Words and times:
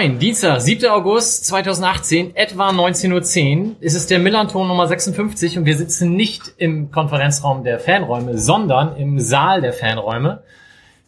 Moin, 0.00 0.18
Dienstag, 0.18 0.62
7. 0.62 0.88
August 0.88 1.44
2018, 1.44 2.34
etwa 2.34 2.70
19.10 2.70 3.12
Uhr. 3.12 3.76
Es 3.82 3.92
ist 3.92 4.10
der 4.10 4.18
Millanton 4.18 4.66
Nummer 4.66 4.86
56 4.86 5.58
und 5.58 5.66
wir 5.66 5.76
sitzen 5.76 6.16
nicht 6.16 6.54
im 6.56 6.90
Konferenzraum 6.90 7.64
der 7.64 7.78
Fanräume, 7.78 8.38
sondern 8.38 8.96
im 8.96 9.20
Saal 9.20 9.60
der 9.60 9.74
Fanräume. 9.74 10.42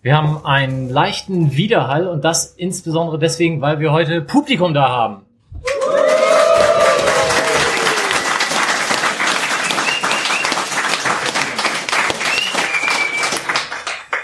Wir 0.02 0.14
haben 0.14 0.44
einen 0.44 0.90
leichten 0.90 1.56
Widerhall 1.56 2.06
und 2.06 2.22
das 2.22 2.52
insbesondere 2.54 3.18
deswegen, 3.18 3.62
weil 3.62 3.80
wir 3.80 3.92
heute 3.92 4.20
Publikum 4.20 4.74
da 4.74 4.90
haben. 4.90 5.22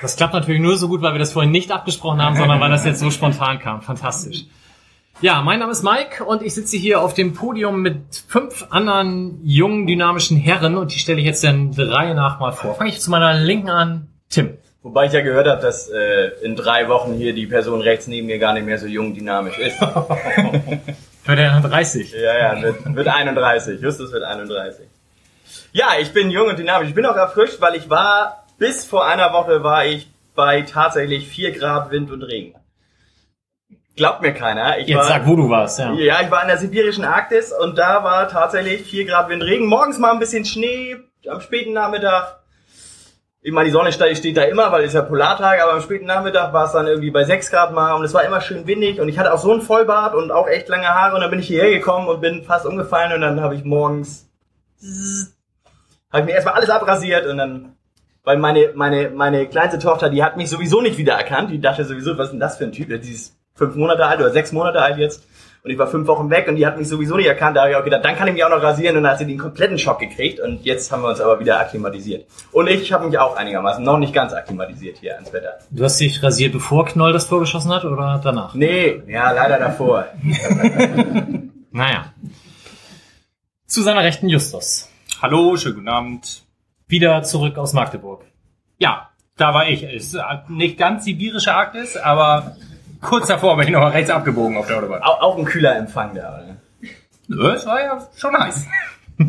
Das 0.02 0.16
klappt 0.16 0.34
natürlich 0.34 0.60
nur 0.60 0.76
so 0.76 0.88
gut, 0.88 1.02
weil 1.02 1.12
wir 1.12 1.18
das 1.18 1.32
vorhin 1.32 1.50
nicht 1.50 1.72
abgesprochen 1.72 2.22
haben, 2.22 2.36
sondern 2.36 2.60
weil 2.60 2.70
das 2.70 2.84
jetzt 2.84 3.00
so 3.00 3.10
spontan 3.10 3.58
kam. 3.58 3.82
Fantastisch. 3.82 4.44
Ja, 5.20 5.42
mein 5.42 5.58
Name 5.58 5.72
ist 5.72 5.82
Mike 5.82 6.24
und 6.24 6.42
ich 6.42 6.54
sitze 6.54 6.76
hier 6.76 7.00
auf 7.00 7.12
dem 7.12 7.34
Podium 7.34 7.82
mit 7.82 8.22
fünf 8.28 8.66
anderen 8.70 9.40
jungen, 9.42 9.88
dynamischen 9.88 10.36
Herren 10.36 10.77
und 10.77 10.94
die 10.94 10.98
stelle 11.00 11.18
ich 11.18 11.27
jetzt 11.27 11.42
dann 11.42 11.72
drei 11.72 12.14
nach 12.14 12.38
mal 12.38 12.52
vor. 12.52 12.77
Fange 12.77 12.90
ich 12.90 13.00
zu 13.00 13.10
meiner 13.10 13.34
Linken 13.34 13.70
an, 13.70 14.08
Tim. 14.30 14.58
Wobei 14.82 15.06
ich 15.06 15.12
ja 15.12 15.22
gehört 15.22 15.48
habe, 15.48 15.60
dass 15.60 15.88
äh, 15.88 16.30
in 16.42 16.55
drei 16.55 16.88
Wochen 16.88 17.14
hier 17.14 17.33
die 17.33 17.46
Person 17.46 17.80
rechts 17.80 18.06
neben 18.06 18.28
mir 18.28 18.38
gar 18.38 18.52
nicht 18.52 18.64
mehr 18.64 18.78
so 18.78 18.86
jung 18.86 19.12
dynamisch 19.12 19.58
ist. 19.58 19.80
Wird 21.28 21.40
er 21.40 21.60
30? 21.60 22.12
Ja, 22.12 22.38
ja, 22.38 22.62
wird, 22.62 22.94
wird 22.96 23.06
31. 23.06 23.83
Justus 23.83 24.12
wird 24.12 24.24
31. 24.24 24.86
Ja, 25.72 25.88
ich 26.00 26.14
bin 26.14 26.30
jung 26.30 26.48
und 26.48 26.58
dynamisch. 26.58 26.88
Ich 26.88 26.94
bin 26.94 27.05
auch 27.05 27.16
erfrischt, 27.16 27.60
weil 27.60 27.74
ich 27.74 27.90
war, 27.90 28.46
bis 28.59 28.84
vor 28.84 29.06
einer 29.06 29.33
Woche 29.33 29.62
war 29.62 29.87
ich 29.87 30.11
bei 30.34 30.62
tatsächlich 30.62 31.28
4 31.28 31.53
Grad 31.53 31.91
Wind 31.91 32.11
und 32.11 32.23
Regen. 32.23 32.55
Glaubt 33.97 34.23
mir 34.23 34.33
keiner. 34.33 34.78
Ich 34.78 34.87
Jetzt 34.87 34.98
war, 34.98 35.05
sag, 35.05 35.27
wo 35.27 35.34
du 35.34 35.48
warst, 35.51 35.78
ja. 35.78 35.92
Ja, 35.95 36.20
ich 36.23 36.31
war 36.31 36.42
in 36.42 36.48
der 36.48 36.59
sibirischen 36.59 37.05
Arktis 37.05 37.53
und 37.53 37.79
da 37.79 38.05
war 38.05 38.29
tatsächlich 38.29 38.83
4 38.83 39.06
Grad 39.06 39.29
Wind, 39.29 39.42
Regen. 39.42 39.67
Morgens 39.67 39.98
mal 39.98 40.12
ein 40.12 40.20
bisschen 40.20 40.45
Schnee, 40.45 40.97
am 41.29 41.41
späten 41.41 41.73
Nachmittag. 41.73 42.39
Ich 43.41 43.53
meine, 43.53 43.67
die 43.67 43.73
Sonne 43.73 43.92
steht 43.92 44.36
da 44.36 44.42
immer, 44.42 44.70
weil 44.73 44.83
es 44.83 44.89
ist 44.89 44.95
ja 44.95 45.03
Polartag, 45.03 45.61
aber 45.62 45.73
am 45.73 45.81
späten 45.81 46.06
Nachmittag 46.06 46.53
war 46.53 46.67
es 46.67 46.73
dann 46.73 46.86
irgendwie 46.86 47.11
bei 47.11 47.25
6 47.25 47.51
Grad 47.51 47.73
mal 47.73 47.95
und 47.95 48.05
es 48.05 48.14
war 48.14 48.25
immer 48.25 48.41
schön 48.41 48.67
windig 48.67 49.01
und 49.01 49.09
ich 49.09 49.19
hatte 49.19 49.33
auch 49.33 49.39
so 49.39 49.53
einen 49.53 49.62
Vollbart 49.62 50.14
und 50.14 50.31
auch 50.31 50.47
echt 50.47 50.69
lange 50.69 50.89
Haare 50.89 51.14
und 51.14 51.20
dann 51.20 51.31
bin 51.31 51.41
ich 51.41 51.47
hierher 51.47 51.70
gekommen 51.70 52.09
und 52.09 52.20
bin 52.20 52.45
fast 52.45 52.67
umgefallen 52.67 53.12
und 53.12 53.20
dann 53.20 53.41
habe 53.41 53.55
ich 53.55 53.64
morgens 53.64 54.29
habe 56.11 56.20
ich 56.20 56.27
mir 56.27 56.33
erstmal 56.33 56.55
alles 56.55 56.70
abrasiert 56.70 57.27
und 57.27 57.39
dann 57.39 57.77
weil 58.28 58.36
meine 58.36 58.72
meine 58.74 59.08
meine 59.08 59.46
kleinste 59.46 59.78
Tochter, 59.78 60.10
die 60.10 60.22
hat 60.22 60.36
mich 60.36 60.50
sowieso 60.50 60.82
nicht 60.82 60.98
wiedererkannt, 60.98 61.50
die 61.50 61.62
dachte 61.62 61.86
sowieso, 61.86 62.18
was 62.18 62.26
ist 62.26 62.32
denn 62.32 62.40
das 62.40 62.58
für 62.58 62.64
ein 62.64 62.72
Typ, 62.72 62.88
die 62.88 63.10
ist 63.10 63.34
fünf 63.54 63.74
Monate 63.74 64.04
alt 64.04 64.20
oder 64.20 64.30
sechs 64.30 64.52
Monate 64.52 64.82
alt 64.82 64.98
jetzt 64.98 65.24
und 65.64 65.70
ich 65.70 65.78
war 65.78 65.86
fünf 65.86 66.06
Wochen 66.08 66.28
weg 66.28 66.46
und 66.46 66.56
die 66.56 66.66
hat 66.66 66.76
mich 66.76 66.88
sowieso 66.88 67.16
nicht 67.16 67.26
erkannt. 67.26 67.56
Da 67.56 67.62
habe 67.62 67.70
ich 67.70 67.76
auch 67.76 67.84
gedacht, 67.84 68.04
dann 68.04 68.16
kann 68.16 68.28
ich 68.28 68.34
mich 68.34 68.44
auch 68.44 68.50
noch 68.50 68.62
rasieren 68.62 68.98
und 68.98 69.04
dann 69.04 69.12
hat 69.12 69.18
sie 69.18 69.24
den 69.24 69.38
kompletten 69.38 69.78
Schock 69.78 69.98
gekriegt 69.98 70.40
und 70.40 70.62
jetzt 70.66 70.92
haben 70.92 71.04
wir 71.04 71.08
uns 71.08 71.22
aber 71.22 71.40
wieder 71.40 71.58
akklimatisiert. 71.58 72.26
Und 72.52 72.68
ich 72.68 72.92
habe 72.92 73.06
mich 73.06 73.18
auch 73.18 73.34
einigermaßen 73.34 73.82
noch 73.82 73.96
nicht 73.96 74.12
ganz 74.12 74.34
akklimatisiert 74.34 74.98
hier 74.98 75.14
ans 75.14 75.33
Wetter. 75.33 75.55
Du 75.70 75.83
hast 75.83 75.98
dich 75.98 76.22
rasiert, 76.22 76.52
bevor 76.52 76.84
Knoll 76.84 77.14
das 77.14 77.28
Tor 77.28 77.40
geschossen 77.40 77.72
hat 77.72 77.86
oder 77.86 78.20
danach? 78.22 78.52
Nee, 78.52 79.05
ja, 79.06 79.33
leider 79.33 79.58
davor. 79.58 80.05
Naja. 81.70 82.12
Zu 83.67 83.83
seiner 83.83 84.02
Rechten 84.02 84.28
Justus. 84.28 84.88
Hallo, 85.20 85.56
schönen 85.56 85.77
guten 85.77 85.88
Abend. 85.88 86.48
Wieder 86.88 87.22
zurück 87.22 87.58
aus 87.58 87.74
Magdeburg. 87.74 88.24
Ja, 88.78 89.10
da 89.36 89.52
war 89.54 89.68
ich. 89.68 89.82
Es 89.82 90.14
ist 90.14 90.18
nicht 90.48 90.78
ganz 90.78 91.04
sibirische 91.04 91.54
Arktis, 91.54 91.96
aber 91.96 92.56
kurz 93.02 93.28
davor 93.28 93.56
bin 93.56 93.66
ich 93.66 93.72
noch 93.72 93.80
mal 93.80 93.90
rechts 93.90 94.10
abgebogen 94.10 94.56
auf 94.56 94.66
der 94.66 94.78
Autobahn. 94.78 95.02
Auch, 95.02 95.20
auch 95.20 95.38
ein 95.38 95.44
kühler 95.44 95.76
Empfang 95.76 96.14
da. 96.14 96.34
Oder? 96.34 96.56
Nö, 97.28 97.52
Es 97.52 97.66
war 97.66 97.80
ja 97.80 98.08
schon 98.16 98.36
heiß. 98.36 98.66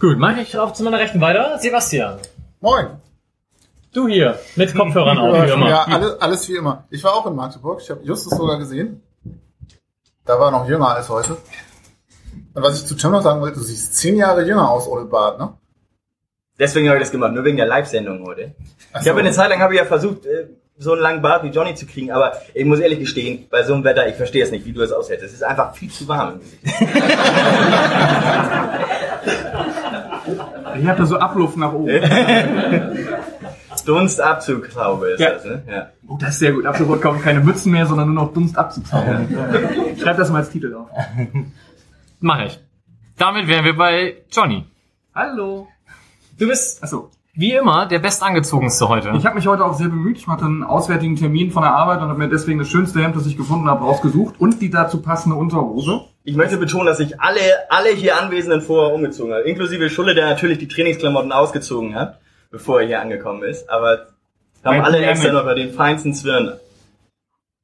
Gut, 0.00 0.18
mache 0.18 0.40
ich 0.40 0.58
auch 0.58 0.72
zu 0.72 0.82
meiner 0.82 0.98
Rechten 0.98 1.20
weiter. 1.20 1.58
Sebastian. 1.60 2.18
Moin. 2.60 2.88
Du 3.94 4.08
hier, 4.08 4.38
mit 4.56 4.74
Kopfhörern 4.74 5.18
auf, 5.18 5.46
wie 5.46 5.50
immer. 5.50 5.68
Ja, 5.68 5.84
alles, 5.84 6.20
alles 6.20 6.48
wie 6.48 6.56
immer. 6.56 6.84
Ich 6.90 7.04
war 7.04 7.14
auch 7.14 7.26
in 7.26 7.36
Magdeburg. 7.36 7.80
Ich 7.82 7.90
habe 7.90 8.02
Justus 8.02 8.36
sogar 8.36 8.58
gesehen. 8.58 9.02
Da 10.24 10.40
war 10.40 10.48
er 10.48 10.50
noch 10.52 10.68
jünger 10.68 10.88
als 10.88 11.08
heute. 11.08 11.36
Und 12.54 12.62
was 12.62 12.80
ich 12.80 12.86
zu 12.86 12.96
Tim 12.96 13.12
noch 13.12 13.22
sagen 13.22 13.40
wollte, 13.40 13.58
du 13.58 13.62
siehst 13.64 13.96
zehn 13.96 14.16
Jahre 14.16 14.44
jünger 14.44 14.70
aus 14.70 14.88
ohne 14.88 15.04
Bart, 15.04 15.38
ne? 15.38 15.52
Deswegen 16.58 16.88
habe 16.88 16.98
ich 16.98 17.02
das 17.04 17.10
gemacht, 17.12 17.32
nur 17.32 17.44
wegen 17.44 17.56
der 17.56 17.66
Live-Sendung 17.66 18.24
heute. 18.26 18.54
Ach 18.92 18.98
Ich 18.98 19.04
so. 19.04 19.10
habe 19.10 19.20
eine 19.20 19.32
Zeit 19.32 19.50
lang 19.50 19.60
habe 19.60 19.74
ich 19.74 19.80
ja 19.80 19.86
versucht, 19.86 20.26
äh, 20.26 20.48
so 20.78 20.92
einen 20.92 21.02
langen 21.02 21.22
Bart 21.22 21.44
wie 21.44 21.48
Johnny 21.48 21.74
zu 21.74 21.86
kriegen, 21.86 22.10
aber 22.10 22.32
ich 22.54 22.64
muss 22.64 22.80
ehrlich 22.80 22.98
gestehen, 22.98 23.46
bei 23.50 23.62
so 23.62 23.74
einem 23.74 23.84
Wetter, 23.84 24.08
ich 24.08 24.16
verstehe 24.16 24.42
es 24.42 24.50
nicht, 24.50 24.64
wie 24.64 24.72
du 24.72 24.80
es 24.82 24.90
aushältst. 24.92 25.24
Es 25.24 25.32
ist 25.32 25.44
einfach 25.44 25.74
viel 25.74 25.90
zu 25.90 26.08
warm 26.08 26.34
im 26.34 26.40
Gesicht. 26.40 26.62
Ich 30.80 30.86
hatte 30.86 31.06
so 31.06 31.18
Abluft 31.18 31.56
nach 31.56 31.72
oben. 31.72 31.88
Dunstabzugshaube 33.84 35.08
ist 35.10 35.20
Ja. 35.20 35.30
das, 35.32 35.44
ne? 35.44 35.62
Ja. 35.68 35.88
Oh, 36.06 36.16
das 36.20 36.30
ist 36.30 36.38
sehr 36.38 36.52
gut. 36.52 36.66
Ab 36.66 36.76
sofort 36.76 37.02
kaufen 37.02 37.20
keine 37.20 37.40
Mützen 37.40 37.72
mehr, 37.72 37.86
sondern 37.86 38.12
nur 38.14 38.24
noch 38.24 38.32
Dunstabzugshaube. 38.32 39.26
Schreib 40.00 40.16
das 40.16 40.30
mal 40.30 40.38
als 40.38 40.50
Titel 40.50 40.74
auf. 40.74 40.88
Mache 42.20 42.44
ich. 42.46 42.60
Damit 43.18 43.48
wären 43.48 43.64
wir 43.64 43.76
bei 43.76 44.18
Johnny. 44.30 44.64
Hallo. 45.14 45.66
Du 46.42 46.48
bist, 46.48 46.82
Achso. 46.82 47.08
wie 47.34 47.52
immer, 47.52 47.86
der 47.86 48.00
bestangezogenste 48.00 48.88
heute. 48.88 49.12
Ich 49.16 49.24
habe 49.24 49.36
mich 49.36 49.46
heute 49.46 49.64
auch 49.64 49.74
sehr 49.74 49.86
bemüht. 49.86 50.18
Ich 50.18 50.26
hatte 50.26 50.44
einen 50.44 50.64
auswärtigen 50.64 51.14
Termin 51.14 51.52
von 51.52 51.62
der 51.62 51.70
Arbeit 51.70 52.02
und 52.02 52.08
habe 52.08 52.18
mir 52.18 52.28
deswegen 52.28 52.58
das 52.58 52.66
schönste 52.66 53.00
Hemd, 53.00 53.14
das 53.14 53.26
ich 53.26 53.36
gefunden 53.36 53.68
habe, 53.68 53.84
rausgesucht 53.84 54.40
und 54.40 54.60
die 54.60 54.68
dazu 54.68 55.00
passende 55.00 55.36
Unterhose. 55.36 56.00
Ich 56.24 56.34
möchte 56.34 56.56
betonen, 56.56 56.86
dass 56.86 56.96
sich 56.96 57.20
alle, 57.20 57.38
alle 57.70 57.90
hier 57.90 58.20
Anwesenden 58.20 58.60
vorher 58.60 58.92
umgezogen 58.92 59.32
haben. 59.32 59.44
Inklusive 59.44 59.88
Schulle, 59.88 60.16
der 60.16 60.30
natürlich 60.30 60.58
die 60.58 60.66
Trainingsklamotten 60.66 61.30
ausgezogen 61.30 61.94
hat, 61.94 62.18
bevor 62.50 62.80
er 62.80 62.88
hier 62.88 63.00
angekommen 63.00 63.44
ist. 63.44 63.70
Aber 63.70 64.08
haben 64.64 64.80
alle 64.80 64.98
extra 64.98 65.30
noch 65.30 65.44
bei 65.44 65.54
den 65.54 65.72
feinsten 65.72 66.12
Zwirn 66.12 66.54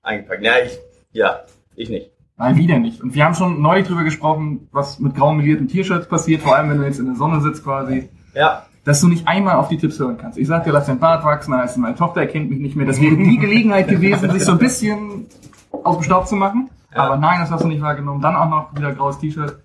eingepackt. 0.05 0.45
Ja, 0.45 0.53
ich, 0.65 0.79
ja, 1.11 1.41
ich 1.75 1.89
nicht. 1.89 2.13
Nein, 2.37 2.57
wieder 2.57 2.79
nicht. 2.79 3.03
Und 3.03 3.13
wir 3.13 3.25
haben 3.25 3.35
schon 3.35 3.61
neulich 3.61 3.89
drüber 3.89 4.05
gesprochen, 4.05 4.69
was 4.71 5.01
mit 5.01 5.17
grau 5.17 5.33
melierten 5.33 5.67
T-Shirts 5.67 6.07
passiert, 6.07 6.43
vor 6.43 6.55
allem 6.55 6.71
wenn 6.71 6.79
du 6.79 6.85
jetzt 6.85 7.01
in 7.01 7.07
der 7.07 7.17
Sonne 7.17 7.41
sitzt 7.41 7.65
quasi, 7.65 8.09
Ja, 8.33 8.68
dass 8.89 9.03
du 9.03 9.09
nicht 9.09 9.29
einmal 9.29 9.57
auf 9.57 9.69
die 9.69 9.77
Tipps 9.77 9.99
hören 9.99 10.17
kannst. 10.17 10.39
Ich 10.39 10.49
sag 10.49 10.65
dir, 10.65 10.73
lass 10.73 10.87
dein 10.87 10.99
Bart 10.99 11.23
wachsen, 11.23 11.53
es, 11.63 11.77
meine 11.77 11.95
Tochter 11.95 12.23
erkennt 12.23 12.49
mich 12.49 12.59
nicht 12.59 12.75
mehr. 12.75 12.87
Das 12.87 12.99
wäre 12.99 13.17
die 13.17 13.37
Gelegenheit 13.37 13.87
gewesen, 13.87 14.31
sich 14.31 14.47
so 14.47 14.53
ein 14.53 14.59
bisschen 14.59 15.27
aus 15.71 15.97
dem 15.97 16.05
Staub 16.05 16.27
zu 16.27 16.37
machen. 16.37 16.71
Ja. 16.95 17.03
Aber 17.03 17.19
nein, 17.19 17.39
das 17.39 17.51
hast 17.51 17.65
du 17.65 17.69
nicht 17.69 17.83
wahrgenommen. 17.83 18.23
Dann 18.23 18.35
auch 18.35 18.49
noch 18.49 18.75
wieder 18.75 18.95
graues 18.95 19.19
T-Shirt. 19.19 19.59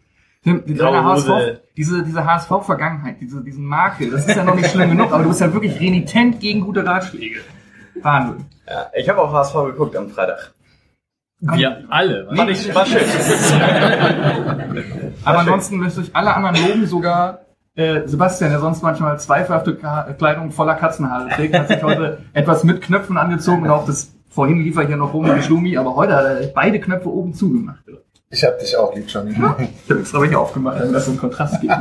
HSV, 0.46 1.62
diese, 1.78 2.04
diese 2.04 2.26
HSV-Vergangenheit, 2.26 3.22
diese, 3.22 3.42
diesen 3.42 3.64
Makel, 3.64 4.12
das 4.12 4.28
ist 4.28 4.36
ja 4.36 4.44
noch 4.44 4.56
nicht 4.56 4.70
schlimm 4.70 4.90
genug, 4.90 5.14
aber 5.14 5.24
du 5.24 5.30
bist 5.30 5.40
ja 5.40 5.54
wirklich 5.54 5.80
renitent 5.80 6.42
gegen 6.42 6.60
gute 6.60 6.86
Ratschläge. 6.86 7.40
Wahnsinn. 8.02 8.44
ja. 8.68 8.88
Ich 8.94 9.08
habe 9.08 9.22
auch 9.22 9.32
HSV 9.32 9.54
geguckt 9.68 9.96
am 9.96 10.10
Freitag. 10.10 10.52
Wir 11.40 11.86
alle. 11.90 12.28
Fand 12.36 12.50
ich, 12.50 12.76
war 12.76 12.86
schön. 12.86 13.04
Aber 15.24 15.40
ansonsten 15.40 15.78
müsst 15.78 15.98
ihr 15.98 16.04
euch 16.04 16.14
alle 16.14 16.36
anderen 16.36 16.68
loben, 16.68 16.88
sogar 16.88 17.40
äh, 17.76 18.08
Sebastian, 18.08 18.52
der 18.52 18.60
sonst 18.60 18.82
manchmal 18.84 19.20
zweifelhafte 19.20 19.76
Kleidung 20.18 20.52
voller 20.52 20.76
Katzenhaare 20.76 21.30
trägt, 21.30 21.58
hat 21.58 21.68
sich 21.68 21.84
heute 21.84 22.20
etwas 22.34 22.64
mit 22.64 22.82
Knöpfen 22.82 23.18
angezogen 23.18 23.64
und 23.64 23.70
auch 23.70 23.86
das 23.86 24.12
vorhin 24.30 24.64
lief 24.64 24.78
er 24.78 24.88
hier 24.88 24.98
noch 24.98 25.14
rum 25.14 25.26
wie 25.26 25.42
Schlumi, 25.42 25.78
aber 25.78 25.96
heute 25.96 26.16
hat 26.16 26.26
er 26.26 26.48
beide 26.48 26.80
Knöpfe 26.80 27.10
oben 27.10 27.34
zugemacht. 27.34 27.84
Ich 28.30 28.44
hab 28.44 28.58
dich 28.60 28.76
auch 28.76 28.96
lieb, 28.96 29.06
Johnny. 29.08 29.32
Ich 29.32 29.40
habe 29.40 30.00
extra 30.00 30.22
welche 30.22 30.40
aufgemacht, 30.40 30.80
damit 30.80 30.96
das 30.96 31.06
so 31.06 31.12
einen 31.12 31.20
Kontrast 31.20 31.62
gibt. 31.62 31.74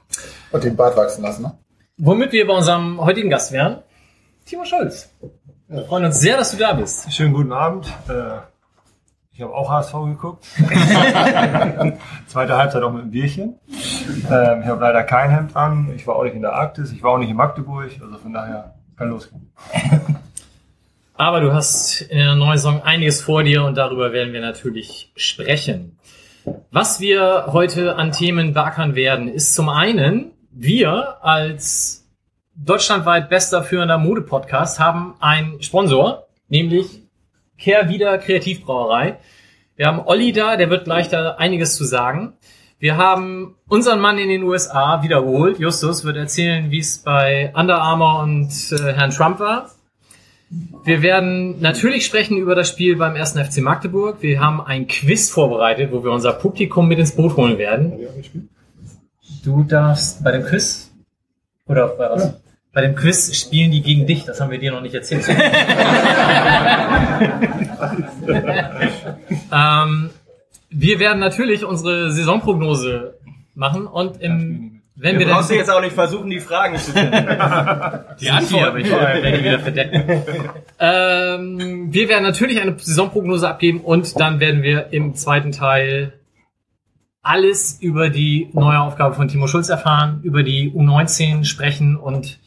Und 0.52 0.64
den 0.64 0.74
Bart 0.74 0.96
wachsen 0.96 1.22
lassen, 1.22 1.42
ne? 1.42 1.52
Womit 1.98 2.32
wir 2.32 2.46
bei 2.46 2.54
unserem 2.54 3.00
heutigen 3.00 3.30
Gast 3.30 3.52
wären, 3.52 3.82
Timo 4.44 4.64
Scholz. 4.64 5.10
Wir 5.68 5.84
freuen 5.84 6.06
uns 6.06 6.18
sehr, 6.18 6.36
dass 6.36 6.50
du 6.50 6.56
da 6.56 6.72
bist. 6.72 7.12
Schönen 7.12 7.32
guten 7.32 7.52
Abend. 7.52 7.86
Äh, 8.08 8.38
Ich 9.40 9.44
habe 9.44 9.54
auch 9.54 9.70
HSV 9.70 9.94
geguckt. 10.04 10.44
Zweite 12.26 12.58
Halbzeit 12.58 12.82
auch 12.82 12.92
mit 12.92 13.00
einem 13.00 13.10
Bierchen. 13.10 13.58
Ähm, 14.30 14.60
ich 14.60 14.66
habe 14.66 14.82
leider 14.82 15.02
kein 15.02 15.30
Hemd 15.30 15.56
an. 15.56 15.90
Ich 15.96 16.06
war 16.06 16.16
auch 16.16 16.24
nicht 16.24 16.34
in 16.34 16.42
der 16.42 16.52
Arktis. 16.52 16.92
Ich 16.92 17.02
war 17.02 17.12
auch 17.12 17.18
nicht 17.18 17.30
in 17.30 17.36
Magdeburg. 17.36 17.90
Also 18.02 18.18
von 18.18 18.34
daher 18.34 18.74
kann 18.98 19.08
losgehen. 19.08 19.50
Aber 21.14 21.40
du 21.40 21.54
hast 21.54 22.02
in 22.02 22.18
der 22.18 22.34
neuen 22.34 22.58
Saison 22.58 22.82
einiges 22.82 23.22
vor 23.22 23.42
dir 23.42 23.64
und 23.64 23.78
darüber 23.78 24.12
werden 24.12 24.34
wir 24.34 24.42
natürlich 24.42 25.10
sprechen. 25.16 25.96
Was 26.70 27.00
wir 27.00 27.46
heute 27.46 27.96
an 27.96 28.12
Themen 28.12 28.52
beackern 28.52 28.94
werden, 28.94 29.26
ist 29.26 29.54
zum 29.54 29.70
einen, 29.70 30.32
wir 30.50 31.24
als 31.24 32.06
deutschlandweit 32.54 33.30
bester 33.30 33.62
führender 33.62 33.96
Mode-Podcast 33.96 34.78
haben 34.78 35.14
einen 35.18 35.62
Sponsor, 35.62 36.26
nämlich 36.48 37.00
Kehrwieder 37.60 38.18
Kreativbrauerei. 38.18 39.18
Wir 39.76 39.86
haben 39.86 40.00
Olli 40.00 40.32
da, 40.32 40.56
der 40.56 40.70
wird 40.70 40.84
gleich 40.84 41.08
da 41.08 41.36
einiges 41.36 41.76
zu 41.76 41.84
sagen. 41.84 42.34
Wir 42.78 42.96
haben 42.96 43.56
unseren 43.68 44.00
Mann 44.00 44.18
in 44.18 44.30
den 44.30 44.42
USA 44.42 45.02
wiederholt. 45.02 45.58
Justus 45.58 46.04
wird 46.04 46.16
erzählen, 46.16 46.70
wie 46.70 46.78
es 46.78 46.98
bei 46.98 47.52
Under 47.54 47.80
Armour 47.80 48.22
und 48.22 48.50
äh, 48.72 48.94
Herrn 48.94 49.10
Trump 49.10 49.38
war. 49.38 49.70
Wir 50.84 51.02
werden 51.02 51.60
natürlich 51.60 52.06
sprechen 52.06 52.38
über 52.38 52.54
das 52.54 52.68
Spiel 52.70 52.96
beim 52.96 53.14
1. 53.14 53.32
FC 53.32 53.58
Magdeburg. 53.58 54.16
Wir 54.20 54.40
haben 54.40 54.60
ein 54.60 54.88
Quiz 54.88 55.30
vorbereitet, 55.30 55.92
wo 55.92 56.02
wir 56.02 56.10
unser 56.10 56.32
Publikum 56.32 56.88
mit 56.88 56.98
ins 56.98 57.14
Boot 57.14 57.36
holen 57.36 57.58
werden. 57.58 57.92
Du 59.44 59.62
darfst 59.62 60.24
bei 60.24 60.32
dem 60.32 60.44
Quiz 60.44 60.90
oder 61.66 61.88
bei 61.88 62.10
was? 62.10 62.39
Bei 62.72 62.82
dem 62.82 62.94
Quiz 62.94 63.36
spielen 63.36 63.72
die 63.72 63.82
gegen 63.82 64.06
dich, 64.06 64.24
das 64.24 64.40
haben 64.40 64.52
wir 64.52 64.58
dir 64.58 64.70
noch 64.70 64.80
nicht 64.80 64.94
erzählt. 64.94 65.28
ähm, 69.52 70.10
wir 70.70 71.00
werden 71.00 71.18
natürlich 71.18 71.64
unsere 71.64 72.12
Saisonprognose 72.12 73.14
machen 73.56 73.88
und 73.88 74.20
im, 74.22 74.82
wenn 74.94 75.18
wir, 75.18 75.26
Du 75.26 75.32
brauchst 75.32 75.50
dann, 75.50 75.56
jetzt 75.56 75.70
auch 75.70 75.80
nicht 75.80 75.94
versuchen, 75.94 76.30
die 76.30 76.38
Fragen 76.38 76.76
zu 76.76 76.92
finden. 76.92 77.10
die 78.20 78.30
Antwort, 78.30 78.64
aber 78.68 78.78
ich 78.78 78.88
werde 78.88 79.32
die 79.32 79.44
wieder 79.44 79.58
verdecken. 79.58 80.22
ähm, 80.78 81.88
wir 81.92 82.08
werden 82.08 82.22
natürlich 82.22 82.60
eine 82.60 82.76
Saisonprognose 82.78 83.48
abgeben 83.48 83.80
und 83.80 84.20
dann 84.20 84.38
werden 84.38 84.62
wir 84.62 84.92
im 84.92 85.16
zweiten 85.16 85.50
Teil 85.50 86.12
alles 87.22 87.78
über 87.80 88.10
die 88.10 88.48
neue 88.52 88.78
Aufgabe 88.80 89.16
von 89.16 89.26
Timo 89.26 89.48
Schulz 89.48 89.68
erfahren, 89.70 90.20
über 90.22 90.44
die 90.44 90.70
U19 90.70 91.44
sprechen 91.44 91.96
und 91.96 92.38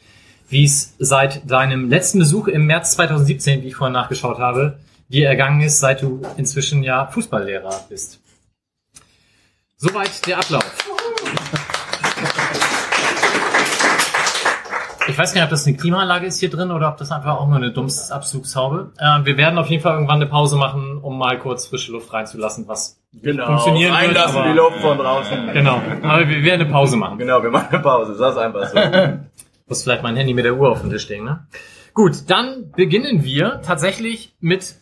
wie 0.48 0.64
es 0.64 0.94
seit 0.98 1.50
deinem 1.50 1.88
letzten 1.88 2.18
Besuch 2.18 2.48
im 2.48 2.66
März 2.66 2.92
2017, 2.92 3.62
wie 3.62 3.68
ich 3.68 3.76
vorhin 3.76 3.92
nachgeschaut 3.94 4.38
habe, 4.38 4.78
dir 5.08 5.28
ergangen 5.28 5.60
ist, 5.60 5.80
seit 5.80 6.02
du 6.02 6.22
inzwischen 6.36 6.82
ja 6.82 7.06
Fußballlehrer 7.06 7.84
bist. 7.88 8.20
Soweit 9.76 10.26
der 10.26 10.38
Ablauf. 10.38 10.64
Ich 15.06 15.18
weiß 15.18 15.34
gar 15.34 15.42
nicht, 15.42 15.44
ob 15.44 15.50
das 15.50 15.66
eine 15.66 15.76
Klimaanlage 15.76 16.26
ist 16.26 16.40
hier 16.40 16.48
drin 16.48 16.70
oder 16.70 16.88
ob 16.88 16.96
das 16.96 17.10
einfach 17.12 17.36
auch 17.36 17.46
nur 17.46 17.56
eine 17.58 17.72
Dumpsabzugshaube. 17.72 18.92
Äh, 18.98 19.24
wir 19.26 19.36
werden 19.36 19.58
auf 19.58 19.66
jeden 19.68 19.82
Fall 19.82 19.92
irgendwann 19.92 20.16
eine 20.16 20.26
Pause 20.26 20.56
machen, 20.56 20.96
um 21.02 21.18
mal 21.18 21.38
kurz 21.38 21.66
frische 21.66 21.92
Luft 21.92 22.10
reinzulassen, 22.12 22.66
was 22.68 22.98
Genau. 23.12 23.44
funktionieren 23.46 23.92
wird. 23.92 24.02
Reinlassen 24.02 24.38
aber- 24.38 24.48
die 24.48 24.54
Luft 24.56 24.78
von 24.80 24.96
draußen. 24.96 25.52
Genau, 25.52 25.80
aber 26.02 26.26
wir 26.28 26.42
werden 26.42 26.62
eine 26.62 26.70
Pause 26.70 26.96
machen. 26.96 27.18
Genau, 27.18 27.42
wir 27.42 27.50
machen 27.50 27.68
eine 27.70 27.80
Pause. 27.80 28.16
Das 28.18 28.32
ist 28.34 28.38
einfach 28.40 28.66
so. 28.68 28.76
Muss 29.66 29.82
vielleicht 29.82 30.02
mein 30.02 30.16
Handy 30.16 30.34
mit 30.34 30.44
der 30.44 30.56
Uhr 30.56 30.70
auf 30.70 30.82
dem 30.82 30.90
Tisch 30.90 31.04
stehen, 31.04 31.24
ne? 31.24 31.46
Gut, 31.94 32.28
dann 32.28 32.70
beginnen 32.72 33.24
wir 33.24 33.62
tatsächlich 33.64 34.34
mit 34.40 34.74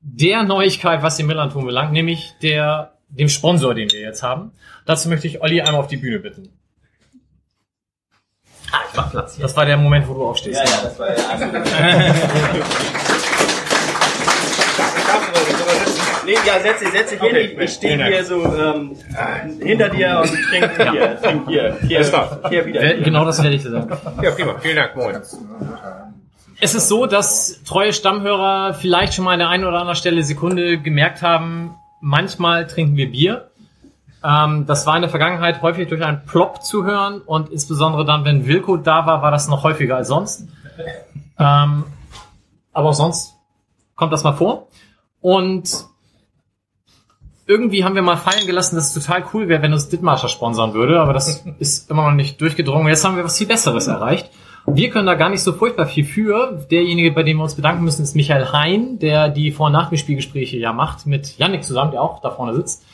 der 0.00 0.44
Neuigkeit, 0.44 1.02
was 1.02 1.16
den 1.16 1.26
Millanton 1.26 1.64
belangt, 1.64 1.92
nämlich 1.92 2.34
der, 2.42 2.92
dem 3.08 3.28
Sponsor, 3.28 3.74
den 3.74 3.90
wir 3.90 4.00
jetzt 4.00 4.22
haben. 4.22 4.52
Dazu 4.86 5.08
möchte 5.08 5.26
ich 5.26 5.42
Olli 5.42 5.60
einmal 5.60 5.80
auf 5.80 5.88
die 5.88 5.96
Bühne 5.96 6.20
bitten. 6.20 6.50
Ah, 8.70 8.80
ich 8.88 8.96
mach 8.96 9.10
Platz 9.10 9.34
hier. 9.36 9.42
Das 9.42 9.56
war 9.56 9.64
der 9.64 9.76
Moment, 9.76 10.06
wo 10.06 10.14
du 10.14 10.24
aufstehst. 10.24 10.60
Ja, 10.60 10.70
ja, 10.70 10.82
das 10.82 10.98
war 10.98 11.06
der 11.08 11.16
erste. 11.18 12.98
Nee, 16.28 16.34
ja, 16.46 16.60
setz 16.60 16.80
dich, 16.80 16.90
setz 16.90 17.08
dich 17.08 17.20
hin. 17.22 17.36
Ich, 17.36 17.58
ich 17.58 17.72
stehe 17.72 18.04
hier 18.04 18.22
so 18.22 18.44
ähm, 18.44 18.94
hinter 19.62 19.88
dir 19.88 20.20
und 20.20 20.28
trink 20.28 20.90
hier, 20.92 21.18
trink 21.22 21.48
hier, 21.48 21.78
hier, 21.80 22.50
hier 22.50 22.66
wieder. 22.66 22.94
Genau 22.96 23.24
das 23.24 23.42
werde 23.42 23.56
ich 23.56 23.62
dir 23.62 23.70
sagen. 23.70 23.90
Ja, 24.22 24.32
prima. 24.32 24.58
Vielen 24.58 24.76
Dank. 24.76 24.94
Moin. 24.94 25.22
Es 26.60 26.74
ist 26.74 26.88
so, 26.88 27.06
dass 27.06 27.62
treue 27.64 27.94
Stammhörer 27.94 28.74
vielleicht 28.74 29.14
schon 29.14 29.24
mal 29.24 29.32
an 29.32 29.38
der 29.38 29.48
einen 29.48 29.64
oder 29.64 29.78
anderen 29.78 29.96
Stelle 29.96 30.22
Sekunde 30.22 30.76
gemerkt 30.76 31.22
haben, 31.22 31.76
manchmal 32.02 32.66
trinken 32.66 32.96
wir 32.96 33.10
Bier. 33.10 33.48
Ähm, 34.22 34.66
das 34.66 34.86
war 34.86 34.96
in 34.96 35.02
der 35.02 35.10
Vergangenheit 35.10 35.62
häufig 35.62 35.88
durch 35.88 36.04
einen 36.04 36.26
Plop 36.26 36.62
zu 36.62 36.84
hören 36.84 37.22
und 37.22 37.48
insbesondere 37.48 38.04
dann, 38.04 38.26
wenn 38.26 38.46
Wilko 38.46 38.76
da 38.76 39.06
war, 39.06 39.22
war 39.22 39.30
das 39.30 39.48
noch 39.48 39.64
häufiger 39.64 39.96
als 39.96 40.08
sonst. 40.08 40.46
Ähm, 41.38 41.84
aber 42.74 42.88
auch 42.90 42.94
sonst 42.94 43.34
kommt 43.94 44.12
das 44.12 44.24
mal 44.24 44.34
vor. 44.34 44.68
Und 45.22 45.88
irgendwie 47.48 47.82
haben 47.82 47.94
wir 47.94 48.02
mal 48.02 48.16
fallen 48.16 48.46
gelassen, 48.46 48.76
dass 48.76 48.94
es 48.94 49.04
total 49.04 49.24
cool 49.32 49.48
wäre, 49.48 49.62
wenn 49.62 49.72
uns 49.72 49.88
Dittmarscher 49.88 50.28
sponsern 50.28 50.74
würde, 50.74 51.00
aber 51.00 51.14
das 51.14 51.44
ist 51.58 51.90
immer 51.90 52.04
noch 52.04 52.14
nicht 52.14 52.40
durchgedrungen. 52.40 52.88
Jetzt 52.88 53.04
haben 53.04 53.16
wir 53.16 53.24
was 53.24 53.38
viel 53.38 53.46
Besseres 53.46 53.88
erreicht. 53.88 54.30
Wir 54.66 54.90
können 54.90 55.06
da 55.06 55.14
gar 55.14 55.30
nicht 55.30 55.42
so 55.42 55.54
furchtbar 55.54 55.86
viel 55.86 56.04
für. 56.04 56.66
Derjenige, 56.70 57.10
bei 57.10 57.22
dem 57.22 57.38
wir 57.38 57.44
uns 57.44 57.54
bedanken 57.54 57.84
müssen, 57.84 58.02
ist 58.02 58.14
Michael 58.14 58.52
Hein, 58.52 58.98
der 58.98 59.30
die 59.30 59.50
Vor- 59.50 59.68
und 59.68 59.72
Nachspielgespräche 59.72 60.58
ja 60.58 60.74
macht, 60.74 61.06
mit 61.06 61.38
Yannick 61.38 61.64
zusammen, 61.64 61.92
der 61.92 62.02
auch 62.02 62.20
da 62.20 62.30
vorne 62.30 62.54
sitzt. 62.54 62.84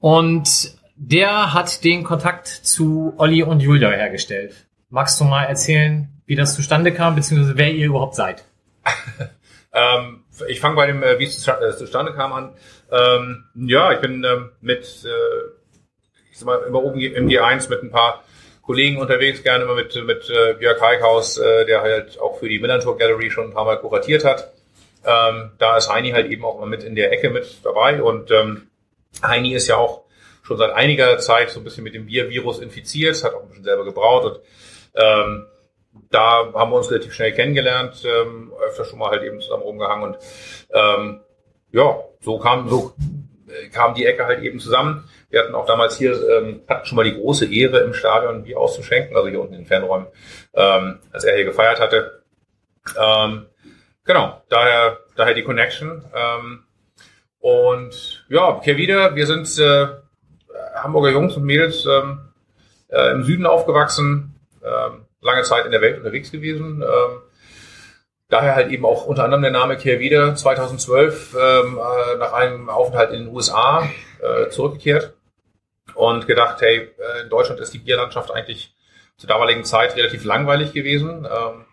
Und 0.00 0.76
der 0.96 1.54
hat 1.54 1.84
den 1.84 2.02
Kontakt 2.02 2.48
zu 2.48 3.14
Olli 3.18 3.44
und 3.44 3.60
Julia 3.60 3.90
hergestellt. 3.90 4.66
Magst 4.90 5.20
du 5.20 5.24
mal 5.24 5.44
erzählen, 5.44 6.08
wie 6.26 6.34
das 6.34 6.56
zustande 6.56 6.92
kam, 6.92 7.14
beziehungsweise 7.14 7.56
wer 7.56 7.72
ihr 7.72 7.86
überhaupt 7.86 8.16
seid? 8.16 8.44
Ähm, 9.72 10.24
ich 10.48 10.60
fange 10.60 10.76
bei 10.76 10.86
dem, 10.86 11.02
äh, 11.02 11.18
wie 11.18 11.24
es 11.24 11.46
äh, 11.48 11.76
zustande 11.76 12.12
kam 12.12 12.32
an. 12.32 12.50
Ähm, 12.92 13.44
ja, 13.54 13.92
ich 13.92 14.00
bin 14.00 14.22
ähm, 14.22 14.50
mit, 14.60 14.84
äh, 15.04 16.28
ich 16.30 16.38
sag 16.38 16.46
mal, 16.46 16.62
immer 16.66 16.82
oben 16.82 17.00
im 17.00 17.26
G1 17.26 17.70
mit 17.70 17.82
ein 17.82 17.90
paar 17.90 18.22
Kollegen 18.62 18.98
unterwegs, 18.98 19.42
gerne 19.42 19.64
immer 19.64 19.74
mit, 19.74 19.94
mit 20.04 20.30
äh, 20.30 20.54
Björk 20.54 20.80
Heikhaus, 20.80 21.38
äh, 21.38 21.64
der 21.64 21.80
halt 21.80 22.20
auch 22.20 22.38
für 22.38 22.48
die 22.48 22.60
Millantor 22.60 22.98
Gallery 22.98 23.30
schon 23.30 23.46
ein 23.46 23.52
paar 23.52 23.64
Mal 23.64 23.78
kuratiert 23.78 24.24
hat. 24.24 24.52
Ähm, 25.04 25.52
da 25.58 25.76
ist 25.76 25.90
Heini 25.90 26.10
halt 26.10 26.30
eben 26.30 26.44
auch 26.44 26.58
immer 26.58 26.66
mit 26.66 26.84
in 26.84 26.94
der 26.94 27.12
Ecke 27.12 27.30
mit 27.30 27.64
dabei 27.64 28.02
und 28.02 28.30
ähm, 28.30 28.68
Heini 29.22 29.54
ist 29.54 29.66
ja 29.66 29.76
auch 29.76 30.04
schon 30.42 30.58
seit 30.58 30.70
einiger 30.70 31.18
Zeit 31.18 31.50
so 31.50 31.60
ein 31.60 31.64
bisschen 31.64 31.82
mit 31.82 31.94
dem 31.94 32.06
Biervirus 32.06 32.60
infiziert, 32.60 33.22
hat 33.24 33.34
auch 33.34 33.42
ein 33.42 33.48
bisschen 33.48 33.64
selber 33.64 33.84
gebraut 33.84 34.24
und 34.24 34.40
ähm, 34.94 35.46
da 36.10 36.52
haben 36.54 36.70
wir 36.70 36.76
uns 36.76 36.90
relativ 36.90 37.12
schnell 37.14 37.32
kennengelernt, 37.32 38.04
ähm, 38.04 38.52
öfter 38.64 38.84
schon 38.84 38.98
mal 38.98 39.10
halt 39.10 39.24
eben 39.24 39.40
zusammen 39.40 39.62
rumgehangen 39.62 40.04
und 40.04 40.18
ähm, 40.72 41.20
ja, 41.72 41.96
so 42.20 42.38
kam 42.38 42.68
so 42.68 42.94
äh, 43.48 43.68
kam 43.68 43.94
die 43.94 44.06
Ecke 44.06 44.26
halt 44.26 44.42
eben 44.42 44.60
zusammen. 44.60 45.08
Wir 45.30 45.40
hatten 45.40 45.54
auch 45.54 45.66
damals 45.66 45.96
hier 45.96 46.12
ähm, 46.28 46.62
hatten 46.68 46.86
schon 46.86 46.96
mal 46.96 47.04
die 47.04 47.14
große 47.14 47.52
Ehre 47.52 47.80
im 47.80 47.94
Stadion 47.94 48.44
Bier 48.44 48.58
auszuschenken, 48.58 49.16
also 49.16 49.28
hier 49.28 49.40
unten 49.40 49.54
in 49.54 49.60
den 49.60 49.66
Fanräumen, 49.66 50.06
ähm, 50.54 50.98
als 51.10 51.24
er 51.24 51.34
hier 51.34 51.44
gefeiert 51.44 51.80
hatte. 51.80 52.22
Ähm, 52.98 53.46
genau, 54.04 54.42
daher 54.48 54.98
daher 55.16 55.34
die 55.34 55.44
Connection. 55.44 56.04
Ähm, 56.14 56.64
und 57.40 58.24
ja, 58.28 58.60
kehr 58.60 58.76
wieder. 58.76 59.16
Wir 59.16 59.26
sind 59.26 59.58
äh, 59.58 59.88
Hamburger 60.76 61.10
Jungs 61.10 61.36
und 61.36 61.44
Mädels 61.44 61.86
ähm, 61.86 62.20
äh, 62.88 63.10
im 63.12 63.24
Süden 63.24 63.46
aufgewachsen, 63.46 64.34
ähm, 64.62 65.06
lange 65.20 65.42
Zeit 65.42 65.64
in 65.64 65.72
der 65.72 65.80
Welt 65.80 65.98
unterwegs 65.98 66.30
gewesen. 66.30 66.82
Ähm, 66.82 67.22
daher 68.32 68.54
halt 68.54 68.72
eben 68.72 68.86
auch 68.86 69.06
unter 69.06 69.24
anderem 69.24 69.42
der 69.42 69.50
Name 69.50 69.76
Kehr 69.76 70.00
wieder 70.00 70.34
2012 70.34 71.36
ähm, 71.38 71.78
äh, 71.78 72.16
nach 72.16 72.32
einem 72.32 72.70
Aufenthalt 72.70 73.12
in 73.12 73.24
den 73.24 73.34
USA 73.34 73.86
äh, 74.22 74.48
zurückgekehrt 74.48 75.12
und 75.94 76.26
gedacht, 76.26 76.62
hey, 76.62 76.78
äh, 76.98 77.22
in 77.22 77.28
Deutschland 77.28 77.60
ist 77.60 77.74
die 77.74 77.78
Bierlandschaft 77.78 78.30
eigentlich 78.30 78.74
zur 79.18 79.28
damaligen 79.28 79.64
Zeit 79.64 79.96
relativ 79.96 80.24
langweilig 80.24 80.72
gewesen. 80.72 81.26
Ähm, 81.26 81.66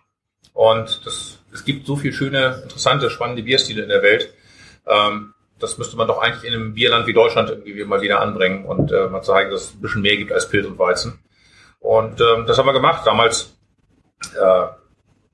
und 0.54 1.06
das, 1.06 1.39
es 1.54 1.63
gibt 1.63 1.88
so 1.88 1.96
viel 1.96 2.12
schöne, 2.12 2.60
interessante, 2.63 3.10
spannende 3.10 3.44
Bierstile 3.44 3.84
in 3.84 3.89
der 3.89 4.04
Welt. 4.04 4.34
Ähm, 4.86 5.34
das 5.60 5.78
müsste 5.78 5.96
man 5.96 6.08
doch 6.08 6.22
eigentlich 6.22 6.44
in 6.44 6.54
einem 6.54 6.74
Bierland 6.74 7.08
wie 7.08 7.13
Deutschland 7.13 7.50
irgendwie 7.50 7.86
mal 7.86 8.01
wieder 8.01 8.20
anbringen 8.20 8.66
und 8.66 8.92
äh, 8.92 9.08
mal 9.08 9.22
zeigen, 9.22 9.51
dass 9.51 9.63
es 9.63 9.74
ein 9.75 9.82
bisschen 9.82 10.01
mehr 10.01 10.18
gibt 10.18 10.34
als 10.34 10.50
Pilz 10.50 10.66
und 10.66 10.78
Weizen. 10.78 11.20
Und 11.80 12.20
ähm, 12.20 12.46
das 12.46 12.58
haben 12.58 12.66
wir 12.66 12.74
gemacht. 12.74 13.08
Damals 13.08 13.58
äh, 14.38 14.66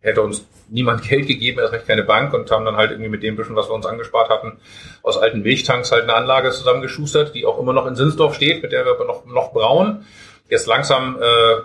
hätte 0.01 0.22
uns 0.22 0.46
niemand 0.69 1.03
Geld 1.10 1.27
gegeben, 1.27 1.60
erst 1.60 1.74
recht 1.74 1.88
keine 1.88 2.03
Bank 2.03 2.34
und 2.34 2.50
haben 2.51 2.65
dann 2.65 2.75
halt 2.75 2.91
irgendwie 2.91 3.10
mit 3.10 3.24
dem 3.24 3.36
bisschen, 3.36 3.55
was 3.55 3.69
wir 3.69 3.74
uns 3.74 3.86
angespart 3.86 4.29
hatten, 4.29 4.60
aus 5.03 5.17
alten 5.17 5.41
Milchtanks 5.41 5.91
halt 5.91 6.03
eine 6.03 6.13
Anlage 6.13 6.51
zusammengeschustert, 6.51 7.34
die 7.34 7.45
auch 7.45 7.60
immer 7.60 7.74
noch 7.74 7.86
in 7.86 7.95
Sinsdorf 7.95 8.36
steht, 8.36 8.62
mit 8.62 8.72
der 8.72 8.86
wir 8.86 8.93
aber 8.93 9.05
noch, 9.05 9.25
noch 9.25 9.53
brauen. 9.53 10.05
Jetzt 10.50 10.67
langsam 10.67 11.17
äh, 11.19 11.55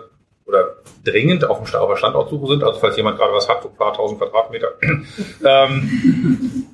oder 0.45 0.77
dringend 1.05 1.45
auf 1.45 1.63
dem 1.63 1.75
auf 1.79 1.89
der 1.89 1.97
Standortsuche 1.97 2.47
sind, 2.47 2.63
also 2.63 2.79
falls 2.79 2.97
jemand 2.97 3.17
gerade 3.17 3.33
was 3.33 3.47
hat, 3.47 3.63
so 3.63 3.69
ein 3.69 3.75
paar 3.75 3.93
tausend 3.93 4.19
Quadratmeter. 4.19 4.73
ähm, 5.45 6.67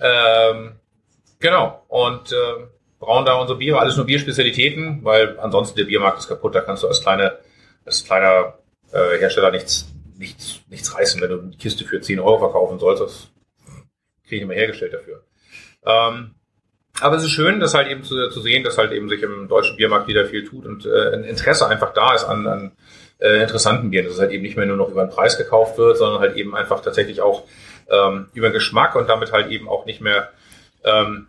ähm, 0.00 0.72
genau. 1.38 1.82
Und 1.88 2.32
äh, 2.32 2.66
brauen 3.00 3.24
da 3.24 3.34
unsere 3.34 3.58
Biere, 3.58 3.80
alles 3.80 3.96
nur 3.96 4.06
Bierspezialitäten, 4.06 5.00
weil 5.02 5.38
ansonsten 5.40 5.76
der 5.76 5.84
Biermarkt 5.84 6.18
ist 6.18 6.28
kaputt, 6.28 6.54
da 6.54 6.60
kannst 6.60 6.82
du 6.82 6.88
als 6.88 7.00
kleine, 7.00 7.38
als 7.84 8.04
kleiner 8.04 8.54
äh, 8.92 9.18
Hersteller 9.18 9.50
nichts, 9.50 9.88
nichts, 10.20 10.60
nichts 10.68 10.94
reißen, 10.94 11.20
wenn 11.20 11.30
du 11.30 11.36
die 11.38 11.58
Kiste 11.58 11.84
für 11.84 12.00
10 12.00 12.20
Euro 12.20 12.38
verkaufen 12.38 12.78
sollst. 12.78 13.02
Das 13.02 13.28
kriege 14.24 14.36
ich 14.36 14.42
immer 14.42 14.54
hergestellt 14.54 14.92
dafür. 14.92 15.24
Ähm, 15.84 16.34
aber 17.00 17.16
es 17.16 17.24
ist 17.24 17.30
schön, 17.30 17.60
das 17.60 17.74
halt 17.74 17.88
eben 17.88 18.04
zu, 18.04 18.28
zu 18.28 18.40
sehen, 18.40 18.62
dass 18.62 18.76
halt 18.76 18.92
eben 18.92 19.08
sich 19.08 19.22
im 19.22 19.48
deutschen 19.48 19.76
Biermarkt 19.76 20.06
wieder 20.06 20.26
viel 20.26 20.44
tut 20.44 20.66
und 20.66 20.84
äh, 20.84 21.14
ein 21.14 21.24
Interesse 21.24 21.66
einfach 21.66 21.94
da 21.94 22.14
ist 22.14 22.24
an, 22.24 22.46
an 22.46 22.72
äh, 23.18 23.42
interessanten 23.42 23.90
Bieren, 23.90 24.04
dass 24.04 24.14
es 24.14 24.20
halt 24.20 24.32
eben 24.32 24.42
nicht 24.42 24.56
mehr 24.56 24.66
nur 24.66 24.76
noch 24.76 24.90
über 24.90 25.04
den 25.04 25.10
Preis 25.10 25.38
gekauft 25.38 25.78
wird, 25.78 25.96
sondern 25.96 26.20
halt 26.20 26.36
eben 26.36 26.54
einfach 26.54 26.82
tatsächlich 26.82 27.22
auch 27.22 27.44
ähm, 27.88 28.26
über 28.34 28.50
Geschmack 28.50 28.94
und 28.96 29.08
damit 29.08 29.32
halt 29.32 29.50
eben 29.50 29.68
auch 29.68 29.86
nicht 29.86 30.02
mehr 30.02 30.30
ähm, 30.84 31.28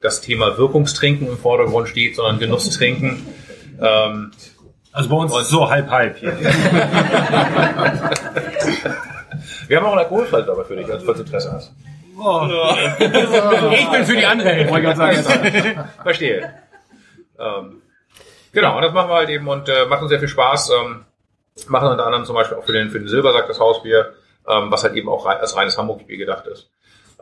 das 0.00 0.20
Thema 0.20 0.56
Wirkungstrinken 0.56 1.26
im 1.26 1.38
Vordergrund 1.38 1.88
steht, 1.88 2.14
sondern 2.14 2.38
Genusstrinken. 2.38 3.26
Ähm, 3.80 4.30
Also 4.92 5.08
bei 5.10 5.16
uns 5.16 5.36
ist 5.36 5.48
so 5.50 5.68
halb 5.68 5.90
halb 5.90 6.16
hier. 6.16 6.36
wir 9.68 9.76
haben 9.76 9.86
auch 9.86 9.90
einen 9.92 9.98
Alkoholfall 10.00 10.44
dabei 10.44 10.64
für 10.64 10.76
dich, 10.76 10.90
als 10.90 11.04
falls 11.04 11.18
du 11.18 11.24
Interesse 11.24 11.52
hast. 11.52 11.72
Ich 13.72 13.90
bin 13.90 14.04
für 14.04 14.16
die 14.16 14.26
andere 14.26 14.48
Hälfte. 14.50 14.72
Wollte 14.72 14.88
ich 14.90 14.96
gerade 14.96 15.22
sagen. 15.22 15.84
Verstehe. 16.02 16.52
Ähm, 17.38 17.82
genau, 18.52 18.76
und 18.76 18.82
das 18.82 18.92
machen 18.92 19.08
wir 19.10 19.14
halt 19.14 19.28
eben 19.28 19.46
und 19.46 19.68
äh, 19.68 19.86
macht 19.86 20.02
uns 20.02 20.10
sehr 20.10 20.18
viel 20.18 20.28
Spaß. 20.28 20.70
Ähm, 20.70 21.04
machen 21.68 21.88
unter 21.88 22.04
anderem 22.06 22.24
zum 22.24 22.34
Beispiel 22.34 22.56
auch 22.58 22.64
für 22.64 22.72
den, 22.72 22.90
für 22.90 22.98
den 22.98 23.08
Silbersack 23.08 23.46
das 23.46 23.60
Hausbier, 23.60 24.14
ähm, 24.48 24.70
was 24.70 24.82
halt 24.82 24.94
eben 24.94 25.08
auch 25.08 25.26
rei- 25.26 25.38
als 25.38 25.56
reines 25.56 25.76
Hamburg-Bier 25.78 26.16
gedacht 26.18 26.46
ist. 26.46 26.70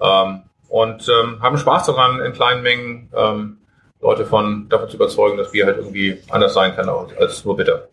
Ähm, 0.00 0.42
und 0.68 1.08
ähm, 1.08 1.42
haben 1.42 1.58
Spaß 1.58 1.86
daran, 1.86 2.20
in 2.20 2.32
kleinen 2.32 2.62
Mengen 2.62 3.10
ähm, 3.14 3.58
Leute 4.00 4.26
von 4.26 4.68
davon 4.68 4.88
zu 4.88 4.96
überzeugen, 4.96 5.36
dass 5.36 5.52
Bier 5.52 5.66
halt 5.66 5.78
irgendwie 5.78 6.18
anders 6.30 6.54
sein 6.54 6.74
kann 6.74 6.88
als 6.88 7.44
nur 7.44 7.56
bitter. 7.56 7.88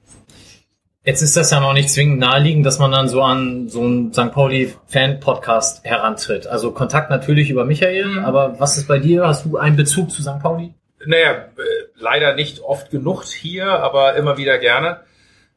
Jetzt 1.05 1.22
ist 1.22 1.36
das 1.36 1.51
ja 1.51 1.60
noch 1.60 1.74
nicht 1.74 1.89
zwingend 1.89 2.19
naheliegend, 2.19 2.65
dass 2.65 2.79
man 2.79 2.91
dann 2.91 3.10
so 3.10 3.22
an 3.22 3.67
so 3.67 3.81
einen 3.81 4.13
St. 4.13 4.31
Pauli-Fan-Podcast 4.31 5.83
herantritt. 5.83 6.48
Also 6.48 6.72
Kontakt 6.72 7.10
natürlich 7.10 7.50
über 7.50 7.65
Michael, 7.65 8.19
aber 8.19 8.57
was 8.60 8.77
ist 8.77 8.88
bei 8.88 9.00
dir? 9.00 9.27
Hast 9.27 9.45
du 9.45 9.57
einen 9.57 9.75
Bezug 9.75 10.12
zu 10.12 10.22
St. 10.22 10.39
Pauli? 10.41 10.74
Naja, 11.05 11.31
äh, 11.31 11.48
leider 11.95 12.36
nicht 12.36 12.62
oft 12.62 12.89
genug 12.89 13.25
hier, 13.25 13.67
aber 13.67 14.15
immer 14.15 14.38
wieder 14.38 14.57
gerne. 14.60 15.01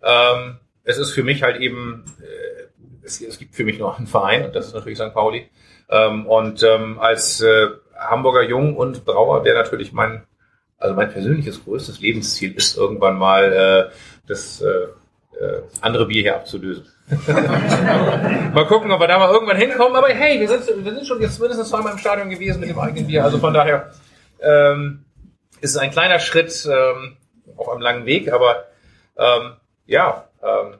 Ähm, 0.03 0.57
es 0.83 0.99
ist 0.99 1.13
für 1.13 1.23
mich 1.23 1.45
halt 1.45 1.61
eben, 1.61 2.05
äh, 2.21 3.05
es, 3.05 3.21
es 3.21 3.39
gibt 3.39 3.55
für 3.55 3.65
mich 3.65 3.79
noch 3.79 3.99
einen 3.99 4.09
Verein 4.09 4.47
und 4.47 4.57
das 4.57 4.67
ist 4.67 4.75
natürlich 4.75 4.99
St. 4.99 5.15
Pauli. 5.15 5.49
Ähm, 5.89 6.27
und 6.27 6.65
ähm, 6.65 6.99
als 6.99 7.41
äh, 7.41 7.69
Hamburger 7.97 8.43
Jung 8.43 8.77
und 8.77 9.05
Brauer 9.05 9.45
wäre 9.45 9.57
natürlich 9.57 9.93
mein, 9.93 10.27
also 10.87 10.97
mein 10.97 11.11
persönliches 11.11 11.65
größtes 11.65 12.01
Lebensziel 12.01 12.55
ist 12.55 12.77
irgendwann 12.77 13.19
mal 13.19 13.53
äh, 13.53 13.93
das 14.29 14.63
äh, 14.63 14.67
äh, 15.39 15.63
andere 15.81 16.07
Bier 16.07 16.23
hier 16.23 16.37
abzulösen. 16.37 16.87
mal 17.27 18.67
gucken, 18.67 18.91
ob 18.91 19.01
wir 19.01 19.09
da 19.09 19.19
mal 19.19 19.33
irgendwann 19.33 19.57
hinkommen. 19.57 19.97
Aber 19.97 20.09
hey, 20.09 20.41
wir 20.41 20.49
sind, 20.49 20.85
wir 20.85 20.95
sind 20.95 21.07
schon 21.07 21.21
jetzt 21.21 21.41
mindestens 21.41 21.71
zweimal 21.71 21.93
im 21.93 21.99
Stadion 21.99 22.31
gewesen 22.31 22.61
mit 22.61 22.71
dem 22.71 22.79
eigenen 22.79 23.07
Bier. 23.07 23.25
Also 23.25 23.39
von 23.39 23.53
daher 23.53 23.93
ähm, 24.41 25.05
ist 25.61 25.73
es 25.73 25.77
ein 25.77 25.91
kleiner 25.91 26.21
Schritt 26.21 26.69
ähm, 26.71 27.17
auf 27.57 27.69
einem 27.69 27.81
langen 27.81 28.07
Weg, 28.07 28.33
aber 28.33 28.65
ähm, 29.17 29.57
ja, 29.87 30.29
ähm, 30.43 30.75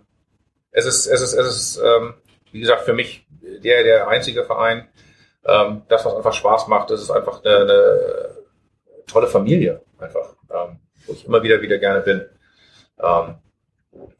es 0.71 0.87
ist, 0.87 1.07
es 1.07 1.21
ist, 1.21 1.35
es 1.35 1.47
ist, 1.49 1.77
ähm, 1.79 2.15
wie 2.53 2.61
gesagt, 2.61 2.83
für 2.83 2.93
mich 2.93 3.27
der, 3.41 3.83
der 3.83 4.09
einzige 4.09 4.45
Verein, 4.45 4.89
ähm, 5.45 5.83
das, 5.89 6.05
was 6.05 6.15
einfach 6.15 6.33
Spaß 6.33 6.69
macht, 6.69 6.91
das 6.91 7.03
ist 7.03 7.11
einfach 7.11 7.45
eine, 7.45 7.57
eine 7.57 8.36
tolle 9.07 9.27
Familie, 9.27 9.83
einfach, 9.99 10.35
ähm, 10.51 10.79
wo 11.07 11.13
ich 11.13 11.27
immer 11.27 11.43
wieder 11.43 11.61
wieder 11.63 11.79
gerne 11.79 12.01
bin. 12.01 12.25
Ähm, 13.03 13.35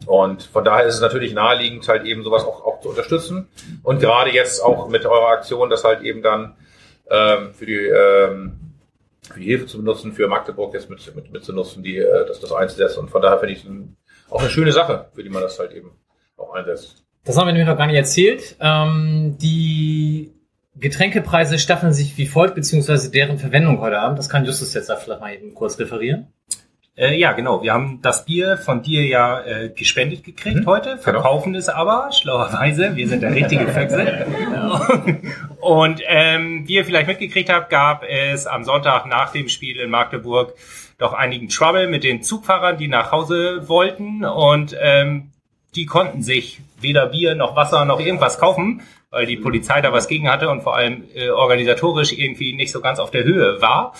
und 0.07 0.43
von 0.43 0.65
daher 0.65 0.87
ist 0.87 0.95
es 0.95 1.01
natürlich 1.01 1.35
naheliegend, 1.35 1.87
halt 1.89 2.05
eben 2.05 2.23
sowas 2.23 2.45
auch, 2.45 2.65
auch 2.65 2.81
zu 2.81 2.89
unterstützen. 2.89 3.49
Und 3.83 4.01
gerade 4.01 4.33
jetzt 4.33 4.63
auch 4.63 4.89
mit 4.89 5.05
eurer 5.05 5.29
Aktion, 5.29 5.69
das 5.69 5.85
halt 5.85 6.01
eben 6.03 6.23
dann 6.23 6.57
ähm, 7.11 7.53
für 7.53 7.67
die 7.67 7.75
ähm, 7.75 8.67
für 9.33 9.41
die 9.41 9.47
Hilfe 9.47 9.67
zu 9.67 9.79
benutzen, 9.79 10.13
für 10.13 10.29
Magdeburg 10.29 10.73
jetzt 10.75 10.89
mit, 10.89 11.15
mit, 11.15 11.33
mit 11.33 11.45
zu 11.45 11.53
nutzen, 11.53 11.83
die 11.83 11.99
äh, 11.99 12.27
das, 12.27 12.41
das 12.41 12.53
einzusetzen. 12.53 13.01
Und 13.01 13.11
von 13.11 13.23
daher 13.23 13.39
finde 13.39 13.55
ich 13.55 13.65
es 13.65 13.71
auch 14.31 14.41
eine 14.41 14.51
schöne 14.51 14.73
Sache, 14.73 15.07
für 15.15 15.23
die 15.23 15.31
man 15.31 15.43
das 15.43 15.59
halt 15.59 15.73
eben 15.73 15.91
auch 16.37 16.55
einsetzt. 16.55 17.05
Das 17.25 17.37
haben 17.37 17.47
wir 17.47 17.53
nämlich 17.53 17.69
noch 17.69 17.77
gar 17.77 17.87
nicht 17.87 17.97
erzählt. 17.97 18.57
Ähm, 18.61 19.37
die 19.41 20.33
Getränkepreise 20.79 21.59
staffeln 21.59 21.93
sich 21.93 22.17
wie 22.19 22.27
folgt, 22.27 22.55
beziehungsweise 22.55 23.11
deren 23.11 23.39
Verwendung 23.39 23.81
heute 23.81 23.99
Abend. 23.99 24.19
Das 24.19 24.29
kann 24.29 24.45
Justus 24.45 24.75
jetzt 24.75 24.89
da 24.89 24.97
vielleicht 24.97 25.21
mal 25.21 25.33
eben 25.33 25.55
kurz 25.55 25.79
referieren. 25.79 26.29
Äh, 26.97 27.19
ja, 27.19 27.33
genau. 27.33 27.63
Wir 27.63 27.75
haben 27.75 28.01
das 28.01 28.25
Bier 28.25 28.57
von 28.57 28.83
dir 28.83 29.05
ja 29.05 29.43
äh, 29.43 29.69
gespendet 29.69 30.25
gekriegt 30.25 30.67
heute, 30.67 30.97
verkaufen 30.97 31.55
es 31.55 31.69
aber 31.69 32.11
schlauerweise. 32.13 32.97
Wir 32.97 33.07
sind 33.07 33.23
der 33.23 33.35
richtige 33.35 33.69
Füchse. 33.69 34.27
Und 35.61 36.01
ähm, 36.07 36.65
wie 36.67 36.75
ihr 36.77 36.85
vielleicht 36.87 37.09
mitgekriegt 37.09 37.51
habt, 37.51 37.69
gab 37.69 38.03
es 38.03 38.47
am 38.47 38.65
Sonntag 38.65 39.05
nach 39.07 39.33
dem 39.33 39.49
Spiel 39.49 39.79
in 39.79 39.91
Magdeburg 39.91 40.55
doch 40.99 41.13
einigen 41.13 41.49
Trouble 41.49 41.89
mit 41.89 42.03
den 42.03 42.23
Zugfahrern, 42.23 42.79
die 42.79 42.89
nach 42.89 43.13
Hause 43.13 43.69
wollten 43.69 44.25
und 44.25 44.75
ähm, 44.81 45.33
die 45.75 45.85
konnten 45.85 46.23
sich 46.23 46.61
weder 46.81 47.07
Bier 47.07 47.35
noch 47.35 47.57
Wasser 47.57 47.85
noch 47.85 48.01
irgendwas 48.01 48.39
kaufen, 48.39 48.81
weil 49.11 49.27
die 49.27 49.37
Polizei 49.37 49.81
da 49.81 49.93
was 49.93 50.09
gegen 50.09 50.29
hatte 50.31 50.49
und 50.51 50.63
vor 50.63 50.77
allem 50.77 51.05
äh, 51.15 51.29
organisatorisch 51.29 52.13
irgendwie 52.13 52.55
nicht 52.55 52.73
so 52.73 52.81
ganz 52.81 52.99
auf 52.99 53.11
der 53.11 53.25
Höhe 53.25 53.61
war. 53.61 53.95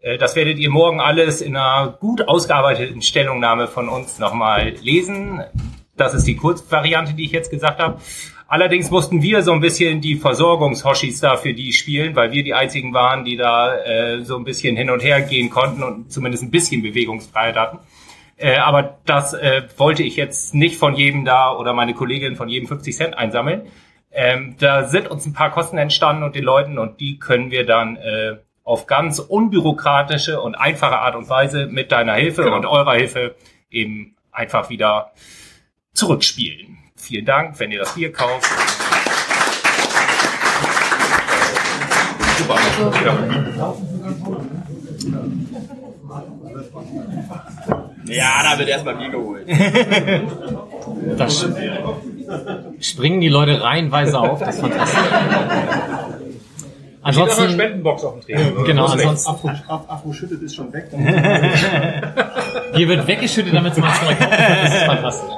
Äh, 0.00 0.18
Das 0.18 0.36
werdet 0.36 0.58
ihr 0.58 0.70
morgen 0.70 1.00
alles 1.00 1.40
in 1.40 1.56
einer 1.56 1.96
gut 1.98 2.28
ausgearbeiteten 2.28 3.02
Stellungnahme 3.02 3.66
von 3.66 3.88
uns 3.88 4.18
nochmal 4.18 4.74
lesen. 4.82 5.42
Das 5.96 6.14
ist 6.14 6.26
die 6.26 6.36
Kurzvariante, 6.36 7.14
die 7.14 7.24
ich 7.24 7.32
jetzt 7.32 7.50
gesagt 7.50 7.80
habe. 7.80 8.00
Allerdings 8.48 8.90
mussten 8.90 9.22
wir 9.22 9.42
so 9.42 9.52
ein 9.52 9.60
bisschen 9.60 10.02
die 10.02 10.16
Versorgungshoshis 10.16 11.20
da 11.20 11.36
für 11.36 11.54
die 11.54 11.72
spielen, 11.72 12.14
weil 12.14 12.32
wir 12.32 12.44
die 12.44 12.52
einzigen 12.52 12.92
waren, 12.92 13.24
die 13.24 13.38
da 13.38 13.74
äh, 13.76 14.22
so 14.24 14.36
ein 14.36 14.44
bisschen 14.44 14.76
hin 14.76 14.90
und 14.90 15.02
her 15.02 15.22
gehen 15.22 15.48
konnten 15.48 15.82
und 15.82 16.12
zumindest 16.12 16.42
ein 16.42 16.50
bisschen 16.50 16.82
Bewegungsfreiheit 16.82 17.56
hatten. 17.56 17.78
Äh, 18.36 18.56
aber 18.56 18.98
das 19.06 19.32
äh, 19.32 19.62
wollte 19.78 20.02
ich 20.02 20.16
jetzt 20.16 20.54
nicht 20.54 20.76
von 20.76 20.94
jedem 20.94 21.24
da 21.24 21.56
oder 21.56 21.72
meine 21.72 21.94
Kollegin 21.94 22.36
von 22.36 22.50
jedem 22.50 22.68
50 22.68 22.94
Cent 22.94 23.16
einsammeln. 23.16 23.62
Ähm, 24.14 24.56
da 24.58 24.84
sind 24.84 25.08
uns 25.08 25.24
ein 25.26 25.32
paar 25.32 25.50
Kosten 25.50 25.78
entstanden 25.78 26.22
und 26.22 26.34
den 26.34 26.44
Leuten 26.44 26.78
und 26.78 27.00
die 27.00 27.18
können 27.18 27.50
wir 27.50 27.64
dann 27.64 27.96
äh, 27.96 28.36
auf 28.64 28.86
ganz 28.86 29.18
unbürokratische 29.18 30.40
und 30.40 30.54
einfache 30.54 30.98
Art 30.98 31.16
und 31.16 31.28
Weise 31.28 31.66
mit 31.66 31.90
deiner 31.92 32.14
Hilfe 32.14 32.42
Genau. 32.44 32.56
und 32.56 32.66
eurer 32.66 32.94
Hilfe 32.94 33.34
eben 33.70 34.14
einfach 34.30 34.68
wieder 34.70 35.12
zurückspielen. 35.94 36.78
Vielen 36.96 37.24
Dank, 37.24 37.58
wenn 37.58 37.72
ihr 37.72 37.78
das 37.80 37.94
Bier 37.94 38.12
kauft. 38.12 38.50
Ja, 48.06 48.42
da 48.42 48.58
wird 48.58 48.68
erstmal 48.68 48.96
Bier 48.96 49.10
geholt. 49.10 49.46
Da 51.16 51.24
sch- 51.26 51.52
springen 52.80 53.20
die 53.20 53.28
Leute 53.28 53.60
reihenweise 53.62 54.18
auf. 54.18 54.40
Das 54.40 54.54
ist 54.56 54.60
fantastisch. 54.60 54.98
Auch 57.04 57.08
eine 57.08 57.16
Ansonsten, 57.20 57.50
Spendenbox 57.50 58.04
auf 58.04 58.14
dem 58.14 58.22
Tresen. 58.36 58.64
genau, 58.64 58.86
ansonsten, 58.86 59.30
Afro, 59.30 59.48
Af- 59.48 59.88
Afro 59.90 60.12
schüttet 60.12 60.40
ist 60.42 60.54
schon 60.54 60.72
weg. 60.72 60.86
hier 62.76 62.88
wird 62.88 63.06
weggeschüttet, 63.08 63.52
damit 63.54 63.72
es 63.72 63.78
mal 63.78 63.92
zurückkommt. 63.94 64.30
Das 64.32 64.74
ist 64.74 64.82
fantastisch. 64.84 65.30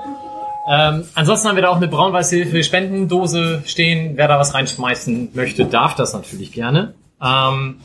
Ähm, 0.71 1.05
ansonsten 1.15 1.49
haben 1.49 1.57
wir 1.57 1.63
da 1.63 1.69
auch 1.71 1.77
eine 1.77 1.89
Braun-Weiß-Hilfe 1.89 2.63
Spendendose 2.65 3.63
stehen. 3.67 4.13
Wer 4.17 4.29
da 4.29 4.39
was 4.39 4.53
reinschmeißen 4.55 5.31
möchte, 5.35 5.65
darf 5.67 5.95
das 5.95 6.13
natürlich 6.13 6.53
gerne. 6.53 6.95
Ähm, 7.23 7.81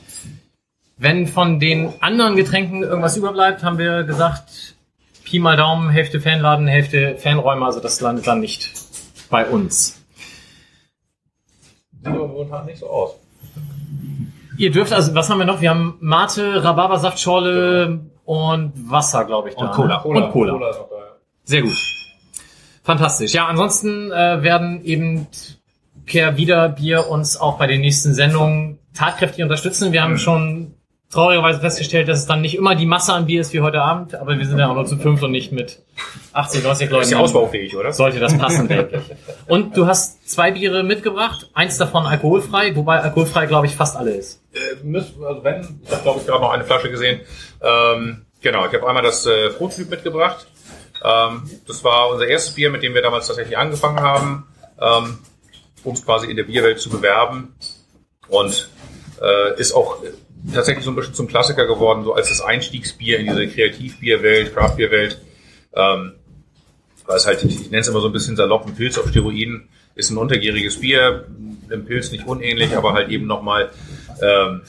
wenn 0.97 1.27
von 1.27 1.59
den 1.61 1.93
anderen 2.01 2.35
Getränken 2.35 2.83
irgendwas 2.83 3.15
überbleibt, 3.15 3.63
haben 3.63 3.77
wir 3.77 4.03
gesagt, 4.03 4.75
Pi 5.23 5.39
mal 5.39 5.55
Daumen, 5.55 5.89
Hälfte 5.89 6.19
Fanladen, 6.19 6.67
Hälfte 6.67 7.15
Fanräume, 7.17 7.65
also 7.65 7.79
das 7.79 8.01
landet 8.01 8.27
dann 8.27 8.41
nicht 8.41 8.63
bei 9.29 9.47
uns. 9.47 10.01
Sieht 11.97 12.07
aber 12.07 12.27
momentan 12.27 12.65
nicht 12.65 12.79
so 12.79 12.89
aus. 12.89 13.15
Ihr 14.57 14.71
dürft 14.71 14.91
also, 14.91 15.15
was 15.15 15.29
haben 15.29 15.39
wir 15.39 15.45
noch? 15.45 15.61
Wir 15.61 15.69
haben 15.69 15.97
Mate, 16.01 16.63
Rhabarbersaftschorle 16.63 18.01
und 18.25 18.73
Wasser, 18.91 19.25
glaube 19.25 19.49
ich, 19.49 19.55
da. 19.55 19.67
Und 19.67 19.71
Cola. 19.71 20.03
Ne? 20.03 20.25
Und 20.25 20.31
Cola. 20.31 20.69
ist 20.69 20.77
noch 20.77 20.89
da. 20.89 20.95
Sehr 21.45 21.61
gut. 21.61 21.75
Fantastisch. 22.83 23.33
Ja, 23.33 23.47
ansonsten 23.47 24.11
äh, 24.11 24.43
werden 24.43 24.83
eben 24.83 25.27
Kehr 26.05 26.37
wieder 26.37 26.69
Bier 26.69 27.07
uns 27.09 27.37
auch 27.37 27.57
bei 27.57 27.67
den 27.67 27.81
nächsten 27.81 28.13
Sendungen 28.13 28.79
tatkräftig 28.93 29.43
unterstützen. 29.43 29.93
Wir 29.93 30.01
haben 30.01 30.17
schon 30.17 30.73
traurigerweise 31.11 31.59
festgestellt, 31.59 32.07
dass 32.07 32.19
es 32.19 32.25
dann 32.27 32.41
nicht 32.41 32.55
immer 32.55 32.75
die 32.75 32.85
Masse 32.85 33.13
an 33.13 33.25
Bier 33.25 33.41
ist 33.41 33.51
wie 33.53 33.61
heute 33.61 33.81
Abend, 33.81 34.13
aber 34.13 34.37
wir 34.37 34.45
sind 34.45 34.59
ja 34.59 34.69
auch 34.69 34.75
nur 34.75 34.85
zu 34.85 34.97
fünf 34.97 35.23
und 35.23 35.31
nicht 35.31 35.51
mit 35.51 35.81
80, 36.33 36.63
90 36.63 36.89
Leuten. 36.89 37.03
Ist 37.03 37.11
ja 37.11 37.19
ausbaufähig, 37.19 37.75
oder? 37.75 37.91
Sollte 37.91 38.19
das 38.19 38.37
passen, 38.37 38.67
denke 38.67 38.97
ich. 38.97 39.49
Und 39.49 39.75
du 39.75 39.87
hast 39.87 40.29
zwei 40.29 40.51
Biere 40.51 40.83
mitgebracht, 40.83 41.49
eins 41.53 41.77
davon 41.77 42.05
alkoholfrei, 42.05 42.75
wobei 42.75 42.99
alkoholfrei, 42.99 43.47
glaube 43.47 43.65
ich, 43.65 43.75
fast 43.75 43.97
alle 43.97 44.11
ist. 44.11 44.43
Äh, 44.53 44.83
müssen, 44.83 45.23
also 45.23 45.43
wenn, 45.43 45.81
ich 45.83 45.91
habe 45.91 46.03
glaube 46.03 46.19
ich 46.19 46.27
gerade 46.27 46.41
noch 46.41 46.51
eine 46.51 46.63
Flasche 46.63 46.91
gesehen. 46.91 47.21
Ähm, 47.61 48.25
genau, 48.41 48.67
ich 48.67 48.73
habe 48.73 48.87
einmal 48.87 49.03
das 49.03 49.25
äh, 49.25 49.49
Prototyp 49.49 49.89
mitgebracht. 49.89 50.45
Ähm, 51.03 51.49
das 51.65 51.83
war 51.83 52.09
unser 52.11 52.27
erstes 52.27 52.53
Bier, 52.53 52.69
mit 52.69 52.83
dem 52.83 52.93
wir 52.93 53.01
damals 53.01 53.25
tatsächlich 53.25 53.57
angefangen 53.57 53.99
haben, 53.99 54.47
ähm, 54.79 55.17
uns 55.83 56.05
quasi 56.05 56.29
in 56.29 56.37
der 56.37 56.43
Bierwelt 56.43 56.79
zu 56.79 56.91
bewerben. 56.91 57.55
Und 58.27 58.69
äh, 59.21 59.59
ist 59.59 59.73
auch 59.73 59.97
tatsächlich 60.53 60.85
so 60.85 60.91
ein 60.91 60.95
bisschen 60.95 61.13
zum 61.13 61.27
Klassiker 61.27 61.65
geworden, 61.65 62.03
so 62.03 62.13
als 62.13 62.29
das 62.29 62.41
Einstiegsbier 62.41 63.19
in 63.19 63.27
diese 63.27 63.47
Kreativbierwelt, 63.47 64.53
Craftbierwelt. 64.53 65.19
Ähm, 65.73 66.13
weil 67.05 67.17
es 67.17 67.25
halt, 67.25 67.43
ich, 67.43 67.71
nenne 67.71 67.81
es 67.81 67.87
immer 67.87 68.01
so 68.01 68.07
ein 68.07 68.13
bisschen 68.13 68.35
salopp, 68.35 68.67
ein 68.67 68.75
Pilz 68.75 68.97
auf 68.97 69.09
Steroiden, 69.09 69.67
ist 69.95 70.11
ein 70.11 70.17
untergäriges 70.17 70.79
Bier, 70.79 71.25
dem 71.69 71.85
Pilz 71.85 72.11
nicht 72.11 72.27
unähnlich, 72.27 72.77
aber 72.77 72.93
halt 72.93 73.09
eben 73.09 73.25
nochmal 73.25 73.71
ähm, 74.21 74.61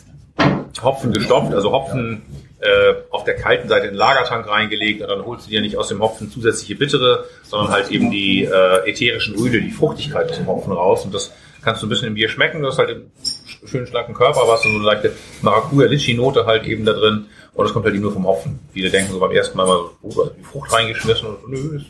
Hopfen 0.82 1.12
gestopft, 1.12 1.52
also 1.52 1.70
Hopfen 1.72 2.22
äh, 2.60 2.94
auf 3.10 3.24
der 3.24 3.36
kalten 3.36 3.68
Seite 3.68 3.86
in 3.86 3.92
den 3.92 3.98
Lagertank 3.98 4.48
reingelegt 4.48 5.02
und 5.02 5.08
dann 5.08 5.24
holst 5.24 5.46
du 5.46 5.50
dir 5.50 5.60
nicht 5.60 5.76
aus 5.76 5.88
dem 5.88 6.00
Hopfen 6.00 6.30
zusätzliche 6.30 6.76
bittere, 6.76 7.26
sondern 7.42 7.72
halt 7.72 7.90
eben 7.90 8.10
die 8.10 8.44
äh, 8.44 8.88
ätherischen 8.88 9.34
Öle, 9.34 9.60
die 9.60 9.70
Fruchtigkeit 9.70 10.30
aus 10.30 10.36
dem 10.36 10.46
Hopfen 10.46 10.72
raus 10.72 11.04
und 11.04 11.14
das 11.14 11.32
kannst 11.62 11.82
du 11.82 11.86
ein 11.86 11.90
bisschen 11.90 12.08
im 12.08 12.14
Bier 12.14 12.28
schmecken, 12.28 12.62
du 12.62 12.68
hast 12.68 12.78
halt 12.78 13.02
schönen 13.64 13.86
schlanken 13.86 14.14
Körper, 14.14 14.42
aber 14.42 14.52
hast 14.52 14.62
so 14.62 14.68
eine 14.68 14.78
leichte 14.78 15.14
Maracuja-Litchi-Note 15.42 16.46
halt 16.46 16.64
eben 16.66 16.84
da 16.84 16.92
drin 16.92 17.26
und 17.54 17.64
das 17.64 17.72
kommt 17.72 17.84
halt 17.84 17.94
eben 17.94 18.02
nur 18.02 18.12
vom 18.12 18.26
Hopfen. 18.26 18.58
Viele 18.72 18.90
denken 18.90 19.12
so 19.12 19.20
beim 19.20 19.32
ersten 19.32 19.56
Mal 19.56 19.66
mal, 19.66 19.90
oh, 20.02 20.12
da 20.14 20.26
hat 20.26 20.38
die 20.38 20.44
Frucht 20.44 20.72
reingeschmissen 20.72 21.28
und 21.28 21.48
nö, 21.48 21.76
es 21.76 21.84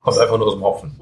kommt 0.00 0.18
einfach 0.18 0.38
nur 0.38 0.46
aus 0.46 0.54
dem 0.54 0.64
Hopfen. 0.64 1.00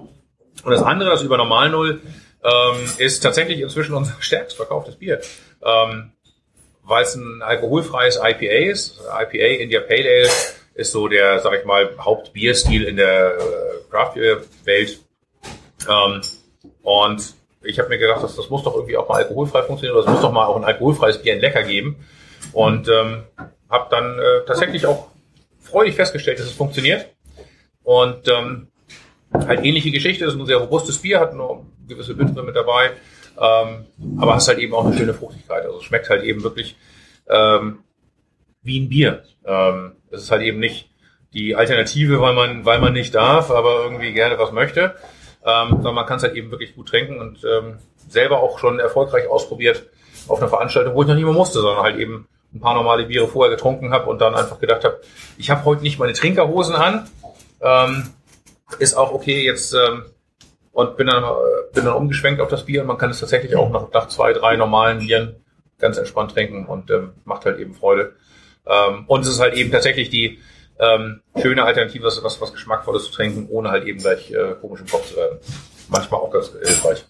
Und 0.64 0.70
das 0.70 0.82
andere, 0.82 1.10
das 1.10 1.22
über 1.22 1.36
Normal 1.36 1.70
Null, 1.70 2.00
ähm, 2.44 2.76
ist 2.98 3.20
tatsächlich 3.20 3.60
inzwischen 3.60 3.94
unser 3.94 4.16
stärkst 4.20 4.56
verkauftes 4.56 4.96
Bier. 4.96 5.20
Ähm, 5.64 6.12
weil 6.84 7.04
es 7.04 7.14
ein 7.14 7.42
alkoholfreies 7.42 8.16
IPA 8.16 8.70
ist. 8.70 9.00
IPA, 9.00 9.62
India 9.62 9.80
Pale 9.80 10.08
Ale, 10.08 10.30
ist 10.74 10.92
so 10.92 11.08
der, 11.08 11.38
sag 11.38 11.58
ich 11.58 11.64
mal, 11.64 11.94
Hauptbierstil 11.98 12.84
in 12.84 12.96
der 12.96 13.36
äh, 13.38 13.90
Craft 13.90 14.14
Beer 14.14 14.42
Welt. 14.64 15.00
Ähm, 15.88 16.22
und 16.82 17.34
ich 17.64 17.78
habe 17.78 17.88
mir 17.88 17.98
gedacht, 17.98 18.22
das, 18.22 18.36
das 18.36 18.50
muss 18.50 18.62
doch 18.62 18.74
irgendwie 18.74 18.96
auch 18.96 19.08
mal 19.08 19.22
alkoholfrei 19.22 19.62
funktionieren 19.62 19.96
oder 19.96 20.06
es 20.06 20.12
muss 20.12 20.22
doch 20.22 20.32
mal 20.32 20.46
auch 20.46 20.56
ein 20.56 20.64
alkoholfreies 20.64 21.22
Bier 21.22 21.34
ein 21.34 21.40
Lecker 21.40 21.62
geben. 21.62 21.96
Und 22.52 22.88
ähm, 22.88 23.22
habe 23.68 23.86
dann 23.90 24.18
äh, 24.18 24.44
tatsächlich 24.46 24.86
auch 24.86 25.08
freudig 25.60 25.94
festgestellt, 25.94 26.38
dass 26.38 26.46
es 26.46 26.52
funktioniert. 26.52 27.06
Und 27.82 28.28
ähm, 28.28 28.68
halt 29.32 29.64
ähnliche 29.64 29.90
Geschichte, 29.90 30.24
das 30.24 30.34
ist 30.34 30.40
ein 30.40 30.46
sehr 30.46 30.58
robustes 30.58 30.98
Bier, 30.98 31.20
hat 31.20 31.34
nur 31.34 31.66
gewisse 31.88 32.14
Bittere 32.14 32.44
mit 32.44 32.54
dabei. 32.54 32.90
Ähm, 33.40 33.86
aber 34.18 34.34
hast 34.34 34.48
halt 34.48 34.58
eben 34.58 34.74
auch 34.74 34.84
eine 34.84 34.96
schöne 34.96 35.14
Fruchtigkeit. 35.14 35.64
Also 35.64 35.78
es 35.78 35.84
schmeckt 35.84 36.10
halt 36.10 36.22
eben 36.22 36.42
wirklich 36.42 36.76
ähm, 37.28 37.78
wie 38.62 38.80
ein 38.80 38.88
Bier. 38.88 39.24
Ähm, 39.44 39.92
es 40.10 40.22
ist 40.22 40.30
halt 40.30 40.42
eben 40.42 40.58
nicht 40.58 40.90
die 41.32 41.56
Alternative, 41.56 42.20
weil 42.20 42.34
man, 42.34 42.64
weil 42.64 42.78
man 42.78 42.92
nicht 42.92 43.14
darf, 43.14 43.50
aber 43.50 43.84
irgendwie 43.84 44.12
gerne 44.12 44.38
was 44.38 44.52
möchte. 44.52 44.94
Ähm, 45.44 45.70
sondern 45.70 45.94
man 45.94 46.06
kann 46.06 46.18
es 46.18 46.22
halt 46.22 46.34
eben 46.34 46.50
wirklich 46.50 46.74
gut 46.74 46.88
trinken 46.88 47.20
und 47.20 47.44
ähm, 47.44 47.78
selber 48.08 48.40
auch 48.42 48.58
schon 48.58 48.78
erfolgreich 48.78 49.28
ausprobiert 49.28 49.88
auf 50.28 50.38
einer 50.38 50.48
Veranstaltung, 50.48 50.94
wo 50.94 51.02
ich 51.02 51.08
noch 51.08 51.16
nicht 51.16 51.24
mehr 51.24 51.32
musste, 51.32 51.60
sondern 51.60 51.82
halt 51.82 51.96
eben 51.98 52.28
ein 52.54 52.60
paar 52.60 52.74
normale 52.74 53.06
Biere 53.06 53.26
vorher 53.26 53.54
getrunken 53.54 53.92
habe 53.92 54.08
und 54.08 54.20
dann 54.20 54.34
einfach 54.34 54.60
gedacht 54.60 54.84
habe, 54.84 55.00
ich 55.38 55.50
habe 55.50 55.64
heute 55.64 55.82
nicht 55.82 55.98
meine 55.98 56.12
Trinkerhosen 56.12 56.74
an. 56.74 57.08
Ähm, 57.60 58.10
ist 58.78 58.94
auch 58.94 59.12
okay, 59.12 59.44
jetzt 59.44 59.74
ähm, 59.74 60.04
und 60.72 60.96
bin 60.96 61.06
dann, 61.06 61.24
äh, 61.24 61.74
bin 61.74 61.84
dann 61.84 61.94
umgeschwenkt 61.94 62.40
auf 62.40 62.48
das 62.48 62.64
Bier 62.64 62.82
und 62.82 62.86
man 62.86 62.98
kann 62.98 63.10
es 63.10 63.20
tatsächlich 63.20 63.56
auch 63.56 63.70
nach, 63.70 63.90
nach 63.92 64.08
zwei, 64.08 64.32
drei 64.32 64.56
normalen 64.56 65.00
Bieren 65.00 65.36
ganz 65.78 65.98
entspannt 65.98 66.32
trinken 66.32 66.66
und 66.66 66.90
ähm, 66.90 67.12
macht 67.24 67.44
halt 67.44 67.58
eben 67.58 67.74
Freude. 67.74 68.14
Ähm, 68.66 69.04
und 69.06 69.22
es 69.22 69.28
ist 69.28 69.40
halt 69.40 69.54
eben 69.54 69.70
tatsächlich 69.70 70.10
die 70.10 70.38
ähm, 70.82 71.20
schöne 71.40 71.64
Alternative, 71.64 72.04
was, 72.04 72.22
was, 72.22 72.40
was 72.40 72.52
Geschmackvolles 72.52 73.04
zu 73.04 73.12
trinken, 73.12 73.46
ohne 73.48 73.70
halt 73.70 73.86
eben 73.86 74.00
gleich 74.00 74.30
äh, 74.30 74.54
komisch 74.60 74.80
im 74.80 74.88
Kopf 74.88 75.08
zu 75.08 75.16
werden. 75.16 75.38
Manchmal 75.88 76.20
auch 76.20 76.30
ganz 76.30 76.50
hilfreich. 76.50 77.04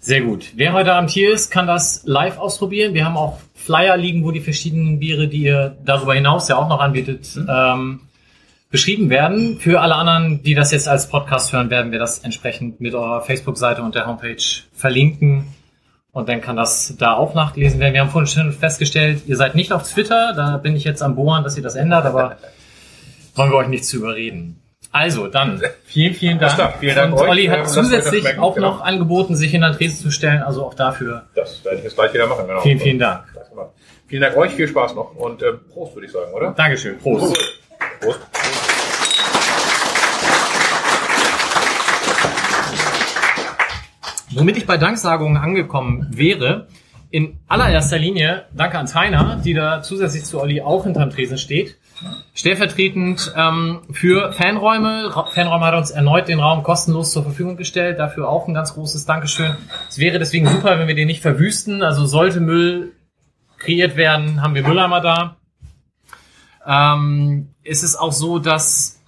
Sehr 0.00 0.22
gut. 0.22 0.52
Wer 0.56 0.72
heute 0.72 0.94
Abend 0.94 1.10
hier 1.10 1.32
ist, 1.32 1.50
kann 1.50 1.66
das 1.66 2.02
live 2.04 2.38
ausprobieren. 2.38 2.94
Wir 2.94 3.04
haben 3.04 3.18
auch 3.18 3.38
Flyer 3.54 3.98
liegen, 3.98 4.24
wo 4.24 4.30
die 4.30 4.40
verschiedenen 4.40 4.98
Biere, 4.98 5.28
die 5.28 5.42
ihr 5.42 5.76
darüber 5.84 6.14
hinaus 6.14 6.48
ja 6.48 6.56
auch 6.56 6.68
noch 6.68 6.80
anbietet, 6.80 7.36
mhm. 7.36 7.46
ähm, 7.50 8.00
beschrieben 8.70 9.10
werden. 9.10 9.58
Für 9.58 9.82
alle 9.82 9.96
anderen, 9.96 10.42
die 10.42 10.54
das 10.54 10.72
jetzt 10.72 10.88
als 10.88 11.08
Podcast 11.10 11.52
hören, 11.52 11.68
werden 11.68 11.92
wir 11.92 11.98
das 11.98 12.20
entsprechend 12.20 12.80
mit 12.80 12.94
eurer 12.94 13.20
Facebook-Seite 13.20 13.82
und 13.82 13.94
der 13.94 14.06
Homepage 14.06 14.42
verlinken. 14.72 15.48
Und 16.12 16.28
dann 16.28 16.40
kann 16.40 16.56
das 16.56 16.96
da 16.98 17.14
auch 17.14 17.34
nachgelesen 17.34 17.78
werden. 17.78 17.92
Wir 17.92 18.00
haben 18.00 18.10
vorhin 18.10 18.26
schon 18.26 18.52
festgestellt, 18.52 19.24
ihr 19.26 19.36
seid 19.36 19.54
nicht 19.54 19.72
auf 19.72 19.88
Twitter. 19.88 20.32
Da 20.34 20.56
bin 20.56 20.74
ich 20.74 20.84
jetzt 20.84 21.02
am 21.02 21.14
Bohren, 21.14 21.44
dass 21.44 21.56
ihr 21.56 21.62
das 21.62 21.76
ändert, 21.76 22.06
aber 22.06 22.38
wollen 23.40 23.52
wir 23.52 23.56
euch 23.56 23.68
nicht 23.68 23.84
zu 23.86 23.96
überreden. 23.96 24.60
Also, 24.92 25.28
dann 25.28 25.62
vielen, 25.84 26.14
vielen 26.14 26.38
Dank. 26.38 26.54
Klar, 26.54 26.74
vielen 26.78 26.96
Dank 26.96 27.14
und 27.14 27.26
Olli 27.26 27.48
euch, 27.48 27.50
hat 27.50 27.60
äh, 27.60 27.68
zusätzlich 27.68 28.22
schmecken, 28.22 28.40
auch 28.40 28.54
genau. 28.54 28.72
noch 28.72 28.80
angeboten, 28.82 29.36
sich 29.36 29.54
in 29.54 29.62
Tresen 29.62 29.96
zu 29.96 30.10
stellen. 30.10 30.42
Also 30.42 30.64
auch 30.64 30.74
dafür 30.74 31.28
Das 31.34 31.64
werde 31.64 31.78
ich 31.78 31.84
jetzt 31.84 31.94
gleich 31.94 32.12
wieder 32.12 32.26
machen. 32.26 32.46
Genau. 32.46 32.60
vielen, 32.60 32.80
vielen 32.80 32.98
Dank. 32.98 33.24
Vielen 34.08 34.22
Dank 34.22 34.36
euch, 34.36 34.52
viel 34.52 34.66
Spaß 34.66 34.96
noch 34.96 35.14
und 35.14 35.40
äh, 35.42 35.52
Prost 35.52 35.94
würde 35.94 36.06
ich 36.06 36.12
sagen, 36.12 36.32
oder? 36.34 36.50
Dankeschön. 36.50 36.98
Prost. 36.98 37.38
Prost. 38.00 38.18
Womit 44.32 44.56
ich 44.56 44.66
bei 44.66 44.76
Danksagungen 44.76 45.36
angekommen 45.36 46.08
wäre, 46.10 46.66
in 47.10 47.38
allererster 47.48 47.98
Linie 47.98 48.46
danke 48.52 48.78
an 48.78 48.86
Tainer, 48.86 49.40
die 49.44 49.54
da 49.54 49.82
zusätzlich 49.82 50.24
zu 50.24 50.40
Olli 50.40 50.60
auch 50.60 50.84
hinterm 50.84 51.10
Tresen 51.10 51.38
steht. 51.38 51.76
Stellvertretend 52.34 53.32
ähm, 53.36 53.80
für 53.90 54.32
Fanräume. 54.32 55.12
Fanräume 55.32 55.66
hat 55.66 55.74
uns 55.74 55.90
erneut 55.90 56.28
den 56.28 56.40
Raum 56.40 56.62
kostenlos 56.62 57.12
zur 57.12 57.22
Verfügung 57.22 57.56
gestellt. 57.56 57.98
Dafür 57.98 58.28
auch 58.28 58.48
ein 58.48 58.54
ganz 58.54 58.74
großes 58.74 59.04
Dankeschön. 59.04 59.56
Es 59.88 59.98
wäre 59.98 60.18
deswegen 60.18 60.46
super, 60.46 60.78
wenn 60.78 60.88
wir 60.88 60.94
den 60.94 61.06
nicht 61.06 61.22
verwüsten. 61.22 61.82
Also 61.82 62.06
sollte 62.06 62.40
Müll 62.40 62.92
kreiert 63.58 63.96
werden, 63.96 64.42
haben 64.42 64.54
wir 64.54 64.66
Mülleimer 64.66 65.00
da. 65.00 65.36
Ähm, 66.66 67.54
es 67.62 67.82
ist 67.82 67.96
auch 67.96 68.12
so, 68.12 68.38
dass 68.38 69.00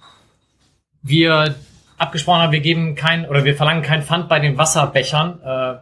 wir 1.01 1.55
abgesprochen 1.97 2.41
haben, 2.41 2.51
wir 2.51 2.59
geben 2.59 2.95
kein 2.95 3.27
oder 3.27 3.43
wir 3.43 3.55
verlangen 3.55 3.81
kein 3.81 4.03
Pfand 4.03 4.29
bei 4.29 4.39
den 4.39 4.57
Wasserbechern. 4.57 5.41
Äh, 5.41 5.75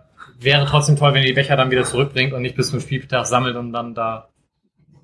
wäre 0.43 0.65
trotzdem 0.65 0.95
toll, 0.95 1.13
wenn 1.13 1.21
ihr 1.21 1.29
die 1.29 1.33
Becher 1.33 1.55
dann 1.55 1.71
wieder 1.71 1.83
zurückbringt 1.83 2.33
und 2.33 2.41
nicht 2.41 2.55
bis 2.55 2.69
zum 2.69 2.79
Spieltag 2.79 3.25
sammelt, 3.25 3.55
um 3.55 3.71
dann 3.71 3.93
da 3.93 4.30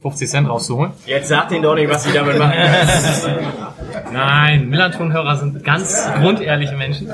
50 0.01 0.29
Cent 0.29 0.49
rauszuholen. 0.49 0.91
Jetzt 1.05 1.29
sagt 1.29 1.51
ihnen 1.51 1.63
doch 1.63 1.75
nicht, 1.75 1.89
was 1.89 2.03
sie 2.03 2.13
damit 2.13 2.37
machen. 2.37 2.55
Nein, 4.13 4.69
Millanton-Hörer 4.69 5.37
sind 5.37 5.63
ganz 5.63 6.07
grundehrliche 6.19 6.75
Menschen. 6.75 7.11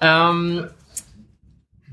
Ähm, 0.00 0.66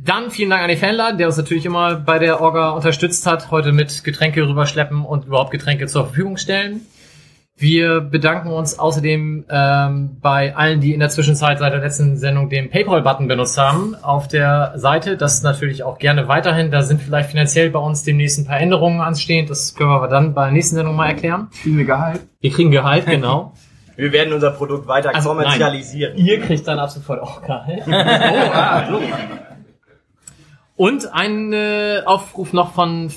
dann 0.04 0.32
vielen 0.32 0.50
Dank 0.50 0.64
an 0.64 0.70
den 0.70 0.78
Fanladen, 0.78 1.18
der 1.18 1.28
uns 1.28 1.38
natürlich 1.38 1.66
immer 1.66 1.96
bei 1.96 2.20
der 2.20 2.40
Orga 2.40 2.70
unterstützt 2.70 3.26
hat, 3.26 3.52
heute 3.52 3.72
mit 3.72 4.04
Getränke 4.04 4.48
rüberschleppen 4.48 5.04
und 5.04 5.26
überhaupt 5.26 5.52
Getränke 5.52 5.88
zur 5.88 6.06
Verfügung 6.06 6.38
stellen. 6.38 6.82
Wir 7.62 8.00
bedanken 8.00 8.52
uns 8.52 8.80
außerdem 8.80 9.44
ähm, 9.50 10.18
bei 10.22 10.56
allen, 10.56 10.80
die 10.80 10.94
in 10.94 11.02
der 11.02 11.10
Zwischenzeit 11.10 11.60
seit 11.60 11.74
der 11.74 11.82
letzten 11.82 12.16
Sendung 12.16 12.48
den 12.48 12.70
PayPal-Button 12.70 13.28
benutzt 13.28 13.58
haben 13.58 13.96
auf 14.02 14.30
der 14.30 14.72
Seite. 14.76 15.18
Das 15.18 15.44
natürlich 15.44 15.84
auch 15.84 15.98
gerne 15.98 16.30
weiterhin. 16.30 16.72
Da 16.72 16.84
sind 16.84 17.02
vielleicht 17.02 17.32
finanziell 17.32 17.70
bei 17.70 17.80
uns 17.80 18.04
demnächst 18.04 18.40
ein 18.40 18.46
paar 18.46 18.62
Änderungen 18.62 19.02
anstehend. 19.02 19.50
Das 19.50 19.76
können 19.76 19.90
wir 19.90 19.98
aber 19.98 20.08
dann 20.08 20.34
bei 20.34 20.46
der 20.46 20.54
nächsten 20.54 20.78
Sendung 20.78 20.96
mal 20.96 21.08
erklären. 21.08 21.50
Kriegen 21.62 21.78
wir 21.78 21.84
Gehalt? 21.84 22.22
Wir 22.40 22.50
kriegen 22.50 22.72
Gehalt, 22.72 23.06
genau. 23.06 23.54
Wir 23.98 24.14
werden 24.14 24.32
unser 24.32 24.52
Produkt 24.52 24.88
weiter 24.88 25.14
Also, 25.14 25.28
kommerzialisieren. 25.28 26.18
Ihr 26.18 26.40
kriegt 26.40 26.66
dann 26.66 26.80
ab 26.80 26.90
sofort 26.90 27.22
auch 27.22 27.42
Gehalt. 27.42 27.84
oh, 27.86 27.92
ah, 27.92 28.88
so. 28.90 29.02
Und 30.78 31.14
ein 31.14 31.52
äh, 31.52 32.04
Aufruf 32.06 32.54
noch 32.54 32.72
von 32.72 33.10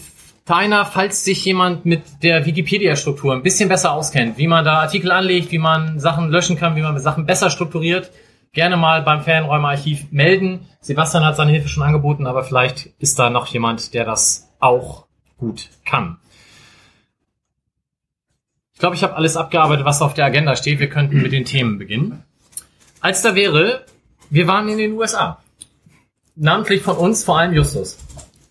Tainer, 0.44 0.84
falls 0.84 1.24
sich 1.24 1.44
jemand 1.44 1.86
mit 1.86 2.02
der 2.22 2.44
Wikipedia-Struktur 2.44 3.32
ein 3.32 3.44
bisschen 3.44 3.68
besser 3.68 3.92
auskennt, 3.92 4.38
wie 4.38 4.48
man 4.48 4.64
da 4.64 4.80
Artikel 4.80 5.12
anlegt, 5.12 5.52
wie 5.52 5.58
man 5.58 6.00
Sachen 6.00 6.30
löschen 6.30 6.56
kann, 6.56 6.74
wie 6.74 6.82
man 6.82 6.98
Sachen 6.98 7.26
besser 7.26 7.48
strukturiert, 7.48 8.10
gerne 8.52 8.76
mal 8.76 9.02
beim 9.02 9.22
Fanräumerarchiv 9.22 10.10
melden. 10.10 10.66
Sebastian 10.80 11.24
hat 11.24 11.36
seine 11.36 11.52
Hilfe 11.52 11.68
schon 11.68 11.84
angeboten, 11.84 12.26
aber 12.26 12.42
vielleicht 12.42 12.86
ist 12.98 13.20
da 13.20 13.30
noch 13.30 13.46
jemand, 13.46 13.94
der 13.94 14.04
das 14.04 14.50
auch 14.58 15.06
gut 15.38 15.70
kann. 15.84 16.18
Ich 18.72 18.80
glaube, 18.80 18.96
ich 18.96 19.04
habe 19.04 19.14
alles 19.14 19.36
abgearbeitet, 19.36 19.84
was 19.84 20.02
auf 20.02 20.14
der 20.14 20.24
Agenda 20.24 20.56
steht. 20.56 20.80
Wir 20.80 20.88
könnten 20.88 21.22
mit 21.22 21.30
den 21.30 21.44
Themen 21.44 21.78
beginnen. 21.78 22.24
Als 23.00 23.22
da 23.22 23.36
wäre, 23.36 23.84
wir 24.28 24.48
waren 24.48 24.68
in 24.68 24.78
den 24.78 24.92
USA. 24.94 25.40
Namentlich 26.34 26.82
von 26.82 26.96
uns, 26.96 27.22
vor 27.22 27.38
allem 27.38 27.52
Justus. 27.52 27.98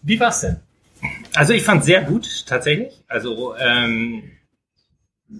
Wie 0.03 0.19
war's 0.21 0.41
denn? 0.41 0.61
Also 1.33 1.53
ich 1.53 1.63
fand 1.63 1.83
sehr 1.83 2.03
gut, 2.03 2.45
tatsächlich. 2.47 3.03
Also 3.07 3.55
ähm, 3.57 4.31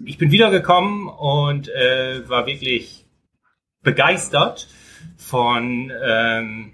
ich 0.06 0.18
bin 0.18 0.32
wiedergekommen 0.32 1.08
und 1.08 1.70
äh, 1.70 2.28
war 2.30 2.46
wirklich 2.46 3.06
begeistert 3.84 4.68
von 5.18 5.92
ähm, 6.04 6.72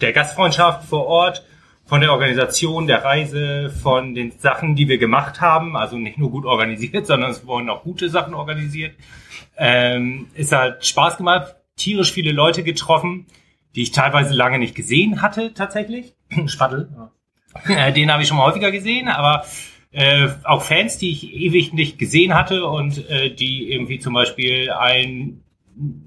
der 0.00 0.12
Gastfreundschaft 0.12 0.88
vor 0.88 1.06
Ort, 1.06 1.44
von 1.84 2.00
der 2.00 2.12
Organisation 2.12 2.86
der 2.86 3.04
Reise, 3.04 3.70
von 3.70 4.14
den 4.14 4.30
Sachen, 4.30 4.76
die 4.76 4.88
wir 4.88 4.98
gemacht 4.98 5.40
haben. 5.40 5.76
Also 5.76 5.96
nicht 5.98 6.18
nur 6.18 6.30
gut 6.30 6.44
organisiert, 6.44 7.06
sondern 7.08 7.32
es 7.32 7.46
wurden 7.46 7.68
auch 7.68 7.82
gute 7.82 8.08
Sachen 8.08 8.34
organisiert. 8.34 8.94
Ähm, 9.56 10.28
es 10.34 10.52
hat 10.52 10.86
Spaß 10.86 11.16
gemacht, 11.16 11.56
tierisch 11.76 12.12
viele 12.12 12.32
Leute 12.32 12.62
getroffen, 12.62 13.26
die 13.74 13.82
ich 13.82 13.92
teilweise 13.92 14.34
lange 14.34 14.58
nicht 14.58 14.74
gesehen 14.74 15.22
hatte, 15.22 15.54
tatsächlich. 15.54 16.14
Spattel. 16.46 16.88
Äh, 16.94 17.19
Den 17.96 18.12
habe 18.12 18.22
ich 18.22 18.28
schon 18.28 18.36
mal 18.36 18.46
häufiger 18.46 18.70
gesehen, 18.70 19.08
aber 19.08 19.44
äh, 19.92 20.28
auch 20.44 20.62
Fans, 20.62 20.98
die 20.98 21.10
ich 21.10 21.34
ewig 21.34 21.72
nicht 21.72 21.98
gesehen 21.98 22.34
hatte 22.34 22.64
und 22.66 23.08
äh, 23.10 23.34
die 23.34 23.72
irgendwie 23.72 23.98
zum 23.98 24.14
Beispiel 24.14 24.70
ein, 24.70 25.42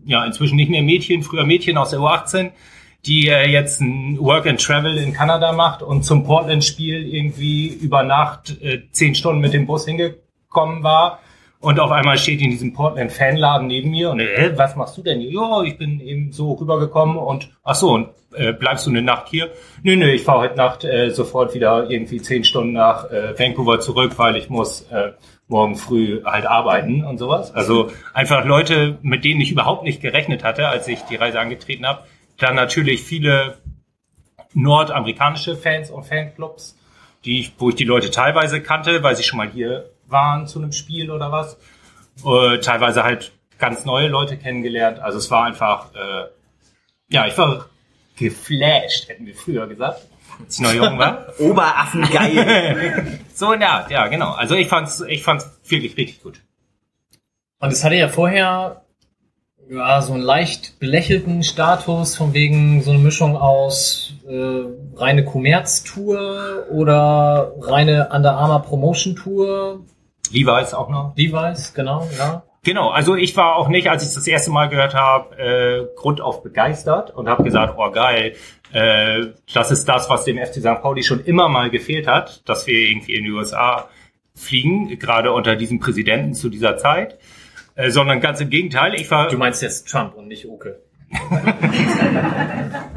ja, 0.06 0.24
inzwischen 0.26 0.56
nicht 0.56 0.70
mehr 0.70 0.84
Mädchen, 0.84 1.24
früher 1.24 1.46
Mädchen 1.46 1.78
aus 1.78 1.90
der 1.90 2.00
U18, 2.00 2.52
die 3.06 3.28
äh, 3.28 3.50
jetzt 3.50 3.82
ein 3.82 4.18
Work 4.20 4.48
and 4.48 4.62
Travel 4.62 4.98
in 4.98 5.12
Kanada 5.12 5.52
macht 5.52 5.82
und 5.82 6.04
zum 6.04 6.24
Portland-Spiel 6.24 7.14
irgendwie 7.14 7.68
über 7.68 8.04
Nacht 8.04 8.62
äh, 8.62 8.84
zehn 8.92 9.16
Stunden 9.16 9.42
mit 9.42 9.54
dem 9.54 9.66
Bus 9.66 9.86
hingekommen 9.86 10.84
war. 10.84 11.20
Und 11.64 11.80
auf 11.80 11.92
einmal 11.92 12.18
steht 12.18 12.42
in 12.42 12.50
diesem 12.50 12.74
Portland-Fanladen 12.74 13.68
neben 13.68 13.92
mir 13.92 14.10
und 14.10 14.20
äh, 14.20 14.52
was 14.58 14.76
machst 14.76 14.98
du 14.98 15.02
denn 15.02 15.22
hier? 15.22 15.32
Ja, 15.32 15.64
ich 15.64 15.78
bin 15.78 16.02
eben 16.02 16.34
so 16.34 16.52
rübergekommen 16.52 17.16
und 17.16 17.52
ach 17.64 17.76
so, 17.76 17.94
und 17.94 18.10
äh, 18.34 18.52
bleibst 18.52 18.86
du 18.86 18.90
eine 18.90 19.02
Nacht 19.02 19.30
hier? 19.30 19.50
Nö, 19.82 19.96
nö, 19.96 20.10
ich 20.12 20.24
fahre 20.24 20.40
heute 20.40 20.58
Nacht 20.58 20.84
äh, 20.84 21.10
sofort 21.12 21.54
wieder 21.54 21.90
irgendwie 21.90 22.22
zehn 22.22 22.44
Stunden 22.44 22.74
nach 22.74 23.10
äh, 23.10 23.40
Vancouver 23.40 23.80
zurück, 23.80 24.12
weil 24.18 24.36
ich 24.36 24.50
muss 24.50 24.82
äh, 24.92 25.14
morgen 25.48 25.78
früh 25.78 26.22
halt 26.26 26.46
arbeiten 26.46 27.06
und 27.06 27.18
sowas. 27.18 27.56
Also 27.56 27.92
einfach 28.14 28.44
Leute, 28.44 28.98
mit 29.02 29.24
denen 29.24 29.40
ich 29.40 29.50
überhaupt 29.50 29.84
nicht 29.84 30.02
gerechnet 30.02 30.44
hatte, 30.44 30.68
als 30.68 30.90
ich 30.90 31.00
die 31.04 31.16
Reise 31.16 31.40
angetreten 31.40 31.86
habe. 31.86 32.04
Dann 32.40 32.56
natürlich 32.56 33.04
viele 33.04 33.56
nordamerikanische 34.54 35.56
Fans 35.56 35.92
und 35.92 36.04
Fanclubs, 36.04 36.78
die 37.24 37.40
ich, 37.40 37.54
wo 37.58 37.70
ich 37.70 37.76
die 37.76 37.86
Leute 37.86 38.12
teilweise 38.12 38.60
kannte, 38.60 39.02
weil 39.02 39.16
sie 39.16 39.24
schon 39.24 39.38
mal 39.38 39.50
hier 39.50 39.93
waren 40.14 40.48
zu 40.48 40.60
einem 40.60 40.72
Spiel 40.72 41.12
oder 41.12 41.32
was. 41.32 41.58
Äh, 42.26 42.60
teilweise 42.60 43.04
halt 43.04 43.34
ganz 43.58 43.84
neue 43.84 44.08
Leute 44.08 44.38
kennengelernt. 44.38 45.00
Also 45.00 45.18
es 45.18 45.30
war 45.30 45.44
einfach, 45.44 45.94
äh, 45.94 46.28
ja, 47.10 47.28
ich 47.28 47.38
war 47.38 47.66
geflasht, 48.16 49.10
hätten 49.10 49.26
wir 49.26 49.36
früher 49.36 49.68
gesagt, 49.68 50.08
als 50.40 50.56
ich 50.56 50.62
noch 50.62 50.74
jung 50.74 50.98
war. 50.98 51.28
Oberaffengeil. 51.40 53.20
so 53.34 53.52
in 53.52 53.60
der 53.60 53.72
Art, 53.72 53.92
ja, 53.92 54.08
genau. 54.08 54.32
Also 54.32 54.56
ich 54.56 54.68
fand's, 54.68 55.02
ich 55.02 55.24
fand's 55.24 55.50
wirklich 55.68 55.98
richtig 55.98 56.24
gut. 56.24 56.40
Und 57.60 57.72
es 57.72 57.84
hatte 57.84 57.96
ja 57.96 58.08
vorher 58.08 58.84
ja, 59.70 60.02
so 60.02 60.14
einen 60.14 60.24
leicht 60.24 60.80
belächelten 60.80 61.44
Status, 61.44 62.16
von 62.16 62.34
wegen 62.34 62.82
so 62.82 62.92
eine 62.92 63.00
Mischung 63.00 63.38
aus 63.38 64.14
äh, 64.28 64.66
reine 64.96 65.24
Kommerztour 65.26 66.66
oder 66.70 67.54
reine 67.62 68.10
Under 68.12 68.36
Armour 68.36 68.64
Promotion 68.64 69.16
Tour. 69.16 69.86
Levi's 70.32 70.74
auch 70.74 70.90
noch. 70.90 71.16
Levi's, 71.16 71.74
genau, 71.74 72.08
ja. 72.18 72.44
Genau, 72.64 72.90
also 72.90 73.16
ich 73.16 73.36
war 73.36 73.58
auch 73.58 73.68
nicht, 73.68 73.90
als 73.90 74.08
ich 74.08 74.14
das 74.14 74.26
erste 74.26 74.50
Mal 74.50 74.70
gehört 74.70 74.94
habe, 74.94 75.36
äh, 75.38 75.96
grundauf 75.98 76.44
begeistert 76.44 77.12
und 77.12 77.28
habe 77.28 77.44
gesagt, 77.44 77.76
oh 77.78 77.92
geil, 77.92 78.36
äh, 78.72 79.28
das 79.54 79.70
ist 79.72 79.88
das, 79.90 80.10
was 80.10 80.24
dem 80.24 80.38
FC 80.38 80.56
St. 80.56 80.82
Pauli 80.82 81.04
schon 81.04 81.24
immer 81.26 81.50
mal 81.50 81.70
gefehlt 81.70 82.08
hat, 82.08 82.48
dass 82.48 82.66
wir 82.66 82.76
irgendwie 82.76 83.16
in 83.16 83.26
die 83.26 83.32
USA 83.32 83.90
fliegen, 84.34 84.98
gerade 84.98 85.34
unter 85.34 85.58
diesem 85.58 85.80
Präsidenten 85.80 86.34
zu 86.34 86.50
dieser 86.50 86.78
Zeit. 86.78 87.20
Äh, 87.76 87.90
sondern 87.90 88.22
ganz 88.22 88.40
im 88.40 88.50
Gegenteil, 88.50 88.94
ich 88.94 89.10
war. 89.10 89.28
Du 89.28 89.38
meinst 89.38 89.62
jetzt 89.62 89.90
Trump 89.90 90.16
und 90.16 90.28
nicht 90.28 90.48
Oke. 90.48 90.80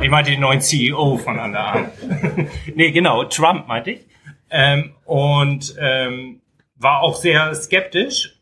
ich 0.00 0.10
meinte 0.10 0.30
den 0.30 0.40
neuen 0.40 0.60
CEO 0.60 1.18
von 1.18 1.38
Under 1.38 1.60
Armour. 1.60 1.90
nee, 2.74 2.90
genau, 2.90 3.24
Trump 3.24 3.68
meinte 3.68 3.92
ich. 3.92 4.06
Ähm, 4.50 4.94
und 5.04 5.74
ähm, 5.78 6.40
war 6.78 7.00
auch 7.02 7.16
sehr 7.16 7.54
skeptisch. 7.54 8.38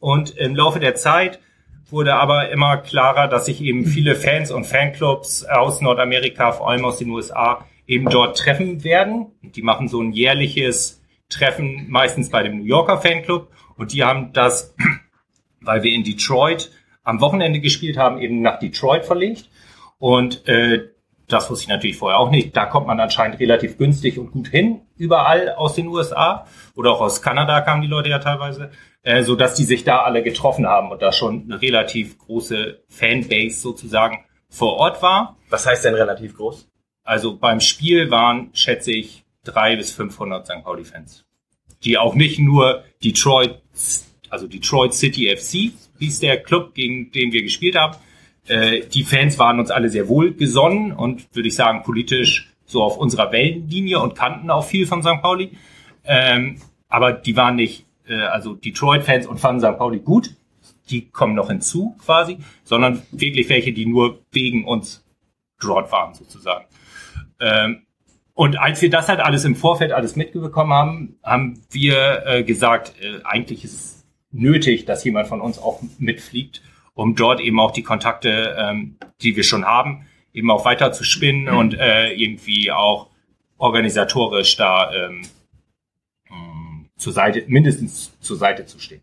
Und 0.00 0.36
im 0.36 0.56
Laufe 0.56 0.80
der 0.80 0.94
Zeit 0.94 1.38
wurde 1.90 2.14
aber 2.14 2.50
immer 2.50 2.78
klarer, 2.78 3.28
dass 3.28 3.46
sich 3.46 3.60
eben 3.60 3.86
viele 3.86 4.16
Fans 4.16 4.50
und 4.50 4.64
Fanclubs 4.64 5.44
aus 5.44 5.80
Nordamerika, 5.80 6.52
vor 6.52 6.70
allem 6.70 6.84
aus 6.84 6.98
den 6.98 7.10
USA, 7.10 7.64
eben 7.86 8.08
dort 8.08 8.38
treffen 8.38 8.82
werden. 8.84 9.26
Die 9.42 9.62
machen 9.62 9.88
so 9.88 10.00
ein 10.00 10.12
jährliches 10.12 11.02
Treffen, 11.28 11.86
meistens 11.88 12.30
bei 12.30 12.42
dem 12.42 12.58
New 12.58 12.64
Yorker 12.64 12.98
Fanclub. 12.98 13.48
Und 13.76 13.92
die 13.92 14.02
haben 14.02 14.32
das, 14.32 14.74
weil 15.60 15.82
wir 15.82 15.92
in 15.92 16.04
Detroit 16.04 16.70
am 17.04 17.20
Wochenende 17.20 17.60
gespielt 17.60 17.96
haben, 17.96 18.18
eben 18.18 18.42
nach 18.42 18.58
Detroit 18.58 19.04
verlegt. 19.04 19.48
Und 19.98 20.48
äh, 20.48 20.88
das 21.32 21.50
wusste 21.50 21.64
ich 21.64 21.68
natürlich 21.68 21.96
vorher 21.96 22.18
auch 22.18 22.30
nicht. 22.30 22.56
Da 22.56 22.66
kommt 22.66 22.86
man 22.86 23.00
anscheinend 23.00 23.40
relativ 23.40 23.78
günstig 23.78 24.18
und 24.18 24.32
gut 24.32 24.48
hin, 24.48 24.82
überall 24.96 25.50
aus 25.50 25.74
den 25.74 25.88
USA 25.88 26.46
oder 26.74 26.92
auch 26.92 27.00
aus 27.00 27.22
Kanada 27.22 27.60
kamen 27.60 27.82
die 27.82 27.88
Leute 27.88 28.10
ja 28.10 28.18
teilweise, 28.18 28.70
äh, 29.02 29.22
so 29.22 29.36
dass 29.36 29.54
die 29.54 29.64
sich 29.64 29.84
da 29.84 30.02
alle 30.02 30.22
getroffen 30.22 30.66
haben 30.66 30.90
und 30.90 31.02
da 31.02 31.12
schon 31.12 31.44
eine 31.44 31.60
relativ 31.60 32.18
große 32.18 32.82
Fanbase 32.88 33.60
sozusagen 33.60 34.24
vor 34.48 34.74
Ort 34.74 35.02
war. 35.02 35.36
Was 35.48 35.66
heißt 35.66 35.84
denn 35.84 35.94
relativ 35.94 36.36
groß? 36.36 36.68
Also 37.04 37.36
beim 37.36 37.60
Spiel 37.60 38.10
waren, 38.10 38.50
schätze 38.54 38.92
ich, 38.92 39.24
drei 39.44 39.76
bis 39.76 39.92
500 39.92 40.46
St. 40.46 40.62
Pauli-Fans, 40.62 41.24
die 41.84 41.98
auch 41.98 42.14
nicht 42.14 42.38
nur 42.38 42.84
Detroit, 43.02 43.60
also 44.30 44.46
Detroit 44.46 44.94
City 44.94 45.34
FC 45.36 45.72
hieß 45.98 46.20
der 46.20 46.42
Club, 46.42 46.74
gegen 46.74 47.10
den 47.12 47.32
wir 47.32 47.42
gespielt 47.42 47.76
haben, 47.76 47.96
äh, 48.48 48.80
die 48.86 49.04
Fans 49.04 49.38
waren 49.38 49.60
uns 49.60 49.70
alle 49.70 49.88
sehr 49.88 50.08
wohl 50.08 50.34
gesonnen 50.34 50.92
und 50.92 51.34
würde 51.34 51.48
ich 51.48 51.54
sagen 51.54 51.82
politisch 51.82 52.52
so 52.64 52.82
auf 52.82 52.96
unserer 52.96 53.30
Wellenlinie 53.32 54.00
und 54.00 54.16
kannten 54.16 54.50
auch 54.50 54.64
viel 54.64 54.86
von 54.86 55.02
St. 55.02 55.20
Pauli. 55.20 55.52
Ähm, 56.04 56.56
aber 56.88 57.12
die 57.12 57.36
waren 57.36 57.56
nicht, 57.56 57.86
äh, 58.06 58.14
also 58.14 58.54
Detroit-Fans 58.54 59.26
und 59.26 59.38
fanden 59.38 59.60
St. 59.60 59.78
Pauli 59.78 60.00
gut. 60.00 60.34
Die 60.90 61.08
kommen 61.08 61.34
noch 61.34 61.48
hinzu 61.48 61.96
quasi, 62.04 62.38
sondern 62.64 63.02
wirklich 63.12 63.48
welche, 63.48 63.72
die 63.72 63.86
nur 63.86 64.20
wegen 64.32 64.64
uns 64.64 65.04
dort 65.60 65.92
waren 65.92 66.14
sozusagen. 66.14 66.64
Ähm, 67.40 67.82
und 68.34 68.58
als 68.58 68.82
wir 68.82 68.90
das 68.90 69.08
halt 69.08 69.20
alles 69.20 69.44
im 69.44 69.54
Vorfeld 69.54 69.92
alles 69.92 70.16
mitbekommen 70.16 70.72
haben, 70.72 71.18
haben 71.22 71.62
wir 71.70 72.26
äh, 72.26 72.42
gesagt, 72.42 72.94
äh, 73.00 73.22
eigentlich 73.24 73.64
ist 73.64 73.74
es 73.74 74.04
nötig, 74.32 74.86
dass 74.86 75.04
jemand 75.04 75.28
von 75.28 75.40
uns 75.40 75.58
auch 75.58 75.82
mitfliegt 75.98 76.62
um 76.94 77.14
dort 77.14 77.40
eben 77.40 77.58
auch 77.60 77.70
die 77.70 77.82
Kontakte, 77.82 78.56
ähm, 78.58 78.96
die 79.20 79.36
wir 79.36 79.44
schon 79.44 79.64
haben, 79.64 80.06
eben 80.32 80.50
auch 80.50 80.64
weiter 80.64 80.92
zu 80.92 81.04
spinnen 81.04 81.52
mhm. 81.52 81.58
und 81.58 81.74
äh, 81.74 82.12
irgendwie 82.12 82.72
auch 82.72 83.08
organisatorisch 83.58 84.56
da 84.56 84.92
ähm, 84.92 85.22
mm, 86.28 86.86
zur 86.96 87.12
Seite, 87.12 87.44
mindestens 87.46 88.18
zur 88.20 88.36
Seite 88.36 88.66
zu 88.66 88.78
stehen. 88.78 89.02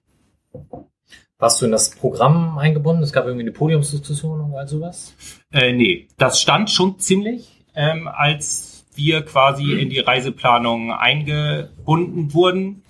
Warst 1.37 1.61
du 1.61 1.65
in 1.65 1.71
das 1.71 1.91
Programm 1.91 2.57
eingebunden? 2.57 3.01
Es 3.01 3.13
gab 3.13 3.25
irgendwie 3.25 3.43
eine 3.43 3.53
Podiumsdiskussion 3.53 4.41
oder 4.41 4.59
all 4.59 4.67
sowas? 4.67 5.15
Äh, 5.53 5.71
nee, 5.71 6.07
das 6.17 6.41
stand 6.41 6.69
schon 6.69 6.99
ziemlich, 6.99 7.63
ähm, 7.75 8.09
als 8.09 8.85
wir 8.93 9.21
quasi 9.21 9.71
in 9.71 9.89
die 9.89 9.99
Reiseplanung 9.99 10.91
eingebunden 10.91 12.33
wurden. 12.33 12.83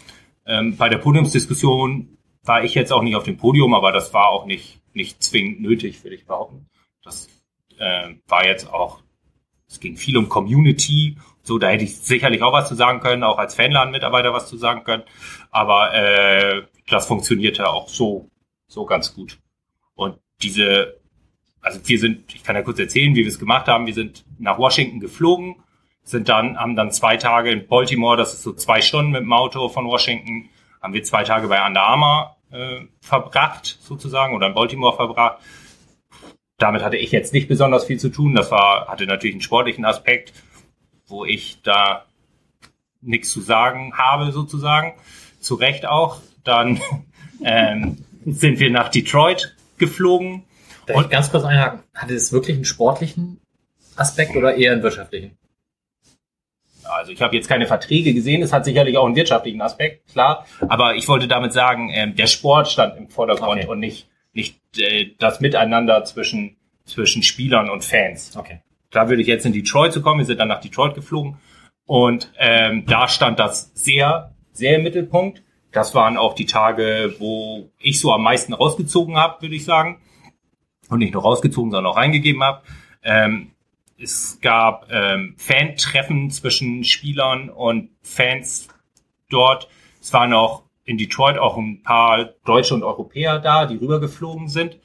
Ähm, 0.48 0.78
bei 0.78 0.90
der 0.90 0.98
Podiumsdiskussion 0.98 2.18
war 2.44 2.64
ich 2.64 2.74
jetzt 2.74 2.92
auch 2.92 3.04
nicht 3.04 3.16
auf 3.16 3.24
dem 3.24 3.38
Podium, 3.38 3.76
aber 3.76 3.92
das 3.92 4.14
war 4.16 4.30
auch 4.30 4.48
nicht 4.48 4.79
nicht 5.00 5.24
zwingend 5.24 5.62
nötig, 5.62 6.04
würde 6.04 6.16
ich 6.16 6.26
behaupten. 6.26 6.68
Das 7.04 7.30
äh, 7.78 8.16
war 8.28 8.46
jetzt 8.46 8.72
auch, 8.72 9.02
es 9.68 9.80
ging 9.80 9.96
viel 9.96 10.18
um 10.18 10.28
Community, 10.28 11.16
so, 11.42 11.58
da 11.58 11.70
hätte 11.70 11.86
ich 11.86 11.98
sicherlich 11.98 12.44
auch 12.44 12.54
was 12.54 12.68
zu 12.68 12.76
sagen 12.76 13.00
können, 13.00 13.24
auch 13.24 13.38
als 13.38 13.56
Fanladen-Mitarbeiter 13.56 14.34
was 14.34 14.48
zu 14.48 14.58
sagen 14.58 14.84
können. 14.84 15.04
Aber 15.52 15.94
äh, 15.94 16.64
das 16.88 17.08
funktionierte 17.08 17.70
auch 17.70 17.88
so, 17.88 18.30
so 18.68 18.86
ganz 18.86 19.16
gut. 19.16 19.40
Und 19.96 20.20
diese, 20.42 21.00
also 21.62 21.80
wir 21.86 21.98
sind, 21.98 22.36
ich 22.36 22.44
kann 22.44 22.56
ja 22.56 22.62
kurz 22.62 22.78
erzählen, 22.78 23.16
wie 23.16 23.22
wir 23.22 23.28
es 23.28 23.40
gemacht 23.40 23.68
haben. 23.68 23.88
Wir 23.88 23.94
sind 23.94 24.26
nach 24.38 24.60
Washington 24.60 25.00
geflogen, 25.00 25.56
sind 26.04 26.28
dann, 26.28 26.58
haben 26.60 26.76
dann 26.76 26.92
zwei 26.92 27.16
Tage 27.18 27.50
in 27.52 27.68
Baltimore, 27.68 28.18
das 28.18 28.34
ist 28.34 28.44
so 28.44 28.54
zwei 28.54 28.82
Stunden 28.82 29.12
mit 29.12 29.22
dem 29.22 29.34
Auto 29.34 29.70
von 29.70 29.86
Washington, 29.86 30.50
haben 30.82 30.94
wir 30.94 31.04
zwei 31.04 31.24
Tage 31.24 31.48
bei 31.48 31.66
Under 31.66 31.82
Armour 31.82 32.36
äh, 32.52 32.82
verbracht, 33.02 33.78
sozusagen, 33.82 34.36
oder 34.36 34.48
in 34.48 34.54
Baltimore 34.54 34.96
verbracht. 34.96 35.40
Damit 36.58 36.84
hatte 36.84 36.98
ich 36.98 37.12
jetzt 37.12 37.34
nicht 37.34 37.48
besonders 37.48 37.86
viel 37.86 38.00
zu 38.00 38.10
tun. 38.10 38.36
Das 38.36 38.52
war, 38.52 38.88
hatte 38.88 39.06
natürlich 39.06 39.36
einen 39.36 39.42
sportlichen 39.42 39.86
Aspekt, 39.86 40.34
wo 41.08 41.26
ich 41.26 41.62
da 41.62 42.06
nichts 43.02 43.32
zu 43.32 43.42
sagen 43.42 43.94
habe, 43.98 44.32
sozusagen. 44.32 44.94
Zu 45.40 45.56
Recht 45.56 45.86
auch. 45.86 46.22
Dann 46.44 46.82
ähm, 47.44 48.04
sind 48.26 48.60
wir 48.60 48.70
nach 48.70 48.90
Detroit 48.90 49.56
geflogen. 49.78 50.44
Darf 50.86 50.98
und 50.98 51.10
ganz 51.10 51.32
kurz 51.32 51.46
einhaken? 51.46 51.84
Hatte 51.94 52.14
es 52.14 52.34
wirklich 52.34 52.58
einen 52.58 52.66
sportlichen 52.66 53.40
Aspekt 53.96 54.36
oder 54.36 54.56
eher 54.56 54.74
einen 54.74 54.84
wirtschaftlichen? 54.84 55.39
Also 56.90 57.12
ich 57.12 57.22
habe 57.22 57.36
jetzt 57.36 57.48
keine 57.48 57.68
Verträge 57.68 58.14
gesehen, 58.14 58.42
es 58.42 58.52
hat 58.52 58.66
sicherlich 58.66 58.98
auch 58.98 59.06
einen 59.06 59.16
wirtschaftlichen 59.16 59.62
Aspekt, 59.62 60.12
klar. 60.12 60.46
Aber 60.68 60.96
ich 60.96 61.08
wollte 61.08 61.28
damit 61.28 61.54
sagen, 61.54 61.90
ähm, 61.94 62.16
der 62.16 62.28
Sport 62.28 62.68
stand 62.68 62.98
im 62.98 63.10
Vordergrund 63.10 63.62
okay. 63.62 63.68
und 63.68 63.80
nicht, 63.80 64.08
nicht 64.34 64.60
äh, 64.78 65.12
das 65.20 65.40
Miteinander 65.40 66.04
zwischen, 66.04 66.58
zwischen 66.86 67.24
Spielern 67.24 67.70
und 67.70 67.84
Fans. 67.84 68.36
Okay. 68.36 68.62
Da 68.92 69.08
würde 69.08 69.22
ich 69.22 69.28
jetzt 69.28 69.46
in 69.46 69.54
Detroit 69.54 69.94
zu 69.94 70.02
kommen, 70.02 70.20
wir 70.20 70.26
sind 70.26 70.40
dann 70.40 70.48
nach 70.48 70.62
Detroit 70.62 70.96
geflogen 70.96 71.38
und 71.86 72.32
ähm, 72.38 72.86
da 72.86 73.08
stand 73.08 73.40
das 73.40 73.72
sehr, 73.74 74.36
sehr 74.52 74.76
im 74.76 74.84
Mittelpunkt. 74.84 75.44
Das 75.72 75.94
waren 75.94 76.18
auch 76.18 76.34
die 76.34 76.46
Tage, 76.46 77.16
wo 77.20 77.70
ich 77.80 78.00
so 78.00 78.12
am 78.12 78.24
meisten 78.24 78.54
rausgezogen 78.54 79.18
habe, 79.18 79.42
würde 79.42 79.56
ich 79.56 79.66
sagen. 79.66 80.00
Und 80.90 81.00
nicht 81.00 81.14
nur 81.14 81.22
rausgezogen, 81.22 81.72
sondern 81.72 81.92
auch 81.92 81.98
reingegeben 81.98 82.44
habe. 82.44 82.62
Ähm, 83.04 83.52
es 84.02 84.40
gab 84.42 84.88
ähm, 84.92 85.36
Fan-Treffen 85.38 86.32
zwischen 86.32 86.84
Spielern 86.84 87.50
und 87.50 87.90
Fans 88.02 88.68
dort. 89.30 89.70
Es 90.02 90.14
waren 90.14 90.34
auch 90.34 90.64
in 90.86 90.98
Detroit 90.98 91.38
auch 91.38 91.58
ein 91.58 91.84
paar 91.84 92.34
Deutsche 92.46 92.74
und 92.74 92.84
Europäer 92.84 93.40
da, 93.40 93.66
die 93.66 93.76
rübergeflogen 93.76 94.48
sind. 94.48 94.80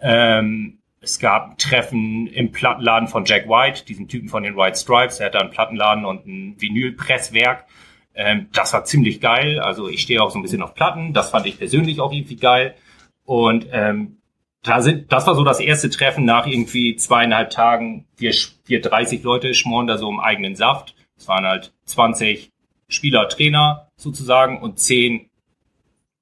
Ähm, 0.00 0.78
es 1.00 1.18
gab 1.18 1.58
Treffen 1.58 2.28
im 2.28 2.52
Plattenladen 2.52 3.08
von 3.08 3.24
Jack 3.24 3.48
White, 3.48 3.84
diesem 3.86 4.06
Typen 4.06 4.28
von 4.28 4.44
den 4.44 4.56
White 4.56 4.78
Stripes. 4.78 5.18
Er 5.18 5.26
hat 5.26 5.34
da 5.34 5.40
einen 5.40 5.50
Plattenladen 5.50 6.04
und 6.04 6.26
ein 6.26 6.60
Vinylpresswerk. 6.60 7.66
Ähm, 8.14 8.48
das 8.52 8.72
war 8.72 8.84
ziemlich 8.84 9.20
geil. 9.20 9.58
Also 9.58 9.88
ich 9.88 10.02
stehe 10.02 10.22
auch 10.22 10.30
so 10.30 10.38
ein 10.38 10.42
bisschen 10.42 10.62
auf 10.62 10.74
Platten. 10.74 11.12
Das 11.12 11.30
fand 11.30 11.46
ich 11.46 11.58
persönlich 11.58 12.00
auch 12.00 12.12
irgendwie 12.12 12.36
geil. 12.36 12.76
Und 13.24 13.66
ähm, 13.72 14.21
da 14.62 14.80
sind, 14.80 15.10
das 15.10 15.26
war 15.26 15.34
so 15.34 15.44
das 15.44 15.60
erste 15.60 15.90
Treffen 15.90 16.24
nach 16.24 16.46
irgendwie 16.46 16.96
zweieinhalb 16.96 17.50
Tagen. 17.50 18.06
Wir, 18.16 18.32
wir 18.64 18.80
30 18.80 19.22
Leute 19.22 19.54
schmoren 19.54 19.88
da 19.88 19.98
so 19.98 20.08
im 20.08 20.20
eigenen 20.20 20.54
Saft. 20.54 20.94
Es 21.16 21.26
waren 21.26 21.44
halt 21.44 21.72
20 21.86 22.50
Spieler, 22.88 23.28
Trainer 23.28 23.88
sozusagen 23.96 24.60
und 24.60 24.78
10 24.78 25.28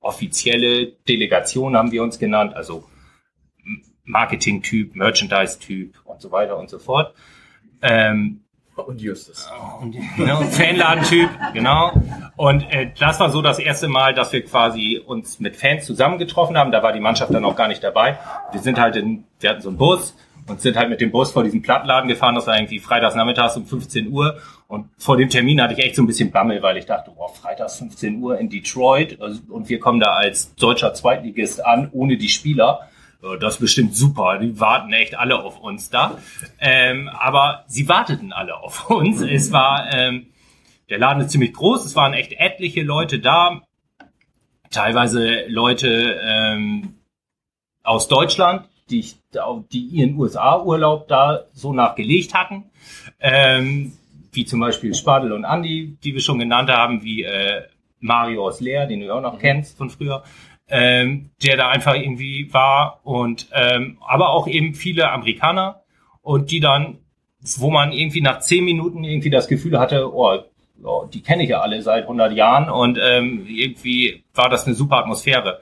offizielle 0.01 0.93
Delegationen 1.09 1.77
haben 1.77 1.93
wir 1.93 2.03
uns 2.03 2.19
genannt. 2.19 2.55
Also 2.55 2.85
Marketing-Typ, 4.05 4.97
Merchandise-Typ 4.97 6.01
und 6.05 6.21
so 6.23 6.33
weiter 6.33 6.57
und 6.57 6.71
so 6.71 6.79
fort. 6.79 7.15
Ähm, 7.83 8.41
Und 8.87 9.01
Justus. 9.01 9.49
und, 9.81 9.97
genau, 10.17 10.41
Fanladen-Typ, 10.51 11.29
genau. 11.53 11.93
Und 12.37 12.63
äh, 12.73 12.91
das 12.99 13.21
war 13.21 13.31
so 13.31 13.43
das 13.43 13.59
erste 13.59 13.89
Mal, 13.89 14.15
dass 14.15 14.33
wir 14.33 14.45
quasi 14.45 15.01
uns 15.05 15.41
mit 15.41 15.57
Fans 15.57 15.87
zusammengetroffen 15.87 16.57
haben. 16.57 16.73
Da 16.73 16.83
war 16.83 16.93
die 16.93 17.01
Mannschaft 17.01 17.33
dann 17.35 17.45
auch 17.45 17.57
gar 17.57 17.69
nicht 17.69 17.83
dabei. 17.83 18.19
Wir 18.53 18.61
sind 18.61 18.81
halt 18.81 18.97
in, 18.97 19.25
wir 19.41 19.51
hatten 19.51 19.61
so 19.61 19.69
einen 19.69 19.79
Bus 19.79 20.15
und 20.47 20.61
sind 20.61 20.77
halt 20.77 20.91
mit 20.91 21.01
dem 21.01 21.11
Bus 21.11 21.31
vor 21.31 21.45
diesem 21.45 21.63
Plattenladen 21.63 22.09
gefahren. 22.09 22.35
Das 22.35 22.47
war 22.47 22.57
irgendwie 22.57 22.79
freitags 22.79 23.15
nachmittags 23.15 23.57
um 23.57 23.67
15 23.67 24.11
Uhr. 24.11 24.39
Und 24.69 24.87
vor 24.99 25.17
dem 25.17 25.29
Termin 25.29 25.61
hatte 25.61 25.75
ich 25.75 25.81
echt 25.81 25.97
so 25.97 26.03
ein 26.03 26.07
bisschen 26.07 26.31
Bammel, 26.31 26.63
weil 26.63 26.77
ich 26.77 26.87
dachte, 26.87 27.11
boah, 27.11 27.29
freitags 27.29 27.79
15 27.79 28.23
Uhr 28.23 28.39
in 28.39 28.49
Detroit 28.49 29.19
und 29.21 29.69
wir 29.69 29.81
kommen 29.81 30.01
da 30.01 30.13
als 30.13 30.55
deutscher 30.55 30.95
Zweitligist 30.95 31.65
an, 31.65 31.89
ohne 31.93 32.17
die 32.17 32.29
Spieler. 32.29 32.89
Äh, 33.23 33.39
Das 33.39 33.55
ist 33.55 33.61
bestimmt 33.61 33.95
super. 33.97 34.39
Die 34.39 34.59
warten 34.61 34.93
echt 34.93 35.15
alle 35.17 35.43
auf 35.43 35.61
uns 35.61 35.91
da. 35.91 36.19
Ähm, 36.59 37.09
aber 37.09 37.65
sie 37.69 37.89
warteten 37.89 38.33
alle 38.33 38.57
auf 38.57 38.91
uns. 38.91 39.21
Es 39.21 39.53
war, 39.53 39.93
ähm, 39.93 40.27
der 40.89 40.99
Laden 40.99 41.23
ist 41.23 41.31
ziemlich 41.31 41.53
groß. 41.53 41.85
Es 41.85 41.97
waren 41.97 42.15
echt 42.15 42.33
etliche 42.33 42.83
Leute 42.83 43.21
da. 43.21 43.63
Teilweise 44.71 45.47
Leute 45.49 46.21
ähm, 46.23 46.95
aus 47.83 48.07
Deutschland, 48.07 48.69
die, 48.89 49.01
ich, 49.01 49.17
die 49.73 49.81
ihren 49.81 50.17
USA-Urlaub 50.17 51.09
da 51.09 51.45
so 51.53 51.73
nachgelegt 51.73 52.35
hatten. 52.35 52.65
Ähm, 53.19 53.93
wie 54.33 54.45
zum 54.45 54.61
Beispiel 54.61 54.95
Spadel 54.95 55.33
und 55.33 55.45
Andy, 55.45 55.97
die 56.05 56.15
wir 56.15 56.21
schon 56.21 56.39
genannt 56.39 56.71
haben, 56.71 57.03
wie 57.03 57.25
äh, 57.25 57.63
Mario 57.99 58.47
aus 58.47 58.61
Leer, 58.61 58.87
den 58.87 59.01
du 59.01 59.13
auch 59.13 59.21
noch 59.21 59.39
kennst 59.39 59.77
von 59.77 59.91
früher 59.91 60.23
ähm, 60.71 61.31
der 61.43 61.57
da 61.57 61.69
einfach 61.69 61.95
irgendwie 61.95 62.53
war 62.53 63.01
und 63.05 63.49
ähm, 63.53 63.99
aber 64.07 64.31
auch 64.31 64.47
eben 64.47 64.75
viele 64.75 65.11
Amerikaner 65.11 65.83
und 66.23 66.51
die 66.51 66.61
dann, 66.61 66.99
wo 67.57 67.71
man 67.71 67.93
irgendwie 67.93 68.21
nach 68.21 68.41
zehn 68.41 68.65
Minuten 68.65 69.05
irgendwie 69.05 69.31
das 69.31 69.49
Gefühl 69.49 69.79
hatte, 69.79 70.13
oh, 70.13 70.39
oh 70.83 71.07
die 71.13 71.23
kenne 71.23 71.43
ich 71.43 71.51
ja 71.51 71.61
alle 71.61 71.83
seit 71.83 72.05
100 72.05 72.33
Jahren 72.33 72.71
und 72.71 72.99
ähm, 73.03 73.47
irgendwie 73.49 74.25
war 74.35 74.49
das 74.49 74.67
eine 74.67 74.75
super 74.75 74.99
Atmosphäre. 74.99 75.61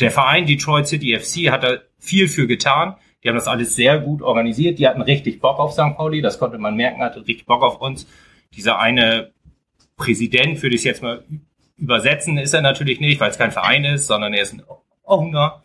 Der 0.00 0.10
Verein 0.10 0.46
Detroit 0.46 0.86
City 0.86 1.18
FC 1.18 1.50
hat 1.50 1.64
da 1.64 1.78
viel 1.98 2.28
für 2.28 2.46
getan. 2.46 2.96
Die 3.22 3.28
haben 3.28 3.36
das 3.36 3.46
alles 3.46 3.76
sehr 3.76 4.00
gut 4.00 4.20
organisiert. 4.20 4.78
Die 4.78 4.88
hatten 4.88 5.02
richtig 5.02 5.40
Bock 5.40 5.58
auf 5.58 5.72
St. 5.72 5.96
Pauli. 5.96 6.22
Das 6.22 6.38
konnte 6.38 6.58
man 6.58 6.74
merken, 6.74 7.02
hatte 7.02 7.20
richtig 7.20 7.46
Bock 7.46 7.62
auf 7.62 7.80
uns. 7.80 8.08
Dieser 8.56 8.80
eine 8.80 9.30
Präsident, 9.96 10.60
würde 10.62 10.74
ich 10.74 10.82
jetzt 10.82 11.02
mal 11.02 11.22
übersetzen 11.82 12.38
ist 12.38 12.54
er 12.54 12.62
natürlich 12.62 13.00
nicht, 13.00 13.20
weil 13.20 13.30
es 13.30 13.38
kein 13.38 13.50
Verein 13.50 13.84
ist, 13.84 14.06
sondern 14.06 14.32
er 14.32 14.42
ist 14.42 14.54
ein 14.54 14.62
Owner 15.02 15.62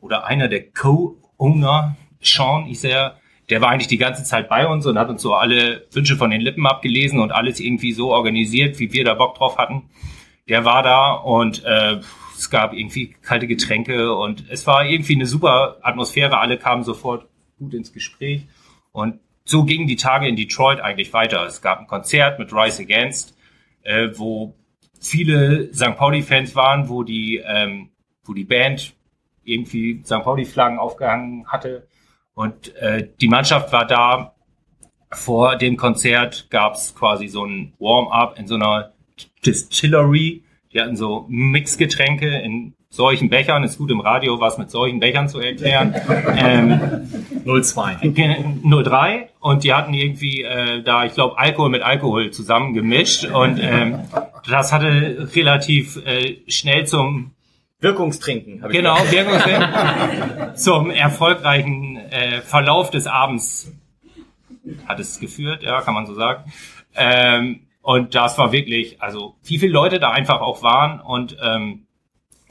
oder 0.00 0.26
einer 0.26 0.48
der 0.48 0.70
Co-Owner. 0.70 1.96
Sean 2.20 2.66
ist 2.68 2.84
er, 2.84 3.18
der 3.48 3.62
war 3.62 3.70
eigentlich 3.70 3.88
die 3.88 3.96
ganze 3.96 4.24
Zeit 4.24 4.50
bei 4.50 4.66
uns 4.66 4.84
und 4.84 4.98
hat 4.98 5.08
uns 5.08 5.22
so 5.22 5.32
alle 5.32 5.86
Wünsche 5.90 6.16
von 6.16 6.30
den 6.30 6.42
Lippen 6.42 6.66
abgelesen 6.66 7.18
und 7.18 7.32
alles 7.32 7.60
irgendwie 7.60 7.92
so 7.92 8.12
organisiert, 8.12 8.78
wie 8.78 8.92
wir 8.92 9.04
da 9.04 9.14
Bock 9.14 9.36
drauf 9.36 9.56
hatten. 9.56 9.88
Der 10.50 10.66
war 10.66 10.82
da 10.82 11.12
und 11.12 11.64
äh, 11.64 12.00
es 12.36 12.50
gab 12.50 12.74
irgendwie 12.74 13.16
kalte 13.22 13.46
Getränke 13.46 14.14
und 14.14 14.44
es 14.50 14.66
war 14.66 14.84
irgendwie 14.84 15.14
eine 15.14 15.26
super 15.26 15.78
Atmosphäre. 15.80 16.38
Alle 16.38 16.58
kamen 16.58 16.84
sofort 16.84 17.26
gut 17.58 17.72
ins 17.72 17.90
Gespräch 17.90 18.46
und 18.92 19.18
so 19.46 19.64
gingen 19.64 19.86
die 19.86 19.96
Tage 19.96 20.28
in 20.28 20.36
Detroit 20.36 20.80
eigentlich 20.80 21.14
weiter. 21.14 21.46
Es 21.46 21.62
gab 21.62 21.80
ein 21.80 21.86
Konzert 21.86 22.38
mit 22.38 22.52
Rise 22.52 22.82
Against, 22.82 23.34
äh, 23.82 24.08
wo 24.14 24.54
viele 25.04 25.72
St. 25.72 25.96
Pauli-Fans 25.96 26.54
waren, 26.54 26.88
wo 26.88 27.02
die, 27.02 27.42
ähm, 27.44 27.90
wo 28.24 28.32
die 28.32 28.44
Band 28.44 28.94
irgendwie 29.44 30.02
St. 30.04 30.22
Pauli-Flaggen 30.22 30.78
aufgehangen 30.78 31.46
hatte. 31.48 31.86
Und 32.34 32.74
äh, 32.76 33.08
die 33.20 33.28
Mannschaft 33.28 33.72
war 33.72 33.86
da. 33.86 34.34
Vor 35.12 35.56
dem 35.56 35.76
Konzert 35.76 36.50
gab's 36.50 36.94
quasi 36.94 37.28
so 37.28 37.44
ein 37.44 37.72
Warm-up 37.78 38.36
in 38.36 38.48
so 38.48 38.56
einer 38.56 38.92
Distillery. 39.46 40.42
Die 40.72 40.80
hatten 40.80 40.96
so 40.96 41.26
Mixgetränke 41.28 42.40
in 42.40 42.74
solchen 42.94 43.28
Bechern. 43.28 43.64
Ist 43.64 43.78
gut 43.78 43.90
im 43.90 44.00
Radio, 44.00 44.40
was 44.40 44.58
mit 44.58 44.70
solchen 44.70 45.00
Bechern 45.00 45.28
zu 45.28 45.40
erklären. 45.40 45.94
ähm, 46.36 47.08
02. 47.44 48.12
03 48.62 49.28
und 49.40 49.64
die 49.64 49.74
hatten 49.74 49.92
irgendwie 49.94 50.42
äh, 50.42 50.82
da, 50.82 51.04
ich 51.04 51.14
glaube, 51.14 51.38
Alkohol 51.38 51.70
mit 51.70 51.82
Alkohol 51.82 52.30
zusammengemischt 52.30 53.24
und 53.26 53.58
ähm, 53.60 54.00
das 54.48 54.72
hatte 54.72 55.28
relativ 55.34 55.96
äh, 56.06 56.38
schnell 56.48 56.86
zum 56.86 57.32
Wirkungstrinken. 57.80 58.62
hab 58.62 58.70
ich 58.70 58.76
genau. 58.76 58.96
Wirkungsfilm 59.10 59.64
zum 60.54 60.90
erfolgreichen 60.90 61.96
äh, 61.96 62.40
Verlauf 62.40 62.90
des 62.90 63.06
Abends 63.06 63.72
hat 64.86 65.00
es 65.00 65.20
geführt, 65.20 65.62
ja, 65.62 65.80
kann 65.82 65.94
man 65.94 66.06
so 66.06 66.14
sagen. 66.14 66.50
Ähm, 66.94 67.60
und 67.82 68.14
das 68.14 68.38
war 68.38 68.52
wirklich, 68.52 69.02
also 69.02 69.36
wie 69.44 69.58
viele 69.58 69.72
Leute 69.72 70.00
da 70.00 70.10
einfach 70.10 70.40
auch 70.40 70.62
waren 70.62 71.00
und 71.00 71.36
ähm, 71.42 71.86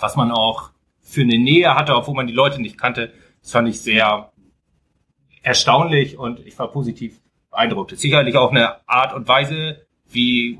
was 0.03 0.15
man 0.17 0.31
auch 0.31 0.69
für 1.01 1.21
eine 1.21 1.37
Nähe 1.37 1.75
hatte, 1.75 1.95
obwohl 1.95 2.13
man 2.13 2.27
die 2.27 2.33
Leute 2.33 2.61
nicht 2.61 2.77
kannte, 2.77 3.13
das 3.41 3.53
fand 3.53 3.69
ich 3.69 3.79
sehr 3.79 4.33
erstaunlich 5.41 6.17
und 6.17 6.45
ich 6.45 6.59
war 6.59 6.67
positiv 6.67 7.21
beeindruckt. 7.49 7.91
Das 7.91 7.97
ist 7.97 8.01
sicherlich 8.01 8.35
auch 8.35 8.51
eine 8.51 8.87
Art 8.87 9.13
und 9.13 9.29
Weise, 9.29 9.87
wie 10.09 10.59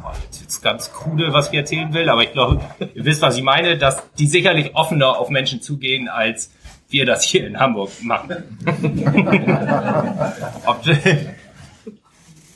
boah, 0.00 0.14
jetzt 0.24 0.40
ist 0.40 0.62
ganz 0.62 0.90
krude, 0.92 1.34
was 1.34 1.50
ich 1.50 1.54
erzählen 1.54 1.92
will, 1.92 2.08
aber 2.08 2.22
ich 2.22 2.32
glaube, 2.32 2.62
ihr 2.94 3.04
wisst, 3.04 3.20
was 3.20 3.36
ich 3.36 3.42
meine, 3.42 3.76
dass 3.76 4.10
die 4.14 4.26
sicherlich 4.26 4.74
offener 4.74 5.18
auf 5.18 5.28
Menschen 5.28 5.60
zugehen, 5.60 6.08
als 6.08 6.54
wir 6.88 7.04
das 7.04 7.24
hier 7.24 7.46
in 7.46 7.60
Hamburg 7.60 7.90
machen. 8.02 8.58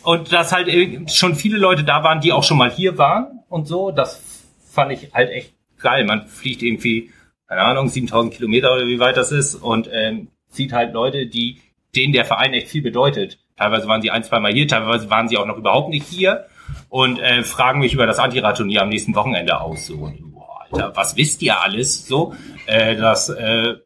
Und 0.03 0.33
dass 0.33 0.53
halt 0.53 0.69
irgendwie 0.69 1.13
schon 1.13 1.35
viele 1.35 1.59
Leute 1.59 1.85
da 1.85 2.03
waren, 2.03 2.23
die 2.23 2.33
auch 2.33 2.45
schon 2.45 2.57
mal 2.57 2.71
hier 2.71 2.97
waren 2.97 3.41
und 3.49 3.67
so, 3.67 3.91
das 3.91 4.23
fand 4.71 4.93
ich 4.93 5.13
halt 5.13 5.31
echt 5.31 5.56
geil. 5.79 6.05
Man 6.05 6.27
fliegt 6.27 6.63
irgendwie, 6.63 7.11
keine 7.49 7.63
Ahnung, 7.63 7.89
7000 7.89 8.35
Kilometer 8.35 8.73
oder 8.73 8.87
wie 8.87 8.99
weit 8.99 9.17
das 9.17 9.33
ist 9.33 9.55
und 9.55 9.89
ähm, 9.93 10.29
sieht 10.49 10.73
halt 10.73 10.93
Leute, 10.93 11.27
die 11.27 11.61
denen 11.95 12.13
der 12.13 12.25
Verein 12.25 12.53
echt 12.53 12.69
viel 12.69 12.83
bedeutet. 12.83 13.39
Teilweise 13.57 13.89
waren 13.89 14.03
sie 14.03 14.11
ein, 14.11 14.23
zwei 14.23 14.41
Mal 14.41 14.53
hier, 14.53 14.69
teilweise 14.69 15.09
waren 15.09 15.29
sie 15.29 15.39
auch 15.39 15.47
noch 15.47 15.57
überhaupt 15.57 15.89
nicht 15.89 16.07
hier 16.07 16.47
und 16.89 17.19
äh, 17.19 17.43
fragen 17.43 17.81
mich 17.81 17.95
über 17.95 18.07
das 18.07 18.19
Antirad-Turnier 18.19 18.83
am 18.83 18.91
nächsten 18.91 19.15
Wochenende 19.15 19.61
aus. 19.61 19.87
So, 19.87 20.13
boah, 20.21 20.67
Alter, 20.71 20.95
was 20.95 21.17
wisst 21.17 21.43
ihr 21.43 21.61
alles? 21.61 22.07
So, 22.07 22.35
äh, 22.67 22.97
das 22.97 23.31
äh, 23.31 23.77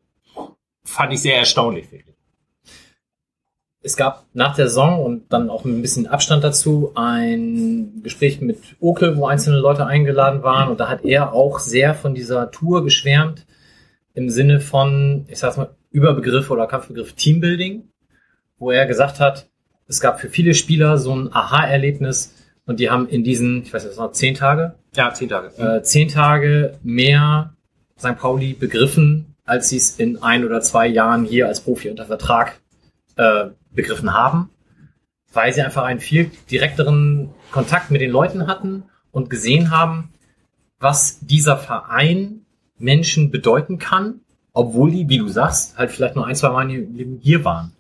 fand 0.84 1.12
ich 1.12 1.22
sehr 1.22 1.36
erstaunlich. 1.36 1.90
Wirklich. 1.92 2.09
Es 3.82 3.96
gab 3.96 4.26
nach 4.34 4.54
der 4.56 4.68
Saison 4.68 5.02
und 5.02 5.32
dann 5.32 5.48
auch 5.48 5.64
ein 5.64 5.80
bisschen 5.80 6.06
Abstand 6.06 6.44
dazu 6.44 6.92
ein 6.94 8.02
Gespräch 8.02 8.40
mit 8.42 8.58
Oke, 8.78 9.16
wo 9.16 9.26
einzelne 9.26 9.58
Leute 9.58 9.86
eingeladen 9.86 10.42
waren 10.42 10.68
und 10.68 10.80
da 10.80 10.88
hat 10.88 11.04
er 11.04 11.32
auch 11.32 11.58
sehr 11.58 11.94
von 11.94 12.14
dieser 12.14 12.50
Tour 12.50 12.84
geschwärmt 12.84 13.46
im 14.12 14.28
Sinne 14.28 14.60
von, 14.60 15.24
ich 15.28 15.38
sag's 15.38 15.56
mal, 15.56 15.70
Überbegriff 15.90 16.50
oder 16.50 16.66
Kampfbegriff 16.66 17.14
Teambuilding, 17.14 17.88
wo 18.58 18.70
er 18.70 18.86
gesagt 18.86 19.18
hat, 19.18 19.48
es 19.88 20.00
gab 20.00 20.20
für 20.20 20.28
viele 20.28 20.52
Spieler 20.54 20.98
so 20.98 21.14
ein 21.16 21.32
Aha-Erlebnis 21.32 22.34
und 22.66 22.80
die 22.80 22.90
haben 22.90 23.08
in 23.08 23.24
diesen, 23.24 23.62
ich 23.62 23.72
weiß 23.72 23.84
nicht, 23.84 23.92
was 23.92 23.98
noch 23.98 24.12
zehn 24.12 24.34
Tage, 24.34 24.74
Ja, 24.94 25.12
zehn 25.14 25.28
Tage. 25.30 25.48
äh, 25.56 25.82
zehn 25.82 26.08
Tage 26.08 26.78
mehr 26.82 27.54
St. 27.98 28.16
Pauli 28.18 28.52
begriffen, 28.52 29.34
als 29.46 29.70
sie 29.70 29.78
es 29.78 29.98
in 29.98 30.22
ein 30.22 30.44
oder 30.44 30.60
zwei 30.60 30.86
Jahren 30.86 31.24
hier 31.24 31.48
als 31.48 31.62
Profi 31.62 31.88
unter 31.90 32.04
Vertrag 32.04 32.60
äh, 33.16 33.46
begriffen 33.80 34.14
haben, 34.14 34.50
weil 35.32 35.52
sie 35.52 35.62
einfach 35.62 35.84
einen 35.84 36.00
viel 36.00 36.30
direkteren 36.50 37.30
Kontakt 37.50 37.90
mit 37.90 38.00
den 38.00 38.10
Leuten 38.10 38.46
hatten 38.46 38.84
und 39.10 39.30
gesehen 39.30 39.70
haben, 39.70 40.12
was 40.78 41.20
dieser 41.20 41.56
Verein 41.56 42.42
Menschen 42.78 43.30
bedeuten 43.30 43.78
kann, 43.78 44.20
obwohl 44.52 44.90
die, 44.90 45.08
wie 45.08 45.18
du 45.18 45.28
sagst, 45.28 45.78
halt 45.78 45.90
vielleicht 45.90 46.16
nur 46.16 46.26
ein, 46.26 46.34
zwei 46.34 46.50
Mal 46.50 46.68
hier 47.20 47.44
waren. 47.44 47.72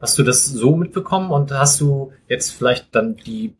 Hast 0.00 0.18
du 0.18 0.22
das 0.22 0.46
so 0.46 0.76
mitbekommen 0.76 1.30
und 1.30 1.50
hast 1.50 1.80
du 1.80 2.12
jetzt 2.28 2.52
vielleicht 2.52 2.94
dann 2.94 3.16
die 3.16 3.56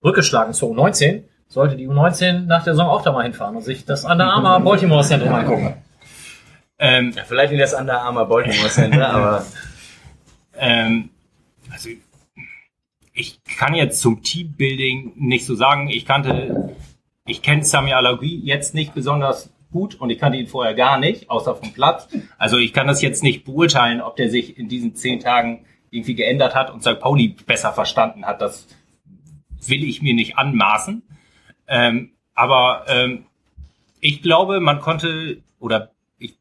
Brücke 0.00 0.22
schlagen 0.22 0.52
zur 0.52 0.70
U19? 0.72 1.22
Sollte 1.48 1.76
die 1.76 1.88
U19 1.88 2.46
nach 2.46 2.64
der 2.64 2.74
Saison 2.74 2.88
auch 2.88 3.02
da 3.02 3.12
mal 3.12 3.22
hinfahren 3.22 3.54
und 3.54 3.62
sich 3.62 3.84
das 3.84 4.04
Under 4.04 4.26
Armour 4.26 4.60
Baltimore 4.60 5.04
Center 5.04 5.30
mal 5.30 5.40
angucken? 5.40 5.74
Ähm, 6.78 7.12
Ja, 7.16 7.22
vielleicht 7.24 7.52
in 7.52 7.58
das 7.58 7.72
Under 7.72 8.02
Armour 8.02 8.26
Baltimore 8.28 8.68
Center, 8.68 9.08
aber 9.14 9.46
ähm, 10.58 11.10
also 11.70 11.90
ich 13.12 13.42
kann 13.44 13.74
jetzt 13.74 14.00
zum 14.00 14.22
Teambuilding 14.22 15.14
nicht 15.16 15.46
so 15.46 15.54
sagen. 15.54 15.88
Ich 15.88 16.04
kannte, 16.04 16.76
ich 17.26 17.42
kenne 17.42 17.64
Sami 17.64 17.92
Alagui 17.92 18.40
jetzt 18.44 18.74
nicht 18.74 18.94
besonders 18.94 19.50
gut 19.72 19.94
und 19.94 20.10
ich 20.10 20.18
kannte 20.18 20.38
ihn 20.38 20.46
vorher 20.46 20.74
gar 20.74 20.98
nicht, 20.98 21.30
außer 21.30 21.56
vom 21.56 21.72
Platz. 21.72 22.08
Also 22.38 22.58
ich 22.58 22.72
kann 22.72 22.86
das 22.86 23.02
jetzt 23.02 23.22
nicht 23.22 23.44
beurteilen, 23.44 24.00
ob 24.00 24.16
der 24.16 24.30
sich 24.30 24.58
in 24.58 24.68
diesen 24.68 24.94
zehn 24.94 25.20
Tagen 25.20 25.64
irgendwie 25.90 26.14
geändert 26.14 26.54
hat 26.54 26.70
und 26.70 26.82
St. 26.82 27.00
Pauli 27.00 27.28
besser 27.28 27.72
verstanden 27.72 28.26
hat. 28.26 28.40
Das 28.42 28.66
will 29.66 29.82
ich 29.84 30.02
mir 30.02 30.14
nicht 30.14 30.36
anmaßen. 30.36 31.02
Ähm, 31.68 32.10
aber 32.34 32.84
ähm, 32.88 33.26
ich 34.00 34.22
glaube, 34.22 34.60
man 34.60 34.80
konnte 34.80 35.42
oder 35.58 35.90
ich, 36.18 36.36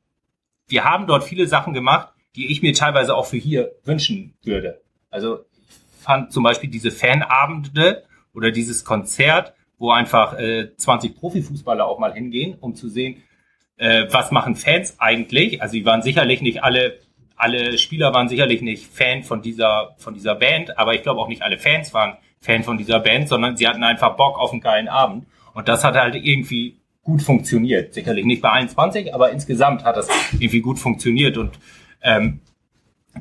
wir 0.67 0.83
haben 0.83 1.07
dort 1.07 1.23
viele 1.23 1.47
Sachen 1.47 1.73
gemacht, 1.73 2.09
die 2.35 2.51
ich 2.51 2.61
mir 2.61 2.73
teilweise 2.73 3.15
auch 3.15 3.25
für 3.25 3.37
hier 3.37 3.71
wünschen 3.85 4.33
würde. 4.43 4.81
Also 5.15 5.45
ich 5.69 6.03
fand 6.03 6.31
zum 6.31 6.43
Beispiel 6.43 6.69
diese 6.69 6.91
Fanabende 6.91 8.03
oder 8.33 8.51
dieses 8.51 8.83
Konzert, 8.83 9.53
wo 9.77 9.91
einfach 9.91 10.37
äh, 10.37 10.75
20 10.75 11.15
Profifußballer 11.17 11.87
auch 11.87 11.99
mal 11.99 12.13
hingehen, 12.13 12.57
um 12.59 12.75
zu 12.75 12.89
sehen, 12.89 13.23
äh, 13.77 14.05
was 14.11 14.31
machen 14.31 14.55
Fans 14.55 14.95
eigentlich. 14.99 15.61
Also 15.61 15.73
die 15.73 15.85
waren 15.85 16.01
sicherlich 16.01 16.41
nicht 16.41 16.63
alle, 16.63 16.99
alle 17.37 17.77
Spieler 17.77 18.13
waren 18.13 18.27
sicherlich 18.27 18.61
nicht 18.61 18.85
Fan 18.85 19.23
von 19.23 19.41
dieser, 19.41 19.95
von 19.97 20.13
dieser 20.13 20.35
Band, 20.35 20.77
aber 20.77 20.93
ich 20.93 21.01
glaube 21.01 21.21
auch 21.21 21.29
nicht 21.29 21.41
alle 21.41 21.57
Fans 21.57 21.93
waren 21.93 22.17
Fan 22.41 22.63
von 22.63 22.77
dieser 22.77 22.99
Band, 22.99 23.29
sondern 23.29 23.57
sie 23.57 23.67
hatten 23.67 23.83
einfach 23.83 24.15
Bock 24.17 24.37
auf 24.37 24.51
einen 24.51 24.61
geilen 24.61 24.87
Abend. 24.87 25.25
Und 25.53 25.67
das 25.69 25.83
hat 25.83 25.95
halt 25.95 26.15
irgendwie 26.15 26.77
gut 27.03 27.21
funktioniert. 27.21 27.93
Sicherlich 27.93 28.25
nicht 28.25 28.41
bei 28.41 28.51
21, 28.51 29.13
aber 29.13 29.31
insgesamt 29.31 29.85
hat 29.85 29.95
das 29.95 30.09
irgendwie 30.33 30.61
gut 30.61 30.77
funktioniert. 30.77 31.37
Und 31.37 31.57
ähm, 32.01 32.41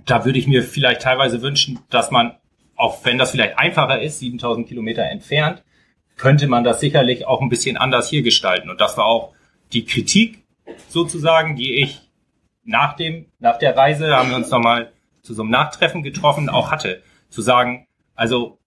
da 0.04 0.24
würde 0.24 0.38
ich 0.38 0.46
mir 0.46 0.62
vielleicht 0.62 1.02
teilweise 1.02 1.42
wünschen, 1.42 1.80
dass 1.90 2.11
man, 2.11 2.35
auch 2.76 3.04
wenn 3.04 3.18
das 3.18 3.30
vielleicht 3.30 3.59
einfacher 3.59 4.00
ist, 4.00 4.18
7000 4.18 4.66
Kilometer 4.66 5.04
entfernt, 5.04 5.62
könnte 6.16 6.46
man 6.46 6.64
das 6.64 6.80
sicherlich 6.80 7.26
auch 7.26 7.40
ein 7.40 7.48
bisschen 7.48 7.76
anders 7.76 8.09
hier 8.09 8.22
gestalten. 8.22 8.70
Und 8.70 8.80
das 8.80 8.96
war 8.96 9.07
auch 9.07 9.33
die 9.72 9.85
Kritik 9.85 10.44
sozusagen, 10.88 11.57
die 11.57 11.83
ich 11.83 12.09
nach 12.64 12.94
dem, 12.94 13.26
nach 13.38 13.59
der 13.59 13.76
Reise, 13.76 14.16
haben 14.16 14.30
wir 14.30 14.37
uns 14.37 14.50
nochmal 14.50 14.92
zu 15.22 15.35
so 15.35 15.42
einem 15.42 15.50
Nachtreffen 15.50 16.02
getroffen, 16.02 16.48
auch 16.48 16.70
hatte. 16.70 17.02
Zu 17.30 17.42
sagen, 17.42 17.87
also 18.14 18.59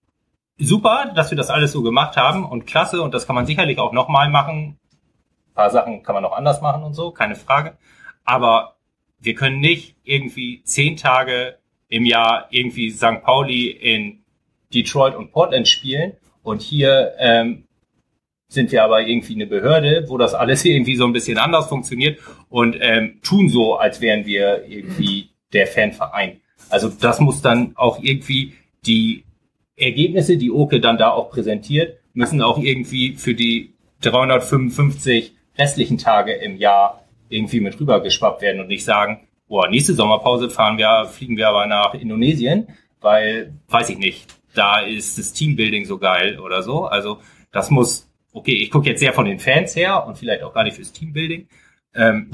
super, 0.58 1.12
dass 1.14 1.30
wir 1.30 1.38
das 1.38 1.50
alles 1.50 1.72
so 1.72 1.82
gemacht 1.82 2.16
haben 2.16 2.44
und 2.44 2.66
klasse 2.66 3.02
und 3.02 3.14
das 3.14 3.26
kann 3.26 3.36
man 3.36 3.46
sicherlich 3.46 3.78
auch 3.78 3.92
nochmal 3.92 4.28
machen. 4.28 4.78
Ein 5.50 5.54
paar 5.54 5.70
Sachen 5.70 6.02
kann 6.02 6.14
man 6.14 6.24
auch 6.24 6.36
anders 6.36 6.60
machen 6.60 6.82
und 6.82 6.94
so, 6.94 7.10
keine 7.10 7.34
Frage. 7.34 7.76
Aber 8.24 8.77
wir 9.20 9.34
können 9.34 9.60
nicht 9.60 9.96
irgendwie 10.04 10.62
zehn 10.64 10.96
Tage 10.96 11.58
im 11.88 12.04
Jahr 12.04 12.48
irgendwie 12.50 12.90
St. 12.90 13.22
Pauli 13.22 13.68
in 13.68 14.20
Detroit 14.72 15.14
und 15.14 15.32
Portland 15.32 15.66
spielen 15.66 16.12
und 16.42 16.62
hier 16.62 17.14
ähm, 17.18 17.64
sind 18.48 18.72
wir 18.72 18.82
aber 18.82 19.06
irgendwie 19.06 19.34
eine 19.34 19.46
Behörde, 19.46 20.04
wo 20.08 20.18
das 20.18 20.34
alles 20.34 20.64
irgendwie 20.64 20.96
so 20.96 21.04
ein 21.04 21.12
bisschen 21.12 21.38
anders 21.38 21.68
funktioniert 21.68 22.18
und 22.48 22.76
ähm, 22.80 23.20
tun 23.22 23.48
so, 23.48 23.76
als 23.76 24.00
wären 24.00 24.26
wir 24.26 24.64
irgendwie 24.66 25.30
der 25.52 25.66
Fanverein. 25.66 26.40
Also 26.70 26.88
das 26.88 27.20
muss 27.20 27.40
dann 27.40 27.72
auch 27.76 28.02
irgendwie 28.02 28.54
die 28.86 29.24
Ergebnisse, 29.76 30.36
die 30.36 30.50
Oke 30.50 30.80
dann 30.80 30.98
da 30.98 31.10
auch 31.10 31.30
präsentiert, 31.30 31.98
müssen 32.12 32.42
auch 32.42 32.58
irgendwie 32.58 33.14
für 33.16 33.34
die 33.34 33.74
355 34.02 35.32
restlichen 35.56 35.98
Tage 35.98 36.32
im 36.32 36.56
Jahr 36.56 37.07
irgendwie 37.28 37.60
mit 37.60 37.78
rübergeschwappt 37.78 38.42
werden 38.42 38.60
und 38.60 38.68
nicht 38.68 38.84
sagen, 38.84 39.28
boah, 39.48 39.68
nächste 39.68 39.94
Sommerpause 39.94 40.50
fahren 40.50 40.78
wir, 40.78 41.06
fliegen 41.06 41.36
wir 41.36 41.48
aber 41.48 41.66
nach 41.66 41.94
Indonesien, 41.94 42.68
weil, 43.00 43.54
weiß 43.68 43.90
ich 43.90 43.98
nicht, 43.98 44.26
da 44.54 44.80
ist 44.80 45.18
das 45.18 45.32
Teambuilding 45.32 45.84
so 45.84 45.98
geil 45.98 46.38
oder 46.38 46.62
so. 46.62 46.86
Also 46.86 47.20
das 47.52 47.70
muss, 47.70 48.10
okay, 48.32 48.54
ich 48.54 48.70
gucke 48.70 48.88
jetzt 48.88 49.00
sehr 49.00 49.12
von 49.12 49.24
den 49.24 49.38
Fans 49.38 49.74
her 49.76 50.06
und 50.06 50.18
vielleicht 50.18 50.42
auch 50.42 50.52
gar 50.52 50.64
nicht 50.64 50.76
fürs 50.76 50.92
Teambuilding. 50.92 51.48
Ähm, 51.94 52.30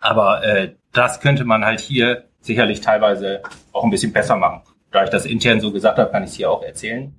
aber 0.00 0.44
äh, 0.44 0.74
das 0.92 1.20
könnte 1.20 1.44
man 1.44 1.64
halt 1.64 1.80
hier 1.80 2.24
sicherlich 2.40 2.80
teilweise 2.80 3.42
auch 3.72 3.84
ein 3.84 3.90
bisschen 3.90 4.12
besser 4.12 4.36
machen. 4.36 4.62
Da 4.90 5.04
ich 5.04 5.10
das 5.10 5.26
intern 5.26 5.60
so 5.60 5.72
gesagt 5.72 5.98
habe, 5.98 6.10
kann 6.10 6.22
ich 6.22 6.30
es 6.30 6.36
hier 6.36 6.50
auch 6.50 6.62
erzählen. 6.62 7.14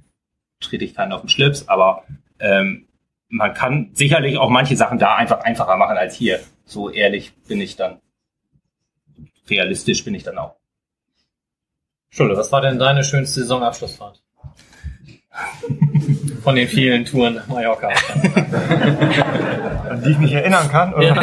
Trete 0.62 0.86
ich 0.86 0.96
keinen 0.96 1.12
auf 1.12 1.22
den 1.22 1.30
Schlips, 1.30 1.68
aber 1.68 2.04
ähm, 2.40 2.88
man 3.30 3.54
kann 3.54 3.90
sicherlich 3.94 4.38
auch 4.38 4.50
manche 4.50 4.76
Sachen 4.76 5.00
da 5.00 5.16
einfach 5.16 5.42
einfacher 5.42 5.78
machen 5.78 5.98
als 5.98 6.16
hier. 6.16 6.40
So 6.66 6.90
ehrlich 6.90 7.34
bin 7.48 7.62
ich 7.62 7.76
dann. 7.76 8.00
Realistisch 9.50 10.04
bin 10.04 10.16
ich 10.16 10.24
dann 10.24 10.38
auch. 10.38 10.56
Schulle, 12.10 12.38
was 12.38 12.52
war 12.52 12.62
denn 12.62 12.80
deine 12.80 13.04
schönste 13.04 13.42
Saisonabschlussfahrt? 13.42 14.22
Von 16.44 16.56
den 16.56 16.68
vielen 16.68 17.06
Touren 17.06 17.36
nach 17.36 17.48
Mallorca. 17.48 17.90
An 19.90 20.02
die 20.04 20.12
ich 20.12 20.18
mich 20.18 20.32
erinnern 20.32 20.70
kann. 20.70 20.94
Oder? 20.94 21.18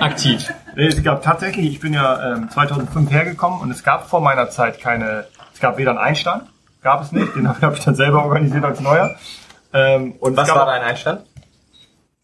Aktiv. 0.00 0.52
Es 0.76 1.02
gab 1.02 1.22
tatsächlich, 1.22 1.66
ich 1.66 1.80
bin 1.80 1.92
ja 1.92 2.34
ähm, 2.34 2.48
2005 2.50 3.10
hergekommen 3.10 3.60
und 3.60 3.70
es 3.70 3.82
gab 3.82 4.08
vor 4.08 4.20
meiner 4.20 4.48
Zeit 4.50 4.80
keine, 4.80 5.26
es 5.52 5.60
gab 5.60 5.76
weder 5.76 5.90
einen 5.90 5.98
Einstand, 5.98 6.44
gab 6.82 7.02
es 7.02 7.12
nicht, 7.12 7.34
den 7.34 7.48
habe 7.60 7.74
ich 7.76 7.84
dann 7.84 7.96
selber 7.96 8.24
organisiert 8.24 8.64
als 8.64 8.80
Neuer. 8.80 9.16
Ähm, 9.72 10.14
und 10.20 10.36
was 10.36 10.48
war 10.48 10.66
dein 10.66 10.82
Einstand? 10.82 11.22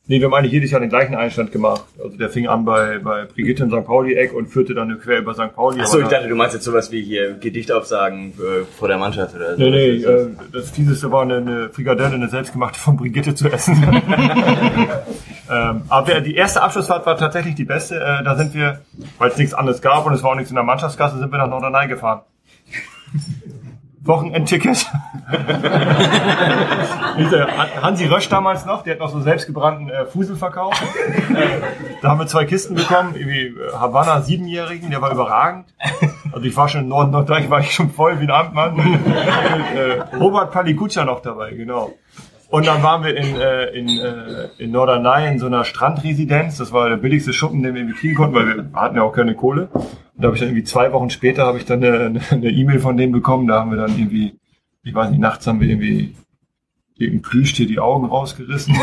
Nee, 0.09 0.21
wir 0.21 0.27
haben 0.27 0.35
eigentlich 0.35 0.53
jedes 0.53 0.71
Jahr 0.71 0.81
den 0.81 0.89
gleichen 0.89 1.17
Einstand 1.17 1.51
gemacht. 1.51 1.85
Also 2.01 2.17
der 2.17 2.31
fing 2.31 2.47
an 2.47 2.65
bei, 2.65 3.01
bei 3.01 3.25
Brigitte 3.25 3.65
in 3.65 3.71
St. 3.71 3.85
Pauli-Eck 3.85 4.33
und 4.33 4.47
führte 4.47 4.73
dann 4.73 5.01
quer 5.01 5.19
über 5.19 5.35
St. 5.35 5.53
Pauli. 5.53 5.81
Achso, 5.81 5.99
ich 5.99 6.07
dachte, 6.07 6.29
du 6.29 6.37
meinst 6.37 6.55
jetzt 6.55 6.65
sowas 6.65 6.93
wie 6.93 7.03
hier 7.03 7.35
Gedichtaufsagen 7.35 8.35
äh, 8.35 8.65
vor 8.79 8.87
der 8.87 8.99
Mannschaft 8.99 9.35
oder 9.35 9.57
so. 9.57 9.63
Nee, 9.65 9.71
nee, 9.71 10.05
äh, 10.05 10.29
das 10.53 10.71
Fieseste 10.71 11.11
war 11.11 11.23
eine, 11.23 11.39
eine 11.39 11.71
Frikadelle, 11.71 12.15
eine 12.15 12.29
selbstgemachte 12.29 12.79
von 12.79 12.97
Brigitte 12.97 13.35
zu 13.35 13.49
essen. 13.49 13.83
ähm, 15.51 15.83
aber 15.89 16.21
die 16.21 16.37
erste 16.37 16.63
Abschlussfahrt 16.63 17.05
war 17.05 17.17
tatsächlich 17.17 17.57
die 17.57 17.65
beste. 17.65 17.97
Äh, 17.97 18.23
da 18.23 18.37
sind 18.37 18.55
wir, 18.55 18.83
weil 19.19 19.31
es 19.31 19.39
nichts 19.39 19.55
anderes 19.55 19.83
gab 19.83 20.07
und 20.07 20.13
es 20.13 20.23
war 20.23 20.31
auch 20.31 20.37
nichts 20.37 20.51
in 20.51 20.57
der 20.57 20.65
Mannschaftskasse, 20.65 21.19
sind 21.19 21.33
wir 21.33 21.39
nach 21.39 21.49
Norderney 21.49 21.89
gefahren. 21.89 22.21
Wochenendticket. 24.07 24.87
Hansi 27.83 28.07
Rösch 28.07 28.29
damals 28.29 28.67
noch, 28.67 28.83
der 28.83 28.95
hat 28.95 29.01
noch 29.01 29.11
so 29.11 29.21
selbstgebrannten 29.21 29.91
äh, 29.91 30.07
Fusel 30.07 30.37
verkauft. 30.37 30.83
Da 32.03 32.09
haben 32.09 32.21
wir 32.21 32.27
zwei 32.27 32.45
Kisten 32.45 32.75
bekommen, 32.75 33.15
irgendwie 33.15 33.47
äh, 33.47 33.73
Havanna 33.73 34.21
Siebenjährigen, 34.21 34.91
der 34.91 35.03
war 35.03 35.13
überragend. 35.13 35.67
Also 36.33 36.47
ich 36.47 36.57
war 36.57 36.69
schon 36.69 36.83
in 36.83 36.89
Nord 36.89 37.11
Norddeich, 37.11 37.51
war 37.51 37.61
ich 37.61 37.73
schon 37.73 37.91
voll 37.91 38.21
wie 38.21 38.25
ein 38.25 38.31
Amtmann. 38.31 38.75
Und, 38.75 39.77
äh, 39.77 40.17
Robert 40.19 40.53
Palikutscha 40.53 41.05
noch 41.05 41.21
dabei, 41.21 41.53
genau. 41.53 41.93
Und 42.49 42.67
dann 42.67 42.83
waren 42.83 43.03
wir 43.05 43.17
in, 43.17 43.37
äh, 43.37 43.67
in, 43.71 43.89
äh, 43.89 44.49
in 44.59 44.71
Norderney 44.71 45.29
in 45.33 45.39
so 45.39 45.47
einer 45.47 45.65
Strandresidenz. 45.65 46.59
Das 46.59 46.73
war 46.73 46.89
der 46.89 46.97
billigste 46.97 47.33
Schuppen, 47.33 47.63
den 47.63 47.75
wir 47.75 47.83
irgendwie 47.83 47.99
kriegen 47.99 48.15
konnten, 48.15 48.35
weil 48.37 48.47
wir 48.47 48.71
hatten 48.73 48.97
ja 48.97 49.03
auch 49.03 49.13
keine 49.13 49.35
Kohle. 49.35 49.69
Und 49.73 49.89
da 50.17 50.27
habe 50.27 50.37
ich 50.37 50.41
dann 50.41 50.51
irgendwie 50.51 50.65
zwei 50.65 50.93
Wochen 50.93 51.11
später 51.11 51.45
habe 51.45 51.59
ich 51.59 51.65
dann 51.65 51.83
eine 51.83 52.49
E-Mail 52.49 52.79
von 52.79 52.97
denen 52.97 53.13
bekommen. 53.13 53.49
Da 53.49 53.61
haben 53.61 53.71
wir 53.71 53.79
dann 53.79 53.99
irgendwie, 53.99 54.39
ich 54.85 54.95
weiß 54.95 55.11
nicht, 55.11 55.21
nachts 55.21 55.47
haben 55.47 55.61
wir 55.61 55.69
irgendwie 55.69 56.15
irgendein 56.99 57.23
Plüschtier 57.23 57.67
die 57.67 57.79
Augen 57.79 58.07
rausgerissen. 58.07 58.75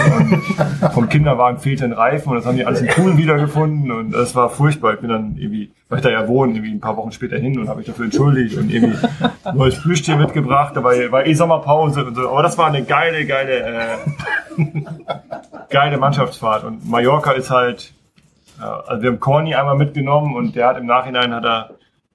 Vom 0.94 1.10
Kinderwagen 1.10 1.58
fehlte 1.58 1.86
ein 1.86 1.94
Reifen 1.94 2.30
und 2.30 2.36
das 2.36 2.46
haben 2.46 2.58
die 2.58 2.66
alles 2.66 2.82
im 2.82 2.88
Pool 2.88 3.18
wiedergefunden 3.18 3.92
und 3.92 4.12
das 4.12 4.36
war 4.36 4.50
furchtbar. 4.50 4.94
Ich 4.94 5.00
bin 5.00 5.10
dann 5.10 5.36
irgendwie, 5.36 5.72
weil 5.90 5.98
ich 5.98 6.04
da 6.04 6.12
ja 6.12 6.28
wohne, 6.28 6.54
irgendwie 6.54 6.74
ein 6.74 6.80
paar 6.80 6.96
Wochen 6.96 7.12
später 7.12 7.38
hin 7.38 7.58
und 7.58 7.68
habe 7.68 7.80
mich 7.80 7.88
dafür 7.88 8.06
entschuldigt 8.06 8.56
und 8.58 8.72
irgendwie 8.72 9.08
ein 9.44 9.58
neues 9.58 9.82
Plüschtier 9.82 10.16
mitgebracht. 10.16 10.76
Da 10.76 10.84
war, 10.84 11.26
eh 11.26 11.34
Sommerpause 11.34 12.06
und 12.06 12.16
so. 12.16 12.30
Aber 12.30 12.44
das 12.44 12.56
war 12.58 12.68
eine 12.68 12.84
geile, 12.84 13.26
geile, 13.26 13.64
äh, 13.64 13.98
geile 15.72 15.98
Mannschaftsfahrt. 15.98 16.66
Und 16.66 16.88
Mallorca 16.88 17.32
ist 17.32 17.50
halt, 17.50 17.94
ja, 18.60 18.80
also 18.86 19.02
wir 19.02 19.10
haben 19.10 19.20
Corny 19.20 19.56
einmal 19.56 19.76
mitgenommen 19.76 20.36
und 20.36 20.56
der 20.56 20.68
hat 20.68 20.78
im 20.78 20.86
Nachhinein 20.86 21.34
hat 21.34 21.46
er 21.46 21.70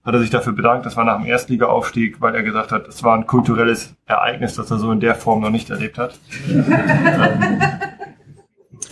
hat 0.09 0.15
er 0.15 0.21
sich 0.21 0.31
dafür 0.31 0.55
bedankt. 0.55 0.87
Das 0.87 0.97
war 0.97 1.05
nach 1.05 1.19
dem 1.19 1.27
Erstligaaufstieg, 1.27 2.23
weil 2.23 2.35
er 2.35 2.43
gesagt 2.43 2.73
hat, 2.73 2.89
es 2.89 3.05
war 3.05 3.15
ein 3.15 3.27
kulturelles 3.27 3.95
Ereignis, 4.07 4.55
das 4.55 4.71
er 4.71 4.79
so 4.79 4.91
in 4.91 5.01
der 5.01 5.15
Form 5.15 5.43
noch 5.43 5.51
nicht 5.51 5.69
erlebt 5.69 5.99
hat. 5.99 6.19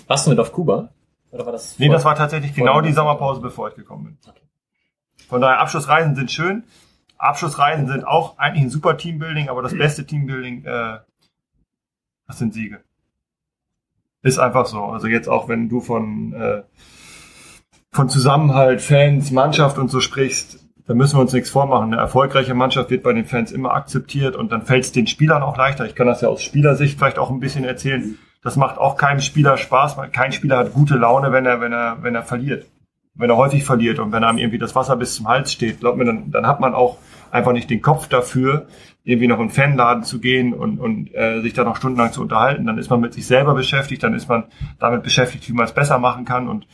Warst 0.07 0.27
du 0.27 0.31
mit 0.31 0.39
auf 0.39 0.53
Kuba? 0.53 0.91
Oder 1.33 1.47
war 1.47 1.53
das? 1.53 1.79
Nee, 1.79 1.89
das 1.89 2.05
war 2.05 2.15
tatsächlich 2.15 2.53
genau 2.53 2.83
die 2.83 2.93
Sommerpause, 2.93 3.41
bevor 3.41 3.71
ich 3.71 3.75
gekommen 3.77 4.05
bin. 4.05 4.19
Von 5.27 5.41
daher, 5.41 5.59
Abschlussreisen 5.61 6.15
sind 6.15 6.31
schön. 6.31 6.65
Abschlussreisen 7.17 7.87
sind 7.87 8.07
auch 8.07 8.37
eigentlich 8.37 8.65
ein 8.65 8.71
super 8.71 8.99
Teambuilding, 8.99 9.49
aber 9.49 9.63
das 9.63 9.73
beste 9.77 10.05
Teambuilding, 10.05 10.67
äh, 10.67 10.99
das 12.27 12.39
sind 12.39 12.53
Siege. 12.53 12.85
Ist 14.21 14.39
einfach 14.39 14.67
so. 14.67 14.85
Also 14.85 15.07
jetzt 15.07 15.31
auch, 15.31 15.49
wenn 15.49 15.71
du 15.71 15.81
von, 15.81 16.35
äh, 16.35 16.63
von 17.91 18.11
Zusammenhalt, 18.11 18.83
Fans, 18.83 19.31
Mannschaft 19.31 19.79
und 19.79 19.89
so 19.89 20.01
sprichst, 20.01 20.66
da 20.87 20.95
müssen 20.95 21.17
wir 21.17 21.21
uns 21.21 21.33
nichts 21.33 21.51
vormachen. 21.51 21.93
Eine 21.93 22.01
erfolgreiche 22.01 22.55
Mannschaft 22.55 22.91
wird 22.91 23.03
bei 23.03 23.13
den 23.13 23.25
Fans 23.25 23.51
immer 23.51 23.73
akzeptiert 23.75 24.37
und 24.37 24.53
dann 24.53 24.63
fällt 24.63 24.85
es 24.85 24.93
den 24.93 25.07
Spielern 25.07 25.43
auch 25.43 25.57
leichter. 25.57 25.85
Ich 25.85 25.95
kann 25.95 26.07
das 26.07 26.21
ja 26.21 26.29
aus 26.29 26.43
Spielersicht 26.43 26.99
vielleicht 26.99 27.19
auch 27.19 27.31
ein 27.31 27.41
bisschen 27.41 27.65
erzählen. 27.65 28.19
Das 28.43 28.57
macht 28.57 28.79
auch 28.79 28.97
keinem 28.97 29.21
Spieler 29.21 29.57
Spaß. 29.57 29.97
Kein 30.13 30.33
Spieler 30.33 30.59
hat 30.59 30.73
gute 30.73 30.95
Laune, 30.97 31.33
wenn 31.33 31.47
er, 31.47 31.61
wenn 31.61 31.73
er, 31.73 31.99
wenn 32.03 32.15
er 32.15 32.23
verliert. 32.23 32.67
wenn 33.15 33.31
er 33.31 33.37
häufig 33.37 33.65
verliert 33.65 33.99
und 33.99 34.13
wenn 34.13 34.25
einem 34.25 34.39
irgendwie 34.39 34.59
das 34.59 34.75
Wasser 34.75 34.95
bis 34.95 35.17
zum 35.17 35.27
Hals 35.27 35.51
steht, 35.51 35.81
glaubt 35.81 35.97
mir, 35.97 36.05
dann, 36.05 36.31
dann 36.31 36.47
hat 36.47 36.61
man 36.61 36.75
auch 36.75 36.99
einfach 37.31 37.53
nicht 37.53 37.71
den 37.71 37.83
Kopf 37.83 38.09
dafür, 38.09 38.67
irgendwie 39.05 39.27
noch 39.27 39.41
in 39.41 39.49
den 39.49 39.55
Fanladen 39.55 40.05
zu 40.05 40.21
gehen 40.21 40.53
und, 40.53 40.79
und 40.79 41.15
äh, 41.15 41.41
sich 41.41 41.55
da 41.55 41.65
noch 41.65 41.77
stundenlang 41.77 42.13
zu 42.13 42.21
unterhalten. 42.21 42.67
Dann 42.67 42.79
ist 42.79 42.91
man 42.91 43.01
mit 43.01 43.15
sich 43.15 43.27
selber 43.27 43.55
beschäftigt, 43.55 44.03
dann 44.03 44.15
ist 44.15 44.29
man 44.29 44.45
damit 44.79 45.03
beschäftigt, 45.03 45.49
wie 45.49 45.53
man 45.53 45.65
es 45.65 45.73
besser 45.73 45.99
machen 45.99 46.25
kann 46.25 46.47
und 46.49 46.67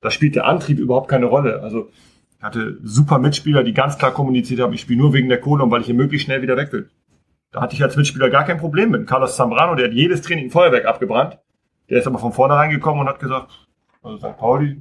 da 0.00 0.10
spielt 0.10 0.36
der 0.36 0.46
Antrieb 0.46 0.78
überhaupt 0.78 1.08
keine 1.08 1.26
Rolle. 1.26 1.60
Also 1.62 1.90
ich 2.38 2.44
hatte 2.44 2.78
super 2.84 3.18
Mitspieler, 3.18 3.64
die 3.64 3.74
ganz 3.74 3.98
klar 3.98 4.12
kommuniziert 4.12 4.60
haben, 4.60 4.72
ich 4.72 4.82
spiele 4.82 5.00
nur 5.00 5.12
wegen 5.12 5.28
der 5.28 5.40
Kohle 5.40 5.64
und 5.64 5.70
weil 5.70 5.80
ich 5.80 5.86
hier 5.86 5.94
möglichst 5.94 6.26
schnell 6.26 6.40
wieder 6.40 6.56
weg 6.56 6.72
will. 6.72 6.88
Da 7.50 7.60
hatte 7.60 7.74
ich 7.74 7.82
als 7.82 7.96
Mitspieler 7.96 8.30
gar 8.30 8.44
kein 8.44 8.58
Problem 8.58 8.90
mit. 8.90 9.08
Carlos 9.08 9.34
Zambrano, 9.36 9.74
der 9.74 9.86
hat 9.86 9.94
jedes 9.94 10.22
Training 10.22 10.46
ein 10.46 10.50
Feuerwerk 10.50 10.84
abgebrannt. 10.84 11.38
Der 11.90 11.98
ist 11.98 12.06
aber 12.06 12.18
von 12.18 12.32
vornherein 12.32 12.70
gekommen 12.70 13.00
und 13.00 13.08
hat 13.08 13.18
gesagt, 13.18 13.66
also 14.02 14.18
St. 14.18 14.36
Pauli, 14.36 14.80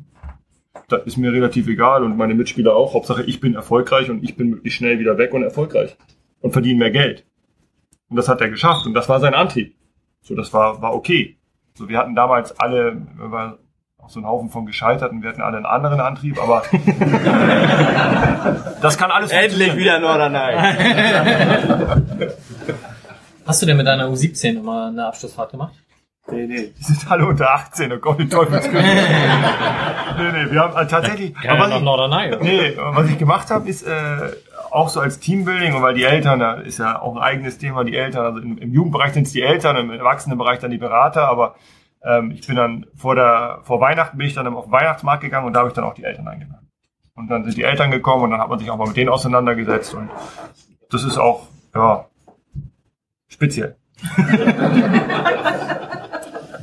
das 0.88 1.05
ist 1.05 1.18
mir 1.18 1.32
relativ 1.32 1.68
egal 1.68 2.03
und 2.03 2.18
meine 2.18 2.36
Mitspieler 2.36 2.76
auch. 2.76 2.93
Hauptsache 2.93 3.24
ich 3.24 3.39
bin 3.39 3.55
erfolgreich 3.55 4.10
und 4.12 4.24
ich 4.24 4.36
bin 4.36 4.49
möglichst 4.49 4.78
schnell 4.78 4.99
wieder 4.99 5.18
weg 5.18 5.34
und 5.34 5.41
erfolgreich 5.41 5.97
und 6.41 6.51
verdiene 6.51 6.80
mehr 6.80 6.91
Geld. 6.91 7.26
Und 8.10 8.18
das 8.18 8.30
hat 8.30 8.41
er 8.41 8.49
geschafft 8.49 8.86
und 8.86 8.93
das 8.93 9.10
war 9.10 9.20
sein 9.20 9.34
Antrieb. 9.34 9.76
So, 10.22 10.36
das 10.36 10.53
war, 10.53 10.82
war 10.82 10.93
okay. 10.93 11.38
So, 11.74 11.89
wir 11.89 11.97
hatten 11.97 12.16
damals 12.16 12.58
alle, 12.60 13.01
auch 14.08 14.12
so 14.12 14.22
ein 14.22 14.26
Haufen 14.26 14.49
von 14.49 14.66
Gescheiterten, 14.66 15.22
wir 15.22 15.30
hatten 15.30 15.41
alle 15.41 15.58
einen 15.58 15.66
anderen 15.66 15.99
Antrieb, 15.99 16.41
aber 16.41 16.64
das 18.82 18.97
kann 18.97 19.12
alles 19.12 19.32
Endlich 19.32 19.76
wieder 19.76 19.99
Norderney. 19.99 20.55
Hast 23.45 23.62
du 23.62 23.66
denn 23.66 23.78
mit 23.78 23.86
deiner 23.86 24.08
U17 24.08 24.53
nochmal 24.53 24.89
eine 24.89 25.08
Abschlussfahrt 25.08 25.51
gemacht? 25.51 25.74
Nee, 26.30 26.45
nee, 26.45 26.74
die 26.78 26.84
sind 26.84 27.10
alle 27.10 27.26
unter 27.26 27.51
18, 27.51 27.91
oh 27.91 27.97
Gott, 27.97 28.20
die 28.20 28.28
Teufelsküche. 28.28 28.78
nee, 28.84 30.32
nee, 30.32 30.51
wir 30.51 30.60
haben 30.60 30.78
äh, 30.78 30.88
tatsächlich. 30.88 31.34
Geil, 31.36 31.51
aber 31.51 31.70
was 31.70 31.78
ich, 31.78 31.84
Norderney. 31.84 32.28
oder? 32.28 32.43
nee, 32.43 32.74
was 32.78 33.10
ich 33.10 33.18
gemacht 33.18 33.49
habe, 33.49 33.70
ist 33.70 33.84
äh, 33.84 33.91
auch 34.70 34.89
so 34.89 34.99
als 34.99 35.20
Teambuilding 35.20 35.76
und 35.76 35.82
weil 35.82 35.93
die 35.93 36.03
Eltern, 36.03 36.39
da 36.39 36.55
ist 36.55 36.80
ja 36.80 37.01
auch 37.01 37.16
ein 37.16 37.22
eigenes 37.22 37.58
Thema, 37.58 37.86
die 37.86 37.95
Eltern, 37.95 38.26
also 38.26 38.39
im, 38.39 38.58
im 38.58 38.74
Jugendbereich 38.74 39.14
sind 39.14 39.28
es 39.28 39.34
die 39.34 39.41
Eltern, 39.41 39.78
im 39.78 39.91
Erwachsenenbereich 39.91 40.60
dann 40.60 40.72
die 40.72 40.78
Berater, 40.78 41.30
aber 41.30 41.55
ähm, 42.08 42.32
ich 42.32 42.47
bin 42.47 42.55
dann 42.55 42.86
vor 42.95 43.16
der 43.16 43.60
vor 43.64 43.82
Weihnachten 43.82 44.18
bin 44.18 44.28
ich 44.28 44.34
dann 44.34 44.47
auf 44.47 44.66
den 44.66 44.72
Weihnachtsmarkt 44.72 45.24
gegangen 45.24 45.45
und 45.45 45.53
da 45.53 45.60
habe 45.60 45.70
ich 45.70 45.76
dann 45.76 45.84
auch 45.84 45.93
die 45.93 46.03
Eltern 46.03 46.28
eingeladen. 46.28 46.70
Und 47.16 47.30
dann 47.30 47.43
sind 47.43 47.58
die 47.58 47.64
Eltern 47.64 47.91
gekommen 47.91 48.24
und 48.24 48.32
dann 48.32 48.39
hat 48.39 48.49
man 48.49 48.60
sich 48.60 48.70
auch 48.70 48.78
mal 48.78 48.88
mit 48.88 48.95
denen 48.95 49.10
auseinandergesetzt 49.10 49.93
und 49.93 50.10
das 50.89 51.03
ist 51.03 51.18
auch 51.18 51.47
ja 51.76 52.05
speziell. 53.28 53.76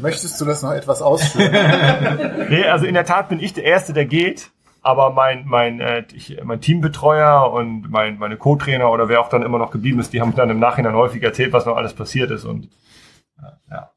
Möchtest 0.00 0.40
du 0.40 0.44
das 0.44 0.62
noch 0.62 0.72
etwas 0.72 1.02
ausführen? 1.02 1.54
Nee, 2.50 2.64
also 2.66 2.84
in 2.84 2.94
der 2.94 3.06
Tat 3.06 3.28
bin 3.30 3.40
ich 3.40 3.54
der 3.54 3.64
Erste, 3.64 3.92
der 3.94 4.04
geht. 4.04 4.50
Aber 4.82 5.10
mein, 5.10 5.44
mein, 5.46 5.80
äh, 5.80 6.04
ich, 6.12 6.38
mein 6.44 6.60
Teambetreuer 6.60 7.50
und 7.50 7.90
mein, 7.90 8.18
meine 8.18 8.36
Co-Trainer 8.36 8.90
oder 8.90 9.08
wer 9.08 9.22
auch 9.22 9.30
dann 9.30 9.42
immer 9.42 9.56
noch 9.56 9.70
geblieben 9.70 9.98
ist, 9.98 10.12
die 10.12 10.20
haben 10.20 10.34
dann 10.36 10.50
im 10.50 10.58
Nachhinein 10.58 10.94
häufig 10.94 11.22
erzählt, 11.22 11.54
was 11.54 11.64
noch 11.64 11.78
alles 11.78 11.94
passiert 11.94 12.30
ist. 12.30 12.44
Und 12.44 12.66
äh, 13.38 13.46
ja. 13.70 13.90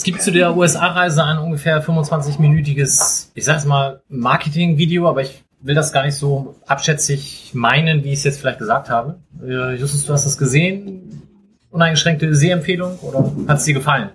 Es 0.00 0.04
gibt 0.04 0.22
zu 0.22 0.32
der 0.32 0.56
USA-Reise 0.56 1.22
ein 1.22 1.36
ungefähr 1.36 1.84
25-minütiges, 1.84 3.28
ich 3.34 3.44
sag's 3.44 3.66
mal, 3.66 4.00
Marketing-Video, 4.08 5.06
aber 5.06 5.20
ich 5.20 5.44
will 5.60 5.74
das 5.74 5.92
gar 5.92 6.06
nicht 6.06 6.14
so 6.14 6.56
abschätzig 6.66 7.50
meinen, 7.52 8.02
wie 8.02 8.12
ich 8.12 8.20
es 8.20 8.24
jetzt 8.24 8.40
vielleicht 8.40 8.60
gesagt 8.60 8.88
habe. 8.88 9.20
Äh, 9.46 9.74
Justus, 9.74 10.06
du 10.06 10.14
hast 10.14 10.24
das 10.24 10.38
gesehen? 10.38 11.28
Uneingeschränkte 11.68 12.34
Sehempfehlung 12.34 12.98
oder 13.00 13.30
hat 13.46 13.58
es 13.58 13.64
dir 13.64 13.74
gefallen? 13.74 14.08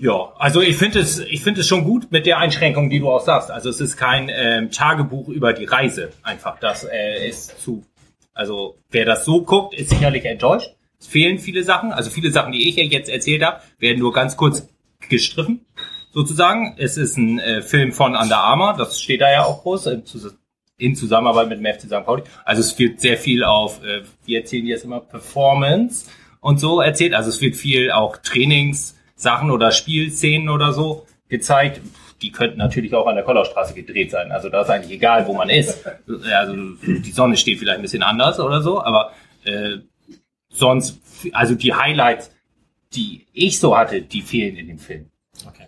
Ja, 0.00 0.32
also 0.36 0.62
ich 0.62 0.76
finde 0.76 0.98
es, 0.98 1.20
ich 1.20 1.44
finde 1.44 1.60
es 1.60 1.68
schon 1.68 1.84
gut 1.84 2.10
mit 2.10 2.26
der 2.26 2.38
Einschränkung, 2.38 2.90
die 2.90 2.98
du 2.98 3.08
auch 3.08 3.24
sagst. 3.24 3.52
Also 3.52 3.70
es 3.70 3.80
ist 3.80 3.96
kein 3.96 4.28
ähm, 4.34 4.72
Tagebuch 4.72 5.28
über 5.28 5.52
die 5.52 5.66
Reise. 5.66 6.10
Einfach, 6.24 6.58
das 6.58 6.82
äh, 6.82 7.28
ist 7.28 7.60
zu. 7.62 7.84
Also 8.34 8.78
wer 8.90 9.04
das 9.04 9.24
so 9.24 9.42
guckt, 9.42 9.74
ist 9.74 9.90
sicherlich 9.90 10.24
enttäuscht. 10.24 10.74
Es 11.00 11.06
fehlen 11.06 11.38
viele 11.38 11.62
Sachen. 11.62 11.92
Also 11.92 12.10
viele 12.10 12.30
Sachen, 12.30 12.52
die 12.52 12.68
ich 12.68 12.76
ja 12.76 12.84
jetzt 12.84 13.08
erzählt 13.08 13.42
habe, 13.42 13.60
werden 13.78 13.98
nur 14.00 14.12
ganz 14.12 14.36
kurz 14.36 14.68
gestriffen, 15.08 15.64
sozusagen. 16.12 16.74
Es 16.78 16.96
ist 16.96 17.16
ein 17.16 17.38
äh, 17.38 17.62
Film 17.62 17.92
von 17.92 18.16
Under 18.16 18.38
Armour, 18.38 18.74
das 18.76 19.00
steht 19.00 19.20
da 19.20 19.30
ja 19.30 19.44
auch 19.44 19.62
groß. 19.62 19.86
In, 19.86 20.04
Zus- 20.04 20.34
in 20.76 20.94
Zusammenarbeit 20.96 21.48
mit 21.48 21.58
dem 21.58 21.66
FC 21.66 21.82
St. 21.86 22.04
Pauli. 22.04 22.22
Also 22.44 22.60
es 22.60 22.78
wird 22.78 23.00
sehr 23.00 23.16
viel 23.16 23.44
auf, 23.44 23.82
äh, 23.84 24.02
wir 24.26 24.40
erzählen 24.40 24.66
jetzt 24.66 24.84
immer 24.84 25.00
Performance 25.00 26.06
und 26.40 26.58
so 26.60 26.80
erzählt. 26.80 27.14
Also 27.14 27.30
es 27.30 27.40
wird 27.40 27.56
viel 27.56 27.90
auch 27.90 28.16
Trainingssachen 28.18 29.50
oder 29.50 29.70
Spielszenen 29.72 30.48
oder 30.48 30.72
so 30.72 31.06
gezeigt. 31.28 31.80
Die 32.22 32.32
könnten 32.32 32.58
natürlich 32.58 32.94
auch 32.94 33.06
an 33.06 33.14
der 33.14 33.24
Kollerstraße 33.24 33.74
gedreht 33.74 34.10
sein. 34.10 34.32
Also 34.32 34.48
da 34.48 34.62
ist 34.62 34.70
eigentlich 34.70 34.92
egal, 34.92 35.26
wo 35.28 35.34
man 35.34 35.48
ist. 35.48 35.84
Also 36.36 36.54
die 36.86 37.12
Sonne 37.12 37.36
steht 37.36 37.58
vielleicht 37.60 37.78
ein 37.78 37.82
bisschen 37.82 38.02
anders 38.02 38.40
oder 38.40 38.60
so, 38.62 38.82
aber 38.82 39.12
äh, 39.44 39.78
sonst, 40.58 41.00
also 41.32 41.54
die 41.54 41.74
Highlights, 41.74 42.30
die 42.94 43.26
ich 43.32 43.60
so 43.60 43.76
hatte, 43.76 44.02
die 44.02 44.22
fehlen 44.22 44.56
in 44.56 44.66
dem 44.66 44.78
Film. 44.78 45.10
Okay. 45.46 45.66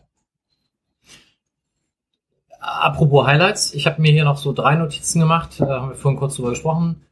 Apropos 2.61 3.27
Highlights, 3.27 3.75
ich 3.75 3.87
habe 3.87 4.01
mir 4.01 4.13
hier 4.13 4.25
noch 4.25 4.37
so 4.37 4.53
drei 4.53 4.75
Notizen 4.75 5.21
gemacht, 5.21 5.57
da 5.59 5.81
haben 5.81 5.89
wir 5.91 5.97
vorhin 5.97 6.19
kurz 6.19 6.37
drüber 6.37 6.51
gesprochen. 6.51 7.03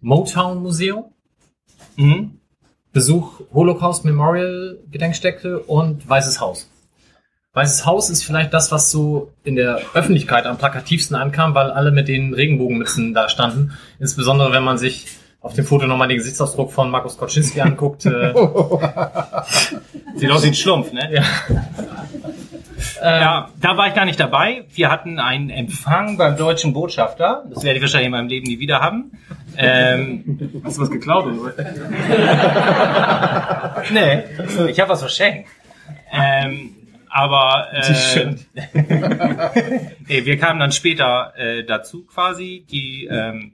Motown 0.00 0.62
Museum, 0.62 1.12
Mhm. 1.96 2.38
Besuch 2.92 3.40
Holocaust 3.52 4.04
Memorial 4.04 4.78
Gedenkstätte 4.90 5.60
und 5.60 6.08
Weißes 6.08 6.40
Haus. 6.40 6.70
Weißes 7.52 7.86
Haus 7.86 8.10
ist 8.10 8.22
vielleicht 8.22 8.52
das, 8.52 8.70
was 8.70 8.90
so 8.90 9.32
in 9.42 9.56
der 9.56 9.80
Öffentlichkeit 9.94 10.44
am 10.44 10.58
plakativsten 10.58 11.16
ankam, 11.16 11.54
weil 11.54 11.70
alle 11.70 11.90
mit 11.90 12.06
den 12.08 12.34
Regenbogenmützen 12.34 13.14
da 13.14 13.28
standen. 13.28 13.72
Insbesondere 13.98 14.52
wenn 14.52 14.64
man 14.64 14.78
sich 14.78 15.06
auf 15.46 15.54
dem 15.54 15.64
Foto 15.64 15.86
nochmal 15.86 16.08
den 16.08 16.16
Gesichtsausdruck 16.18 16.72
von 16.72 16.90
Markus 16.90 17.16
Koczynski 17.16 17.60
anguckt. 17.60 18.04
Äh, 18.04 18.34
Sieht 20.16 20.28
aus 20.30 20.42
wie 20.42 20.48
ein 20.48 20.54
Schlumpf, 20.54 20.92
ne? 20.92 21.08
ja. 21.12 21.22
Ähm, 23.00 23.20
Ja, 23.20 23.48
da 23.60 23.76
war 23.76 23.86
ich 23.86 23.94
gar 23.94 24.06
nicht 24.06 24.18
dabei. 24.18 24.64
Wir 24.74 24.90
hatten 24.90 25.20
einen 25.20 25.50
Empfang 25.50 26.16
beim 26.16 26.36
deutschen 26.36 26.72
Botschafter. 26.72 27.44
Das 27.48 27.62
werde 27.62 27.76
ich 27.76 27.82
wahrscheinlich 27.82 28.06
in 28.06 28.12
meinem 28.12 28.26
Leben 28.26 28.44
nie 28.46 28.58
wieder 28.58 28.80
haben. 28.80 29.12
Ähm, 29.56 30.60
Hast 30.64 30.78
du 30.78 30.82
was 30.82 30.90
geklaut 30.90 31.26
oder? 31.26 31.54
nee, 33.92 34.24
ich 34.68 34.80
habe 34.80 34.90
was 34.90 34.98
verschenkt. 35.00 35.48
Ähm, 36.12 36.74
aber 37.08 37.68
äh, 37.72 38.34
nee, 40.08 40.24
wir 40.24 40.38
kamen 40.38 40.58
dann 40.58 40.72
später 40.72 41.34
äh, 41.36 41.62
dazu 41.62 42.04
quasi. 42.04 42.66
Die 42.68 43.06
ähm, 43.06 43.52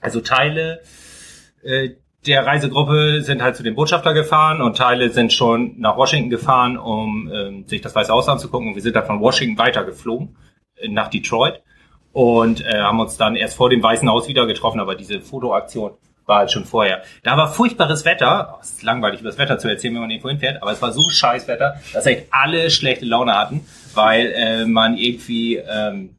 also 0.00 0.20
Teile 0.20 0.82
äh, 0.82 0.84
der 2.26 2.46
Reisegruppe 2.46 3.22
sind 3.22 3.42
halt 3.42 3.56
zu 3.56 3.62
dem 3.62 3.74
Botschafter 3.74 4.14
gefahren 4.14 4.60
und 4.60 4.76
Teile 4.76 5.10
sind 5.10 5.32
schon 5.32 5.78
nach 5.78 5.96
Washington 5.96 6.30
gefahren, 6.30 6.76
um 6.76 7.30
ähm, 7.32 7.64
sich 7.66 7.80
das 7.80 7.94
Weiße 7.94 8.12
Haus 8.12 8.28
anzugucken. 8.28 8.68
Und 8.68 8.74
wir 8.74 8.82
sind 8.82 8.96
dann 8.96 9.06
von 9.06 9.20
Washington 9.20 9.58
weitergeflogen 9.58 10.36
äh, 10.76 10.88
nach 10.88 11.08
Detroit 11.08 11.62
und 12.12 12.64
äh, 12.64 12.80
haben 12.80 13.00
uns 13.00 13.16
dann 13.16 13.36
erst 13.36 13.56
vor 13.56 13.70
dem 13.70 13.82
Weißen 13.82 14.08
Haus 14.08 14.28
wieder 14.28 14.46
getroffen, 14.46 14.80
aber 14.80 14.94
diese 14.94 15.20
Fotoaktion 15.20 15.92
war 16.24 16.38
halt 16.38 16.50
schon 16.50 16.64
vorher. 16.64 17.02
Da 17.22 17.36
war 17.36 17.52
furchtbares 17.52 18.04
Wetter. 18.04 18.54
Oh, 18.54 18.58
es 18.60 18.70
ist 18.70 18.82
langweilig, 18.82 19.20
über 19.20 19.28
das 19.28 19.38
Wetter 19.38 19.58
zu 19.58 19.68
erzählen, 19.68 19.94
wenn 19.94 20.00
man 20.00 20.10
irgendwo 20.10 20.28
hinfährt, 20.28 20.60
aber 20.60 20.72
es 20.72 20.82
war 20.82 20.92
so 20.92 21.08
scheiß 21.08 21.46
Wetter, 21.46 21.80
dass 21.92 22.06
echt 22.06 22.26
alle 22.32 22.70
schlechte 22.70 23.04
Laune 23.04 23.34
hatten, 23.34 23.60
weil 23.94 24.32
äh, 24.34 24.64
man 24.64 24.96
irgendwie, 24.96 25.56
ähm, 25.56 26.16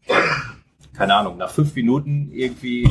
keine 0.95 1.13
Ahnung, 1.15 1.37
nach 1.37 1.49
fünf 1.49 1.75
Minuten 1.75 2.31
irgendwie 2.31 2.89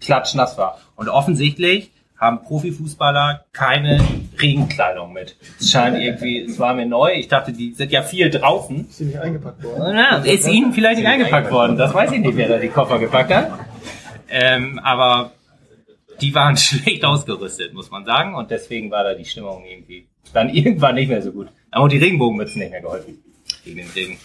klatschnass 0.00 0.56
war. 0.56 0.78
Und 0.96 1.08
offensichtlich 1.08 1.90
haben 2.24 2.42
Profifußballer 2.42 3.44
keine 3.52 4.00
Regenkleidung 4.40 5.12
mit. 5.12 5.36
Es 5.60 5.70
scheint 5.70 5.98
irgendwie, 5.98 6.42
es 6.42 6.58
war 6.58 6.74
mir 6.74 6.86
neu. 6.86 7.12
Ich 7.14 7.28
dachte, 7.28 7.52
die 7.52 7.72
sind 7.72 7.92
ja 7.92 8.02
viel 8.02 8.30
draußen. 8.30 8.88
Ist 8.88 8.98
sie 8.98 9.04
nicht 9.04 9.18
eingepackt 9.18 9.62
worden? 9.62 9.96
Ja, 9.96 10.16
ist 10.16 10.48
ihnen 10.48 10.72
vielleicht 10.72 10.98
nicht 10.98 11.08
eingepackt 11.08 11.50
worden. 11.50 11.76
Das 11.76 11.94
weiß 11.94 12.12
ich 12.12 12.20
nicht, 12.20 12.36
wer 12.36 12.48
da 12.48 12.58
die 12.58 12.68
Koffer 12.68 12.98
gepackt 12.98 13.32
hat. 13.32 13.52
Ähm, 14.30 14.80
aber 14.82 15.32
die 16.20 16.34
waren 16.34 16.56
schlecht 16.56 17.04
ausgerüstet, 17.04 17.74
muss 17.74 17.90
man 17.90 18.04
sagen. 18.04 18.34
Und 18.34 18.50
deswegen 18.50 18.90
war 18.90 19.04
da 19.04 19.14
die 19.14 19.24
Stimmung 19.24 19.64
irgendwie 19.64 20.08
dann 20.32 20.48
irgendwann 20.48 20.94
nicht 20.94 21.08
mehr 21.08 21.22
so 21.22 21.32
gut. 21.32 21.48
Aber 21.70 21.88
die 21.88 21.98
Regenbogenmützen 21.98 22.60
nicht 22.60 22.70
mehr 22.70 22.80
geholfen. 22.80 23.22
Gegen 23.64 23.76
den 23.76 23.90
Regen. 23.90 24.18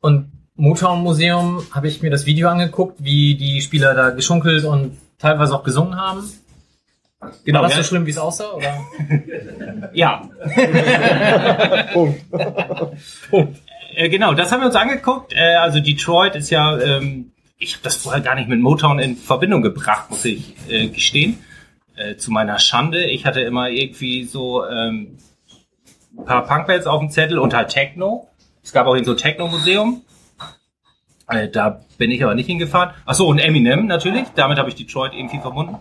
Und 0.00 0.32
Motown 0.56 1.02
Museum 1.02 1.62
habe 1.70 1.88
ich 1.88 2.02
mir 2.02 2.10
das 2.10 2.26
Video 2.26 2.48
angeguckt, 2.48 3.02
wie 3.02 3.34
die 3.34 3.60
Spieler 3.62 3.94
da 3.94 4.10
geschunkelt 4.10 4.64
und 4.64 4.96
teilweise 5.18 5.54
auch 5.54 5.64
gesungen 5.64 5.96
haben. 5.96 6.22
Genau, 7.44 7.60
War 7.60 7.68
das 7.68 7.76
ja. 7.76 7.82
so 7.82 7.88
schlimm, 7.88 8.06
wie 8.06 8.10
es 8.10 8.18
aussah? 8.18 8.52
Oder? 8.52 8.78
Ja. 9.92 10.22
Äh, 13.94 14.08
genau, 14.08 14.34
das 14.34 14.52
haben 14.52 14.60
wir 14.60 14.66
uns 14.66 14.76
angeguckt. 14.76 15.34
Äh, 15.34 15.56
also 15.56 15.80
Detroit 15.80 16.36
ist 16.36 16.50
ja, 16.50 16.78
ähm, 16.78 17.32
ich 17.58 17.74
habe 17.74 17.82
das 17.82 17.96
vorher 17.96 18.22
gar 18.22 18.36
nicht 18.36 18.48
mit 18.48 18.60
Motown 18.60 19.00
in 19.00 19.16
Verbindung 19.16 19.62
gebracht, 19.62 20.10
muss 20.10 20.24
ich 20.24 20.54
äh, 20.68 20.88
gestehen. 20.88 21.38
Äh, 21.96 22.16
zu 22.16 22.30
meiner 22.30 22.58
Schande. 22.58 23.04
Ich 23.04 23.26
hatte 23.26 23.40
immer 23.40 23.68
irgendwie 23.68 24.24
so 24.24 24.64
ähm, 24.66 25.18
ein 26.16 26.24
paar 26.24 26.46
Punkbands 26.46 26.86
auf 26.86 27.00
dem 27.00 27.10
Zettel 27.10 27.38
und 27.38 27.52
halt 27.52 27.68
Techno. 27.68 28.28
Es 28.62 28.72
gab 28.72 28.86
auch 28.86 28.96
so 29.02 29.10
ein 29.10 29.16
Techno-Museum. 29.16 30.02
Äh, 31.28 31.48
da 31.48 31.80
bin 31.98 32.10
ich 32.10 32.22
aber 32.22 32.34
nicht 32.34 32.46
hingefahren. 32.46 32.94
Ach 33.04 33.14
so, 33.14 33.26
und 33.26 33.38
Eminem 33.38 33.86
natürlich. 33.86 34.26
Damit 34.34 34.58
habe 34.58 34.68
ich 34.68 34.74
Detroit 34.74 35.12
irgendwie 35.14 35.38
verbunden. 35.38 35.76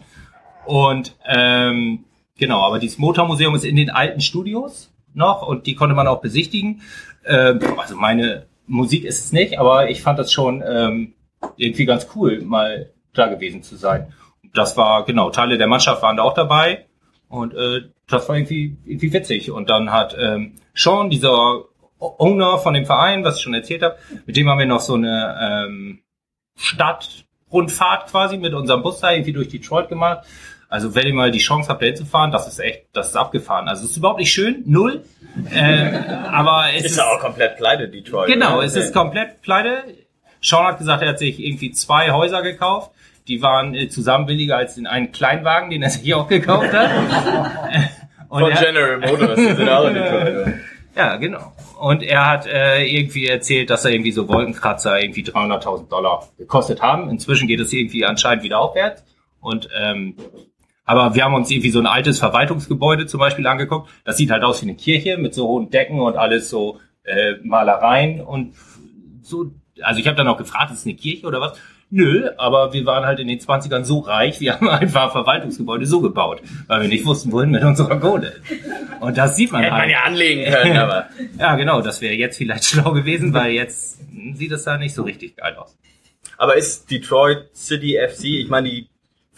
Und 0.70 1.16
ähm, 1.26 2.06
genau, 2.38 2.62
aber 2.62 2.78
dieses 2.78 3.00
Motormuseum 3.00 3.56
ist 3.56 3.66
in 3.66 3.76
den 3.76 3.90
alten 3.90 4.22
Studios 4.22 4.94
noch 5.16 5.42
und 5.42 5.66
die 5.66 5.74
konnte 5.74 5.96
man 5.96 6.06
auch 6.06 6.22
besichtigen. 6.22 6.84
Ähm, 7.26 7.60
also 7.76 7.96
meine 7.96 8.46
Musik 8.68 9.04
ist 9.04 9.26
es 9.26 9.32
nicht, 9.32 9.58
aber 9.58 9.90
ich 9.90 10.04
fand 10.04 10.20
das 10.20 10.32
schon 10.32 10.64
ähm, 10.64 11.16
irgendwie 11.58 11.86
ganz 11.86 12.08
cool, 12.16 12.42
mal 12.42 12.92
da 13.16 13.26
gewesen 13.26 13.64
zu 13.64 13.78
sein. 13.78 14.14
Das 14.54 14.78
war, 14.78 15.06
genau, 15.06 15.32
Teile 15.32 15.58
der 15.58 15.66
Mannschaft 15.66 16.04
waren 16.04 16.18
da 16.18 16.22
auch 16.24 16.36
dabei 16.36 16.86
und 17.30 17.56
äh, 17.56 17.90
das 18.08 18.30
war 18.30 18.36
irgendwie, 18.36 18.78
irgendwie 18.86 19.12
witzig. 19.12 19.50
Und 19.50 19.72
dann 19.72 19.92
hat 19.92 20.16
ähm, 20.20 20.54
Sean, 20.76 21.10
dieser 21.10 21.64
Owner 21.98 22.60
von 22.60 22.76
dem 22.76 22.86
Verein, 22.86 23.24
was 23.24 23.38
ich 23.38 23.42
schon 23.42 23.56
erzählt 23.56 23.82
habe, 23.82 23.98
mit 24.28 24.38
dem 24.38 24.48
haben 24.48 24.60
wir 24.60 24.68
noch 24.68 24.82
so 24.82 24.94
eine 24.94 25.66
ähm, 25.68 26.04
Stadtrundfahrt 26.58 28.12
quasi 28.12 28.38
mit 28.38 28.54
unserem 28.54 28.84
Bus 28.84 29.00
da 29.00 29.12
irgendwie 29.12 29.34
durch 29.34 29.50
Detroit 29.50 29.90
gemacht. 29.90 30.28
Also 30.70 30.94
wenn 30.94 31.08
ihr 31.08 31.14
mal 31.16 31.32
die 31.32 31.40
Chance 31.40 31.68
habt, 31.70 31.82
da 31.82 31.88
hinzufahren, 31.88 32.32
das 32.32 32.48
ist 32.48 32.60
echt, 32.60 32.84
das 32.94 33.10
ist 33.10 33.16
abgefahren. 33.16 33.68
Also 33.68 33.86
es 33.86 33.92
ist 33.92 33.98
überhaupt 33.98 34.20
nicht 34.20 34.32
schön, 34.32 34.64
null. 34.68 35.04
Ähm, 35.52 35.96
aber 36.32 36.66
es 36.76 36.86
Ist 36.86 36.98
ja 36.98 37.06
auch 37.06 37.20
komplett 37.20 37.58
pleite, 37.58 37.88
Detroit. 37.90 38.28
Genau, 38.32 38.58
oder? 38.58 38.66
es 38.68 38.76
ist 38.76 38.94
komplett 38.94 39.42
pleite. 39.42 39.84
Sean 40.42 40.66
hat 40.68 40.78
gesagt, 40.78 41.02
er 41.02 41.10
hat 41.10 41.20
sich 41.20 41.40
irgendwie 41.44 41.72
zwei 41.72 42.12
Häuser 42.12 42.42
gekauft. 42.44 42.92
Die 43.28 43.42
waren 43.42 43.74
äh, 43.76 43.90
zusammen 43.90 44.26
billiger 44.28 44.58
als 44.58 44.76
den 44.76 44.86
einen 44.88 45.12
Kleinwagen, 45.12 45.70
den 45.72 45.82
er 45.84 45.90
sich 45.90 46.14
auch 46.14 46.28
gekauft 46.28 46.72
hat. 46.72 46.90
Und 48.30 48.42
Von 48.42 48.52
er- 48.52 48.64
General 48.64 48.98
Motors, 49.00 49.36
die 49.40 49.54
sind 49.56 49.70
auch 49.70 49.88
in 49.88 49.94
Detroit. 49.96 50.54
ja, 50.96 51.16
genau. 51.18 51.52
Und 51.80 52.04
er 52.04 52.28
hat 52.28 52.46
äh, 52.46 52.84
irgendwie 52.86 53.26
erzählt, 53.28 53.70
dass 53.72 53.86
er 53.86 53.92
irgendwie 53.92 54.12
so 54.12 54.28
Wolkenkratzer 54.28 55.02
irgendwie 55.02 55.24
300.000 55.24 55.90
Dollar 55.90 56.28
gekostet 56.38 56.82
haben. 56.82 57.10
Inzwischen 57.10 57.48
geht 57.48 57.60
es 57.60 57.74
irgendwie 57.74 58.06
anscheinend 58.06 58.44
wieder 58.44 58.60
aufwärts. 58.60 59.04
Und 59.42 59.70
ähm, 59.80 60.16
aber 60.90 61.14
wir 61.14 61.24
haben 61.24 61.36
uns 61.36 61.52
irgendwie 61.52 61.70
so 61.70 61.78
ein 61.78 61.86
altes 61.86 62.18
Verwaltungsgebäude 62.18 63.06
zum 63.06 63.20
Beispiel 63.20 63.46
angeguckt. 63.46 63.92
Das 64.06 64.18
sieht 64.18 64.32
halt 64.32 64.44
aus 64.44 64.64
wie 64.64 64.66
eine 64.66 64.76
Kirche 64.76 65.18
mit 65.18 65.36
so 65.36 65.48
hohen 65.48 65.70
Decken 65.70 66.00
und 66.00 66.18
alles 66.18 66.50
so 66.50 66.80
äh, 67.04 67.36
Malereien 67.44 68.22
und 68.22 68.56
so. 69.22 69.52
Also 69.84 70.00
ich 70.00 70.08
habe 70.08 70.18
dann 70.18 70.28
auch 70.28 70.38
gefragt, 70.38 70.72
ist 70.72 70.80
es 70.80 70.86
eine 70.88 70.96
Kirche 70.96 71.28
oder 71.28 71.42
was? 71.42 71.60
Nö, 71.92 72.32
aber 72.40 72.74
wir 72.74 72.88
waren 72.88 73.06
halt 73.06 73.20
in 73.20 73.28
den 73.28 73.38
20ern 73.38 73.84
so 73.84 74.00
reich, 74.00 74.40
wir 74.40 74.54
haben 74.56 74.68
einfach 74.68 75.12
Verwaltungsgebäude 75.12 75.86
so 75.86 76.02
gebaut, 76.02 76.42
weil 76.66 76.82
wir 76.82 76.90
nicht 76.90 77.06
wussten, 77.06 77.32
wohin 77.32 77.52
mit 77.52 77.64
unserer 77.64 78.00
Kohle. 78.00 78.42
Und 79.00 79.16
das 79.16 79.36
sieht 79.36 79.52
man 79.52 79.62
Hätte 79.62 79.74
halt. 79.74 79.84
man 79.84 79.90
ja 79.92 80.02
anlegen 80.06 80.52
können, 80.52 80.78
aber. 80.80 81.06
Ja, 81.38 81.56
genau, 81.56 81.82
das 81.82 82.02
wäre 82.02 82.16
jetzt 82.16 82.38
vielleicht 82.38 82.66
schlau 82.66 82.94
gewesen, 82.94 83.32
weil 83.32 83.52
jetzt 83.52 84.00
sieht 84.34 84.52
es 84.52 84.64
da 84.64 84.76
nicht 84.80 84.96
so 84.96 85.04
richtig 85.04 85.38
geil 85.38 85.56
aus. 85.56 85.78
Aber 86.40 86.56
ist 86.56 86.90
Detroit 86.90 87.56
City 87.56 87.96
FC, 87.96 88.24
ich 88.24 88.50
meine, 88.50 88.70
die, 88.70 88.89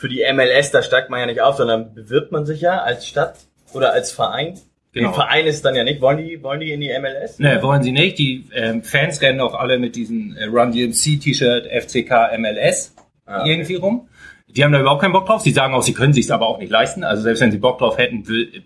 für 0.01 0.09
die 0.09 0.23
MLS, 0.33 0.71
da 0.71 0.81
steigt 0.81 1.11
man 1.11 1.19
ja 1.19 1.27
nicht 1.27 1.41
auf, 1.41 1.57
sondern 1.57 1.93
bewirbt 1.93 2.31
man 2.31 2.47
sich 2.47 2.59
ja 2.59 2.79
als 2.79 3.05
Stadt 3.05 3.35
oder 3.71 3.93
als 3.93 4.11
Verein. 4.11 4.59
Genau. 4.93 5.09
Der 5.09 5.13
Verein 5.13 5.45
ist 5.45 5.63
dann 5.63 5.75
ja 5.75 5.83
nicht. 5.83 6.01
Wollen 6.01 6.17
die, 6.17 6.41
wollen 6.41 6.59
die 6.59 6.71
in 6.71 6.81
die 6.81 6.89
MLS? 6.99 7.37
Ne, 7.37 7.61
wollen 7.61 7.83
sie 7.83 7.91
nicht. 7.91 8.17
Die 8.17 8.47
ähm, 8.51 8.81
Fans 8.83 9.21
rennen 9.21 9.39
auch 9.41 9.53
alle 9.53 9.77
mit 9.77 9.95
diesem 9.95 10.35
äh, 10.35 10.45
Run 10.45 10.71
DMC 10.71 11.19
T-Shirt 11.21 11.67
FCK 11.67 12.35
MLS 12.39 12.95
Ah, 13.27 13.41
okay. 13.41 13.51
irgendwie 13.51 13.75
rum. 13.75 14.09
Die 14.47 14.63
haben 14.63 14.71
da 14.71 14.79
überhaupt 14.79 15.03
keinen 15.03 15.13
Bock 15.13 15.27
drauf. 15.27 15.43
Sie 15.43 15.51
sagen 15.51 15.75
auch, 15.75 15.83
sie 15.83 15.93
können 15.93 16.13
sich 16.13 16.33
aber 16.33 16.47
auch 16.47 16.57
nicht 16.57 16.71
leisten. 16.71 17.03
Also 17.03 17.21
selbst 17.21 17.39
wenn 17.39 17.51
sie 17.51 17.59
Bock 17.59 17.77
drauf 17.77 17.99
hätten, 17.99 18.27
will, 18.27 18.63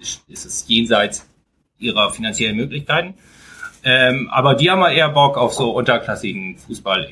ist 0.00 0.44
es 0.44 0.64
jenseits 0.66 1.28
ihrer 1.78 2.10
finanziellen 2.10 2.56
Möglichkeiten. 2.56 3.14
Ähm, 3.84 4.28
aber 4.32 4.56
die 4.56 4.68
haben 4.68 4.80
mal 4.80 4.92
eher 4.92 5.10
Bock 5.10 5.38
auf 5.38 5.54
so 5.54 5.70
unterklassigen 5.70 6.58
Fußball. 6.58 7.08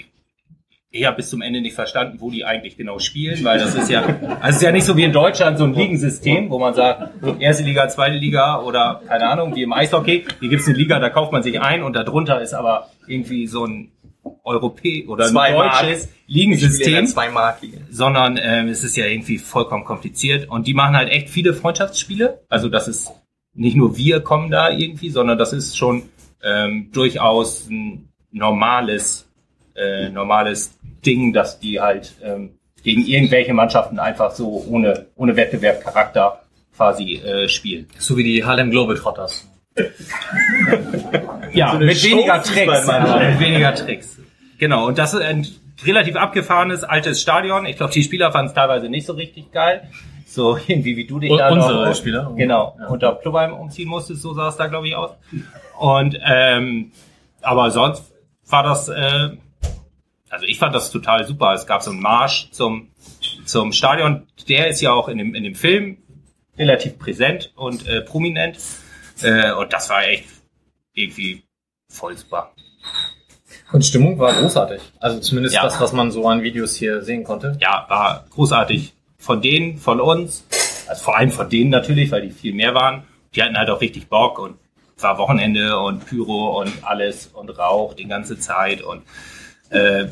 Ich, 0.93 1.07
habe 1.07 1.17
bis 1.17 1.31
zum 1.31 1.41
Ende 1.41 1.61
nicht 1.61 1.75
verstanden, 1.75 2.17
wo 2.21 2.31
die 2.31 2.45
eigentlich 2.45 2.77
genau 2.77 2.99
spielen, 2.99 3.45
weil 3.45 3.59
das 3.61 3.75
ist 3.77 3.89
ja, 3.91 4.03
also 4.03 4.49
es 4.49 4.57
ist 4.57 4.63
ja 4.63 4.73
nicht 4.73 4.85
so 4.85 4.97
wie 4.97 5.05
in 5.05 5.13
Deutschland 5.13 5.57
so 5.57 5.65
ein 5.65 5.73
Ligensystem, 5.73 6.51
wo 6.51 6.59
man 6.59 6.75
sagt, 6.75 7.13
erste 7.39 7.63
Liga, 7.63 7.89
zweite 7.89 8.17
Liga 8.17 8.61
oder 8.61 9.01
keine 9.07 9.29
Ahnung, 9.29 9.55
wie 9.55 9.63
im 9.63 9.73
Eishockey. 9.73 10.25
Hier 10.41 10.49
gibt's 10.49 10.67
eine 10.67 10.77
Liga, 10.77 10.99
da 10.99 11.09
kauft 11.09 11.31
man 11.31 11.45
sich 11.45 11.61
ein 11.61 11.83
und 11.85 11.95
darunter 11.95 12.41
ist 12.41 12.55
aber 12.55 12.91
irgendwie 13.07 13.47
so 13.47 13.65
ein 13.67 13.93
Europä 14.45 15.07
oder 15.07 15.27
ein 15.27 15.31
Zwei 15.31 15.53
Mark. 15.53 15.81
deutsches 15.81 16.07
in 16.07 16.11
Ligensystem 16.27 17.07
zwei 17.07 17.31
Mark 17.31 17.63
Liga. 17.63 17.79
sondern 17.91 18.39
ähm, 18.43 18.69
es 18.69 18.85
ist 18.85 18.97
ja 18.97 19.07
irgendwie 19.07 19.39
vollkommen 19.39 19.85
kompliziert 19.85 20.49
und 20.49 20.67
die 20.67 20.75
machen 20.75 20.97
halt 20.97 21.09
echt 21.11 21.29
viele 21.31 21.55
Freundschaftsspiele. 21.55 22.41
Also 22.49 22.69
das 22.69 22.89
ist 22.89 23.11
nicht 23.55 23.77
nur 23.77 23.97
wir 23.97 24.21
kommen 24.21 24.51
da 24.51 24.71
irgendwie, 24.71 25.11
sondern 25.11 25.39
das 25.39 25.53
ist 25.53 25.77
schon 25.77 26.03
ähm, 26.43 26.91
durchaus 26.93 27.69
ein 27.69 28.09
normales, 28.33 29.29
äh, 29.75 30.09
normales 30.09 30.79
Ding, 31.05 31.33
dass 31.33 31.59
die 31.61 31.81
halt 31.81 32.15
ähm, 32.23 32.53
gegen 32.83 33.05
irgendwelche 33.07 33.53
Mannschaften 33.55 33.99
einfach 33.99 34.31
so 34.33 34.65
ohne, 34.69 35.07
ohne 35.17 35.37
Wettbewerbscharakter 35.37 36.41
quasi 36.77 37.17
äh, 37.17 37.49
spielen. 37.49 37.87
So 37.99 38.17
wie 38.17 38.25
die 38.25 38.45
Harlem 38.45 38.71
Globetrotters. 38.71 39.47
Ja, 41.53 41.73
eine 41.73 41.85
mit 41.87 42.05
weniger 42.05 42.43
Tricks. 42.43 42.87
Mit 42.87 43.41
weniger 43.41 43.75
Tricks. 43.75 44.19
Genau, 44.59 44.87
und 44.87 44.99
das 44.99 45.15
ist 45.15 45.21
ein 45.23 45.47
relativ 45.85 46.17
abgefahrenes 46.17 46.85
altes 46.85 47.21
Stadion. 47.21 47.67
Ich 47.67 47.77
glaube, 47.77 47.93
die 47.93 48.03
Spieler 48.03 48.31
fanden 48.33 48.49
es 48.51 48.55
teilweise 48.55 48.89
nicht 48.89 49.07
so 49.07 49.15
richtig 49.15 49.51
geil. 49.53 49.89
So 50.27 50.57
irgendwie 50.67 50.97
wie 50.97 51.07
du 51.07 51.19
dich 51.19 51.31
U- 51.31 51.37
da 51.39 51.51
unsere 51.51 51.89
noch, 51.89 51.95
Spieler. 51.97 52.33
Genau, 52.37 52.77
Ja. 52.79 52.87
unter 52.89 53.15
Clubheim 53.17 53.53
umziehen 53.53 53.89
musstest, 53.89 54.23
so 54.23 54.33
sah 54.35 54.49
es 54.49 54.57
da, 54.57 54.67
glaube 54.69 54.87
ich, 54.89 54.95
aus. 54.95 55.11
Und 55.79 56.17
ähm, 56.25 56.93
aber 57.43 57.71
sonst 57.71 58.13
war 58.49 58.63
das, 58.63 58.89
äh, 58.89 59.31
also 60.31 60.47
ich 60.47 60.59
fand 60.59 60.75
das 60.75 60.91
total 60.91 61.27
super. 61.27 61.53
Es 61.55 61.67
gab 61.67 61.83
so 61.83 61.91
einen 61.91 62.01
Marsch 62.01 62.51
zum, 62.53 62.89
zum 63.45 63.73
Stadion. 63.73 64.27
Der 64.49 64.69
ist 64.69 64.81
ja 64.81 64.93
auch 64.93 65.09
in 65.09 65.19
dem, 65.19 65.35
in 65.35 65.45
dem 65.45 65.55
Film 65.55 65.99
relativ 66.57 66.99
präsent 66.99 67.53
und 67.57 67.87
äh, 67.87 68.01
prominent. 68.01 68.59
Äh, 69.23 69.53
und 69.53 69.73
das 69.73 69.91
war 69.91 70.05
echt 70.07 70.25
irgendwie 70.95 71.43
voll 71.89 72.17
super. 72.17 72.53
Und 73.73 73.85
Stimmung 73.85 74.19
war 74.19 74.33
großartig. 74.33 74.81
Also 74.99 75.21
zumindest 75.21 75.55
Ja. 75.55 75.63
das, 75.63 75.81
was 75.81 75.93
man 75.93 76.11
so 76.11 76.27
an 76.27 76.43
Videos 76.43 76.75
hier 76.77 77.03
sehen 77.03 77.25
konnte. 77.25 77.57
Ja, 77.61 77.87
war 77.89 78.25
großartig. 78.31 78.95
Von 79.19 79.43
denen, 79.43 79.79
von 79.79 80.01
uns, 80.01 80.45
also 80.89 81.05
vor 81.05 81.17
allem 81.17 81.31
von 81.31 81.49
denen 81.51 81.71
natürlich, 81.71 82.11
weil 82.11 82.23
die 82.23 82.31
viel 82.31 82.55
mehr 82.55 82.75
waren. 82.75 83.05
Die 83.35 83.43
hatten 83.43 83.57
halt 83.57 83.71
auch 83.71 83.81
richtig 83.81 84.09
Bock 84.09 84.39
und 84.39 84.57
es 84.97 85.03
war 85.03 85.19
Wochenende 85.19 85.79
und 85.79 86.05
Pyro 86.07 86.61
und 86.61 86.73
alles 86.83 87.29
und 87.29 87.49
Rauch 87.51 87.95
die 87.95 88.07
ganze 88.09 88.39
Zeit 88.39 88.83
und 88.83 89.03
äh, 89.71 90.07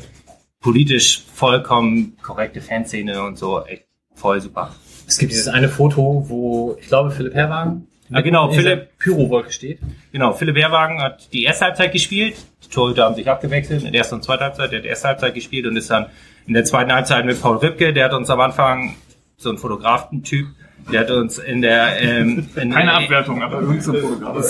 politisch 0.59 1.23
vollkommen 1.33 2.17
korrekte 2.21 2.61
Fanszene 2.61 3.23
und 3.23 3.37
so. 3.37 3.63
Echt 3.65 3.85
voll 4.15 4.41
super. 4.41 4.75
Es 5.07 5.17
gibt 5.17 5.31
dieses 5.31 5.47
eine 5.47 5.69
Foto, 5.69 6.25
wo, 6.27 6.77
ich 6.79 6.87
glaube, 6.87 7.11
Philipp 7.11 7.33
Herrwagen 7.33 7.87
Ja, 8.09 8.21
genau, 8.21 8.51
Philipp- 8.51 8.97
Pyrowolke 8.99 9.51
steht. 9.51 9.79
Genau, 10.11 10.33
Philipp 10.33 10.57
Herrwagen 10.57 11.01
hat 11.01 11.31
die 11.33 11.43
erste 11.43 11.65
Halbzeit 11.65 11.91
gespielt. 11.93 12.35
Die 12.65 12.69
Torhüter 12.69 13.05
haben 13.05 13.15
sich 13.15 13.27
abgewechselt 13.29 13.83
in 13.83 13.91
der 13.91 13.99
ersten 13.99 14.15
und 14.15 14.23
zweiten 14.23 14.43
Halbzeit. 14.43 14.71
Der 14.71 14.79
hat 14.79 14.85
die 14.85 14.89
erste 14.89 15.07
Halbzeit 15.07 15.33
gespielt 15.33 15.65
und 15.65 15.75
ist 15.77 15.89
dann 15.89 16.07
in 16.45 16.53
der 16.53 16.65
zweiten 16.65 16.91
Halbzeit 16.91 17.25
mit 17.25 17.41
Paul 17.41 17.57
Ripke. 17.57 17.93
Der 17.93 18.05
hat 18.05 18.13
uns 18.13 18.29
am 18.29 18.39
Anfang 18.39 18.95
so 19.37 19.49
ein 19.49 19.57
Fotografen-Typ. 19.57 20.47
Der 20.91 21.01
hat 21.01 21.11
uns 21.11 21.37
in 21.37 21.61
der 21.61 22.01
ähm, 22.01 22.47
in, 22.55 22.71
Keine 22.71 22.93
Abwertung, 22.93 23.43
aber 23.43 23.59
irgendein 23.61 23.81
so 23.81 23.93
Fotograf. 23.93 24.45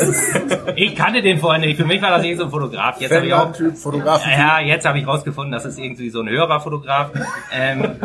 Ich 0.75 0.95
kannte 0.95 1.21
den 1.21 1.37
vorher 1.39 1.59
nicht. 1.59 1.77
Für 1.77 1.85
mich 1.85 2.01
war 2.01 2.11
das 2.11 2.23
irgendwie 2.23 2.37
so 2.37 2.43
ein 2.45 2.51
Fotograf. 2.51 3.01
Jetzt 3.01 3.13
habe 3.13 3.25
ich 3.25 3.33
auch 3.33 3.51
Typ, 3.51 3.75
Fotografen. 3.77 4.31
ja, 4.31 4.59
jetzt 4.61 4.85
habe 4.85 4.99
ich 4.99 5.07
rausgefunden, 5.07 5.51
dass 5.51 5.65
es 5.65 5.77
irgendwie 5.77 6.09
so 6.09 6.21
ein 6.21 6.29
höherer 6.29 6.61
Fotograf 6.61 7.11
ähm, 7.53 7.95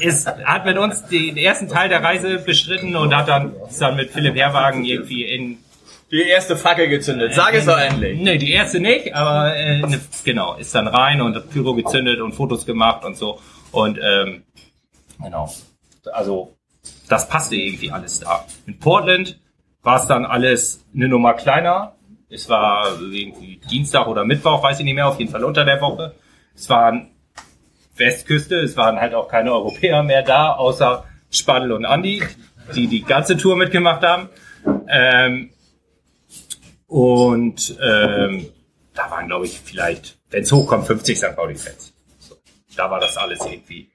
ist. 0.00 0.26
Hat 0.26 0.64
mit 0.64 0.76
uns 0.78 1.04
den 1.06 1.36
ersten 1.36 1.68
Teil 1.68 1.88
der 1.88 2.02
Reise 2.02 2.38
bestritten 2.38 2.96
und 2.96 3.14
hat 3.14 3.28
dann 3.28 3.52
ist 3.68 3.80
dann 3.80 3.96
mit 3.96 4.10
Philipp 4.10 4.34
Herrwagen 4.36 4.84
irgendwie 4.84 5.24
in 5.24 5.58
Die 6.10 6.22
erste 6.22 6.56
Fackel 6.56 6.88
gezündet. 6.88 7.34
Sag 7.34 7.54
es 7.54 7.66
doch 7.66 7.78
endlich. 7.78 8.20
Nee, 8.20 8.38
die 8.38 8.52
erste 8.52 8.80
nicht, 8.80 9.14
aber 9.14 9.54
äh, 9.56 9.80
ne, 9.80 10.00
genau, 10.24 10.54
ist 10.56 10.74
dann 10.74 10.88
rein 10.88 11.20
und 11.20 11.36
hat 11.36 11.50
Pyro 11.50 11.74
gezündet 11.74 12.20
und 12.20 12.32
Fotos 12.32 12.66
gemacht 12.66 13.04
und 13.04 13.16
so. 13.16 13.38
Und 13.70 13.98
ähm, 14.02 14.42
genau. 15.22 15.52
Also 16.12 16.53
das 17.08 17.28
passte 17.28 17.56
irgendwie 17.56 17.90
alles 17.90 18.20
da. 18.20 18.46
In 18.66 18.78
Portland 18.78 19.40
war 19.82 20.00
es 20.00 20.06
dann 20.06 20.24
alles 20.24 20.84
eine 20.94 21.08
Nummer 21.08 21.34
kleiner. 21.34 21.96
Es 22.28 22.48
war 22.48 23.00
irgendwie 23.00 23.60
Dienstag 23.70 24.06
oder 24.08 24.24
Mittwoch, 24.24 24.62
weiß 24.62 24.78
ich 24.78 24.84
nicht 24.84 24.94
mehr, 24.94 25.06
auf 25.06 25.18
jeden 25.18 25.30
Fall 25.30 25.44
unter 25.44 25.64
der 25.64 25.80
Woche. 25.80 26.14
Es 26.54 26.68
waren 26.68 27.10
Westküste, 27.96 28.56
es 28.56 28.76
waren 28.76 29.00
halt 29.00 29.14
auch 29.14 29.28
keine 29.28 29.52
Europäer 29.52 30.02
mehr 30.02 30.22
da, 30.22 30.52
außer 30.52 31.04
Spadel 31.30 31.72
und 31.72 31.84
Andi, 31.84 32.22
die 32.74 32.86
die 32.86 33.02
ganze 33.02 33.36
Tour 33.36 33.56
mitgemacht 33.56 34.02
haben. 34.02 34.28
Ähm, 34.88 35.50
und 36.86 37.76
ähm, 37.82 38.46
da 38.94 39.10
waren, 39.10 39.26
glaube 39.26 39.46
ich, 39.46 39.60
vielleicht, 39.60 40.18
wenn 40.30 40.42
es 40.42 40.52
hochkommt, 40.52 40.86
50 40.86 41.18
St. 41.18 41.36
Pauli-Fans. 41.36 41.92
So, 42.18 42.36
da 42.76 42.90
war 42.90 43.00
das 43.00 43.16
alles 43.16 43.40
irgendwie. 43.44 43.90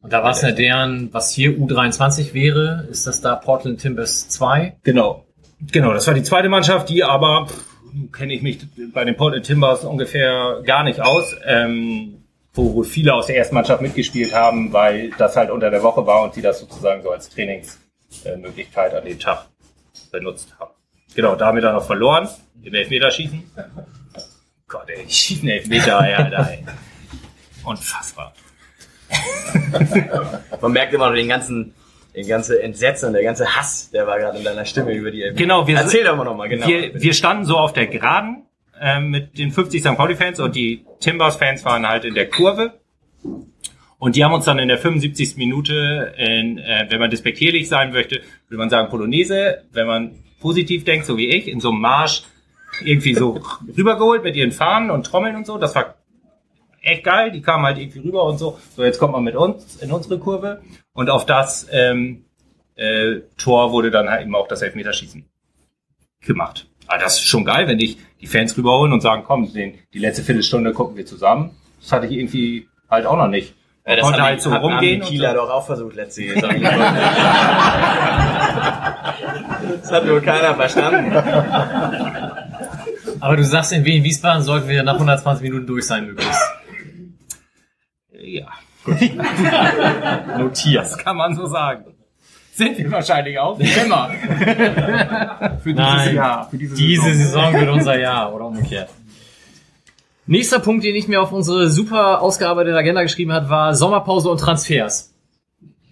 Und 0.00 0.12
da 0.12 0.22
war 0.22 0.30
es 0.30 0.42
ja 0.42 0.52
deren, 0.52 1.12
was 1.12 1.32
hier 1.32 1.50
U23 1.50 2.32
wäre, 2.32 2.86
ist 2.90 3.06
das 3.06 3.20
da 3.20 3.34
Portland 3.34 3.80
Timbers 3.80 4.28
2. 4.28 4.76
Genau. 4.84 5.24
Genau, 5.60 5.92
das 5.92 6.06
war 6.06 6.14
die 6.14 6.22
zweite 6.22 6.48
Mannschaft, 6.48 6.88
die 6.88 7.02
aber 7.02 7.48
kenne 8.12 8.32
ich 8.32 8.42
mich 8.42 8.60
bei 8.92 9.04
den 9.04 9.16
Portland 9.16 9.44
Timbers 9.44 9.84
ungefähr 9.84 10.62
gar 10.64 10.84
nicht 10.84 11.00
aus, 11.00 11.34
ähm, 11.44 12.22
wo 12.54 12.74
wohl 12.74 12.84
viele 12.84 13.12
aus 13.14 13.26
der 13.26 13.36
ersten 13.36 13.56
Mannschaft 13.56 13.82
mitgespielt 13.82 14.32
haben, 14.34 14.72
weil 14.72 15.10
das 15.18 15.36
halt 15.36 15.50
unter 15.50 15.70
der 15.70 15.82
Woche 15.82 16.06
war 16.06 16.22
und 16.22 16.34
sie 16.34 16.42
das 16.42 16.60
sozusagen 16.60 17.02
so 17.02 17.10
als 17.10 17.28
Trainingsmöglichkeit 17.30 18.94
an 18.94 19.04
dem 19.04 19.18
Tag 19.18 19.46
benutzt 20.12 20.54
haben. 20.60 20.70
Genau, 21.14 21.34
da 21.34 21.46
haben 21.46 21.56
wir 21.56 21.62
dann 21.62 21.74
noch 21.74 21.86
verloren 21.86 22.28
im 22.62 22.74
Elfmeterschießen. 22.74 23.42
Gott, 24.68 24.88
ey, 24.88 25.04
ich 25.06 25.16
schieße 25.16 25.42
einen 25.42 25.50
Elfmeter, 25.50 26.00
ey, 26.00 26.14
Alter, 26.14 26.50
ey. 26.50 26.64
Unfassbar. 27.64 28.32
Man 30.60 30.72
merkt 30.72 30.92
immer 30.92 31.08
noch 31.08 31.14
den 31.16 31.28
ganzen, 31.28 31.74
den 32.14 32.26
ganze 32.26 32.62
Entsetzen 32.62 33.12
der 33.12 33.22
ganze 33.22 33.56
Hass, 33.56 33.90
der 33.90 34.06
war 34.06 34.18
gerade 34.18 34.38
in 34.38 34.44
deiner 34.44 34.64
Stimme 34.64 34.92
über 34.94 35.10
die 35.10 35.32
Genau, 35.34 35.66
wir 35.66 35.76
Erzähl 35.76 36.04
doch 36.04 36.16
mal 36.16 36.24
nochmal, 36.24 36.48
genau. 36.48 36.66
Wir, 36.66 36.94
wir 36.94 37.14
standen 37.14 37.44
so 37.44 37.56
auf 37.56 37.72
der 37.72 37.86
Geraden 37.86 38.44
ähm, 38.80 39.10
mit 39.10 39.38
den 39.38 39.50
50 39.50 39.80
St. 39.80 39.96
Pauli-Fans 39.96 40.40
und 40.40 40.54
die 40.56 40.84
Timbers-Fans 41.00 41.64
waren 41.64 41.86
halt 41.88 42.04
in 42.04 42.14
der 42.14 42.28
Kurve. 42.28 42.74
Und 43.98 44.14
die 44.14 44.24
haben 44.24 44.32
uns 44.32 44.44
dann 44.44 44.58
in 44.60 44.68
der 44.68 44.78
75. 44.78 45.36
Minute, 45.36 46.14
in, 46.16 46.58
äh, 46.58 46.86
wenn 46.88 47.00
man 47.00 47.10
despektierlich 47.10 47.68
sein 47.68 47.92
möchte, 47.92 48.20
würde 48.48 48.58
man 48.58 48.70
sagen 48.70 48.88
Polonaise. 48.90 49.64
Wenn 49.72 49.86
man 49.86 50.14
positiv 50.40 50.84
denkt, 50.84 51.06
so 51.06 51.16
wie 51.16 51.28
ich, 51.28 51.48
in 51.48 51.58
so 51.58 51.70
einem 51.70 51.80
Marsch 51.80 52.22
irgendwie 52.84 53.14
so 53.14 53.40
rübergeholt 53.76 54.22
mit 54.22 54.36
ihren 54.36 54.52
Fahnen 54.52 54.90
und 54.90 55.04
Trommeln 55.04 55.34
und 55.34 55.46
so. 55.46 55.58
Das 55.58 55.74
war 55.74 55.96
echt 56.88 57.04
geil. 57.04 57.30
Die 57.30 57.42
kamen 57.42 57.64
halt 57.64 57.78
irgendwie 57.78 58.00
rüber 58.00 58.24
und 58.24 58.38
so. 58.38 58.58
So, 58.76 58.84
jetzt 58.84 58.98
kommt 58.98 59.12
man 59.12 59.24
mit 59.24 59.36
uns 59.36 59.76
in 59.76 59.92
unsere 59.92 60.18
Kurve. 60.18 60.62
Und 60.92 61.10
auf 61.10 61.26
das 61.26 61.66
ähm, 61.70 62.24
äh, 62.74 63.20
Tor 63.36 63.72
wurde 63.72 63.90
dann 63.90 64.08
halt 64.08 64.22
eben 64.22 64.34
auch 64.34 64.48
das 64.48 64.62
Elfmeterschießen 64.62 65.24
gemacht. 66.20 66.66
Aber 66.86 66.98
das 66.98 67.18
ist 67.18 67.26
schon 67.26 67.44
geil, 67.44 67.68
wenn 67.68 67.78
dich 67.78 67.98
die 68.20 68.26
Fans 68.26 68.56
rüberholen 68.56 68.92
und 68.92 69.00
sagen, 69.00 69.22
komm, 69.26 69.52
den, 69.52 69.78
die 69.92 69.98
letzte 69.98 70.22
Viertelstunde 70.22 70.72
gucken 70.72 70.96
wir 70.96 71.04
zusammen. 71.06 71.50
Das 71.80 71.92
hatte 71.92 72.06
ich 72.06 72.12
irgendwie 72.12 72.66
halt 72.90 73.06
auch 73.06 73.16
noch 73.16 73.28
nicht. 73.28 73.54
Ja, 73.86 73.96
das 73.96 74.04
konnte 74.04 74.22
halt 74.22 74.42
so 74.42 74.50
rumgehen. 74.50 74.72
Haben 74.72 74.80
und 74.80 74.90
die 74.90 75.00
Kieler 75.00 75.30
so. 75.30 75.36
doch 75.36 75.50
auch 75.50 75.66
versucht 75.66 75.94
letzte 75.96 76.22
Saison. 76.22 76.50
das 79.80 79.92
hat 79.92 80.04
nur 80.04 80.20
keiner 80.20 80.54
verstanden. 80.54 81.16
Aber 83.20 83.36
du 83.36 83.44
sagst, 83.44 83.72
in 83.72 83.84
Wien 83.84 84.04
Wiesbaden 84.04 84.42
sollten 84.42 84.68
wir 84.68 84.82
nach 84.82 84.94
120 84.94 85.42
Minuten 85.42 85.66
durch 85.66 85.86
sein, 85.86 86.06
möglichst. 86.06 86.40
Ja, 88.20 88.46
Notiert. 90.38 90.84
das 90.84 90.98
kann 90.98 91.16
man 91.16 91.34
so 91.34 91.46
sagen. 91.46 91.84
Sind 92.52 92.76
wir 92.78 92.90
wahrscheinlich 92.90 93.38
auch. 93.38 93.58
Immer. 93.60 94.10
Für 95.62 95.72
dieses 95.72 95.76
Nein, 95.76 96.14
Jahr. 96.16 96.50
Für 96.50 96.58
diese, 96.58 96.74
Diese 96.74 97.14
Saison 97.14 97.52
wird 97.52 97.68
unser 97.68 97.98
Jahr 97.98 98.34
oder 98.34 98.46
umgekehrt. 98.46 98.88
Nächster 100.26 100.58
Punkt, 100.58 100.84
den 100.84 100.96
ich 100.96 101.06
mir 101.06 101.22
auf 101.22 101.32
unsere 101.32 101.70
super 101.70 102.20
ausgearbeitete 102.20 102.76
Agenda 102.76 103.02
geschrieben 103.02 103.32
hat, 103.32 103.48
war 103.48 103.74
Sommerpause 103.74 104.28
und 104.28 104.38
Transfers. 104.40 105.14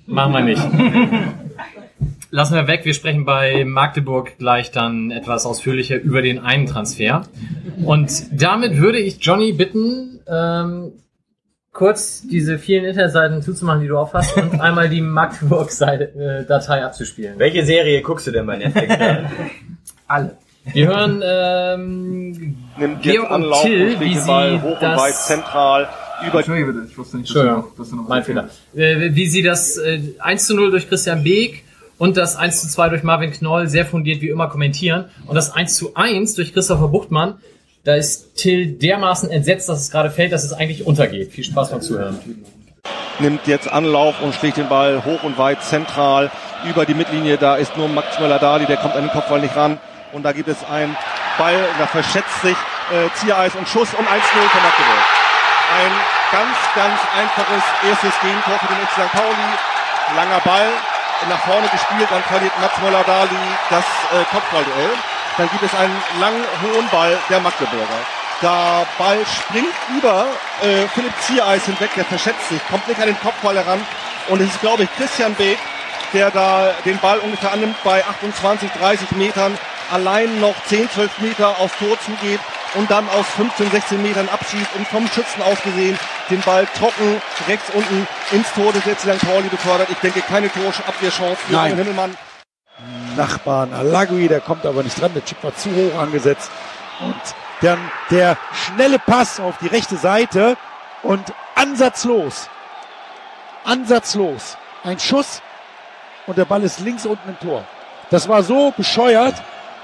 Machen 0.07 0.33
wir 0.33 0.41
nicht. 0.43 0.63
Lassen 2.31 2.55
wir 2.55 2.67
weg. 2.67 2.85
Wir 2.85 2.95
sprechen 2.95 3.25
bei 3.25 3.65
Magdeburg 3.65 4.37
gleich 4.39 4.73
dann 4.73 5.11
etwas 5.13 5.47
ausführlicher 5.47 5.97
über 5.97 6.21
den 6.21 6.41
einen 6.41 6.67
Transfer. 6.67 7.23
Und 7.85 8.11
damit 8.33 8.77
würde 8.79 8.99
ich 8.99 9.19
Johnny 9.21 9.53
bitten, 9.53 10.21
ähm, 10.29 10.93
kurz 11.77 12.23
diese 12.23 12.59
vielen 12.59 12.87
Internetseiten 12.87 13.43
zuzumachen, 13.43 13.83
die 13.83 13.89
du 13.89 13.99
aufhast, 13.99 14.35
und 14.39 14.59
einmal 14.61 14.89
die 14.89 15.03
Magdeburg-Datei 15.03 16.83
abzuspielen. 16.85 17.39
Welche 17.39 17.67
Serie 17.67 18.01
guckst 18.01 18.27
du 18.27 18.31
denn 18.31 18.47
bei 18.47 18.57
Netflix? 18.57 18.95
alle. 20.09 20.37
Wir 20.73 20.89
hören 20.89 21.23
ähm, 21.25 22.57
Nimmt 22.79 23.03
Georg 23.03 23.31
und 23.31 23.53
Till, 23.63 23.95
und 23.95 24.01
wie 24.01 24.15
den 24.15 24.27
Ball 24.27 24.53
sie 24.53 24.63
hoch 24.63 24.73
und 24.73 24.83
das- 24.83 25.01
weit 25.01 25.15
zentral 25.15 25.89
über 26.27 26.39
Entschuldige 26.39 26.73
bitte, 26.73 26.87
ich 26.91 26.97
wusste 26.97 27.19
nicht, 27.19 27.29
dass 27.29 27.35
du 27.35 27.41
Entschuldigung, 27.41 27.71
noch, 27.71 27.77
dass 27.77 27.91
du 27.91 27.97
noch 27.97 28.09
mein 28.09 28.25
Fehler. 28.25 28.49
Äh, 28.75 29.15
wie 29.15 29.27
sie 29.27 29.43
das 29.43 29.77
äh, 29.77 30.01
1 30.19 30.47
zu 30.47 30.57
0 30.57 30.71
durch 30.71 30.89
Christian 30.89 31.23
Beek 31.23 31.63
und 31.99 32.17
das 32.17 32.37
1 32.37 32.63
zu 32.63 32.69
2 32.69 32.89
durch 32.89 33.03
Marvin 33.03 33.33
Knoll 33.33 33.69
sehr 33.69 33.85
fundiert 33.85 34.23
wie 34.23 34.31
immer 34.31 34.49
kommentieren. 34.49 35.05
Und 35.27 35.35
das 35.35 35.53
1 35.55 35.77
zu 35.77 35.95
1 35.95 36.35
durch 36.35 36.55
Christopher 36.55 36.89
Buchtmann, 36.89 37.35
da 37.87 37.95
ist 37.95 38.35
Till 38.35 38.67
dermaßen 38.67 39.31
entsetzt, 39.31 39.69
dass 39.69 39.81
es 39.81 39.91
gerade 39.93 40.11
fällt, 40.11 40.33
dass 40.33 40.43
es 40.43 40.53
eigentlich 40.53 40.85
untergeht. 40.87 41.31
Viel 41.31 41.45
Spaß 41.45 41.71
beim 41.71 41.81
Zuhören. 41.81 42.19
nimmt 43.21 43.47
jetzt 43.47 43.71
Anlauf 43.71 44.21
und 44.21 44.35
schlägt 44.35 44.57
den 44.57 44.69
Ball 44.69 45.05
hoch 45.05 45.23
und 45.23 45.39
weit 45.39 45.63
zentral 45.63 46.31
über 46.69 46.85
die 46.85 46.95
Mittellinie. 46.95 47.39
Da 47.39 47.55
ist 47.55 47.77
nur 47.77 47.89
Max 47.89 48.19
Möller-Dali, 48.19 48.67
der 48.67 48.77
kommt 48.77 48.97
an 48.97 49.03
den 49.03 49.11
Kopfball 49.11 49.41
nicht 49.41 49.55
ran. 49.55 49.79
Und 50.13 50.25
da 50.25 50.33
gibt 50.33 50.49
es 50.49 50.65
einen 50.65 50.97
Ball, 51.39 51.65
da 51.79 51.87
verschätzt 51.87 52.43
sich 52.43 52.57
äh, 52.91 53.09
Ziereis 53.15 53.55
und 53.55 53.69
Schuss 53.69 53.95
und 53.95 54.05
1-0 54.05 54.11
für 54.11 54.63
Magdeburg. 54.63 55.07
Ein 55.79 55.93
ganz, 56.33 56.57
ganz 56.75 56.99
einfaches 57.15 57.63
erstes 57.89 58.21
Gegentor 58.21 58.59
für 58.59 58.67
den 58.67 58.83
FC 58.85 59.07
St. 59.07 59.13
Pauli. 59.13 59.49
Langer 60.17 60.41
Ball, 60.41 60.69
nach 61.29 61.39
vorne 61.47 61.69
gespielt, 61.69 62.09
dann 62.11 62.23
verliert 62.25 62.53
Max 62.61 62.75
Möller-Dali 62.83 63.39
das 63.71 63.85
äh, 64.11 64.25
Kopfballduell. 64.35 64.91
Dann 65.37 65.49
gibt 65.51 65.63
es 65.63 65.75
einen 65.79 65.97
langen, 66.19 66.45
hohen 66.63 66.89
Ball 66.89 67.17
der 67.29 67.41
Magdeburger. 67.41 67.99
Der 68.43 68.87
Ball 68.99 69.19
springt 69.27 69.75
über 69.97 70.27
äh, 70.63 70.87
Philipp 70.95 71.13
Ziereis 71.23 71.65
hinweg, 71.65 71.91
der 71.97 72.05
verschätzt 72.05 72.49
sich, 72.49 72.61
kommt 72.69 72.87
nicht 72.89 73.01
an 73.01 73.07
den 73.07 73.21
Kopfball 73.21 73.57
heran. 73.57 73.81
Und 74.29 74.41
es 74.41 74.49
ist, 74.49 74.61
glaube 74.61 74.85
ich, 74.85 74.89
Christian 74.97 75.35
Beek, 75.35 75.59
der 76.13 76.31
da 76.31 76.75
den 76.85 76.99
Ball 76.99 77.19
ungefähr 77.19 77.53
annimmt 77.53 77.77
bei 77.85 78.05
28, 78.05 78.71
30 78.73 79.11
Metern, 79.13 79.57
allein 79.91 80.41
noch 80.41 80.55
10, 80.67 80.91
12 80.91 81.19
Meter 81.19 81.59
aufs 81.61 81.79
Tor 81.79 81.99
zugeht 82.01 82.41
und 82.75 82.91
dann 82.91 83.09
aus 83.11 83.27
15, 83.37 83.71
16 83.71 84.03
Metern 84.03 84.29
abschießt 84.29 84.75
und 84.77 84.87
vom 84.89 85.07
Schützen 85.09 85.43
aus 85.43 85.63
gesehen 85.63 85.99
den 86.31 86.41
Ball 86.41 86.67
trocken 86.77 87.21
rechts 87.47 87.71
unten 87.73 88.07
ins 88.33 88.53
Tor 88.53 88.73
des 88.73 88.83
St. 88.83 89.27
Pauli 89.27 89.49
befördert. 89.49 89.89
Ich 89.91 89.99
denke, 89.99 90.21
keine 90.23 90.51
Torabwehrchance 90.51 91.37
für 91.47 91.53
Nein. 91.53 91.73
Armin 91.73 91.77
Himmelmann. 91.77 92.17
Nachbarn 93.17 93.73
Alagui, 93.73 94.29
der 94.29 94.41
kommt 94.41 94.67
aber 94.67 94.83
nicht 94.83 95.01
dran, 95.01 95.13
der 95.15 95.25
Chip 95.25 95.43
war 95.43 95.55
zu 95.55 95.71
hoch 95.71 95.99
angesetzt. 95.99 96.51
Und 97.01 97.15
dann 97.63 97.79
der 98.11 98.37
schnelle 98.53 98.99
Pass 98.99 99.41
auf 99.41 99.57
die 99.59 99.69
rechte 99.69 99.97
Seite 99.97 100.57
und 101.03 101.33
ansatzlos. 101.55 102.49
Ansatzlos. 103.65 104.59
Ein 104.85 104.99
Schuss 104.99 105.43
und 106.27 106.37
der 106.39 106.45
Ball 106.45 106.63
ist 106.63 106.81
links 106.81 107.07
unten 107.07 107.31
im 107.31 107.39
Tor. 107.41 107.65
Das 108.11 108.29
war 108.29 108.43
so 108.43 108.73
bescheuert, 108.77 109.35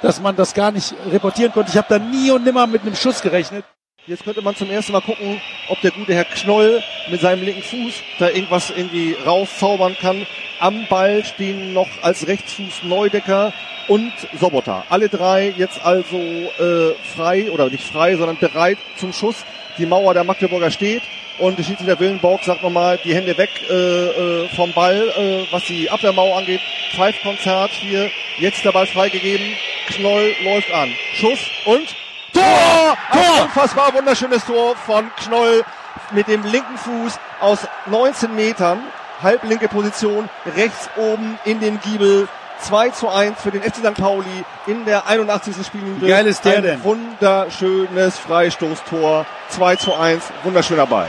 dass 0.03 0.21
man 0.21 0.37
das 0.37 0.55
gar 0.55 0.71
nicht 0.71 0.95
reportieren 1.11 1.53
konnte. 1.53 1.71
Ich 1.71 1.77
habe 1.77 1.89
da 1.89 1.99
nie 1.99 2.31
und 2.31 2.45
nimmer 2.45 2.67
mit 2.67 2.83
einem 2.83 2.95
Schuss 2.95 3.23
gerechnet. 3.23 3.65
Jetzt 4.09 4.25
könnte 4.25 4.43
man 4.43 4.57
zum 4.57 4.69
ersten 4.69 4.91
Mal 4.91 5.01
gucken, 5.01 5.41
ob 5.69 5.81
der 5.81 5.93
gute 5.93 6.13
Herr 6.13 6.25
Knoll 6.25 6.83
mit 7.09 7.21
seinem 7.21 7.45
linken 7.45 7.63
Fuß 7.63 7.95
da 8.19 8.31
irgendwas 8.31 8.71
irgendwie 8.71 9.15
rauszaubern 9.25 9.97
kann. 9.97 10.27
Am 10.59 10.87
Ball 10.89 11.25
stehen 11.25 11.73
noch 11.73 11.87
als 12.03 12.27
Rechtsfuß 12.27 12.83
Neudecker 12.83 13.53
und 13.87 14.13
Sobotta. 14.41 14.85
Alle 14.89 15.09
drei 15.09 15.55
jetzt 15.57 15.85
also 15.85 16.19
äh, 16.19 16.97
frei 17.15 17.53
oder 17.53 17.71
nicht 17.71 17.85
frei, 17.85 18.17
sondern 18.17 18.39
bereit 18.39 18.79
zum 18.97 19.13
Schuss. 19.13 19.45
Die 19.79 19.87
Mauer 19.87 20.15
der 20.15 20.25
Magdeburger 20.25 20.73
steht 20.73 21.03
und 21.39 21.57
der 21.57 21.63
Schiedsrichter 21.63 22.01
Willenborg 22.01 22.43
sagt 22.43 22.65
nochmal 22.65 22.99
die 23.05 23.15
Hände 23.15 23.39
weg 23.39 23.51
äh, 23.71 23.75
äh, 23.75 24.49
vom 24.49 24.73
Ball, 24.73 25.13
äh, 25.17 25.53
was 25.53 25.65
die 25.67 25.89
Abwehrmauer 25.89 26.39
angeht. 26.39 26.61
Pfeifkonzert 26.91 27.71
hier, 27.71 28.11
jetzt 28.39 28.65
der 28.65 28.73
Ball 28.73 28.89
freigegeben. 28.89 29.47
Knoll 29.87 30.35
läuft 30.43 30.73
an. 30.73 30.91
Schuss 31.15 31.39
und 31.67 31.95
Tor! 32.33 32.97
Tor! 33.13 33.43
Unfassbar 33.45 33.95
wunderschönes 33.95 34.45
Tor 34.45 34.75
von 34.77 35.11
Knoll 35.25 35.65
mit 36.13 36.29
dem 36.29 36.43
linken 36.45 36.77
Fuß 36.77 37.19
aus 37.41 37.59
19 37.87 38.35
Metern. 38.35 38.81
Halblinke 39.23 39.69
Position, 39.69 40.29
rechts 40.57 40.89
oben 40.97 41.39
in 41.45 41.61
den 41.61 41.81
Giebel. 41.81 42.29
2 42.61 42.91
zu 42.91 43.09
1 43.09 43.41
für 43.41 43.51
den 43.51 43.63
FC 43.63 43.77
St. 43.79 43.95
Pauli 43.95 44.45
in 44.69 44.85
der 44.85 45.07
81. 45.09 45.67
Spielminute. 45.67 46.07
Wie 46.07 46.09
geil 46.11 46.27
ist 46.27 46.45
der 46.45 46.59
Ein 46.59 46.63
denn? 46.63 46.85
wunderschönes 46.85 48.19
Freistoßtor. 48.19 49.27
2 49.49 49.77
zu 49.77 49.95
1. 49.95 50.23
Wunderschöner 50.45 50.87
Ball. 50.87 51.09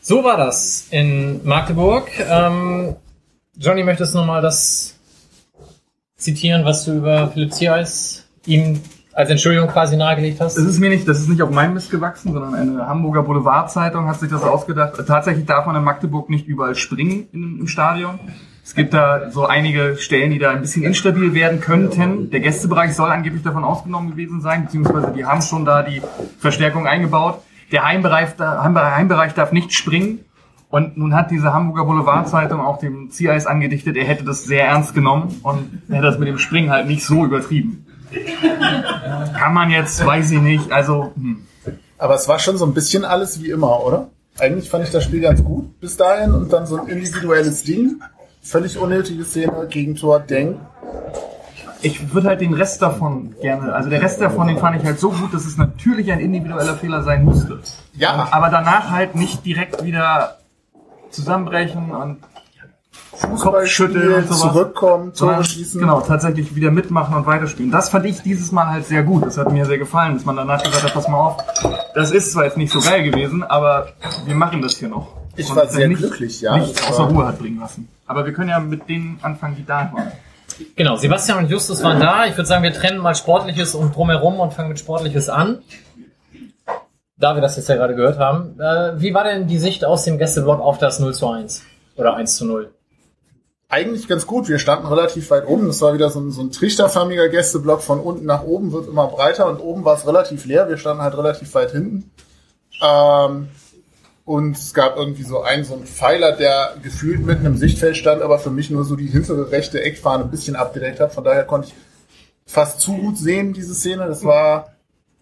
So 0.00 0.24
war 0.24 0.38
das 0.38 0.86
in 0.90 1.44
Magdeburg. 1.46 2.08
Ähm, 2.18 2.96
Johnny, 3.56 3.84
möchtest 3.84 4.14
du 4.14 4.18
nochmal 4.18 4.40
das 4.40 4.94
zitieren, 6.16 6.64
was 6.64 6.84
du 6.86 6.92
über 6.92 7.28
Philipp 7.30 7.52
Ziereis 7.52 8.24
ihm 8.48 8.80
als 9.12 9.30
Entschuldigung 9.30 9.68
quasi 9.68 9.96
nahegelegt 9.96 10.40
hast? 10.40 10.56
Das 10.56 10.64
ist 10.64 10.78
mir 10.78 10.90
nicht, 10.90 11.08
das 11.08 11.18
ist 11.18 11.28
nicht 11.28 11.42
auf 11.42 11.50
meinem 11.50 11.74
Mist 11.74 11.90
gewachsen, 11.90 12.32
sondern 12.32 12.54
eine 12.54 12.86
Hamburger 12.86 13.22
Boulevardzeitung 13.22 14.06
hat 14.06 14.20
sich 14.20 14.30
das 14.30 14.42
ausgedacht. 14.42 14.94
Tatsächlich 15.06 15.44
darf 15.44 15.66
man 15.66 15.74
in 15.76 15.82
Magdeburg 15.82 16.30
nicht 16.30 16.46
überall 16.46 16.74
springen 16.76 17.26
in, 17.32 17.58
im 17.58 17.66
Stadion. 17.66 18.20
Es 18.64 18.74
gibt 18.74 18.92
da 18.92 19.30
so 19.30 19.46
einige 19.46 19.96
Stellen, 19.96 20.30
die 20.30 20.38
da 20.38 20.50
ein 20.50 20.60
bisschen 20.60 20.82
instabil 20.84 21.34
werden 21.34 21.60
könnten. 21.60 22.30
Der 22.30 22.40
Gästebereich 22.40 22.94
soll 22.94 23.10
angeblich 23.10 23.42
davon 23.42 23.64
ausgenommen 23.64 24.10
gewesen 24.10 24.40
sein, 24.40 24.66
beziehungsweise 24.66 25.10
die 25.16 25.24
haben 25.24 25.42
schon 25.42 25.64
da 25.64 25.82
die 25.82 26.02
Verstärkung 26.38 26.86
eingebaut. 26.86 27.40
Der 27.72 27.84
Heimbereich, 27.84 28.38
Heimbereich 28.38 29.32
darf 29.34 29.52
nicht 29.52 29.72
springen. 29.72 30.20
Und 30.70 30.98
nun 30.98 31.14
hat 31.14 31.30
diese 31.30 31.54
Hamburger 31.54 31.86
Boulevardzeitung 31.86 32.60
auch 32.60 32.78
dem 32.78 33.10
Ziereis 33.10 33.46
angedichtet, 33.46 33.96
er 33.96 34.04
hätte 34.04 34.22
das 34.22 34.44
sehr 34.44 34.66
ernst 34.66 34.94
genommen 34.94 35.40
und 35.42 35.82
hätte 35.88 36.02
das 36.02 36.18
mit 36.18 36.28
dem 36.28 36.38
Springen 36.38 36.70
halt 36.70 36.86
nicht 36.86 37.02
so 37.02 37.24
übertrieben. 37.24 37.86
Kann 39.38 39.54
man 39.54 39.70
jetzt, 39.70 40.04
weiß 40.04 40.30
ich 40.32 40.40
nicht. 40.40 40.72
Also, 40.72 41.12
hm. 41.14 41.44
Aber 41.98 42.14
es 42.14 42.28
war 42.28 42.38
schon 42.38 42.56
so 42.56 42.64
ein 42.64 42.74
bisschen 42.74 43.04
alles 43.04 43.42
wie 43.42 43.50
immer, 43.50 43.84
oder? 43.84 44.08
Eigentlich 44.38 44.70
fand 44.70 44.84
ich 44.84 44.90
das 44.90 45.02
Spiel 45.04 45.20
ganz 45.20 45.42
gut 45.42 45.80
bis 45.80 45.96
dahin 45.96 46.32
und 46.32 46.52
dann 46.52 46.66
so 46.66 46.76
ein 46.76 46.86
individuelles 46.86 47.64
Ding. 47.64 48.00
Völlig 48.40 48.78
unnötige 48.78 49.24
Szene, 49.24 49.66
Gegentor, 49.68 50.20
Denk. 50.20 50.58
ich 51.82 52.14
würde 52.14 52.28
halt 52.28 52.40
den 52.40 52.54
Rest 52.54 52.80
davon 52.82 53.34
gerne, 53.40 53.72
also 53.72 53.90
der 53.90 54.00
Rest 54.00 54.20
davon, 54.20 54.46
den 54.48 54.58
fand 54.58 54.76
ich 54.80 54.84
halt 54.84 54.98
so 54.98 55.10
gut, 55.10 55.34
dass 55.34 55.44
es 55.44 55.56
natürlich 55.56 56.10
ein 56.10 56.20
individueller 56.20 56.76
Fehler 56.76 57.02
sein 57.02 57.24
musste. 57.24 57.58
Ja, 57.94 58.28
Aber 58.30 58.48
danach 58.48 58.90
halt 58.90 59.16
nicht 59.16 59.44
direkt 59.44 59.84
wieder 59.84 60.38
zusammenbrechen 61.10 61.90
und 61.90 62.18
Fußball 63.18 63.66
schütteln 63.66 64.02
spielen, 64.02 64.14
und 64.14 64.28
sowas. 64.28 64.40
zurückkommen, 64.52 65.12
Tore 65.12 65.44
schießen. 65.44 65.80
genau, 65.80 66.00
tatsächlich 66.00 66.54
wieder 66.54 66.70
mitmachen 66.70 67.14
und 67.16 67.26
weiterspielen. 67.26 67.70
Das 67.70 67.88
fand 67.88 68.06
ich 68.06 68.22
dieses 68.22 68.52
Mal 68.52 68.66
halt 68.66 68.86
sehr 68.86 69.02
gut. 69.02 69.26
Das 69.26 69.36
hat 69.38 69.50
mir 69.52 69.66
sehr 69.66 69.78
gefallen, 69.78 70.14
dass 70.14 70.24
man 70.24 70.36
danach 70.36 70.62
gesagt 70.62 70.84
hat, 70.84 70.94
pass 70.94 71.08
mal 71.08 71.18
auf, 71.18 71.36
das 71.94 72.12
ist 72.12 72.32
zwar 72.32 72.44
jetzt 72.44 72.56
nicht 72.56 72.72
so 72.72 72.80
geil 72.80 73.02
gewesen, 73.02 73.42
aber 73.42 73.88
wir 74.24 74.34
machen 74.34 74.62
das 74.62 74.76
hier 74.76 74.88
noch. 74.88 75.08
Ich 75.36 75.50
Und 75.50 75.56
war 75.56 75.66
sehr 75.66 75.88
nicht, 75.88 75.98
glücklich, 75.98 76.40
ja. 76.40 76.56
Nicht 76.56 76.88
außer 76.88 77.04
Ruhe 77.04 77.26
hat 77.26 77.38
bringen 77.38 77.60
lassen. 77.60 77.88
Aber 78.06 78.24
wir 78.24 78.32
können 78.32 78.48
ja 78.50 78.58
mit 78.58 78.88
denen 78.88 79.18
anfangen, 79.22 79.56
die 79.56 79.64
da 79.64 79.90
waren. 79.92 80.12
Genau, 80.74 80.96
Sebastian 80.96 81.38
und 81.38 81.50
Justus 81.50 81.82
waren 81.84 82.00
da. 82.00 82.26
Ich 82.26 82.36
würde 82.36 82.46
sagen, 82.46 82.62
wir 82.64 82.72
trennen 82.72 82.98
mal 82.98 83.14
Sportliches 83.14 83.74
und 83.74 83.94
drumherum 83.94 84.40
und 84.40 84.52
fangen 84.52 84.68
mit 84.70 84.78
Sportliches 84.80 85.28
an. 85.28 85.58
Da 87.16 87.34
wir 87.34 87.40
das 87.42 87.56
jetzt 87.56 87.68
ja 87.68 87.76
gerade 87.76 87.94
gehört 87.94 88.18
haben. 88.18 88.58
Äh, 88.60 89.00
wie 89.00 89.12
war 89.14 89.24
denn 89.24 89.46
die 89.46 89.58
Sicht 89.58 89.84
aus 89.84 90.04
dem 90.04 90.18
Gästeblock 90.18 90.60
auf 90.60 90.78
das 90.78 90.98
0 91.00 91.14
zu 91.14 91.28
1? 91.28 91.62
Oder 91.96 92.14
1 92.14 92.36
zu 92.36 92.44
0? 92.46 92.70
Eigentlich 93.70 94.08
ganz 94.08 94.26
gut. 94.26 94.48
Wir 94.48 94.58
standen 94.58 94.86
relativ 94.86 95.30
weit 95.30 95.46
oben. 95.46 95.66
Das 95.66 95.82
war 95.82 95.92
wieder 95.92 96.08
so 96.08 96.20
ein, 96.20 96.30
so 96.30 96.40
ein 96.40 96.50
trichterförmiger 96.50 97.28
Gästeblock. 97.28 97.82
Von 97.82 98.00
unten 98.00 98.24
nach 98.24 98.42
oben 98.42 98.72
wird 98.72 98.88
immer 98.88 99.08
breiter 99.08 99.46
und 99.46 99.60
oben 99.60 99.84
war 99.84 99.94
es 99.96 100.06
relativ 100.06 100.46
leer. 100.46 100.70
Wir 100.70 100.78
standen 100.78 101.02
halt 101.02 101.16
relativ 101.16 101.54
weit 101.54 101.72
hinten. 101.72 102.10
Ähm, 102.82 103.48
und 104.24 104.56
es 104.56 104.72
gab 104.72 104.96
irgendwie 104.96 105.22
so 105.22 105.42
einen, 105.42 105.64
so 105.64 105.74
einen 105.74 105.84
Pfeiler, 105.84 106.32
der 106.32 106.76
gefühlt 106.82 107.24
mitten 107.24 107.44
im 107.44 107.58
Sichtfeld 107.58 107.98
stand, 107.98 108.22
aber 108.22 108.38
für 108.38 108.50
mich 108.50 108.70
nur 108.70 108.84
so 108.84 108.96
die 108.96 109.06
hintere 109.06 109.50
rechte 109.50 109.82
Eckfahne 109.82 110.24
ein 110.24 110.30
bisschen 110.30 110.56
abgedeckt 110.56 111.00
hat. 111.00 111.12
Von 111.12 111.24
daher 111.24 111.44
konnte 111.44 111.68
ich 111.68 111.74
fast 112.46 112.80
zu 112.80 112.96
gut 112.96 113.18
sehen, 113.18 113.52
diese 113.52 113.74
Szene. 113.74 114.06
Das 114.06 114.24
war, 114.24 114.76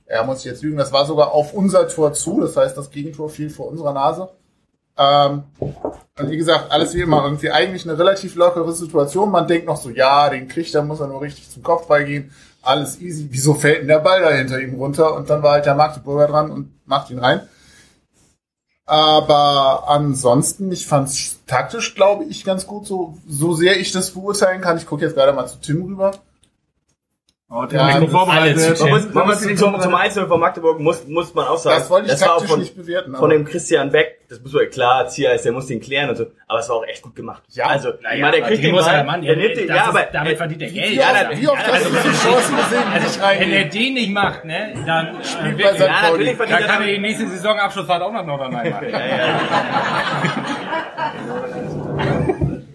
ja, 0.08 0.22
muss 0.22 0.40
ich 0.40 0.44
jetzt 0.44 0.62
lügen, 0.62 0.76
das 0.76 0.92
war 0.92 1.04
sogar 1.04 1.32
auf 1.32 1.52
unser 1.52 1.88
Tor 1.88 2.12
zu. 2.12 2.40
Das 2.40 2.56
heißt, 2.56 2.76
das 2.76 2.92
Gegentor 2.92 3.28
fiel 3.28 3.50
vor 3.50 3.66
unserer 3.66 3.92
Nase. 3.92 4.28
Ähm, 4.98 5.44
und 6.18 6.30
wie 6.30 6.36
gesagt, 6.36 6.72
alles 6.72 6.94
wie 6.94 7.02
immer, 7.02 7.24
irgendwie 7.24 7.50
eigentlich 7.50 7.86
eine 7.86 7.98
relativ 7.98 8.34
lockere 8.36 8.72
Situation. 8.72 9.30
Man 9.30 9.46
denkt 9.46 9.66
noch 9.66 9.76
so, 9.76 9.90
ja, 9.90 10.30
den 10.30 10.48
kriegt 10.48 10.74
er, 10.74 10.82
muss 10.82 11.00
er 11.00 11.08
nur 11.08 11.20
richtig 11.20 11.50
zum 11.50 11.62
Kopfball 11.62 12.04
gehen. 12.04 12.32
Alles 12.62 13.00
easy. 13.00 13.28
Wieso 13.30 13.54
fällt 13.54 13.80
denn 13.80 13.88
der 13.88 13.98
Ball 13.98 14.22
da 14.22 14.30
hinter 14.30 14.58
ihm 14.60 14.74
runter? 14.74 15.14
Und 15.14 15.28
dann 15.28 15.42
war 15.42 15.52
halt 15.52 15.66
der 15.66 15.74
Magdeburger 15.74 16.26
dran 16.26 16.50
und 16.50 16.72
macht 16.86 17.10
ihn 17.10 17.18
rein. 17.18 17.42
Aber 18.86 19.88
ansonsten, 19.88 20.70
ich 20.70 20.86
fand's 20.86 21.40
taktisch, 21.46 21.94
glaube 21.94 22.24
ich, 22.24 22.44
ganz 22.44 22.66
gut, 22.66 22.86
so, 22.86 23.18
so 23.28 23.52
sehr 23.52 23.78
ich 23.78 23.92
das 23.92 24.12
beurteilen 24.12 24.60
kann. 24.60 24.76
Ich 24.76 24.86
gucke 24.86 25.04
jetzt 25.04 25.16
gerade 25.16 25.32
mal 25.32 25.46
zu 25.46 25.60
Tim 25.60 25.82
rüber. 25.82 26.12
Oh, 27.48 27.64
Ja, 27.70 27.88
ja, 27.90 28.00
das- 28.00 28.10
vorbereitet. 28.10 28.56
alles 28.58 28.80
Man 28.80 28.90
muss, 28.90 29.14
Man 29.14 29.26
muss 29.28 29.40
zum, 29.40 29.56
zum- 29.56 29.80
zum 29.80 29.94
Einzelnen 29.94 30.26
von 30.28 30.40
Magdeburg 30.40 30.80
muss, 30.80 31.06
muss 31.06 31.32
man 31.32 31.46
auch 31.46 31.56
sagen. 31.58 31.78
Das 31.78 31.88
wollte 31.90 32.12
ich 32.12 32.20
war 32.20 32.34
auch 32.34 32.44
von, 32.44 32.58
nicht 32.58 32.74
bewerten. 32.76 33.12
von 33.14 33.20
aber- 33.26 33.34
dem 33.34 33.44
Christian 33.44 33.92
Beck, 33.92 34.18
das 34.28 34.40
muss 34.40 34.52
man 34.52 34.68
klar, 34.68 35.06
Zieher 35.06 35.32
ist, 35.32 35.44
der 35.44 35.52
muss 35.52 35.66
den 35.66 35.80
klären 35.80 36.10
und 36.10 36.16
so, 36.16 36.26
aber 36.48 36.58
es 36.58 36.68
war 36.68 36.74
auch 36.78 36.84
echt 36.84 37.02
gut 37.02 37.14
gemacht. 37.14 37.44
Ja, 37.50 37.66
also, 37.66 37.90
Naja, 38.02 38.16
ich 38.16 38.20
meine, 38.20 38.36
der 38.38 38.46
kriegt 38.48 38.64
den 38.64 38.74
er, 38.74 38.82
Ball, 38.82 39.04
Mann, 39.04 39.22
der 39.22 39.36
nimmt 39.36 39.56
den, 39.56 39.68
das 39.68 39.76
ja, 39.76 39.82
ist- 39.84 39.88
aber, 39.90 40.02
damit 40.12 40.36
verdient 40.38 40.62
er 40.62 40.70
Geld. 40.70 40.90
Ja, 40.94 41.12
dann- 41.12 41.40
wie 41.40 41.48
oft 41.48 41.72
hast 41.72 41.84
du 41.84 41.90
diese 41.90 42.28
Chancen 42.28 42.56
gesehen, 42.56 42.82
die 42.92 43.00
nicht 43.04 43.20
Wenn 43.40 43.52
er 43.52 43.64
den 43.66 43.94
nicht 43.94 44.10
macht, 44.12 44.44
ne, 44.44 44.74
dann, 44.84 45.06
äh, 45.06 45.10
bei 45.42 45.48
wirklich, 45.50 45.66
St. 45.68 45.80
ja, 45.82 45.86
natürlich 46.02 46.36
verdient 46.36 46.58
dann 46.58 46.62
er 46.62 46.68
kann 46.68 46.82
er 46.82 46.88
die 46.88 46.98
nächste 46.98 47.28
Saisonabschlussfahrt 47.28 48.02
auch 48.02 48.12
noch 48.12 48.26
Nordrhein 48.26 48.52
machen. 48.52 48.86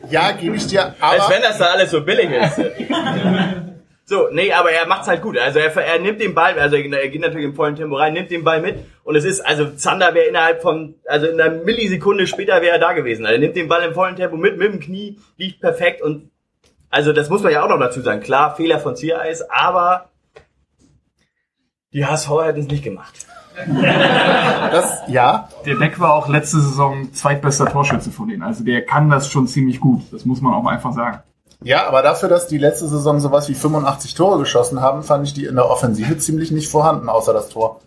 Ja, 0.09 0.32
gebe 0.32 0.55
ich 0.55 0.67
dir, 0.67 0.93
als 1.01 1.24
aber 1.24 1.34
wenn 1.36 1.41
das 1.41 1.57
da 1.57 1.65
alles 1.65 1.91
so 1.91 2.01
billig 2.01 2.30
ist. 2.32 2.57
So, 4.06 4.28
nee, 4.32 4.52
aber 4.52 4.72
er 4.72 4.88
macht's 4.88 5.08
halt 5.08 5.22
gut. 5.22 5.38
Also 5.38 5.60
er, 5.60 5.76
er 5.76 5.99
nimmt 5.99 6.20
den 6.20 6.34
Ball, 6.34 6.60
also 6.60 6.76
er 6.76 7.08
geht 7.10 7.22
natürlich 7.22 7.45
im 7.45 7.56
vollen 7.56 7.76
Tempo 7.76 7.95
rein, 7.95 8.14
nimmt 8.14 8.32
den 8.32 8.43
Ball 8.43 8.62
mit 8.62 8.80
und 9.04 9.16
es 9.16 9.24
ist, 9.24 9.41
also 9.41 9.70
Zander 9.76 10.14
wäre 10.14 10.28
innerhalb 10.28 10.62
von, 10.62 10.95
also 11.06 11.28
in 11.28 11.39
einer 11.39 11.64
Millisekunde 11.64 12.28
später 12.28 12.62
wäre 12.62 12.74
er 12.74 12.80
da 12.80 12.93
gewesen. 12.93 13.26
Also 13.26 13.36
er 13.36 13.39
nimmt 13.39 13.56
den 13.56 13.68
Ball 13.68 13.84
im 13.84 13.93
vollen 13.93 14.16
Tempo 14.16 14.36
mit, 14.36 14.58
mit 14.58 14.74
dem 14.74 14.80
Knie, 14.80 15.20
liegt 15.38 15.62
perfekt 15.62 16.02
und 16.02 16.30
also 16.89 17.14
das 17.14 17.30
muss 17.30 17.41
man 17.41 17.54
ja 17.54 17.64
auch 17.64 17.70
noch 17.70 17.80
dazu 17.80 18.02
sagen. 18.02 18.22
Klar, 18.22 18.56
Fehler 18.56 18.80
von 18.80 18.97
Ziereis, 18.97 19.49
aber 19.49 20.10
die 21.93 22.06
HSV 22.06 22.30
hat 22.30 22.58
es 22.58 22.68
nicht 22.68 22.84
gemacht. 22.84 23.26
das, 23.66 25.02
ja, 25.08 25.49
Der 25.66 25.76
Beck 25.76 25.99
war 25.99 26.14
auch 26.14 26.28
letzte 26.28 26.60
Saison 26.60 27.14
zweitbester 27.14 27.66
Torschütze 27.66 28.12
von 28.12 28.28
denen. 28.28 28.43
Also 28.43 28.64
der 28.64 28.86
kann 28.86 29.10
das 29.10 29.30
schon 29.30 29.47
ziemlich 29.47 29.80
gut. 29.80 30.02
Das 30.12 30.26
muss 30.26 30.41
man 30.41 30.54
auch 30.54 30.66
einfach 30.66 30.93
sagen. 30.93 31.22
Ja, 31.64 31.88
aber 31.88 32.01
dafür, 32.01 32.28
dass 32.28 32.47
die 32.47 32.57
letzte 32.57 32.88
Saison 32.88 33.20
sowas 33.20 33.47
wie 33.47 33.53
85 33.53 34.16
Tore 34.16 34.39
geschossen 34.39 34.82
haben, 34.82 35.03
fand 35.03 35.28
ich 35.28 35.34
die 35.34 35.45
in 35.45 35.55
der 35.55 35.70
Offensive 35.70 36.18
ziemlich 36.18 36.51
nicht 36.51 36.70
vorhanden, 36.70 37.07
außer 37.07 37.34
das 37.34 37.49
Tor. 37.49 37.82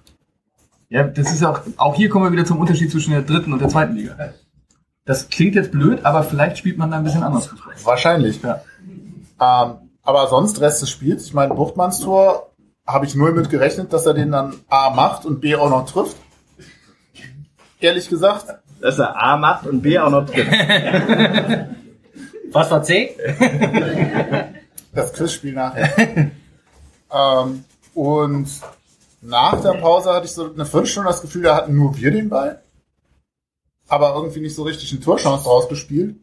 Ja, 0.89 1.03
das 1.03 1.33
ist 1.33 1.45
auch, 1.45 1.61
auch 1.77 1.95
hier 1.97 2.09
kommen 2.09 2.27
wir 2.27 2.33
wieder 2.33 2.45
zum 2.45 2.61
Unterschied 2.61 2.91
zwischen 2.91 3.11
der 3.11 3.23
dritten 3.23 3.53
und 3.53 3.61
der 3.61 3.69
zweiten 3.69 3.97
Liga. 3.97 4.17
Das 5.05 5.29
klingt 5.29 5.57
jetzt 5.57 5.73
blöd, 5.73 6.05
aber 6.05 6.23
vielleicht 6.23 6.57
spielt 6.59 6.79
man 6.79 6.91
da 6.91 6.99
ein 6.99 7.05
bisschen 7.05 7.25
anders. 7.25 7.51
Wahrscheinlich. 7.83 8.41
Ja. 8.43 8.63
Ähm, 9.41 9.91
aber 10.03 10.29
sonst 10.29 10.61
Rest 10.61 10.83
des 10.83 10.91
Spiels, 10.91 11.27
ich 11.27 11.35
meine, 11.35 11.55
Buchtmanns 11.55 11.99
Tor 11.99 12.53
habe 12.87 13.07
ich 13.07 13.15
null 13.15 13.33
mit 13.33 13.51
gerechnet, 13.51 13.93
dass 13.93 14.07
er 14.07 14.15
den 14.15 14.31
dann 14.31 14.55
A 14.69 14.91
macht 14.91 15.25
und 15.25 15.41
B 15.41 15.57
auch 15.57 15.71
noch 15.71 15.91
trifft. 15.91 16.17
Ehrlich 17.81 18.09
gesagt, 18.09 18.47
Dass 18.81 18.99
er 18.99 19.21
A 19.21 19.37
macht 19.37 19.67
und 19.67 19.83
B 19.83 19.99
auch 19.99 20.11
noch 20.11 20.27
trifft. 20.27 20.51
Was 22.55 22.71
war 22.71 22.83
C? 22.83 23.17
das 24.95 25.13
Quizspiel 25.13 25.53
nachher. 25.53 26.31
ähm, 27.13 27.65
und 27.95 28.49
nach 29.23 29.61
der 29.61 29.73
Pause 29.73 30.13
hatte 30.13 30.27
ich 30.27 30.33
so 30.33 30.53
eine 30.53 30.65
Viertelstunde 30.65 31.09
das 31.09 31.21
Gefühl, 31.21 31.43
da 31.43 31.57
hatten 31.57 31.75
nur 31.75 31.97
wir 31.97 32.11
den 32.13 32.29
Ball. 32.29 32.63
Aber 33.89 34.15
irgendwie 34.15 34.41
nicht 34.41 34.55
so 34.55 34.63
richtig 34.63 34.93
eine 34.93 35.01
Torchance 35.01 35.45
draus 35.45 35.69
gespielt. 35.69 36.17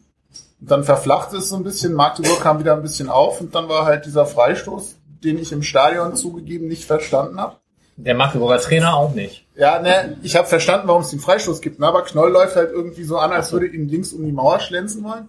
Und 0.61 0.71
dann 0.71 0.83
verflachte 0.83 1.37
es 1.37 1.49
so 1.49 1.57
ein 1.57 1.63
bisschen. 1.63 1.93
Magdeburg 1.93 2.39
kam 2.39 2.59
wieder 2.59 2.75
ein 2.75 2.81
bisschen 2.81 3.09
auf 3.09 3.41
und 3.41 3.53
dann 3.53 3.67
war 3.67 3.85
halt 3.85 4.05
dieser 4.05 4.25
Freistoß, 4.25 4.95
den 5.23 5.37
ich 5.37 5.51
im 5.51 5.63
Stadion 5.63 6.15
zugegeben 6.15 6.67
nicht 6.67 6.85
verstanden 6.85 7.41
habe. 7.41 7.57
Der 7.97 8.15
Magdeburger 8.15 8.59
Trainer 8.59 8.95
auch 8.95 9.13
nicht. 9.13 9.45
Ja, 9.55 9.79
ne, 9.79 10.17
ich 10.23 10.37
habe 10.37 10.47
verstanden, 10.47 10.87
warum 10.87 11.01
es 11.01 11.09
den 11.09 11.19
Freistoß 11.19 11.59
gibt, 11.61 11.79
ne, 11.79 11.87
aber 11.87 12.03
Knoll 12.03 12.31
läuft 12.31 12.55
halt 12.55 12.71
irgendwie 12.71 13.03
so 13.03 13.17
an, 13.17 13.31
als 13.31 13.51
würde 13.51 13.67
ihn 13.67 13.89
links 13.89 14.13
um 14.13 14.23
die 14.23 14.31
Mauer 14.31 14.59
schlänzen 14.59 15.03
wollen. 15.03 15.27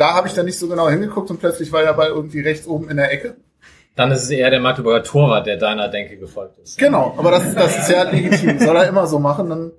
Da 0.00 0.14
habe 0.14 0.28
ich 0.28 0.32
dann 0.32 0.46
nicht 0.46 0.58
so 0.58 0.66
genau 0.66 0.88
hingeguckt 0.88 1.28
und 1.28 1.40
plötzlich 1.40 1.70
war 1.72 1.82
der 1.82 1.92
Ball 1.92 2.08
irgendwie 2.08 2.40
rechts 2.40 2.66
oben 2.66 2.88
in 2.88 2.96
der 2.96 3.12
Ecke. 3.12 3.36
Dann 3.96 4.10
ist 4.10 4.22
es 4.22 4.30
eher 4.30 4.48
der 4.48 4.58
Magdeburger 4.58 5.02
Torwart, 5.02 5.46
der 5.46 5.58
deiner 5.58 5.88
Denke 5.88 6.16
gefolgt 6.16 6.58
ist. 6.58 6.78
Genau, 6.78 7.14
aber 7.18 7.30
das, 7.32 7.54
das 7.54 7.80
ist 7.80 7.90
ja 7.90 8.04
legitim. 8.04 8.58
Soll 8.60 8.76
er 8.76 8.88
immer 8.88 9.06
so 9.06 9.18
machen, 9.18 9.50
dann 9.50 9.72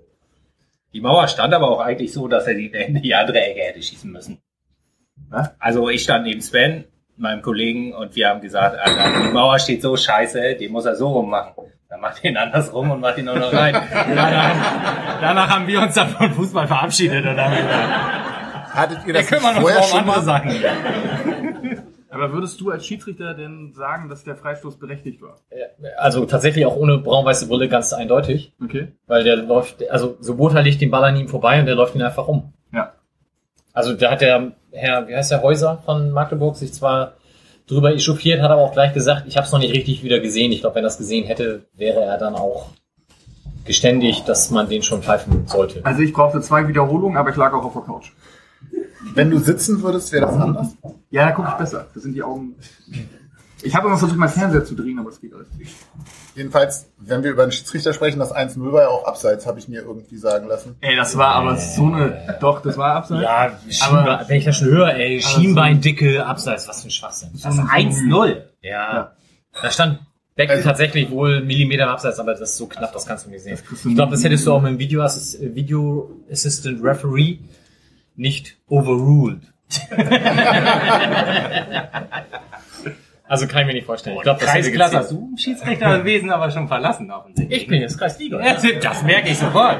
Die 0.93 1.01
Mauer 1.01 1.27
stand 1.27 1.55
aber 1.55 1.71
auch 1.71 1.79
eigentlich 1.79 2.13
so, 2.13 2.27
dass 2.27 2.45
er 2.45 2.53
die 2.53 2.67
in 2.67 3.01
die 3.01 3.15
andere 3.15 3.41
Ecke 3.41 3.61
hätte 3.61 3.81
schießen 3.81 4.11
müssen. 4.11 4.39
Was? 5.31 5.49
Also 5.57 5.89
ich 5.89 6.03
stand 6.03 6.27
neben 6.27 6.41
Sven, 6.41 6.83
meinem 7.17 7.41
Kollegen, 7.41 7.91
und 7.95 8.15
wir 8.15 8.29
haben 8.29 8.41
gesagt, 8.41 8.77
Alter, 8.77 9.25
die 9.25 9.33
Mauer 9.33 9.57
steht 9.57 9.81
so 9.81 9.97
scheiße, 9.97 10.53
den 10.53 10.71
muss 10.71 10.85
er 10.85 10.95
so 10.95 11.07
rum 11.07 11.31
machen. 11.31 11.55
Dann 11.89 11.99
macht 11.99 12.23
ihn 12.23 12.37
andersrum 12.37 12.91
und 12.91 12.99
macht 12.99 13.17
ihn 13.17 13.25
nur 13.25 13.39
noch 13.39 13.51
rein. 13.51 13.73
danach, 13.91 15.19
danach 15.19 15.49
haben 15.49 15.65
wir 15.65 15.81
uns 15.81 15.95
dann 15.95 16.09
von 16.09 16.31
Fußball 16.31 16.67
verabschiedet 16.67 17.25
und 17.25 17.39
haben 17.41 17.55
gesagt, 17.55 18.30
hattet 18.73 18.99
ihr 19.01 19.07
wir 19.07 19.13
das 19.13 19.29
vorher 19.29 19.83
schon 19.83 20.05
mal? 20.05 20.21
Sachen. 20.21 20.51
Aber 22.11 22.33
würdest 22.33 22.59
du 22.59 22.69
als 22.71 22.85
Schiedsrichter 22.85 23.33
denn 23.33 23.71
sagen, 23.73 24.09
dass 24.09 24.25
der 24.25 24.35
Freistoß 24.35 24.77
berechtigt 24.77 25.21
war? 25.21 25.37
Also 25.97 26.25
tatsächlich 26.25 26.65
auch 26.65 26.75
ohne 26.75 26.97
braun-weiße 26.97 27.47
Brille 27.47 27.69
ganz 27.69 27.93
eindeutig. 27.93 28.51
Okay. 28.61 28.89
Weil 29.07 29.23
der 29.23 29.37
läuft, 29.37 29.89
also 29.89 30.17
Sobota 30.19 30.59
legt 30.59 30.81
den 30.81 30.91
Ball 30.91 31.05
an 31.05 31.15
ihm 31.15 31.29
vorbei 31.29 31.59
und 31.61 31.67
der 31.67 31.75
läuft 31.75 31.95
ihn 31.95 32.01
einfach 32.01 32.27
um. 32.27 32.51
Ja. 32.73 32.91
Also 33.71 33.93
da 33.93 34.11
hat 34.11 34.19
der 34.19 34.51
Herr, 34.71 35.07
wie 35.07 35.15
heißt 35.15 35.31
der 35.31 35.41
Häuser 35.41 35.81
von 35.85 36.11
Magdeburg, 36.11 36.57
sich 36.57 36.73
zwar 36.73 37.13
drüber 37.67 37.93
echauffiert, 37.93 38.41
hat 38.41 38.51
aber 38.51 38.61
auch 38.61 38.73
gleich 38.73 38.93
gesagt, 38.93 39.23
ich 39.27 39.37
habe 39.37 39.45
es 39.45 39.53
noch 39.53 39.59
nicht 39.59 39.73
richtig 39.73 40.03
wieder 40.03 40.19
gesehen. 40.19 40.51
Ich 40.51 40.59
glaube, 40.59 40.75
wenn 40.75 40.83
er 40.83 40.89
es 40.89 40.97
gesehen 40.97 41.25
hätte, 41.25 41.65
wäre 41.73 42.01
er 42.01 42.17
dann 42.17 42.35
auch 42.35 42.71
geständig, 43.63 44.23
dass 44.23 44.51
man 44.51 44.67
den 44.67 44.83
schon 44.83 45.01
pfeifen 45.01 45.47
sollte. 45.47 45.79
Also 45.85 46.01
ich 46.01 46.11
brauchte 46.11 46.41
zwei 46.41 46.67
Wiederholungen, 46.67 47.17
aber 47.17 47.29
ich 47.29 47.37
lag 47.37 47.53
auch 47.53 47.63
auf 47.63 47.73
der 47.73 47.83
Couch. 47.83 48.11
Wenn 49.13 49.29
du 49.31 49.39
sitzen 49.39 49.81
würdest, 49.81 50.11
wäre 50.11 50.25
das 50.27 50.35
anders. 50.35 50.67
Ja, 51.09 51.25
da 51.25 51.31
gucke 51.31 51.49
ich 51.49 51.55
besser. 51.55 51.87
Da 51.93 51.99
sind 51.99 52.13
die 52.13 52.23
Augen. 52.23 52.55
Ich 53.63 53.75
habe 53.75 53.87
immer 53.87 53.97
versucht, 53.97 54.17
meinen 54.17 54.29
Fernseher 54.29 54.65
zu 54.65 54.73
drehen, 54.75 54.97
aber 54.99 55.09
es 55.09 55.21
geht 55.21 55.33
alles 55.33 55.47
nicht. 55.57 55.75
Jedenfalls, 56.35 56.87
wenn 56.97 57.23
wir 57.23 57.31
über 57.31 57.45
den 57.45 57.51
Schiedsrichter 57.51 57.93
sprechen, 57.93 58.17
das 58.19 58.33
1-0 58.33 58.71
war 58.71 58.83
ja 58.83 58.87
auch 58.87 59.05
abseits, 59.05 59.45
habe 59.45 59.59
ich 59.59 59.67
mir 59.67 59.81
irgendwie 59.81 60.17
sagen 60.17 60.47
lassen. 60.47 60.75
Ey, 60.81 60.95
das 60.95 61.15
war 61.17 61.35
aber 61.35 61.57
so 61.57 61.85
eine. 61.85 62.37
Doch, 62.39 62.61
das 62.61 62.77
war 62.77 62.95
abseits. 62.95 63.21
Ja, 63.21 63.51
Schienbein, 63.69 64.19
wenn 64.27 64.37
ich 64.37 64.45
das 64.45 64.57
schon 64.57 64.67
höre, 64.69 64.95
ey, 64.95 65.21
Schienbein, 65.21 65.81
dicke, 65.81 66.25
abseits, 66.25 66.67
was 66.67 66.81
für 66.81 66.87
ein 66.87 66.91
Schwachsinn. 66.91 67.29
Das 67.33 67.53
ist 67.53 67.59
1-0. 67.61 68.41
Ja. 68.61 69.11
Da 69.61 69.69
stand 69.69 69.99
Beck 70.35 70.49
Also- 70.49 70.63
tatsächlich 70.63 71.11
wohl 71.11 71.41
Millimeter 71.43 71.83
im 71.83 71.89
Abseits, 71.89 72.17
aber 72.19 72.31
das 72.31 72.51
ist 72.51 72.57
so 72.57 72.65
knapp, 72.67 72.93
das 72.93 73.05
kannst 73.05 73.25
du 73.25 73.29
nicht 73.29 73.43
sehen. 73.43 73.59
Ich 73.85 73.95
glaube, 73.95 74.13
das 74.13 74.23
hättest 74.23 74.47
du 74.47 74.53
auch 74.53 74.61
mit 74.61 74.71
dem 74.71 74.79
Video, 74.79 75.01
Assist, 75.03 75.37
Video 75.53 76.09
Assistant 76.31 76.81
Referee 76.81 77.39
nicht 78.15 78.57
overruled. 78.67 79.41
also 83.27 83.47
kann 83.47 83.61
ich 83.61 83.67
mir 83.67 83.73
nicht 83.73 83.85
vorstellen. 83.85 84.17
Ich 84.17 84.23
glaube, 84.23 84.39
das 84.41 84.49
Kreisklasse 84.49 84.97
gezählt. 84.97 85.03
hast 85.03 85.11
du 85.11 85.37
Schiedsrichterwesen 85.37 86.31
aber 86.31 86.51
schon 86.51 86.67
verlassen, 86.67 87.09
offensichtlich. 87.11 87.61
Ich 87.61 87.67
bin 87.67 87.81
jetzt 87.81 87.97
Kreisliga. 87.97 88.37
Das, 88.39 88.63
das 88.81 89.03
merke 89.03 89.29
ich 89.29 89.37
sofort. 89.37 89.77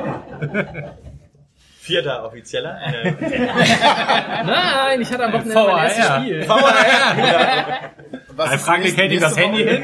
Vierter 1.82 2.24
Offizieller. 2.26 2.78
Äh, 2.80 3.12
Nein, 4.46 5.02
ich 5.02 5.12
hatte 5.12 5.26
am 5.26 5.34
Wochenende 5.34 5.56
VAR. 5.56 5.72
mein 5.74 5.84
erstes 5.86 6.06
Spiel. 6.06 6.40
Ist 8.54 8.64
Frank 8.64 8.84
nächste- 8.84 9.02
hält 9.02 9.12
ihm 9.12 9.20
das 9.20 9.38
Handy 9.38 9.64
hin. 9.64 9.84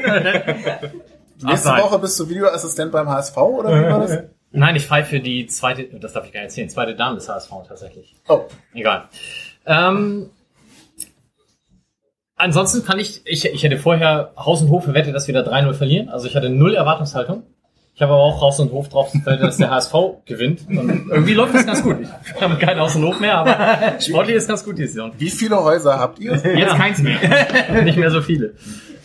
Nächste. 1.42 1.68
Woche 1.70 1.98
bist 1.98 2.18
du 2.18 2.28
Videoassistent 2.28 2.92
beim 2.92 3.08
HSV 3.08 3.36
oder 3.36 3.70
wie 3.70 3.90
war 3.90 4.00
das? 4.00 4.18
Nein, 4.50 4.76
ich 4.76 4.86
pfeife 4.86 5.10
für 5.10 5.20
die 5.20 5.46
zweite, 5.46 5.84
das 5.84 6.14
darf 6.14 6.26
ich 6.26 6.32
gar 6.32 6.40
nicht 6.40 6.50
erzählen, 6.50 6.70
zweite 6.70 6.94
Dame 6.94 7.16
des 7.16 7.28
HSV 7.28 7.50
tatsächlich. 7.66 8.14
Oh, 8.28 8.44
Egal. 8.72 9.08
Ähm, 9.66 10.30
ansonsten 12.36 12.84
kann 12.84 12.98
ich, 12.98 13.20
ich, 13.26 13.44
ich 13.44 13.62
hätte 13.62 13.76
vorher 13.76 14.32
Haus 14.36 14.62
und 14.62 14.70
Hof 14.70 14.84
verwettet, 14.84 15.14
dass 15.14 15.26
wir 15.26 15.34
da 15.34 15.42
3-0 15.42 15.74
verlieren. 15.74 16.08
Also 16.08 16.26
ich 16.26 16.34
hatte 16.34 16.48
null 16.48 16.74
Erwartungshaltung. 16.74 17.42
Ich 17.94 18.02
habe 18.02 18.12
aber 18.12 18.22
auch 18.22 18.40
Haus 18.40 18.60
und 18.60 18.70
Hof 18.70 18.88
drauf 18.88 19.10
verwettet, 19.10 19.42
dass 19.42 19.56
der 19.56 19.70
HSV 19.70 19.92
gewinnt. 20.24 20.68
Und 20.68 21.10
irgendwie 21.10 21.34
läuft 21.34 21.54
das 21.54 21.66
ganz 21.66 21.82
gut. 21.82 21.96
Ich 22.34 22.40
habe 22.40 22.56
kein 22.56 22.78
Haus 22.78 22.94
und 22.94 23.04
Hof 23.04 23.18
mehr, 23.18 23.38
aber 23.38 24.00
sportlich 24.00 24.36
ist 24.36 24.46
ganz 24.46 24.64
gut 24.64 24.78
die 24.78 24.86
Saison. 24.86 25.12
wie 25.18 25.30
viele 25.30 25.62
Häuser 25.62 25.98
habt 25.98 26.20
ihr? 26.20 26.36
Jetzt 26.36 26.76
keins 26.76 27.00
mehr. 27.02 27.18
Nicht 27.82 27.98
mehr 27.98 28.12
so 28.12 28.22
viele. 28.22 28.54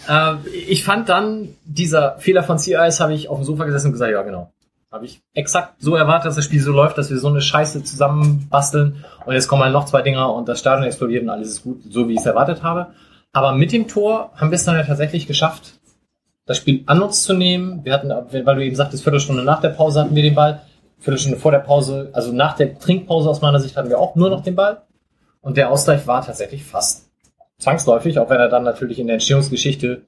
Äh, 0.07 0.35
ich 0.67 0.83
fand 0.83 1.09
dann, 1.09 1.49
dieser 1.65 2.19
Fehler 2.19 2.43
von 2.43 2.59
C-Eyes 2.59 2.99
habe 2.99 3.13
ich 3.15 3.29
auf 3.29 3.39
dem 3.39 3.45
Sofa 3.45 3.65
gesessen 3.65 3.87
und 3.87 3.93
gesagt, 3.93 4.11
ja 4.11 4.21
genau. 4.21 4.53
Habe 4.93 5.05
ich 5.05 5.23
exakt 5.33 5.81
so 5.81 5.95
erwartet, 5.95 6.27
dass 6.27 6.35
das 6.35 6.45
Spiel 6.45 6.61
so 6.61 6.71
läuft, 6.71 6.99
dass 6.99 7.09
wir 7.09 7.17
so 7.17 7.27
eine 7.27 7.41
Scheiße 7.41 7.83
zusammenbasteln 7.83 9.03
und 9.25 9.33
jetzt 9.33 9.47
kommen 9.47 9.63
halt 9.63 9.73
noch 9.73 9.85
zwei 9.85 10.03
Dinger 10.03 10.31
und 10.31 10.47
das 10.47 10.59
Stadion 10.59 10.85
explodiert 10.85 11.23
und 11.23 11.31
alles 11.31 11.49
ist 11.49 11.63
gut, 11.63 11.81
so 11.89 12.07
wie 12.07 12.13
ich 12.13 12.19
es 12.19 12.27
erwartet 12.27 12.61
habe. 12.61 12.93
Aber 13.31 13.53
mit 13.53 13.71
dem 13.71 13.87
Tor 13.87 14.29
haben 14.35 14.51
wir 14.51 14.55
es 14.55 14.65
dann 14.65 14.75
ja 14.75 14.83
tatsächlich 14.83 15.25
geschafft, 15.25 15.79
das 16.45 16.57
Spiel 16.57 16.83
an 16.85 17.01
uns 17.01 17.23
zu 17.23 17.33
nehmen. 17.33 17.83
Wir 17.83 17.93
hatten, 17.93 18.09
weil 18.09 18.55
du 18.55 18.63
eben 18.63 18.75
sagtest, 18.75 19.01
Viertelstunde 19.01 19.43
nach 19.43 19.61
der 19.61 19.69
Pause 19.69 20.01
hatten 20.01 20.15
wir 20.15 20.21
den 20.21 20.35
Ball, 20.35 20.61
Viertelstunde 20.99 21.39
vor 21.39 21.51
der 21.51 21.59
Pause, 21.59 22.11
also 22.13 22.31
nach 22.31 22.55
der 22.55 22.77
Trinkpause 22.77 23.31
aus 23.31 23.41
meiner 23.41 23.59
Sicht 23.59 23.75
hatten 23.75 23.89
wir 23.89 23.97
auch 23.97 24.13
nur 24.13 24.29
noch 24.29 24.43
den 24.43 24.53
Ball. 24.53 24.83
Und 25.41 25.57
der 25.57 25.71
Ausgleich 25.71 26.05
war 26.05 26.23
tatsächlich 26.23 26.63
fast 26.65 27.09
zwangsläufig, 27.57 28.19
auch 28.19 28.29
wenn 28.29 28.39
er 28.39 28.47
dann 28.47 28.63
natürlich 28.63 28.99
in 28.99 29.07
der 29.07 29.15
Entstehungsgeschichte 29.15 30.03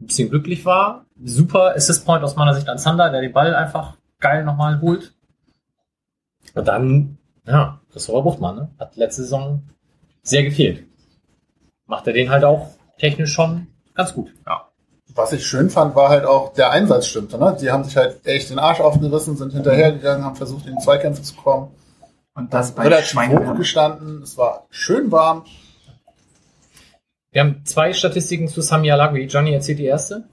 ein 0.00 0.06
bisschen 0.06 0.30
glücklich 0.30 0.64
war. 0.64 1.04
Super 1.22 1.74
Assist 1.76 2.06
Point 2.06 2.24
aus 2.24 2.34
meiner 2.34 2.54
Sicht 2.54 2.70
an 2.70 2.78
Sander, 2.78 3.10
der 3.10 3.20
den 3.20 3.34
Ball 3.34 3.54
einfach 3.54 3.98
geil 4.22 4.44
nochmal 4.44 4.80
holt. 4.80 5.14
Und 6.54 6.68
dann, 6.68 7.18
ja, 7.46 7.80
Christopher 7.92 8.22
Buchtmann, 8.22 8.56
ne? 8.56 8.70
hat 8.78 8.96
letzte 8.96 9.22
Saison 9.22 9.62
sehr 10.22 10.44
gefehlt. 10.44 10.86
Macht 11.86 12.06
er 12.06 12.12
den 12.12 12.30
halt 12.30 12.44
auch 12.44 12.70
technisch 12.98 13.32
schon 13.32 13.66
ganz 13.94 14.14
gut. 14.14 14.32
Was 15.14 15.32
ich 15.32 15.46
schön 15.46 15.68
fand, 15.68 15.94
war 15.94 16.08
halt 16.08 16.24
auch 16.24 16.54
der 16.54 16.70
Einsatz 16.70 17.06
stimmte. 17.06 17.36
Ne? 17.36 17.56
Die 17.60 17.70
haben 17.70 17.84
sich 17.84 17.96
halt 17.96 18.24
echt 18.26 18.48
den 18.48 18.58
Arsch 18.58 18.80
aufgerissen, 18.80 19.36
sind 19.36 19.52
hinterhergegangen, 19.52 20.24
haben 20.24 20.36
versucht, 20.36 20.66
in 20.66 20.76
die 20.76 20.82
Zweikämpfe 20.82 21.22
zu 21.22 21.34
kommen. 21.34 21.74
Und 22.34 22.54
das 22.54 22.72
bei 22.72 22.84
Relativ 22.84 23.20
hoch 23.28 23.56
gestanden. 23.56 24.22
Es 24.22 24.38
war 24.38 24.66
schön 24.70 25.12
warm. 25.12 25.44
Wir 27.30 27.42
haben 27.42 27.64
zwei 27.64 27.92
Statistiken 27.92 28.48
zu 28.48 28.62
Sami 28.62 28.90
Alagui. 28.90 29.24
Johnny 29.24 29.52
erzählt 29.52 29.80
die 29.80 29.84
erste. 29.84 30.24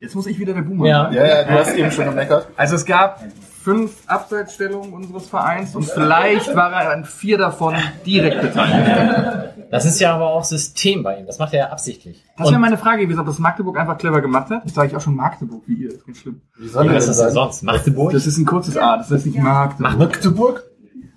Jetzt 0.00 0.14
muss 0.14 0.26
ich 0.26 0.38
wieder 0.38 0.54
der 0.54 0.62
Boomer 0.62 0.86
Ja. 0.86 1.10
Ja, 1.10 1.26
ja, 1.26 1.44
du 1.44 1.50
hast 1.50 1.74
eben 1.74 1.90
schon 1.90 2.04
gemeckert. 2.04 2.46
Also 2.56 2.76
es 2.76 2.86
gab 2.86 3.20
fünf 3.62 3.96
Abseitsstellungen 4.06 4.92
unseres 4.92 5.26
Vereins 5.28 5.74
und 5.74 5.84
vielleicht 5.84 6.54
war 6.54 6.70
er 6.72 6.92
an 6.92 7.04
vier 7.04 7.36
davon 7.36 7.74
direkt 8.06 8.40
beteiligt. 8.40 9.54
Das 9.72 9.84
ist 9.84 9.98
ja 9.98 10.14
aber 10.14 10.30
auch 10.30 10.44
System 10.44 11.02
bei 11.02 11.18
ihm. 11.18 11.26
Das 11.26 11.40
macht 11.40 11.52
er 11.52 11.58
ja 11.58 11.70
absichtlich. 11.70 12.24
Das 12.36 12.48
wäre 12.48 12.60
meine 12.60 12.78
Frage 12.78 13.02
gewesen, 13.02 13.18
ob 13.18 13.26
das 13.26 13.40
Magdeburg 13.40 13.76
einfach 13.76 13.98
clever 13.98 14.20
gemacht 14.20 14.50
hat. 14.50 14.64
Jetzt 14.64 14.76
sage 14.76 14.88
ich 14.88 14.96
auch 14.96 15.00
schon 15.00 15.16
Magdeburg 15.16 15.64
wie 15.66 15.74
ihr. 15.74 15.88
Das 15.88 15.98
ist 15.98 16.06
ganz 16.06 16.18
schlimm. 16.18 16.40
Wie 16.56 16.68
soll 16.68 16.86
Und 16.86 16.94
das 16.94 17.06
denn 17.18 17.30
sonst? 17.32 17.62
Magdeburg? 17.64 18.12
Das 18.12 18.26
ist 18.26 18.38
ein 18.38 18.46
kurzes 18.46 18.76
A, 18.76 18.98
das 18.98 19.10
heißt 19.10 19.26
nicht 19.26 19.38
Magdeburg. 19.38 19.98
Magdeburg? 19.98 20.64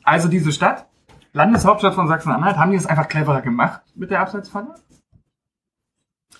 Also 0.04 0.28
diese 0.28 0.52
Stadt, 0.52 0.88
Landeshauptstadt 1.34 1.94
von 1.94 2.08
Sachsen-Anhalt, 2.08 2.58
haben 2.58 2.72
die 2.72 2.78
das 2.78 2.88
einfach 2.88 3.08
cleverer 3.08 3.42
gemacht 3.42 3.82
mit 3.94 4.10
der 4.10 4.22
Abseitsfalle? 4.22 4.74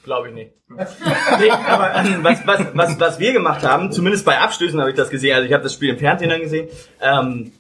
Glaube 0.04 0.30
ich 0.30 0.34
nicht. 0.34 0.52
nee, 0.70 1.50
aber 1.50 1.96
ähm, 1.96 2.24
was, 2.24 2.46
was, 2.48 2.66
was, 2.74 3.00
was 3.00 3.20
wir 3.20 3.34
gemacht 3.34 3.64
haben, 3.64 3.92
zumindest 3.92 4.26
bei 4.26 4.40
Abstößen 4.40 4.80
habe 4.80 4.90
ich 4.90 4.96
das 4.96 5.10
gesehen, 5.10 5.36
also 5.36 5.46
ich 5.46 5.54
habe 5.54 5.64
das 5.64 5.74
Spiel 5.74 5.90
im 5.90 6.00
Fernsehen 6.00 6.30
dann 6.30 6.42
gesehen, 6.42 6.70
ähm, 7.02 7.52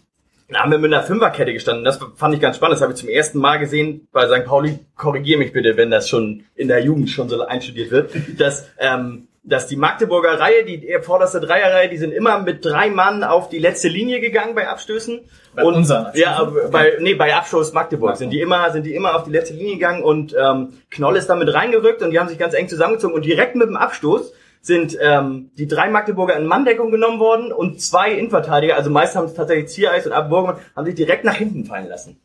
da 0.51 0.59
haben 0.59 0.71
wir 0.71 0.79
mit 0.79 0.93
einer 0.93 1.03
Fünferkette 1.03 1.53
gestanden. 1.53 1.85
Das 1.85 1.99
fand 2.15 2.35
ich 2.35 2.41
ganz 2.41 2.57
spannend. 2.57 2.75
Das 2.75 2.81
habe 2.81 2.91
ich 2.91 2.99
zum 2.99 3.07
ersten 3.07 3.39
Mal 3.39 3.57
gesehen 3.57 4.09
bei 4.11 4.27
St. 4.27 4.45
Pauli. 4.45 4.79
Korrigier 4.97 5.37
mich 5.37 5.53
bitte, 5.53 5.77
wenn 5.77 5.89
das 5.89 6.09
schon 6.09 6.43
in 6.55 6.67
der 6.67 6.83
Jugend 6.83 7.09
schon 7.09 7.29
so 7.29 7.41
einstudiert 7.45 7.89
wird. 7.89 8.11
Dass, 8.37 8.69
ähm, 8.77 9.29
dass 9.43 9.65
die 9.65 9.75
Magdeburger 9.75 10.39
Reihe, 10.39 10.63
die 10.65 10.95
vorderste 11.01 11.41
Dreierreihe, 11.41 11.89
die 11.89 11.97
sind 11.97 12.11
immer 12.11 12.39
mit 12.39 12.63
drei 12.63 12.91
Mann 12.91 13.23
auf 13.23 13.49
die 13.49 13.57
letzte 13.57 13.87
Linie 13.87 14.19
gegangen 14.19 14.53
bei 14.53 14.67
Abstößen. 14.67 15.21
Bei 15.55 15.63
und 15.63 15.73
unseren 15.73 16.11
ja, 16.13 16.35
aber 16.35 16.69
bei 16.69 16.97
nee, 16.99 17.15
bei 17.15 17.35
Abstoß 17.35 17.73
Magdeburg 17.73 18.17
sind 18.17 18.29
die 18.29 18.39
immer 18.39 18.71
sind 18.71 18.85
die 18.85 18.93
immer 18.93 19.15
auf 19.15 19.23
die 19.23 19.31
letzte 19.31 19.55
Linie 19.55 19.73
gegangen 19.73 20.03
und 20.03 20.35
ähm, 20.39 20.73
Knoll 20.91 21.15
ist 21.15 21.27
da 21.27 21.35
mit 21.35 21.51
reingerückt 21.51 22.03
und 22.03 22.11
die 22.11 22.19
haben 22.19 22.29
sich 22.29 22.37
ganz 22.37 22.53
eng 22.53 22.69
zusammengezogen 22.69 23.15
und 23.15 23.25
direkt 23.25 23.55
mit 23.55 23.67
dem 23.67 23.77
Abstoß 23.77 24.31
sind 24.61 24.95
ähm, 25.01 25.49
die 25.57 25.67
drei 25.67 25.89
Magdeburger 25.89 26.37
in 26.37 26.45
Manndeckung 26.45 26.91
genommen 26.91 27.19
worden 27.19 27.51
und 27.51 27.81
zwei 27.81 28.11
Innenverteidiger, 28.11 28.75
also 28.75 28.91
meist 28.91 29.15
haben 29.15 29.25
es 29.25 29.33
tatsächlich 29.33 29.69
Ziereis 29.69 30.05
und 30.05 30.13
Abburgmann, 30.13 30.57
haben 30.75 30.85
sich 30.85 30.93
direkt 30.93 31.25
nach 31.25 31.35
hinten 31.35 31.65
fallen 31.65 31.87
lassen. 31.87 32.19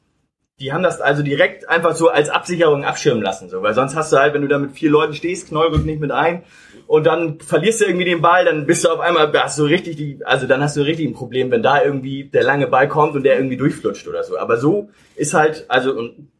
Die 0.58 0.72
haben 0.72 0.82
das 0.82 1.02
also 1.02 1.22
direkt 1.22 1.68
einfach 1.68 1.94
so 1.94 2.08
als 2.08 2.30
Absicherung 2.30 2.84
abschirmen 2.84 3.22
lassen, 3.22 3.50
so, 3.50 3.62
weil 3.62 3.74
sonst 3.74 3.94
hast 3.94 4.12
du 4.12 4.16
halt, 4.16 4.32
wenn 4.32 4.40
du 4.40 4.48
da 4.48 4.58
mit 4.58 4.72
vier 4.72 4.90
Leuten 4.90 5.12
stehst, 5.12 5.48
Knoll 5.48 5.68
rückt 5.68 5.84
nicht 5.84 6.00
mit 6.00 6.10
ein 6.10 6.44
und 6.86 7.04
dann 7.04 7.40
verlierst 7.40 7.82
du 7.82 7.84
irgendwie 7.84 8.06
den 8.06 8.22
Ball, 8.22 8.46
dann 8.46 8.64
bist 8.64 8.84
du 8.84 8.88
auf 8.88 9.00
einmal, 9.00 9.30
hast 9.34 9.58
du 9.58 9.64
richtig 9.64 9.96
die, 9.96 10.20
also 10.24 10.46
dann 10.46 10.62
hast 10.62 10.76
du 10.76 10.80
richtig 10.80 11.06
ein 11.06 11.12
Problem, 11.12 11.50
wenn 11.50 11.62
da 11.62 11.82
irgendwie 11.82 12.24
der 12.24 12.42
lange 12.42 12.68
Ball 12.68 12.88
kommt 12.88 13.14
und 13.16 13.22
der 13.22 13.36
irgendwie 13.36 13.58
durchflutscht 13.58 14.08
oder 14.08 14.24
so. 14.24 14.38
Aber 14.38 14.56
so 14.56 14.88
ist 15.14 15.34
halt, 15.34 15.66
also 15.68 15.92
und 15.92 16.30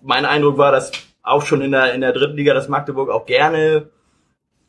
mein 0.00 0.24
Eindruck 0.24 0.56
war, 0.56 0.72
dass 0.72 0.92
auch 1.22 1.42
schon 1.42 1.60
in 1.60 1.72
der 1.72 1.92
in 1.92 2.00
der 2.00 2.12
dritten 2.12 2.36
Liga, 2.36 2.54
dass 2.54 2.68
Magdeburg 2.68 3.10
auch 3.10 3.26
gerne 3.26 3.90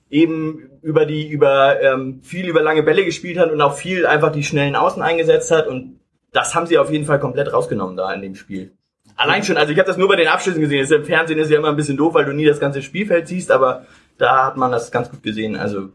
eben 0.10 0.70
über 0.82 1.06
die 1.06 1.28
über 1.28 1.82
ähm, 1.82 2.22
viel 2.24 2.48
über 2.48 2.62
lange 2.62 2.84
Bälle 2.84 3.06
gespielt 3.06 3.38
hat 3.38 3.52
und 3.52 3.62
auch 3.62 3.78
viel 3.78 4.06
einfach 4.06 4.32
die 4.32 4.44
schnellen 4.44 4.76
Außen 4.76 5.02
eingesetzt 5.02 5.52
hat 5.52 5.68
und 5.68 6.00
das 6.32 6.56
haben 6.56 6.68
sie 6.68 6.78
auf 6.78 6.92
jeden 6.92 7.06
Fall 7.06 7.20
komplett 7.20 7.54
rausgenommen 7.54 7.96
da 7.96 8.12
in 8.14 8.22
dem 8.22 8.36
Spiel. 8.36 8.74
Allein 9.18 9.44
schon, 9.44 9.58
also 9.58 9.74
ich 9.74 9.80
habe 9.80 9.88
das 9.88 9.98
nur 9.98 10.08
bei 10.08 10.16
den 10.16 10.28
Abschlüssen 10.28 10.62
gesehen. 10.62 10.84
Ist, 10.84 10.92
Im 10.92 11.04
Fernsehen 11.04 11.40
ist 11.40 11.50
ja 11.50 11.58
immer 11.58 11.70
ein 11.70 11.76
bisschen 11.76 11.98
doof, 11.98 12.14
weil 12.14 12.26
du 12.26 12.34
nie 12.34 12.46
das 12.46 12.60
ganze 12.60 12.84
Spielfeld 12.84 13.28
siehst, 13.28 13.52
aber 13.52 13.86
da 14.20 14.46
hat 14.46 14.58
man 14.58 14.72
das 14.72 14.92
ganz 14.92 15.10
gut 15.10 15.24
gesehen. 15.24 15.56
Also 15.56 15.90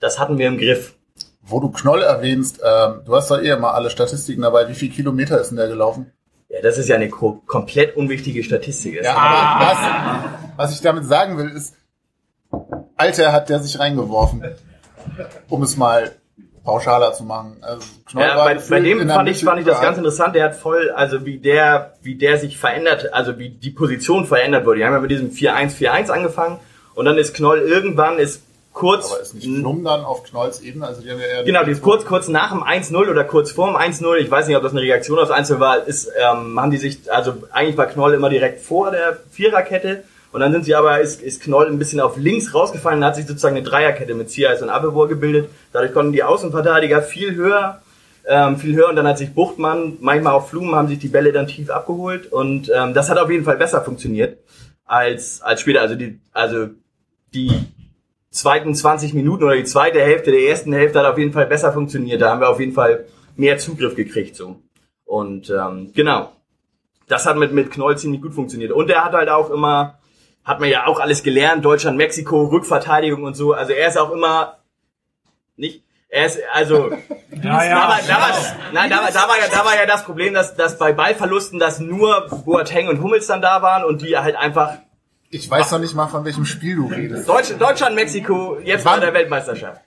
das 0.00 0.18
hatten 0.18 0.38
wir 0.38 0.48
im 0.48 0.58
Griff. 0.58 0.94
Wo 1.42 1.60
du 1.60 1.70
Knoll 1.70 2.02
erwähnst, 2.02 2.60
ähm, 2.64 3.02
du 3.04 3.14
hast 3.14 3.30
doch 3.30 3.40
eh 3.40 3.54
mal 3.56 3.72
alle 3.72 3.90
Statistiken 3.90 4.42
dabei. 4.42 4.68
Wie 4.68 4.74
viel 4.74 4.90
Kilometer 4.90 5.40
ist 5.40 5.50
denn 5.50 5.58
der 5.58 5.68
gelaufen? 5.68 6.10
Ja, 6.48 6.62
das 6.62 6.78
ist 6.78 6.88
ja 6.88 6.96
eine 6.96 7.10
ko 7.10 7.42
komplett 7.46 7.96
unwichtige 7.96 8.42
Statistik. 8.42 8.96
Das 8.96 9.06
Ja, 9.06 9.16
aber 9.16 9.64
was, 9.64 10.56
was 10.56 10.74
ich 10.74 10.80
damit 10.80 11.04
sagen 11.04 11.36
will, 11.36 11.50
ist, 11.50 11.76
Alter 12.96 13.32
hat 13.32 13.50
der 13.50 13.60
sich 13.60 13.78
reingeworfen. 13.78 14.42
Um 15.48 15.62
es 15.62 15.76
mal 15.76 16.12
pauschaler 16.64 17.12
zu 17.12 17.24
machen. 17.24 17.56
Also 17.60 17.82
Ja, 18.14 18.44
bei, 18.44 18.54
bei 18.54 18.80
dem 18.80 19.08
fand 19.08 19.28
ich, 19.28 19.44
fand 19.44 19.60
ich 19.60 19.66
das 19.66 19.80
ganz 19.80 19.98
interessant. 19.98 20.34
Der 20.34 20.44
hat 20.44 20.54
voll, 20.54 20.90
also 20.90 21.24
wie 21.26 21.38
der, 21.38 21.94
wie 22.02 22.14
der 22.14 22.38
sich 22.38 22.58
verändert, 22.58 23.12
also 23.12 23.38
wie 23.38 23.50
die 23.50 23.70
Position 23.70 24.26
verändert 24.26 24.64
wurde. 24.64 24.78
Die 24.78 24.84
haben 24.84 24.92
ja 24.92 25.00
mit 25.00 25.10
diesem 25.10 25.30
4-1-4-1 25.30 26.10
angefangen 26.10 26.58
und 26.94 27.04
dann 27.04 27.18
ist 27.18 27.34
Knoll 27.34 27.60
irgendwann 27.60 28.18
ist 28.18 28.42
kurz, 28.72 29.12
Aber 29.12 29.20
ist 29.20 29.34
nicht 29.34 29.46
Flum 29.46 29.84
dann 29.84 30.04
auf 30.04 30.22
Knolls 30.24 30.60
Ebene? 30.60 30.86
Also 30.86 31.02
die 31.02 31.10
haben 31.10 31.20
ja 31.20 31.26
eher 31.26 31.44
genau, 31.44 31.64
die 31.64 31.72
ist 31.72 31.82
kurz, 31.82 32.04
kurz 32.04 32.28
nach 32.28 32.50
dem 32.50 32.62
1-0 32.62 32.96
oder 33.10 33.24
kurz 33.24 33.50
vor 33.52 33.66
dem 33.66 33.76
1-0. 33.76 34.16
Ich 34.16 34.30
weiß 34.30 34.46
nicht, 34.46 34.56
ob 34.56 34.62
das 34.62 34.72
eine 34.72 34.80
Reaktion 34.82 35.18
aufs 35.18 35.30
1-0 35.30 35.60
war. 35.60 35.86
Ist, 35.86 36.10
ähm, 36.18 36.58
haben 36.60 36.70
die 36.70 36.78
sich, 36.78 37.12
also 37.12 37.34
eigentlich 37.52 37.76
war 37.76 37.86
Knoll 37.86 38.14
immer 38.14 38.30
direkt 38.30 38.60
vor 38.60 38.90
der 38.90 39.18
Viererkette. 39.30 40.04
Und 40.32 40.40
dann 40.40 40.50
sind 40.52 40.64
sie 40.64 40.74
aber, 40.74 41.00
ist, 41.00 41.22
ist 41.22 41.42
Knoll 41.42 41.66
ein 41.66 41.78
bisschen 41.78 42.00
auf 42.00 42.16
links 42.16 42.54
rausgefallen 42.54 43.00
und 43.00 43.04
hat 43.04 43.16
sich 43.16 43.26
sozusagen 43.26 43.56
eine 43.56 43.64
Dreierkette 43.64 44.14
mit 44.14 44.30
Ziereis 44.30 44.62
und 44.62 44.70
Abelbohr 44.70 45.06
gebildet. 45.06 45.50
Dadurch 45.72 45.92
konnten 45.92 46.12
die 46.12 46.22
Außenverteidiger 46.22 47.02
viel 47.02 47.34
höher, 47.34 47.82
ähm, 48.26 48.56
viel 48.56 48.74
höher 48.74 48.88
und 48.88 48.96
dann 48.96 49.06
hat 49.06 49.18
sich 49.18 49.34
Buchtmann, 49.34 49.98
manchmal 50.00 50.32
auch 50.32 50.48
Flumen, 50.48 50.74
haben 50.74 50.88
sich 50.88 50.98
die 50.98 51.08
Bälle 51.08 51.32
dann 51.32 51.48
tief 51.48 51.70
abgeholt 51.70 52.32
und 52.32 52.70
ähm, 52.74 52.94
das 52.94 53.10
hat 53.10 53.18
auf 53.18 53.30
jeden 53.30 53.44
Fall 53.44 53.58
besser 53.58 53.82
funktioniert 53.82 54.38
als, 54.86 55.42
als 55.42 55.60
später. 55.60 55.82
Also 55.82 55.96
die, 55.96 56.18
also 56.32 56.68
die 57.34 57.52
zweiten 58.30 58.74
20 58.74 59.12
Minuten 59.12 59.44
oder 59.44 59.56
die 59.56 59.64
zweite 59.64 60.00
Hälfte 60.00 60.30
der 60.30 60.48
ersten 60.48 60.72
Hälfte 60.72 61.00
hat 61.00 61.06
auf 61.06 61.18
jeden 61.18 61.32
Fall 61.32 61.46
besser 61.46 61.72
funktioniert. 61.72 62.22
Da 62.22 62.30
haben 62.30 62.40
wir 62.40 62.48
auf 62.48 62.60
jeden 62.60 62.72
Fall 62.72 63.04
mehr 63.36 63.58
Zugriff 63.58 63.94
gekriegt 63.94 64.34
so. 64.36 64.56
Und 65.04 65.50
ähm, 65.50 65.90
genau, 65.94 66.32
das 67.06 67.26
hat 67.26 67.36
mit 67.36 67.52
mit 67.52 67.70
Knoll 67.70 67.98
ziemlich 67.98 68.22
gut 68.22 68.32
funktioniert. 68.32 68.72
Und 68.72 68.88
er 68.88 69.04
hat 69.04 69.12
halt 69.12 69.28
auch 69.28 69.50
immer 69.50 69.98
hat 70.44 70.60
man 70.60 70.68
ja 70.68 70.86
auch 70.86 71.00
alles 71.00 71.22
gelernt, 71.22 71.64
Deutschland, 71.64 71.96
Mexiko, 71.96 72.44
Rückverteidigung 72.44 73.22
und 73.24 73.34
so. 73.34 73.52
Also 73.52 73.72
er 73.72 73.88
ist 73.88 73.96
auch 73.96 74.10
immer 74.10 74.58
nicht. 75.56 75.84
Er 76.08 76.26
ist 76.26 76.40
also 76.52 76.90
Ja, 77.42 77.64
da 77.64 77.88
war, 77.88 78.00
da 78.06 78.20
war, 78.20 78.30
nein, 78.72 78.90
da 78.90 78.96
war, 79.02 79.10
da 79.10 79.28
war 79.28 79.38
ja, 79.38 79.48
da 79.50 79.64
war 79.64 79.74
ja 79.74 79.86
das 79.86 80.04
Problem, 80.04 80.34
dass, 80.34 80.54
dass 80.54 80.78
bei 80.78 80.92
Ballverlusten, 80.92 81.58
dass 81.58 81.80
nur 81.80 82.28
Boateng 82.44 82.88
und 82.88 83.02
Hummels 83.02 83.26
dann 83.26 83.40
da 83.40 83.62
waren 83.62 83.84
und 83.84 84.02
die 84.02 84.16
halt 84.16 84.36
einfach 84.36 84.78
Ich 85.30 85.50
weiß 85.50 85.72
noch 85.72 85.78
nicht 85.78 85.94
mal, 85.94 86.08
von 86.08 86.24
welchem 86.24 86.44
Spiel 86.44 86.76
du 86.76 86.86
redest. 86.86 87.28
Deutsch, 87.28 87.52
Deutschland, 87.58 87.96
Mexiko 87.96 88.58
jetzt 88.62 88.84
bei 88.84 89.00
der 89.00 89.14
Weltmeisterschaft. 89.14 89.80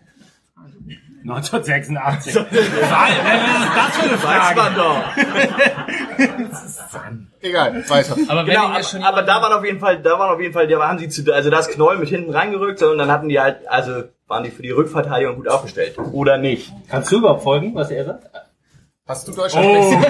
1986. 1.21 2.35
Was 2.35 2.43
ist 2.43 2.51
das 2.51 3.97
für 3.97 4.03
eine 4.03 4.17
Frage? 4.17 4.39
Weiß 4.39 4.55
man 4.55 4.75
doch. 4.75 5.03
Egal, 7.41 7.83
weiter. 7.89 8.15
Aber 8.27 8.43
Genau, 8.43 8.65
aber, 8.67 9.05
aber 9.05 9.21
da 9.23 9.41
waren 9.41 9.53
auf 9.53 9.65
jeden 9.65 9.79
Fall, 9.79 10.01
da 10.01 10.17
waren 10.19 10.33
auf 10.33 10.41
jeden 10.41 10.53
Fall, 10.53 10.67
da 10.67 10.79
waren 10.79 10.97
sie 10.97 11.09
zu, 11.09 11.33
also 11.33 11.49
das 11.49 11.69
Knoll 11.69 11.97
mit 11.97 12.09
hinten 12.09 12.31
reingerückt 12.31 12.81
und 12.83 12.97
dann 12.97 13.11
hatten 13.11 13.29
die 13.29 13.39
halt, 13.39 13.67
also 13.67 14.03
waren 14.27 14.43
die 14.43 14.51
für 14.51 14.63
die 14.63 14.71
Rückverteidigung 14.71 15.35
gut 15.35 15.47
aufgestellt. 15.47 15.97
Oder 16.11 16.37
nicht? 16.37 16.71
Kannst 16.89 17.11
du 17.11 17.17
überhaupt 17.17 17.43
folgen, 17.43 17.75
was 17.75 17.91
er 17.91 18.05
sagt? 18.05 18.29
Hast 19.07 19.27
du 19.27 19.33
Deutschland 19.33 19.67
Mexiko? 19.71 20.03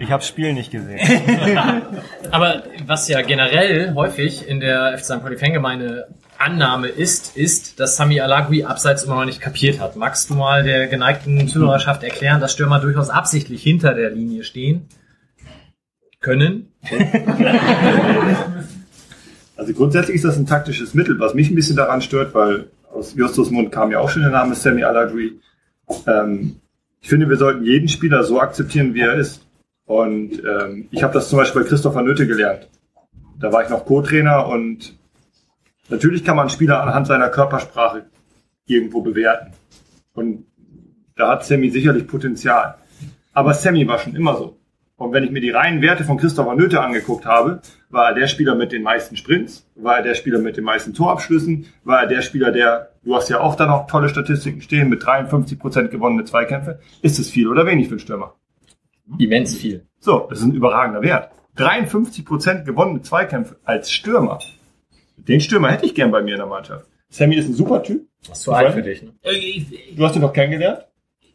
Ich 0.00 0.10
habe 0.10 0.22
Spiel 0.22 0.54
nicht 0.54 0.70
gesehen. 0.70 0.98
Aber 2.30 2.62
was 2.86 3.06
ja 3.06 3.20
generell 3.22 3.94
häufig 3.94 4.48
in 4.48 4.58
der 4.60 4.96
FC 4.98 5.04
St. 5.04 5.22
Pauli 5.22 5.36
Fangemeinde 5.36 6.08
Annahme 6.40 6.88
ist, 6.88 7.36
ist, 7.36 7.78
dass 7.80 7.96
Sami 7.96 8.20
Alagui 8.20 8.64
abseits 8.64 9.04
immer 9.04 9.16
noch 9.16 9.24
nicht 9.24 9.40
kapiert 9.40 9.80
hat. 9.80 9.96
Magst 9.96 10.30
du 10.30 10.34
mal 10.34 10.62
der 10.64 10.88
geneigten 10.88 11.48
Zuhörerschaft 11.48 12.02
erklären, 12.02 12.40
dass 12.40 12.52
Stürmer 12.52 12.80
durchaus 12.80 13.10
absichtlich 13.10 13.62
hinter 13.62 13.94
der 13.94 14.10
Linie 14.10 14.44
stehen 14.44 14.86
können? 16.20 16.72
Also 19.60 19.74
grundsätzlich 19.74 20.16
ist 20.16 20.24
das 20.24 20.38
ein 20.38 20.46
taktisches 20.46 20.94
Mittel, 20.94 21.20
was 21.20 21.34
mich 21.34 21.50
ein 21.50 21.54
bisschen 21.54 21.76
daran 21.76 22.00
stört, 22.00 22.32
weil 22.32 22.70
aus 22.94 23.14
Justus 23.14 23.50
Mund 23.50 23.70
kam 23.70 23.90
ja 23.90 23.98
auch 23.98 24.08
schon 24.08 24.22
der 24.22 24.30
Name 24.30 24.54
Sammy 24.54 24.84
Alagui. 24.84 25.38
Ähm, 26.06 26.56
ich 27.02 27.10
finde, 27.10 27.28
wir 27.28 27.36
sollten 27.36 27.62
jeden 27.62 27.86
Spieler 27.86 28.24
so 28.24 28.40
akzeptieren, 28.40 28.94
wie 28.94 29.02
er 29.02 29.16
ist. 29.16 29.46
Und 29.84 30.42
ähm, 30.44 30.88
ich 30.90 31.02
habe 31.02 31.12
das 31.12 31.28
zum 31.28 31.38
Beispiel 31.38 31.60
bei 31.60 31.68
Christopher 31.68 32.00
Nöte 32.00 32.26
gelernt. 32.26 32.70
Da 33.38 33.52
war 33.52 33.62
ich 33.62 33.68
noch 33.68 33.84
Co-Trainer 33.84 34.46
und 34.46 34.94
natürlich 35.90 36.24
kann 36.24 36.36
man 36.36 36.48
Spieler 36.48 36.82
anhand 36.82 37.06
seiner 37.06 37.28
Körpersprache 37.28 38.06
irgendwo 38.66 39.02
bewerten. 39.02 39.52
Und 40.12 40.46
da 41.16 41.28
hat 41.28 41.44
Sammy 41.44 41.70
sicherlich 41.70 42.06
Potenzial. 42.06 42.76
Aber 43.32 43.54
Sammy 43.54 43.86
war 43.86 43.98
schon 43.98 44.16
immer 44.16 44.36
so. 44.36 44.56
Und 44.96 45.12
wenn 45.12 45.24
ich 45.24 45.30
mir 45.30 45.40
die 45.40 45.50
reinen 45.50 45.80
Werte 45.80 46.04
von 46.04 46.18
Christopher 46.18 46.54
Nöte 46.54 46.82
angeguckt 46.82 47.24
habe, 47.24 47.62
war 47.88 48.08
er 48.08 48.14
der 48.14 48.26
Spieler 48.26 48.54
mit 48.54 48.70
den 48.70 48.82
meisten 48.82 49.16
Sprints, 49.16 49.66
war 49.74 49.96
er 49.96 50.02
der 50.02 50.14
Spieler 50.14 50.38
mit 50.38 50.58
den 50.58 50.64
meisten 50.64 50.92
Torabschlüssen, 50.92 51.64
war 51.84 52.02
er 52.02 52.06
der 52.06 52.20
Spieler, 52.20 52.52
der, 52.52 52.90
du 53.02 53.14
hast 53.16 53.30
ja 53.30 53.40
auch 53.40 53.54
da 53.54 53.66
noch 53.66 53.86
tolle 53.86 54.10
Statistiken 54.10 54.60
stehen, 54.60 54.90
mit 54.90 55.04
53 55.04 55.58
Prozent 55.58 55.90
gewonnene 55.90 56.24
Zweikämpfe. 56.24 56.80
Ist 57.00 57.18
es 57.18 57.30
viel 57.30 57.48
oder 57.48 57.64
wenig 57.64 57.86
für 57.86 57.92
einen 57.92 58.00
Stürmer? 58.00 58.34
Immens 59.18 59.56
viel. 59.56 59.86
So, 60.00 60.26
das 60.28 60.40
ist 60.40 60.44
ein 60.44 60.52
überragender 60.52 61.00
Wert. 61.00 61.30
53 61.56 62.24
Prozent 62.26 62.66
gewonnene 62.66 63.00
Zweikämpfe 63.00 63.56
als 63.64 63.90
Stürmer. 63.90 64.38
Den 65.28 65.40
Stürmer 65.40 65.70
hätte 65.70 65.86
ich 65.86 65.94
gern 65.94 66.10
bei 66.10 66.22
mir 66.22 66.32
in 66.34 66.38
der 66.40 66.46
Mannschaft. 66.46 66.86
Sammy 67.08 67.36
ist 67.36 67.48
ein 67.48 67.54
super 67.54 67.82
Typ. 67.82 68.06
Das 68.26 68.38
ist 68.38 68.44
zu 68.44 68.52
alt 68.52 68.72
für 68.72 68.82
dich, 68.82 69.02
ne? 69.02 69.10
Äh, 69.22 69.32
Ich, 69.36 69.96
Du 69.96 70.04
hast 70.04 70.14
ihn 70.16 70.22
doch 70.22 70.32
kennengelernt? 70.32 70.86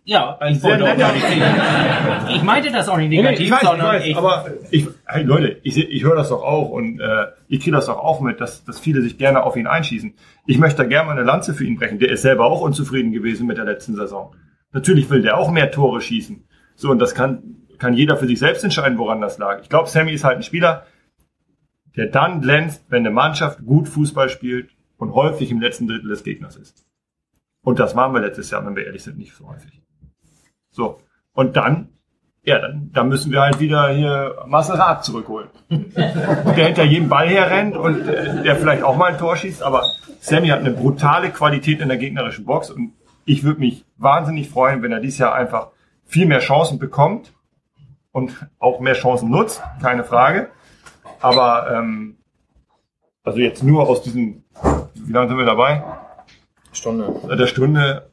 ja, 0.07 0.37
ich, 0.47 0.59
sehr 0.59 0.69
wollte 0.71 0.83
auch 0.83 0.87
netter- 0.89 0.99
gar 0.99 1.13
nicht, 1.13 2.35
ich 2.35 2.43
meinte 2.43 2.71
das 2.71 2.87
auch 2.87 2.97
nicht 2.97 3.09
negativ, 3.09 3.39
ich 3.47 3.51
weiß, 3.51 3.61
ich 3.63 3.67
sondern 3.67 3.87
weiß, 3.87 4.05
ich, 4.05 4.15
aber 4.15 4.45
ich, 4.69 4.87
hey 5.07 5.23
Leute, 5.23 5.57
ich, 5.63 5.77
ich 5.77 6.03
höre 6.03 6.15
das 6.15 6.29
doch 6.29 6.43
auch 6.43 6.69
und 6.69 6.99
äh, 6.99 7.25
ich 7.47 7.59
kriege 7.61 7.75
das 7.75 7.87
doch 7.87 7.97
auch 7.97 8.21
mit, 8.21 8.39
dass, 8.39 8.63
dass 8.65 8.79
viele 8.79 9.01
sich 9.01 9.17
gerne 9.17 9.41
auf 9.43 9.55
ihn 9.57 9.65
einschießen. 9.65 10.13
Ich 10.45 10.59
möchte 10.59 10.77
da 10.77 10.83
gerne 10.87 11.07
mal 11.07 11.13
eine 11.13 11.23
Lanze 11.25 11.55
für 11.55 11.65
ihn 11.65 11.75
brechen. 11.77 11.97
Der 11.97 12.09
ist 12.11 12.21
selber 12.21 12.45
auch 12.45 12.61
unzufrieden 12.61 13.13
gewesen 13.13 13.47
mit 13.47 13.57
der 13.57 13.65
letzten 13.65 13.95
Saison. 13.95 14.35
Natürlich 14.73 15.09
will 15.09 15.23
der 15.23 15.37
auch 15.39 15.49
mehr 15.49 15.71
Tore 15.71 15.99
schießen. 16.01 16.43
So, 16.75 16.91
und 16.91 16.99
das 16.99 17.15
kann, 17.15 17.55
kann 17.79 17.93
jeder 17.95 18.15
für 18.17 18.27
sich 18.27 18.37
selbst 18.37 18.63
entscheiden, 18.63 18.99
woran 18.99 19.21
das 19.21 19.39
lag. 19.39 19.61
Ich 19.63 19.69
glaube, 19.69 19.89
Sammy 19.89 20.11
ist 20.11 20.23
halt 20.23 20.35
ein 20.37 20.43
Spieler, 20.43 20.85
der 21.95 22.07
dann 22.07 22.41
glänzt, 22.41 22.85
wenn 22.89 23.05
eine 23.05 23.11
Mannschaft 23.11 23.65
gut 23.65 23.87
Fußball 23.87 24.29
spielt 24.29 24.71
und 24.97 25.13
häufig 25.13 25.51
im 25.51 25.61
letzten 25.61 25.87
Drittel 25.87 26.09
des 26.09 26.23
Gegners 26.23 26.55
ist. 26.55 26.85
Und 27.61 27.79
das 27.79 27.95
waren 27.95 28.13
wir 28.13 28.21
letztes 28.21 28.51
Jahr, 28.51 28.65
wenn 28.65 28.75
wir 28.75 28.85
ehrlich 28.85 29.03
sind, 29.03 29.17
nicht 29.17 29.33
so 29.35 29.47
häufig. 29.47 29.81
So. 30.69 30.99
Und 31.33 31.55
dann, 31.55 31.89
ja, 32.43 32.59
dann, 32.59 32.91
dann 32.93 33.09
müssen 33.09 33.31
wir 33.31 33.41
halt 33.41 33.59
wieder 33.59 33.89
hier 33.89 34.43
Maserat 34.45 35.03
zurückholen. 35.03 35.49
der 35.69 36.65
hinter 36.65 36.83
jedem 36.83 37.09
Ball 37.09 37.27
herrennt 37.27 37.75
und 37.75 38.07
äh, 38.07 38.43
der 38.43 38.55
vielleicht 38.55 38.83
auch 38.83 38.95
mal 38.95 39.11
ein 39.11 39.17
Tor 39.17 39.35
schießt, 39.35 39.63
aber 39.63 39.83
Sammy 40.19 40.49
hat 40.49 40.59
eine 40.59 40.71
brutale 40.71 41.31
Qualität 41.31 41.81
in 41.81 41.87
der 41.87 41.97
gegnerischen 41.97 42.45
Box 42.45 42.69
und 42.69 42.93
ich 43.25 43.43
würde 43.43 43.59
mich 43.59 43.85
wahnsinnig 43.97 44.49
freuen, 44.49 44.83
wenn 44.83 44.91
er 44.91 44.99
dieses 44.99 45.19
Jahr 45.19 45.33
einfach 45.33 45.69
viel 46.05 46.27
mehr 46.27 46.39
Chancen 46.39 46.77
bekommt 46.77 47.33
und 48.11 48.47
auch 48.59 48.79
mehr 48.79 48.93
Chancen 48.93 49.29
nutzt, 49.29 49.63
keine 49.81 50.03
Frage. 50.03 50.49
Aber 51.21 51.71
ähm, 51.71 52.17
also 53.23 53.39
jetzt 53.39 53.63
nur 53.63 53.87
aus 53.87 54.03
diesem, 54.03 54.43
wie 54.93 55.11
lange 55.11 55.29
sind 55.29 55.37
wir 55.37 55.45
dabei? 55.45 55.83
Stunde. 56.71 57.35
der 57.37 57.47
Stunde, 57.47 58.09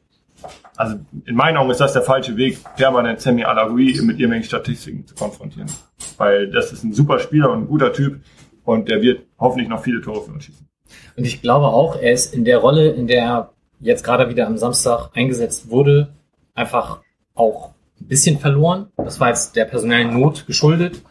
also 0.75 0.95
in 1.25 1.35
meinen 1.35 1.57
Augen 1.57 1.69
ist 1.69 1.79
das 1.79 1.93
der 1.93 2.01
falsche 2.01 2.35
Weg, 2.37 2.59
permanent 2.75 3.21
Sammy 3.21 3.43
Alagui 3.43 3.93
mit 4.01 4.19
irgendwelchen 4.19 4.45
Statistiken 4.45 5.05
zu 5.05 5.15
konfrontieren. 5.15 5.69
Weil 6.17 6.49
das 6.49 6.71
ist 6.71 6.83
ein 6.83 6.93
super 6.93 7.19
Spieler 7.19 7.51
und 7.51 7.63
ein 7.63 7.67
guter 7.67 7.93
Typ 7.93 8.21
und 8.63 8.89
der 8.89 9.01
wird 9.01 9.25
hoffentlich 9.37 9.69
noch 9.69 9.83
viele 9.83 10.01
Tore 10.01 10.21
für 10.23 10.31
uns 10.31 10.45
schießen. 10.45 10.67
Und 11.15 11.25
ich 11.25 11.41
glaube 11.41 11.67
auch, 11.67 11.95
er 11.95 12.13
ist 12.13 12.33
in 12.33 12.45
der 12.45 12.57
Rolle, 12.57 12.89
in 12.91 13.07
der 13.07 13.23
er 13.23 13.53
jetzt 13.79 14.03
gerade 14.03 14.29
wieder 14.29 14.47
am 14.47 14.57
Samstag 14.57 15.09
eingesetzt 15.13 15.69
wurde, 15.69 16.13
einfach 16.53 17.01
auch 17.35 17.71
ein 17.99 18.07
bisschen 18.07 18.39
verloren. 18.39 18.87
Das 18.97 19.19
war 19.19 19.29
jetzt 19.29 19.55
der 19.55 19.65
personellen 19.65 20.13
Not 20.13 20.45
geschuldet. 20.47 21.01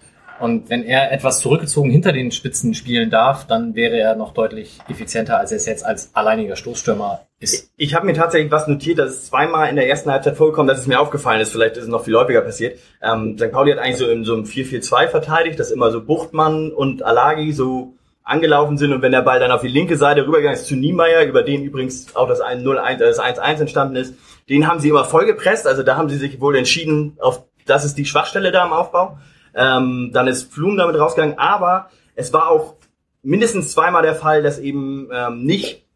Und 0.42 0.70
wenn 0.70 0.82
er 0.82 1.12
etwas 1.12 1.38
zurückgezogen 1.38 1.88
hinter 1.88 2.12
den 2.12 2.32
Spitzen 2.32 2.74
spielen 2.74 3.10
darf, 3.10 3.46
dann 3.46 3.76
wäre 3.76 3.96
er 3.96 4.16
noch 4.16 4.34
deutlich 4.34 4.80
effizienter, 4.88 5.38
als 5.38 5.52
er 5.52 5.58
es 5.58 5.66
jetzt 5.66 5.86
als 5.86 6.16
alleiniger 6.16 6.56
Stoßstürmer 6.56 7.20
ist. 7.38 7.70
Ich 7.76 7.94
habe 7.94 8.06
mir 8.06 8.14
tatsächlich 8.14 8.50
was 8.50 8.66
notiert, 8.66 8.98
dass 8.98 9.10
es 9.10 9.26
zweimal 9.26 9.68
in 9.70 9.76
der 9.76 9.88
ersten 9.88 10.10
Halbzeit 10.10 10.36
vorgekommen, 10.36 10.66
dass 10.66 10.80
es 10.80 10.88
mir 10.88 10.98
aufgefallen 10.98 11.40
ist. 11.40 11.52
Vielleicht 11.52 11.76
ist 11.76 11.84
es 11.84 11.88
noch 11.88 12.02
viel 12.02 12.16
häufiger 12.16 12.40
passiert. 12.40 12.80
Ähm, 13.00 13.38
St. 13.38 13.52
Pauli 13.52 13.70
hat 13.70 13.78
eigentlich 13.78 13.98
so 13.98 14.08
in 14.08 14.24
so 14.24 14.34
einem 14.34 14.42
4-4-2 14.42 15.06
verteidigt, 15.10 15.60
dass 15.60 15.70
immer 15.70 15.92
so 15.92 16.02
Buchtmann 16.02 16.72
und 16.72 17.04
Alagi 17.04 17.52
so 17.52 17.94
angelaufen 18.24 18.78
sind 18.78 18.92
und 18.92 19.00
wenn 19.00 19.12
der 19.12 19.22
Ball 19.22 19.38
dann 19.38 19.52
auf 19.52 19.60
die 19.60 19.68
linke 19.68 19.96
Seite 19.96 20.26
rübergegangen 20.26 20.58
ist 20.58 20.66
zu 20.66 20.74
Niemeyer, 20.74 21.24
über 21.24 21.44
den 21.44 21.62
übrigens 21.62 22.16
auch 22.16 22.26
das 22.26 22.42
1-0-1, 22.42 22.94
äh, 22.94 22.98
das 22.98 23.20
1-1 23.20 23.60
entstanden 23.60 23.94
ist, 23.94 24.14
den 24.48 24.66
haben 24.66 24.80
sie 24.80 24.88
immer 24.88 25.04
vollgepresst. 25.04 25.68
Also 25.68 25.84
da 25.84 25.96
haben 25.96 26.08
sie 26.08 26.16
sich 26.16 26.40
wohl 26.40 26.56
entschieden, 26.56 27.16
auf 27.20 27.44
das 27.64 27.84
ist 27.84 27.96
die 27.96 28.06
Schwachstelle 28.06 28.50
da 28.50 28.66
im 28.66 28.72
Aufbau. 28.72 29.18
Ähm, 29.54 30.10
dann 30.12 30.28
ist 30.28 30.52
Flum 30.52 30.76
damit 30.76 30.98
rausgegangen, 30.98 31.38
aber 31.38 31.90
es 32.14 32.32
war 32.32 32.48
auch 32.48 32.74
mindestens 33.22 33.72
zweimal 33.72 34.02
der 34.02 34.14
Fall, 34.14 34.42
dass 34.42 34.58
eben 34.58 35.08
ähm, 35.12 35.44
nicht 35.44 35.86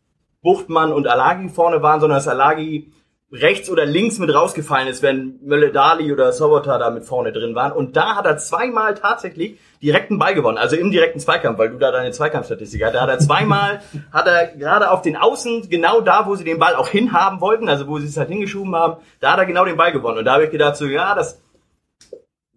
Buchtmann 0.42 0.92
und 0.92 1.09
Alagi 1.09 1.48
vorne 1.48 1.82
waren, 1.82 2.00
sondern 2.00 2.18
dass 2.18 2.28
Alagi 2.28 2.92
rechts 3.32 3.68
oder 3.68 3.84
links 3.84 4.18
mit 4.18 4.32
rausgefallen 4.32 4.86
ist, 4.86 5.02
wenn 5.02 5.40
Mölle 5.42 5.72
Dali 5.72 6.12
oder 6.12 6.32
Sobota 6.32 6.78
da 6.78 6.90
mit 6.90 7.04
vorne 7.04 7.32
drin 7.32 7.57
waren. 7.57 7.72
Und 7.72 7.96
da 7.96 8.14
hat 8.14 8.24
er 8.24 8.38
zweimal 8.38 8.94
tatsächlich 8.94 9.59
direkten 9.82 10.18
Ball 10.18 10.34
gewonnen, 10.34 10.59
also 10.59 10.76
im 10.76 10.92
direkten 10.92 11.18
Zweikampf, 11.18 11.59
weil 11.59 11.70
du 11.70 11.78
da 11.78 11.90
deine 11.90 12.12
Zweikampfstatistik 12.12 12.84
hast. 12.84 12.94
Da 12.94 13.02
hat 13.02 13.09
er 13.09 13.18
zweimal, 13.18 13.80
hat 14.12 14.28
er 14.28 14.46
gerade 14.57 14.90
auf 14.90 15.02
den 15.02 15.16
Außen, 15.16 15.68
genau 15.68 16.00
da, 16.00 16.26
wo 16.26 16.36
sie 16.36 16.44
den 16.44 16.61
Ball 16.61 16.76
auch 16.76 16.88
hinhaben 16.88 17.40
wollten, 17.40 17.68
also 17.68 17.88
wo 17.88 17.98
sie 17.98 18.07
es 18.07 18.16
halt 18.16 18.28
hingeschoben 18.28 18.74
haben, 18.76 19.02
da 19.18 19.32
hat 19.32 19.40
er 19.40 19.46
genau 19.46 19.64
den 19.64 19.76
Ball 19.76 19.92
gewonnen. 19.92 20.18
Und 20.18 20.24
da 20.24 20.34
habe 20.34 20.44
ich 20.44 20.50
gedacht 20.50 20.76
so, 20.76 20.86
ja, 20.86 21.14
das 21.16 21.42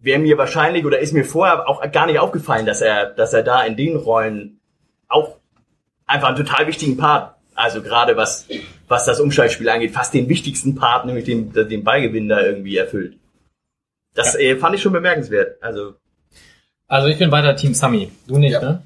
wäre 0.01 0.19
mir 0.19 0.37
wahrscheinlich 0.37 0.85
oder 0.85 0.99
ist 0.99 1.13
mir 1.13 1.25
vorher 1.25 1.67
auch 1.67 1.81
gar 1.91 2.05
nicht 2.05 2.19
aufgefallen, 2.19 2.65
dass 2.65 2.81
er, 2.81 3.07
dass 3.07 3.33
er 3.33 3.43
da 3.43 3.63
in 3.63 3.75
den 3.75 3.95
Rollen 3.97 4.59
auch 5.07 5.37
einfach 6.05 6.29
einen 6.29 6.37
total 6.37 6.67
wichtigen 6.67 6.97
Part, 6.97 7.35
also 7.55 7.81
gerade 7.81 8.15
was, 8.17 8.47
was 8.87 9.05
das 9.05 9.19
Umschaltspiel 9.19 9.67
angeht, 9.69 9.91
fast 9.91 10.13
den 10.13 10.29
wichtigsten 10.29 10.75
Part, 10.75 11.05
nämlich 11.05 11.25
den, 11.25 11.51
den 11.51 11.83
Ballgewinn 11.83 12.29
da 12.29 12.41
irgendwie 12.41 12.77
erfüllt. 12.77 13.17
Das 14.15 14.35
äh, 14.35 14.55
fand 14.55 14.75
ich 14.75 14.81
schon 14.81 14.93
bemerkenswert. 14.93 15.61
Also 15.61 15.95
Also 16.87 17.07
ich 17.09 17.17
bin 17.19 17.31
weiter 17.31 17.55
Team 17.55 17.73
Sami. 17.73 18.11
Du 18.27 18.37
nicht, 18.37 18.53
Ja. 18.53 18.61
ne? 18.61 18.81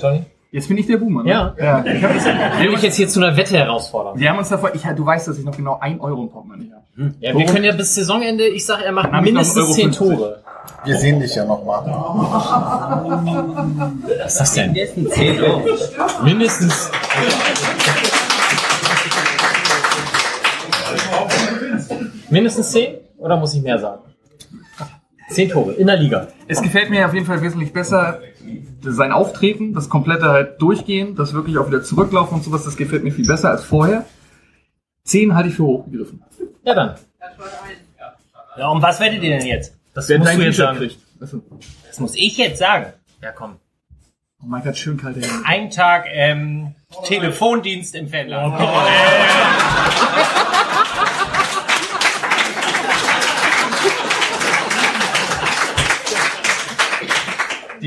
Johnny? 0.00 0.24
Jetzt 0.50 0.68
bin 0.68 0.78
ich 0.78 0.86
der 0.86 0.96
Boomer. 0.96 1.24
Ne? 1.24 1.30
Ja. 1.30 1.54
ja. 1.58 1.84
Ich 1.84 2.02
hab 2.02 2.16
Ich 2.16 2.60
will 2.60 2.70
mich 2.70 2.82
jetzt 2.82 2.96
hier 2.96 3.06
zu 3.06 3.20
einer 3.20 3.36
Wette 3.36 3.58
herausfordern. 3.58 4.18
wir 4.18 4.30
haben 4.30 4.38
uns 4.38 4.48
davor, 4.48 4.74
ich, 4.74 4.82
du 4.82 5.04
weißt, 5.04 5.28
dass 5.28 5.38
ich 5.38 5.44
noch 5.44 5.54
genau 5.54 5.78
ein 5.78 6.00
Euro 6.00 6.22
im 6.22 6.30
Portemonnaie 6.30 6.72
habe. 6.72 7.14
Ja, 7.20 7.36
wir 7.36 7.44
können 7.46 7.64
ja 7.64 7.72
bis 7.72 7.94
Saisonende, 7.94 8.48
ich 8.48 8.64
sag, 8.64 8.82
er 8.82 8.92
macht 8.92 9.12
mindestens 9.22 9.78
einen 9.78 9.92
10 9.92 10.08
Euro 10.08 10.16
Tore. 10.16 10.42
Wir 10.84 10.96
sehen 10.96 11.20
dich 11.20 11.34
ja 11.34 11.44
noch 11.44 11.64
mal. 11.64 11.84
Was 14.16 14.32
ist 14.32 14.40
das 14.40 14.54
denn? 14.54 14.72
Mindestens 14.72 15.10
10 15.10 15.42
Euro. 15.42 15.62
Mindestens. 16.24 16.90
Mindestens 22.30 22.72
10? 22.72 22.94
Oder 23.18 23.36
muss 23.36 23.54
ich 23.54 23.62
mehr 23.62 23.78
sagen? 23.78 24.07
Zehn 25.30 25.48
Tore 25.48 25.72
in 25.72 25.86
der 25.86 25.96
Liga. 25.96 26.28
Es 26.46 26.62
gefällt 26.62 26.90
mir 26.90 27.06
auf 27.06 27.14
jeden 27.14 27.26
Fall 27.26 27.42
wesentlich 27.42 27.72
besser 27.72 28.20
sein 28.82 29.12
Auftreten, 29.12 29.74
das 29.74 29.88
komplette 29.88 30.28
halt 30.30 30.62
durchgehen, 30.62 31.14
das 31.16 31.34
wirklich 31.34 31.58
auch 31.58 31.68
wieder 31.68 31.82
zurücklaufen 31.82 32.36
und 32.38 32.44
sowas, 32.44 32.64
das 32.64 32.76
gefällt 32.76 33.04
mir 33.04 33.12
viel 33.12 33.26
besser 33.26 33.50
als 33.50 33.64
vorher. 33.64 34.04
Zehn 35.04 35.34
halte 35.34 35.50
ich 35.50 35.56
für 35.56 35.64
hochgegriffen. 35.64 36.22
Ja, 36.64 36.74
dann. 36.74 36.94
Ja, 38.56 38.68
und 38.68 38.82
was 38.82 39.00
werdet 39.00 39.22
ihr 39.22 39.30
denn 39.30 39.46
jetzt? 39.46 39.74
Das 39.94 40.08
Wer 40.08 40.18
musst 40.18 40.34
du 40.34 40.42
jetzt 40.42 40.56
sagen. 40.56 40.90
Das 41.18 42.00
muss 42.00 42.14
ich 42.14 42.36
jetzt 42.36 42.58
sagen. 42.58 42.92
Ja, 43.22 43.32
komm. 43.32 43.56
Oh 44.40 44.46
mein 44.46 44.62
Gott, 44.62 44.76
schön 44.76 45.00
Hände. 45.02 45.26
Ein 45.44 45.70
Tag 45.70 46.06
ähm, 46.10 46.74
Telefondienst 47.04 47.94
im 47.96 48.08
Fanladen. 48.08 48.52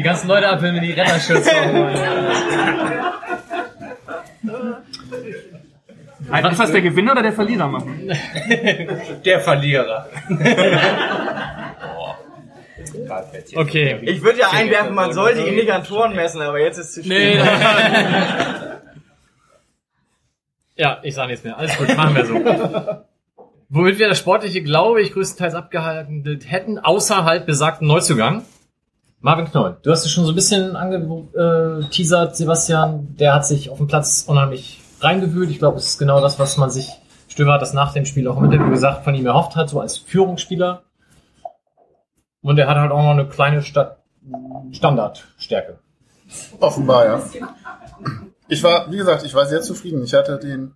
Die 0.01 0.03
ganzen 0.03 0.29
Leute 0.29 0.49
abfilmen, 0.49 0.81
die 0.81 0.93
Retterschutz 0.93 1.45
machen. 6.25 6.51
Ist 6.51 6.59
das 6.59 6.71
der 6.71 6.81
Gewinner 6.81 7.11
oder 7.11 7.21
der 7.21 7.33
Verlierer 7.33 7.67
machen? 7.67 8.09
Der 9.23 9.41
Verlierer. 9.41 10.07
Okay. 13.55 13.99
Ich 14.01 14.23
würde 14.23 14.39
ja 14.39 14.49
einwerfen, 14.49 14.95
man 14.95 15.13
sollte 15.13 15.41
ihn 15.47 15.53
nicht 15.53 15.71
an 15.71 15.83
Toren 15.83 16.15
messen, 16.15 16.41
aber 16.41 16.59
jetzt 16.59 16.79
ist 16.79 16.97
es 16.97 17.03
zu 17.03 17.07
Nee. 17.07 17.33
spät. 17.37 17.45
ja, 20.77 20.97
ich 21.03 21.13
sage 21.13 21.27
nichts 21.29 21.43
mehr. 21.45 21.59
Alles 21.59 21.77
gut, 21.77 21.95
machen 21.95 22.15
wir 22.15 22.25
so. 22.25 23.03
Womit 23.69 23.99
wir 23.99 24.09
das 24.09 24.17
Sportliche, 24.17 24.63
glaube 24.63 24.99
ich, 25.03 25.13
größtenteils 25.13 25.53
abgehandelt 25.53 26.49
hätten, 26.49 26.79
außer 26.79 27.23
halt 27.23 27.45
besagten 27.45 27.85
Neuzugang. 27.87 28.41
Marvin 29.21 29.45
Knoll. 29.45 29.77
Du 29.83 29.91
hast 29.91 30.03
es 30.03 30.11
schon 30.11 30.25
so 30.25 30.31
ein 30.31 30.35
bisschen 30.35 30.75
angeteasert, 30.75 32.35
Sebastian. 32.35 33.15
Der 33.17 33.35
hat 33.35 33.45
sich 33.45 33.69
auf 33.69 33.77
dem 33.77 33.87
Platz 33.87 34.23
unheimlich 34.27 34.81
reingewühlt. 34.99 35.51
Ich 35.51 35.59
glaube, 35.59 35.77
es 35.77 35.85
ist 35.85 35.99
genau 35.99 36.21
das, 36.21 36.39
was 36.39 36.57
man 36.57 36.71
sich, 36.71 36.89
Stöber 37.27 37.53
hat 37.53 37.61
das 37.61 37.73
nach 37.73 37.93
dem 37.93 38.05
Spiel 38.05 38.27
auch 38.27 38.37
im 38.37 38.45
Interview 38.45 38.71
gesagt, 38.71 39.03
von 39.03 39.13
ihm 39.13 39.27
erhofft 39.27 39.55
hat, 39.55 39.69
so 39.69 39.79
als 39.79 39.97
Führungsspieler. 39.97 40.81
Und 42.41 42.57
er 42.57 42.67
hat 42.67 42.77
halt 42.77 42.91
auch 42.91 43.03
noch 43.03 43.11
eine 43.11 43.27
kleine 43.27 43.61
Sta 43.61 43.97
Standardstärke. 44.71 45.79
Offenbar, 46.59 47.05
ja. 47.05 47.21
Ich 48.47 48.63
war, 48.63 48.91
wie 48.91 48.97
gesagt, 48.97 49.23
ich 49.23 49.33
war 49.33 49.45
sehr 49.45 49.61
zufrieden. 49.61 50.03
Ich 50.03 50.13
hatte 50.13 50.37
den 50.37 50.73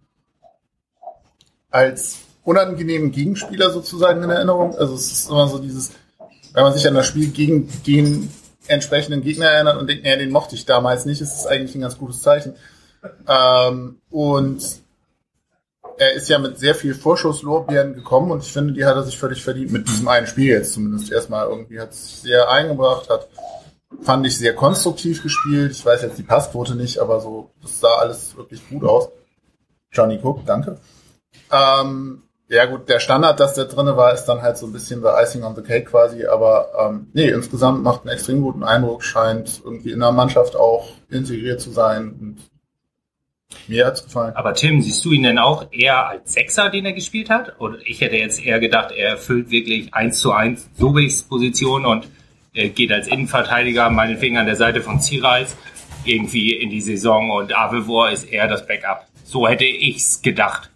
als 1.72 2.22
unangenehmen 2.43 3.12
Gegenspieler 3.12 3.70
sozusagen 3.72 4.24
in 4.24 4.30
Erinnerung. 4.30 4.76
Also 4.76 4.96
es 4.96 5.12
ist 5.12 5.30
immer 5.30 5.48
so 5.48 5.60
dieses, 5.60 5.91
wenn 6.54 6.64
man 6.64 6.74
sich 6.74 6.88
an 6.88 6.96
das 6.96 7.08
Spiel 7.08 7.30
gegen 7.30 7.70
den 7.86 8.30
entsprechenden 8.68 9.22
Gegner 9.22 9.47
erinnert 9.47 9.78
und 9.78 9.88
denkt, 9.88 10.03
naja, 10.03 10.18
den 10.18 10.32
mochte 10.32 10.55
ich 10.55 10.66
damals 10.66 11.05
nicht, 11.05 11.22
ist 11.22 11.38
es 11.39 11.45
eigentlich 11.45 11.76
ein 11.76 11.82
ganz 11.82 11.97
gutes 11.97 12.22
Zeichen. 12.22 12.55
Ähm, 13.28 13.99
und 14.09 14.63
er 15.97 16.13
ist 16.13 16.30
ja 16.30 16.39
mit 16.39 16.57
sehr 16.59 16.76
viel 16.76 16.93
Vorschusslorbeeren 16.93 17.93
gekommen 17.93 18.32
und 18.32 18.43
ich 18.43 18.51
finde, 18.51 18.74
die 18.74 18.86
hat 18.86 18.95
er 18.95 19.03
sich 19.03 19.18
völlig 19.18 19.43
verdient 19.43 19.72
mit 19.72 19.88
diesem 19.88 20.07
einen 20.07 20.28
Spiel 20.28 20.47
jetzt 20.47 20.74
zumindest 20.74 21.11
erstmal 21.11 21.47
irgendwie 21.47 21.80
hat 21.80 21.93
sich 21.93 22.18
sehr 22.18 22.49
eingebracht, 22.49 23.09
hat 23.09 23.28
fand 24.01 24.26
ich 24.28 24.38
sehr 24.38 24.53
konstruktiv 24.55 25.24
gespielt. 25.24 25.72
Ich 25.72 25.86
weiß 25.86 26.01
jetzt 26.01 26.18
die 26.18 26.24
Passquote 26.24 26.76
nicht, 26.76 26.97
aber 26.99 27.22
so 27.22 27.51
das 27.61 27.80
sah 27.80 27.95
alles 27.95 28.36
wirklich 28.36 28.68
gut 28.70 28.84
aus. 28.84 29.09
Johnny 29.91 30.20
Cook, 30.22 30.45
danke. 30.45 30.78
Ähm, 31.51 32.24
ja 32.48 32.66
gut, 32.66 32.88
der 32.89 33.00
Standard, 33.00 33.39
dass 33.39 33.56
der 33.56 33.66
drinne 33.66 33.98
war, 33.98 34.14
ist 34.14 34.26
dann 34.26 34.41
halt 34.41 34.58
so 34.58 34.68
ein 34.68 34.74
bisschen 34.74 35.02
the 35.02 35.10
icing 35.22 35.43
on 35.43 35.56
the 35.56 35.62
cake 35.62 35.86
quasi, 35.86 36.26
aber 36.26 36.70
ähm, 36.80 37.08
nee, 37.14 37.30
insgesamt 37.30 37.84
macht 37.84 38.02
einen 38.02 38.14
extrem 38.14 38.41
guten 38.41 38.64
Eindruck, 38.64 39.04
scheint 39.04 39.62
irgendwie 39.64 39.91
in 39.91 40.00
der 40.00 40.12
Mannschaft 40.12 40.56
auch 40.56 40.89
integriert 41.10 41.60
zu 41.60 41.72
sein 41.72 42.16
und 42.20 42.38
mir 43.68 43.86
hat's 43.86 44.04
gefallen. 44.04 44.36
Aber 44.36 44.54
Tim, 44.54 44.82
siehst 44.82 45.04
du 45.06 45.12
ihn 45.12 45.24
denn 45.24 45.39
auch 45.39 45.72
eher 45.72 46.08
als 46.08 46.34
Sechser, 46.34 46.70
den 46.70 46.86
er 46.86 46.93
gespielt 46.93 47.30
hat? 47.30 47.60
Oder 47.60 47.78
ich 47.86 48.02
hätte 48.02 48.16
jetzt 48.16 48.43
eher 48.43 48.60
gedacht, 48.60 48.91
er 48.91 49.10
erfüllt 49.10 49.50
wirklich 49.50 49.93
eins 49.93 50.20
zu 50.20 50.32
eins 50.32 50.70
Sobichs 50.78 51.24
Position 51.24 51.86
und 51.86 52.08
äh, 52.54 52.70
geht 52.70 52.91
als 52.91 53.08
Innenverteidiger 53.08 53.89
meinetwegen 53.89 54.38
an 54.38 54.46
der 54.46 54.56
Seite 54.56 54.82
von 54.82 55.00
Zirals 55.00 55.56
irgendwie 56.06 56.54
in 56.54 56.70
die 56.70 56.82
Saison 56.82 57.32
und 57.32 57.56
Avevor 57.56 58.12
ist 58.12 58.26
eher 58.26 58.48
das 58.48 58.68
Backup. 58.68 59.08
So 59.24 59.48
hätte 59.48 59.66
ich's 59.66 60.22
gedacht. 60.22 60.70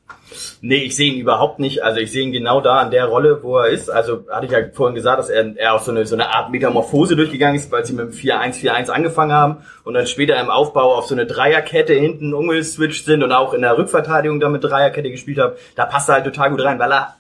Nee, 0.62 0.84
ich 0.84 0.96
sehe 0.96 1.12
ihn 1.12 1.20
überhaupt 1.20 1.60
nicht. 1.60 1.84
Also 1.84 2.00
ich 2.00 2.12
sehe 2.12 2.24
ihn 2.24 2.32
genau 2.32 2.62
da 2.62 2.80
an 2.80 2.92
der 2.92 3.06
Rolle, 3.06 3.44
wo 3.44 3.58
er 3.58 3.70
ist. 3.70 3.90
Also 3.90 4.26
hatte 4.30 4.46
ich 4.46 4.52
ja 4.52 4.60
vorhin 4.74 4.96
gesagt, 4.96 5.20
dass 5.20 5.30
er, 5.30 5.56
er 5.58 5.74
auch 5.74 5.82
so 5.82 5.92
eine, 5.92 6.06
so 6.06 6.16
eine 6.16 6.34
Art 6.34 6.52
Metamorphose 6.52 7.16
durchgegangen 7.16 7.56
ist, 7.56 7.72
weil 7.72 7.86
sie 7.86 7.94
mit 7.94 8.06
dem 8.06 8.12
4-1-4-1 8.12 8.90
angefangen 8.90 9.32
haben 9.32 9.58
und 9.84 9.94
dann 9.94 10.08
später 10.08 10.40
im 10.40 10.50
Aufbau 10.50 10.96
auf 10.96 11.08
so 11.08 11.16
eine 11.16 11.26
Dreierkette 11.26 11.94
hinten 11.94 12.34
umgeswitcht 12.34 13.06
sind 13.06 13.24
und 13.24 13.32
auch 13.32 13.54
in 13.54 13.62
der 13.62 13.78
Rückverteidigung 13.78 14.40
damit 14.40 14.64
Dreierkette 14.64 15.12
gespielt 15.12 15.40
haben. 15.40 15.56
Da 15.76 15.86
passt 15.86 16.10
er 16.10 16.16
halt 16.16 16.26
total 16.26 16.52
gut 16.52 16.64
rein, 16.64 16.80
weil 16.80 16.92
er, 16.92 17.16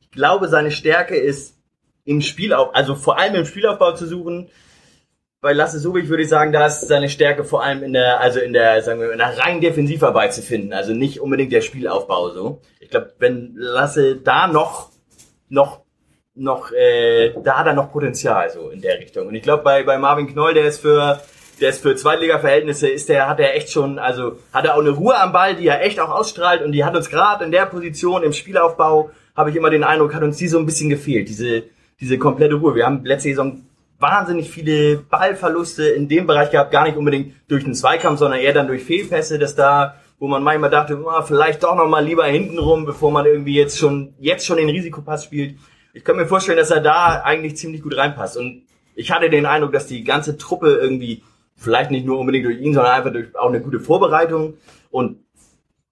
ich 0.00 0.10
glaube, 0.10 0.48
seine 0.48 0.70
Stärke 0.70 1.16
ist 1.16 1.56
im 2.04 2.22
Spielaufbau, 2.22 2.72
also 2.72 2.94
vor 2.94 3.18
allem 3.18 3.34
im 3.34 3.46
Spielaufbau 3.46 3.92
zu 3.92 4.06
suchen. 4.06 4.48
Bei 5.42 5.52
Lasse 5.52 5.78
Subich 5.78 6.08
würde 6.08 6.22
ich 6.22 6.28
sagen, 6.28 6.52
da 6.52 6.66
ist 6.66 6.88
seine 6.88 7.08
Stärke 7.08 7.44
vor 7.44 7.62
allem 7.62 7.82
in 7.82 7.92
der, 7.92 8.20
also 8.20 8.40
in 8.40 8.52
der, 8.52 8.82
sagen 8.82 9.00
wir, 9.00 9.12
in 9.12 9.18
der 9.18 9.38
reinen 9.38 9.60
Defensivarbeit 9.60 10.32
zu 10.32 10.42
finden. 10.42 10.72
Also 10.72 10.94
nicht 10.94 11.20
unbedingt 11.20 11.52
der 11.52 11.60
Spielaufbau 11.60 12.30
so. 12.30 12.62
Ich 12.80 12.88
glaube, 12.88 13.12
wenn 13.18 13.54
Lasse 13.54 14.16
da 14.16 14.46
noch, 14.46 14.90
noch, 15.48 15.82
noch, 16.34 16.72
äh, 16.72 17.34
da 17.44 17.58
hat 17.58 17.66
er 17.66 17.74
noch 17.74 17.92
Potenzial 17.92 18.50
so 18.50 18.70
in 18.70 18.80
der 18.80 18.98
Richtung. 18.98 19.26
Und 19.26 19.34
ich 19.34 19.42
glaube, 19.42 19.62
bei, 19.62 19.82
bei 19.82 19.98
Marvin 19.98 20.26
Knoll, 20.26 20.54
der 20.54 20.64
ist 20.64 20.80
für, 20.80 21.20
der 21.60 21.68
ist 21.68 21.82
für 21.82 21.94
Zweitliga-Verhältnisse, 21.94 22.88
ist 22.88 23.10
der, 23.10 23.28
hat 23.28 23.38
er 23.38 23.54
echt 23.54 23.70
schon, 23.70 23.98
also 23.98 24.38
hat 24.54 24.64
er 24.64 24.74
auch 24.74 24.80
eine 24.80 24.90
Ruhe 24.90 25.18
am 25.20 25.32
Ball, 25.32 25.54
die 25.54 25.66
er 25.66 25.84
echt 25.84 26.00
auch 26.00 26.10
ausstrahlt 26.10 26.62
und 26.62 26.72
die 26.72 26.84
hat 26.84 26.96
uns 26.96 27.10
gerade 27.10 27.44
in 27.44 27.50
der 27.50 27.66
Position 27.66 28.22
im 28.22 28.32
Spielaufbau, 28.32 29.10
habe 29.36 29.50
ich 29.50 29.56
immer 29.56 29.70
den 29.70 29.84
Eindruck, 29.84 30.14
hat 30.14 30.22
uns 30.22 30.38
die 30.38 30.48
so 30.48 30.58
ein 30.58 30.66
bisschen 30.66 30.88
gefehlt, 30.88 31.28
diese, 31.28 31.64
diese 32.00 32.18
komplette 32.18 32.54
Ruhe. 32.54 32.74
Wir 32.74 32.86
haben 32.86 33.04
letzte 33.04 33.28
Saison 33.28 33.62
wahnsinnig 33.98 34.50
viele 34.50 34.98
Ballverluste 34.98 35.88
in 35.88 36.08
dem 36.08 36.26
Bereich 36.26 36.50
gehabt, 36.50 36.70
gar 36.70 36.84
nicht 36.84 36.96
unbedingt 36.96 37.34
durch 37.48 37.64
den 37.64 37.74
Zweikampf, 37.74 38.18
sondern 38.18 38.40
eher 38.40 38.52
dann 38.52 38.66
durch 38.66 38.84
Fehlpässe, 38.84 39.38
dass 39.38 39.54
da, 39.54 39.96
wo 40.18 40.28
man 40.28 40.42
manchmal 40.42 40.70
dachte, 40.70 41.02
oh, 41.02 41.22
vielleicht 41.22 41.62
doch 41.62 41.76
noch 41.76 41.88
mal 41.88 42.04
lieber 42.04 42.26
hinten 42.26 42.58
rum, 42.58 42.84
bevor 42.84 43.10
man 43.10 43.26
irgendwie 43.26 43.54
jetzt 43.54 43.78
schon, 43.78 44.14
jetzt 44.18 44.46
schon 44.46 44.58
den 44.58 44.68
Risikopass 44.68 45.24
spielt. 45.24 45.56
Ich 45.94 46.04
kann 46.04 46.16
mir 46.16 46.26
vorstellen, 46.26 46.58
dass 46.58 46.70
er 46.70 46.80
da 46.80 47.22
eigentlich 47.22 47.56
ziemlich 47.56 47.82
gut 47.82 47.96
reinpasst. 47.96 48.36
Und 48.36 48.64
ich 48.94 49.10
hatte 49.10 49.30
den 49.30 49.46
Eindruck, 49.46 49.72
dass 49.72 49.86
die 49.86 50.04
ganze 50.04 50.36
Truppe 50.36 50.74
irgendwie, 50.74 51.22
vielleicht 51.56 51.90
nicht 51.90 52.04
nur 52.04 52.18
unbedingt 52.18 52.44
durch 52.44 52.60
ihn, 52.60 52.74
sondern 52.74 52.92
einfach 52.92 53.12
durch 53.12 53.34
auch 53.36 53.48
eine 53.48 53.60
gute 53.60 53.80
Vorbereitung 53.80 54.54
und 54.90 55.20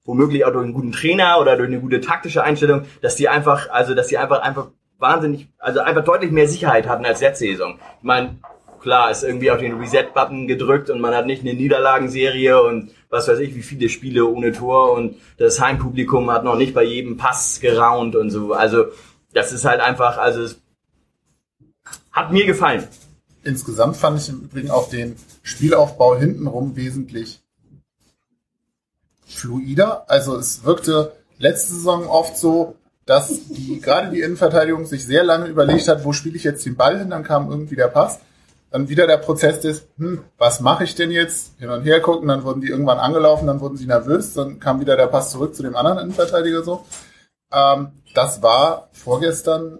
womöglich 0.04 0.44
auch 0.44 0.52
durch 0.52 0.64
einen 0.64 0.74
guten 0.74 0.92
Trainer 0.92 1.40
oder 1.40 1.56
durch 1.56 1.68
eine 1.68 1.80
gute 1.80 2.00
taktische 2.00 2.42
Einstellung, 2.42 2.82
dass 3.00 3.16
die 3.16 3.30
einfach, 3.30 3.70
also 3.70 3.94
dass 3.94 4.08
die 4.08 4.18
einfach 4.18 4.42
einfach 4.42 4.68
wahnsinnig, 5.04 5.48
also 5.58 5.80
einfach 5.80 6.02
deutlich 6.02 6.32
mehr 6.32 6.48
Sicherheit 6.48 6.88
hatten 6.88 7.04
als 7.04 7.20
letzte 7.20 7.44
Saison. 7.44 7.78
Ich 7.98 8.04
meine, 8.04 8.38
klar, 8.80 9.10
ist 9.10 9.22
irgendwie 9.22 9.50
auf 9.50 9.58
den 9.58 9.78
Reset-Button 9.78 10.48
gedrückt 10.48 10.88
und 10.88 11.00
man 11.00 11.14
hat 11.14 11.26
nicht 11.26 11.42
eine 11.42 11.52
Niederlagenserie 11.52 12.62
und 12.62 12.90
was 13.10 13.28
weiß 13.28 13.38
ich, 13.40 13.54
wie 13.54 13.62
viele 13.62 13.90
Spiele 13.90 14.24
ohne 14.26 14.52
Tor 14.52 14.92
und 14.92 15.16
das 15.36 15.60
Heimpublikum 15.60 16.30
hat 16.30 16.42
noch 16.42 16.56
nicht 16.56 16.72
bei 16.74 16.82
jedem 16.82 17.18
Pass 17.18 17.60
geraunt 17.60 18.16
und 18.16 18.30
so. 18.30 18.54
Also 18.54 18.86
das 19.34 19.52
ist 19.52 19.66
halt 19.66 19.80
einfach, 19.80 20.16
also 20.16 20.42
es 20.42 20.60
hat 22.10 22.32
mir 22.32 22.46
gefallen. 22.46 22.88
Insgesamt 23.42 23.98
fand 23.98 24.20
ich 24.20 24.30
im 24.30 24.40
Übrigen 24.40 24.70
auch 24.70 24.88
den 24.88 25.16
Spielaufbau 25.42 26.16
hintenrum 26.16 26.76
wesentlich 26.76 27.42
fluider. 29.26 30.08
Also 30.08 30.36
es 30.36 30.64
wirkte 30.64 31.12
letzte 31.38 31.74
Saison 31.74 32.06
oft 32.06 32.38
so, 32.38 32.76
dass 33.06 33.48
die, 33.48 33.80
gerade 33.80 34.10
die 34.10 34.22
Innenverteidigung 34.22 34.86
sich 34.86 35.06
sehr 35.06 35.24
lange 35.24 35.46
überlegt 35.46 35.88
hat, 35.88 36.04
wo 36.04 36.12
spiele 36.12 36.36
ich 36.36 36.44
jetzt 36.44 36.64
den 36.64 36.76
Ball 36.76 36.98
hin, 36.98 37.10
dann 37.10 37.24
kam 37.24 37.50
irgendwie 37.50 37.76
der 37.76 37.88
Pass. 37.88 38.20
Dann 38.70 38.88
wieder 38.88 39.06
der 39.06 39.18
Prozess 39.18 39.60
des, 39.60 39.86
hm, 39.98 40.24
was 40.36 40.60
mache 40.60 40.84
ich 40.84 40.94
denn 40.94 41.10
jetzt? 41.10 41.52
Hin 41.60 41.70
und 41.70 41.84
her 41.84 42.00
gucken, 42.00 42.28
dann 42.28 42.42
wurden 42.42 42.60
die 42.60 42.68
irgendwann 42.68 42.98
angelaufen, 42.98 43.46
dann 43.46 43.60
wurden 43.60 43.76
sie 43.76 43.86
nervös, 43.86 44.34
dann 44.34 44.58
kam 44.58 44.80
wieder 44.80 44.96
der 44.96 45.06
Pass 45.06 45.30
zurück 45.30 45.54
zu 45.54 45.62
dem 45.62 45.76
anderen 45.76 45.98
Innenverteidiger 45.98 46.62
so. 46.62 46.84
Ähm, 47.52 47.92
das 48.14 48.42
war 48.42 48.88
vorgestern 48.92 49.78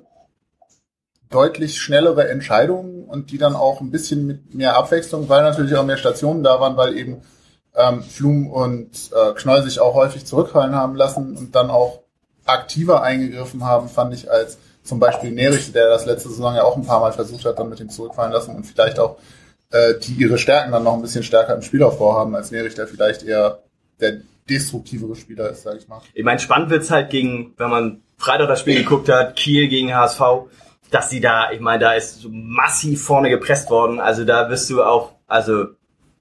deutlich 1.30 1.80
schnellere 1.80 2.28
Entscheidungen 2.28 3.04
und 3.06 3.32
die 3.32 3.38
dann 3.38 3.56
auch 3.56 3.80
ein 3.80 3.90
bisschen 3.90 4.26
mit 4.26 4.54
mehr 4.54 4.76
Abwechslung, 4.76 5.28
weil 5.28 5.42
natürlich 5.42 5.74
auch 5.74 5.84
mehr 5.84 5.96
Stationen 5.96 6.44
da 6.44 6.60
waren, 6.60 6.76
weil 6.76 6.96
eben 6.96 7.22
ähm, 7.74 8.02
Flum 8.04 8.48
und 8.48 9.10
äh, 9.12 9.32
Knoll 9.32 9.62
sich 9.62 9.80
auch 9.80 9.94
häufig 9.94 10.24
zurückfallen 10.26 10.76
haben 10.76 10.94
lassen 10.94 11.36
und 11.36 11.56
dann 11.56 11.70
auch 11.70 12.03
aktiver 12.44 13.02
eingegriffen 13.02 13.64
haben, 13.64 13.88
fand 13.88 14.14
ich, 14.14 14.30
als 14.30 14.58
zum 14.82 15.00
Beispiel 15.00 15.30
Nerich, 15.30 15.72
der 15.72 15.88
das 15.88 16.04
letzte 16.06 16.28
Saison 16.28 16.54
ja 16.54 16.64
auch 16.64 16.76
ein 16.76 16.84
paar 16.86 17.00
Mal 17.00 17.12
versucht 17.12 17.44
hat, 17.44 17.58
dann 17.58 17.70
mit 17.70 17.80
dem 17.80 17.88
zurückfallen 17.88 18.32
lassen 18.32 18.54
und 18.54 18.64
vielleicht 18.64 18.98
auch 18.98 19.16
äh, 19.70 19.94
die 19.98 20.12
ihre 20.12 20.38
Stärken 20.38 20.72
dann 20.72 20.84
noch 20.84 20.94
ein 20.94 21.02
bisschen 21.02 21.22
stärker 21.22 21.54
im 21.54 21.62
Spielaufbau 21.62 22.14
haben, 22.14 22.34
als 22.36 22.50
Nerich, 22.50 22.74
der 22.74 22.86
vielleicht 22.86 23.22
eher 23.22 23.60
der 24.00 24.20
destruktivere 24.48 25.16
Spieler 25.16 25.50
ist, 25.50 25.62
sag 25.62 25.76
ich 25.76 25.88
mal. 25.88 26.02
Ich 26.12 26.24
meine, 26.24 26.38
spannend 26.38 26.70
wird's 26.70 26.90
halt 26.90 27.10
gegen, 27.10 27.54
wenn 27.56 27.70
man 27.70 28.02
Freitag 28.18 28.48
das 28.48 28.60
Spiel 28.60 28.76
geguckt 28.76 29.08
hat, 29.08 29.36
Kiel 29.36 29.68
gegen 29.68 29.94
HSV. 29.94 30.20
dass 30.90 31.10
sie 31.10 31.20
da, 31.20 31.50
ich 31.50 31.60
meine, 31.60 31.80
da 31.80 31.94
ist 31.94 32.20
so 32.20 32.28
massiv 32.30 33.02
vorne 33.02 33.30
gepresst 33.30 33.70
worden. 33.70 34.00
Also 34.00 34.24
da 34.24 34.44
bist 34.44 34.68
du 34.70 34.82
auch, 34.82 35.12
also 35.26 35.64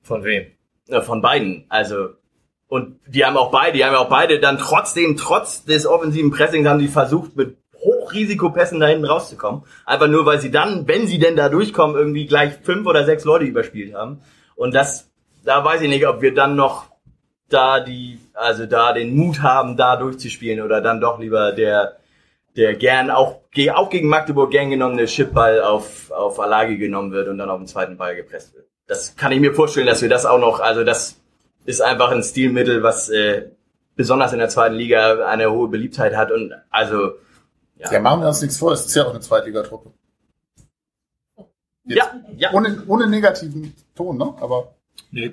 Von 0.01 0.23
wem? 0.23 0.47
von 1.01 1.21
beiden. 1.21 1.65
Also 1.69 2.09
und 2.73 2.99
die 3.05 3.23
haben 3.23 3.37
auch 3.37 3.51
beide, 3.51 3.77
die 3.77 3.85
haben 3.85 3.95
auch 3.95 4.09
beide 4.09 4.39
dann 4.39 4.57
trotzdem, 4.57 5.15
trotz 5.15 5.63
des 5.63 5.85
offensiven 5.85 6.31
Pressings, 6.31 6.67
haben 6.67 6.79
die 6.79 6.87
versucht, 6.87 7.35
mit 7.35 7.55
Hochrisikopässen 7.75 8.79
da 8.79 8.87
hinten 8.87 9.05
rauszukommen. 9.05 9.61
Einfach 9.85 10.07
nur, 10.07 10.25
weil 10.25 10.39
sie 10.39 10.49
dann, 10.49 10.87
wenn 10.87 11.05
sie 11.05 11.19
denn 11.19 11.35
da 11.35 11.49
durchkommen, 11.49 11.95
irgendwie 11.95 12.25
gleich 12.25 12.53
fünf 12.63 12.87
oder 12.87 13.05
sechs 13.05 13.25
Leute 13.25 13.45
überspielt 13.45 13.93
haben. 13.93 14.23
Und 14.55 14.73
das, 14.73 15.07
da 15.45 15.63
weiß 15.63 15.81
ich 15.81 15.87
nicht, 15.87 16.07
ob 16.07 16.23
wir 16.23 16.33
dann 16.33 16.55
noch 16.55 16.87
da 17.47 17.79
die, 17.79 18.17
also 18.33 18.65
da 18.65 18.91
den 18.91 19.15
Mut 19.15 19.43
haben, 19.43 19.77
da 19.77 19.95
durchzuspielen 19.95 20.65
oder 20.65 20.81
dann 20.81 20.99
doch 20.99 21.19
lieber 21.19 21.51
der, 21.51 21.97
der 22.55 22.73
gern 22.73 23.11
auch, 23.11 23.41
auch 23.75 23.89
gegen 23.91 24.07
Magdeburg 24.07 24.49
gern 24.49 24.71
genommene 24.71 25.05
Chipball 25.05 25.61
auf, 25.61 26.09
auf 26.09 26.39
Alagi 26.39 26.77
genommen 26.77 27.11
wird 27.11 27.27
und 27.27 27.37
dann 27.37 27.51
auf 27.51 27.59
den 27.59 27.67
zweiten 27.67 27.97
Ball 27.97 28.15
gepresst 28.15 28.55
wird. 28.55 28.65
Das 28.87 29.15
kann 29.15 29.31
ich 29.31 29.39
mir 29.39 29.53
vorstellen, 29.53 29.85
dass 29.85 30.01
wir 30.01 30.09
das 30.09 30.25
auch 30.25 30.39
noch, 30.39 30.59
also 30.59 30.83
das 30.83 31.19
ist 31.65 31.81
einfach 31.81 32.11
ein 32.11 32.23
Stilmittel, 32.23 32.84
was 32.84 33.10
äh, 33.10 33.49
besonders 33.95 34.34
in 34.34 34.40
der 34.40 34.49
zweiten 34.49 34.76
Liga 34.76 35.26
eine 35.26 35.52
hohe 35.52 35.68
Beliebtheit 35.69 36.15
hat 36.15 36.31
und 36.31 36.53
also 36.69 37.11
Ja, 37.77 37.99
machen 37.99 38.22
wir 38.22 38.27
uns 38.27 38.41
nichts 38.41 38.57
vor, 38.57 38.72
es 38.72 38.85
ist 38.85 38.95
ja 38.95 39.06
auch 39.06 39.11
eine 39.11 39.19
Zweitligatruppe. 39.19 39.91
Jetzt 41.85 41.98
ja, 41.98 42.11
ja. 42.38 42.53
Ohne, 42.53 42.81
ohne 42.88 43.07
negativen 43.07 43.73
Ton, 43.95 44.18
ne? 44.18 44.34
Aber 44.40 44.73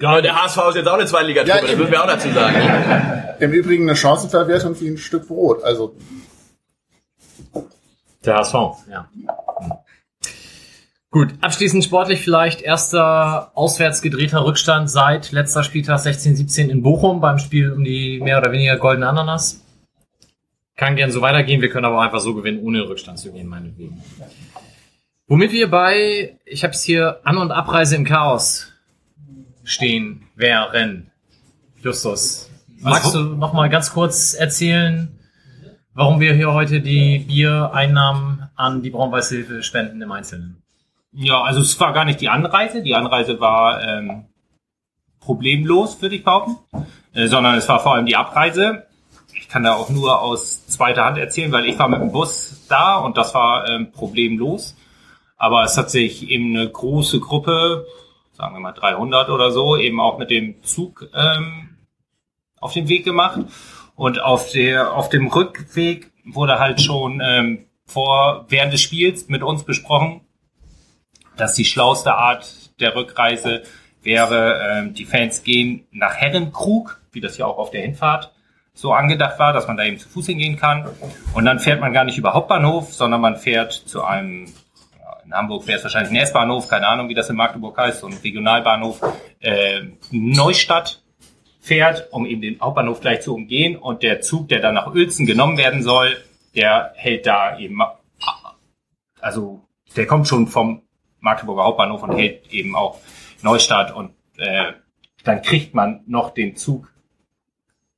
Aber 0.04 0.20
der 0.22 0.42
HSV 0.42 0.58
ist 0.70 0.76
jetzt 0.76 0.88
auch 0.88 0.94
eine 0.94 1.06
Zweitligatruppe, 1.06 1.58
Ja, 1.58 1.66
das 1.66 1.76
müssen 1.76 1.92
wir 1.92 2.02
auch 2.02 2.08
dazu 2.08 2.28
sagen. 2.30 3.34
im 3.38 3.52
Übrigen 3.52 3.84
eine 3.88 3.96
Chancenverwertung 3.96 4.78
wie 4.80 4.88
ein 4.88 4.98
Stück 4.98 5.28
Brot. 5.28 5.62
Also 5.62 5.94
Der 8.24 8.36
HSV, 8.36 8.54
ja. 8.90 9.08
Gut, 11.12 11.34
abschließend 11.40 11.82
sportlich 11.82 12.20
vielleicht 12.20 12.62
erster 12.62 13.50
auswärts 13.56 14.00
gedrehter 14.00 14.44
Rückstand 14.44 14.88
seit 14.88 15.32
letzter 15.32 15.64
Spieltag 15.64 15.98
16-17 15.98 16.68
in 16.68 16.82
Bochum 16.82 17.20
beim 17.20 17.40
Spiel 17.40 17.72
um 17.72 17.82
die 17.82 18.20
mehr 18.20 18.38
oder 18.38 18.52
weniger 18.52 18.76
goldene 18.76 19.08
Ananas. 19.08 19.64
Kann 20.76 20.94
gern 20.94 21.10
so 21.10 21.20
weitergehen, 21.20 21.62
wir 21.62 21.68
können 21.68 21.84
aber 21.84 21.98
auch 21.98 22.02
einfach 22.02 22.20
so 22.20 22.32
gewinnen, 22.36 22.60
ohne 22.62 22.88
Rückstand 22.88 23.18
zu 23.18 23.32
gehen, 23.32 23.48
meinetwegen. 23.48 24.00
Womit 25.26 25.50
wir 25.50 25.68
bei, 25.68 26.38
ich 26.44 26.62
habe 26.62 26.74
es 26.74 26.84
hier, 26.84 27.18
An- 27.24 27.38
und 27.38 27.50
Abreise 27.50 27.96
im 27.96 28.04
Chaos 28.04 28.72
stehen 29.64 30.28
wären. 30.36 31.10
Justus, 31.82 32.48
magst 32.78 33.16
du 33.16 33.20
noch 33.34 33.52
mal 33.52 33.68
ganz 33.68 33.92
kurz 33.92 34.32
erzählen, 34.34 35.18
warum 35.92 36.20
wir 36.20 36.34
hier 36.34 36.52
heute 36.52 36.80
die 36.80 37.18
Biereinnahmen 37.18 38.48
an 38.54 38.82
die 38.82 38.90
Braun-Weiß-Hilfe 38.90 39.64
spenden 39.64 40.00
im 40.00 40.12
Einzelnen? 40.12 40.62
Ja, 41.12 41.42
also 41.42 41.60
es 41.60 41.78
war 41.80 41.92
gar 41.92 42.04
nicht 42.04 42.20
die 42.20 42.28
Anreise. 42.28 42.82
Die 42.82 42.94
Anreise 42.94 43.40
war 43.40 43.82
ähm, 43.82 44.26
problemlos, 45.18 46.00
würde 46.00 46.16
ich 46.16 46.24
behaupten, 46.24 46.56
äh, 47.12 47.26
sondern 47.26 47.56
es 47.56 47.68
war 47.68 47.80
vor 47.80 47.94
allem 47.94 48.06
die 48.06 48.16
Abreise. 48.16 48.86
Ich 49.34 49.48
kann 49.48 49.64
da 49.64 49.74
auch 49.74 49.90
nur 49.90 50.20
aus 50.20 50.66
zweiter 50.66 51.04
Hand 51.04 51.18
erzählen, 51.18 51.50
weil 51.50 51.66
ich 51.66 51.78
war 51.78 51.88
mit 51.88 52.00
dem 52.00 52.12
Bus 52.12 52.66
da 52.68 52.96
und 52.96 53.16
das 53.16 53.34
war 53.34 53.68
ähm, 53.68 53.90
problemlos. 53.90 54.76
Aber 55.36 55.64
es 55.64 55.76
hat 55.76 55.90
sich 55.90 56.28
eben 56.28 56.56
eine 56.56 56.68
große 56.70 57.18
Gruppe, 57.18 57.86
sagen 58.32 58.54
wir 58.54 58.60
mal 58.60 58.72
300 58.72 59.30
oder 59.30 59.50
so, 59.50 59.76
eben 59.76 60.00
auch 60.00 60.18
mit 60.18 60.30
dem 60.30 60.62
Zug 60.62 61.08
ähm, 61.14 61.70
auf 62.60 62.72
den 62.72 62.88
Weg 62.88 63.04
gemacht. 63.04 63.40
Und 63.96 64.20
auf 64.22 64.50
der 64.52 64.94
auf 64.94 65.08
dem 65.08 65.26
Rückweg 65.26 66.12
wurde 66.24 66.58
halt 66.58 66.80
schon 66.80 67.20
ähm, 67.24 67.66
vor 67.84 68.46
während 68.48 68.72
des 68.72 68.80
Spiels 68.80 69.28
mit 69.28 69.42
uns 69.42 69.64
besprochen, 69.64 70.20
dass 71.40 71.54
die 71.54 71.64
schlauste 71.64 72.14
Art 72.14 72.46
der 72.80 72.94
Rückreise 72.94 73.62
wäre, 74.02 74.60
ähm, 74.70 74.94
die 74.94 75.04
Fans 75.04 75.42
gehen 75.42 75.86
nach 75.90 76.14
Herrenkrug, 76.14 77.00
wie 77.12 77.20
das 77.20 77.36
ja 77.38 77.46
auch 77.46 77.58
auf 77.58 77.70
der 77.70 77.82
Hinfahrt 77.82 78.32
so 78.72 78.92
angedacht 78.92 79.38
war, 79.38 79.52
dass 79.52 79.66
man 79.66 79.76
da 79.76 79.84
eben 79.84 79.98
zu 79.98 80.08
Fuß 80.08 80.26
hingehen 80.26 80.56
kann. 80.56 80.88
Und 81.34 81.44
dann 81.44 81.58
fährt 81.58 81.80
man 81.80 81.92
gar 81.92 82.04
nicht 82.04 82.18
über 82.18 82.32
Hauptbahnhof, 82.32 82.94
sondern 82.94 83.20
man 83.20 83.36
fährt 83.36 83.72
zu 83.72 84.02
einem, 84.02 84.46
in 85.24 85.34
Hamburg 85.34 85.66
wäre 85.66 85.78
es 85.78 85.84
wahrscheinlich 85.84 86.12
ein 86.12 86.16
S-Bahnhof, 86.16 86.68
keine 86.68 86.88
Ahnung, 86.88 87.08
wie 87.08 87.14
das 87.14 87.28
in 87.28 87.36
Magdeburg 87.36 87.76
heißt, 87.76 88.00
so 88.00 88.06
ein 88.06 88.14
Regionalbahnhof, 88.14 89.00
äh, 89.40 89.82
Neustadt 90.10 91.02
fährt, 91.60 92.08
um 92.10 92.24
eben 92.24 92.40
den 92.40 92.60
Hauptbahnhof 92.60 93.00
gleich 93.00 93.20
zu 93.20 93.34
umgehen. 93.34 93.76
Und 93.76 94.02
der 94.02 94.22
Zug, 94.22 94.48
der 94.48 94.60
dann 94.60 94.74
nach 94.74 94.86
Uelzen 94.86 95.26
genommen 95.26 95.58
werden 95.58 95.82
soll, 95.82 96.16
der 96.54 96.92
hält 96.94 97.26
da 97.26 97.58
eben, 97.58 97.80
also 99.20 99.60
der 99.94 100.06
kommt 100.06 100.26
schon 100.26 100.46
vom 100.46 100.82
Magdeburger 101.20 101.64
Hauptbahnhof 101.64 102.02
und 102.02 102.16
hält 102.16 102.52
eben 102.52 102.74
auch 102.74 102.98
Neustadt 103.42 103.94
und 103.94 104.12
äh, 104.38 104.72
dann 105.24 105.42
kriegt 105.42 105.74
man 105.74 106.02
noch 106.06 106.30
den 106.30 106.56
Zug, 106.56 106.92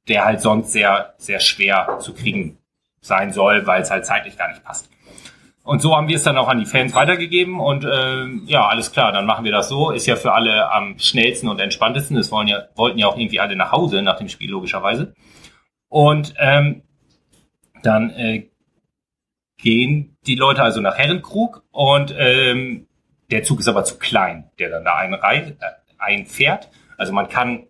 der 0.08 0.24
halt 0.24 0.40
sonst 0.40 0.72
sehr, 0.72 1.14
sehr 1.18 1.40
schwer 1.40 1.98
zu 2.00 2.14
kriegen 2.14 2.58
sein 3.00 3.32
soll, 3.32 3.66
weil 3.66 3.82
es 3.82 3.90
halt 3.90 4.06
zeitlich 4.06 4.36
gar 4.36 4.48
nicht 4.48 4.64
passt. 4.64 4.90
Und 5.64 5.80
so 5.80 5.96
haben 5.96 6.08
wir 6.08 6.16
es 6.16 6.24
dann 6.24 6.38
auch 6.38 6.48
an 6.48 6.58
die 6.58 6.66
Fans 6.66 6.92
weitergegeben 6.94 7.60
und 7.60 7.84
äh, 7.84 8.26
ja, 8.46 8.66
alles 8.66 8.90
klar, 8.90 9.12
dann 9.12 9.26
machen 9.26 9.44
wir 9.44 9.52
das 9.52 9.68
so. 9.68 9.92
Ist 9.92 10.06
ja 10.06 10.16
für 10.16 10.32
alle 10.32 10.72
am 10.72 10.98
schnellsten 10.98 11.48
und 11.48 11.60
entspanntesten. 11.60 12.16
Das 12.16 12.32
wollen 12.32 12.48
ja, 12.48 12.64
wollten 12.74 12.98
ja 12.98 13.06
auch 13.06 13.16
irgendwie 13.16 13.38
alle 13.38 13.54
nach 13.54 13.70
Hause 13.70 14.02
nach 14.02 14.16
dem 14.16 14.28
Spiel, 14.28 14.50
logischerweise. 14.50 15.14
Und 15.88 16.34
ähm, 16.38 16.82
dann 17.84 18.10
äh, 18.10 18.48
gehen 19.56 20.16
die 20.26 20.34
Leute 20.34 20.62
also 20.62 20.80
nach 20.80 20.98
Herrenkrug 20.98 21.62
und 21.70 22.12
ähm, 22.18 22.88
der 23.32 23.42
Zug 23.42 23.60
ist 23.60 23.68
aber 23.68 23.84
zu 23.84 23.98
klein, 23.98 24.50
der 24.58 24.70
dann 24.70 24.84
da 24.84 24.96
einrei- 24.96 25.56
äh, 25.60 25.72
einfährt. 25.98 26.68
Also 26.96 27.12
man 27.12 27.28
kann, 27.28 27.66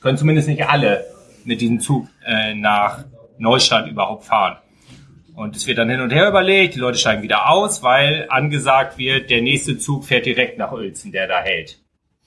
können 0.00 0.18
zumindest 0.18 0.48
nicht 0.48 0.66
alle 0.66 1.04
mit 1.44 1.60
diesem 1.60 1.80
Zug 1.80 2.08
äh, 2.26 2.54
nach 2.54 3.04
Neustadt 3.38 3.86
überhaupt 3.86 4.24
fahren. 4.24 4.56
Und 5.34 5.54
es 5.54 5.68
wird 5.68 5.78
dann 5.78 5.88
hin 5.88 6.00
und 6.00 6.10
her 6.10 6.28
überlegt, 6.28 6.74
die 6.74 6.80
Leute 6.80 6.98
steigen 6.98 7.22
wieder 7.22 7.48
aus, 7.48 7.82
weil 7.84 8.26
angesagt 8.28 8.98
wird, 8.98 9.30
der 9.30 9.40
nächste 9.40 9.78
Zug 9.78 10.04
fährt 10.04 10.26
direkt 10.26 10.58
nach 10.58 10.72
Uelzen, 10.72 11.12
der 11.12 11.28
da 11.28 11.40
hält. 11.40 11.78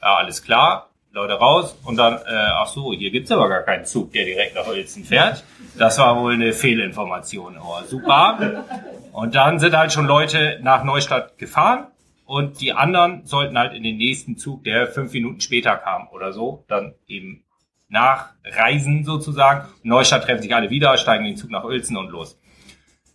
Ja, 0.01 0.15
alles 0.15 0.41
klar, 0.43 0.89
Leute 1.11 1.33
raus 1.33 1.75
und 1.83 1.97
dann, 1.97 2.13
äh, 2.13 2.19
ach 2.29 2.67
so, 2.67 2.93
hier 2.93 3.11
gibt's 3.11 3.31
aber 3.31 3.49
gar 3.49 3.63
keinen 3.63 3.83
Zug, 3.83 4.13
der 4.13 4.23
direkt 4.23 4.55
nach 4.55 4.65
Uelzen 4.65 5.03
fährt. 5.03 5.43
Das 5.77 5.97
war 5.97 6.17
wohl 6.21 6.33
eine 6.33 6.53
Fehlinformation. 6.53 7.57
Oh, 7.57 7.83
super. 7.85 8.63
Und 9.11 9.35
dann 9.35 9.59
sind 9.59 9.75
halt 9.75 9.91
schon 9.91 10.05
Leute 10.05 10.59
nach 10.61 10.85
Neustadt 10.85 11.37
gefahren 11.37 11.87
und 12.31 12.61
die 12.61 12.71
anderen 12.71 13.25
sollten 13.25 13.57
halt 13.57 13.73
in 13.73 13.83
den 13.83 13.97
nächsten 13.97 14.37
Zug, 14.37 14.63
der 14.63 14.87
fünf 14.87 15.11
Minuten 15.11 15.41
später 15.41 15.75
kam 15.75 16.07
oder 16.13 16.31
so, 16.31 16.63
dann 16.69 16.95
eben 17.05 17.43
nachreisen 17.89 19.03
sozusagen. 19.03 19.67
Neustadt 19.83 20.23
treffen 20.23 20.41
sich 20.41 20.55
alle 20.55 20.69
wieder, 20.69 20.97
steigen 20.97 21.25
in 21.25 21.31
den 21.33 21.37
Zug 21.37 21.51
nach 21.51 21.65
Uelzen 21.65 21.97
und 21.97 22.09
los. 22.09 22.39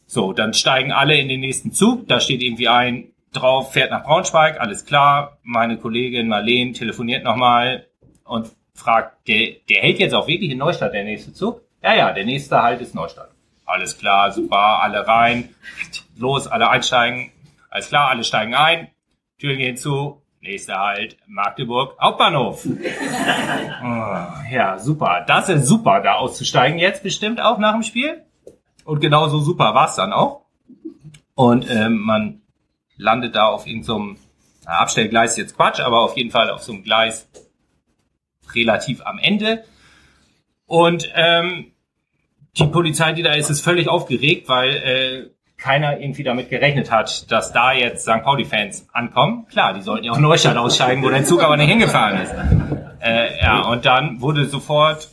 So, 0.07 0.35
dann 0.35 0.53
steigen 0.53 0.93
alle 0.93 1.17
in 1.17 1.31
den 1.31 1.41
nächsten 1.41 1.73
Zug. 1.73 2.07
Da 2.09 2.21
steht 2.21 2.43
irgendwie 2.43 2.69
ein 2.69 3.15
drauf, 3.33 3.73
fährt 3.73 3.91
nach 3.91 4.05
Braunschweig, 4.05 4.61
alles 4.61 4.85
klar. 4.85 5.39
Meine 5.43 5.79
Kollegin 5.79 6.29
Marleen 6.29 6.75
telefoniert 6.75 7.25
nochmal 7.25 7.87
und 8.25 8.51
fragt, 8.75 9.29
der, 9.29 9.53
der 9.71 9.81
hält 9.81 9.99
jetzt 9.99 10.13
auch 10.13 10.29
wirklich 10.29 10.51
in 10.51 10.59
Neustadt, 10.59 10.93
der 10.93 11.05
nächste 11.05 11.33
Zug? 11.33 11.63
Ja, 11.83 11.95
ja, 11.95 12.13
der 12.13 12.27
nächste 12.27 12.63
Halt 12.63 12.83
ist 12.83 12.95
Neustadt. 12.95 13.31
Alles 13.65 13.97
klar, 13.97 14.31
super, 14.31 14.83
alle 14.83 15.09
rein. 15.09 15.55
Los, 16.19 16.47
alle 16.47 16.69
einsteigen. 16.69 17.33
Alles 17.71 17.89
klar, 17.89 18.11
alle 18.11 18.23
steigen 18.23 18.55
ein. 18.55 18.89
Türen 19.39 19.59
gehen 19.59 19.77
zu. 19.77 20.23
Nächster 20.41 20.79
Halt, 20.79 21.17
Magdeburg, 21.27 21.97
Hauptbahnhof. 22.01 22.67
Oh, 23.83 24.27
ja, 24.51 24.79
super. 24.79 25.25
Das 25.27 25.49
ist 25.49 25.67
super, 25.67 26.01
da 26.01 26.15
auszusteigen 26.15 26.79
jetzt 26.79 27.03
bestimmt 27.03 27.41
auch 27.41 27.59
nach 27.59 27.73
dem 27.73 27.83
Spiel. 27.83 28.23
Und 28.85 29.01
genauso 29.01 29.39
super 29.41 29.75
war's 29.75 29.97
dann 29.97 30.13
auch. 30.13 30.47
Und 31.35 31.71
ähm, 31.71 31.99
man 31.99 32.41
landet 32.97 33.35
da 33.35 33.49
auf 33.49 33.67
irgendeinem 33.67 34.17
so 34.17 34.71
Abstellgleis 34.71 35.33
ist 35.33 35.37
jetzt 35.39 35.57
Quatsch, 35.57 35.81
aber 35.81 36.01
auf 36.01 36.17
jeden 36.17 36.31
Fall 36.31 36.51
auf 36.51 36.63
so 36.63 36.73
einem 36.73 36.83
Gleis 36.83 37.29
relativ 38.55 39.05
am 39.05 39.19
Ende. 39.19 39.65
Und 40.67 41.11
ähm, 41.15 41.73
die 42.57 42.67
Polizei, 42.67 43.13
die 43.13 43.23
da 43.23 43.33
ist, 43.33 43.51
ist 43.51 43.61
völlig 43.61 43.89
aufgeregt, 43.89 44.49
weil 44.49 44.71
äh, 44.71 45.36
keiner 45.59 46.01
irgendwie 46.01 46.23
damit 46.23 46.51
gerechnet 46.51 46.91
hat, 46.91 47.31
dass 47.31 47.53
da 47.53 47.73
jetzt 47.73 48.03
St. 48.03 48.23
Pauli-Fans 48.23 48.89
ankommen. 48.93 49.47
Klar, 49.51 49.75
die 49.75 49.81
sollten 49.81 50.05
ja 50.05 50.13
auch 50.13 50.19
Neustadt 50.19 50.57
aussteigen, 50.57 51.03
wo 51.03 51.11
der 51.11 51.25
Zug 51.25 51.43
aber 51.43 51.57
nicht 51.57 51.69
hingefahren 51.69 52.21
ist. 52.21 52.35
Äh, 53.01 53.43
ja, 53.43 53.63
und 53.63 53.87
dann 53.87 54.21
wurde 54.21 54.47
sofort, 54.47 55.09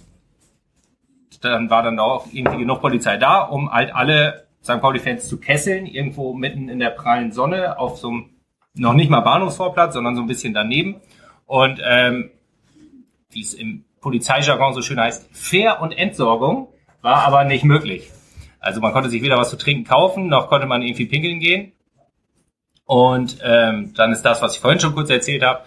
dann 1.41 1.69
war 1.69 1.83
dann 1.83 1.99
auch 1.99 2.27
irgendwie 2.31 2.59
genug 2.59 2.81
Polizei 2.81 3.17
da, 3.17 3.41
um 3.41 3.71
halt 3.71 3.93
alle 3.93 4.47
St. 4.63 4.79
Pauli-Fans 4.81 5.27
zu 5.27 5.39
kesseln, 5.39 5.85
irgendwo 5.85 6.33
mitten 6.33 6.69
in 6.69 6.79
der 6.79 6.89
prallen 6.89 7.31
Sonne 7.31 7.79
auf 7.79 7.97
so 7.97 8.09
einem, 8.09 8.29
noch 8.75 8.93
nicht 8.93 9.09
mal 9.09 9.21
Bahnhofsvorplatz, 9.21 9.93
sondern 9.93 10.15
so 10.15 10.21
ein 10.21 10.27
bisschen 10.27 10.53
daneben. 10.53 11.01
Und 11.45 11.81
ähm, 11.85 12.31
wie 13.29 13.41
es 13.41 13.53
im 13.53 13.85
Polizeijargon 14.01 14.73
so 14.73 14.81
schön 14.81 14.99
heißt, 14.99 15.29
Fair- 15.31 15.81
und 15.81 15.91
Entsorgung 15.91 16.67
war 17.01 17.25
aber 17.25 17.43
nicht 17.43 17.63
möglich. 17.63 18.11
Also 18.63 18.79
man 18.79 18.93
konnte 18.93 19.09
sich 19.09 19.21
weder 19.21 19.37
was 19.37 19.49
zu 19.49 19.57
trinken 19.57 19.83
kaufen, 19.83 20.27
noch 20.27 20.47
konnte 20.47 20.67
man 20.67 20.81
irgendwie 20.81 21.05
pinkeln 21.05 21.39
gehen. 21.39 21.73
Und 22.85 23.37
ähm, 23.43 23.93
dann 23.95 24.11
ist 24.11 24.23
das, 24.23 24.41
was 24.41 24.55
ich 24.55 24.61
vorhin 24.61 24.79
schon 24.79 24.93
kurz 24.93 25.09
erzählt 25.09 25.43
habe. 25.43 25.63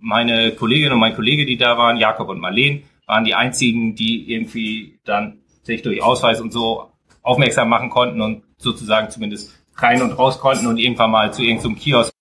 Meine 0.00 0.52
Kollegin 0.52 0.92
und 0.92 0.98
mein 0.98 1.14
Kollege, 1.14 1.46
die 1.46 1.56
da 1.56 1.78
waren, 1.78 1.96
Jakob 1.96 2.28
und 2.28 2.40
Marleen, 2.40 2.82
waren 3.06 3.24
die 3.24 3.34
einzigen, 3.34 3.94
die 3.94 4.32
irgendwie 4.32 4.98
dann 5.04 5.38
sich 5.62 5.82
durch 5.82 6.02
Ausweis 6.02 6.40
und 6.40 6.52
so 6.52 6.90
aufmerksam 7.22 7.68
machen 7.68 7.88
konnten 7.88 8.20
und 8.20 8.42
sozusagen 8.58 9.10
zumindest 9.10 9.54
rein 9.76 10.02
und 10.02 10.12
raus 10.12 10.38
konnten 10.38 10.66
und 10.66 10.78
irgendwann 10.78 11.10
mal 11.10 11.32
zu 11.32 11.42
irgendeinem 11.42 11.76
Kiosk 11.76 12.12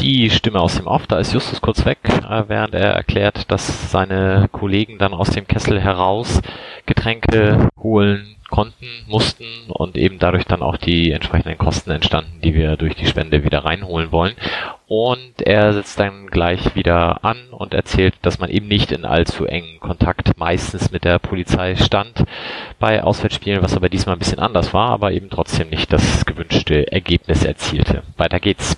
die 0.00 0.30
Stimme 0.30 0.60
aus 0.60 0.76
dem 0.76 0.86
Off, 0.86 1.06
da 1.06 1.18
ist 1.18 1.34
Justus 1.34 1.60
kurz 1.60 1.84
weg, 1.84 1.98
äh, 2.08 2.44
während 2.48 2.74
er 2.74 2.92
erklärt, 2.92 3.50
dass 3.50 3.90
seine 3.90 4.48
Kollegen 4.50 4.96
dann 4.96 5.12
aus 5.12 5.28
dem 5.30 5.46
Kessel 5.46 5.78
heraus 5.78 6.40
Getränke 6.86 7.68
holen 7.76 8.36
konnten, 8.50 8.86
mussten 9.06 9.44
und 9.68 9.96
eben 9.96 10.18
dadurch 10.18 10.44
dann 10.44 10.62
auch 10.62 10.76
die 10.76 11.12
entsprechenden 11.12 11.56
Kosten 11.58 11.90
entstanden, 11.90 12.40
die 12.42 12.54
wir 12.54 12.76
durch 12.76 12.94
die 12.94 13.06
Spende 13.06 13.44
wieder 13.44 13.64
reinholen 13.64 14.12
wollen. 14.12 14.34
Und 14.86 15.40
er 15.42 15.72
setzt 15.72 16.00
dann 16.00 16.26
gleich 16.26 16.74
wieder 16.74 17.24
an 17.24 17.38
und 17.50 17.74
erzählt, 17.74 18.14
dass 18.22 18.40
man 18.40 18.50
eben 18.50 18.66
nicht 18.66 18.90
in 18.90 19.04
allzu 19.04 19.46
engen 19.46 19.78
Kontakt 19.78 20.36
meistens 20.36 20.90
mit 20.90 21.04
der 21.04 21.18
Polizei 21.18 21.76
stand 21.76 22.24
bei 22.78 23.02
Auswärtsspielen, 23.02 23.62
was 23.62 23.76
aber 23.76 23.88
diesmal 23.88 24.16
ein 24.16 24.18
bisschen 24.18 24.40
anders 24.40 24.74
war, 24.74 24.90
aber 24.90 25.12
eben 25.12 25.30
trotzdem 25.30 25.70
nicht 25.70 25.92
das 25.92 26.26
gewünschte 26.26 26.90
Ergebnis 26.90 27.44
erzielte. 27.44 28.02
Weiter 28.16 28.40
geht's 28.40 28.76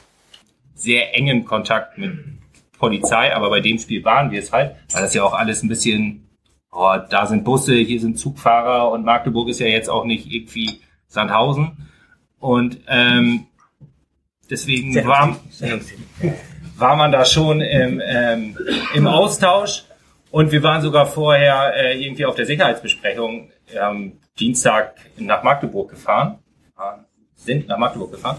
sehr 0.74 1.16
engen 1.16 1.44
Kontakt 1.44 1.97
mit 1.97 2.12
Polizei, 2.78 3.35
aber 3.35 3.49
bei 3.49 3.61
dem 3.61 3.78
Spiel 3.78 4.05
waren 4.05 4.31
wir 4.32 4.40
es 4.40 4.53
halt, 4.53 4.74
weil 4.93 5.03
das 5.03 5.15
ja 5.15 5.23
auch 5.23 5.35
alles 5.35 5.62
ein 5.62 5.69
bisschen, 5.69 6.27
oh, 6.73 6.97
da 7.09 7.27
sind 7.27 7.44
Busse, 7.44 7.74
hier 7.74 8.01
sind 8.01 8.19
Zugfahrer 8.19 8.90
und 8.90 9.05
Magdeburg 9.05 9.49
ist 9.49 9.61
ja 9.61 9.66
jetzt 9.66 9.89
auch 9.89 10.05
nicht 10.05 10.27
irgendwie 10.27 10.81
Sandhausen. 11.07 11.89
Und 12.40 12.81
ähm, 12.89 13.47
deswegen 14.51 14.94
war, 15.07 15.36
war 16.77 16.97
man 16.97 17.12
da 17.12 17.24
schon 17.24 17.61
im, 17.61 18.03
ähm, 18.05 18.59
im 18.94 19.07
Austausch. 19.07 19.85
Und 20.31 20.51
wir 20.51 20.62
waren 20.62 20.81
sogar 20.81 21.07
vorher 21.07 21.74
äh, 21.77 22.03
irgendwie 22.03 22.24
auf 22.24 22.35
der 22.35 22.47
Sicherheitsbesprechung 22.47 23.51
ähm, 23.74 24.19
Dienstag 24.40 24.97
nach 25.19 25.43
Magdeburg 25.43 25.90
gefahren, 25.90 26.39
sind 27.36 27.69
nach 27.69 27.77
Magdeburg 27.77 28.12
gefahren. 28.12 28.39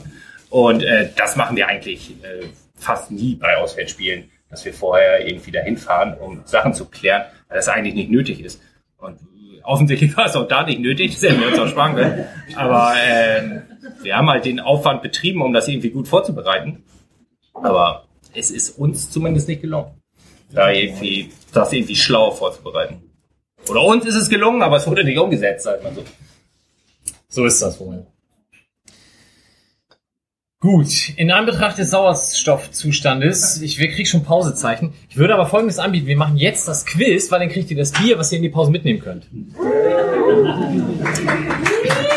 Und 0.50 0.84
äh, 0.84 1.10
das 1.16 1.36
machen 1.36 1.56
wir 1.56 1.68
eigentlich 1.68 2.12
äh, 2.24 2.48
fast 2.76 3.12
nie 3.12 3.36
bei 3.36 3.58
Auswärtsspielen, 3.58 4.32
dass 4.50 4.66
wir 4.66 4.74
vorher 4.74 5.28
irgendwie 5.28 5.52
dahin 5.52 5.78
fahren, 5.78 6.16
um 6.20 6.42
Sachen 6.46 6.74
zu 6.74 6.86
klären, 6.86 7.26
weil 7.54 7.60
das 7.60 7.70
eigentlich 7.70 7.94
nicht 7.94 8.10
nötig 8.10 8.40
ist. 8.40 8.60
Und 8.98 9.20
offensichtlich 9.62 10.18
war 10.18 10.26
es 10.26 10.36
auch 10.36 10.48
da 10.48 10.66
nicht 10.66 10.80
nötig, 10.80 11.14
das 11.14 11.22
hätten 11.22 11.40
wir 11.40 11.50
uns 11.50 11.60
auch 11.60 11.68
sparen 11.68 11.96
können. 11.96 12.26
Aber 12.56 12.96
äh, 12.96 13.62
wir 14.02 14.18
haben 14.18 14.28
halt 14.28 14.46
den 14.46 14.60
Aufwand 14.60 15.04
betrieben, 15.04 15.44
um 15.44 15.54
das 15.54 15.68
irgendwie 15.68 15.92
gut 15.92 16.08
vorzubereiten. 16.08 16.84
Aber 17.54 18.08
es 18.34 18.50
ist 18.50 18.80
uns 18.80 19.12
zumindest 19.12 19.48
nicht 19.48 19.62
gelungen, 19.62 20.02
da 20.52 20.72
irgendwie, 20.72 21.30
das 21.54 21.72
irgendwie 21.72 21.96
schlau 21.96 22.32
vorzubereiten. 22.32 23.04
Oder 23.70 23.84
uns 23.84 24.08
ist 24.08 24.16
es 24.16 24.30
gelungen, 24.30 24.64
aber 24.64 24.78
es 24.78 24.88
wurde 24.88 25.04
nicht 25.04 25.20
umgesetzt, 25.20 25.66
sagt 25.66 25.84
man 25.84 25.94
so. 25.94 26.04
So 27.30 27.46
ist 27.46 27.62
das 27.62 27.80
wohl. 27.80 28.08
Gut, 30.64 31.10
in 31.18 31.30
Anbetracht 31.30 31.78
des 31.78 31.90
Sauerstoffzustandes, 31.90 33.62
ich 33.62 33.80
wir 33.80 33.90
kriegen 33.90 34.06
schon 34.06 34.24
Pausezeichen. 34.24 34.94
Ich 35.10 35.18
würde 35.18 35.34
aber 35.34 35.46
folgendes 35.46 35.78
anbieten, 35.78 36.08
wir 36.08 36.16
machen 36.16 36.38
jetzt 36.38 36.70
das 36.70 36.86
Quiz, 36.86 37.30
weil 37.30 37.42
dann 37.42 37.50
kriegt 37.50 37.70
ihr 37.70 37.76
das 37.76 37.92
Bier, 37.92 38.18
was 38.18 38.32
ihr 38.32 38.38
in 38.38 38.44
die 38.44 38.50
Pause 38.50 38.72
mitnehmen 38.72 39.02
könnt. 39.02 39.28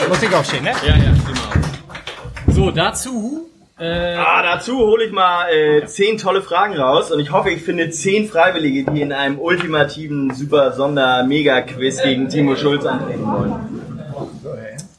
Muss 0.08 0.22
ich 0.22 0.32
aufstehen, 0.32 0.62
ne? 0.62 0.70
Ja, 0.86 0.96
ja, 0.96 1.06
immer. 1.06 2.54
So, 2.54 2.70
dazu 2.70 3.48
äh, 3.80 4.14
Ah, 4.14 4.44
dazu 4.44 4.78
hole 4.78 5.06
ich 5.06 5.12
mal 5.12 5.50
äh, 5.52 5.84
zehn 5.86 6.16
tolle 6.16 6.40
Fragen 6.40 6.76
raus 6.76 7.10
und 7.10 7.18
ich 7.18 7.32
hoffe, 7.32 7.50
ich 7.50 7.62
finde 7.62 7.90
zehn 7.90 8.28
Freiwillige, 8.28 8.88
die 8.92 9.00
in 9.00 9.12
einem 9.12 9.40
ultimativen 9.40 10.32
Super 10.32 10.70
Sonder 10.70 11.24
Mega 11.24 11.62
Quiz 11.62 12.00
gegen 12.00 12.28
Timo 12.28 12.54
Schulz 12.54 12.86
antreten 12.86 13.26
wollen. 13.26 13.54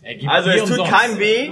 er 0.03 0.15
gibt 0.15 0.29
Also 0.29 0.49
es 0.49 0.65
tut 0.65 0.85
keinem 0.85 1.17
weh. 1.17 1.49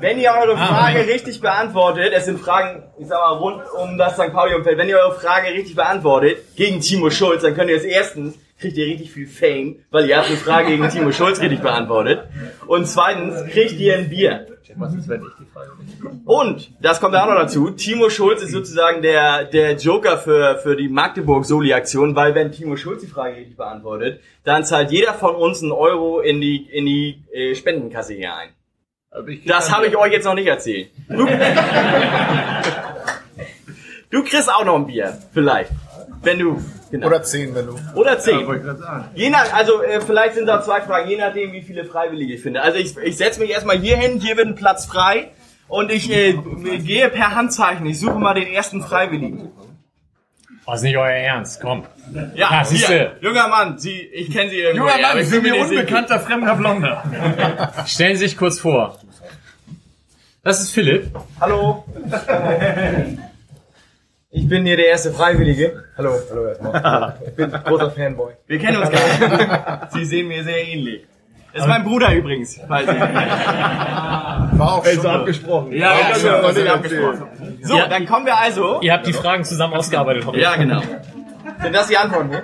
Wenn 0.00 0.18
ihr 0.18 0.30
eure 0.30 0.54
Ah, 0.56 0.66
Frage 0.66 1.06
richtig 1.06 1.40
beantwortet, 1.40 2.12
es 2.14 2.26
sind 2.26 2.40
Fragen, 2.40 2.82
ich 2.98 3.06
sag 3.06 3.18
mal, 3.18 3.36
rund 3.38 3.62
um 3.80 3.96
das 3.96 4.14
St. 4.14 4.32
Pauli-Umfeld, 4.32 4.76
wenn 4.78 4.88
ihr 4.88 4.98
eure 4.98 5.14
Frage 5.14 5.48
richtig 5.48 5.74
beantwortet 5.76 6.38
gegen 6.56 6.80
Timo 6.80 7.10
Schulz, 7.10 7.42
dann 7.42 7.54
könnt 7.54 7.70
ihr 7.70 7.76
es 7.76 7.84
erstens, 7.84 8.38
kriegt 8.60 8.76
ihr 8.76 8.86
richtig 8.86 9.10
viel 9.12 9.26
Fame, 9.26 9.76
weil 9.90 10.08
ihr 10.08 10.16
habt 10.16 10.28
eine 10.28 10.36
Frage 10.36 10.68
gegen 10.68 10.88
Timo 10.88 11.10
Schulz 11.12 11.40
richtig 11.40 11.60
beantwortet. 11.60 12.20
Und 12.66 12.86
zweitens 12.86 13.44
kriegt 13.50 13.72
ihr 13.80 13.96
ein 13.96 14.08
Bier. 14.08 14.46
Und, 16.24 16.72
das 16.80 17.00
kommt 17.00 17.14
auch 17.16 17.26
noch 17.26 17.34
dazu, 17.36 17.70
Timo 17.70 18.08
Schulz 18.10 18.42
ist 18.42 18.52
sozusagen 18.52 19.02
der, 19.02 19.44
der 19.44 19.72
Joker 19.76 20.18
für, 20.18 20.56
für 20.58 20.76
die 20.76 20.88
Magdeburg-Soli-Aktion, 20.88 22.14
weil 22.16 22.34
wenn 22.34 22.52
Timo 22.52 22.76
Schulz 22.76 23.02
die 23.02 23.06
Frage 23.08 23.36
richtig 23.36 23.56
beantwortet, 23.56 24.20
dann 24.44 24.64
zahlt 24.64 24.90
jeder 24.90 25.14
von 25.14 25.34
uns 25.34 25.62
einen 25.62 25.72
Euro 25.72 26.20
in 26.20 26.40
die, 26.40 26.56
in 26.70 26.86
die 26.86 27.22
äh, 27.32 27.54
Spendenkasse 27.54 28.14
hier 28.14 28.34
ein. 28.34 28.50
Das 29.46 29.72
habe 29.72 29.86
ich 29.86 29.96
euch 29.96 30.12
jetzt 30.12 30.24
noch 30.24 30.34
nicht 30.34 30.48
erzählt. 30.48 30.90
Du, 31.08 31.26
du 34.10 34.24
kriegst 34.24 34.52
auch 34.52 34.64
noch 34.64 34.74
ein 34.74 34.86
Bier, 34.86 35.16
vielleicht. 35.32 35.70
Wenn 36.22 36.38
du. 36.38 36.60
Genau. 36.90 37.06
Oder 37.06 37.22
zehn, 37.22 37.54
wenn 37.54 37.66
du. 37.66 37.78
Oder 37.94 38.18
zehn. 38.18 38.46
Je 39.14 39.30
nach, 39.30 39.52
also 39.52 39.82
äh, 39.82 40.00
vielleicht 40.00 40.34
sind 40.34 40.46
da 40.46 40.62
zwei 40.62 40.80
Fragen, 40.80 41.08
je 41.08 41.16
nachdem, 41.16 41.52
wie 41.52 41.62
viele 41.62 41.84
Freiwillige 41.84 42.34
ich 42.34 42.42
finde. 42.42 42.62
Also 42.62 42.78
ich, 42.78 42.96
ich 42.96 43.16
setze 43.16 43.40
mich 43.40 43.50
erstmal 43.50 43.78
hier 43.78 43.96
hin, 43.96 44.20
hier 44.20 44.36
wird 44.36 44.48
ein 44.48 44.54
Platz 44.54 44.86
frei 44.86 45.30
und 45.68 45.92
ich 45.92 46.10
äh, 46.10 46.34
gehe 46.78 47.08
per 47.08 47.34
Handzeichen. 47.34 47.86
Ich 47.86 48.00
suche 48.00 48.18
mal 48.18 48.34
den 48.34 48.46
ersten 48.48 48.82
Freiwilligen. 48.82 49.50
Oh, 50.66 50.72
ist 50.72 50.82
nicht 50.82 50.96
euer 50.96 51.10
Ernst, 51.10 51.60
komm. 51.60 51.84
Ja, 52.34 52.64
siehste. 52.64 53.16
hier, 53.20 53.28
junger 53.28 53.48
Mann, 53.48 53.78
Sie, 53.78 54.00
ich 54.00 54.30
kenne 54.32 54.48
Sie 54.50 54.60
irgendwo. 54.60 54.86
Junger 54.86 55.00
Mann, 55.02 55.18
ich 55.18 55.28
sind 55.28 55.42
bin 55.42 55.52
mir 55.52 55.64
sicher. 55.66 55.80
unbekannter 55.80 56.20
fremder 56.20 56.54
Blonder. 56.56 57.02
Stellen 57.86 58.16
Sie 58.16 58.24
sich 58.26 58.36
kurz 58.36 58.58
vor. 58.60 58.98
Das 60.42 60.60
ist 60.60 60.70
Philipp. 60.70 61.10
Hallo. 61.40 61.84
Ich 64.30 64.48
bin 64.48 64.64
hier 64.66 64.76
der 64.76 64.86
erste 64.86 65.12
Freiwillige. 65.12 65.84
Hallo, 65.96 66.14
hallo 66.30 66.46
erstmal. 66.48 67.18
Ich 67.26 67.34
bin 67.36 67.50
großer 67.50 67.90
Fanboy. 67.90 68.32
Wir 68.46 68.58
kennen 68.58 68.78
uns 68.78 68.90
gar 68.90 69.80
nicht. 69.80 69.92
Sie 69.92 70.04
sehen 70.04 70.28
mir 70.28 70.44
sehr 70.44 70.66
ähnlich. 70.66 71.06
Das 71.54 71.62
ist 71.62 71.68
mein 71.68 71.84
Bruder 71.84 72.12
übrigens. 72.12 72.60
Falls 72.66 72.86
War 74.58 74.72
auch 74.74 74.84
schon. 74.84 75.06
abgesprochen. 75.06 75.72
Ja, 75.72 75.92
ja, 75.92 76.16
Ja, 76.16 76.50
ja, 76.50 76.64
ja, 76.64 76.74
abgesprochen. 76.74 77.58
So, 77.62 77.76
Ja. 77.76 77.86
dann 77.86 78.06
kommen 78.06 78.26
wir 78.26 78.36
also. 78.36 78.80
Ihr 78.80 78.92
habt 78.92 79.06
die 79.06 79.12
Fragen 79.12 79.44
zusammen 79.44 79.74
ausgearbeitet, 79.74 80.26
hoffe 80.26 80.36
ich. 80.36 80.42
Ja, 80.42 80.56
genau. 80.56 80.82
Sind 81.62 81.74
das 81.74 81.86
die 81.86 81.96
Antworten 81.96 82.30
hier? 82.30 82.42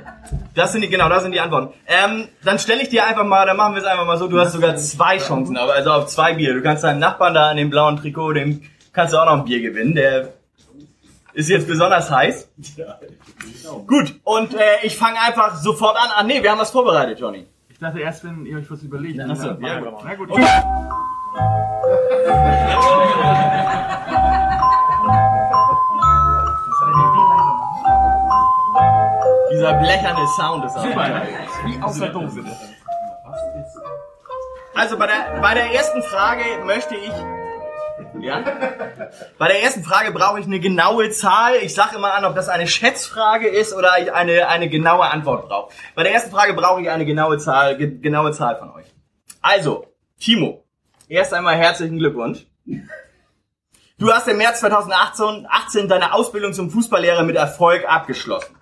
Das 0.55 0.73
sind 0.73 0.83
die, 0.83 0.89
genau, 0.89 1.09
das 1.09 1.23
sind 1.25 1.33
die 1.33 1.41
Antworten. 1.41 1.75
Ähm, 1.87 2.29
dann 2.45 2.59
stelle 2.59 2.83
ich 2.83 2.89
dir 2.89 3.05
einfach 3.07 3.25
mal, 3.25 3.45
dann 3.47 3.57
machen 3.57 3.75
wir 3.75 3.83
es 3.83 3.87
einfach 3.89 4.07
mal 4.07 4.17
so, 4.17 4.29
du 4.29 4.39
hast 4.39 4.53
sogar 4.53 4.77
zwei 4.77 5.19
Chancen, 5.19 5.57
aber 5.57 5.75
also 5.75 5.91
auf 5.91 6.07
zwei 6.07 6.35
Bier. 6.35 6.55
Du 6.55 6.63
kannst 6.63 6.85
deinen 6.85 7.01
Nachbarn 7.01 7.35
da 7.35 7.51
in 7.51 7.57
dem 7.57 7.71
blauen 7.71 7.97
Trikot, 7.97 8.35
dem 8.35 8.63
kannst 8.93 9.13
du 9.13 9.19
auch 9.19 9.27
noch 9.27 9.33
ein 9.39 9.45
Bier 9.45 9.61
gewinnen, 9.61 9.95
der 9.95 10.29
ist 11.33 11.49
jetzt 11.49 11.67
besonders 11.67 12.11
heiß. 12.11 12.49
Gut, 13.87 14.21
und 14.25 14.55
äh, 14.55 14.59
ich 14.83 14.97
fange 14.97 15.21
einfach 15.21 15.57
sofort 15.57 15.97
an. 15.97 16.09
Ah 16.17 16.23
nee, 16.23 16.43
wir 16.43 16.51
haben 16.51 16.59
was 16.61 16.71
vorbereitet, 16.71 17.19
Johnny. 17.21 17.47
Ich 17.81 17.87
dachte 17.87 18.01
erst, 18.01 18.23
wenn 18.25 18.45
ihr 18.45 18.59
euch 18.59 18.71
was 18.71 18.83
überlegt. 18.83 19.19
Achso, 19.21 19.53
ja, 19.53 19.81
ja. 19.81 19.93
Na 20.05 20.15
gut. 20.15 20.29
Dieser 29.51 29.73
blecherne 29.79 30.27
Sound 30.37 30.67
ist 30.67 30.77
auch 30.77 30.85
Wie 31.65 31.83
aus 31.83 31.99
der 31.99 32.11
Dose. 32.11 32.45
Also 34.75 34.99
bei 34.99 35.07
der, 35.07 35.41
bei 35.41 35.55
der 35.55 35.73
ersten 35.73 36.03
Frage 36.03 36.45
möchte 36.67 36.97
ich. 36.97 37.40
Ja? 38.19 38.43
Bei 39.39 39.49
der 39.49 39.63
ersten 39.63 39.85
Frage 39.85 40.13
brauche 40.13 40.41
ich 40.41 40.47
eine 40.47 40.61
genaue 40.61 41.11
Zahl. 41.11 41.57
Ich 41.63 41.75
sage 41.75 41.97
immer 41.97 42.15
an, 42.15 42.25
ob 42.25 42.35
das 42.35 42.49
eine 42.49 42.67
Schätzfrage 42.67 43.49
ist 43.49 43.75
oder 43.75 43.99
ich 44.01 44.13
eine, 44.13 44.49
eine 44.49 44.69
genaue 44.69 45.05
Antwort 45.11 45.49
brauche. 45.49 45.73
Bei 45.95 46.03
der 46.03 46.13
ersten 46.13 46.31
Frage 46.31 46.55
brauche 46.55 46.81
ich 46.81 46.91
eine 46.91 47.05
genaue 47.05 47.39
Zahl, 47.39 47.77
ge 47.77 47.99
genaue 48.01 48.33
Zahl 48.33 48.57
von 48.57 48.71
euch. 48.73 48.87
Also, 49.41 49.87
Timo, 50.19 50.65
erst 51.09 51.33
einmal 51.33 51.57
herzlichen 51.57 51.99
Glückwunsch. 51.99 52.47
Du 53.99 54.11
hast 54.13 54.29
im 54.29 54.39
März 54.39 54.61
2018 54.61 55.47
18 55.49 55.89
deine 55.89 56.15
Ausbildung 56.15 56.53
zum 56.55 56.71
Fußballlehrer 56.71 57.23
mit 57.23 57.37
Erfolg 57.37 57.85
abgeschlossen. 57.87 58.57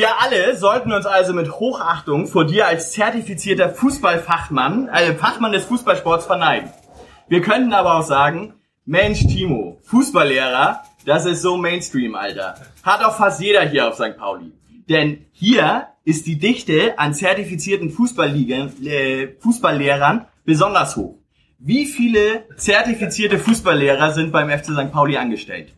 Wir 0.00 0.18
alle 0.18 0.56
sollten 0.56 0.92
uns 0.92 1.04
also 1.04 1.34
mit 1.34 1.52
Hochachtung 1.60 2.26
vor 2.26 2.46
dir 2.46 2.66
als 2.66 2.92
zertifizierter 2.92 3.68
Fußballfachmann, 3.68 4.88
äh, 4.88 5.12
Fachmann 5.12 5.52
des 5.52 5.66
Fußballsports 5.66 6.24
verneigen. 6.24 6.70
Wir 7.28 7.42
könnten 7.42 7.74
aber 7.74 7.98
auch 7.98 8.02
sagen, 8.02 8.54
Mensch 8.86 9.26
Timo, 9.26 9.78
Fußballlehrer, 9.82 10.80
das 11.04 11.26
ist 11.26 11.42
so 11.42 11.58
Mainstream, 11.58 12.14
Alter. 12.14 12.54
Hat 12.82 13.04
auch 13.04 13.14
fast 13.14 13.42
jeder 13.42 13.60
hier 13.68 13.88
auf 13.88 13.96
St. 13.96 14.16
Pauli. 14.16 14.52
Denn 14.88 15.26
hier 15.32 15.88
ist 16.06 16.26
die 16.26 16.38
Dichte 16.38 16.98
an 16.98 17.12
zertifizierten 17.12 17.90
äh, 17.90 19.28
Fußballlehrern 19.38 20.24
besonders 20.46 20.96
hoch. 20.96 21.16
Wie 21.58 21.84
viele 21.84 22.44
zertifizierte 22.56 23.38
Fußballlehrer 23.38 24.12
sind 24.12 24.32
beim 24.32 24.48
FC 24.48 24.68
St. 24.68 24.90
Pauli 24.92 25.18
angestellt? 25.18 25.74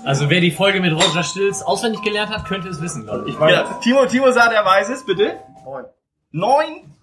Also 0.05 0.31
wer 0.31 0.41
die 0.41 0.51
Folge 0.51 0.81
mit 0.81 0.93
Roger 0.93 1.23
Stills 1.23 1.63
auswendig 1.63 2.03
gelernt 2.03 2.31
hat, 2.31 2.47
könnte 2.47 2.69
es 2.69 2.81
wissen, 2.81 3.05
glaube 3.05 3.29
ich. 3.29 3.39
Ja, 3.39 3.65
Timo, 3.83 4.07
Timo 4.07 4.31
sagt, 4.33 4.53
er 4.53 4.65
weiß 4.65 4.89
es, 4.89 5.05
bitte. 5.05 5.39
Neun. 5.65 5.85
Neun? 6.33 6.95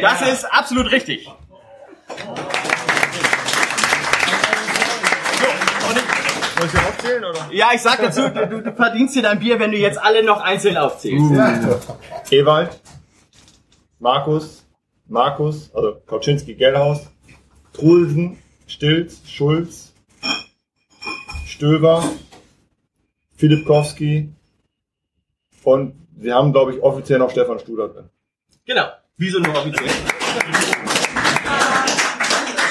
Das 0.00 0.22
ist 0.22 0.44
absolut 0.44 0.90
richtig. 0.92 1.28
Soll 6.56 6.66
ich 6.72 6.78
aufzählen, 6.78 7.24
oder? 7.24 7.48
Ja, 7.50 7.70
ich 7.74 7.82
sag 7.82 8.00
dazu, 8.00 8.28
du, 8.28 8.62
du 8.62 8.72
verdienst 8.72 9.14
dir 9.16 9.22
dein 9.22 9.40
Bier, 9.40 9.58
wenn 9.58 9.72
du 9.72 9.76
jetzt 9.76 9.98
alle 9.98 10.22
noch 10.24 10.40
einzeln 10.40 10.76
aufzählst. 10.78 11.32
Ewald, 12.30 12.80
Markus, 13.98 14.64
Markus, 15.06 15.74
also 15.74 16.00
Kauczynski, 16.06 16.54
Gellhaus, 16.54 17.10
Trulsen, 17.72 18.38
Stilz, 18.66 19.20
Schulz, 19.28 19.92
Stöber, 21.46 22.02
Filipkowski 23.36 24.30
und 25.64 25.94
wir 26.16 26.34
haben, 26.34 26.52
glaube 26.52 26.74
ich, 26.74 26.82
offiziell 26.82 27.18
noch 27.18 27.30
Stefan 27.30 27.58
Studer 27.58 27.88
drin. 27.88 28.08
Genau. 28.64 28.84
Wieso 29.16 29.38
nur 29.40 29.54
offiziell? 29.54 29.90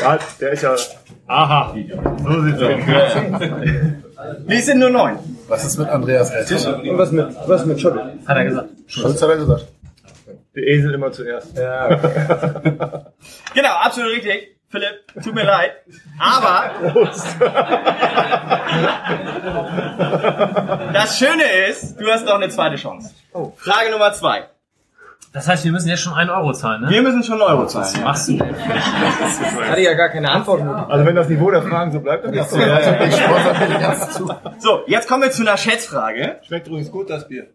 Ja, 0.02 0.20
der 0.40 0.52
ist 0.52 0.64
ja... 0.64 0.76
Aha. 1.28 1.74
So 2.24 2.42
sieht's 2.44 2.62
aus. 2.62 2.80
Wir 4.46 4.62
sind 4.62 4.80
nur 4.80 4.90
neun. 4.90 5.20
Was 5.48 5.64
ist 5.66 5.78
mit 5.78 5.88
Andreas 5.88 6.32
Rettich? 6.32 6.66
Und 6.68 6.98
was 6.98 7.12
mit, 7.12 7.28
was 7.48 7.66
mit 7.66 7.80
Schottel? 7.80 8.20
Hat 8.26 8.38
er 8.38 8.44
gesagt. 8.46 8.70
Schulz 8.88 9.22
hat 9.22 9.30
er 9.30 9.38
gesagt. 9.38 9.68
Der 10.56 10.64
Esel 10.68 10.94
immer 10.94 11.12
zuerst. 11.12 11.56
Genau, 13.56 13.70
absolut 13.82 14.12
richtig. 14.12 14.58
Philipp, 14.74 15.24
tut 15.24 15.36
mir 15.36 15.44
leid. 15.44 15.72
Aber 16.18 16.72
das 20.92 21.20
Schöne 21.20 21.44
ist, 21.70 22.00
du 22.02 22.12
hast 22.12 22.26
noch 22.26 22.34
eine 22.34 22.50
zweite 22.50 22.78
Chance. 22.78 23.14
Frage 23.58 23.92
Nummer 23.92 24.14
zwei. 24.14 24.48
Das 25.32 25.48
heißt, 25.48 25.64
wir 25.64 25.72
müssen 25.72 25.90
jetzt 25.90 26.02
schon 26.02 26.14
einen 26.14 26.32
Euro 26.32 26.54
zahlen, 26.54 26.82
ne? 26.82 26.90
Wir 26.90 27.04
müssen 27.04 27.24
schon 27.24 27.40
einen 27.40 27.52
Euro 27.52 27.68
zahlen. 27.68 27.94
Ja. 27.98 28.02
Machst 28.02 28.30
du. 28.30 28.40
Hatte 28.40 29.82
ja 29.82 29.94
gar 29.94 30.10
keine 30.10 30.32
Antwort. 30.32 30.64
Also 30.90 31.06
wenn 31.06 31.16
das 31.16 31.30
Niveau 31.30 31.52
der 31.52 31.62
Fragen 31.62 31.92
so 31.92 32.00
bleibt, 32.00 32.26
dann 32.26 32.34
ist 32.34 32.50
So, 32.50 32.58
ja, 32.58 33.04
ich 33.06 34.10
zu. 34.10 34.36
So, 34.58 34.82
jetzt 34.88 35.08
kommen 35.08 35.22
wir 35.22 35.30
zu 35.30 35.44
einer 35.44 35.58
Schätzfrage. 35.58 36.40
Schmeckt 36.48 36.66
übrigens 36.66 36.90
gut, 36.90 37.12
das 37.12 37.28
Bier. 37.28 37.46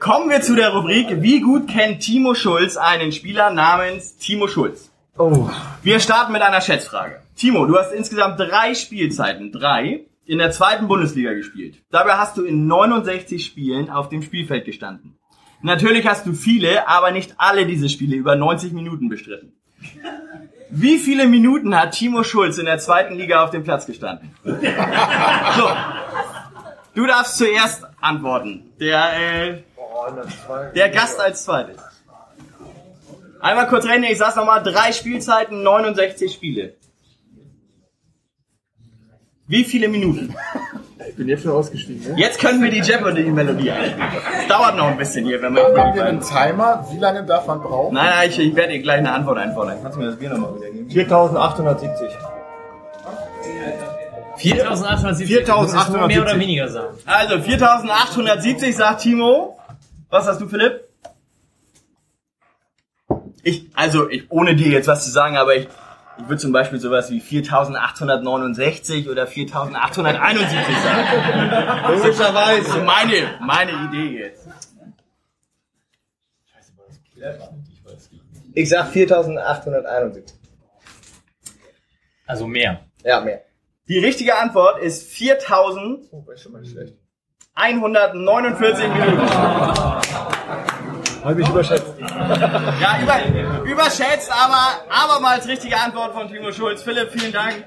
Kommen 0.00 0.28
wir 0.28 0.42
zu 0.42 0.54
der 0.54 0.74
Rubrik, 0.74 1.22
wie 1.22 1.40
gut 1.40 1.66
kennt 1.66 2.00
Timo 2.00 2.34
Schulz 2.34 2.76
einen 2.76 3.12
Spieler 3.12 3.48
namens 3.48 4.18
Timo 4.18 4.48
Schulz? 4.48 4.85
Oh. 5.18 5.48
Wir 5.82 5.98
starten 6.00 6.32
mit 6.32 6.42
einer 6.42 6.60
Schätzfrage. 6.60 7.20
Timo, 7.36 7.64
du 7.64 7.78
hast 7.78 7.92
insgesamt 7.92 8.38
drei 8.38 8.74
Spielzeiten, 8.74 9.50
drei, 9.50 10.04
in 10.26 10.38
der 10.38 10.50
zweiten 10.50 10.88
Bundesliga 10.88 11.32
gespielt. 11.32 11.76
Dabei 11.90 12.14
hast 12.14 12.36
du 12.36 12.44
in 12.44 12.66
69 12.66 13.44
Spielen 13.44 13.88
auf 13.88 14.08
dem 14.08 14.22
Spielfeld 14.22 14.66
gestanden. 14.66 15.16
Natürlich 15.62 16.06
hast 16.06 16.26
du 16.26 16.34
viele, 16.34 16.86
aber 16.88 17.12
nicht 17.12 17.34
alle 17.38 17.66
diese 17.66 17.88
Spiele 17.88 18.16
über 18.16 18.36
90 18.36 18.72
Minuten 18.72 19.08
bestritten. 19.08 19.52
Wie 20.68 20.98
viele 20.98 21.26
Minuten 21.26 21.74
hat 21.74 21.92
Timo 21.92 22.22
Schulz 22.22 22.58
in 22.58 22.66
der 22.66 22.78
zweiten 22.78 23.14
Liga 23.14 23.42
auf 23.42 23.50
dem 23.50 23.64
Platz 23.64 23.86
gestanden? 23.86 24.34
So. 24.44 25.70
Du 26.94 27.06
darfst 27.06 27.36
zuerst 27.36 27.84
antworten. 28.00 28.72
Der, 28.80 29.52
äh, 29.52 29.62
der 30.74 30.88
Gast 30.90 31.20
als 31.20 31.44
zweites. 31.44 31.95
Einmal 33.46 33.68
kurz 33.68 33.84
rechnen, 33.86 34.10
ich 34.10 34.18
sag's 34.18 34.34
nochmal, 34.34 34.60
drei 34.60 34.90
Spielzeiten, 34.90 35.62
69 35.62 36.32
Spiele. 36.32 36.74
Wie 39.46 39.62
viele 39.62 39.86
Minuten? 39.86 40.34
Ich 41.08 41.14
bin 41.14 41.28
jetzt 41.28 41.44
schon 41.44 41.52
ausgestiegen. 41.52 42.14
Ne? 42.14 42.18
Jetzt 42.18 42.40
können 42.40 42.60
wir 42.60 42.72
die 42.72 42.80
Jeopardy-Melodie 42.80 43.70
ein. 43.70 43.94
Es 44.40 44.48
dauert 44.48 44.76
noch 44.76 44.88
ein 44.88 44.98
bisschen 44.98 45.24
hier, 45.26 45.40
wenn 45.40 45.54
wir 45.54 45.62
Haben 45.62 45.94
wir 45.94 46.04
einen 46.04 46.20
Timer? 46.20 46.84
Wie 46.90 46.98
lange 46.98 47.24
darf 47.24 47.46
man 47.46 47.62
brauchen? 47.62 47.94
Nein, 47.94 48.10
nein, 48.16 48.28
ich, 48.30 48.38
ich 48.40 48.56
werde 48.56 48.72
dir 48.72 48.82
gleich 48.82 48.98
eine 48.98 49.12
Antwort 49.12 49.38
einfordern. 49.38 49.78
Kannst 49.80 49.96
du 49.96 50.00
mir 50.00 50.08
das 50.08 50.16
Bier 50.16 50.30
nochmal 50.30 50.56
wiedergeben? 50.56 50.90
4870. 50.90 52.10
4870. 54.38 55.28
4870. 55.28 56.16
Mehr 56.16 56.22
oder 56.22 56.40
weniger 56.40 56.68
sagen. 56.68 56.98
Also, 57.06 57.38
4870 57.38 58.74
sagt 58.74 59.02
Timo. 59.02 59.56
Was 60.10 60.26
hast 60.26 60.40
du, 60.40 60.48
Philipp? 60.48 60.85
Ich, 63.46 63.70
also, 63.74 64.10
ich, 64.10 64.28
ohne 64.28 64.56
dir 64.56 64.66
jetzt 64.66 64.88
was 64.88 65.04
zu 65.04 65.10
sagen, 65.12 65.36
aber 65.36 65.54
ich, 65.54 65.68
ich 66.18 66.24
würde 66.24 66.38
zum 66.38 66.50
Beispiel 66.50 66.80
sowas 66.80 67.12
wie 67.12 67.20
4869 67.20 69.08
oder 69.08 69.28
4871 69.28 70.76
sagen. 70.78 71.92
Logischerweise. 71.94 72.72
So 72.72 72.80
meine, 72.80 73.38
meine 73.40 73.70
Idee 73.86 74.18
jetzt. 74.18 74.48
Ich 78.52 78.68
sag 78.68 78.88
4871. 78.88 80.36
Also 82.26 82.48
mehr. 82.48 82.80
Ja, 83.04 83.20
mehr. 83.20 83.42
Die 83.86 84.00
richtige 84.00 84.34
Antwort 84.34 84.82
ist 84.82 85.08
4149 85.12 86.12
Oh, 86.12 86.28
ist 86.32 86.42
schon 86.42 86.50
mal 86.50 86.64
schlecht. 86.66 86.94
Minuten. 88.92 89.30
Habe 91.22 91.40
ich 91.40 91.48
überschätzt. 91.48 91.85
Ja, 92.80 92.98
über, 93.02 93.64
überschätzt, 93.64 94.30
aber 94.30 94.84
abermals 94.90 95.48
richtige 95.48 95.76
Antwort 95.76 96.12
von 96.12 96.28
Timo 96.28 96.52
Schulz. 96.52 96.82
Philipp, 96.82 97.10
vielen 97.10 97.32
Dank. 97.32 97.64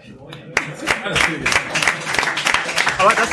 Aber 3.00 3.10
das, 3.10 3.30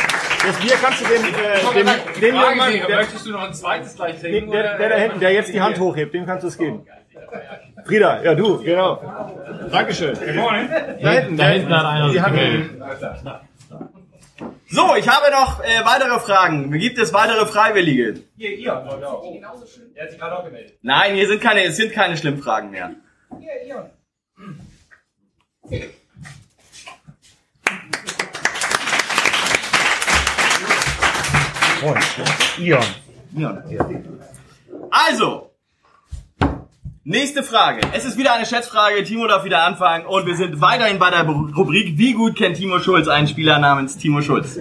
das 0.47 0.57
Bier 0.59 0.77
kannst 0.81 1.01
du 1.01 1.05
dem, 1.07 1.25
äh, 1.25 1.75
dem, 1.75 2.21
dem 2.21 2.35
jungen 2.35 2.87
der, 2.87 2.97
möchtest 2.97 3.27
du 3.27 3.33
noch 3.33 3.43
ein 3.43 3.53
zweites 3.55 3.97
gleich 3.97 4.21
dem, 4.21 4.51
der, 4.51 4.79
der 4.79 4.89
da 4.89 4.97
hinten, 4.97 5.21
der 5.21 5.33
jetzt 5.33 5.53
die 5.53 5.61
Hand 5.61 5.79
hochhebt, 5.79 6.15
dem 6.15 6.25
kannst 6.25 6.45
du 6.45 6.49
es 6.49 6.57
geben. 6.57 6.87
Frieda, 7.85 8.23
ja 8.23 8.35
du, 8.35 8.63
genau. 8.63 9.01
Dankeschön. 9.71 10.15
Da 10.15 11.11
hinten, 11.13 11.37
Da 11.37 11.49
hinten 11.49 11.77
hat 11.77 11.85
einer 11.85 12.11
die 12.11 12.21
Hand. 12.23 12.37
So, 14.69 14.95
ich 14.97 15.09
habe 15.09 15.31
noch 15.31 15.61
äh, 15.63 15.85
weitere 15.85 16.19
Fragen. 16.21 16.71
Gibt 16.73 16.99
es 16.99 17.13
weitere 17.13 17.47
Freiwillige? 17.47 18.23
Hier, 18.37 18.57
ihr. 18.57 18.73
Der 19.95 20.03
hat 20.03 20.11
sich 20.11 20.19
gerade 20.19 20.39
auch 20.39 20.45
gemeldet. 20.45 20.79
Nein, 20.83 21.15
hier 21.15 21.27
sind 21.27 21.41
keine, 21.41 21.65
es 21.65 21.77
sind 21.77 21.93
keine 21.93 22.17
Schlimmfragen 22.17 22.71
mehr. 22.71 22.95
Also, 34.91 35.56
nächste 37.07 37.43
Frage. 37.43 37.81
Es 37.93 38.05
ist 38.05 38.19
wieder 38.19 38.35
eine 38.35 38.45
Schätzfrage. 38.45 39.03
Timo 39.05 39.27
darf 39.27 39.45
wieder 39.45 39.65
anfangen 39.65 40.05
und 40.07 40.27
wir 40.27 40.37
sind 40.37 40.61
weiterhin 40.61 40.99
bei 40.99 41.11
der 41.11 41.23
Rubrik 41.23 41.97
Wie 41.97 42.13
gut 42.13 42.37
kennt 42.37 42.57
Timo 42.57 42.81
Schulz 42.81 43.09
einen 43.09 43.29
Spieler 43.29 43.59
namens 43.59 43.97
Timo 43.97 44.21
Schulz? 44.21 44.59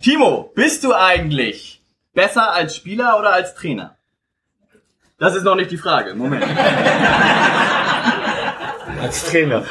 Timo, 0.00 0.52
bist 0.54 0.84
du 0.84 0.92
eigentlich 0.92 1.82
besser 2.12 2.52
als 2.52 2.76
Spieler 2.76 3.18
oder 3.18 3.32
als 3.32 3.54
Trainer? 3.54 3.96
Das 5.18 5.34
ist 5.34 5.44
noch 5.44 5.54
nicht 5.54 5.70
die 5.70 5.78
Frage. 5.78 6.14
Moment. 6.14 6.44
als 9.00 9.24
Trainer. 9.24 9.64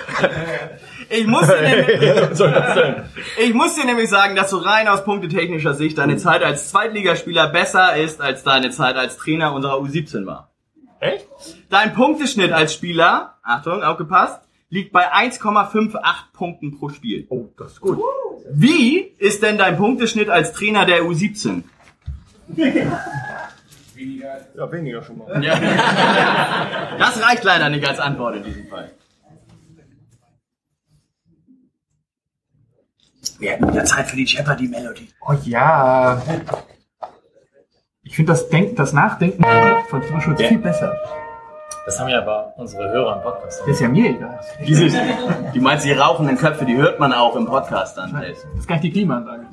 Ich 1.16 1.28
muss, 1.28 1.46
dir 1.46 1.62
nämlich, 1.62 2.02
ich 3.40 3.54
muss 3.54 3.76
dir 3.76 3.86
nämlich 3.86 4.10
sagen, 4.10 4.36
dass 4.36 4.50
du 4.50 4.58
rein 4.58 4.88
aus 4.88 5.04
punktetechnischer 5.04 5.76
Sicht 5.76 6.00
deine 6.00 6.18
Zeit 6.18 6.42
als 6.42 6.70
Zweitligaspieler 6.70 7.50
besser 7.50 7.96
ist, 7.96 8.20
als 8.20 8.44
deine 8.44 8.72
Zeit 8.72 8.96
als 8.96 9.18
Trainer 9.18 9.54
unserer 9.54 9.76
U17 9.76 10.26
war. 10.26 10.50
Echt? 11.00 11.28
Dein 11.70 11.94
Punkteschnitt 11.94 12.52
als 12.52 12.74
Spieler, 12.74 13.36
Achtung, 13.44 13.84
aufgepasst, 13.84 14.42
liegt 14.70 14.92
bei 14.92 15.14
1,58 15.14 16.00
Punkten 16.34 16.80
pro 16.80 16.90
Spiel. 16.90 17.28
Oh, 17.30 17.50
das 17.58 17.74
ist 17.74 17.82
gut. 17.82 18.00
Wie 18.50 18.98
ist 19.20 19.44
denn 19.44 19.60
dein 19.60 19.78
Punkteschnitt 19.78 20.30
als 20.30 20.54
Trainer 20.54 20.86
der 20.86 21.04
U17? 21.04 21.64
Ja, 24.56 24.72
weniger 24.72 25.04
schon 25.04 25.20
mal. 25.20 25.44
Ja. 25.44 25.60
Das 26.98 27.22
reicht 27.22 27.44
leider 27.44 27.70
nicht 27.70 27.88
als 27.88 28.00
Antwort 28.00 28.38
in 28.38 28.44
diesem 28.44 28.68
Fall. 28.68 28.92
Wir 33.44 33.52
hätten 33.52 33.68
wieder 33.68 33.84
Zeit 33.84 34.08
für 34.08 34.16
die 34.16 34.24
Jeopardy-Melodie. 34.24 35.10
Oh 35.28 35.34
ja. 35.44 36.22
Ich 38.04 38.16
finde 38.16 38.32
das 38.32 38.48
Denk 38.48 38.78
das 38.78 38.94
Nachdenken 38.94 39.44
von 39.90 40.02
Timo 40.02 40.22
Schulz 40.22 40.42
viel 40.42 40.60
besser. 40.60 40.98
Das 41.86 42.00
haben 42.00 42.08
ja 42.08 42.22
aber 42.22 42.54
unsere 42.56 42.90
Hörer 42.90 43.18
im 43.18 43.22
Podcast. 43.22 43.60
Das 43.60 43.68
ist 43.68 43.82
ja 43.82 43.90
mir 43.90 44.12
egal. 44.12 44.40
Diese, 44.66 44.88
die 45.54 45.60
meinst, 45.60 45.84
die 45.84 45.92
rauchenden 45.92 46.38
Köpfe, 46.38 46.64
die 46.64 46.78
hört 46.78 47.02
man 47.02 47.12
auch 47.12 47.36
im 47.36 47.46
Podcast 47.46 47.98
dann. 47.98 48.14
Das 48.14 48.46
ist 48.58 48.66
gar 48.66 48.76
nicht 48.76 48.86
die 48.86 48.92
Klimaanlage. 48.92 49.48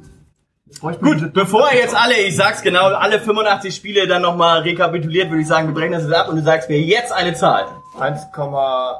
Gut, 0.80 1.32
bevor 1.32 1.72
jetzt 1.72 1.96
alle, 1.96 2.14
ich 2.14 2.36
sag's 2.36 2.62
genau, 2.62 2.94
alle 2.94 3.18
85 3.18 3.74
Spiele 3.74 4.06
dann 4.06 4.22
nochmal 4.22 4.60
rekapituliert, 4.60 5.30
würde 5.30 5.42
ich 5.42 5.48
sagen, 5.48 5.66
wir 5.66 5.74
brechen 5.74 5.94
das 5.94 6.04
jetzt 6.04 6.14
ab 6.14 6.28
und 6.28 6.36
du 6.36 6.42
sagst 6.42 6.70
mir 6.70 6.80
jetzt 6.80 7.10
eine 7.10 7.34
Zahl. 7.34 7.66
1,28. 7.98 8.94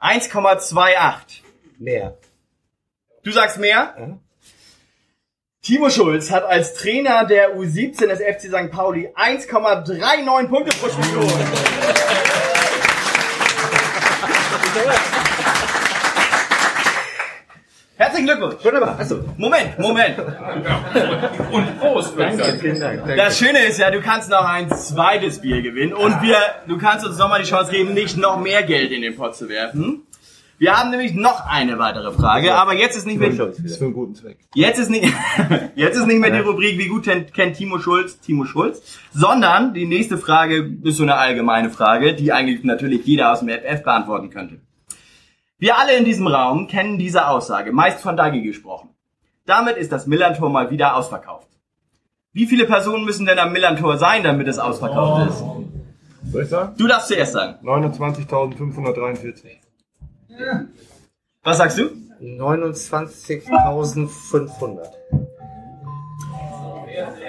1,28. 0.00 1.42
Mehr. 1.78 2.16
Du 3.22 3.32
sagst 3.32 3.58
mehr? 3.58 4.18
Timo 5.62 5.90
Schulz 5.90 6.30
hat 6.30 6.44
als 6.44 6.72
Trainer 6.72 7.26
der 7.26 7.54
U17 7.54 8.06
des 8.06 8.20
FC 8.20 8.48
St. 8.48 8.70
Pauli 8.70 9.08
1,39 9.14 10.48
Punkte 10.48 10.74
pro 10.78 10.88
Spiel 10.88 11.12
geholt. 11.12 11.34
Herzlichen 17.96 18.26
Glückwunsch. 18.26 18.64
Wunderbar. 18.64 18.98
Achso. 18.98 19.22
Moment, 19.36 19.78
Moment. 19.78 20.18
Und 21.52 21.78
Prost, 21.78 22.18
Danke, 22.18 22.58
vielen 22.58 22.80
Dank. 22.80 23.00
Danke. 23.00 23.16
Das 23.16 23.38
Schöne 23.38 23.66
ist 23.66 23.78
ja, 23.78 23.90
du 23.90 24.00
kannst 24.00 24.30
noch 24.30 24.46
ein 24.46 24.70
zweites 24.70 25.42
Bier 25.42 25.60
gewinnen 25.60 25.92
und 25.92 26.22
wir, 26.22 26.38
du 26.66 26.78
kannst 26.78 27.04
uns 27.04 27.18
nochmal 27.18 27.42
die 27.42 27.48
Chance 27.50 27.70
geben, 27.70 27.92
nicht 27.92 28.16
noch 28.16 28.40
mehr 28.40 28.62
Geld 28.62 28.92
in 28.92 29.02
den 29.02 29.14
Pot 29.14 29.36
zu 29.36 29.50
werfen. 29.50 30.06
Wir 30.60 30.78
haben 30.78 30.90
nämlich 30.90 31.14
noch 31.14 31.46
eine 31.46 31.78
weitere 31.78 32.12
Frage, 32.12 32.54
aber 32.54 32.74
jetzt 32.74 32.94
ist 32.94 33.06
nicht 33.06 33.18
mehr, 33.18 33.30
Das 33.30 33.58
ist 33.60 33.78
für 33.78 33.86
einen 33.86 33.94
guten 33.94 34.14
Zweck. 34.14 34.36
jetzt 34.54 34.78
ist 34.78 34.90
nicht, 34.90 35.10
jetzt 35.74 35.96
ist 35.96 36.06
nicht 36.06 36.20
mehr 36.20 36.30
die 36.30 36.40
Rubrik, 36.40 36.76
wie 36.76 36.88
gut 36.88 37.04
kennt, 37.04 37.32
kennt 37.32 37.56
Timo 37.56 37.78
Schulz, 37.78 38.20
Timo 38.20 38.44
Schulz, 38.44 38.82
sondern 39.10 39.72
die 39.72 39.86
nächste 39.86 40.18
Frage 40.18 40.76
ist 40.82 40.98
so 40.98 41.04
eine 41.04 41.16
allgemeine 41.16 41.70
Frage, 41.70 42.14
die 42.14 42.34
eigentlich 42.34 42.62
natürlich 42.62 43.06
jeder 43.06 43.32
aus 43.32 43.40
dem 43.40 43.48
FF 43.48 43.82
beantworten 43.84 44.28
könnte. 44.28 44.60
Wir 45.56 45.78
alle 45.78 45.96
in 45.96 46.04
diesem 46.04 46.26
Raum 46.26 46.68
kennen 46.68 46.98
diese 46.98 47.28
Aussage, 47.28 47.72
meist 47.72 48.02
von 48.02 48.18
Dagi 48.18 48.42
gesprochen. 48.42 48.90
Damit 49.46 49.78
ist 49.78 49.92
das 49.92 50.06
Millantor 50.06 50.50
mal 50.50 50.70
wieder 50.70 50.94
ausverkauft. 50.94 51.48
Wie 52.34 52.44
viele 52.44 52.66
Personen 52.66 53.06
müssen 53.06 53.24
denn 53.24 53.38
am 53.38 53.54
Millantor 53.54 53.96
sein, 53.96 54.24
damit 54.24 54.46
es 54.46 54.58
ausverkauft 54.58 55.30
ist? 55.30 55.42
Soll 56.30 56.42
ich 56.42 56.50
sagen? 56.50 56.74
Du 56.76 56.86
darfst 56.86 57.08
zuerst 57.08 57.32
sagen. 57.32 57.66
29.543. 57.66 59.69
Was 61.42 61.56
sagst 61.58 61.78
du? 61.78 61.90
29.500. 62.20 64.78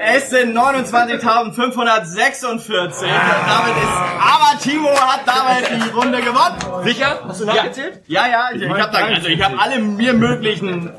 Es 0.04 0.30
sind 0.30 0.58
29.546. 0.58 2.44
Und 2.44 2.68
damit 2.68 3.78
ist, 3.78 3.98
aber 4.20 4.60
Timo 4.62 4.90
hat 4.90 5.22
damit 5.26 5.70
die 5.70 5.90
Runde 5.92 6.20
gewonnen. 6.22 6.84
Sicher? 6.84 7.20
Hast 7.28 7.42
du 7.42 7.46
nachgezählt? 7.46 8.02
Ja, 8.08 8.28
ja, 8.28 8.50
ich, 8.54 8.62
ich 8.62 8.70
habe 8.70 8.98
also 8.98 9.28
ich 9.28 9.42
habe 9.42 9.60
alle 9.60 9.80
mir 9.80 10.14
möglichen, 10.14 10.92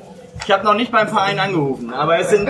ich 0.44 0.50
habe 0.50 0.64
noch 0.64 0.74
nicht 0.74 0.90
beim 0.92 1.08
Verein 1.08 1.38
angerufen, 1.38 1.92
aber 1.92 2.18
es 2.18 2.30
sind 2.30 2.48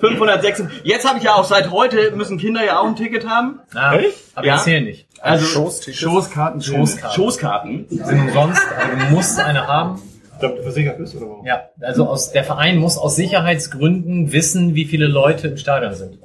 506. 0.00 0.64
Jetzt 0.82 1.06
habe 1.06 1.18
ich 1.18 1.24
ja 1.24 1.34
auch 1.34 1.44
seit 1.44 1.70
heute, 1.70 2.10
müssen 2.12 2.38
Kinder 2.38 2.64
ja 2.64 2.78
auch 2.80 2.86
ein 2.86 2.96
Ticket 2.96 3.28
haben. 3.28 3.60
Ah, 3.74 3.94
aber 4.34 4.46
Ja. 4.46 4.58
zählen 4.58 4.84
nicht. 4.84 5.06
Also 5.20 5.44
Schoßkarten, 5.44 6.62
Schoßkarten. 6.62 7.14
Schoßkarten. 7.14 7.86
Sind 7.88 8.20
umsonst, 8.20 8.62
aber 8.78 8.96
du 8.96 9.14
musst 9.14 9.38
eine 9.38 9.66
haben. 9.66 10.00
Damit 10.40 10.58
du 10.58 10.62
versichert 10.62 10.96
bist, 10.96 11.14
oder 11.14 11.28
warum? 11.28 11.46
Ja, 11.46 11.68
also 11.80 12.08
aus, 12.08 12.32
der 12.32 12.44
Verein 12.44 12.78
muss 12.78 12.96
aus 12.96 13.16
Sicherheitsgründen 13.16 14.32
wissen, 14.32 14.74
wie 14.74 14.86
viele 14.86 15.06
Leute 15.06 15.48
im 15.48 15.58
Stadion 15.58 15.94
sind. 15.94 16.18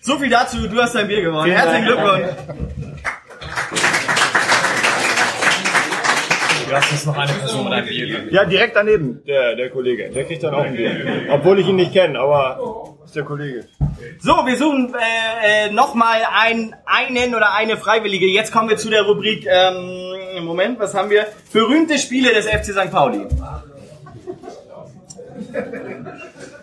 So 0.00 0.18
viel 0.18 0.28
dazu, 0.28 0.68
du 0.68 0.80
hast 0.80 0.94
dein 0.94 1.08
Bier 1.08 1.22
gewonnen. 1.22 1.50
Herzlichen 1.50 1.86
Glückwunsch. 1.86 2.26
Hast 6.72 6.92
uns 6.92 7.06
noch 7.06 7.16
eine 7.16 7.32
Person 7.32 7.64
mit 7.64 7.72
einem 7.72 7.86
Bier. 7.86 8.28
Ja, 8.30 8.44
direkt 8.44 8.76
daneben, 8.76 9.22
der, 9.26 9.56
der 9.56 9.70
Kollege. 9.70 10.10
Der 10.10 10.24
kriegt 10.24 10.42
dann 10.42 10.54
auch 10.54 10.64
ein 10.64 10.76
Bier. 10.76 11.26
Obwohl 11.30 11.58
ich 11.60 11.68
ihn 11.68 11.76
nicht 11.76 11.92
kenne, 11.92 12.18
aber 12.18 12.96
ist 13.04 13.16
der 13.16 13.24
Kollege. 13.24 13.64
So, 14.20 14.32
wir 14.44 14.56
suchen 14.56 14.94
äh, 14.94 15.68
äh, 15.68 15.72
nochmal 15.72 16.20
ein, 16.30 16.74
einen 16.84 17.34
oder 17.34 17.54
eine 17.54 17.76
Freiwillige. 17.76 18.26
Jetzt 18.26 18.52
kommen 18.52 18.68
wir 18.68 18.76
zu 18.76 18.90
der 18.90 19.02
Rubrik, 19.02 19.46
ähm, 19.46 20.44
Moment, 20.44 20.78
was 20.78 20.94
haben 20.94 21.10
wir? 21.10 21.26
Berühmte 21.52 21.98
Spiele 21.98 22.32
des 22.32 22.46
FC 22.46 22.66
St. 22.66 22.90
Pauli. 22.90 23.26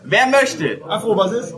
Wer 0.04 0.28
möchte? 0.28 0.80
Afro, 0.88 1.18
was 1.18 1.32
ist? 1.32 1.56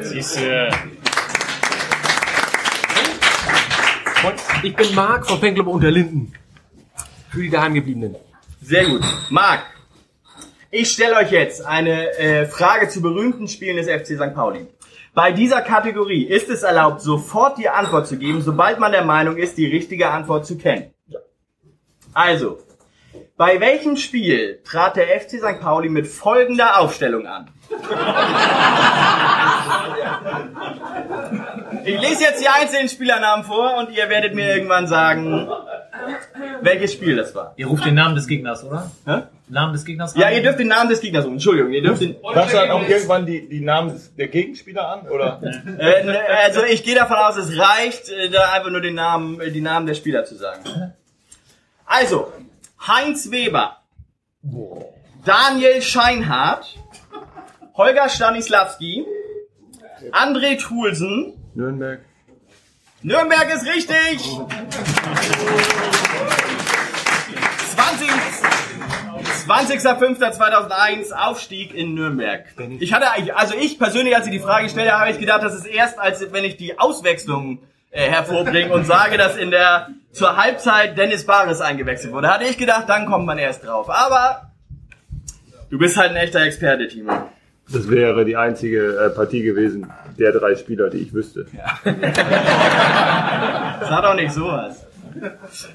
Siehst 0.00 0.40
du. 0.40 0.68
Ich 4.62 4.74
bin 4.74 4.94
Marc 4.94 5.26
von 5.26 5.38
Fanclub 5.38 5.66
Unterlinden. 5.66 6.32
Für 7.30 7.42
die 7.42 7.50
Daheimgebliebenen. 7.50 8.16
Sehr 8.60 8.86
gut. 8.86 9.02
Marc, 9.30 9.64
ich 10.70 10.90
stelle 10.90 11.16
euch 11.16 11.30
jetzt 11.30 11.64
eine 11.64 12.16
äh, 12.18 12.46
Frage 12.46 12.88
zu 12.88 13.00
berühmten 13.00 13.48
Spielen 13.48 13.76
des 13.76 13.88
FC 13.88 14.16
St. 14.16 14.34
Pauli. 14.34 14.66
Bei 15.14 15.32
dieser 15.32 15.62
Kategorie 15.62 16.24
ist 16.24 16.50
es 16.50 16.62
erlaubt, 16.62 17.00
sofort 17.00 17.58
die 17.58 17.68
Antwort 17.68 18.06
zu 18.06 18.18
geben, 18.18 18.42
sobald 18.42 18.78
man 18.80 18.92
der 18.92 19.04
Meinung 19.04 19.36
ist, 19.36 19.56
die 19.56 19.66
richtige 19.66 20.10
Antwort 20.10 20.44
zu 20.44 20.58
kennen. 20.58 20.92
Also, 22.12 22.58
bei 23.36 23.60
welchem 23.60 23.96
Spiel 23.96 24.60
trat 24.64 24.96
der 24.96 25.06
FC 25.20 25.38
St. 25.38 25.60
Pauli 25.60 25.88
mit 25.88 26.06
folgender 26.06 26.80
Aufstellung 26.80 27.26
an? 27.26 27.50
Ich 31.86 32.00
lese 32.00 32.24
jetzt 32.24 32.42
die 32.42 32.48
einzelnen 32.48 32.88
Spielernamen 32.88 33.44
vor 33.44 33.76
und 33.76 33.90
ihr 33.96 34.08
werdet 34.08 34.34
mir 34.34 34.48
irgendwann 34.54 34.88
sagen, 34.88 35.48
welches 36.60 36.92
Spiel 36.92 37.14
das 37.14 37.34
war. 37.34 37.54
Ihr 37.56 37.68
ruft 37.68 37.84
den 37.84 37.94
Namen 37.94 38.16
des 38.16 38.26
Gegners, 38.26 38.64
oder? 38.64 38.90
Hä? 39.06 39.22
Namen 39.48 39.72
des 39.72 39.84
Gegners 39.84 40.16
Ja, 40.16 40.30
ihr 40.30 40.42
dürft 40.42 40.58
den 40.58 40.66
Namen 40.66 40.90
des 40.90 41.00
Gegners 41.00 41.24
um. 41.24 41.34
Entschuldigung, 41.34 41.72
ihr 41.72 41.82
dürft 41.82 42.02
den. 42.02 42.14
Du 42.14 42.32
dann 42.32 42.70
auch 42.70 42.88
irgendwann 42.88 43.24
die, 43.24 43.48
die 43.48 43.60
Namen 43.60 44.00
der 44.18 44.26
Gegenspieler 44.26 44.88
an? 44.88 45.08
Oder? 45.08 45.40
Äh, 45.42 46.04
ne, 46.04 46.20
also 46.44 46.64
ich 46.64 46.82
gehe 46.82 46.96
davon 46.96 47.16
aus, 47.16 47.36
es 47.36 47.56
reicht, 47.56 48.08
äh, 48.08 48.30
da 48.30 48.50
einfach 48.52 48.70
nur 48.70 48.80
den 48.80 48.94
Namen, 48.94 49.40
äh, 49.40 49.52
die 49.52 49.60
Namen 49.60 49.86
der 49.86 49.94
Spieler 49.94 50.24
zu 50.24 50.34
sagen. 50.34 50.92
Also, 51.84 52.32
Heinz 52.84 53.30
Weber, 53.30 53.76
Daniel 55.24 55.80
Scheinhardt, 55.82 56.76
Holger 57.74 58.08
Stanislawski, 58.08 59.06
André 60.10 60.60
Trulsen, 60.60 61.34
Nürnberg. 61.56 62.00
Nürnberg 63.02 63.54
ist 63.54 63.66
richtig! 63.66 64.20
20. 67.74 68.08
20.05.2001 69.48 71.12
Aufstieg 71.12 71.74
in 71.74 71.94
Nürnberg. 71.94 72.44
Ich 72.80 72.92
hatte 72.92 73.10
eigentlich, 73.10 73.34
also 73.34 73.54
ich 73.54 73.78
persönlich, 73.78 74.14
als 74.14 74.26
ich 74.26 74.32
die 74.32 74.38
Frage 74.38 74.64
gestellt 74.64 74.90
habe, 74.90 75.00
habe 75.00 75.10
ich 75.12 75.18
gedacht, 75.18 75.42
das 75.42 75.54
ist 75.54 75.64
erst, 75.66 75.98
als 75.98 76.30
wenn 76.32 76.44
ich 76.44 76.58
die 76.58 76.78
Auswechslung 76.78 77.60
äh, 77.90 78.10
hervorbringe 78.10 78.72
und 78.74 78.84
sage, 78.84 79.16
dass 79.16 79.36
in 79.36 79.50
der 79.50 79.88
zur 80.12 80.36
Halbzeit 80.36 80.98
Dennis 80.98 81.24
Bares 81.24 81.62
eingewechselt 81.62 82.12
wurde. 82.12 82.28
Hatte 82.28 82.44
ich 82.44 82.58
gedacht, 82.58 82.88
dann 82.88 83.06
kommt 83.06 83.24
man 83.24 83.38
erst 83.38 83.64
drauf. 83.64 83.88
Aber 83.88 84.50
du 85.70 85.78
bist 85.78 85.96
halt 85.96 86.10
ein 86.10 86.16
echter 86.16 86.42
Experte, 86.42 86.88
Timo. 86.88 87.30
Das 87.72 87.90
wäre 87.90 88.24
die 88.24 88.36
einzige 88.36 88.96
äh, 88.96 89.10
Partie 89.10 89.42
gewesen, 89.42 89.90
der 90.18 90.32
drei 90.32 90.54
Spieler, 90.54 90.88
die 90.88 90.98
ich 90.98 91.12
wüsste. 91.12 91.46
Sag 91.84 91.96
doch 94.02 94.14
nicht 94.14 94.32
sowas. 94.32 94.86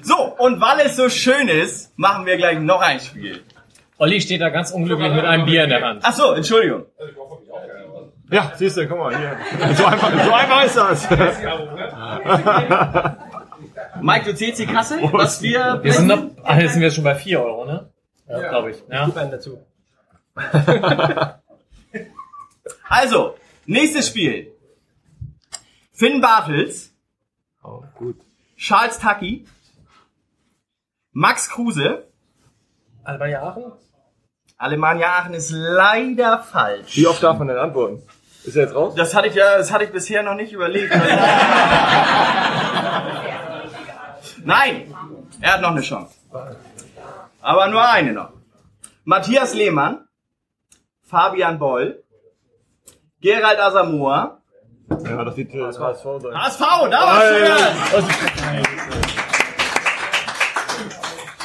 So, 0.02 0.16
und 0.38 0.60
weil 0.60 0.86
es 0.86 0.96
so 0.96 1.08
schön 1.08 1.48
ist, 1.48 1.96
machen 1.98 2.26
wir 2.26 2.36
gleich 2.36 2.60
noch 2.60 2.80
ein 2.80 3.00
Spiel. 3.00 3.42
Olli 3.98 4.20
steht 4.20 4.40
da 4.40 4.48
ganz 4.48 4.70
unglücklich 4.70 5.12
mit 5.12 5.24
einem 5.24 5.44
Bier 5.44 5.64
in 5.64 5.70
der 5.70 5.82
Hand. 5.82 6.00
Ach 6.02 6.12
so, 6.12 6.32
Entschuldigung. 6.32 6.86
Ja, 8.30 8.52
siehst 8.56 8.76
du, 8.78 8.88
guck 8.88 8.98
mal 8.98 9.16
hier. 9.16 9.36
So 9.76 9.84
einfach, 9.84 10.10
so 10.24 10.32
einfach 10.32 10.64
ist 10.64 10.76
das. 10.76 11.08
Mike, 14.00 14.24
du 14.24 14.34
zählst 14.34 14.58
die 14.58 14.66
Kasse? 14.66 14.98
Was 15.12 15.42
wir. 15.42 15.80
Wir 15.82 15.92
sind 15.92 16.06
noch, 16.06 16.22
ah, 16.42 16.58
jetzt 16.58 16.72
sind 16.72 16.80
wir 16.80 16.90
schon 16.90 17.04
bei 17.04 17.14
4 17.14 17.44
Euro, 17.44 17.66
ne? 17.66 17.90
Ja, 18.28 18.48
glaube 18.48 18.70
ich. 18.70 18.82
Ja. 18.90 19.04
Gib 19.04 19.18
einen 19.18 19.32
dazu. 19.32 19.58
Also, 22.92 23.36
nächstes 23.64 24.08
Spiel. 24.08 24.52
Finn 25.94 26.20
Bartels, 26.20 26.92
Oh, 27.64 27.82
gut. 27.96 28.16
Charles 28.58 28.98
Taki, 28.98 29.46
Max 31.12 31.48
Kruse, 31.48 32.06
Alba 33.02 33.26
Jahren? 33.28 33.72
Alemannia 34.58 35.06
Aachen 35.18 35.32
ist 35.32 35.50
leider 35.52 36.42
falsch. 36.42 36.94
Wie 36.96 37.06
oft 37.06 37.22
darf 37.22 37.38
man 37.38 37.48
denn 37.48 37.56
antworten? 37.56 38.02
Ist 38.44 38.56
er 38.56 38.64
jetzt 38.64 38.74
raus? 38.74 38.94
Das 38.94 39.14
hatte 39.14 39.28
ich 39.28 39.36
ja, 39.36 39.56
das 39.56 39.72
hatte 39.72 39.84
ich 39.84 39.90
bisher 39.92 40.22
noch 40.22 40.34
nicht 40.34 40.52
überlegt. 40.52 40.90
Nein, 44.44 44.94
er 45.40 45.54
hat 45.54 45.62
noch 45.62 45.70
eine 45.70 45.80
Chance. 45.80 46.14
Aber 47.40 47.68
nur 47.68 47.88
eine 47.88 48.12
noch. 48.12 48.32
Matthias 49.04 49.54
Lehmann, 49.54 50.06
Fabian 51.02 51.58
Boll, 51.58 52.01
Gerald 53.22 53.58
Asamoah. 53.58 54.38
Ja, 55.04 55.24
das 55.24 55.34
sieht 55.36 55.54
äh, 55.54 55.62
HSV 55.62 55.80
sein. 56.20 56.34
HSV, 56.34 56.60
da 56.90 57.00
war's 57.06 57.28
schön! 57.28 57.48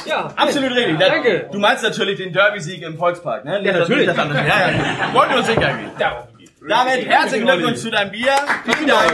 Ja, 0.04 0.32
Absolut 0.36 0.70
richtig. 0.72 0.98
Da- 0.98 1.08
Danke. 1.08 1.48
Du 1.52 1.58
meinst 1.58 1.82
natürlich 1.82 2.16
den 2.18 2.32
Derby-Sieg 2.32 2.82
im 2.82 2.96
Volkspark, 2.98 3.44
ne? 3.44 3.62
Ja, 3.62 3.78
natürlich. 3.78 4.06
Das 4.06 4.18
andere. 4.18 4.38
Ja, 4.46 4.70
ja. 4.70 5.14
Wollten 5.14 5.30
wir 5.32 5.38
uns 5.38 5.46
sicher 5.46 5.60
gehen. 5.72 5.90
Damit 6.68 7.06
herzlichen 7.08 7.46
Glückwunsch 7.46 7.78
zu 7.78 7.90
deinem 7.90 8.10
Bier. 8.10 8.32
Vielen 8.64 8.88
Dank. 8.88 9.12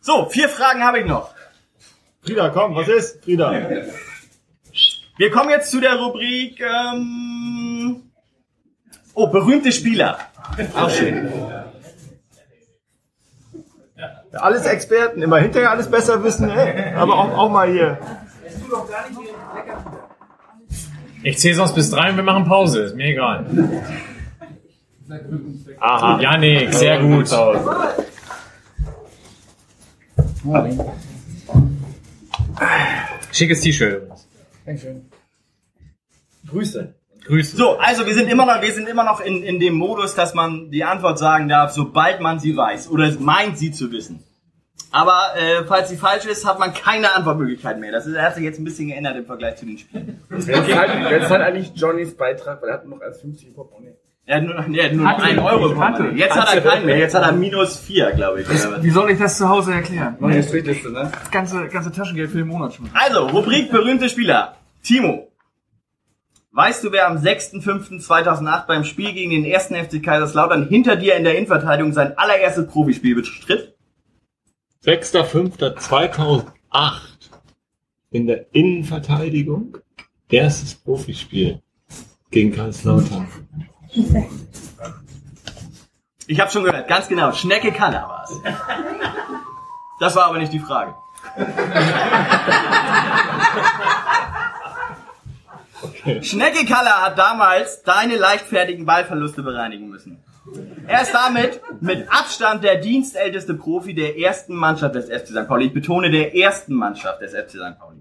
So, 0.00 0.28
vier 0.28 0.48
Fragen 0.48 0.84
habe 0.84 1.00
ich 1.00 1.06
noch. 1.06 1.34
Frieda, 2.22 2.48
komm, 2.50 2.74
was 2.74 2.88
ist? 2.88 3.24
Frieda. 3.24 3.52
Wir 5.16 5.30
kommen 5.30 5.50
jetzt 5.50 5.70
zu 5.70 5.80
der 5.80 5.96
Rubrik 5.96 6.60
ähm, 6.60 8.02
Oh, 9.18 9.28
berühmte 9.28 9.72
Spieler. 9.72 10.18
Auch 10.74 10.90
schön. 10.90 11.30
Alles 14.32 14.66
Experten, 14.66 15.22
immer 15.22 15.38
hinterher 15.38 15.70
alles 15.70 15.90
besser 15.90 16.22
wissen, 16.22 16.50
ey. 16.50 16.92
aber 16.94 17.14
auch, 17.14 17.38
auch 17.38 17.50
mal 17.50 17.70
hier. 17.70 17.98
Ich 21.22 21.38
zähle 21.38 21.54
sonst 21.54 21.74
bis 21.74 21.90
drei 21.90 22.10
und 22.10 22.16
wir 22.16 22.22
machen 22.22 22.44
Pause. 22.44 22.82
Ist 22.82 22.94
mir 22.94 23.06
egal. 23.06 23.46
Aha. 25.80 26.20
Janik, 26.20 26.74
sehr 26.74 27.00
gut. 27.00 27.30
Schickes 33.32 33.62
T-Shirt 33.62 34.02
übrigens. 34.02 34.25
Grüße. 36.48 36.94
Grüße. 37.24 37.56
So, 37.56 37.78
also 37.78 38.06
wir 38.06 38.14
sind 38.14 38.28
immer 38.28 38.46
noch, 38.46 38.62
wir 38.62 38.72
sind 38.72 38.88
immer 38.88 39.04
noch 39.04 39.20
in, 39.20 39.42
in 39.42 39.58
dem 39.58 39.74
Modus, 39.74 40.14
dass 40.14 40.34
man 40.34 40.70
die 40.70 40.84
Antwort 40.84 41.18
sagen 41.18 41.48
darf, 41.48 41.72
sobald 41.72 42.20
man 42.20 42.38
sie 42.38 42.56
weiß 42.56 42.88
oder 42.88 43.10
meint, 43.18 43.58
sie 43.58 43.72
zu 43.72 43.90
wissen. 43.90 44.22
Aber 44.92 45.34
äh, 45.36 45.64
falls 45.64 45.88
sie 45.88 45.96
falsch 45.96 46.24
ist, 46.26 46.46
hat 46.46 46.58
man 46.58 46.72
keine 46.72 47.14
Antwortmöglichkeit 47.14 47.78
mehr. 47.78 47.92
Das 47.92 48.06
ist, 48.06 48.16
hat 48.16 48.34
sich 48.34 48.44
jetzt 48.44 48.58
ein 48.58 48.64
bisschen 48.64 48.88
geändert 48.88 49.16
im 49.16 49.26
Vergleich 49.26 49.56
zu 49.56 49.66
den 49.66 49.76
Spielen. 49.76 50.22
Jetzt 50.30 50.48
halt, 50.48 51.10
jetzt 51.10 51.30
halt 51.30 51.42
eigentlich 51.42 51.72
Johnnys 51.74 52.16
Beitrag, 52.16 52.62
weil 52.62 52.68
er 52.68 52.74
hat 52.74 52.86
noch 52.86 53.00
als 53.00 53.20
50 53.20 53.54
Portemonnaie. 53.54 53.96
Er 54.28 54.38
hat 54.38 54.44
nur 54.44 54.54
noch, 54.54 54.66
nee, 54.66 54.78
er 54.78 54.86
hat 54.86 54.92
nur 54.92 55.04
noch 55.04 55.12
Hatte, 55.12 55.22
einen 55.22 55.38
Euro. 55.38 55.80
hatte. 55.80 56.12
Jetzt 56.16 56.34
hat 56.34 56.52
er 56.52 56.60
keinen 56.60 56.84
mehr. 56.84 56.98
Jetzt 56.98 57.14
hat 57.14 57.22
er 57.22 57.30
minus 57.32 57.78
vier, 57.78 58.10
glaube 58.10 58.40
ich. 58.40 58.48
was. 58.48 58.82
Wie 58.82 58.90
soll 58.90 59.10
ich 59.12 59.20
das 59.20 59.38
zu 59.38 59.48
Hause 59.48 59.72
erklären? 59.72 60.16
Neue 60.18 60.42
Strichliste, 60.42 60.90
ne? 60.90 61.12
Das 61.12 61.30
ganze, 61.30 61.68
ganze 61.68 61.92
Taschengeld 61.92 62.30
für 62.32 62.38
den 62.38 62.48
Monat 62.48 62.74
schon. 62.74 62.90
Also, 62.92 63.28
Rubrik 63.28 63.70
berühmte 63.70 64.08
Spieler. 64.08 64.56
Timo. 64.82 65.30
Weißt 66.50 66.82
du, 66.82 66.90
wer 66.90 67.06
am 67.06 67.18
6.5.2008 67.18 68.66
beim 68.66 68.82
Spiel 68.82 69.12
gegen 69.12 69.30
den 69.30 69.44
1. 69.44 69.66
FC 69.66 70.02
Kaiserslautern 70.02 70.66
hinter 70.68 70.96
dir 70.96 71.14
in 71.14 71.22
der 71.22 71.36
Innenverteidigung 71.36 71.92
sein 71.92 72.18
allererstes 72.18 72.66
Profispiel 72.66 73.14
bestritt? 73.14 73.74
6.5.2008 74.84 76.46
in 78.10 78.26
der 78.26 78.46
Innenverteidigung 78.52 79.78
erstes 80.30 80.74
Profispiel 80.74 81.60
gegen 82.30 82.52
Kaiserslautern. 82.52 83.28
Ich 86.26 86.40
habe 86.40 86.50
schon 86.50 86.64
gehört, 86.64 86.88
ganz 86.88 87.08
genau. 87.08 87.32
Schnecke 87.32 87.72
Kaller 87.72 88.02
war 88.08 88.24
es. 88.24 88.40
Das 90.00 90.16
war 90.16 90.26
aber 90.26 90.38
nicht 90.38 90.52
die 90.52 90.58
Frage. 90.58 90.94
Schnecke 96.22 96.66
Kaller 96.66 97.02
hat 97.02 97.18
damals 97.18 97.82
deine 97.82 98.16
leichtfertigen 98.16 98.86
Ballverluste 98.86 99.42
bereinigen 99.42 99.88
müssen. 99.88 100.22
Er 100.86 101.02
ist 101.02 101.12
damit 101.12 101.60
mit 101.80 102.08
Abstand 102.12 102.62
der 102.62 102.76
dienstälteste 102.76 103.54
Profi 103.54 103.94
der 103.94 104.18
ersten 104.18 104.54
Mannschaft 104.54 104.94
des 104.94 105.06
FC 105.06 105.28
St. 105.28 105.48
Pauli. 105.48 105.66
Ich 105.66 105.74
betone 105.74 106.10
der 106.10 106.36
ersten 106.36 106.74
Mannschaft 106.74 107.20
des 107.22 107.32
FC 107.32 107.52
St. 107.52 107.78
Pauli. 107.78 108.00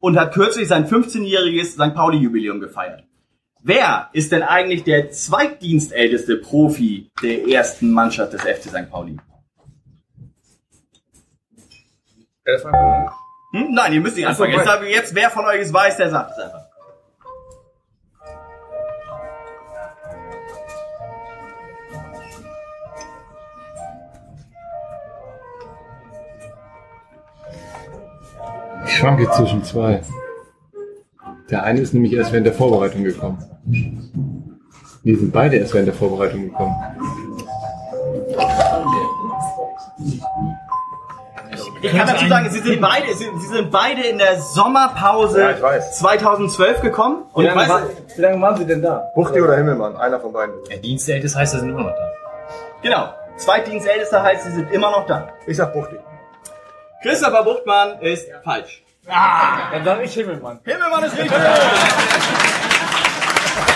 Und 0.00 0.18
hat 0.18 0.32
kürzlich 0.32 0.68
sein 0.68 0.86
15-jähriges 0.86 1.72
St. 1.72 1.94
Pauli-Jubiläum 1.94 2.60
gefeiert. 2.60 3.04
Wer 3.68 4.08
ist 4.14 4.32
denn 4.32 4.42
eigentlich 4.42 4.84
der 4.84 5.10
zweitdienstälteste 5.10 6.38
Profi 6.38 7.10
der 7.22 7.46
ersten 7.48 7.92
Mannschaft 7.92 8.32
des 8.32 8.40
FC 8.40 8.70
St. 8.70 8.88
Pauli? 8.90 9.18
Erstmal. 12.46 13.10
Hm? 13.52 13.74
Nein, 13.74 13.92
ihr 13.92 14.00
müsst 14.00 14.16
nicht 14.16 14.26
anfangen. 14.26 14.54
Jetzt, 14.54 14.64
sage 14.64 14.86
ich 14.86 14.94
jetzt, 14.94 15.14
wer 15.14 15.28
von 15.28 15.44
euch 15.44 15.60
es 15.60 15.70
weiß, 15.70 15.98
der 15.98 16.08
sagt 16.08 16.30
es 16.30 16.38
einfach. 16.38 16.64
Ich 28.86 28.96
schwanke 28.96 29.30
zwischen 29.32 29.62
zwei. 29.62 30.00
Der 31.50 31.64
eine 31.64 31.80
ist 31.80 31.92
nämlich 31.92 32.14
erst 32.14 32.32
während 32.32 32.46
der 32.46 32.54
Vorbereitung 32.54 33.04
gekommen. 33.04 33.44
Die 35.04 35.14
sind 35.14 35.32
beide 35.32 35.56
erst 35.56 35.74
während 35.74 35.88
der 35.88 35.94
Vorbereitung 35.94 36.42
gekommen. 36.42 36.74
Ich 41.80 41.92
kann 41.92 42.06
dazu 42.08 42.26
sagen, 42.26 42.50
sie 42.50 42.58
sind 42.60 42.80
beide, 42.80 43.06
sie, 43.14 43.26
sie 43.38 43.46
sind 43.46 43.70
beide 43.70 44.02
in 44.02 44.18
der 44.18 44.40
Sommerpause 44.40 45.40
Ja, 45.40 45.50
ich 45.52 45.62
weiß. 45.62 45.98
2012 45.98 46.80
gekommen. 46.80 47.24
Und 47.32 47.44
Wie 47.44 47.48
ich 47.48 47.54
lange, 47.54 47.68
weiß, 47.68 47.82
war, 47.82 47.88
wie 48.16 48.20
lange 48.20 48.40
waren 48.42 48.56
sie 48.56 48.66
denn 48.66 48.82
da? 48.82 49.10
Buchti 49.14 49.40
oder 49.40 49.56
Himmelmann, 49.56 49.96
einer 49.96 50.18
von 50.20 50.32
beiden. 50.32 50.54
Der 50.70 50.78
Dienstälteste 50.78 51.38
heißt, 51.38 51.54
er 51.54 51.60
sind 51.60 51.70
immer 51.70 51.82
noch 51.84 51.94
da. 51.94 52.12
genau, 52.82 53.08
Zweitdienstältester 53.36 54.22
heißt, 54.22 54.44
sie 54.44 54.52
sind 54.52 54.72
immer 54.72 54.90
noch 54.90 55.06
da. 55.06 55.28
Ich 55.46 55.56
sag 55.56 55.72
Buchti. 55.72 55.96
Christopher 57.02 57.44
Buchtmann 57.44 58.00
ist 58.00 58.26
falsch. 58.42 58.82
Dann 59.06 59.84
sag 59.84 60.02
ich 60.04 60.12
Himmelmann. 60.14 60.58
Himmelmann 60.64 61.04
ist 61.04 61.16
richtig. 61.16 61.32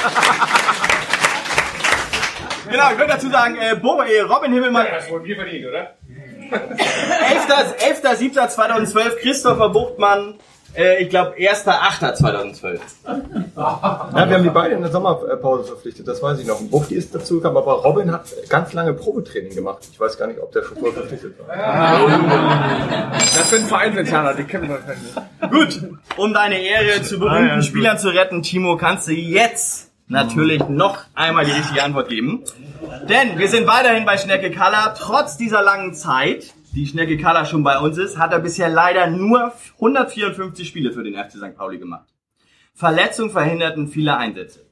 genau, 2.71 2.91
ich 2.93 2.99
würde 2.99 3.13
dazu 3.13 3.31
sagen, 3.31 3.57
äh, 3.57 3.75
Bo, 3.77 4.01
äh, 4.03 4.21
Robin 4.21 4.53
Himmelmann, 4.53 4.87
Das 4.93 5.09
wurde 5.11 5.27
mir 5.27 5.37
verdient, 5.37 5.67
oder? 5.69 5.95
11.11.07.2012, 6.53 9.17
Christopher 9.21 9.71
Buchtmann, 9.71 10.35
äh, 10.77 11.03
ich 11.03 11.09
glaube 11.09 11.35
1.8.2012. 11.39 12.79
Ja, 13.57 14.11
wir 14.15 14.21
haben 14.37 14.43
die 14.43 14.51
beide 14.51 14.75
in 14.75 14.83
der 14.83 14.91
Sommerpause 14.91 15.65
verpflichtet, 15.65 16.07
das 16.09 16.23
weiß 16.23 16.39
ich 16.41 16.47
noch. 16.47 16.61
Buchti 16.61 16.95
ist 16.95 17.15
dazu 17.15 17.37
gekommen, 17.37 17.57
aber 17.57 17.73
Robin 17.83 18.13
hat 18.13 18.25
ganz 18.51 18.73
lange 18.75 18.93
Probetraining 18.95 19.55
gemacht. 19.55 19.79
Ich 19.91 19.99
weiß 20.01 20.19
gar 20.19 20.27
nicht, 20.27 20.41
ob 20.41 20.53
der 20.53 20.63
schon 20.63 20.77
vorher 20.79 20.93
verpflichtet 20.95 21.37
war. 21.39 21.47
Das 23.35 23.49
sind 23.51 23.67
Vereinsinterner, 23.67 24.35
die 24.35 24.45
kennen 24.45 24.69
wir 24.69 24.79
nicht. 24.79 25.17
Gut, 25.51 25.81
um 26.17 26.33
deine 26.35 26.59
Ehre 26.61 27.03
zu 27.03 27.19
berühmten 27.19 27.51
Ah, 27.51 27.57
ja, 27.57 27.63
Spielern 27.63 27.99
zu 27.99 28.09
retten, 28.09 28.43
Timo, 28.43 28.77
kannst 28.77 29.09
du 29.09 29.13
jetzt 29.13 29.91
natürlich 30.13 30.69
noch 30.69 30.99
einmal 31.15 31.45
die 31.45 31.51
richtige 31.51 31.83
Antwort 31.83 32.09
geben. 32.09 32.45
Denn 33.09 33.39
wir 33.39 33.49
sind 33.49 33.67
weiterhin 33.67 34.05
bei 34.05 34.19
Schnecke 34.19 34.51
Kaller. 34.51 34.95
Trotz 34.97 35.37
dieser 35.37 35.63
langen 35.63 35.95
Zeit, 35.95 36.55
die 36.75 36.87
Schnecke 36.87 37.17
Kaller 37.17 37.47
schon 37.47 37.65
bei 37.65 37.79
uns 37.79 37.99
ist, 37.99 38.19
hat 38.19 38.33
er 38.33 38.39
bisher 38.39 38.69
leider 38.69 39.09
nur 39.09 39.53
154 39.77 40.69
Spiele 40.69 40.93
für 40.93 41.03
den 41.03 41.15
FC 41.15 41.33
St. 41.33 41.57
Pauli 41.57 41.79
gemacht. 41.79 42.07
Verletzungen 42.75 43.31
verhinderten 43.31 43.89
viele 43.89 44.17
Einsätze. 44.17 44.67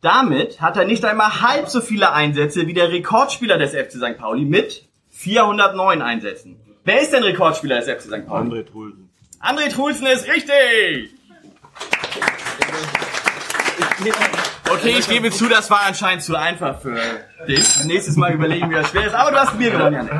Damit 0.00 0.60
hat 0.60 0.76
er 0.76 0.84
nicht 0.84 1.04
einmal 1.04 1.40
halb 1.42 1.68
so 1.68 1.80
viele 1.80 2.12
Einsätze 2.12 2.66
wie 2.66 2.74
der 2.74 2.90
Rekordspieler 2.90 3.58
des 3.58 3.72
FC 3.72 3.92
St. 3.92 4.18
Pauli 4.18 4.44
mit 4.44 4.88
409 5.10 6.02
Einsätzen. 6.02 6.56
Wer 6.84 7.02
ist 7.02 7.12
denn 7.12 7.22
Rekordspieler 7.22 7.80
des 7.80 7.88
FC 7.88 8.02
St. 8.02 8.26
Pauli? 8.26 8.50
André 8.50 8.70
Trulsen. 8.70 9.10
André 9.40 9.72
Trulsen 9.72 10.06
ist 10.06 10.26
richtig! 10.28 11.10
Okay, 14.76 14.96
ich 14.98 15.08
gebe 15.08 15.30
zu, 15.30 15.48
das 15.48 15.70
war 15.70 15.80
anscheinend 15.86 16.22
zu 16.22 16.36
einfach 16.36 16.80
für 16.80 16.98
dich. 17.46 17.84
Nächstes 17.84 18.16
Mal 18.16 18.32
überlegen, 18.32 18.70
wie 18.70 18.74
das 18.74 18.90
schwer 18.90 19.06
ist. 19.06 19.14
Aber 19.14 19.30
du 19.30 19.38
hast 19.38 19.52
ein 19.52 19.58
Bier 19.58 19.70
gewonnen, 19.70 19.94
Janik. 19.94 20.12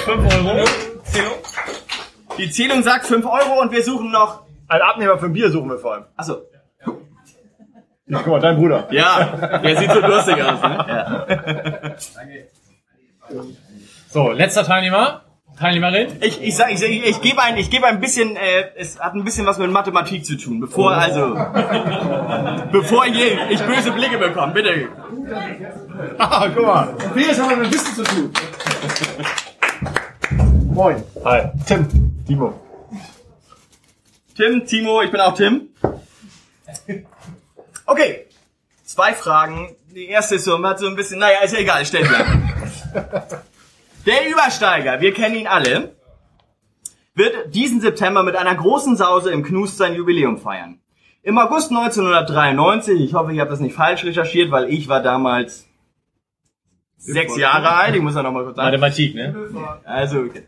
5 0.00 0.34
Euro. 0.34 0.64
Die 2.38 2.50
Zählung 2.50 2.82
sagt 2.82 3.06
5 3.06 3.24
Euro 3.24 3.60
und 3.60 3.72
wir 3.72 3.82
suchen 3.82 4.10
noch... 4.10 4.44
Ein 4.66 4.80
Abnehmer 4.80 5.18
für 5.18 5.26
ein 5.26 5.32
Bier 5.34 5.50
suchen 5.50 5.68
wir 5.68 5.78
vor 5.78 5.92
allem. 5.92 6.04
Achso. 6.16 6.42
Ja, 8.06 8.18
guck 8.18 8.26
mal, 8.28 8.40
dein 8.40 8.56
Bruder. 8.56 8.86
Ja, 8.90 9.58
der 9.58 9.76
sieht 9.76 9.90
so 9.92 10.00
durstig 10.00 10.42
aus, 10.42 10.62
ne? 10.62 11.96
Ja. 13.28 13.46
So, 14.10 14.30
letzter 14.32 14.64
Teilnehmer. 14.64 15.23
Teilnehmerin. 15.58 16.16
Ich, 16.20 16.42
ich, 16.42 16.56
sag, 16.56 16.72
ich, 16.72 16.82
ich, 16.82 17.04
ich 17.04 17.20
gebe 17.20 17.40
ein, 17.40 17.56
ich 17.56 17.70
gebe 17.70 17.86
ein 17.86 18.00
bisschen, 18.00 18.36
äh, 18.36 18.70
es 18.76 18.98
hat 18.98 19.14
ein 19.14 19.24
bisschen 19.24 19.46
was 19.46 19.58
mit 19.58 19.70
Mathematik 19.70 20.24
zu 20.24 20.36
tun. 20.36 20.60
Bevor 20.60 20.92
also, 20.92 21.34
bevor 22.72 23.06
ich, 23.06 23.14
ich 23.50 23.62
böse 23.62 23.92
Blicke 23.92 24.18
bekomme, 24.18 24.52
bitte. 24.52 24.88
Ah, 26.18 26.48
guck 26.54 26.66
mal. 26.66 26.96
Vieles 27.14 27.40
haben 27.40 27.50
wir 27.50 27.56
mit 27.58 27.72
Wissen 27.72 27.94
zu 27.94 28.02
tun. 28.02 28.32
Moin. 30.72 31.02
Hi. 31.24 31.50
Tim. 31.66 31.86
Timo. 32.26 32.60
Tim, 34.36 34.66
Timo, 34.66 35.02
ich 35.02 35.12
bin 35.12 35.20
auch 35.20 35.34
Tim. 35.34 35.68
Okay, 37.86 38.26
zwei 38.84 39.12
Fragen. 39.12 39.76
Die 39.94 40.08
erste 40.08 40.34
ist 40.34 40.44
so, 40.44 40.58
man 40.58 40.72
hat 40.72 40.80
so 40.80 40.88
ein 40.88 40.96
bisschen, 40.96 41.20
naja, 41.20 41.38
ist 41.44 41.52
ja 41.52 41.60
egal, 41.60 41.82
ich 41.82 41.88
stell 41.88 42.02
dir. 42.02 43.42
Der 44.06 44.30
Übersteiger, 44.30 45.00
wir 45.00 45.14
kennen 45.14 45.34
ihn 45.34 45.46
alle, 45.46 45.96
wird 47.14 47.54
diesen 47.54 47.80
September 47.80 48.22
mit 48.22 48.36
einer 48.36 48.54
großen 48.54 48.96
Sause 48.96 49.30
im 49.30 49.42
Knust 49.42 49.78
sein 49.78 49.94
Jubiläum 49.94 50.36
feiern. 50.36 50.80
Im 51.22 51.38
August 51.38 51.70
1993, 51.70 53.00
ich 53.00 53.14
hoffe, 53.14 53.32
ich 53.32 53.40
habe 53.40 53.48
das 53.48 53.60
nicht 53.60 53.74
falsch 53.74 54.04
recherchiert, 54.04 54.50
weil 54.50 54.68
ich 54.68 54.88
war 54.88 55.00
damals 55.00 55.66
sechs 56.98 57.38
Jahre 57.38 57.70
alt, 57.70 57.96
ich 57.96 58.02
muss 58.02 58.14
ja 58.14 58.22
noch 58.22 58.32
mal 58.32 58.44
kurz 58.44 58.56
sagen. 58.56 58.66
Mathematik, 58.66 59.14
ne? 59.14 59.80
Also, 59.84 60.18
okay. 60.18 60.42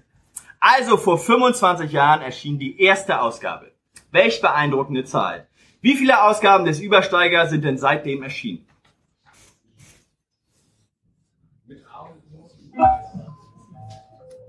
also 0.60 0.98
vor 0.98 1.18
25 1.18 1.90
Jahren 1.92 2.20
erschien 2.20 2.58
die 2.58 2.78
erste 2.78 3.22
Ausgabe. 3.22 3.72
Welch 4.10 4.42
beeindruckende 4.42 5.04
Zahl. 5.04 5.46
Wie 5.80 5.94
viele 5.94 6.22
Ausgaben 6.22 6.66
des 6.66 6.80
Übersteiger 6.80 7.46
sind 7.46 7.64
denn 7.64 7.78
seitdem 7.78 8.22
erschienen? 8.22 8.65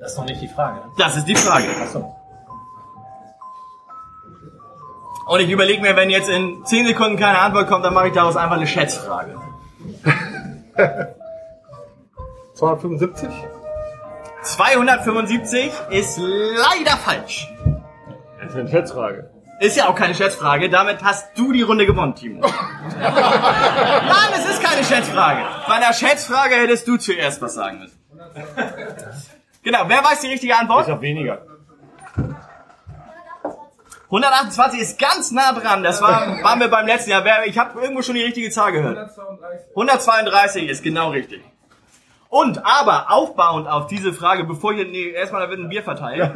Das 0.08 0.14
ist 0.14 0.20
doch 0.20 0.26
nicht 0.26 0.42
die 0.42 0.48
Frage. 0.48 0.78
Ne? 0.78 0.84
Das 0.98 1.18
ist 1.18 1.26
die 1.26 1.36
Frage. 1.36 1.66
Und 5.26 5.40
ich 5.42 5.50
überlege 5.50 5.82
mir, 5.82 5.98
wenn 5.98 6.10
jetzt 6.10 6.30
in 6.30 6.64
10 6.64 6.88
Sekunden 6.88 7.18
keine 7.18 7.40
Antwort 7.40 7.68
kommt, 7.68 7.84
dann 7.84 7.94
mache 7.94 8.08
ich 8.08 8.14
daraus 8.14 8.38
einfach 8.38 8.56
eine 8.56 8.68
Schätzfrage. 8.68 9.36
275? 12.54 13.28
275 14.44 15.74
ist 15.90 16.20
leider 16.20 16.96
falsch. 16.96 17.54
Das 18.40 18.52
ist 18.52 18.56
eine 18.56 18.70
Schätzfrage. 18.70 19.30
Ist 19.60 19.76
ja 19.76 19.90
auch 19.90 19.96
keine 19.96 20.16
Schätzfrage, 20.16 20.70
damit 20.70 21.04
hast 21.04 21.38
du 21.38 21.52
die 21.52 21.64
Runde 21.64 21.86
gewonnen, 21.86 22.16
Timo. 22.16 22.40
Nein, 22.98 24.32
es 24.38 24.52
ist 24.52 24.64
keine 24.64 24.86
Schätzfrage. 24.86 25.42
Bei 25.68 25.74
einer 25.74 25.92
Schätzfrage 25.92 26.56
hättest 26.56 26.88
du 26.88 26.96
zuerst 26.96 27.42
was 27.42 27.56
sagen 27.56 27.80
müssen. 27.80 28.00
Genau, 29.68 29.80
wer 29.88 30.02
weiß 30.02 30.22
die 30.22 30.28
richtige 30.28 30.56
Antwort? 30.58 30.86
Ich 30.86 30.92
habe 30.94 31.02
weniger. 31.02 31.40
128 34.06 34.80
ist 34.80 34.98
ganz 34.98 35.32
nah 35.32 35.52
dran. 35.52 35.84
Das 35.84 36.02
war, 36.02 36.42
waren 36.42 36.62
wir 36.62 36.70
beim 36.70 36.88
letzten 36.88 37.10
Jahr. 37.12 37.26
Wer- 37.26 37.46
Ich 37.48 37.58
habe 37.58 37.78
irgendwo 37.82 38.02
schon 38.02 38.16
die 38.16 38.24
richtige 38.24 38.50
Zahl 38.50 38.72
gehört. 38.72 39.10
132 39.76 40.70
ist 40.70 40.84
genau 40.86 41.10
richtig. 41.10 41.42
Und 42.30 42.66
aber 42.66 43.12
aufbauend 43.12 43.68
auf 43.68 43.88
diese 43.88 44.14
Frage, 44.14 44.46
bevor 44.46 44.74
hier, 44.74 44.86
nee, 44.86 45.10
erstmal 45.10 45.42
da 45.42 45.50
wird 45.50 45.60
ein 45.60 45.68
Bier 45.68 45.84
verteilt. 45.84 46.22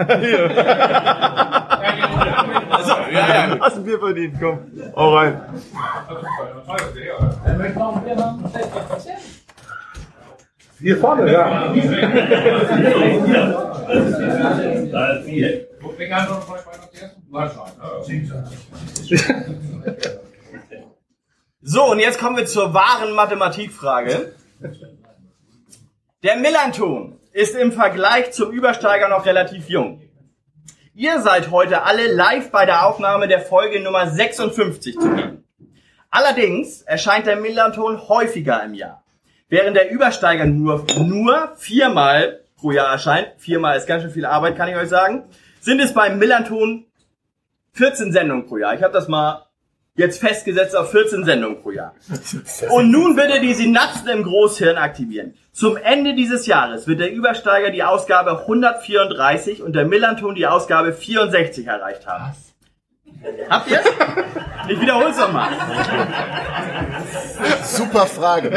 also, 2.69 2.91
ja, 3.11 3.27
ja. 3.47 3.57
Hast 3.61 3.77
ein 3.77 3.85
Bier 3.85 3.99
verdient, 3.99 4.35
komm. 4.41 4.59
Hau 4.93 5.15
rein. 5.15 5.41
Hier 10.81 10.97
vorne, 10.97 11.31
ja. 11.31 11.73
So, 21.61 21.91
und 21.91 21.99
jetzt 21.99 22.19
kommen 22.19 22.37
wir 22.37 22.45
zur 22.47 22.73
wahren 22.73 23.13
Mathematikfrage. 23.13 24.33
Der 26.23 26.35
Millanton 26.37 27.19
ist 27.31 27.55
im 27.55 27.71
Vergleich 27.71 28.31
zum 28.31 28.51
Übersteiger 28.51 29.07
noch 29.07 29.25
relativ 29.25 29.69
jung. 29.69 30.01
Ihr 30.95 31.21
seid 31.21 31.51
heute 31.51 31.83
alle 31.83 32.11
live 32.11 32.51
bei 32.51 32.65
der 32.65 32.87
Aufnahme 32.87 33.27
der 33.27 33.41
Folge 33.41 33.79
Nummer 33.79 34.09
56 34.09 34.95
zugegen. 34.95 35.43
Allerdings 36.09 36.81
erscheint 36.81 37.27
der 37.27 37.37
Millanton 37.37 38.09
häufiger 38.09 38.63
im 38.63 38.73
Jahr. 38.73 39.00
Während 39.51 39.75
der 39.75 39.91
Übersteiger 39.91 40.45
nur, 40.45 40.85
nur 40.97 41.51
viermal 41.57 42.39
pro 42.55 42.71
Jahr 42.71 42.89
erscheint, 42.89 43.33
viermal 43.37 43.77
ist 43.77 43.85
ganz 43.85 44.01
schön 44.01 44.11
viel 44.11 44.25
Arbeit, 44.25 44.55
kann 44.55 44.69
ich 44.69 44.77
euch 44.77 44.87
sagen, 44.87 45.25
sind 45.59 45.81
es 45.81 45.93
beim 45.93 46.17
Millanton 46.19 46.85
14 47.73 48.13
Sendungen 48.13 48.45
pro 48.47 48.55
Jahr. 48.55 48.73
Ich 48.75 48.81
habe 48.81 48.93
das 48.93 49.09
mal 49.09 49.47
jetzt 49.95 50.21
festgesetzt 50.21 50.73
auf 50.73 50.91
14 50.91 51.25
Sendungen 51.25 51.61
pro 51.61 51.71
Jahr. 51.71 51.93
Und 52.69 52.91
nun 52.91 53.17
bitte 53.17 53.41
die 53.41 53.53
Synapsen 53.53 54.07
im 54.07 54.23
Großhirn 54.23 54.77
aktivieren. 54.77 55.33
Zum 55.51 55.75
Ende 55.75 56.15
dieses 56.15 56.45
Jahres 56.45 56.87
wird 56.87 57.01
der 57.01 57.11
Übersteiger 57.11 57.71
die 57.71 57.83
Ausgabe 57.83 58.39
134 58.39 59.61
und 59.61 59.73
der 59.75 59.83
Millanton 59.83 60.33
die 60.33 60.47
Ausgabe 60.47 60.93
64 60.93 61.67
erreicht 61.67 62.07
haben. 62.07 62.33
Habt 63.49 63.69
ihr? 63.69 63.81
Ich 64.67 64.79
wiederhole 64.79 65.09
es 65.09 65.17
nochmal. 65.17 65.49
Super 67.63 68.05
Frage. 68.05 68.51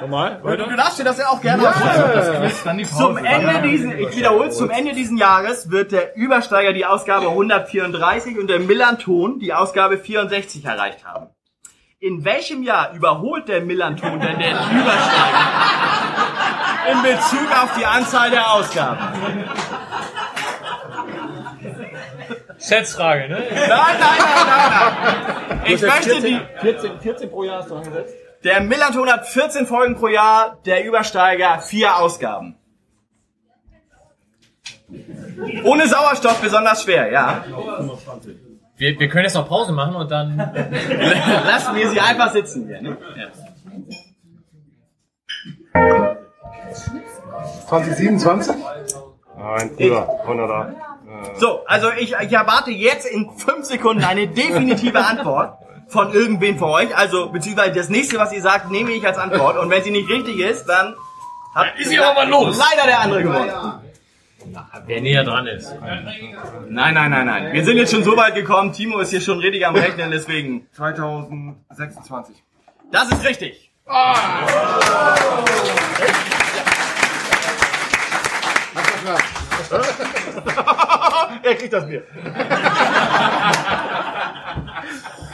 Nochmal, 0.00 0.40
Du, 0.42 0.56
du 0.56 0.76
darfst 0.76 0.98
dir 0.98 1.04
das 1.04 1.18
ja 1.18 1.28
auch 1.28 1.40
gerne 1.40 1.62
ja, 1.62 2.84
Zum 2.86 3.16
Ende 3.18 3.62
diesen, 3.62 3.96
ich 3.98 4.16
wiederhole, 4.16 4.50
zum 4.50 4.70
Ende 4.70 4.92
diesen 4.92 5.16
Jahres 5.16 5.70
wird 5.70 5.92
der 5.92 6.16
Übersteiger 6.16 6.72
die 6.72 6.84
Ausgabe 6.84 7.28
134 7.28 8.36
und 8.38 8.48
der 8.48 8.58
Millanton 8.58 9.38
die 9.38 9.52
Ausgabe 9.54 9.98
64 9.98 10.64
erreicht 10.64 11.04
haben. 11.04 11.28
In 12.00 12.24
welchem 12.24 12.64
Jahr 12.64 12.92
überholt 12.94 13.46
der 13.46 13.60
Millanton 13.60 14.18
denn 14.18 14.38
den 14.40 14.56
Übersteiger 14.56 15.38
in 16.90 17.02
Bezug 17.02 17.48
auf 17.62 17.70
die 17.78 17.86
Anzahl 17.86 18.30
der 18.30 18.50
Ausgaben? 18.52 18.98
Schätzfrage, 22.62 23.28
ne? 23.28 23.42
Nein, 23.50 23.50
nein, 23.50 23.68
nein, 23.68 23.98
nein, 23.98 25.36
nein. 25.48 25.60
Ich 25.66 25.82
möchte 25.82 26.20
die, 26.20 26.40
14, 26.60 27.00
14 27.00 27.30
pro 27.30 27.44
Jahr 27.44 27.58
hast 27.58 27.70
du 27.70 27.76
angesetzt? 27.76 28.14
der 28.44 28.60
Millanton 28.60 29.10
hat 29.10 29.26
14 29.26 29.66
Folgen 29.66 29.96
pro 29.96 30.08
Jahr, 30.08 30.58
der 30.64 30.84
Übersteiger 30.84 31.60
vier 31.60 31.96
Ausgaben. 31.96 32.56
Ohne 35.64 35.88
Sauerstoff 35.88 36.40
besonders 36.40 36.82
schwer, 36.82 37.10
ja. 37.10 37.44
Wir, 38.76 38.98
wir 38.98 39.08
können 39.08 39.24
jetzt 39.24 39.34
noch 39.34 39.48
Pause 39.48 39.72
machen 39.72 39.96
und 39.96 40.10
dann. 40.10 40.36
Lassen 40.36 41.74
wir 41.74 41.90
sie 41.90 42.00
einfach 42.00 42.32
sitzen 42.32 42.66
hier. 42.66 42.82
Ne? 42.82 42.96
Ja. 43.16 43.28
2027? 47.68 48.56
Nein, 49.36 49.76
Bruder, 49.76 50.20
100 50.22 50.76
So, 51.34 51.64
also 51.66 51.90
ich, 51.98 52.14
ich 52.20 52.32
erwarte 52.32 52.70
jetzt 52.70 53.06
in 53.06 53.30
fünf 53.36 53.66
Sekunden 53.66 54.04
eine 54.04 54.28
definitive 54.28 54.98
Antwort 55.04 55.58
von 55.88 56.12
irgendwem 56.12 56.58
von 56.58 56.70
euch. 56.70 56.96
Also, 56.96 57.28
beziehungsweise 57.28 57.72
das 57.72 57.88
nächste, 57.88 58.18
was 58.18 58.32
ihr 58.32 58.42
sagt, 58.42 58.70
nehme 58.70 58.92
ich 58.92 59.06
als 59.06 59.18
Antwort. 59.18 59.58
Und 59.58 59.70
wenn 59.70 59.82
sie 59.82 59.90
nicht 59.90 60.08
richtig 60.08 60.38
ist, 60.38 60.66
dann 60.66 60.94
hat 61.54 61.78
ist 61.78 61.90
sie 61.90 61.98
aber 61.98 62.14
mal 62.14 62.28
los. 62.28 62.58
leider 62.58 62.86
der 62.86 63.00
andere 63.00 63.22
gewonnen. 63.22 63.52
Wer 64.86 65.00
näher 65.00 65.22
dran 65.22 65.46
ist. 65.46 65.72
Nein, 65.80 66.94
nein, 66.94 67.10
nein, 67.10 67.26
nein. 67.26 67.52
Wir 67.52 67.64
sind 67.64 67.76
jetzt 67.76 67.92
schon 67.92 68.02
so 68.02 68.16
weit 68.16 68.34
gekommen. 68.34 68.72
Timo 68.72 68.98
ist 68.98 69.10
hier 69.10 69.20
schon 69.20 69.38
richtig 69.38 69.66
am 69.66 69.76
Rechnen, 69.76 70.10
deswegen. 70.10 70.66
2026. 70.72 72.42
Das 72.90 73.10
ist 73.10 73.24
richtig. 73.24 73.70
Er 81.42 81.54
kriegt 81.54 81.72
das 81.72 81.86
Bier. 81.86 82.02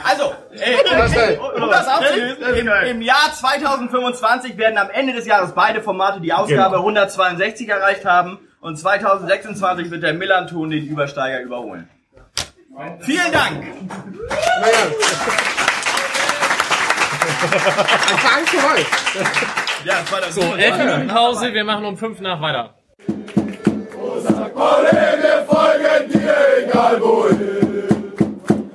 Also, 0.03 0.33
äh, 0.53 1.37
um 1.61 1.69
das 1.69 1.87
aufzulösen, 1.87 2.43
im, 2.55 2.67
im 2.87 3.01
Jahr 3.01 3.31
2025 3.33 4.57
werden 4.57 4.77
am 4.77 4.89
Ende 4.89 5.13
des 5.13 5.25
Jahres 5.27 5.53
beide 5.53 5.81
Formate 5.81 6.21
die 6.21 6.33
Ausgabe 6.33 6.77
162 6.77 7.69
erreicht 7.69 8.05
haben 8.05 8.39
und 8.61 8.77
2026 8.77 9.91
wird 9.91 10.03
der 10.03 10.13
Millanton 10.13 10.69
den 10.69 10.85
Übersteiger 10.85 11.41
überholen. 11.41 11.89
Vielen 13.01 13.31
Dank! 13.31 13.65
Ja, 19.85 19.93
das 20.01 20.11
war 20.11 20.21
das 20.21 20.35
So, 20.35 20.41
elf 20.55 20.77
Minuten 20.77 21.07
Pause, 21.07 21.53
wir 21.53 21.63
machen 21.63 21.85
um 21.85 21.97
fünf 21.97 22.19
nach 22.19 22.41
weiter. 22.41 22.73
Wir 25.21 25.45
folgen 25.47 26.11
dir, 26.11 26.35
egal 26.63 27.01
wohin. 27.01 28.11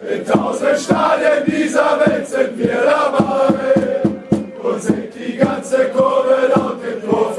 In 0.09 0.27
tausend 0.27 0.79
Stadien 0.79 1.45
dieser 1.47 1.99
Welt 2.01 2.27
sind 2.27 2.59
wir 2.59 2.83
dabei. 2.85 4.03
Und 4.63 4.83
singt 4.83 5.15
die 5.15 5.37
ganze 5.37 5.85
Kurve 5.91 6.53
laut 6.55 6.79
im 6.85 7.09
Chor. 7.09 7.35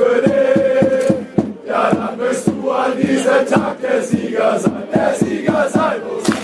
Ja, 1.67 1.91
dann 1.91 2.19
wirst 2.19 2.47
du 2.47 2.71
an 2.71 2.93
diesem 2.97 3.45
Tag 3.47 3.81
der 3.81 4.01
Sieger 4.01 4.59
sein, 4.59 4.87
der 4.93 5.13
Sieger 5.13 5.67
sein. 5.69 6.01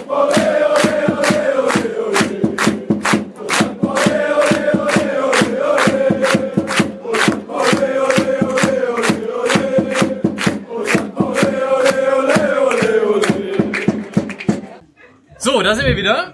Ole, 0.09 0.17
ole, 0.17 0.80
So, 15.61 15.65
da 15.65 15.75
sind 15.75 15.85
wir 15.85 15.95
wieder. 15.95 16.33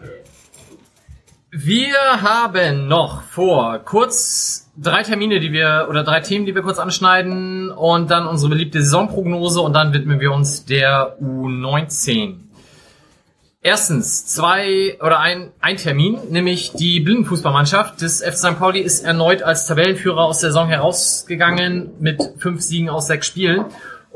Wir 1.51 1.97
haben 2.21 2.87
noch 2.87 3.23
vor 3.23 3.79
kurz 3.79 4.71
drei 4.77 5.03
Termine, 5.03 5.41
die 5.41 5.51
wir 5.51 5.87
oder 5.89 6.05
drei 6.05 6.21
Themen, 6.21 6.45
die 6.45 6.55
wir 6.55 6.61
kurz 6.61 6.79
anschneiden 6.79 7.69
und 7.69 8.09
dann 8.09 8.25
unsere 8.25 8.51
beliebte 8.51 8.81
Saisonprognose 8.81 9.59
und 9.59 9.73
dann 9.73 9.91
widmen 9.91 10.21
wir 10.21 10.31
uns 10.31 10.63
der 10.63 11.17
U19. 11.21 12.35
Erstens 13.61 14.27
zwei 14.27 14.97
oder 15.01 15.19
ein, 15.19 15.51
ein 15.59 15.75
Termin, 15.75 16.19
nämlich 16.29 16.71
die 16.71 17.01
Blindenfußballmannschaft 17.01 17.99
des 17.99 18.23
FC 18.23 18.37
St. 18.37 18.59
Pauli 18.59 18.79
ist 18.79 19.03
erneut 19.03 19.43
als 19.43 19.67
Tabellenführer 19.67 20.23
aus 20.23 20.39
der 20.39 20.51
Saison 20.51 20.69
herausgegangen 20.69 21.89
mit 21.99 22.23
fünf 22.37 22.61
Siegen 22.61 22.87
aus 22.87 23.07
sechs 23.07 23.27
Spielen. 23.27 23.65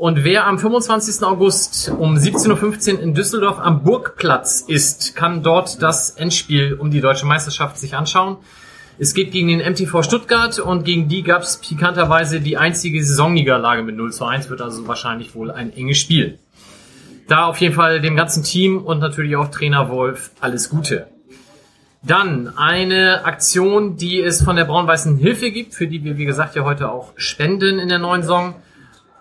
Und 0.02 0.24
wer 0.24 0.48
am 0.48 0.58
25. 0.58 1.24
August 1.24 1.92
um 1.96 2.16
17.15 2.16 2.94
Uhr 2.94 3.00
in 3.02 3.14
Düsseldorf 3.14 3.60
am 3.60 3.84
Burgplatz 3.84 4.64
ist, 4.66 5.14
kann 5.14 5.44
dort 5.44 5.80
das 5.80 6.10
Endspiel 6.10 6.74
um 6.74 6.90
die 6.90 7.00
deutsche 7.00 7.24
Meisterschaft 7.24 7.78
sich 7.78 7.94
anschauen. 7.94 8.38
Es 8.98 9.14
geht 9.14 9.30
gegen 9.30 9.46
den 9.46 9.60
MTV 9.60 10.02
Stuttgart 10.02 10.58
und 10.58 10.82
gegen 10.82 11.06
die 11.06 11.22
gab 11.22 11.42
es 11.42 11.58
pikanterweise 11.58 12.40
die 12.40 12.56
einzige 12.56 13.04
Saisonniederlage 13.04 13.84
mit 13.84 13.94
0 13.96 14.12
zu 14.12 14.24
1, 14.24 14.50
wird 14.50 14.60
also 14.60 14.88
wahrscheinlich 14.88 15.36
wohl 15.36 15.52
ein 15.52 15.72
enges 15.72 15.98
Spiel. 15.98 16.40
Da 17.28 17.44
auf 17.44 17.58
jeden 17.58 17.76
Fall 17.76 18.00
dem 18.00 18.16
ganzen 18.16 18.42
Team 18.42 18.78
und 18.78 18.98
natürlich 18.98 19.36
auch 19.36 19.52
Trainer 19.52 19.88
Wolf 19.88 20.32
alles 20.40 20.68
Gute. 20.68 21.06
Dann 22.02 22.58
eine 22.58 23.24
Aktion, 23.24 23.96
die 23.98 24.20
es 24.20 24.42
von 24.42 24.56
der 24.56 24.64
Braun-Weißen 24.64 25.16
Hilfe 25.18 25.52
gibt, 25.52 25.76
für 25.76 25.86
die 25.86 26.02
wir, 26.02 26.18
wie 26.18 26.24
gesagt, 26.24 26.56
ja 26.56 26.64
heute 26.64 26.90
auch 26.90 27.12
spenden 27.14 27.78
in 27.78 27.88
der 27.88 28.00
neuen 28.00 28.22
Saison. 28.22 28.56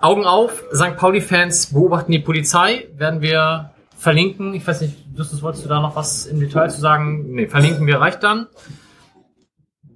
Augen 0.02 0.26
auf, 0.26 0.64
St. 0.74 0.98
Pauli-Fans 0.98 1.74
beobachten 1.74 2.12
die 2.12 2.20
Polizei, 2.20 2.88
werden 2.98 3.22
wir 3.22 3.72
verlinken. 3.96 4.56
Ich 4.56 4.66
weiß 4.66 4.82
nicht, 4.82 4.96
Justus, 5.16 5.44
wolltest 5.44 5.66
du 5.66 5.70
da 5.70 5.80
noch 5.80 5.96
was 5.96 6.26
im 6.26 6.40
Detail 6.40 6.70
zu 6.70 6.82
sagen? 6.82 7.34
Nee, 7.34 7.48
verlinken 7.48 7.86
wir 7.86 8.02
reicht 8.02 8.24
dann. 8.24 8.48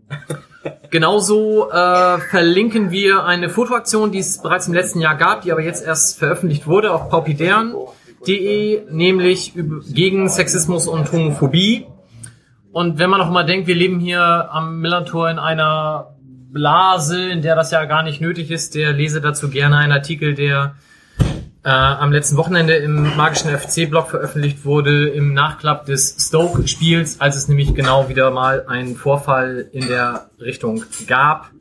Genauso 0.91 1.71
äh, 1.71 2.19
verlinken 2.19 2.91
wir 2.91 3.25
eine 3.25 3.49
Fotoaktion, 3.49 4.11
die 4.11 4.19
es 4.19 4.41
bereits 4.41 4.67
im 4.67 4.73
letzten 4.73 4.99
Jahr 5.01 5.15
gab, 5.15 5.41
die 5.41 5.51
aber 5.51 5.61
jetzt 5.61 5.83
erst 5.83 6.19
veröffentlicht 6.19 6.67
wurde 6.67 6.93
auf 6.93 7.09
paupidern.de, 7.09 8.83
nämlich 8.91 9.53
gegen 9.91 10.29
Sexismus 10.29 10.87
und 10.87 11.11
Homophobie. 11.11 11.87
Und 12.71 12.99
wenn 12.99 13.09
man 13.09 13.19
noch 13.19 13.31
mal 13.31 13.43
denkt, 13.43 13.67
wir 13.67 13.75
leben 13.75 13.99
hier 13.99 14.49
am 14.51 14.81
Millantor 14.81 15.29
in 15.29 15.39
einer 15.39 16.14
Blase, 16.55 17.29
in 17.29 17.41
der 17.41 17.53
das 17.53 17.71
ja 17.71 17.83
gar 17.83 18.01
nicht 18.01 18.21
nötig 18.21 18.49
ist, 18.49 18.75
der 18.75 18.93
lese 18.93 19.19
dazu 19.19 19.49
gerne 19.49 19.75
einen 19.75 19.91
Artikel, 19.91 20.35
der 20.35 20.75
äh, 21.65 21.69
am 21.69 22.13
letzten 22.13 22.37
Wochenende 22.37 22.75
im 22.75 23.17
magischen 23.17 23.49
FC-Blog 23.51 24.09
veröffentlicht 24.09 24.63
wurde, 24.63 25.09
im 25.09 25.33
Nachklapp 25.33 25.85
des 25.85 26.15
Stoke-Spiels, 26.17 27.19
als 27.19 27.35
es 27.35 27.49
nämlich 27.49 27.75
genau 27.75 28.07
wieder 28.07 28.31
mal 28.31 28.67
einen 28.67 28.95
Vorfall 28.95 29.67
in 29.73 29.89
der 29.89 30.29
Richtung 30.39 30.85
gab. 31.07 31.51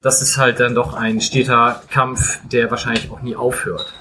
Das 0.00 0.22
ist 0.22 0.38
halt 0.38 0.60
dann 0.60 0.76
doch 0.76 0.94
ein 0.94 1.20
steter 1.20 1.82
Kampf, 1.90 2.38
der 2.44 2.70
wahrscheinlich 2.70 3.10
auch 3.10 3.20
nie 3.20 3.34
aufhört. 3.34 3.94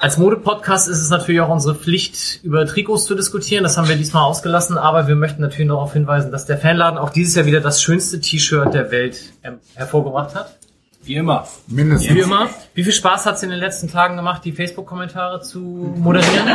Als 0.00 0.16
Mode-Podcast 0.16 0.88
ist 0.88 0.98
es 0.98 1.10
natürlich 1.10 1.42
auch 1.42 1.50
unsere 1.50 1.74
Pflicht, 1.74 2.42
über 2.42 2.64
Trikots 2.64 3.04
zu 3.04 3.14
diskutieren. 3.14 3.64
Das 3.64 3.76
haben 3.76 3.86
wir 3.86 3.96
diesmal 3.96 4.24
ausgelassen, 4.24 4.78
aber 4.78 5.08
wir 5.08 5.14
möchten 5.14 5.42
natürlich 5.42 5.68
noch 5.68 5.74
darauf 5.74 5.92
hinweisen, 5.92 6.32
dass 6.32 6.46
der 6.46 6.56
Fanladen 6.56 6.98
auch 6.98 7.10
dieses 7.10 7.34
Jahr 7.34 7.44
wieder 7.44 7.60
das 7.60 7.82
schönste 7.82 8.18
T-Shirt 8.18 8.72
der 8.72 8.90
Welt 8.90 9.20
ähm, 9.42 9.58
hervorgebracht 9.74 10.34
hat. 10.34 10.56
Wie 11.02 11.16
immer. 11.16 11.46
Mindestens. 11.66 12.14
Wie 12.14 12.20
immer. 12.20 12.48
Wie 12.72 12.82
viel 12.82 12.94
Spaß 12.94 13.26
hat 13.26 13.34
es 13.34 13.42
in 13.42 13.50
den 13.50 13.58
letzten 13.58 13.88
Tagen 13.88 14.16
gemacht, 14.16 14.42
die 14.42 14.52
Facebook-Kommentare 14.52 15.42
zu 15.42 15.58
moderieren? 15.58 16.48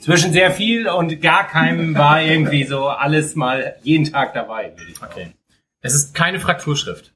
Zwischen 0.00 0.34
sehr 0.34 0.50
viel 0.50 0.86
und 0.86 1.22
gar 1.22 1.48
keinem 1.48 1.94
war 1.94 2.20
irgendwie 2.20 2.64
so 2.64 2.88
alles 2.88 3.36
mal 3.36 3.76
jeden 3.82 4.12
Tag 4.12 4.34
dabei, 4.34 4.74
würde 4.76 4.90
ich 4.90 4.98
sagen. 4.98 5.12
Okay. 5.14 5.32
Es 5.80 5.94
ist 5.94 6.12
keine 6.12 6.40
Frakturschrift. 6.40 7.14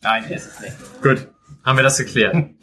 Nein, 0.00 0.24
ist 0.30 0.52
es 0.52 0.60
nicht. 0.60 1.02
Gut, 1.02 1.28
haben 1.64 1.76
wir 1.76 1.82
das 1.82 1.98
geklärt. 1.98 2.34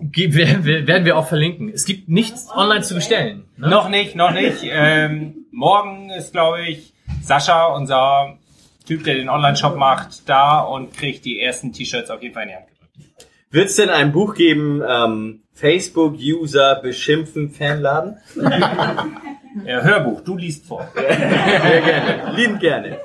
Werden 0.00 1.04
wir 1.04 1.16
auch 1.16 1.28
verlinken. 1.28 1.70
Es 1.72 1.84
gibt 1.84 2.08
nichts 2.08 2.48
online 2.54 2.82
zu 2.82 2.94
bestellen. 2.94 3.44
Ne? 3.56 3.68
Noch 3.68 3.88
nicht, 3.88 4.16
noch 4.16 4.32
nicht. 4.32 4.58
Ähm, 4.62 5.46
morgen 5.50 6.10
ist, 6.10 6.32
glaube 6.32 6.62
ich, 6.62 6.92
Sascha, 7.22 7.66
unser 7.66 8.38
Typ, 8.86 9.04
der 9.04 9.14
den 9.14 9.28
Online-Shop 9.28 9.76
macht, 9.76 10.28
da 10.28 10.60
und 10.60 10.96
kriegt 10.96 11.24
die 11.24 11.40
ersten 11.40 11.72
T-Shirts 11.72 12.10
auf 12.10 12.22
jeden 12.22 12.34
Fall 12.34 12.44
in 12.44 12.48
die 12.50 12.54
Hand 12.56 12.66
gedrückt. 12.68 13.28
Wird 13.50 13.68
es 13.68 13.76
denn 13.76 13.90
ein 13.90 14.12
Buch 14.12 14.34
geben, 14.34 14.82
ähm, 14.86 15.42
Facebook-User 15.52 16.80
beschimpfen 16.82 17.50
Fanladen? 17.50 18.16
Ja, 19.66 19.80
Hörbuch, 19.82 20.20
du 20.20 20.36
liest 20.36 20.66
vor. 20.66 20.88
Sehr 20.94 21.82
gerne. 21.82 22.36
Liebend 22.36 22.60
gerne. 22.60 23.00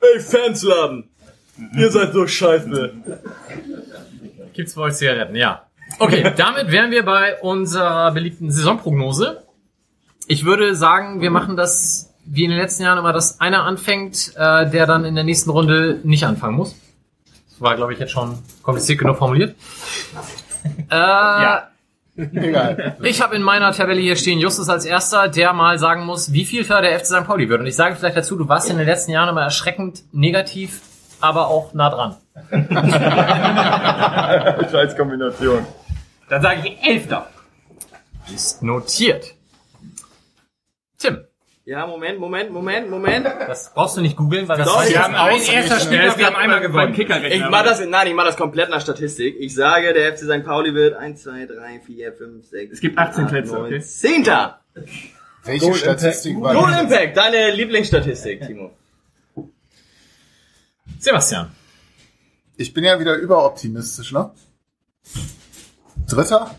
Ey, 0.00 0.20
Fansladen! 0.20 1.08
Ihr 1.76 1.90
seid 1.90 2.12
so 2.12 2.26
scheiße. 2.26 2.94
Gibt's 4.54 4.74
bei 4.74 4.82
euch 4.82 4.94
Zigaretten, 4.94 5.36
ja. 5.36 5.66
Okay, 5.98 6.32
damit 6.36 6.70
wären 6.70 6.90
wir 6.90 7.04
bei 7.04 7.40
unserer 7.40 8.12
beliebten 8.12 8.50
Saisonprognose. 8.50 9.44
Ich 10.26 10.44
würde 10.44 10.74
sagen, 10.74 11.20
wir 11.20 11.30
machen 11.30 11.56
das 11.56 12.14
wie 12.24 12.44
in 12.44 12.50
den 12.50 12.58
letzten 12.58 12.84
Jahren 12.84 12.98
immer, 12.98 13.12
dass 13.12 13.40
einer 13.40 13.64
anfängt, 13.64 14.32
äh, 14.36 14.70
der 14.70 14.86
dann 14.86 15.04
in 15.04 15.14
der 15.14 15.24
nächsten 15.24 15.50
Runde 15.50 16.00
nicht 16.04 16.24
anfangen 16.24 16.56
muss. 16.56 16.74
Das 17.50 17.60
war, 17.60 17.76
glaube 17.76 17.92
ich, 17.92 17.98
jetzt 17.98 18.12
schon 18.12 18.38
kompliziert 18.62 18.98
genug 18.98 19.18
formuliert. 19.18 19.54
Äh, 20.90 20.94
ja. 20.94 21.68
Egal. 22.16 22.96
Ich 23.02 23.20
habe 23.20 23.34
in 23.34 23.42
meiner 23.42 23.72
Tabelle 23.72 24.00
hier 24.00 24.16
stehen 24.16 24.38
Justus 24.38 24.68
als 24.68 24.84
erster, 24.84 25.28
der 25.28 25.52
mal 25.52 25.78
sagen 25.78 26.04
muss, 26.06 26.32
wie 26.32 26.44
viel 26.44 26.64
für 26.64 26.80
der 26.80 26.98
FC 26.98 27.06
St. 27.06 27.24
Pauli 27.24 27.48
wird. 27.48 27.60
Und 27.60 27.66
ich 27.66 27.74
sage 27.74 27.96
vielleicht 27.96 28.16
dazu, 28.16 28.36
du 28.36 28.48
warst 28.48 28.70
in 28.70 28.78
den 28.78 28.86
letzten 28.86 29.10
Jahren 29.10 29.28
immer 29.28 29.42
erschreckend 29.42 30.04
negativ, 30.12 30.80
aber 31.20 31.48
auch 31.48 31.74
nah 31.74 31.90
dran. 31.90 32.16
Scheiß 34.70 34.96
Kombination. 34.96 35.64
Dann 36.28 36.42
sage 36.42 36.68
ich 36.68 36.82
Elfter. 36.82 37.28
Ist 38.34 38.62
notiert. 38.62 39.34
Tim. 40.98 41.24
Ja, 41.66 41.86
Moment, 41.86 42.18
Moment, 42.18 42.50
Moment, 42.50 42.90
Moment. 42.90 43.24
Das 43.24 43.72
brauchst 43.72 43.96
du 43.96 44.02
nicht 44.02 44.16
googeln, 44.16 44.46
weil 44.48 44.58
das 44.58 44.66
Doch, 44.66 44.86
wir 44.86 45.02
haben 45.02 45.14
ein 45.14 45.40
erster 45.40 45.80
Spieler, 45.80 46.18
wir 46.18 46.26
haben 46.26 46.36
einmal 46.36 46.60
gewonnen. 46.60 46.92
Kicker 46.92 47.24
Ich 47.24 47.42
mach 47.48 47.64
das, 47.64 47.80
nein, 47.86 48.08
ich 48.08 48.14
mach 48.14 48.26
das 48.26 48.36
komplett 48.36 48.68
nach 48.68 48.82
Statistik. 48.82 49.36
Ich 49.38 49.54
sage, 49.54 49.94
der 49.94 50.14
FC 50.14 50.24
St. 50.24 50.44
Pauli 50.44 50.74
wird 50.74 50.94
1, 50.94 51.22
2, 51.22 51.46
3, 51.46 51.80
4, 51.80 52.12
5, 52.12 52.46
6, 52.46 52.72
Es 52.72 52.80
gibt 52.80 52.98
18 52.98 53.26
Plätze, 53.28 53.54
9, 53.54 53.64
okay? 53.64 53.80
10. 53.80 54.26
Welche 55.44 55.74
Statistik 55.74 56.38
war 56.40 56.54
Goal 56.54 56.72
das? 56.72 56.82
Impact, 56.82 57.16
deine 57.16 57.50
Lieblingsstatistik, 57.52 58.46
Timo. 58.46 58.70
Sebastian. 60.98 61.50
Ich 62.56 62.72
bin 62.72 62.84
ja 62.84 63.00
wieder 63.00 63.16
überoptimistisch, 63.16 64.12
ne? 64.12 64.30
Dritter? 66.08 66.50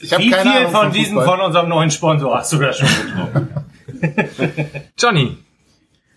Ich 0.00 0.12
habe 0.12 0.22
Wie 0.22 0.30
keine 0.30 0.50
viel 0.50 0.58
Ahnung 0.58 0.72
von 0.72 0.92
diesen 0.92 1.14
Fußball. 1.14 1.38
von 1.38 1.46
unserem 1.46 1.68
neuen 1.68 1.90
Sponsor 1.90 2.38
hast 2.38 2.52
du 2.52 2.58
da 2.58 2.72
schon 2.72 2.88
getroffen? 2.88 3.48
Johnny. 4.98 5.38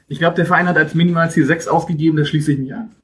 Ich 0.07 0.19
glaube, 0.19 0.35
der 0.35 0.45
Verein 0.45 0.68
hat 0.68 0.77
als 0.77 0.93
Minimalziel 0.93 1.45
6 1.45 1.68
ausgegeben, 1.68 2.18
da 2.18 2.26
schließe 2.26 2.52
ich 2.53 2.60
mich 2.60 2.73
an. 2.73 2.95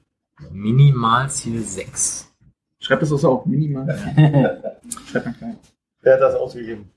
Minimalziel 0.52 1.62
6. 1.62 2.32
Schreibt 2.80 3.02
das 3.02 3.12
auch 3.12 3.18
so 3.18 3.32
auf, 3.32 3.46
minimal. 3.46 3.88
Schreibt 5.12 5.26
mal 5.26 5.34
klein. 5.34 5.58
Wer 6.02 6.14
hat 6.14 6.22
das 6.22 6.36
ausgegeben? 6.36 6.92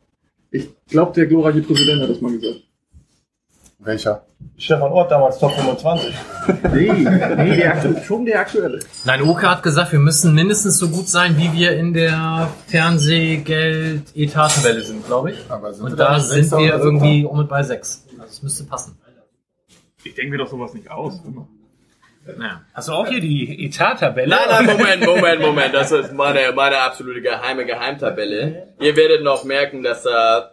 Ich 0.50 0.70
glaube, 0.86 1.12
der 1.12 1.26
glorreiche 1.26 1.62
Präsident 1.62 2.02
hat 2.02 2.10
das 2.10 2.20
mal 2.20 2.32
gesagt. 2.32 2.62
Welcher? 3.84 4.24
Stefan 4.56 4.92
Ort 4.92 5.10
damals 5.10 5.38
Top 5.38 5.52
25. 5.52 6.14
Nee, 6.74 6.92
nee 6.92 7.56
der 7.56 8.02
schon 8.04 8.26
der 8.26 8.40
aktuelle. 8.40 8.80
Nein, 9.04 9.22
Oke 9.22 9.48
hat 9.48 9.62
gesagt, 9.62 9.92
wir 9.92 9.98
müssen 9.98 10.34
mindestens 10.34 10.76
so 10.78 10.90
gut 10.90 11.08
sein, 11.08 11.38
wie 11.38 11.54
wir 11.54 11.74
in 11.76 11.94
der 11.94 12.50
Fernsehgeld-Etat-Tabelle 12.66 14.82
sind, 14.82 15.06
glaube 15.06 15.30
ich. 15.32 15.38
Aber 15.48 15.72
sind 15.72 15.86
Und 15.86 15.98
da 15.98 16.20
sind 16.20 16.52
wir 16.52 16.74
irgendwie 16.74 17.24
um 17.24 17.38
und 17.38 17.48
bei 17.48 17.62
6. 17.62 18.04
Also 18.18 18.30
es 18.30 18.42
müsste 18.42 18.64
passen. 18.64 18.98
Ich 20.02 20.14
denke 20.14 20.32
mir 20.32 20.38
doch 20.38 20.50
sowas 20.50 20.74
nicht 20.74 20.90
aus. 20.90 21.18
Immer. 21.24 21.48
Naja. 22.36 22.62
Hast 22.72 22.88
du 22.88 22.92
auch 22.92 23.06
hier 23.06 23.20
die 23.20 23.66
Etat-Tabelle? 23.66 24.28
Nein, 24.28 24.48
nein, 24.48 24.66
Moment, 24.66 25.06
Moment, 25.06 25.40
Moment. 25.40 25.74
Das 25.74 25.92
ist 25.92 26.12
meine, 26.12 26.52
meine 26.52 26.78
absolute 26.78 27.22
geheime 27.22 27.64
Geheimtabelle. 27.64 28.74
Ihr 28.80 28.96
werdet 28.96 29.22
noch 29.22 29.44
merken, 29.44 29.82
dass 29.82 30.02
da 30.02 30.50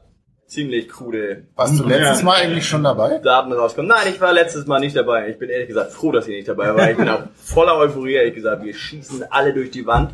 ziemlich 0.52 0.90
krude 0.90 1.44
Warst 1.56 1.80
du 1.80 1.88
letztes 1.88 2.24
Mal 2.24 2.42
eigentlich 2.42 2.68
schon 2.68 2.84
dabei? 2.84 3.20
Daten 3.20 3.54
rauskommen. 3.54 3.88
Nein, 3.88 4.08
ich 4.10 4.20
war 4.20 4.34
letztes 4.34 4.68
Mal 4.68 4.82
nicht 4.82 4.96
dabei. 4.96 5.30
Ich 5.30 5.40
bin 5.40 5.50
ehrlich 5.50 5.70
gesagt 5.70 5.94
froh, 5.94 6.12
dass 6.12 6.28
ich 6.28 6.36
nicht 6.36 6.48
dabei 6.48 6.76
war. 6.76 6.92
Ich 6.92 6.98
bin 6.98 7.08
auch 7.08 7.24
voller 7.36 7.78
Euphorie, 7.78 8.16
ehrlich 8.16 8.36
gesagt. 8.36 8.64
Wir 8.64 8.74
schießen 8.74 9.24
alle 9.30 9.54
durch 9.54 9.72
die 9.72 9.86
Wand. 9.86 10.12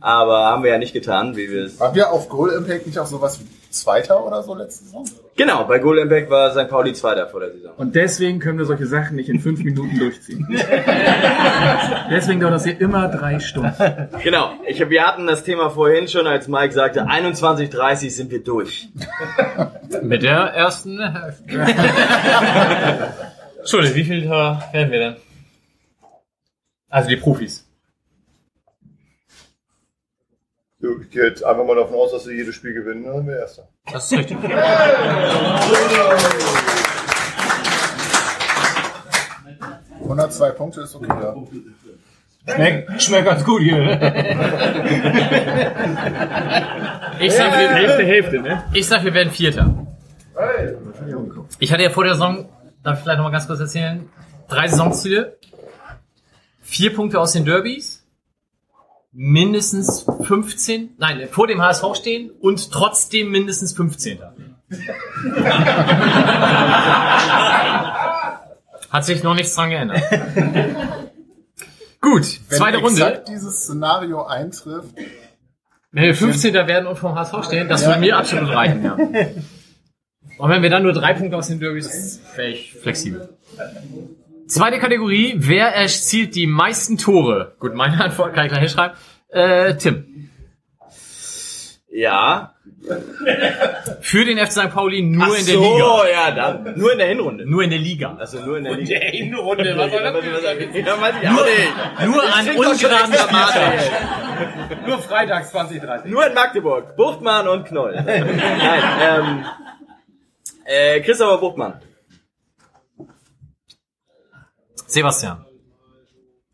Aber 0.00 0.46
haben 0.46 0.62
wir 0.62 0.70
ja 0.70 0.78
nicht 0.78 0.94
getan, 0.94 1.36
wie 1.36 1.50
wir 1.50 1.64
es. 1.64 1.78
Haben 1.80 1.94
wir 1.94 2.10
auf 2.10 2.28
Goal 2.28 2.52
Impact 2.52 2.86
nicht 2.86 2.98
auch 2.98 3.06
sowas 3.06 3.38
wie 3.40 3.46
Zweiter 3.80 4.24
oder 4.24 4.42
so 4.42 4.54
letzte 4.54 4.84
Saison. 4.84 5.04
Genau, 5.36 5.64
bei 5.64 5.78
Golembeck 5.78 6.30
war 6.30 6.50
St. 6.52 6.68
Pauli 6.68 6.92
Zweiter 6.94 7.28
vor 7.28 7.40
der 7.40 7.52
Saison. 7.52 7.72
Und 7.76 7.94
deswegen 7.94 8.38
können 8.38 8.58
wir 8.58 8.64
solche 8.64 8.86
Sachen 8.86 9.16
nicht 9.16 9.28
in 9.28 9.40
fünf 9.40 9.62
Minuten 9.62 9.98
durchziehen. 9.98 10.46
deswegen 12.10 12.40
dauert 12.40 12.54
das 12.54 12.64
hier 12.64 12.80
immer 12.80 13.08
drei 13.08 13.38
Stunden. 13.38 13.74
Genau, 14.22 14.52
ich, 14.66 14.88
wir 14.88 15.06
hatten 15.06 15.26
das 15.26 15.44
Thema 15.44 15.70
vorhin 15.70 16.08
schon, 16.08 16.26
als 16.26 16.48
Mike 16.48 16.72
sagte, 16.72 17.04
21.30 17.04 18.10
sind 18.10 18.30
wir 18.30 18.42
durch. 18.42 18.88
Mit 20.02 20.22
der 20.22 20.38
ersten 20.38 20.98
Hälfte. 21.00 21.44
Entschuldigung, 23.58 23.96
wie 23.96 24.04
viel 24.04 24.30
werden 24.30 24.90
wir 24.90 24.98
denn? 24.98 25.16
Also 26.88 27.08
die 27.08 27.16
Profis. 27.16 27.65
Du, 30.78 31.00
ich 31.00 31.10
gehe 31.10 31.24
jetzt 31.24 31.42
einfach 31.42 31.64
mal 31.64 31.74
davon 31.74 31.94
aus, 31.96 32.12
dass 32.12 32.24
sie 32.24 32.34
jedes 32.34 32.54
Spiel 32.54 32.74
gewinnen, 32.74 33.04
dann 33.04 33.16
sind 33.16 33.28
wir 33.28 33.38
Erster. 33.38 33.66
Das 33.90 34.12
ist 34.12 34.18
richtig. 34.18 34.36
102 40.02 40.50
Punkte 40.50 40.82
ist 40.82 40.94
okay, 40.94 41.08
ja. 41.08 41.34
Schmeckt, 42.54 43.02
schmeckt 43.02 43.24
ganz 43.26 43.44
gut 43.44 43.62
hier. 43.62 43.82
Ich 47.18 47.32
sag, 47.32 47.58
wir, 47.58 47.70
Hälfte, 47.70 48.04
Hälfte, 48.04 48.40
ne? 48.40 48.64
ich 48.72 48.86
sag, 48.86 49.02
wir 49.02 49.14
werden 49.14 49.32
Vierter. 49.32 49.86
Ich 51.58 51.72
hatte 51.72 51.82
ja 51.82 51.90
vor 51.90 52.04
der 52.04 52.12
Saison, 52.12 52.48
darf 52.82 52.98
ich 52.98 53.02
vielleicht 53.02 53.18
noch 53.18 53.24
mal 53.24 53.32
ganz 53.32 53.46
kurz 53.46 53.60
erzählen, 53.60 54.08
drei 54.48 54.68
Saisonziele. 54.68 55.38
Vier 56.60 56.94
Punkte 56.94 57.18
aus 57.18 57.32
den 57.32 57.44
Derbys. 57.44 57.95
Mindestens 59.18 60.04
15, 60.24 60.90
nein, 60.98 61.26
vor 61.30 61.46
dem 61.46 61.62
HSV 61.62 61.84
stehen 61.94 62.30
und 62.30 62.70
trotzdem 62.70 63.30
mindestens 63.30 63.72
15. 63.72 64.18
Hat 68.90 69.04
sich 69.06 69.22
noch 69.22 69.34
nichts 69.34 69.54
dran 69.54 69.70
geändert. 69.70 70.02
Gut, 72.02 72.40
Wenn 72.48 72.58
zweite 72.58 72.76
Runde. 72.76 73.00
exakt 73.00 73.28
dieses 73.28 73.62
Szenario 73.62 74.26
eintrifft, 74.26 74.94
Wenn 75.92 76.04
wir 76.04 76.14
15. 76.14 76.52
werden 76.52 76.86
und 76.86 76.98
vom 76.98 77.14
HSV 77.14 77.42
stehen, 77.46 77.68
das 77.68 77.86
würde 77.86 78.00
mir 78.00 78.18
absolut 78.18 78.50
reichen, 78.50 78.84
ja. 78.84 78.96
Und 80.38 80.50
wenn 80.50 80.60
wir 80.62 80.68
dann 80.68 80.82
nur 80.82 80.92
drei 80.92 81.14
Punkte 81.14 81.38
aus 81.38 81.48
den 81.48 81.58
Derbys, 81.58 82.20
wäre 82.34 82.50
ich 82.50 82.74
flexibel. 82.74 83.30
Zweite 84.48 84.78
Kategorie, 84.78 85.34
wer 85.38 85.68
erzielt 85.74 86.34
die 86.34 86.46
meisten 86.46 86.98
Tore? 86.98 87.56
Gut, 87.58 87.74
meine 87.74 88.02
Antwort 88.02 88.34
kann 88.34 88.46
ich 88.46 88.50
gleich 88.52 88.62
hinschreiben. 88.62 88.96
Äh, 89.28 89.74
Tim. 89.76 90.30
Ja. 91.90 92.52
Für 94.02 94.24
den 94.24 94.38
FC 94.38 94.52
St. 94.52 94.70
Pauli 94.70 95.02
nur 95.02 95.24
Ach 95.24 95.38
in 95.38 95.46
der 95.46 95.54
so, 95.54 95.74
Liga. 95.74 96.08
ja, 96.12 96.30
dann. 96.30 96.78
Nur 96.78 96.92
in 96.92 96.98
der 96.98 97.08
Hinrunde. 97.08 97.44
Nur 97.50 97.62
in 97.64 97.70
der 97.70 97.78
Liga. 97.80 98.16
Also 98.18 98.38
nur 98.44 98.58
in 98.58 98.64
der 98.64 98.74
Liga. 98.76 98.98
Hinrunde, 99.00 99.76
was 99.76 99.90
soll 99.90 100.02
das 100.02 100.12
denn? 100.12 100.84
Ja, 100.86 101.00
weiß 101.00 101.14
ich 101.20 101.28
Nur, 101.30 101.44
nicht. 101.44 102.06
nur 102.06 102.22
an 102.22 102.48
ungeraden 102.50 103.14
Spieltagen. 103.14 103.80
Nur 104.86 104.98
freitags 104.98 105.50
2030. 105.50 106.10
Nur 106.10 106.26
in 106.26 106.34
Magdeburg. 106.34 106.96
Buchtmann 106.96 107.48
und 107.48 107.66
Knoll. 107.66 107.94
Nein, 107.94 108.82
ähm, 109.02 109.44
äh, 110.64 111.00
Christopher 111.00 111.38
Buchtmann. 111.38 111.80
Sebastian. 114.96 115.44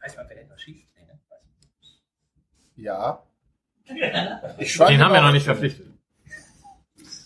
Weiß 0.02 0.16
man, 0.16 0.26
wer 0.28 0.36
denn 0.36 0.48
noch 0.48 0.58
schießt? 0.58 0.88
Nee, 0.96 1.04
ne? 1.06 2.84
ja. 2.84 3.22
Ich 4.58 4.76
Den 4.76 5.00
haben 5.00 5.14
wir 5.14 5.20
noch- 5.22 5.30
nicht 5.32 5.44
verpflichtet. 5.44 5.86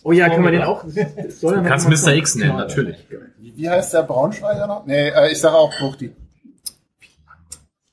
Oh 0.05 0.13
ja, 0.13 0.29
können 0.29 0.45
wir 0.45 0.51
den 0.53 0.63
auch? 0.63 0.85
soll 1.29 1.57
Du 1.63 1.63
kannst 1.65 1.89
Mr. 1.89 2.13
X 2.15 2.35
nennen, 2.35 2.57
natürlich. 2.57 2.99
Wie 3.39 3.69
heißt 3.69 3.95
der 3.95 4.03
Braunschweiger 4.03 4.67
noch? 4.67 4.85
Nee, 4.85 5.09
äh, 5.09 5.33
ich 5.33 5.41
sage 5.41 5.57
auch 5.57 5.73
Buchti. 5.81 6.15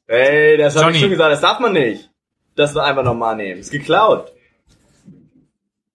Ey, 0.07 0.57
das 0.57 0.75
habe 0.75 0.91
ich 0.91 0.99
schon 0.99 1.09
gesagt, 1.09 1.31
das 1.31 1.41
darf 1.41 1.59
man 1.61 1.71
nicht. 1.73 2.11
Das 2.55 2.75
einfach 2.75 3.03
nochmal 3.03 3.37
nehmen. 3.37 3.61
Ist 3.61 3.71
geklaut. 3.71 4.33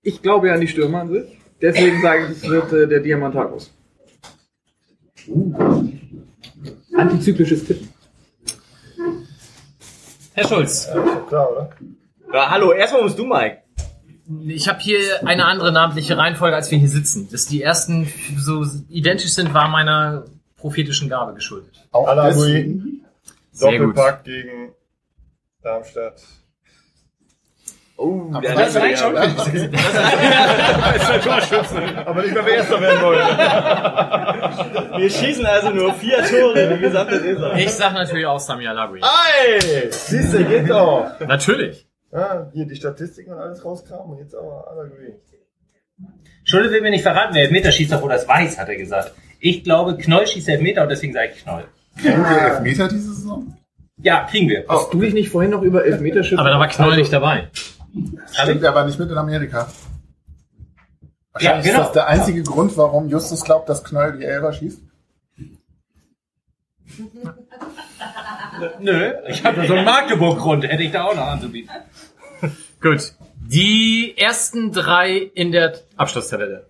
Ich 0.02 0.22
glaube 0.22 0.48
ja 0.48 0.54
an 0.54 0.60
die 0.62 0.68
Stürmer 0.68 1.02
an 1.02 1.10
sich. 1.10 1.38
Deswegen 1.60 2.00
sage 2.00 2.24
ich, 2.24 2.30
es 2.30 2.48
wird 2.48 2.72
äh, 2.72 2.88
der 2.88 3.00
Diamantakos. 3.00 3.74
Antizyklisches 6.98 7.64
Tippen. 7.64 7.88
Herr 10.34 10.48
Schulz. 10.48 10.88
Klar, 11.28 11.50
oder? 11.52 11.70
Ja, 12.32 12.50
hallo, 12.50 12.72
erstmal 12.72 13.02
musst 13.02 13.18
du, 13.18 13.24
Mike. 13.24 13.62
Ich 14.46 14.68
habe 14.68 14.78
hier 14.80 15.26
eine 15.26 15.46
andere 15.46 15.72
namentliche 15.72 16.18
Reihenfolge, 16.18 16.54
als 16.54 16.70
wir 16.70 16.78
hier 16.78 16.88
sitzen. 16.88 17.28
Dass 17.30 17.46
die 17.46 17.62
ersten 17.62 18.12
so 18.36 18.66
identisch 18.88 19.32
sind, 19.32 19.54
war 19.54 19.68
meiner 19.68 20.24
prophetischen 20.56 21.08
Gabe 21.08 21.34
geschuldet. 21.34 21.88
Auch 21.92 22.08
Alagui. 22.08 22.30
deswegen. 22.34 23.04
Sehr 23.52 23.78
gut. 23.78 23.96
Doppelpack 23.96 24.24
gegen 24.24 24.74
Darmstadt. 25.62 26.22
Oh, 28.00 28.28
Aber 28.30 28.40
der 28.42 28.54
das 28.54 28.74
das 28.74 28.82
reicht 28.82 28.98
schon. 29.00 29.12
ja. 29.16 29.22
Aber 32.06 32.22
nicht 32.22 32.32
mehr 32.32 32.46
wer 32.46 32.54
Erster 32.54 32.80
werden 32.80 33.02
wollte. 33.02 33.24
Wir 34.98 35.10
schießen 35.10 35.44
also 35.44 35.70
nur 35.70 35.92
vier 35.94 36.18
Tore 36.24 36.76
die 36.76 36.80
gesamte 36.80 37.18
Saison. 37.18 37.56
Ich 37.56 37.72
sag 37.72 37.94
natürlich 37.94 38.24
auch 38.24 38.38
Samir 38.38 38.70
Alagui. 38.70 39.00
Ey! 39.00 39.88
Siehst 39.90 40.32
du, 40.32 40.44
geht 40.44 40.70
doch. 40.70 41.06
Natürlich. 41.26 41.88
Ja, 42.12 42.48
hier 42.52 42.66
die 42.66 42.76
Statistiken 42.76 43.32
und 43.32 43.40
alles 43.40 43.64
rauskramen 43.64 44.12
und 44.12 44.18
jetzt 44.20 44.36
aber 44.36 44.68
Alagui. 44.70 45.14
Schulde 46.44 46.70
will 46.70 46.82
mir 46.82 46.90
nicht 46.90 47.02
verraten, 47.02 47.34
wer 47.34 47.42
Elfmeter 47.42 47.72
schießt, 47.72 47.94
obwohl 47.94 48.10
das 48.10 48.28
weiß, 48.28 48.60
hat 48.60 48.68
er 48.68 48.76
gesagt. 48.76 49.12
Ich 49.40 49.64
glaube, 49.64 49.96
Knoll 49.96 50.24
schießt 50.24 50.48
Elfmeter 50.48 50.84
und 50.84 50.88
deswegen 50.88 51.14
sage 51.14 51.30
ich 51.34 51.42
Knoll. 51.42 51.64
Kriegen 52.00 52.22
wir 52.22 52.42
Elfmeter 52.42 52.86
diese 52.86 53.12
Saison? 53.12 53.56
Ja, 54.00 54.24
kriegen 54.30 54.48
wir. 54.48 54.64
Hast 54.68 54.94
du 54.94 55.00
dich 55.00 55.14
nicht 55.14 55.30
vorhin 55.30 55.50
noch 55.50 55.62
über 55.62 55.84
Elfmeterschützen? 55.84 56.38
Aber 56.38 56.50
da 56.50 56.60
war 56.60 56.68
Knoll 56.68 56.94
nicht 56.96 57.12
dabei. 57.12 57.48
Stimmt, 58.32 58.62
er 58.62 58.74
war 58.74 58.84
nicht 58.86 58.98
mit 58.98 59.10
in 59.10 59.18
Amerika. 59.18 59.68
Wahrscheinlich 61.32 61.66
Ja, 61.66 61.72
genau. 61.72 61.80
ist 61.82 61.86
das 61.88 61.92
der 61.92 62.06
einzige 62.08 62.42
Grund, 62.42 62.76
warum 62.76 63.08
Justus 63.08 63.44
glaubt, 63.44 63.68
dass 63.68 63.84
Knoll 63.84 64.18
die 64.18 64.24
Elfer 64.24 64.52
schießt. 64.52 64.80
Nö, 68.80 69.12
ich 69.28 69.44
habe 69.44 69.66
so 69.66 69.74
einen 69.74 69.84
Magdeburg-Grund, 69.84 70.64
hätte 70.64 70.82
ich 70.82 70.90
da 70.92 71.04
auch 71.04 71.14
noch 71.14 71.26
anzubieten. 71.26 71.70
Gut. 72.80 73.14
Die 73.36 74.16
ersten 74.16 74.72
drei 74.72 75.16
in 75.16 75.52
der 75.52 75.78
Abschlusstabelle. 75.96 76.66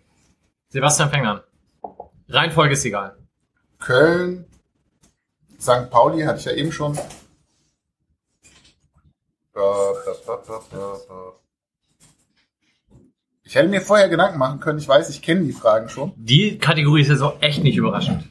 Sebastian 0.68 1.10
fängt 1.10 1.26
an. 1.26 1.40
Reihenfolge 2.28 2.74
ist 2.74 2.84
egal. 2.84 3.16
Köln, 3.78 4.44
St. 5.60 5.90
Pauli 5.90 6.22
hatte 6.24 6.38
ich 6.40 6.44
ja 6.44 6.52
eben 6.52 6.72
schon. 6.72 6.98
Ich 13.44 13.54
hätte 13.54 13.68
mir 13.68 13.80
vorher 13.80 14.08
Gedanken 14.08 14.38
machen 14.38 14.60
können. 14.60 14.78
Ich 14.78 14.86
weiß, 14.88 15.08
ich 15.10 15.22
kenne 15.22 15.42
die 15.42 15.52
Fragen 15.52 15.88
schon. 15.88 16.12
Die 16.16 16.58
Kategorie 16.58 17.00
ist 17.00 17.08
jetzt 17.08 17.22
auch 17.22 17.40
echt 17.40 17.62
nicht 17.62 17.76
überraschend. 17.76 18.24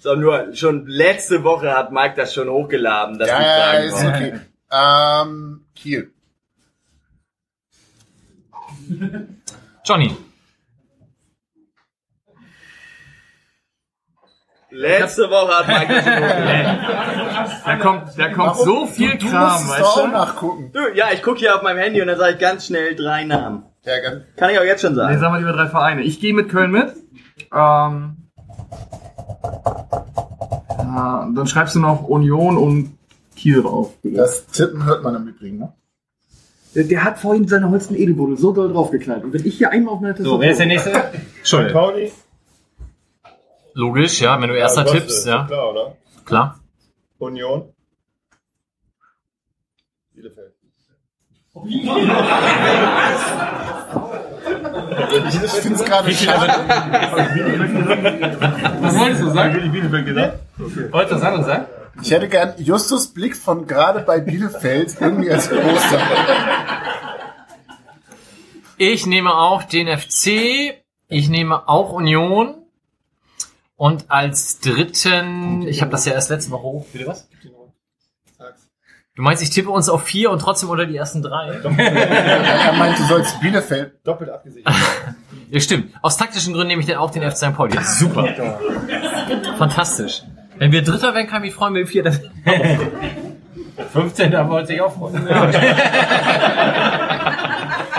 So, 0.00 0.16
nur 0.16 0.54
schon 0.54 0.86
letzte 0.86 1.44
Woche 1.44 1.72
hat 1.76 1.92
Mike 1.92 2.14
das 2.16 2.34
schon 2.34 2.48
hochgeladen, 2.48 3.18
dass 3.18 3.28
Ja, 3.28 3.38
die 3.38 3.44
ja, 3.44 3.56
Fragen 3.56 3.84
ist 3.86 4.04
okay. 4.04 4.40
Ähm, 4.72 5.64
Kiel. 5.76 6.12
Johnny. 9.84 10.16
Letzte 14.74 15.28
Woche 15.30 15.52
hat 15.54 15.90
das 15.90 16.04
schon. 16.04 16.12
Da 17.64 17.76
kommt, 17.76 18.02
da 18.18 18.28
kommt 18.28 18.48
Warum? 18.50 18.64
so 18.64 18.86
viel 18.86 19.12
du, 19.12 19.18
du 19.18 19.30
Kram, 19.30 19.52
musst 19.52 19.64
es 19.64 19.70
weißt 19.70 19.82
auch 19.84 20.04
du? 20.04 20.10
nachgucken. 20.10 20.70
Du, 20.72 20.80
ja, 20.94 21.06
ich 21.12 21.22
gucke 21.22 21.38
hier 21.38 21.54
auf 21.54 21.62
meinem 21.62 21.78
Handy 21.78 22.00
und 22.00 22.06
dann 22.08 22.18
sage 22.18 22.32
ich 22.34 22.38
ganz 22.38 22.66
schnell 22.66 22.94
drei 22.94 23.24
Namen. 23.24 23.64
Ja, 23.84 24.00
ganz, 24.00 24.22
Kann 24.36 24.50
ich 24.50 24.58
auch 24.58 24.64
jetzt 24.64 24.80
schon 24.82 24.92
Nee, 24.92 24.96
sagen. 24.98 25.18
sagen 25.20 25.34
wir 25.34 25.38
lieber 25.40 25.52
drei 25.52 25.66
Vereine. 25.68 26.02
Ich 26.02 26.20
gehe 26.20 26.34
mit 26.34 26.48
Köln 26.48 26.70
mit. 26.70 26.92
Ähm, 27.54 28.16
ja, 30.78 31.28
dann 31.34 31.46
schreibst 31.46 31.74
du 31.74 31.80
noch 31.80 32.02
Union 32.04 32.56
und 32.56 32.96
Kiel 33.36 33.62
drauf. 33.62 33.96
bitte. 34.02 34.16
das 34.16 34.46
Tippen 34.46 34.84
hört 34.84 35.02
man 35.02 35.14
im 35.16 35.26
Übrigen, 35.28 35.58
ne? 35.58 35.72
Der, 36.74 36.84
der 36.84 37.04
hat 37.04 37.18
vorhin 37.18 37.46
seine 37.48 37.68
Holsten 37.70 37.94
Edelbuddel 37.96 38.38
so 38.38 38.52
doll 38.52 38.72
draufgeknallt. 38.72 39.24
Und 39.24 39.34
wenn 39.34 39.44
ich 39.44 39.58
hier 39.58 39.70
einmal 39.70 39.94
auf 39.94 40.00
meine 40.00 40.14
Tastatur... 40.14 40.36
So, 40.36 40.40
wer 40.40 40.50
ist 40.52 40.58
der 40.58 40.66
nächste? 40.66 40.92
Entschuldigung. 41.38 41.72
Pauli? 41.82 42.12
Logisch, 43.74 44.20
ja, 44.20 44.40
wenn 44.40 44.48
du 44.48 44.56
erster 44.56 44.86
Ja, 44.86 44.92
tippst, 44.92 45.26
ja. 45.26 45.44
Klar, 45.44 45.70
oder? 45.70 45.96
Klar. 46.24 46.60
Union? 47.18 47.72
Bielefeld. 50.14 50.52
Ich 55.28 55.50
finde 55.50 55.76
es 55.76 55.84
gerade 55.84 56.12
schade. 56.12 56.48
Was 58.80 58.98
wolltest 58.98 59.22
du 59.22 59.30
sagen? 59.30 59.62
Ich 59.64 59.72
Bielefeld 59.72 60.06
gesagt? 60.06 60.38
Wolltest 60.58 61.12
du 61.12 61.16
was 61.16 61.22
anderes 61.22 61.46
sagen? 61.46 61.66
Ich 62.02 62.10
hätte 62.10 62.28
gern 62.28 62.54
Justus 62.58 63.12
Blick 63.12 63.36
von 63.36 63.66
gerade 63.66 64.00
bei 64.00 64.20
Bielefeld 64.20 64.96
irgendwie 65.00 65.30
als 65.30 65.48
Poster. 65.48 66.00
Ich 68.78 69.06
nehme 69.06 69.34
auch 69.34 69.62
den 69.62 69.86
FC. 69.86 70.74
Ich 71.08 71.28
nehme 71.28 71.68
auch 71.68 71.92
Union. 71.92 72.61
Und 73.82 74.12
als 74.12 74.60
dritten, 74.60 75.66
ich 75.66 75.80
habe 75.80 75.90
das 75.90 76.06
ja 76.06 76.12
erst 76.12 76.30
letzte 76.30 76.52
Woche 76.52 76.62
hoch. 76.62 76.86
Bitte 76.92 77.08
was? 77.08 77.28
Du 79.16 79.22
meinst, 79.22 79.42
ich 79.42 79.50
tippe 79.50 79.70
uns 79.70 79.88
auf 79.88 80.04
vier 80.04 80.30
und 80.30 80.38
trotzdem 80.38 80.68
unter 80.68 80.86
die 80.86 80.96
ersten 80.96 81.20
drei? 81.20 81.48
er 81.64 82.72
meint, 82.74 82.96
du 83.00 83.02
sollst 83.06 83.40
Bielefeld 83.40 83.94
doppelt 84.06 84.30
abgesichert 84.30 84.72
werden. 84.72 85.16
Ja, 85.50 85.58
stimmt. 85.58 85.92
Aus 86.00 86.16
taktischen 86.16 86.52
Gründen 86.52 86.68
nehme 86.68 86.80
ich 86.82 86.86
dann 86.86 86.98
auch 86.98 87.10
den 87.10 87.28
FC 87.28 87.38
St. 87.38 87.56
Pauli. 87.56 87.76
Super. 87.82 88.60
Fantastisch. 89.58 90.22
Wenn 90.58 90.70
wir 90.70 90.82
Dritter 90.84 91.12
werden, 91.12 91.26
kann 91.26 91.42
ich 91.42 91.48
mich 91.48 91.54
freuen, 91.56 91.74
wenn 91.74 91.80
wir 91.80 91.88
Vierter 91.88 92.12
werden. 92.44 93.36
15. 93.90 94.30
Da 94.30 94.48
wollte 94.48 94.68
sich 94.68 94.80
auch 94.80 94.94
freuen. 94.94 95.26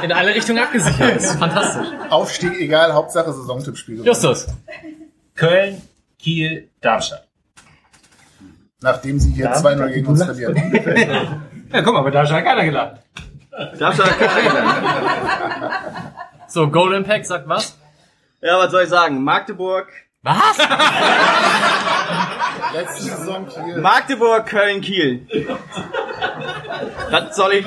In 0.01 0.14
alle 0.14 0.34
Richtungen 0.34 0.60
abgesichert. 0.60 1.18
Das 1.18 1.23
ist 1.31 1.39
fantastisch. 1.39 1.88
Aufstieg 2.10 2.57
egal, 2.61 2.93
Hauptsache 2.93 3.34
Saisontippspiel. 3.34 4.05
Justus. 4.05 4.47
Köln, 5.35 5.81
Kiel, 6.19 6.69
Darmstadt. 6.81 7.27
Nachdem 8.81 9.19
sie 9.19 9.31
hier 9.31 9.51
2-0 9.53 9.88
gegen 9.89 10.07
uns 10.07 10.23
verlieren. 10.23 11.43
Ja, 11.73 11.81
guck 11.81 11.93
mal, 11.93 12.01
aber 12.01 12.11
Darmstadt 12.11 12.38
hat 12.38 12.45
keiner 12.45 12.65
gelacht. 12.65 12.97
Darmstadt 13.80 14.11
hat 14.11 14.19
keiner 14.19 14.41
gelacht. 14.43 14.81
So, 16.47 16.69
Goal 16.69 16.93
Impact 16.93 17.26
sagt 17.26 17.47
was? 17.49 17.80
Ja, 18.41 18.60
was 18.60 18.69
soll 18.69 18.84
ich 18.84 18.89
sagen? 18.89 19.23
Magdeburg. 19.23 19.88
Was? 20.22 20.55
Letzte 22.73 23.01
Saison 23.03 23.47
Kiel. 23.47 23.77
Magdeburg, 23.77 24.45
Köln, 24.45 24.81
Kiel. 24.81 25.27
Das 27.10 27.35
soll 27.35 27.53
ich. 27.53 27.65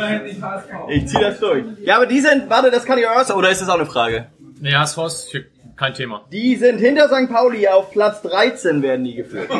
Ich 0.88 1.08
zieh 1.08 1.20
das 1.20 1.40
durch. 1.40 1.64
Ja, 1.82 1.96
aber 1.96 2.06
die 2.06 2.20
sind, 2.20 2.48
warte, 2.48 2.70
das 2.70 2.84
kann 2.84 2.98
ich 2.98 3.08
auch 3.08 3.20
sagen. 3.24 3.40
Oder 3.40 3.50
ist 3.50 3.60
das 3.60 3.68
auch 3.68 3.74
eine 3.74 3.86
Frage? 3.86 4.28
Nee, 4.60 4.72
HSV 4.72 4.98
ist 4.98 5.34
kein 5.76 5.94
Thema. 5.94 6.24
Die 6.32 6.56
sind 6.56 6.78
hinter 6.78 7.08
St. 7.08 7.30
Pauli 7.30 7.68
auf 7.68 7.90
Platz 7.90 8.22
13 8.22 8.82
werden 8.82 9.04
die 9.04 9.14
geführt. 9.14 9.50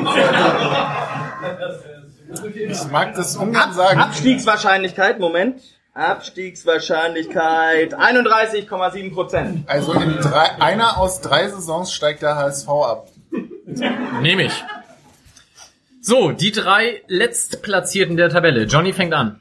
Ich 2.55 2.91
mag 2.91 3.15
das 3.15 3.37
ungern 3.37 3.73
sagen. 3.73 4.01
Abstiegswahrscheinlichkeit, 4.01 5.21
Moment. 5.21 5.63
Abstiegswahrscheinlichkeit 5.95 7.95
31,7 7.95 9.15
Prozent. 9.15 9.69
Also 9.69 9.93
in 9.93 10.17
drei, 10.17 10.61
einer 10.61 10.99
aus 10.99 11.21
drei 11.21 11.49
Saisons 11.49 11.93
steigt 11.93 12.23
der 12.23 12.35
HSV 12.37 12.69
ab. 12.69 13.09
Nehme 14.21 14.45
ich. 14.45 14.65
So, 16.01 16.33
die 16.33 16.53
drei 16.53 17.03
letztplatzierten 17.09 18.17
der 18.17 18.29
Tabelle. 18.29 18.65
Johnny 18.65 18.93
fängt 18.93 19.15
an. 19.15 19.41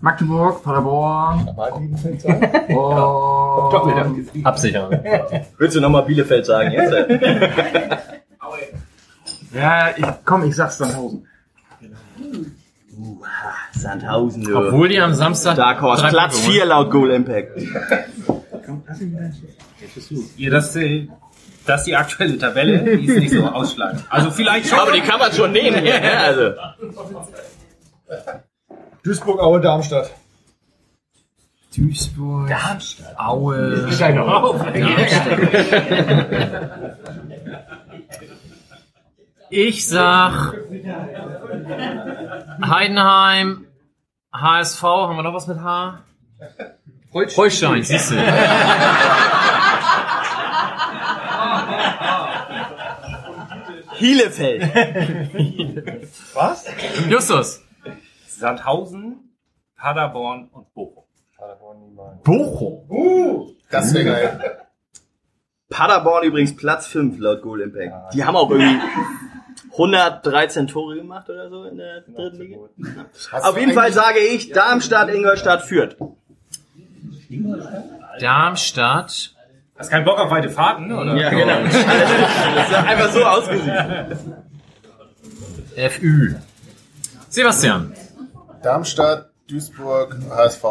Magdeburg, 0.00 0.62
Paderborn. 0.62 1.48
Und 2.68 4.44
Absichern. 4.44 5.00
Willst 5.58 5.76
du 5.76 5.80
nochmal 5.80 6.04
Bielefeld 6.04 6.46
sagen 6.46 6.70
jetzt? 6.72 6.94
ja, 9.52 9.90
ich, 9.96 10.06
komm, 10.24 10.44
ich 10.44 10.54
sag's 10.54 10.78
Sandhausen. 10.78 11.26
Sandhausen, 13.72 14.44
du. 14.44 14.56
Obwohl 14.56 14.88
die 14.88 15.00
am 15.00 15.14
Samstag 15.14 15.56
Dark 15.56 15.80
Horse, 15.80 16.06
Platz 16.08 16.34
Punkte 16.34 16.52
4 16.52 16.66
laut 16.66 16.90
Goal 16.90 17.10
Impact. 17.10 17.58
Ja, 20.36 20.50
das, 20.50 20.76
äh, 20.76 21.08
das 21.66 21.80
ist 21.80 21.86
die 21.86 21.96
aktuelle 21.96 22.38
Tabelle, 22.38 22.96
die 22.98 23.06
ist 23.06 23.18
nicht 23.18 23.30
so 23.32 23.46
ausschlagend. 23.46 24.04
Also 24.08 24.30
vielleicht 24.30 24.68
schon. 24.68 24.78
Aber 24.78 24.92
die 24.92 25.00
kann 25.00 25.18
man 25.18 25.32
schon 25.32 25.52
nehmen 25.52 25.82
hier, 25.82 26.00
ne? 26.00 26.18
Also. 26.18 26.52
Duisburg, 29.08 29.40
Aue, 29.40 29.58
Darmstadt. 29.58 30.10
Duisburg, 31.74 32.46
Darmstadt. 32.46 33.18
Aue. 33.18 33.86
Ich 33.88 33.94
steig 33.96 34.14
noch 34.14 34.26
auf. 34.28 34.62
Ich 39.50 39.86
sag 39.88 40.52
Heidenheim, 42.62 43.64
HSV, 44.30 44.82
haben 44.82 45.16
wir 45.16 45.22
noch 45.22 45.32
was 45.32 45.46
mit 45.46 45.58
H? 45.58 46.00
Holstein, 47.14 47.82
siehst 47.82 48.10
du. 48.10 48.16
Hielefeld. 53.94 54.62
Was? 56.34 56.66
Justus. 57.08 57.62
Sandhausen, 58.38 59.34
Paderborn 59.76 60.48
und 60.52 60.72
Bochum. 60.74 61.04
Bochum. 62.24 63.56
Das 63.70 63.92
wäre 63.94 64.04
geil. 64.04 64.58
Paderborn 65.70 66.24
übrigens 66.24 66.56
Platz 66.56 66.86
5 66.86 67.18
laut 67.18 67.42
Goal 67.42 67.60
Impact. 67.60 68.14
Die 68.14 68.24
haben 68.24 68.36
auch 68.36 68.50
irgendwie 68.50 68.80
113 69.72 70.66
Tore 70.66 70.96
gemacht 70.96 71.28
oder 71.28 71.50
so 71.50 71.64
in 71.64 71.76
der 71.76 72.00
dritten 72.02 72.38
Liga. 72.38 72.58
Auf 73.32 73.58
jeden 73.58 73.72
Fall 73.72 73.92
sage 73.92 74.18
ich 74.18 74.50
Darmstadt, 74.50 75.10
Ingolstadt 75.10 75.62
führt. 75.62 75.96
Darmstadt. 78.20 79.34
Hast 79.76 79.90
keinen 79.90 80.04
Bock 80.04 80.18
auf 80.18 80.30
weite 80.30 80.48
Fahrten, 80.48 80.90
oder? 80.90 81.14
Ja, 81.16 81.30
genau. 81.30 81.60
Das 82.54 82.68
ist 82.68 82.74
einfach 82.74 83.10
so 83.10 83.24
ausgesehen. 83.24 84.18
FÜ. 85.90 86.34
Sebastian. 87.28 87.94
Darmstadt, 88.62 89.30
Duisburg, 89.48 90.16
HSV. 90.30 90.64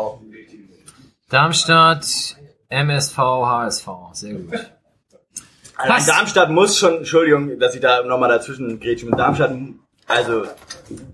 Darmstadt, 1.29 2.37
MSV, 2.69 3.17
HSV. 3.17 3.87
Sehr 4.13 4.33
gut. 4.33 4.71
Also. 5.75 6.11
Darmstadt 6.11 6.49
muss 6.49 6.77
schon, 6.77 6.97
Entschuldigung, 6.97 7.59
dass 7.59 7.75
ich 7.75 7.81
da 7.81 8.03
nochmal 8.03 8.29
dazwischen 8.29 8.79
grätsche 8.79 9.05
mit 9.05 9.17
Darmstadt, 9.17 9.55
also 10.07 10.45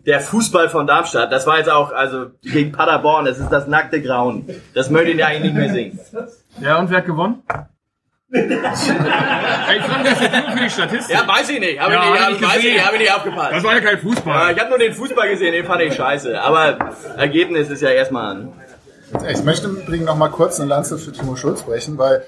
der 0.05 0.21
Fußball 0.21 0.69
von 0.69 0.87
Darmstadt, 0.87 1.31
das 1.31 1.45
war 1.47 1.57
jetzt 1.57 1.69
auch, 1.69 1.91
also 1.91 2.27
gegen 2.41 2.71
Paderborn, 2.71 3.25
das 3.25 3.39
ist 3.39 3.49
das 3.49 3.67
nackte 3.67 4.01
Grauen. 4.01 4.47
Das 4.73 4.89
möchte 4.89 5.11
ich 5.11 5.25
eigentlich 5.25 5.53
nicht 5.53 5.55
mehr 5.55 5.73
singen. 5.73 5.99
Ja, 6.61 6.79
und 6.79 6.89
wer 6.89 6.99
hat 6.99 7.05
gewonnen? 7.05 7.43
Ich 8.35 9.81
frage 9.83 10.03
das 10.09 10.19
jetzt 10.21 10.33
nur 10.33 10.51
für 10.57 10.63
die 10.63 10.69
Statistik. 10.69 11.15
Ja, 11.15 11.27
weiß 11.27 11.49
ich 11.49 11.59
nicht, 11.59 11.79
habe 11.79 11.93
Ja, 11.93 12.03
ich 12.03 12.09
nicht, 12.11 12.19
hab 12.19 12.25
hab, 12.25 12.31
ich 12.35 12.41
weiß 12.41 12.49
ich 12.49 12.55
gesehen. 12.55 12.73
nicht, 12.73 12.85
habe 12.85 12.95
ich 12.95 13.01
nicht 13.03 13.13
aufgepasst. 13.15 13.51
Das 13.53 13.63
war 13.63 13.73
ja 13.75 13.81
kein 13.81 13.99
Fußball. 13.99 14.33
Ja, 14.35 14.51
ich 14.51 14.59
habe 14.59 14.69
nur 14.69 14.79
den 14.79 14.93
Fußball 14.93 15.29
gesehen, 15.29 15.51
den 15.53 15.65
fand 15.65 15.81
ich 15.81 15.93
scheiße. 15.93 16.41
Aber 16.41 16.77
Ergebnis 17.17 17.69
ist 17.69 17.81
ja 17.81 17.89
erstmal 17.89 18.35
ein. 18.35 18.53
Ich 19.31 19.43
möchte 19.43 19.67
im 19.67 19.75
Übrigen 19.77 20.05
noch 20.05 20.15
mal 20.17 20.29
kurz 20.29 20.59
eine 20.59 20.67
Lanze 20.69 20.97
für 20.97 21.11
Timo 21.11 21.35
Schulz 21.35 21.61
brechen, 21.61 21.99
weil 21.99 22.23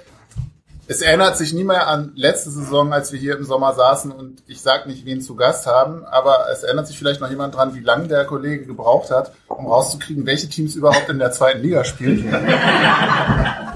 es 0.88 1.02
erinnert 1.02 1.36
sich 1.36 1.52
nie 1.54 1.64
mehr 1.64 1.88
an 1.88 2.12
letzte 2.16 2.52
Saison, 2.52 2.94
als 2.94 3.12
wir 3.12 3.20
hier 3.20 3.36
im 3.36 3.44
Sommer 3.44 3.74
saßen 3.74 4.12
und 4.12 4.44
ich 4.46 4.62
sag 4.62 4.86
nicht, 4.86 5.04
wen 5.08 5.20
zu 5.22 5.36
Gast 5.36 5.66
haben, 5.66 6.06
aber 6.06 6.46
es 6.54 6.62
erinnert 6.62 6.86
sich 6.86 7.00
vielleicht 7.00 7.22
noch 7.22 7.30
jemand 7.32 7.56
dran, 7.56 7.74
wie 7.74 7.80
lange 7.80 8.08
der 8.08 8.26
Kollege 8.26 8.68
gebraucht 8.68 9.10
hat, 9.10 9.32
um 9.48 9.66
rauszukriegen, 9.66 10.28
welche 10.28 10.48
Teams 10.48 10.76
überhaupt 10.76 11.10
in 11.10 11.18
der 11.18 11.32
zweiten 11.32 11.62
Liga 11.64 11.84
spielen. 11.84 12.18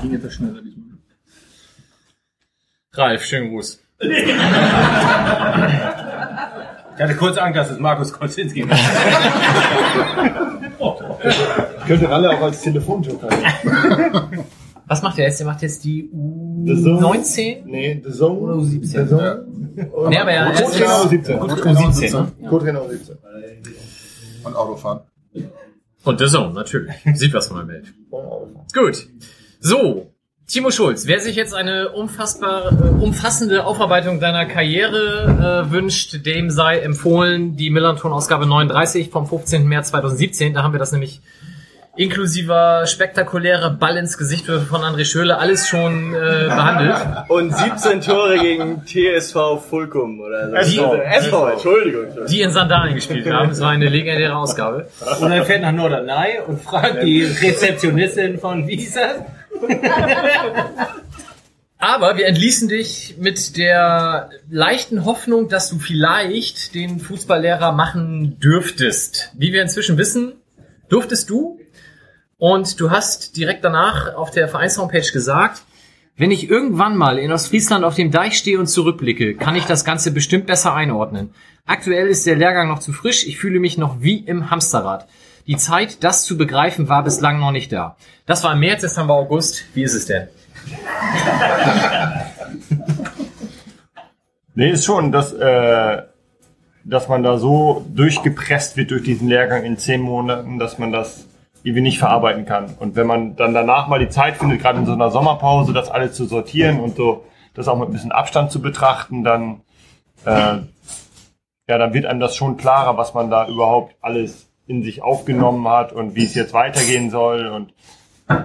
Ging 0.04 0.14
etwas 0.14 0.34
schneller 0.34 0.62
diesmal. 0.62 0.79
Ralf, 2.94 3.24
schönen 3.26 3.50
Gruß. 3.52 3.80
Ich 6.96 7.04
hatte 7.06 7.16
kurz 7.16 7.38
Angst, 7.38 7.58
dass 7.58 7.72
es 7.72 7.80
Markus 7.80 8.12
Kocinski 8.12 8.70
war. 8.70 8.78
Könnte 11.88 12.10
Ralle 12.10 12.30
auch 12.32 12.42
als 12.42 12.62
Telefonjoker. 12.62 13.30
Was 14.86 15.02
macht 15.02 15.18
er 15.18 15.28
jetzt? 15.28 15.40
Der 15.40 15.48
macht 15.48 15.62
jetzt 15.62 15.82
die 15.86 16.10
The 16.66 16.84
Zone? 16.84 17.00
U19? 17.00 17.62
Nee, 17.64 18.02
The 18.06 18.12
Zone. 18.12 18.38
Oder 18.40 18.54
U17? 18.56 18.82
The 18.82 19.08
Zone. 19.08 19.46
Nee, 20.10 20.18
aber 20.18 20.32
er 20.32 20.52
ist 20.52 20.62
Co-Trainer 20.62 21.10
jetzt- 21.10 21.30
U17. 21.30 21.40
U17, 21.40 22.12
ne? 22.42 22.50
Co-Trainer 22.50 22.82
U17. 22.82 23.16
Und 24.44 24.56
Autofahren. 24.58 25.00
Und 26.04 26.20
The 26.20 26.28
Zone, 26.28 26.54
natürlich. 26.54 26.94
Sieht 27.14 27.34
was 27.34 27.48
von 27.48 27.60
der 27.60 27.68
Welt. 27.70 27.94
Gut. 28.74 29.08
So. 29.62 30.12
Timo 30.50 30.72
Schulz, 30.72 31.06
wer 31.06 31.20
sich 31.20 31.36
jetzt 31.36 31.54
eine 31.54 31.90
unfassbar, 31.90 32.72
äh, 32.72 33.04
umfassende 33.04 33.66
Aufarbeitung 33.66 34.20
deiner 34.20 34.48
Karriere 34.48 35.68
äh, 35.68 35.72
wünscht, 35.72 36.26
dem 36.26 36.50
sei 36.50 36.80
empfohlen 36.80 37.56
die 37.56 37.70
Millanton-Ausgabe 37.70 38.48
39 38.48 39.12
vom 39.12 39.28
15. 39.28 39.68
März 39.68 39.90
2017. 39.90 40.56
Da 40.56 40.64
haben 40.64 40.74
wir 40.74 40.80
das 40.80 40.92
nämlich 40.92 41.22
inklusiver 41.96 42.88
spektakuläre 42.88 43.70
Ball 43.70 43.98
ins 43.98 44.18
Gesicht 44.18 44.48
von 44.48 44.82
André 44.82 45.06
Schöle 45.06 45.38
alles 45.38 45.68
schon 45.68 46.16
äh, 46.16 46.46
behandelt. 46.46 46.96
Und 47.28 47.56
17 47.56 48.02
Tore 48.02 48.40
gegen 48.40 48.84
TSV 48.86 49.62
Fulkum 49.70 50.20
oder 50.20 50.50
so. 50.50 50.56
SV. 50.56 50.96
SV, 50.96 51.48
Entschuldigung. 51.50 52.06
Die 52.28 52.42
in 52.42 52.50
Sandalen 52.50 52.96
gespielt 52.96 53.30
haben. 53.32 53.52
Es 53.52 53.62
war 53.62 53.70
eine 53.70 53.88
legendäre 53.88 54.36
Ausgabe. 54.36 54.88
Und 55.20 55.32
er 55.32 55.46
fährt 55.46 55.62
nach 55.62 55.74
Norderney 55.74 56.40
und 56.48 56.60
fragt 56.60 57.04
die 57.04 57.24
Rezeptionistin 57.24 58.40
von 58.40 58.68
wie 58.68 58.78
hieß 58.78 58.96
das? 58.96 59.39
Aber 61.78 62.18
wir 62.18 62.26
entließen 62.28 62.68
dich 62.68 63.16
mit 63.20 63.56
der 63.56 64.30
leichten 64.50 65.06
Hoffnung, 65.06 65.48
dass 65.48 65.70
du 65.70 65.80
vielleicht 65.80 66.76
den 66.76 67.00
Fußballlehrer 67.00 67.72
machen 67.72 68.38
dürftest. 68.40 69.32
Wie 69.38 69.54
wir 69.54 69.62
inzwischen 69.62 69.98
wissen, 69.98 70.34
durftest 70.90 71.30
du. 71.30 71.62
Und 72.38 72.80
du 72.82 72.92
hast 72.92 73.38
direkt 73.38 73.64
danach 73.64 74.16
auf 74.16 74.32
der 74.32 74.50
Vereinshomepage 74.50 75.14
gesagt, 75.14 75.62
wenn 76.18 76.32
ich 76.32 76.50
irgendwann 76.50 76.98
mal 76.98 77.18
in 77.18 77.32
Ostfriesland 77.32 77.86
auf 77.86 77.96
dem 77.96 78.12
Deich 78.12 78.38
stehe 78.38 78.60
und 78.60 78.68
zurückblicke, 78.68 79.36
kann 79.36 79.56
ich 79.56 79.64
das 79.64 79.86
Ganze 79.86 80.12
bestimmt 80.12 80.48
besser 80.48 80.74
einordnen. 80.74 81.34
Aktuell 81.66 82.08
ist 82.08 82.26
der 82.26 82.36
Lehrgang 82.36 82.68
noch 82.68 82.80
zu 82.80 82.92
frisch, 82.92 83.26
ich 83.26 83.38
fühle 83.38 83.62
mich 83.62 83.78
noch 83.78 84.02
wie 84.02 84.18
im 84.18 84.52
Hamsterrad. 84.52 85.08
Die 85.50 85.58
Zeit, 85.58 86.04
das 86.04 86.26
zu 86.26 86.38
begreifen, 86.38 86.90
war 86.90 87.04
bislang 87.04 87.40
noch 87.40 87.52
nicht 87.52 87.72
da. 87.72 87.98
Das 88.28 88.44
war 88.44 88.54
im 88.54 88.60
März, 88.60 88.84
jetzt 88.84 89.00
haben 89.00 89.08
wir 89.08 89.16
August. 89.16 89.66
Wie 89.74 89.82
ist 89.82 89.96
es 89.96 90.06
denn? 90.06 90.28
Nee, 94.56 94.72
ist 94.72 94.84
schon, 94.84 95.14
dass, 95.14 95.32
äh, 95.32 96.02
dass 96.84 97.08
man 97.08 97.24
da 97.24 97.38
so 97.38 97.86
durchgepresst 97.96 98.76
wird 98.76 98.92
durch 98.92 99.04
diesen 99.04 99.30
Lehrgang 99.30 99.64
in 99.64 99.78
zehn 99.78 100.02
Monaten, 100.02 100.60
dass 100.60 100.78
man 100.78 100.92
das 100.92 101.28
irgendwie 101.64 101.82
nicht 101.82 101.98
verarbeiten 101.98 102.46
kann. 102.46 102.76
Und 102.78 102.98
wenn 102.98 103.08
man 103.08 103.38
dann 103.38 103.54
danach 103.54 103.88
mal 103.88 104.00
die 104.00 104.10
Zeit 104.10 104.36
findet, 104.36 104.62
gerade 104.62 104.80
in 104.80 104.86
so 104.86 104.92
einer 104.92 105.12
Sommerpause, 105.12 105.72
das 105.72 105.90
alles 105.90 106.14
zu 106.14 106.26
sortieren 106.26 106.82
und 106.82 106.98
so, 106.98 107.24
das 107.54 107.70
auch 107.70 107.78
mit 107.80 107.88
ein 107.88 107.94
bisschen 107.94 108.12
Abstand 108.12 108.52
zu 108.52 108.62
betrachten, 108.62 109.24
dann, 109.24 109.62
äh, 110.26 110.58
ja, 111.70 111.78
dann 111.78 111.94
wird 111.94 112.06
einem 112.06 112.20
das 112.20 112.36
schon 112.36 112.58
klarer, 112.58 112.98
was 112.98 113.14
man 113.14 113.30
da 113.30 113.48
überhaupt 113.48 113.96
alles 114.02 114.49
in 114.70 114.84
sich 114.84 115.02
aufgenommen 115.02 115.68
hat 115.68 115.92
und 115.92 116.16
wie 116.16 116.24
es 116.24 116.36
jetzt 116.36 116.54
weitergehen 116.54 117.10
soll. 117.10 117.48
Und 117.48 117.74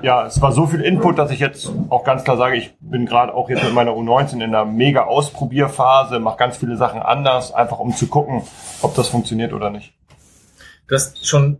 ja, 0.02 0.26
es 0.26 0.40
war 0.40 0.52
so 0.52 0.66
viel 0.66 0.80
Input, 0.80 1.18
dass 1.18 1.30
ich 1.30 1.38
jetzt 1.38 1.70
auch 1.90 2.02
ganz 2.02 2.24
klar 2.24 2.38
sage, 2.38 2.56
ich 2.56 2.74
bin 2.80 3.04
gerade 3.04 3.34
auch 3.34 3.50
jetzt 3.50 3.62
mit 3.62 3.74
meiner 3.74 3.90
U19 3.92 4.36
in 4.36 4.42
einer 4.44 4.64
mega 4.64 5.04
Ausprobierphase, 5.04 6.18
mache 6.20 6.38
ganz 6.38 6.56
viele 6.56 6.78
Sachen 6.78 7.02
anders, 7.02 7.52
einfach 7.52 7.78
um 7.78 7.94
zu 7.94 8.06
gucken, 8.06 8.42
ob 8.80 8.94
das 8.94 9.08
funktioniert 9.08 9.52
oder 9.52 9.68
nicht. 9.68 9.92
Du 10.88 10.94
hast 10.94 11.26
schon 11.26 11.58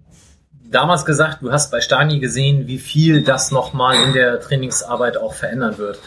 damals 0.71 1.05
gesagt, 1.05 1.43
du 1.43 1.53
hast 1.53 1.71
bei 1.71 1.83
Stani 1.83 2.19
gesehen, 2.19 2.67
wie 2.67 2.79
viel 2.79 3.23
das 3.23 3.51
nochmal 3.51 3.97
in 4.03 4.15
der 4.15 4.41
Trainingsarbeit 4.41 5.19
auch 5.19 5.35
verändern 5.35 5.77
wird. 5.77 5.99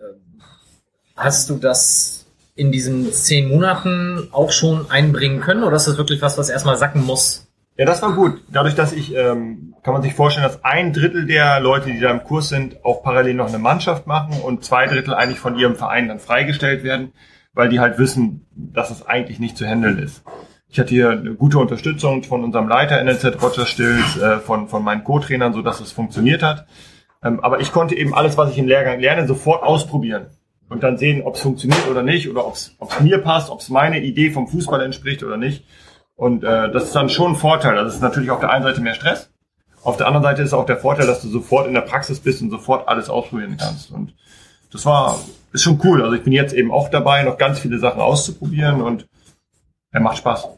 Ähm, 0.00 0.42
Hast 1.14 1.48
du 1.48 1.58
das 1.58 2.26
in 2.56 2.72
diesen 2.72 3.12
zehn 3.12 3.48
Monaten 3.48 4.28
auch 4.32 4.50
schon 4.50 4.90
einbringen 4.90 5.40
können 5.40 5.62
oder 5.62 5.76
ist 5.76 5.86
das 5.86 5.96
wirklich 5.96 6.22
was, 6.22 6.38
was 6.38 6.48
erstmal 6.48 6.76
sacken 6.76 7.04
muss? 7.04 7.43
Ja, 7.76 7.86
das 7.86 8.02
war 8.02 8.12
gut. 8.12 8.40
Dadurch, 8.52 8.76
dass 8.76 8.92
ich, 8.92 9.14
ähm, 9.16 9.74
kann 9.82 9.94
man 9.94 10.02
sich 10.02 10.14
vorstellen, 10.14 10.46
dass 10.46 10.64
ein 10.64 10.92
Drittel 10.92 11.26
der 11.26 11.58
Leute, 11.58 11.90
die 11.90 11.98
da 11.98 12.10
im 12.10 12.22
Kurs 12.22 12.48
sind, 12.48 12.84
auch 12.84 13.02
parallel 13.02 13.34
noch 13.34 13.48
eine 13.48 13.58
Mannschaft 13.58 14.06
machen 14.06 14.40
und 14.42 14.64
zwei 14.64 14.86
Drittel 14.86 15.12
eigentlich 15.14 15.40
von 15.40 15.58
ihrem 15.58 15.74
Verein 15.74 16.06
dann 16.06 16.20
freigestellt 16.20 16.84
werden, 16.84 17.12
weil 17.52 17.68
die 17.68 17.80
halt 17.80 17.98
wissen, 17.98 18.46
dass 18.54 18.90
es 18.90 19.04
eigentlich 19.04 19.40
nicht 19.40 19.56
zu 19.56 19.66
handeln 19.66 19.98
ist. 19.98 20.22
Ich 20.68 20.78
hatte 20.78 20.90
hier 20.90 21.10
eine 21.10 21.34
gute 21.34 21.58
Unterstützung 21.58 22.22
von 22.22 22.44
unserem 22.44 22.68
Leiter 22.68 23.02
NLZ 23.02 23.42
Roger 23.42 23.66
Stills, 23.66 24.16
äh, 24.18 24.38
von, 24.38 24.68
von 24.68 24.84
meinen 24.84 25.02
Co-Trainern, 25.02 25.52
so 25.52 25.62
dass 25.62 25.80
es 25.80 25.90
funktioniert 25.90 26.42
hat. 26.42 26.66
Ähm, 27.24 27.40
aber 27.40 27.60
ich 27.60 27.72
konnte 27.72 27.96
eben 27.96 28.14
alles, 28.14 28.36
was 28.36 28.50
ich 28.50 28.58
im 28.58 28.68
Lehrgang 28.68 29.00
lerne, 29.00 29.26
sofort 29.26 29.64
ausprobieren 29.64 30.26
und 30.68 30.82
dann 30.82 30.96
sehen, 30.96 31.22
ob 31.22 31.34
es 31.34 31.40
funktioniert 31.40 31.88
oder 31.88 32.02
nicht 32.02 32.30
oder 32.30 32.46
ob 32.46 32.54
es 32.54 32.76
mir 33.00 33.18
passt, 33.18 33.50
ob 33.50 33.60
es 33.60 33.68
meine 33.68 34.00
Idee 34.00 34.30
vom 34.30 34.46
Fußball 34.46 34.80
entspricht 34.80 35.24
oder 35.24 35.36
nicht. 35.36 35.64
Und 36.16 36.44
äh, 36.44 36.70
das 36.70 36.84
ist 36.84 36.94
dann 36.94 37.08
schon 37.08 37.32
ein 37.32 37.36
Vorteil. 37.36 37.74
Das 37.76 37.94
ist 37.94 38.00
natürlich 38.00 38.30
auf 38.30 38.40
der 38.40 38.50
einen 38.50 38.64
Seite 38.64 38.80
mehr 38.80 38.94
Stress. 38.94 39.30
Auf 39.82 39.96
der 39.96 40.06
anderen 40.06 40.22
Seite 40.22 40.42
ist 40.42 40.54
auch 40.54 40.64
der 40.64 40.78
Vorteil, 40.78 41.06
dass 41.06 41.20
du 41.20 41.28
sofort 41.28 41.66
in 41.66 41.74
der 41.74 41.82
Praxis 41.82 42.20
bist 42.20 42.40
und 42.40 42.50
sofort 42.50 42.88
alles 42.88 43.10
ausprobieren 43.10 43.56
kannst. 43.58 43.90
Und 43.90 44.14
das 44.72 44.86
war, 44.86 45.18
ist 45.52 45.62
schon 45.62 45.80
cool. 45.84 46.02
Also 46.02 46.14
ich 46.14 46.22
bin 46.22 46.32
jetzt 46.32 46.54
eben 46.54 46.72
auch 46.72 46.88
dabei, 46.88 47.22
noch 47.22 47.36
ganz 47.36 47.58
viele 47.58 47.78
Sachen 47.78 48.00
auszuprobieren 48.00 48.80
und 48.80 49.06
er 49.90 50.00
macht 50.00 50.18
Spaß. 50.18 50.48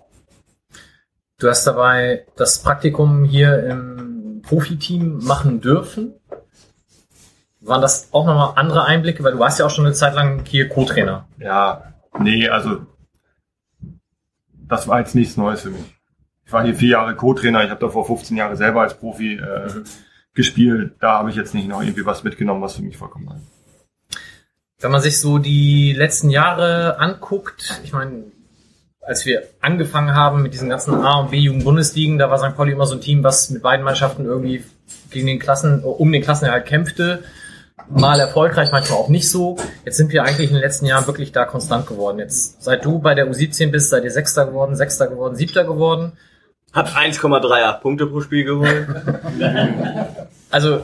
Du 1.38 1.48
hast 1.48 1.66
dabei 1.66 2.24
das 2.36 2.62
Praktikum 2.62 3.24
hier 3.24 3.66
im 3.66 4.42
Profiteam 4.42 5.18
machen 5.24 5.60
dürfen. 5.60 6.14
Waren 7.60 7.82
das 7.82 8.08
auch 8.12 8.24
nochmal 8.24 8.52
andere 8.56 8.84
Einblicke? 8.84 9.24
Weil 9.24 9.32
du 9.32 9.38
warst 9.38 9.58
ja 9.58 9.66
auch 9.66 9.70
schon 9.70 9.84
eine 9.84 9.94
Zeit 9.94 10.14
lang 10.14 10.44
hier 10.46 10.68
Co-Trainer. 10.68 11.26
Ja, 11.38 11.94
nee, 12.18 12.48
also 12.48 12.86
das 14.68 14.88
war 14.88 14.98
jetzt 15.00 15.14
nichts 15.14 15.36
Neues 15.36 15.62
für 15.62 15.70
mich. 15.70 15.94
Ich 16.44 16.52
war 16.52 16.64
hier 16.64 16.74
vier 16.74 16.90
Jahre 16.90 17.16
Co-Trainer, 17.16 17.64
ich 17.64 17.70
habe 17.70 17.80
davor 17.80 18.06
15 18.06 18.36
Jahre 18.36 18.56
selber 18.56 18.82
als 18.82 18.94
Profi 18.94 19.34
äh, 19.34 19.68
gespielt. 20.34 20.94
Da 21.00 21.18
habe 21.18 21.30
ich 21.30 21.36
jetzt 21.36 21.54
nicht 21.54 21.68
noch 21.68 21.82
irgendwie 21.82 22.06
was 22.06 22.22
mitgenommen, 22.22 22.62
was 22.62 22.76
für 22.76 22.82
mich 22.82 22.96
vollkommen 22.96 23.28
ist. 23.28 24.18
Wenn 24.78 24.92
man 24.92 25.00
sich 25.00 25.18
so 25.18 25.38
die 25.38 25.92
letzten 25.92 26.30
Jahre 26.30 27.00
anguckt, 27.00 27.80
ich 27.82 27.92
meine, 27.92 28.24
als 29.00 29.24
wir 29.24 29.42
angefangen 29.60 30.14
haben 30.14 30.42
mit 30.42 30.52
diesen 30.52 30.68
ganzen 30.68 30.94
A- 30.94 31.20
und 31.20 31.30
B-Jugend-Bundesligen, 31.30 32.18
da 32.18 32.30
war 32.30 32.38
St. 32.38 32.56
Pauli 32.56 32.72
immer 32.72 32.86
so 32.86 32.94
ein 32.94 33.00
Team, 33.00 33.24
was 33.24 33.50
mit 33.50 33.62
beiden 33.62 33.84
Mannschaften 33.84 34.24
irgendwie 34.24 34.64
gegen 35.10 35.26
den 35.26 35.38
Klassen, 35.38 35.82
um 35.82 36.12
den 36.12 36.22
Klassenerhalt 36.22 36.66
kämpfte. 36.66 37.24
Mal 37.88 38.20
erfolgreich, 38.20 38.70
manchmal 38.72 38.98
auch 38.98 39.08
nicht 39.08 39.30
so. 39.30 39.56
Jetzt 39.84 39.96
sind 39.96 40.12
wir 40.12 40.24
eigentlich 40.24 40.48
in 40.48 40.54
den 40.54 40.62
letzten 40.62 40.86
Jahren 40.86 41.06
wirklich 41.06 41.32
da 41.32 41.44
konstant 41.44 41.86
geworden. 41.86 42.18
Jetzt, 42.18 42.62
seit 42.62 42.84
du 42.84 42.98
bei 42.98 43.14
der 43.14 43.30
U17 43.30 43.70
bist, 43.70 43.90
seid 43.90 44.04
ihr 44.04 44.10
Sechster 44.10 44.46
geworden, 44.46 44.76
Sechster 44.76 45.06
geworden, 45.06 45.36
Siebter 45.36 45.64
geworden. 45.64 46.12
Hat 46.72 46.88
1,38 46.88 47.80
Punkte 47.80 48.06
pro 48.06 48.20
Spiel 48.20 48.44
geholt. 48.44 48.86
Also 50.48 50.80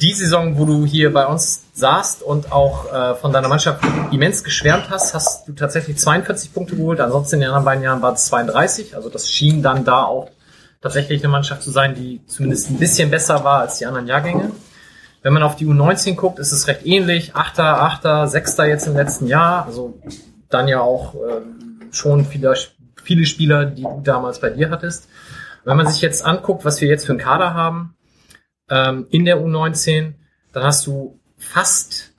die 0.00 0.12
Saison, 0.12 0.58
wo 0.58 0.66
du 0.66 0.84
hier 0.84 1.12
bei 1.12 1.26
uns 1.26 1.64
saßt 1.72 2.22
und 2.22 2.52
auch 2.52 2.92
äh, 2.92 3.14
von 3.14 3.32
deiner 3.32 3.48
Mannschaft 3.48 3.82
immens 4.12 4.44
geschwärmt 4.44 4.90
hast, 4.90 5.14
hast 5.14 5.48
du 5.48 5.52
tatsächlich 5.52 5.96
42 5.96 6.52
Punkte 6.52 6.76
geholt. 6.76 7.00
Ansonsten 7.00 7.36
in 7.36 7.40
den 7.40 7.48
anderen 7.48 7.64
beiden 7.64 7.82
Jahren 7.82 8.02
waren 8.02 8.14
es 8.14 8.26
32. 8.26 8.94
Also 8.94 9.08
das 9.08 9.30
schien 9.30 9.62
dann 9.62 9.84
da 9.84 10.04
auch 10.04 10.30
tatsächlich 10.82 11.22
eine 11.22 11.32
Mannschaft 11.32 11.62
zu 11.62 11.70
sein, 11.70 11.94
die 11.94 12.20
zumindest 12.26 12.70
ein 12.70 12.78
bisschen 12.78 13.10
besser 13.10 13.42
war 13.42 13.60
als 13.60 13.78
die 13.78 13.86
anderen 13.86 14.06
Jahrgänge. 14.06 14.52
Wenn 15.22 15.32
man 15.32 15.42
auf 15.42 15.56
die 15.56 15.66
U19 15.66 16.14
guckt, 16.14 16.38
ist 16.38 16.52
es 16.52 16.68
recht 16.68 16.86
ähnlich. 16.86 17.34
Achter, 17.34 17.82
Achter, 17.82 18.28
Sechster 18.28 18.66
jetzt 18.66 18.86
im 18.86 18.94
letzten 18.94 19.26
Jahr. 19.26 19.66
Also 19.66 19.98
dann 20.48 20.68
ja 20.68 20.80
auch 20.80 21.14
ähm, 21.14 21.80
schon 21.90 22.24
viele, 22.24 22.54
viele 23.02 23.26
Spieler, 23.26 23.66
die 23.66 23.82
du 23.82 24.00
damals 24.04 24.40
bei 24.40 24.50
dir 24.50 24.70
hattest. 24.70 25.08
Wenn 25.64 25.76
man 25.76 25.88
sich 25.88 26.00
jetzt 26.00 26.24
anguckt, 26.24 26.64
was 26.64 26.80
wir 26.80 26.88
jetzt 26.88 27.06
für 27.06 27.12
einen 27.12 27.20
Kader 27.20 27.54
haben, 27.54 27.96
ähm, 28.70 29.06
in 29.10 29.24
der 29.24 29.38
U19, 29.38 30.14
dann 30.52 30.62
hast 30.62 30.86
du 30.86 31.18
fast, 31.38 32.12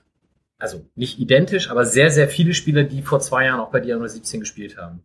also 0.58 0.84
nicht 0.94 1.18
identisch, 1.18 1.70
aber 1.70 1.86
sehr, 1.86 2.10
sehr 2.10 2.28
viele 2.28 2.52
Spieler, 2.52 2.84
die 2.84 3.02
vor 3.02 3.20
zwei 3.20 3.46
Jahren 3.46 3.60
auch 3.60 3.70
bei 3.70 3.80
dir 3.80 3.94
in 3.94 4.00
der 4.00 4.08
17 4.10 4.40
gespielt 4.40 4.76
haben. 4.76 5.02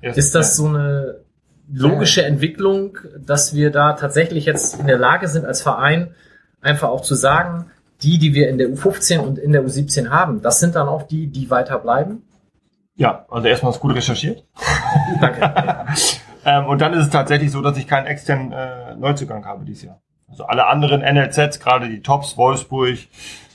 Ist 0.00 0.34
das 0.34 0.56
so 0.56 0.66
eine 0.66 1.20
logische 1.72 2.24
Entwicklung, 2.24 2.98
dass 3.18 3.54
wir 3.54 3.70
da 3.70 3.94
tatsächlich 3.94 4.44
jetzt 4.44 4.78
in 4.78 4.86
der 4.86 4.98
Lage 4.98 5.28
sind, 5.28 5.46
als 5.46 5.62
Verein 5.62 6.14
einfach 6.64 6.88
auch 6.88 7.02
zu 7.02 7.14
sagen, 7.14 7.66
die, 8.02 8.18
die 8.18 8.34
wir 8.34 8.48
in 8.48 8.58
der 8.58 8.68
U15 8.68 9.18
und 9.18 9.38
in 9.38 9.52
der 9.52 9.62
U17 9.64 10.10
haben, 10.10 10.42
das 10.42 10.60
sind 10.60 10.74
dann 10.74 10.88
auch 10.88 11.04
die, 11.04 11.28
die 11.28 11.50
weiter 11.50 11.78
bleiben? 11.78 12.22
Ja, 12.96 13.26
also 13.30 13.48
erstmal 13.48 13.72
ist 13.72 13.80
gut 13.80 13.94
recherchiert. 13.94 14.44
Danke. 15.20 15.86
ähm, 16.44 16.66
und 16.66 16.80
dann 16.80 16.92
ist 16.92 17.04
es 17.04 17.10
tatsächlich 17.10 17.50
so, 17.50 17.60
dass 17.60 17.76
ich 17.76 17.86
keinen 17.86 18.06
externen 18.06 18.52
äh, 18.52 18.94
Neuzugang 18.96 19.44
habe 19.46 19.64
dieses 19.64 19.84
Jahr. 19.84 20.00
Also 20.28 20.44
alle 20.44 20.66
anderen 20.66 21.00
NLZs, 21.00 21.60
gerade 21.60 21.88
die 21.88 22.02
Tops, 22.02 22.36
Wolfsburg, 22.36 22.98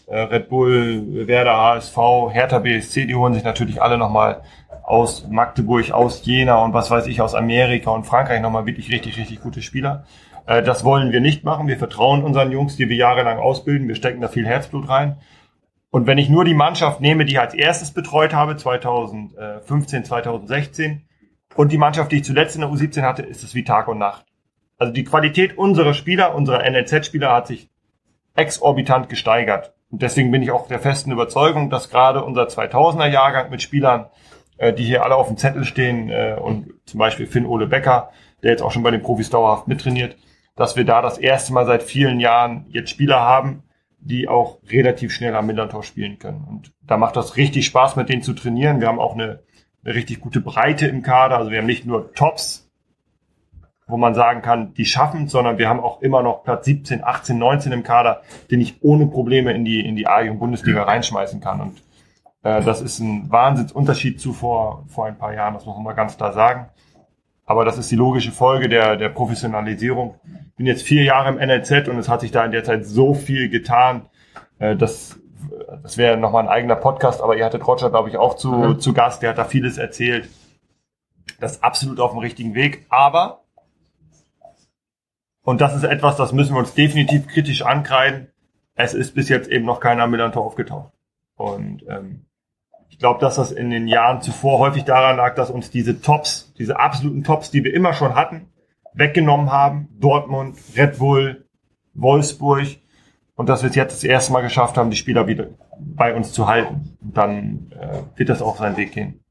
äh, 0.07 0.19
Red 0.19 0.49
Bull, 0.49 1.27
Werder, 1.27 1.57
HSV, 1.57 1.97
Hertha 2.31 2.59
BSC, 2.59 3.05
die 3.05 3.15
holen 3.15 3.33
sich 3.33 3.43
natürlich 3.43 3.81
alle 3.81 3.97
nochmal 3.97 4.41
aus 4.83 5.27
Magdeburg, 5.27 5.91
aus 5.91 6.25
Jena 6.25 6.63
und 6.63 6.73
was 6.73 6.89
weiß 6.89 7.07
ich, 7.07 7.21
aus 7.21 7.35
Amerika 7.35 7.91
und 7.91 8.05
Frankreich 8.05 8.41
nochmal 8.41 8.65
wirklich 8.65 8.91
richtig, 8.91 9.17
richtig 9.17 9.39
gute 9.41 9.61
Spieler. 9.61 10.03
Äh, 10.49 10.63
das 10.63 10.83
wollen 10.83 11.11
wir 11.11 11.21
nicht 11.21 11.43
machen. 11.43 11.67
Wir 11.67 11.77
vertrauen 11.77 12.23
unseren 12.23 12.51
Jungs, 12.51 12.75
die 12.75 12.89
wir 12.89 12.97
jahrelang 12.97 13.37
ausbilden. 13.37 13.87
Wir 13.87 13.95
stecken 13.95 14.19
da 14.19 14.27
viel 14.27 14.47
Herzblut 14.47 14.89
rein. 14.89 15.17
Und 15.91 16.07
wenn 16.07 16.17
ich 16.17 16.29
nur 16.29 16.43
die 16.43 16.55
Mannschaft 16.55 17.01
nehme, 17.01 17.25
die 17.25 17.33
ich 17.33 17.39
als 17.39 17.53
erstes 17.53 17.91
betreut 17.91 18.33
habe, 18.33 18.57
2015, 18.57 20.05
2016, 20.05 21.05
und 21.55 21.71
die 21.71 21.77
Mannschaft, 21.77 22.11
die 22.11 22.17
ich 22.17 22.23
zuletzt 22.23 22.55
in 22.55 22.61
der 22.61 22.69
U17 22.69 23.01
hatte, 23.01 23.23
ist 23.23 23.43
es 23.43 23.55
wie 23.55 23.63
Tag 23.63 23.87
und 23.87 23.97
Nacht. 23.97 24.25
Also 24.77 24.93
die 24.93 25.03
Qualität 25.03 25.57
unserer 25.57 25.93
Spieler, 25.93 26.35
unserer 26.35 26.63
NLZ-Spieler 26.69 27.31
hat 27.33 27.47
sich 27.47 27.69
exorbitant 28.35 29.09
gesteigert. 29.09 29.73
Und 29.91 30.01
deswegen 30.01 30.31
bin 30.31 30.43
ich 30.43 30.51
auch 30.51 30.67
der 30.67 30.79
festen 30.79 31.11
Überzeugung, 31.11 31.69
dass 31.69 31.89
gerade 31.89 32.23
unser 32.23 32.43
2000er-Jahrgang 32.43 33.49
mit 33.49 33.61
Spielern, 33.61 34.05
äh, 34.57 34.73
die 34.73 34.85
hier 34.85 35.03
alle 35.03 35.15
auf 35.15 35.27
dem 35.27 35.37
Zettel 35.37 35.65
stehen, 35.65 36.09
äh, 36.09 36.37
und 36.39 36.71
zum 36.85 36.99
Beispiel 36.99 37.25
Finn 37.25 37.47
Ole 37.47 37.67
Becker, 37.67 38.11
der 38.43 38.51
jetzt 38.51 38.61
auch 38.61 38.71
schon 38.71 38.83
bei 38.83 38.91
den 38.91 39.01
Profis 39.01 39.31
dauerhaft 39.31 39.67
mittrainiert, 39.67 40.15
dass 40.59 40.75
wir 40.75 40.83
da 40.83 41.01
das 41.01 41.17
erste 41.17 41.53
Mal 41.53 41.65
seit 41.65 41.83
vielen 41.83 42.19
Jahren 42.19 42.65
jetzt 42.67 42.89
Spieler 42.89 43.21
haben, 43.21 43.63
die 44.01 44.27
auch 44.27 44.57
relativ 44.69 45.13
schnell 45.13 45.33
am 45.33 45.45
Millantor 45.45 45.83
spielen 45.83 46.19
können. 46.19 46.43
Und 46.49 46.73
da 46.81 46.97
macht 46.97 47.15
das 47.15 47.37
richtig 47.37 47.65
Spaß, 47.65 47.95
mit 47.95 48.09
denen 48.09 48.23
zu 48.23 48.33
trainieren. 48.33 48.81
Wir 48.81 48.89
haben 48.89 48.99
auch 48.99 49.13
eine, 49.13 49.39
eine 49.85 49.95
richtig 49.95 50.19
gute 50.19 50.41
Breite 50.41 50.85
im 50.87 51.01
Kader. 51.01 51.37
Also 51.37 51.49
wir 51.49 51.59
haben 51.59 51.65
nicht 51.65 51.85
nur 51.85 52.13
Tops, 52.13 52.69
wo 53.87 53.95
man 53.95 54.13
sagen 54.13 54.41
kann, 54.41 54.73
die 54.73 54.83
schaffen, 54.83 55.29
sondern 55.29 55.59
wir 55.59 55.69
haben 55.69 55.79
auch 55.79 56.01
immer 56.01 56.21
noch 56.23 56.43
Platz 56.43 56.65
17, 56.65 57.05
18, 57.05 57.37
19 57.37 57.71
im 57.71 57.83
Kader, 57.83 58.21
den 58.51 58.59
ich 58.59 58.83
ohne 58.83 59.07
Probleme 59.07 59.53
in 59.53 59.63
die, 59.63 59.79
in 59.79 59.95
die 59.95 60.07
A-Jugend-Bundesliga 60.07 60.83
reinschmeißen 60.83 61.39
kann. 61.39 61.61
Und 61.61 61.81
äh, 62.43 62.61
das 62.61 62.81
ist 62.81 62.99
ein 62.99 63.31
Wahnsinnsunterschied 63.31 64.19
zu 64.19 64.33
vor, 64.33 64.83
vor 64.89 65.05
ein 65.05 65.17
paar 65.17 65.33
Jahren, 65.33 65.53
das 65.53 65.65
muss 65.65 65.75
man 65.75 65.85
mal 65.85 65.93
ganz 65.93 66.17
klar 66.17 66.33
sagen. 66.33 66.67
Aber 67.49 67.65
das 67.65 67.79
ist 67.79 67.89
die 67.89 67.95
logische 67.95 68.31
Folge 68.31 68.69
der, 68.69 68.95
der 68.95 69.09
Professionalisierung. 69.09 70.19
Ich 70.51 70.55
bin 70.57 70.67
jetzt 70.67 70.83
vier 70.83 71.01
Jahre 71.01 71.29
im 71.29 71.37
NLZ 71.37 71.87
und 71.87 71.97
es 71.97 72.07
hat 72.07 72.21
sich 72.21 72.29
da 72.29 72.45
in 72.45 72.51
der 72.51 72.63
Zeit 72.63 72.85
so 72.85 73.15
viel 73.15 73.49
getan. 73.49 74.07
Äh, 74.59 74.75
das, 74.75 75.19
das 75.81 75.97
wäre 75.97 76.15
nochmal 76.15 76.43
ein 76.43 76.49
eigener 76.49 76.75
Podcast, 76.75 77.21
aber 77.23 77.35
ihr 77.35 77.43
hattet 77.43 77.65
Roger, 77.65 77.89
glaube 77.89 78.07
ich, 78.09 78.17
auch 78.17 78.35
zu, 78.35 78.51
Mhm. 78.51 78.79
zu 78.79 78.93
Gast. 78.93 79.23
Der 79.23 79.31
hat 79.31 79.39
da 79.39 79.45
vieles 79.45 79.79
erzählt. 79.79 80.29
Das 81.39 81.53
ist 81.53 81.63
absolut 81.63 81.99
auf 81.99 82.11
dem 82.11 82.19
richtigen 82.19 82.53
Weg. 82.53 82.85
Aber, 82.89 83.45
und 85.41 85.59
das 85.59 85.75
ist 85.75 85.85
etwas, 85.85 86.17
das 86.17 86.31
müssen 86.33 86.53
wir 86.53 86.59
uns 86.59 86.75
definitiv 86.75 87.27
kritisch 87.27 87.63
ankreiden, 87.63 88.27
es 88.75 88.93
ist 88.93 89.15
bis 89.15 89.27
jetzt 89.27 89.49
eben 89.49 89.65
noch 89.65 89.79
keiner 89.79 90.03
am 90.03 90.11
Millantor 90.11 90.45
aufgetaucht. 90.45 90.93
Und 91.35 91.83
ähm, 91.89 92.27
ich 92.89 92.99
glaube, 92.99 93.19
dass 93.21 93.37
das 93.37 93.51
in 93.51 93.71
den 93.71 93.87
Jahren 93.87 94.21
zuvor 94.21 94.59
häufig 94.59 94.83
daran 94.83 95.17
lag, 95.17 95.33
dass 95.33 95.49
uns 95.49 95.71
diese 95.71 95.99
Tops, 95.99 96.48
diese 96.59 96.79
absoluten 96.79 97.23
Tops, 97.23 97.51
die 97.51 97.63
wir 97.63 97.73
immer 97.73 97.93
schon 97.93 98.15
hatten, 98.15 98.49
weggenommen 98.93 99.51
haben. 99.51 99.89
Dortmund, 99.99 100.57
Red 100.75 100.99
Bull, 100.99 101.45
Wolfsburg. 101.93 102.67
Und 103.35 103.47
dass 103.47 103.63
wir 103.63 103.69
es 103.69 103.75
jetzt 103.75 103.95
das 103.95 104.03
erste 104.03 104.33
Mal 104.33 104.41
geschafft 104.41 104.77
haben, 104.77 104.91
die 104.91 104.97
Spieler 104.97 105.25
wieder 105.27 105.47
bei 105.79 106.13
uns 106.13 106.33
zu 106.33 106.47
halten. 106.47 106.97
Dann 106.99 107.71
äh, 107.71 108.19
wird 108.19 108.29
das 108.29 108.41
auch 108.41 108.57
seinen 108.57 108.75
Weg 108.75 108.91
gehen. 108.91 109.21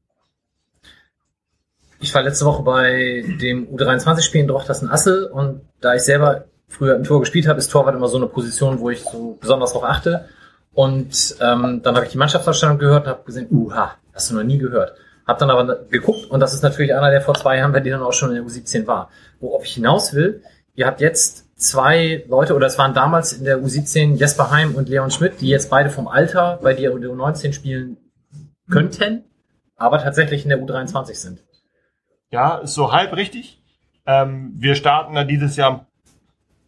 Ich 2.01 2.15
war 2.15 2.23
letzte 2.23 2.45
Woche 2.45 2.63
bei 2.63 3.23
dem 3.41 3.67
U23-Spiel 3.67 4.41
in 4.41 4.47
Drochtersen-Assel 4.47 5.25
und 5.25 5.61
da 5.81 5.95
ich 5.95 6.01
selber 6.01 6.45
früher 6.69 6.95
im 6.95 7.03
Tor 7.03 7.19
gespielt 7.19 7.47
habe, 7.47 7.59
ist 7.59 7.69
Torwart 7.69 7.95
immer 7.95 8.07
so 8.07 8.17
eine 8.17 8.27
Position, 8.27 8.79
wo 8.79 8.89
ich 8.89 9.01
so 9.01 9.37
besonders 9.39 9.73
darauf 9.73 9.89
achte. 9.89 10.29
Und 10.71 11.35
ähm, 11.41 11.81
dann 11.83 11.95
habe 11.95 12.05
ich 12.05 12.11
die 12.11 12.17
Mannschaftsausstellung 12.17 12.77
gehört 12.77 13.05
und 13.05 13.11
habe 13.11 13.23
gesehen, 13.25 13.47
uha, 13.51 13.95
hast 14.13 14.31
du 14.31 14.35
noch 14.35 14.43
nie 14.43 14.57
gehört. 14.57 14.93
Hab 15.29 15.37
dann 15.37 15.51
aber 15.51 15.85
geguckt 15.91 16.25
und 16.25 16.39
das 16.39 16.55
ist 16.55 16.63
natürlich 16.63 16.95
einer, 16.95 17.11
der 17.11 17.21
vor 17.21 17.35
zwei 17.35 17.57
Jahren 17.57 17.71
bei 17.71 17.81
dir 17.81 17.93
dann 17.93 18.01
auch 18.01 18.13
schon 18.13 18.29
in 18.29 18.35
der 18.37 18.43
U17 18.43 18.87
war. 18.87 19.11
Worauf 19.39 19.63
ich 19.63 19.75
hinaus 19.75 20.15
will, 20.15 20.41
ihr 20.73 20.87
habt 20.87 21.01
jetzt 21.01 21.45
zwei 21.55 22.25
Leute, 22.27 22.55
oder 22.55 22.65
es 22.65 22.79
waren 22.79 22.95
damals 22.95 23.33
in 23.33 23.43
der 23.43 23.59
U17 23.59 24.15
Jesper 24.15 24.49
Heim 24.49 24.73
und 24.73 24.89
Leon 24.89 25.11
Schmidt, 25.11 25.39
die 25.39 25.47
jetzt 25.47 25.69
beide 25.69 25.91
vom 25.91 26.07
Alter 26.07 26.57
bei 26.63 26.73
dir 26.73 26.91
in 26.93 27.01
der 27.01 27.11
U19 27.11 27.53
spielen 27.53 27.97
könnten, 28.71 29.23
aber 29.75 29.99
tatsächlich 29.99 30.45
in 30.45 30.49
der 30.49 30.63
U23 30.63 31.13
sind. 31.13 31.43
Ja, 32.31 32.57
ist 32.57 32.73
so 32.73 32.91
halb 32.91 33.15
richtig. 33.15 33.61
Ähm, 34.07 34.53
wir 34.55 34.73
starten 34.73 35.13
da 35.13 35.25
dieses 35.25 35.57
Jahr 35.57 35.71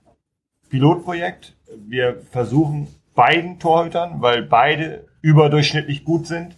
ein 0.05 0.13
Pilotprojekt. 0.69 1.55
Wir 1.87 2.21
versuchen 2.29 2.89
beiden 3.15 3.57
Torhütern, 3.57 4.21
weil 4.21 4.43
beide 4.43 5.07
überdurchschnittlich 5.21 6.03
gut 6.03 6.27
sind, 6.27 6.55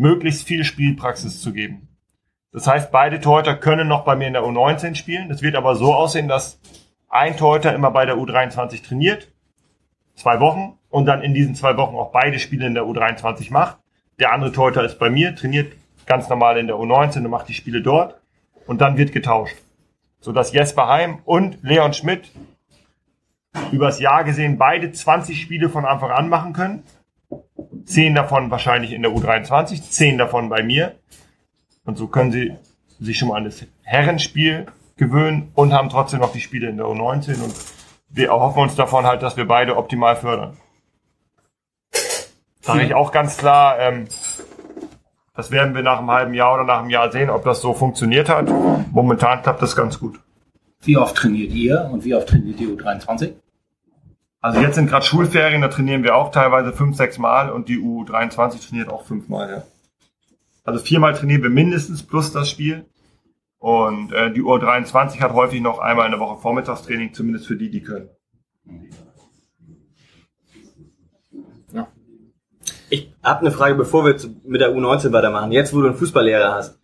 möglichst 0.00 0.46
viel 0.46 0.64
Spielpraxis 0.64 1.42
zu 1.42 1.52
geben. 1.52 1.88
Das 2.52 2.66
heißt, 2.66 2.90
beide 2.90 3.20
Torhüter 3.20 3.54
können 3.54 3.86
noch 3.86 4.04
bei 4.04 4.16
mir 4.16 4.26
in 4.26 4.32
der 4.32 4.42
U19 4.42 4.94
spielen. 4.94 5.30
Es 5.30 5.42
wird 5.42 5.54
aber 5.54 5.76
so 5.76 5.94
aussehen, 5.94 6.26
dass 6.26 6.58
ein 7.08 7.36
Torhüter 7.36 7.74
immer 7.74 7.90
bei 7.90 8.06
der 8.06 8.16
U23 8.16 8.82
trainiert, 8.82 9.30
zwei 10.14 10.40
Wochen, 10.40 10.78
und 10.88 11.04
dann 11.04 11.22
in 11.22 11.34
diesen 11.34 11.54
zwei 11.54 11.76
Wochen 11.76 11.94
auch 11.94 12.10
beide 12.12 12.38
Spiele 12.38 12.66
in 12.66 12.74
der 12.74 12.84
U23 12.84 13.52
macht. 13.52 13.78
Der 14.18 14.32
andere 14.32 14.50
Torhüter 14.50 14.84
ist 14.84 14.98
bei 14.98 15.10
mir, 15.10 15.36
trainiert 15.36 15.72
ganz 16.06 16.28
normal 16.28 16.56
in 16.56 16.66
der 16.66 16.76
U19 16.76 17.18
und 17.18 17.30
macht 17.30 17.48
die 17.48 17.54
Spiele 17.54 17.82
dort. 17.82 18.20
Und 18.66 18.80
dann 18.80 18.96
wird 18.96 19.12
getauscht. 19.12 19.56
Sodass 20.18 20.52
Jesper 20.52 20.88
Heim 20.88 21.20
und 21.24 21.58
Leon 21.62 21.92
Schmidt 21.92 22.30
übers 23.70 24.00
Jahr 24.00 24.24
gesehen 24.24 24.58
beide 24.58 24.90
20 24.90 25.40
Spiele 25.40 25.68
von 25.68 25.84
Anfang 25.84 26.10
an 26.10 26.28
machen 26.28 26.52
können. 26.52 26.84
Zehn 27.84 28.14
davon 28.14 28.50
wahrscheinlich 28.50 28.92
in 28.92 29.02
der 29.02 29.12
U23, 29.12 29.82
zehn 29.82 30.18
davon 30.18 30.48
bei 30.48 30.62
mir. 30.62 30.96
Und 31.84 31.98
so 31.98 32.06
können 32.06 32.32
sie 32.32 32.54
sich 33.00 33.18
schon 33.18 33.28
mal 33.28 33.36
an 33.36 33.44
das 33.44 33.64
Herrenspiel 33.82 34.66
gewöhnen 34.96 35.50
und 35.54 35.72
haben 35.72 35.88
trotzdem 35.88 36.20
noch 36.20 36.32
die 36.32 36.40
Spiele 36.40 36.68
in 36.68 36.76
der 36.76 36.86
U19 36.86 37.42
und 37.42 37.54
wir 38.10 38.28
erhoffen 38.28 38.62
uns 38.62 38.74
davon 38.74 39.06
halt, 39.06 39.22
dass 39.22 39.36
wir 39.36 39.46
beide 39.46 39.76
optimal 39.76 40.16
fördern. 40.16 40.56
Sage 42.60 42.82
ich 42.82 42.94
auch 42.94 43.10
ganz 43.10 43.36
klar, 43.36 43.78
ähm, 43.78 44.06
das 45.34 45.50
werden 45.50 45.74
wir 45.74 45.82
nach 45.82 45.98
einem 45.98 46.10
halben 46.10 46.34
Jahr 46.34 46.54
oder 46.54 46.64
nach 46.64 46.80
einem 46.80 46.90
Jahr 46.90 47.10
sehen, 47.10 47.30
ob 47.30 47.44
das 47.44 47.62
so 47.62 47.72
funktioniert 47.72 48.28
hat. 48.28 48.50
Momentan 48.92 49.42
klappt 49.42 49.62
das 49.62 49.74
ganz 49.74 49.98
gut. 49.98 50.20
Wie 50.82 50.96
oft 50.96 51.16
trainiert 51.16 51.52
ihr 51.52 51.88
und 51.90 52.04
wie 52.04 52.14
oft 52.14 52.28
trainiert 52.28 52.58
die 52.58 52.66
U23? 52.66 53.32
Also 54.40 54.60
jetzt 54.60 54.76
sind 54.76 54.88
gerade 54.88 55.04
Schulferien, 55.04 55.60
da 55.60 55.68
trainieren 55.68 56.02
wir 56.02 56.16
auch 56.16 56.30
teilweise 56.30 56.72
fünf, 56.72 56.96
sechs 56.96 57.18
Mal 57.18 57.50
und 57.50 57.68
die 57.68 57.78
U23 57.78 58.68
trainiert 58.68 58.88
auch 58.88 59.04
fünfmal, 59.04 59.50
ja. 59.50 59.62
Also 60.64 60.82
viermal 60.82 61.14
trainieren 61.14 61.42
wir 61.42 61.50
mindestens 61.50 62.02
plus 62.02 62.32
das 62.32 62.48
Spiel. 62.48 62.86
Und 63.58 64.12
äh, 64.12 64.32
die 64.32 64.42
U23 64.42 65.20
hat 65.20 65.34
häufig 65.34 65.60
noch 65.60 65.78
einmal 65.78 66.06
in 66.06 66.12
der 66.12 66.20
Woche 66.20 66.40
Vormittagstraining, 66.40 67.12
zumindest 67.12 67.46
für 67.46 67.56
die, 67.56 67.70
die 67.70 67.82
können. 67.82 68.08
Ich 72.88 73.12
habe 73.22 73.40
eine 73.40 73.52
Frage, 73.52 73.76
bevor 73.76 74.04
wir 74.04 74.16
mit 74.44 74.60
der 74.60 74.74
U19 74.74 75.12
weitermachen. 75.12 75.52
Jetzt, 75.52 75.72
wo 75.72 75.80
du 75.80 75.86
einen 75.86 75.96
Fußballlehrer 75.96 76.54
hast. 76.54 76.80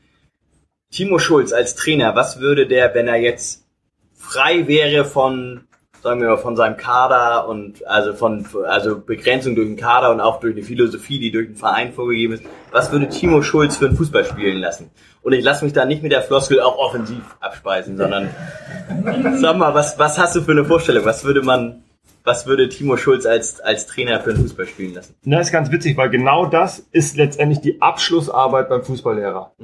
Timo 0.93 1.19
Schulz 1.19 1.53
als 1.53 1.75
Trainer, 1.75 2.15
was 2.15 2.39
würde 2.39 2.67
der, 2.67 2.95
wenn 2.95 3.09
er 3.09 3.17
jetzt 3.17 3.67
frei 4.15 4.69
wäre 4.69 5.05
von, 5.05 5.67
sagen 6.07 6.21
wir 6.21 6.29
mal, 6.29 6.37
von 6.37 6.55
seinem 6.55 6.77
Kader 6.77 7.49
und 7.49 7.85
also 7.85 8.15
von 8.15 8.47
also 8.69 9.01
Begrenzung 9.01 9.57
durch 9.57 9.67
den 9.67 9.77
Kader 9.77 10.13
und 10.13 10.21
auch 10.21 10.39
durch 10.39 10.55
eine 10.55 10.65
Philosophie, 10.65 11.19
die 11.19 11.33
durch 11.33 11.49
den 11.49 11.57
Verein 11.57 11.93
vorgegeben 11.93 12.35
ist, 12.35 12.45
was 12.71 12.93
würde 12.93 13.09
Timo 13.09 13.43
Schulz 13.43 13.77
für 13.77 13.87
einen 13.87 13.97
Fußball 13.97 14.25
spielen 14.25 14.59
lassen? 14.59 14.93
Und 15.23 15.33
ich 15.33 15.43
lasse 15.43 15.65
mich 15.65 15.75
da 15.75 15.85
nicht 15.85 16.05
mit 16.05 16.13
der 16.13 16.23
Floskel 16.23 16.61
auch 16.61 16.79
offensiv 16.79 17.25
abspeisen, 17.41 17.97
sondern 17.97 18.31
sag 19.41 19.57
mal, 19.57 19.75
was, 19.75 19.99
was 19.99 20.17
hast 20.17 20.37
du 20.37 20.43
für 20.43 20.53
eine 20.53 20.65
Vorstellung? 20.65 21.05
Was 21.05 21.25
würde 21.25 21.43
man, 21.43 21.83
was 22.23 22.47
würde 22.47 22.69
Timo 22.69 22.97
Schulz 22.97 23.27
als, 23.27 23.61
als 23.61 23.87
Trainer 23.87 24.21
für 24.21 24.31
einen 24.31 24.43
Fußball 24.43 24.67
spielen 24.67 24.95
lassen? 24.95 25.17
Na, 25.25 25.41
ist 25.41 25.51
ganz 25.51 25.73
witzig, 25.73 25.97
weil 25.97 26.11
genau 26.11 26.47
das 26.47 26.87
ist 26.93 27.17
letztendlich 27.17 27.63
die 27.63 27.83
Abschlussarbeit 27.83 28.69
beim 28.69 28.85
Fußballlehrer. 28.85 29.57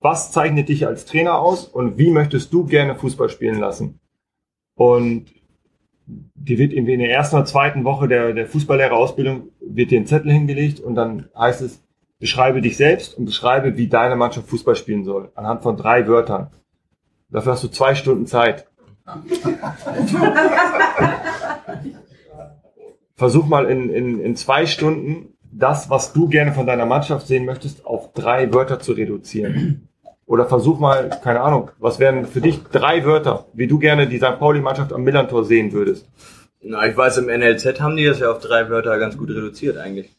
Was 0.00 0.32
zeichnet 0.32 0.68
dich 0.68 0.86
als 0.86 1.06
Trainer 1.06 1.38
aus 1.38 1.64
und 1.64 1.96
wie 1.96 2.10
möchtest 2.10 2.52
du 2.52 2.66
gerne 2.66 2.94
Fußball 2.94 3.30
spielen 3.30 3.58
lassen? 3.58 4.00
Und 4.74 5.37
die 6.08 6.58
wird 6.58 6.72
irgendwie 6.72 6.94
in 6.94 7.00
der 7.00 7.10
ersten 7.10 7.36
oder 7.36 7.44
zweiten 7.44 7.84
Woche 7.84 8.08
der, 8.08 8.32
der 8.32 8.46
Fußballlehrerausbildung 8.46 9.50
wird 9.60 9.90
dir 9.90 10.00
ein 10.00 10.06
Zettel 10.06 10.32
hingelegt 10.32 10.80
und 10.80 10.94
dann 10.94 11.28
heißt 11.36 11.60
es, 11.60 11.84
beschreibe 12.18 12.62
dich 12.62 12.78
selbst 12.78 13.16
und 13.18 13.26
beschreibe, 13.26 13.76
wie 13.76 13.88
deine 13.88 14.16
Mannschaft 14.16 14.48
Fußball 14.48 14.74
spielen 14.74 15.04
soll. 15.04 15.30
Anhand 15.34 15.62
von 15.62 15.76
drei 15.76 16.08
Wörtern. 16.08 16.50
Dafür 17.30 17.52
hast 17.52 17.62
du 17.64 17.68
zwei 17.68 17.94
Stunden 17.94 18.26
Zeit. 18.26 18.66
Versuch 23.14 23.46
mal 23.46 23.66
in, 23.66 23.90
in, 23.90 24.20
in 24.20 24.34
zwei 24.36 24.64
Stunden 24.66 25.34
das, 25.50 25.90
was 25.90 26.12
du 26.12 26.28
gerne 26.28 26.52
von 26.52 26.66
deiner 26.66 26.86
Mannschaft 26.86 27.26
sehen 27.26 27.44
möchtest, 27.44 27.84
auf 27.84 28.12
drei 28.12 28.52
Wörter 28.52 28.80
zu 28.80 28.92
reduzieren. 28.92 29.88
Oder 30.28 30.44
versuch 30.44 30.78
mal, 30.78 31.08
keine 31.24 31.40
Ahnung, 31.40 31.70
was 31.78 31.98
wären 31.98 32.26
für 32.26 32.42
dich 32.42 32.62
drei 32.64 33.06
Wörter, 33.06 33.46
wie 33.54 33.66
du 33.66 33.78
gerne 33.78 34.06
die 34.06 34.18
St. 34.18 34.38
Pauli-Mannschaft 34.38 34.92
am 34.92 35.02
Millantor 35.02 35.42
sehen 35.42 35.72
würdest? 35.72 36.06
Na, 36.60 36.86
ich 36.86 36.94
weiß, 36.94 37.16
im 37.16 37.26
NLZ 37.28 37.80
haben 37.80 37.96
die 37.96 38.04
das 38.04 38.20
ja 38.20 38.30
auf 38.30 38.38
drei 38.38 38.68
Wörter 38.68 38.98
ganz 38.98 39.16
gut 39.16 39.30
reduziert 39.30 39.78
eigentlich. 39.78 40.14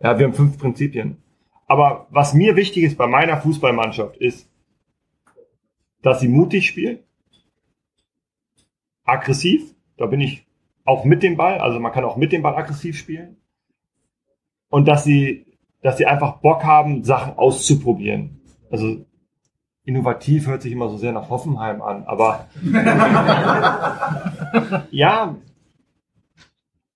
Ja, 0.00 0.16
wir 0.16 0.26
haben 0.26 0.34
fünf 0.34 0.58
Prinzipien. 0.58 1.16
Aber 1.66 2.06
was 2.10 2.34
mir 2.34 2.54
wichtig 2.54 2.84
ist 2.84 2.96
bei 2.96 3.08
meiner 3.08 3.36
Fußballmannschaft 3.38 4.16
ist, 4.18 4.48
dass 6.02 6.20
sie 6.20 6.28
mutig 6.28 6.68
spielen, 6.68 7.00
aggressiv, 9.04 9.74
da 9.96 10.06
bin 10.06 10.20
ich 10.20 10.46
auch 10.84 11.04
mit 11.04 11.24
dem 11.24 11.36
Ball, 11.36 11.58
also 11.58 11.80
man 11.80 11.90
kann 11.90 12.04
auch 12.04 12.16
mit 12.16 12.30
dem 12.30 12.42
Ball 12.42 12.54
aggressiv 12.54 12.96
spielen. 12.96 13.38
Und 14.70 14.86
dass 14.86 15.02
sie, 15.02 15.46
dass 15.82 15.98
sie 15.98 16.06
einfach 16.06 16.36
Bock 16.36 16.62
haben, 16.62 17.02
Sachen 17.02 17.36
auszuprobieren. 17.36 18.40
Also 18.70 19.04
innovativ 19.88 20.46
hört 20.46 20.60
sich 20.60 20.70
immer 20.70 20.90
so 20.90 20.98
sehr 20.98 21.12
nach 21.12 21.30
Hoffenheim 21.30 21.80
an, 21.80 22.04
aber 22.04 22.46
ja, 24.90 25.34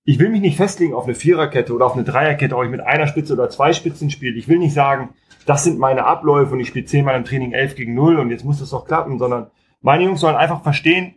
ich 0.04 0.18
will 0.18 0.28
mich 0.28 0.42
nicht 0.42 0.58
festlegen 0.58 0.92
auf 0.92 1.04
eine 1.04 1.14
Viererkette 1.14 1.74
oder 1.74 1.86
auf 1.86 1.94
eine 1.94 2.04
Dreierkette, 2.04 2.54
ob 2.54 2.64
ich 2.64 2.70
mit 2.70 2.82
einer 2.82 3.06
Spitze 3.06 3.32
oder 3.32 3.48
zwei 3.48 3.72
Spitzen 3.72 4.10
spiele. 4.10 4.36
Ich 4.36 4.46
will 4.46 4.58
nicht 4.58 4.74
sagen, 4.74 5.14
das 5.46 5.64
sind 5.64 5.78
meine 5.78 6.04
Abläufe 6.04 6.52
und 6.52 6.60
ich 6.60 6.68
spiele 6.68 6.84
zehnmal 6.84 7.16
im 7.16 7.24
Training 7.24 7.52
11 7.52 7.76
gegen 7.76 7.94
0 7.94 8.18
und 8.18 8.30
jetzt 8.30 8.44
muss 8.44 8.58
das 8.58 8.70
doch 8.70 8.84
klappen, 8.84 9.18
sondern 9.18 9.50
meine 9.80 10.04
Jungs 10.04 10.20
sollen 10.20 10.36
einfach 10.36 10.62
verstehen, 10.62 11.14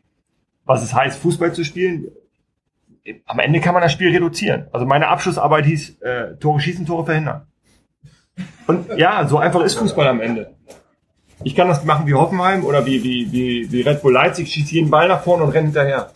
was 0.64 0.82
es 0.82 0.94
heißt, 0.94 1.20
Fußball 1.20 1.54
zu 1.54 1.66
spielen. 1.66 2.08
Am 3.26 3.40
Ende 3.40 3.60
kann 3.60 3.74
man 3.74 3.84
das 3.84 3.92
Spiel 3.92 4.12
reduzieren. 4.12 4.68
Also 4.72 4.86
meine 4.86 5.10
Abschlussarbeit 5.10 5.66
hieß, 5.66 6.02
äh, 6.02 6.38
Tore 6.38 6.62
schießen, 6.62 6.86
Tore 6.86 7.06
verhindern. 7.06 7.48
Und 8.66 8.98
ja, 8.98 9.28
so 9.28 9.38
einfach 9.38 9.62
ist 9.62 9.76
Fußball 9.76 10.08
am 10.08 10.22
Ende. 10.22 10.56
Ich 11.46 11.54
kann 11.54 11.68
das 11.68 11.86
machen 11.86 12.08
wie 12.08 12.16
Hoffenheim 12.16 12.66
oder 12.66 12.88
wie, 12.88 13.04
wie, 13.04 13.32
wie, 13.32 13.72
wie 13.72 13.82
Red 13.82 14.02
Bull 14.02 14.14
Leipzig, 14.14 14.52
schieße 14.52 14.74
jeden 14.74 14.90
Ball 14.90 15.08
nach 15.08 15.22
vorne 15.22 15.44
und 15.44 15.52
renne 15.52 15.68
hinterher. 15.68 16.10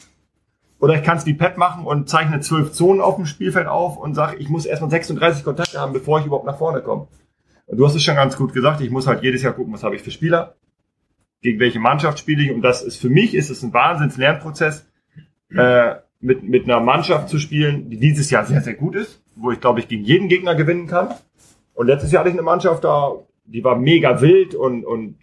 Oder 0.79 0.95
ich 0.95 1.03
kann 1.03 1.17
es 1.17 1.27
wie 1.27 1.35
Pep 1.35 1.55
machen 1.55 1.85
und 1.85 2.09
zeichne 2.09 2.39
zwölf 2.39 2.71
Zonen 2.71 2.99
auf 2.99 3.15
dem 3.15 3.27
Spielfeld 3.27 3.67
auf 3.67 3.97
und 3.97 4.15
sage, 4.15 4.37
ich 4.37 4.49
muss 4.49 4.65
erstmal 4.65 4.89
36 4.89 5.43
Kontakte 5.43 5.79
haben, 5.79 5.93
bevor 5.93 6.19
ich 6.19 6.25
überhaupt 6.25 6.47
nach 6.47 6.57
vorne 6.57 6.81
komme. 6.81 7.07
Du 7.67 7.85
hast 7.85 7.93
es 7.93 8.03
schon 8.03 8.15
ganz 8.15 8.37
gut 8.37 8.53
gesagt, 8.53 8.81
ich 8.81 8.89
muss 8.89 9.05
halt 9.05 9.21
jedes 9.21 9.43
Jahr 9.43 9.53
gucken, 9.53 9.71
was 9.71 9.83
habe 9.83 9.95
ich 9.95 10.01
für 10.01 10.09
Spieler, 10.09 10.55
gegen 11.43 11.59
welche 11.59 11.79
Mannschaft 11.79 12.17
spiele 12.17 12.41
ich. 12.41 12.51
Und 12.51 12.63
das 12.63 12.81
ist 12.81 12.97
für 12.97 13.09
mich 13.09 13.35
ist 13.35 13.51
es 13.51 13.61
ein 13.61 13.71
Wahnsinns 13.71 14.17
Lernprozess, 14.17 14.87
äh, 15.55 15.93
mit, 16.19 16.41
mit 16.41 16.63
einer 16.63 16.79
Mannschaft 16.79 17.29
zu 17.29 17.37
spielen, 17.37 17.91
die 17.91 17.99
dieses 17.99 18.31
Jahr 18.31 18.45
sehr, 18.45 18.61
sehr 18.61 18.73
gut 18.73 18.95
ist, 18.95 19.21
wo 19.35 19.51
ich 19.51 19.61
glaube 19.61 19.79
ich 19.79 19.87
gegen 19.87 20.03
jeden 20.03 20.27
Gegner 20.27 20.55
gewinnen 20.55 20.87
kann. 20.87 21.09
Und 21.75 21.85
letztes 21.85 22.11
Jahr 22.11 22.21
hatte 22.21 22.29
ich 22.29 22.35
eine 22.35 22.41
Mannschaft 22.41 22.83
da, 22.83 23.13
die 23.51 23.63
war 23.63 23.75
mega 23.75 24.21
wild 24.21 24.55
und, 24.55 24.85
und 24.85 25.15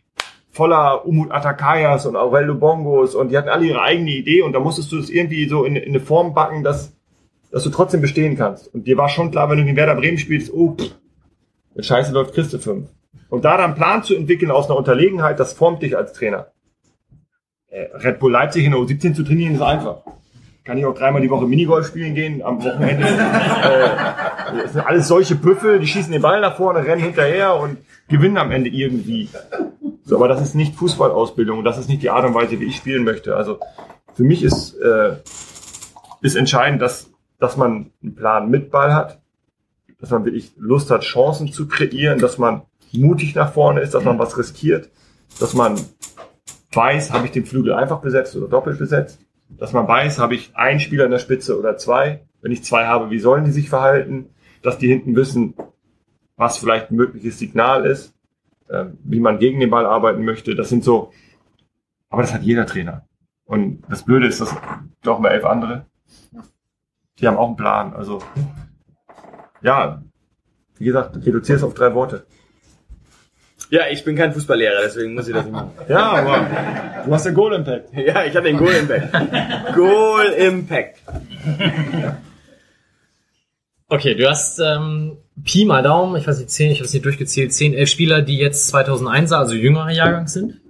voller 0.51 1.07
Umut 1.07 1.31
Atakayas 1.31 2.07
und 2.07 2.17
Aurelio 2.17 2.55
Bongos 2.55 3.15
und 3.15 3.31
die 3.31 3.37
hatten 3.37 3.49
alle 3.49 3.67
ihre 3.67 3.83
eigene 3.83 4.11
Idee 4.11 4.43
und 4.43 4.53
da 4.53 4.61
musstest 4.61 4.91
du 4.93 4.99
es 4.99 5.11
irgendwie 5.11 5.49
so 5.49 5.65
in, 5.65 5.77
in 5.77 5.91
eine 5.91 6.01
Form 6.01 6.35
backen, 6.35 6.65
dass, 6.65 6.97
dass 7.51 7.63
du 7.65 7.71
trotzdem 7.71 8.01
bestehen 8.01 8.37
kannst. 8.37 8.73
Und 8.75 8.87
dir 8.87 8.97
war 8.97 9.09
schon 9.09 9.31
klar, 9.31 9.51
wenn 9.51 9.59
du 9.59 9.65
gegen 9.65 9.77
Werder 9.77 9.95
Bremen 9.95 10.19
spielst, 10.19 10.53
oh, 10.53 10.75
pff, 10.75 10.95
wenn 11.75 11.85
Scheiße 11.85 12.13
läuft, 12.13 12.35
kriegst 12.35 12.53
du 12.53 12.59
fünf. 12.59 12.89
Und 13.29 13.45
da 13.45 13.57
dann 13.57 13.67
einen 13.67 13.75
Plan 13.75 14.03
zu 14.03 14.15
entwickeln 14.15 14.51
aus 14.51 14.67
einer 14.67 14.79
Unterlegenheit, 14.79 15.39
das 15.39 15.53
formt 15.53 15.83
dich 15.83 15.97
als 15.97 16.13
Trainer. 16.15 16.47
Äh, 17.69 17.89
Red 17.95 18.19
Bull 18.19 18.33
Leipzig 18.33 18.65
in 18.65 18.73
der 18.73 18.81
U17 18.81 19.15
zu 19.15 19.25
trainieren 19.25 19.55
ist 19.55 19.63
einfach. 19.63 20.03
Kann 20.65 20.79
ich 20.79 20.87
auch 20.87 20.95
dreimal 20.95 21.21
die 21.21 21.31
Woche 21.31 21.47
Minigolf 21.47 21.87
spielen 21.87 22.15
gehen 22.15 22.43
am 22.43 22.65
Wochenende. 22.65 23.07
äh, 23.07 24.63
das 24.63 24.73
sind 24.73 24.87
alles 24.87 25.07
solche 25.07 25.35
Büffel, 25.35 25.81
die 25.81 25.87
schießen 25.87 26.13
den 26.13 26.23
Ball 26.23 26.41
nach 26.41 26.57
vorne, 26.57 26.85
rennen 26.85 27.03
hinterher 27.03 27.57
und 27.57 27.77
gewinnen 28.09 28.39
am 28.39 28.51
Ende 28.51 28.71
irgendwie. 28.71 29.29
So, 30.05 30.17
aber 30.17 30.29
das 30.29 30.41
ist 30.41 30.55
nicht 30.55 30.77
Fußballausbildung 30.77 31.59
und 31.59 31.65
das 31.65 31.79
ist 31.79 31.89
nicht 31.89 32.03
die 32.03 32.11
Art 32.11 32.25
und 32.25 32.35
Weise, 32.35 32.61
wie 32.61 32.67
ich 32.67 32.77
spielen 32.77 33.05
möchte. 33.05 33.37
Also 33.37 33.59
für 34.15 34.23
mich 34.23 34.43
ist, 34.43 34.75
äh, 34.75 35.17
ist 36.23 36.37
entscheidend, 36.37 36.81
dass, 36.81 37.11
dass 37.39 37.57
man 37.57 37.91
einen 38.03 38.15
Plan 38.15 38.49
mit 38.49 38.71
Ball 38.71 38.95
hat, 38.95 39.21
dass 40.01 40.11
man 40.11 40.25
wirklich 40.25 40.53
Lust 40.57 40.91
hat, 40.91 41.03
Chancen 41.03 41.53
zu 41.53 41.67
kreieren, 41.67 42.21
dass 42.21 42.39
man 42.39 42.63
mutig 42.93 43.35
nach 43.35 43.53
vorne 43.53 43.81
ist, 43.81 43.95
dass 43.95 44.05
man 44.05 44.19
was 44.19 44.39
riskiert, 44.39 44.91
dass 45.41 45.55
man 45.55 45.77
weiß, 46.73 47.13
habe 47.13 47.27
ich 47.27 47.33
den 47.33 47.47
Flügel 47.47 47.75
einfach 47.75 48.01
besetzt 48.01 48.37
oder 48.37 48.49
doppelt 48.49 48.79
besetzt, 48.79 49.21
dass 49.49 49.73
man 49.73 49.89
weiß, 49.89 50.19
habe 50.19 50.35
ich 50.35 50.55
einen 50.55 50.81
Spieler 50.81 51.05
in 51.05 51.11
der 51.11 51.19
Spitze 51.19 51.59
oder 51.59 51.77
zwei. 51.77 52.27
Wenn 52.43 52.53
ich 52.53 52.65
zwei 52.65 52.87
habe, 52.87 53.11
wie 53.11 53.19
sollen 53.19 53.45
die 53.45 53.51
sich 53.51 53.69
verhalten? 53.69 54.31
Dass 54.63 54.79
die 54.79 54.89
hinten 54.89 55.17
wissen, 55.17 55.55
was 56.37 56.59
vielleicht 56.59 56.91
ein 56.91 56.97
mögliches 56.97 57.39
Signal 57.39 57.87
ist, 57.87 58.15
äh, 58.69 58.87
wie 59.05 59.21
man 59.21 59.39
gegen 59.39 59.61
den 59.61 59.71
Ball 59.71 59.87
arbeiten 59.87 60.25
möchte. 60.25 60.55
Das 60.55 60.69
sind 60.69 60.85
so, 60.85 61.13
aber 62.11 62.23
das 62.23 62.35
hat 62.35 62.43
jeder 62.43 62.67
Trainer. 62.67 63.07
Und 63.45 63.83
das 63.89 64.05
Blöde 64.05 64.27
ist, 64.27 64.41
dass 64.41 64.55
doch 65.03 65.19
mal 65.19 65.31
elf 65.31 65.45
andere, 65.45 65.87
die 67.19 67.27
haben 67.27 67.37
auch 67.37 67.49
einen 67.49 67.57
Plan. 67.57 67.95
Also, 67.95 68.23
ja, 69.63 70.03
wie 70.79 70.85
gesagt, 70.85 71.17
reduziere 71.25 71.57
es 71.57 71.65
auf 71.65 71.75
drei 71.75 71.95
Worte. 71.95 72.27
Ja, 73.71 73.89
ich 73.91 74.05
bin 74.05 74.15
kein 74.15 74.33
Fußballlehrer, 74.33 74.83
deswegen 74.85 75.15
muss 75.15 75.27
ich 75.27 75.35
das 75.35 75.45
nicht 75.45 75.53
machen. 75.53 75.73
Ja, 75.89 76.13
aber 76.13 77.05
du 77.05 77.13
hast 77.13 77.27
den 77.27 77.35
Goal 77.35 77.55
Impact. 77.55 77.93
Ja, 77.95 78.25
ich 78.25 78.37
habe 78.37 78.47
den 78.47 78.59
Goal 78.59 78.73
Impact. 78.73 79.75
Goal 79.75 80.27
Impact. 80.27 81.03
Okay, 83.89 84.17
du 84.17 84.29
hast 84.29 84.59
ähm, 84.59 85.19
Pi 85.45 85.65
mal 85.65 85.83
Daumen, 85.83 86.17
ich 86.17 86.27
weiß 86.27 86.39
nicht, 86.39 86.51
10, 86.51 86.73
ich 86.73 86.79
habe 86.79 86.87
es 86.87 86.93
nicht 86.93 87.05
durchgezählt, 87.05 87.53
10, 87.53 87.73
11 87.73 87.89
Spieler, 87.89 88.23
die 88.23 88.37
jetzt 88.37 88.75
2001er, 88.75 89.37
also 89.37 89.55
jüngerer 89.55 89.93
Jahrgang 89.93 90.27
sind. 90.27 90.61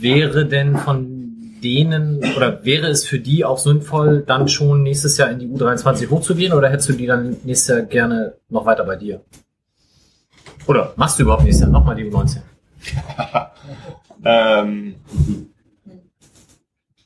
Wäre 0.00 0.46
denn 0.46 0.76
von 0.76 1.22
denen, 1.62 2.18
oder 2.36 2.64
wäre 2.64 2.88
es 2.88 3.06
für 3.06 3.20
die 3.20 3.44
auch 3.44 3.58
sinnvoll, 3.58 4.24
dann 4.26 4.48
schon 4.48 4.82
nächstes 4.82 5.16
Jahr 5.16 5.30
in 5.30 5.38
die 5.38 5.46
U23 5.46 6.10
hochzugehen, 6.10 6.52
oder 6.52 6.70
hättest 6.70 6.88
du 6.88 6.94
die 6.94 7.06
dann 7.06 7.36
nächstes 7.44 7.68
Jahr 7.68 7.82
gerne 7.82 8.34
noch 8.48 8.66
weiter 8.66 8.82
bei 8.82 8.96
dir? 8.96 9.20
Oder 10.66 10.94
machst 10.96 11.20
du 11.20 11.22
überhaupt 11.22 11.44
nächstes 11.44 11.62
Jahr 11.62 11.70
nochmal 11.70 11.94
die 11.94 12.10
U19? 12.10 12.38
ähm, 14.24 14.96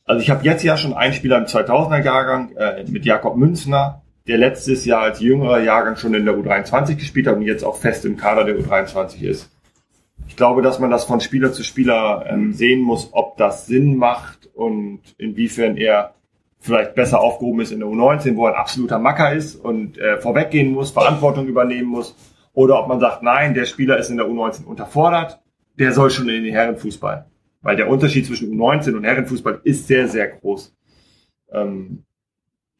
also 0.06 0.22
ich 0.22 0.30
habe 0.30 0.42
jetzt 0.42 0.62
ja 0.62 0.78
schon 0.78 0.94
einen 0.94 1.12
Spieler 1.12 1.36
im 1.36 1.44
2000er 1.44 2.02
Jahrgang 2.02 2.56
äh, 2.56 2.84
mit 2.84 3.04
Jakob 3.04 3.36
Münzner, 3.36 4.00
der 4.26 4.38
letztes 4.38 4.84
Jahr 4.84 5.02
als 5.02 5.20
jüngerer 5.20 5.60
Jahrgang 5.60 5.96
schon 5.96 6.14
in 6.14 6.24
der 6.24 6.34
U23 6.34 6.96
gespielt 6.96 7.26
hat 7.26 7.36
und 7.36 7.42
jetzt 7.42 7.64
auch 7.64 7.76
fest 7.76 8.04
im 8.04 8.16
Kader 8.16 8.44
der 8.44 8.56
U23 8.56 9.22
ist. 9.22 9.50
Ich 10.28 10.36
glaube, 10.36 10.62
dass 10.62 10.78
man 10.78 10.90
das 10.90 11.04
von 11.04 11.20
Spieler 11.20 11.52
zu 11.52 11.62
Spieler 11.62 12.24
ähm, 12.28 12.52
sehen 12.52 12.80
muss, 12.80 13.10
ob 13.12 13.36
das 13.36 13.66
Sinn 13.66 13.96
macht 13.96 14.50
und 14.54 15.00
inwiefern 15.18 15.76
er 15.76 16.14
vielleicht 16.58 16.94
besser 16.94 17.20
aufgehoben 17.20 17.60
ist 17.60 17.70
in 17.70 17.78
der 17.78 17.88
U19, 17.88 18.36
wo 18.36 18.46
er 18.46 18.54
ein 18.54 18.60
absoluter 18.60 18.98
Macker 18.98 19.32
ist 19.32 19.54
und 19.54 19.98
äh, 19.98 20.18
vorweggehen 20.18 20.72
muss, 20.72 20.90
Verantwortung 20.90 21.46
übernehmen 21.46 21.88
muss, 21.88 22.16
oder 22.52 22.80
ob 22.80 22.88
man 22.88 22.98
sagt, 23.00 23.22
nein, 23.22 23.54
der 23.54 23.66
Spieler 23.66 23.98
ist 23.98 24.10
in 24.10 24.16
der 24.16 24.26
U19 24.26 24.64
unterfordert, 24.64 25.40
der 25.78 25.92
soll 25.92 26.10
schon 26.10 26.28
in 26.28 26.42
den 26.42 26.52
Herrenfußball. 26.52 27.26
Weil 27.60 27.76
der 27.76 27.88
Unterschied 27.88 28.26
zwischen 28.26 28.50
U19 28.50 28.96
und 28.96 29.04
Herrenfußball 29.04 29.60
ist 29.62 29.86
sehr, 29.86 30.08
sehr 30.08 30.28
groß. 30.28 30.74
Ähm, 31.52 32.04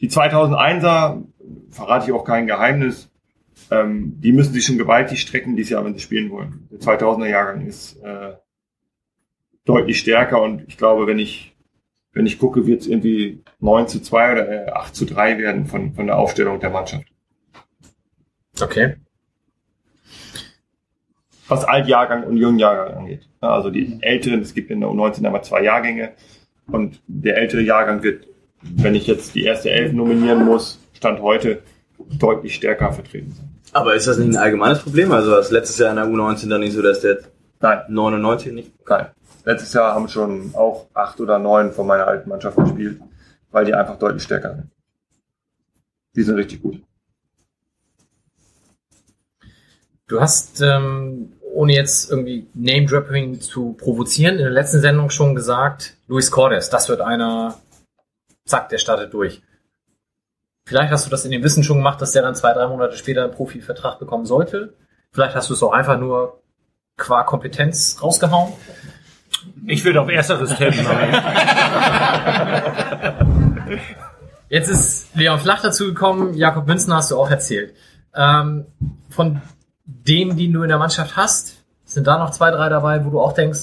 die 0.01 0.11
2001er, 0.11 1.23
verrate 1.71 2.07
ich 2.07 2.13
auch 2.13 2.25
kein 2.25 2.47
Geheimnis, 2.47 3.11
ähm, 3.71 4.15
die 4.21 4.33
müssen 4.33 4.53
sich 4.53 4.65
schon 4.65 4.79
gewaltig 4.79 5.21
strecken 5.21 5.57
dieses 5.57 5.71
Jahr, 5.71 5.85
wenn 5.85 5.95
sie 5.95 6.01
spielen 6.01 6.31
wollen. 6.31 6.69
Der 6.71 6.81
2000er 6.81 7.29
Jahrgang 7.29 7.67
ist 7.67 7.97
äh, 8.03 8.35
deutlich 9.65 9.99
stärker 9.99 10.43
und 10.43 10.65
ich 10.69 10.77
glaube, 10.77 11.07
wenn 11.07 11.19
ich 11.19 11.57
wenn 12.17 12.25
ich 12.25 12.39
gucke, 12.39 12.67
wird 12.67 12.81
es 12.81 12.87
irgendwie 12.87 13.43
9 13.61 13.89
zu 13.89 14.01
2 14.01 14.33
oder 14.33 14.69
äh, 14.69 14.71
8 14.71 14.97
zu 14.97 15.05
3 15.05 15.37
werden 15.37 15.67
von, 15.67 15.93
von 15.93 16.07
der 16.07 16.17
Aufstellung 16.17 16.59
der 16.59 16.71
Mannschaft. 16.71 17.05
Okay. 18.59 18.97
Was 21.47 21.65
Altjahrgang 21.65 22.25
und 22.25 22.39
Jungjahrgang 22.39 22.97
angeht. 22.97 23.29
Also 23.41 23.71
die 23.71 23.99
Älteren, 24.01 24.41
es 24.41 24.55
gibt 24.55 24.71
in 24.71 24.81
der 24.81 24.89
U19 24.89 25.27
aber 25.27 25.43
zwei 25.43 25.63
Jahrgänge 25.63 26.13
und 26.69 27.03
der 27.07 27.37
ältere 27.37 27.61
Jahrgang 27.61 28.03
wird, 28.03 28.27
wenn 28.63 28.95
ich 28.95 29.07
jetzt 29.07 29.35
die 29.35 29.45
erste 29.45 29.71
Elf 29.71 29.93
nominieren 29.93 30.45
muss, 30.45 30.79
Stand 30.95 31.21
heute, 31.21 31.63
deutlich 31.99 32.55
stärker 32.55 32.93
vertreten 32.93 33.33
sein. 33.33 33.49
Aber 33.73 33.95
ist 33.95 34.07
das 34.07 34.19
nicht 34.19 34.29
ein 34.29 34.37
allgemeines 34.37 34.81
Problem? 34.81 35.13
Also 35.13 35.33
was 35.33 35.51
letztes 35.51 35.79
Jahr 35.79 35.91
in 35.91 35.97
der 35.97 36.07
U19 36.07 36.49
dann 36.49 36.61
nicht 36.61 36.73
so, 36.73 36.83
dass 36.83 37.01
der 37.01 37.19
Nein. 37.61 37.81
99 37.89 38.53
nicht? 38.53 38.73
Nein. 38.89 39.07
Letztes 39.45 39.73
Jahr 39.73 39.95
haben 39.95 40.09
schon 40.09 40.55
auch 40.55 40.87
acht 40.95 41.21
oder 41.21 41.39
neun 41.39 41.73
von 41.73 41.87
meiner 41.87 42.07
alten 42.07 42.29
Mannschaft 42.29 42.57
gespielt, 42.57 43.01
weil 43.51 43.65
die 43.65 43.75
einfach 43.75 43.99
deutlich 43.99 44.23
stärker 44.23 44.55
sind. 44.55 44.71
Die 46.15 46.23
sind 46.23 46.37
richtig 46.37 46.63
gut. 46.63 46.83
Du 50.09 50.21
hast, 50.21 50.61
ähm, 50.61 51.33
ohne 51.53 51.75
jetzt 51.75 52.11
irgendwie 52.11 52.47
Name-Dropping 52.55 53.41
zu 53.41 53.73
provozieren, 53.73 54.37
in 54.37 54.43
der 54.43 54.51
letzten 54.51 54.81
Sendung 54.81 55.11
schon 55.11 55.35
gesagt, 55.35 55.97
Luis 56.07 56.31
Cordes, 56.31 56.71
das 56.71 56.89
wird 56.89 57.01
einer, 57.01 57.59
zack, 58.47 58.71
der 58.71 58.79
startet 58.79 59.13
durch. 59.13 59.43
Vielleicht 60.65 60.93
hast 60.93 61.07
du 61.07 61.11
das 61.11 61.25
in 61.25 61.31
dem 61.31 61.43
Wissen 61.45 61.63
schon 61.63 61.77
gemacht, 61.77 62.01
dass 62.01 62.13
der 62.13 62.23
dann 62.23 62.35
zwei, 62.35 62.53
drei 62.53 62.67
Monate 62.67 62.97
später 62.97 63.23
einen 63.23 63.33
Profivertrag 63.33 63.99
bekommen 63.99 64.27
sollte. 64.27 64.75
Vielleicht 65.13 65.37
hast 65.37 65.51
du 65.51 65.55
es 65.55 65.63
auch 65.63 65.73
einfach 65.73 65.99
nur 65.99 66.41
qua 66.97 67.23
Kompetenz 67.23 67.99
rausgehauen. 68.03 68.53
Ich 69.67 69.85
würde 69.85 70.01
auf 70.01 70.09
ersteres 70.09 70.57
tippen. 70.57 70.85
Jetzt 74.49 74.69
ist 74.69 75.15
Leon 75.15 75.41
Flach 75.41 75.63
dazugekommen, 75.63 76.35
Jakob 76.35 76.67
Münzner 76.67 76.97
hast 76.97 77.11
du 77.11 77.19
auch 77.19 77.31
erzählt. 77.31 77.75
Ähm, 78.15 78.67
von 79.11 79.43
denen, 79.85 80.37
die 80.37 80.51
du 80.51 80.63
in 80.63 80.69
der 80.69 80.79
Mannschaft 80.79 81.17
hast, 81.17 81.65
sind 81.85 82.07
da 82.07 82.19
noch 82.19 82.31
zwei, 82.31 82.51
drei 82.51 82.69
dabei, 82.69 83.05
wo 83.05 83.11
du 83.11 83.21
auch 83.21 83.33
denkst, 83.33 83.61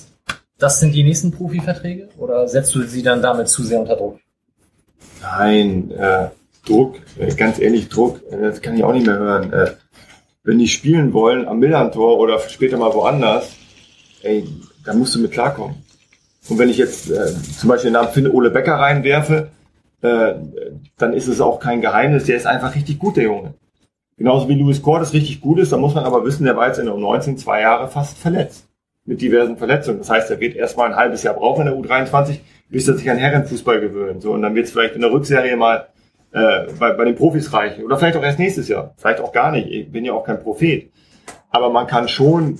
das 0.57 0.79
sind 0.79 0.93
die 0.93 1.03
nächsten 1.03 1.31
Profiverträge? 1.31 2.09
Oder 2.17 2.47
setzt 2.47 2.75
du 2.75 2.83
sie 2.83 3.03
dann 3.03 3.21
damit 3.21 3.49
zu 3.49 3.63
sehr 3.63 3.79
unter 3.79 3.95
Druck? 3.95 4.19
Nein, 5.21 5.91
äh, 5.91 6.27
Druck, 6.65 6.95
äh, 7.19 7.33
ganz 7.35 7.59
ehrlich, 7.59 7.89
Druck, 7.89 8.21
äh, 8.31 8.41
das 8.41 8.61
kann 8.61 8.75
ich 8.75 8.83
auch 8.83 8.93
nicht 8.93 9.05
mehr 9.05 9.17
hören. 9.17 9.53
Äh, 9.53 9.71
wenn 10.43 10.59
die 10.59 10.67
spielen 10.67 11.13
wollen 11.13 11.47
am 11.47 11.59
Millantor 11.59 12.19
oder 12.19 12.39
später 12.39 12.77
mal 12.77 12.93
woanders, 12.93 13.55
ey, 14.21 14.45
da 14.85 14.93
musst 14.93 15.15
du 15.15 15.19
mit 15.19 15.31
klarkommen. 15.31 15.77
Und 16.49 16.59
wenn 16.59 16.69
ich 16.69 16.77
jetzt 16.77 17.09
äh, 17.09 17.33
zum 17.57 17.69
Beispiel 17.69 17.89
den 17.89 17.93
Namen 17.93 18.11
Finn 18.11 18.29
Ole 18.29 18.49
Becker 18.49 18.75
reinwerfe, 18.75 19.49
äh, 20.01 20.33
dann 20.97 21.13
ist 21.13 21.27
es 21.27 21.39
auch 21.39 21.59
kein 21.59 21.81
Geheimnis, 21.81 22.25
der 22.25 22.35
ist 22.35 22.45
einfach 22.45 22.75
richtig 22.75 22.99
gut, 22.99 23.15
der 23.15 23.23
Junge. 23.23 23.53
Genauso 24.17 24.47
wie 24.49 24.55
Louis 24.55 24.81
Cordes 24.81 25.13
richtig 25.13 25.41
gut 25.41 25.59
ist, 25.59 25.71
da 25.71 25.77
muss 25.77 25.95
man 25.95 26.03
aber 26.03 26.23
wissen, 26.25 26.43
der 26.43 26.55
war 26.55 26.67
jetzt 26.67 26.79
in 26.79 26.85
der 26.85 26.95
U19 26.95 27.37
zwei 27.37 27.61
Jahre 27.61 27.87
fast 27.87 28.17
verletzt. 28.17 28.67
Mit 29.05 29.21
diversen 29.21 29.57
Verletzungen. 29.57 29.97
Das 29.97 30.09
heißt, 30.09 30.29
er 30.31 30.39
wird 30.39 30.55
erstmal 30.55 30.89
ein 30.89 30.95
halbes 30.95 31.23
Jahr 31.23 31.33
brauchen 31.33 31.67
in 31.67 31.73
der 31.73 31.75
U23, 31.75 32.39
bis 32.73 32.87
er 32.87 32.95
sich 32.95 33.09
an 33.09 33.17
Herrenfußball 33.17 33.79
gewöhnt. 33.79 34.23
So, 34.23 34.31
und 34.31 34.41
dann 34.41 34.55
wird 34.55 34.65
es 34.65 34.71
vielleicht 34.71 34.95
in 34.95 35.01
der 35.01 35.11
Rückserie 35.11 35.55
mal 35.55 35.89
äh, 36.31 36.65
bei, 36.79 36.91
bei 36.93 37.05
den 37.05 37.13
Profis 37.13 37.53
reichen. 37.53 37.83
Oder 37.83 37.97
vielleicht 37.97 38.17
auch 38.17 38.23
erst 38.23 38.39
nächstes 38.39 38.67
Jahr. 38.67 38.95
Vielleicht 38.97 39.19
auch 39.19 39.31
gar 39.31 39.51
nicht. 39.51 39.69
Ich 39.69 39.91
bin 39.91 40.03
ja 40.03 40.13
auch 40.13 40.25
kein 40.25 40.41
Prophet. 40.41 40.91
Aber 41.51 41.69
man 41.69 41.85
kann 41.85 42.07
schon 42.07 42.57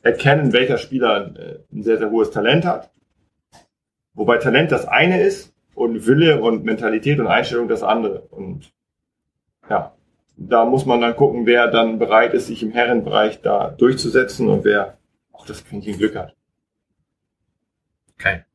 erkennen, 0.00 0.54
welcher 0.54 0.78
Spieler 0.78 1.34
äh, 1.36 1.58
ein 1.70 1.82
sehr, 1.82 1.98
sehr 1.98 2.10
hohes 2.10 2.30
Talent 2.30 2.64
hat. 2.64 2.90
Wobei 4.14 4.38
Talent 4.38 4.72
das 4.72 4.88
eine 4.88 5.20
ist 5.20 5.52
und 5.74 6.06
Wille 6.06 6.40
und 6.40 6.64
Mentalität 6.64 7.20
und 7.20 7.26
Einstellung 7.26 7.68
das 7.68 7.82
andere. 7.82 8.20
Und 8.30 8.72
ja, 9.68 9.92
da 10.38 10.64
muss 10.64 10.86
man 10.86 11.02
dann 11.02 11.14
gucken, 11.14 11.44
wer 11.44 11.68
dann 11.68 11.98
bereit 11.98 12.32
ist, 12.32 12.46
sich 12.46 12.62
im 12.62 12.72
Herrenbereich 12.72 13.42
da 13.42 13.68
durchzusetzen 13.68 14.48
und 14.48 14.64
wer 14.64 14.96
auch 15.30 15.44
das 15.44 15.62
Quäntchen 15.62 15.98
Glück 15.98 16.16
hat. 16.16 16.34
Okay. 18.18 18.46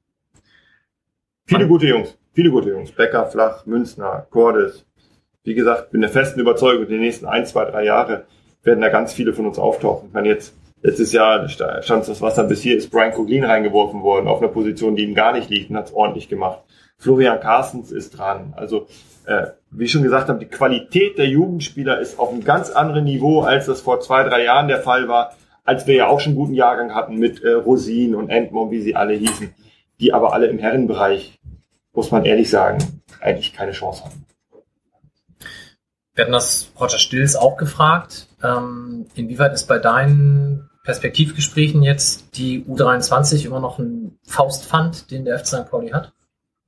Viele 1.51 1.67
gute 1.67 1.85
Jungs. 1.85 2.17
Viele 2.31 2.49
gute 2.49 2.69
Jungs. 2.69 2.93
Becker, 2.93 3.25
Flach, 3.25 3.65
Münzner, 3.65 4.25
Cordes. 4.29 4.85
Wie 5.43 5.53
gesagt, 5.53 5.91
bin 5.91 5.99
der 5.99 6.09
festen 6.09 6.39
Überzeugung, 6.39 6.87
die 6.87 6.97
nächsten 6.97 7.25
ein, 7.25 7.45
zwei, 7.45 7.65
drei 7.65 7.83
Jahre 7.83 8.23
werden 8.63 8.79
da 8.79 8.87
ganz 8.87 9.11
viele 9.11 9.33
von 9.33 9.45
uns 9.45 9.59
auftauchen. 9.59 10.07
Ich 10.07 10.13
meine, 10.13 10.29
jetzt, 10.29 10.55
letztes 10.81 11.11
Jahr 11.11 11.45
stand 11.49 12.07
das 12.07 12.21
Wasser 12.21 12.45
bis 12.45 12.61
hier, 12.61 12.77
ist 12.77 12.89
Brian 12.89 13.11
Coglin 13.11 13.43
reingeworfen 13.43 14.01
worden, 14.01 14.29
auf 14.29 14.39
einer 14.41 14.47
Position, 14.47 14.95
die 14.95 15.03
ihm 15.03 15.13
gar 15.13 15.33
nicht 15.33 15.49
liegt 15.49 15.69
und 15.69 15.75
hat 15.75 15.87
es 15.87 15.93
ordentlich 15.93 16.29
gemacht. 16.29 16.61
Florian 16.97 17.41
Carstens 17.41 17.91
ist 17.91 18.17
dran. 18.17 18.53
Also, 18.55 18.87
äh, 19.25 19.47
wie 19.71 19.83
ich 19.83 19.91
schon 19.91 20.03
gesagt 20.03 20.29
habe, 20.29 20.39
die 20.39 20.45
Qualität 20.45 21.17
der 21.17 21.27
Jugendspieler 21.27 21.99
ist 21.99 22.17
auf 22.17 22.31
einem 22.31 22.45
ganz 22.45 22.69
anderen 22.69 23.03
Niveau, 23.03 23.41
als 23.41 23.65
das 23.65 23.81
vor 23.81 23.99
zwei, 23.99 24.23
drei 24.23 24.45
Jahren 24.45 24.69
der 24.69 24.79
Fall 24.79 25.09
war, 25.09 25.35
als 25.65 25.85
wir 25.85 25.95
ja 25.95 26.07
auch 26.07 26.21
schon 26.21 26.31
einen 26.31 26.39
guten 26.39 26.53
Jahrgang 26.53 26.95
hatten 26.95 27.17
mit 27.17 27.43
äh, 27.43 27.51
Rosin 27.51 28.15
und 28.15 28.29
Entmore, 28.29 28.71
wie 28.71 28.79
sie 28.79 28.95
alle 28.95 29.15
hießen, 29.15 29.53
die 30.01 30.13
aber 30.13 30.33
alle 30.33 30.47
im 30.47 30.57
Herrenbereich, 30.57 31.39
muss 31.93 32.11
man 32.11 32.25
ehrlich 32.25 32.49
sagen, 32.49 33.01
eigentlich 33.19 33.53
keine 33.53 33.71
Chance 33.71 34.03
haben. 34.05 34.25
Wir 36.13 36.25
hatten 36.25 36.33
das 36.33 36.71
Roger 36.79 36.99
Stills 36.99 37.35
auch 37.35 37.57
gefragt. 37.57 38.27
Ähm, 38.43 39.07
inwieweit 39.15 39.53
ist 39.53 39.67
bei 39.67 39.79
deinen 39.79 40.69
Perspektivgesprächen 40.83 41.83
jetzt 41.83 42.37
die 42.37 42.63
U23 42.65 43.45
immer 43.45 43.59
noch 43.59 43.79
ein 43.79 44.17
Faustpfand, 44.27 45.11
den 45.11 45.25
der 45.25 45.39
FC 45.39 45.47
St. 45.47 45.69
Pauli 45.69 45.89
hat? 45.89 46.11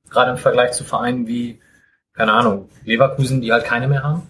Gerade 0.08 0.30
im 0.30 0.36
Vergleich 0.36 0.72
zu 0.72 0.84
Vereinen 0.84 1.26
wie, 1.26 1.60
keine 2.12 2.32
Ahnung, 2.32 2.68
Leverkusen, 2.84 3.40
die 3.40 3.52
halt 3.52 3.64
keine 3.64 3.88
mehr 3.88 4.02
haben? 4.02 4.22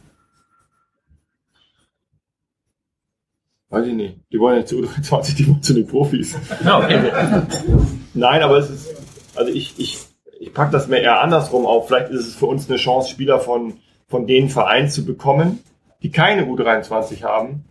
Weiß 3.69 3.87
ich 3.87 3.95
nicht. 3.95 4.21
Die 4.33 4.39
wollen 4.39 4.59
ja 4.59 4.65
zu 4.65 4.77
U23, 4.77 5.37
die 5.37 5.49
wollen 5.49 5.62
zu 5.62 5.75
den 5.75 5.87
Profis. 5.87 6.37
Okay. 6.61 7.12
Nein, 8.15 8.43
aber 8.43 8.59
es 8.59 8.71
ist, 8.71 8.95
also 9.35 9.53
ich, 9.53 9.75
ich, 9.79 9.99
ich 10.40 10.52
pack 10.52 10.70
das 10.70 10.89
mir 10.89 10.98
eher 10.98 11.20
andersrum 11.20 11.66
auf. 11.66 11.89
Vielleicht 11.89 12.11
ist 12.11 12.27
es 12.27 12.35
für 12.35 12.47
uns 12.47 12.69
eine 12.69 12.78
Chance, 12.78 13.11
Spieler 13.11 13.40
von, 13.40 13.74
von 14.09 14.27
den 14.27 14.48
Vereinen 14.48 14.89
zu 14.89 15.05
bekommen, 15.05 15.61
die 16.02 16.11
keine 16.11 16.44
U23 16.47 17.23
haben 17.23 17.65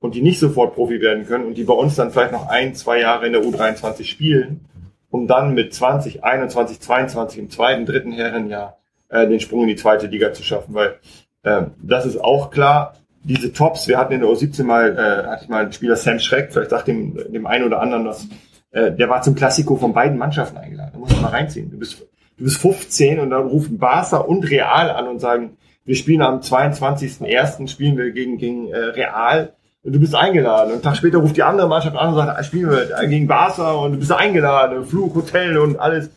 und 0.00 0.14
die 0.14 0.22
nicht 0.22 0.38
sofort 0.38 0.74
Profi 0.74 1.00
werden 1.00 1.26
können 1.26 1.46
und 1.46 1.54
die 1.56 1.64
bei 1.64 1.74
uns 1.74 1.96
dann 1.96 2.10
vielleicht 2.10 2.32
noch 2.32 2.48
ein, 2.48 2.74
zwei 2.74 3.00
Jahre 3.00 3.26
in 3.26 3.32
der 3.32 3.42
U23 3.42 4.04
spielen, 4.04 4.66
um 5.10 5.26
dann 5.26 5.54
mit 5.54 5.72
20, 5.72 6.24
21, 6.24 6.80
22 6.80 7.38
im 7.38 7.50
zweiten, 7.50 7.86
dritten 7.86 8.12
Herrenjahr 8.12 8.78
äh, 9.08 9.26
den 9.26 9.40
Sprung 9.40 9.62
in 9.62 9.68
die 9.68 9.76
zweite 9.76 10.06
Liga 10.06 10.32
zu 10.32 10.42
schaffen, 10.42 10.74
weil 10.74 10.98
äh, 11.42 11.62
das 11.82 12.06
ist 12.06 12.18
auch 12.18 12.50
klar, 12.50 12.94
diese 13.22 13.52
Tops, 13.52 13.88
wir 13.88 13.98
hatten 13.98 14.12
in 14.12 14.20
der 14.20 14.28
U17 14.30 14.62
mal, 14.64 14.96
äh, 14.96 15.28
hatte 15.28 15.44
ich 15.44 15.48
mal 15.48 15.62
einen 15.62 15.72
Spieler 15.72 15.96
Sam 15.96 16.20
Schreck, 16.20 16.52
vielleicht 16.52 16.70
sagt 16.70 16.88
dem, 16.88 17.16
dem 17.32 17.46
einen 17.46 17.64
oder 17.64 17.80
anderen 17.80 18.04
das, 18.04 18.28
äh, 18.70 18.92
der 18.92 19.08
war 19.08 19.22
zum 19.22 19.34
Klassiko 19.34 19.76
von 19.76 19.92
beiden 19.92 20.18
Mannschaften 20.18 20.56
eingeladen. 20.58 20.90
Da 20.92 20.98
muss 20.98 21.10
man 21.12 21.22
mal 21.22 21.28
reinziehen. 21.28 21.70
Du 21.70 21.78
bist, 21.78 22.06
du 22.36 22.44
bist 22.44 22.58
15 22.58 23.20
und 23.20 23.30
dann 23.30 23.46
rufen 23.46 23.78
Barca 23.78 24.18
und 24.18 24.50
Real 24.50 24.90
an 24.90 25.08
und 25.08 25.20
sagen, 25.20 25.56
wir 25.84 25.94
spielen 25.94 26.22
am 26.22 26.40
22.01. 26.40 27.68
spielen 27.68 27.96
wir 27.96 28.10
gegen, 28.10 28.38
gegen 28.38 28.68
äh, 28.68 28.76
Real 28.76 29.52
und 29.82 29.92
du 29.92 30.00
bist 30.00 30.16
eingeladen. 30.16 30.66
Und 30.66 30.72
einen 30.74 30.82
Tag 30.82 30.96
später 30.96 31.18
ruft 31.18 31.36
die 31.36 31.44
andere 31.44 31.68
Mannschaft 31.68 31.96
an 31.96 32.08
und 32.08 32.16
sagt, 32.16 32.36
ah, 32.36 32.42
spielen 32.42 32.70
wir 32.70 33.08
gegen 33.08 33.28
Barca 33.28 33.72
und 33.72 33.92
du 33.92 33.98
bist 33.98 34.10
eingeladen, 34.10 34.84
Flug, 34.84 35.14
Hotel 35.14 35.56
und 35.58 35.78
alles. 35.78 36.10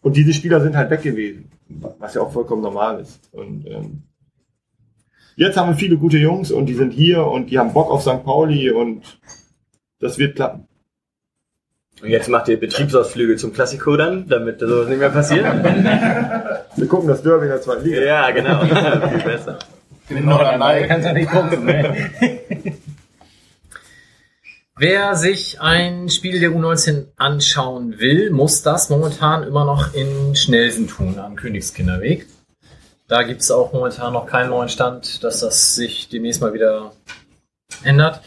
Und 0.00 0.16
diese 0.16 0.32
Spieler 0.32 0.60
sind 0.60 0.76
halt 0.76 0.90
weg 0.90 1.02
gewesen, 1.02 1.50
was 1.98 2.14
ja 2.14 2.22
auch 2.22 2.32
vollkommen 2.32 2.62
normal 2.62 3.00
ist. 3.00 3.28
Und 3.32 3.66
ähm, 3.66 4.04
jetzt 5.34 5.56
haben 5.56 5.70
wir 5.70 5.76
viele 5.76 5.96
gute 5.96 6.18
Jungs 6.18 6.52
und 6.52 6.66
die 6.66 6.74
sind 6.74 6.92
hier 6.92 7.26
und 7.26 7.50
die 7.50 7.58
haben 7.58 7.72
Bock 7.72 7.90
auf 7.90 8.02
St. 8.02 8.24
Pauli 8.24 8.70
und 8.70 9.18
das 9.98 10.18
wird 10.18 10.36
klappen. 10.36 10.68
Und 12.02 12.08
jetzt 12.08 12.28
macht 12.28 12.48
ihr 12.48 12.58
Betriebsausflüge 12.58 13.36
zum 13.36 13.52
Klassiko 13.52 13.96
dann, 13.96 14.26
damit 14.28 14.60
sowas 14.60 14.88
nicht 14.88 14.98
mehr 14.98 15.10
passiert? 15.10 15.44
Wir 16.76 16.88
gucken 16.88 17.08
das 17.08 17.22
Derby 17.22 17.44
in 17.44 17.50
der 17.50 17.60
zweiten 17.60 17.84
Liga. 17.84 18.00
Ja, 18.00 18.30
genau. 18.30 18.64
Viel 19.08 19.22
besser. 19.22 19.58
Mit 20.08 20.24
Norderney 20.24 20.86
kannst 20.88 21.08
du 21.08 21.12
nicht 21.12 21.30
gucken. 21.30 21.66
Ne? 21.66 22.10
Wer 24.76 25.14
sich 25.14 25.60
ein 25.60 26.08
Spiel 26.08 26.40
der 26.40 26.52
U19 26.52 27.08
anschauen 27.18 27.98
will, 27.98 28.30
muss 28.30 28.62
das 28.62 28.88
momentan 28.88 29.42
immer 29.42 29.66
noch 29.66 29.92
in 29.92 30.34
Schnelsen 30.34 30.88
tun, 30.88 31.18
am 31.18 31.36
Königskinderweg. 31.36 32.26
Da 33.06 33.24
gibt 33.24 33.42
es 33.42 33.50
auch 33.50 33.74
momentan 33.74 34.14
noch 34.14 34.26
keinen 34.26 34.48
neuen 34.48 34.70
Stand, 34.70 35.22
dass 35.22 35.40
das 35.40 35.74
sich 35.74 36.08
demnächst 36.08 36.40
mal 36.40 36.54
wieder 36.54 36.92
ändert. 37.84 38.22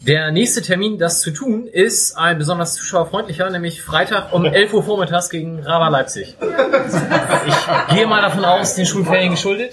Der 0.00 0.30
nächste 0.30 0.62
Termin, 0.62 0.98
das 0.98 1.20
zu 1.20 1.32
tun, 1.32 1.66
ist 1.66 2.16
ein 2.16 2.38
besonders 2.38 2.74
zuschauerfreundlicher, 2.74 3.50
nämlich 3.50 3.82
Freitag 3.82 4.32
um 4.32 4.44
11 4.46 4.72
Uhr 4.74 4.82
vormittags 4.84 5.28
gegen 5.28 5.60
Rava 5.60 5.88
Leipzig. 5.88 6.36
Ich 6.40 7.94
gehe 7.96 8.06
mal 8.06 8.22
davon 8.22 8.44
aus, 8.44 8.74
den 8.76 8.86
Schulferien 8.86 9.32
geschuldet. 9.32 9.72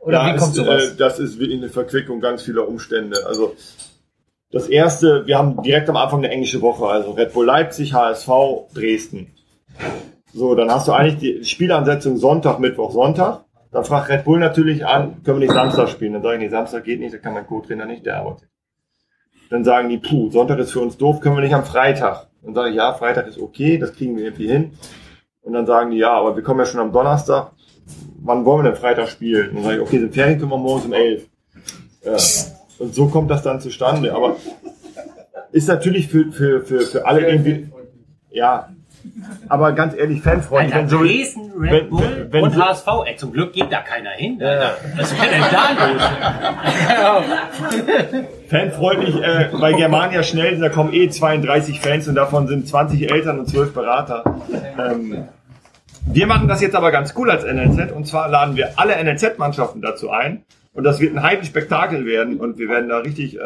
Oder 0.00 0.26
ja, 0.26 0.34
wie 0.34 0.38
kommt 0.38 0.50
ist, 0.50 0.56
sowas? 0.56 0.82
Äh, 0.82 0.96
das 0.96 1.18
ist 1.20 1.38
wirklich 1.38 1.58
eine 1.58 1.68
Verquickung 1.68 2.20
ganz 2.20 2.42
vieler 2.42 2.66
Umstände. 2.66 3.24
Also 3.26 3.54
das 4.50 4.66
erste, 4.66 5.26
wir 5.26 5.38
haben 5.38 5.62
direkt 5.62 5.88
am 5.88 5.96
Anfang 5.96 6.18
eine 6.18 6.30
englische 6.30 6.60
Woche, 6.60 6.86
also 6.86 7.12
Red 7.12 7.32
Bull 7.32 7.46
Leipzig, 7.46 7.94
HSV, 7.94 8.28
Dresden. 8.74 9.32
So, 10.34 10.54
dann 10.56 10.70
hast 10.70 10.88
du 10.88 10.92
eigentlich 10.92 11.18
die 11.18 11.44
Spielansetzung 11.44 12.16
Sonntag, 12.16 12.58
Mittwoch, 12.58 12.92
Sonntag. 12.92 13.44
Dann 13.70 13.84
fragt 13.84 14.10
Red 14.10 14.24
Bull 14.24 14.40
natürlich 14.40 14.84
an, 14.84 15.22
können 15.22 15.40
wir 15.40 15.46
nicht 15.46 15.54
Samstag 15.54 15.88
spielen? 15.88 16.14
Dann 16.14 16.22
sage 16.22 16.34
ich, 16.36 16.40
nee, 16.42 16.48
Samstag 16.48 16.84
geht 16.84 17.00
nicht, 17.00 17.14
da 17.14 17.18
kann 17.18 17.34
mein 17.34 17.46
Co-Trainer 17.46 17.86
nicht, 17.86 18.04
der 18.04 18.18
arbeitet. 18.18 18.48
Dann 19.52 19.64
sagen 19.64 19.90
die, 19.90 19.98
puh, 19.98 20.30
Sonntag 20.30 20.58
ist 20.60 20.72
für 20.72 20.80
uns 20.80 20.96
doof, 20.96 21.20
können 21.20 21.36
wir 21.36 21.42
nicht 21.42 21.54
am 21.54 21.66
Freitag? 21.66 22.28
Dann 22.42 22.54
sage 22.54 22.70
ich, 22.70 22.76
ja, 22.76 22.94
Freitag 22.94 23.26
ist 23.26 23.38
okay, 23.38 23.76
das 23.76 23.92
kriegen 23.92 24.16
wir 24.16 24.24
irgendwie 24.24 24.48
hin. 24.48 24.72
Und 25.42 25.52
dann 25.52 25.66
sagen 25.66 25.90
die, 25.90 25.98
ja, 25.98 26.12
aber 26.12 26.34
wir 26.34 26.42
kommen 26.42 26.60
ja 26.60 26.64
schon 26.64 26.80
am 26.80 26.90
Donnerstag. 26.90 27.50
Wann 28.22 28.46
wollen 28.46 28.64
wir 28.64 28.70
denn 28.70 28.80
Freitag 28.80 29.10
spielen? 29.10 29.50
Und 29.50 29.56
dann 29.56 29.64
sage 29.64 29.76
ich, 29.76 29.82
okay, 29.82 29.98
sind 29.98 30.14
Ferien, 30.14 30.38
können 30.38 30.52
wir 30.52 30.56
morgens 30.56 30.86
um 30.86 30.94
elf. 30.94 31.28
Ja. 32.02 32.16
Und 32.78 32.94
so 32.94 33.08
kommt 33.08 33.30
das 33.30 33.42
dann 33.42 33.60
zustande. 33.60 34.14
Aber 34.14 34.36
ist 35.50 35.68
natürlich 35.68 36.08
für, 36.08 36.32
für, 36.32 36.62
für, 36.62 36.80
für 36.80 37.06
alle 37.06 37.28
irgendwie, 37.28 37.70
ja. 38.30 38.70
Aber 39.48 39.72
ganz 39.72 39.94
ehrlich, 39.94 40.22
Fanfreunde, 40.22 40.74
Alter, 40.74 40.76
wenn 40.76 40.88
so, 40.88 40.98
Dresden, 41.02 41.52
Red 41.58 41.72
wenn, 41.72 41.90
Bull 41.90 42.02
wenn, 42.02 42.32
wenn 42.32 42.42
und 42.44 42.54
so, 42.54 42.64
HSV. 42.64 42.86
Ey, 43.06 43.16
zum 43.16 43.32
Glück 43.32 43.52
geht 43.52 43.72
da 43.72 43.80
keiner 43.80 44.10
hin. 44.10 44.42
Alter. 44.42 44.76
Was 44.96 45.16
wäre 45.16 45.30
denn 45.30 45.44
da 45.50 45.70
los? 47.12 47.24
fanfreundlich, 48.48 49.16
äh, 49.16 49.48
bei 49.58 49.72
Germania 49.72 50.22
schnell, 50.22 50.58
da 50.58 50.68
kommen 50.68 50.92
eh 50.92 51.08
32 51.08 51.80
Fans 51.80 52.06
und 52.06 52.14
davon 52.14 52.46
sind 52.48 52.68
20 52.68 53.10
Eltern 53.10 53.38
und 53.40 53.48
12 53.48 53.72
Berater. 53.72 54.24
Ähm, 54.78 55.24
wir 56.06 56.26
machen 56.26 56.48
das 56.48 56.60
jetzt 56.60 56.74
aber 56.74 56.90
ganz 56.90 57.14
cool 57.16 57.30
als 57.30 57.44
NLZ 57.44 57.92
und 57.92 58.06
zwar 58.06 58.28
laden 58.28 58.56
wir 58.56 58.72
alle 58.76 59.02
NLZ-Mannschaften 59.02 59.80
dazu 59.80 60.10
ein 60.10 60.44
und 60.74 60.84
das 60.84 61.00
wird 61.00 61.14
ein 61.14 61.22
heiliges 61.22 61.46
Spektakel 61.48 62.04
werden 62.04 62.38
und 62.38 62.58
wir 62.58 62.68
werden 62.68 62.88
da 62.88 62.98
richtig 62.98 63.36
äh, 63.36 63.40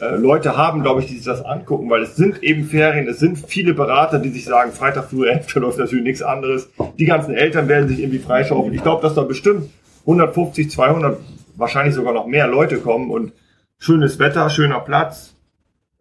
äh, 0.00 0.16
Leute 0.16 0.56
haben, 0.56 0.82
glaube 0.82 1.00
ich, 1.00 1.06
die 1.06 1.16
sich 1.16 1.24
das 1.24 1.44
angucken, 1.44 1.90
weil 1.90 2.02
es 2.02 2.16
sind 2.16 2.42
eben 2.42 2.64
Ferien, 2.64 3.06
es 3.08 3.18
sind 3.18 3.38
viele 3.38 3.74
Berater, 3.74 4.18
die 4.18 4.30
sich 4.30 4.44
sagen, 4.44 4.72
Freitag 4.72 5.10
früh 5.10 5.28
11 5.28 5.46
da 5.54 5.60
läuft 5.60 5.78
natürlich 5.78 6.04
nichts 6.04 6.22
anderes. 6.22 6.70
Die 6.98 7.04
ganzen 7.04 7.34
Eltern 7.34 7.68
werden 7.68 7.88
sich 7.88 8.00
irgendwie 8.00 8.18
freischaufeln. 8.18 8.74
Ich 8.74 8.82
glaube, 8.82 9.02
dass 9.02 9.14
da 9.14 9.22
bestimmt 9.22 9.70
150, 10.02 10.70
200, 10.70 11.18
wahrscheinlich 11.56 11.94
sogar 11.94 12.12
noch 12.12 12.26
mehr 12.26 12.46
Leute 12.46 12.78
kommen 12.78 13.10
und 13.10 13.32
schönes 13.78 14.18
Wetter, 14.18 14.48
schöner 14.50 14.80
Platz. 14.80 15.34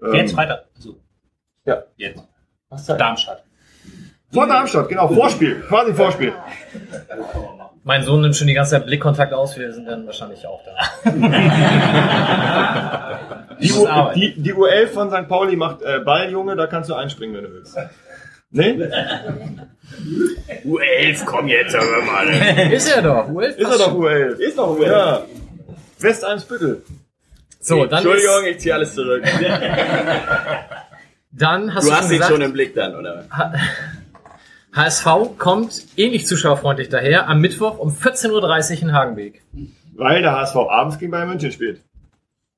Ähm, 0.02 0.14
Jetzt 0.14 0.34
Freitag. 0.34 0.66
So, 0.78 0.98
Ja. 1.66 1.84
jetzt. 1.98 2.24
Was? 2.70 2.86
Darmstadt. 2.86 3.44
Vor 4.32 4.48
Darmstadt, 4.48 4.90
genau, 4.90 5.08
Vorspiel, 5.08 5.62
quasi 5.68 5.94
Vorspiel. 5.94 6.34
Mein 7.84 8.04
Sohn 8.04 8.22
nimmt 8.22 8.36
schon 8.36 8.46
die 8.48 8.54
ganze 8.54 8.72
Zeit 8.72 8.86
Blickkontakt 8.86 9.34
aus, 9.34 9.58
wir 9.58 9.74
sind 9.74 9.88
dann 9.88 10.06
wahrscheinlich 10.06 10.46
auch 10.46 10.62
da. 10.64 10.74
Die, 13.62 13.74
U, 13.74 13.86
die, 14.16 14.42
die 14.42 14.54
U11 14.54 14.88
von 14.88 15.12
St. 15.12 15.28
Pauli 15.28 15.58
macht 15.58 15.82
äh, 15.82 16.00
Balljunge, 16.00 16.56
da 16.56 16.66
kannst 16.68 16.90
du 16.90 16.94
einspringen, 16.94 17.36
wenn 17.36 17.44
du 17.44 17.52
willst. 17.54 17.78
Nee? 18.52 18.72
U11, 20.66 21.26
komm 21.26 21.50
jetzt, 21.50 21.76
hör 21.76 22.02
mal. 22.04 22.30
Ist 22.72 22.90
er 22.90 23.02
doch, 23.02 23.28
U11 23.28 23.48
Ist 23.48 23.70
er 23.70 23.78
doch 23.78 23.94
U11. 23.94 24.38
Ist 24.38 24.58
doch 24.58 24.78
U11. 24.78 24.88
Ja. 24.88 25.24
Westeimsbüttel. 26.00 26.84
So, 27.60 27.86
dann 27.86 28.00
Entschuldigung, 28.00 28.46
ist, 28.46 28.52
ich 28.52 28.60
ziehe 28.60 28.74
alles 28.74 28.96
zurück. 28.96 29.24
dann 31.32 31.76
hast 31.76 31.86
Du 31.86 31.90
du, 31.90 31.96
hast 31.96 32.04
schon 32.04 32.12
ihn 32.12 32.18
gesagt, 32.18 32.32
schon 32.32 32.42
im 32.42 32.54
Blick 32.54 32.74
dann, 32.74 32.96
oder? 32.96 33.26
HSV 34.80 35.38
kommt 35.38 35.84
ähnlich 35.98 36.26
zuschauerfreundlich 36.26 36.90
daher 36.90 37.28
am 37.28 37.42
Mittwoch 37.42 37.78
um 37.80 37.90
14.30 37.92 38.76
Uhr 38.78 38.82
in 38.84 38.94
Hagenbeek. 38.94 39.42
Weil 39.96 40.22
der 40.22 40.32
HSV 40.32 40.56
abends 40.56 40.98
gegen 40.98 41.12
Bayern 41.12 41.30
München 41.30 41.52
spielt. 41.52 41.82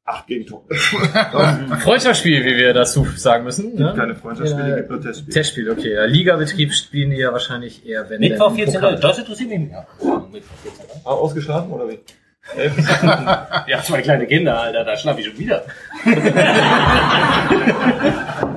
Acht 0.06 0.27
Gegentore. 0.27 0.64
Freundschaftsspiel, 1.80 2.43
wie 2.43 2.57
wir 2.57 2.73
dazu 2.73 3.06
sagen 3.15 3.43
müssen. 3.43 3.76
Ne? 3.76 3.93
Keine 3.95 4.15
Freundschaftsspiele, 4.15 4.69
Ja, 4.69 4.76
gibt 4.77 4.89
nur 4.89 5.02
Testspiele. 5.02 5.34
Testspiel, 5.34 5.72
okay. 5.72 5.93
Ja, 5.93 6.06
Ligabetrieb 6.06 6.73
spielen 6.73 7.11
die 7.11 7.18
ja 7.18 7.31
wahrscheinlich 7.31 7.85
eher, 7.85 8.10
wenn 8.10 8.19
Mittwoch 8.19 8.48
denn 8.49 8.56
14 8.57 8.73
Pokal. 8.76 8.93
Uhr. 8.95 8.99
Das 8.99 9.18
interessiert 9.19 9.49
mich 9.49 9.60
nicht. 9.60 9.72
Ja, 9.72 9.85
Mittwoch 10.31 10.56
14 10.64 10.85
Uhr. 10.85 11.02
Ah, 11.06 11.10
ausgeschlafen 11.11 11.72
oder 11.72 11.88
wie? 11.89 11.99
Ja, 13.68 13.84
zwei 13.84 14.02
kleine 14.02 14.26
Kinder, 14.26 14.60
Alter, 14.60 14.84
da 14.84 14.98
schlafe 14.98 15.22
ich 15.22 15.27
schon 15.27 15.38
wieder. 15.38 15.64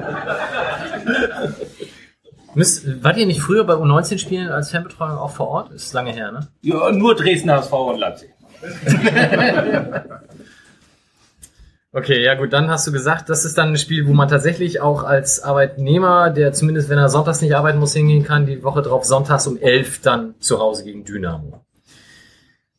Müsst, 2.55 3.03
wart 3.03 3.17
ihr 3.17 3.27
nicht 3.27 3.41
früher 3.41 3.65
bei 3.65 3.75
U19-Spielen 3.75 4.49
als 4.49 4.71
Fanbetreuung 4.71 5.19
auch 5.19 5.31
vor 5.31 5.49
Ort? 5.49 5.73
Ist 5.73 5.93
lange 5.93 6.13
her, 6.13 6.33
ne? 6.33 6.49
Ja, 6.63 6.91
nur 6.93 7.15
Dresden, 7.15 7.51
HSV 7.51 7.73
und 7.73 7.99
Leipzig. 7.99 8.31
Okay, 11.97 12.25
ja 12.25 12.35
gut, 12.35 12.53
dann 12.53 12.69
hast 12.71 12.89
du 12.89 12.93
gesagt, 12.93 13.29
das 13.29 13.45
ist 13.45 13.57
dann 13.57 13.69
ein 13.69 13.77
Spiel, 13.77 14.09
wo 14.09 14.15
man 14.15 14.27
tatsächlich 14.27 14.81
auch 14.81 15.05
als 15.05 15.45
Arbeitnehmer, 15.45 16.31
der 16.31 16.53
zumindest 16.53 16.89
wenn 16.89 16.99
er 16.99 17.09
sonntags 17.09 17.41
nicht 17.41 17.55
arbeiten 17.55 17.79
muss, 17.79 17.93
hingehen 17.93 18.25
kann, 18.25 18.47
die 18.47 18.65
Woche 18.65 18.83
drauf 18.83 19.05
sonntags 19.05 19.47
um 19.47 19.57
11 19.57 20.01
dann 20.01 20.35
zu 20.41 20.59
Hause 20.59 20.83
gegen 20.83 21.05
Dynamo. 21.05 21.65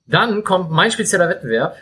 Dann 0.06 0.44
kommt 0.44 0.70
mein 0.70 0.92
spezieller 0.92 1.30
Wettbewerb, 1.30 1.78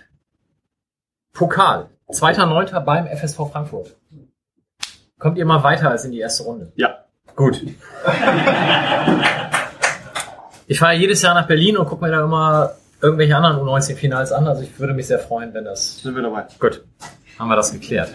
Pokal, 1.34 1.90
2.9. 2.10 2.80
beim 2.82 3.08
FSV 3.08 3.52
Frankfurt. 3.52 3.96
Kommt 5.18 5.40
ihr 5.40 5.46
mal 5.46 5.64
weiter 5.64 5.90
als 5.90 6.06
in 6.06 6.12
die 6.12 6.20
erste 6.20 6.44
Runde? 6.44 6.72
Ja. 6.76 7.03
Gut. 7.36 7.62
Ich 10.68 10.80
fahre 10.80 10.94
jedes 10.94 11.22
Jahr 11.22 11.34
nach 11.34 11.48
Berlin 11.48 11.78
und 11.78 11.88
gucke 11.88 12.04
mir 12.06 12.12
da 12.12 12.24
immer 12.24 12.72
irgendwelche 13.02 13.36
anderen 13.36 13.58
U19-Finals 13.68 14.32
an. 14.32 14.48
Also 14.48 14.64
ich 14.64 14.80
würde 14.80 14.94
mich 14.94 15.08
sehr 15.08 15.20
freuen, 15.20 15.54
wenn 15.54 15.66
das... 15.66 16.00
Sind 16.02 16.16
wir 16.16 16.24
dabei. 16.24 16.46
Gut, 16.60 16.84
haben 17.38 17.50
wir 17.50 17.56
das 17.56 17.72
geklärt. 17.74 18.10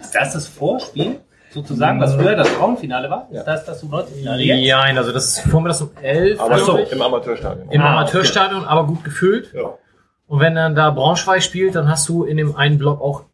Ist 0.00 0.14
das 0.14 0.32
das 0.32 0.46
Vorspiel? 0.46 1.20
Sozusagen, 1.50 2.00
was 2.00 2.14
früher 2.14 2.34
das 2.34 2.48
Frauenfinale 2.48 3.08
war? 3.10 3.28
Ist 3.30 3.44
das 3.44 3.64
das 3.64 3.84
U19-Finale 3.84 4.42
jetzt? 4.42 4.64
Ja, 4.66 4.78
nein, 4.78 4.98
also 4.98 5.12
das 5.12 5.26
ist 5.26 5.40
vormittags 5.48 5.82
um 5.82 5.90
11 6.02 6.40
Aber 6.40 6.58
so, 6.58 6.78
im 6.78 7.00
Amateurstadion. 7.02 7.70
Im 7.70 7.80
Ah, 7.80 7.90
Amateurstadion, 8.00 8.64
aber 8.64 8.86
gut 8.88 9.04
gefüllt. 9.04 9.52
Ja. 9.54 9.74
Und 10.26 10.40
wenn 10.40 10.54
dann 10.56 10.74
da 10.74 10.90
Braunschweig 10.90 11.42
spielt, 11.44 11.76
dann 11.76 11.88
hast 11.88 12.08
du 12.08 12.24
in 12.24 12.38
dem 12.38 12.56
einen 12.56 12.78
Block 12.78 13.00
auch 13.00 13.24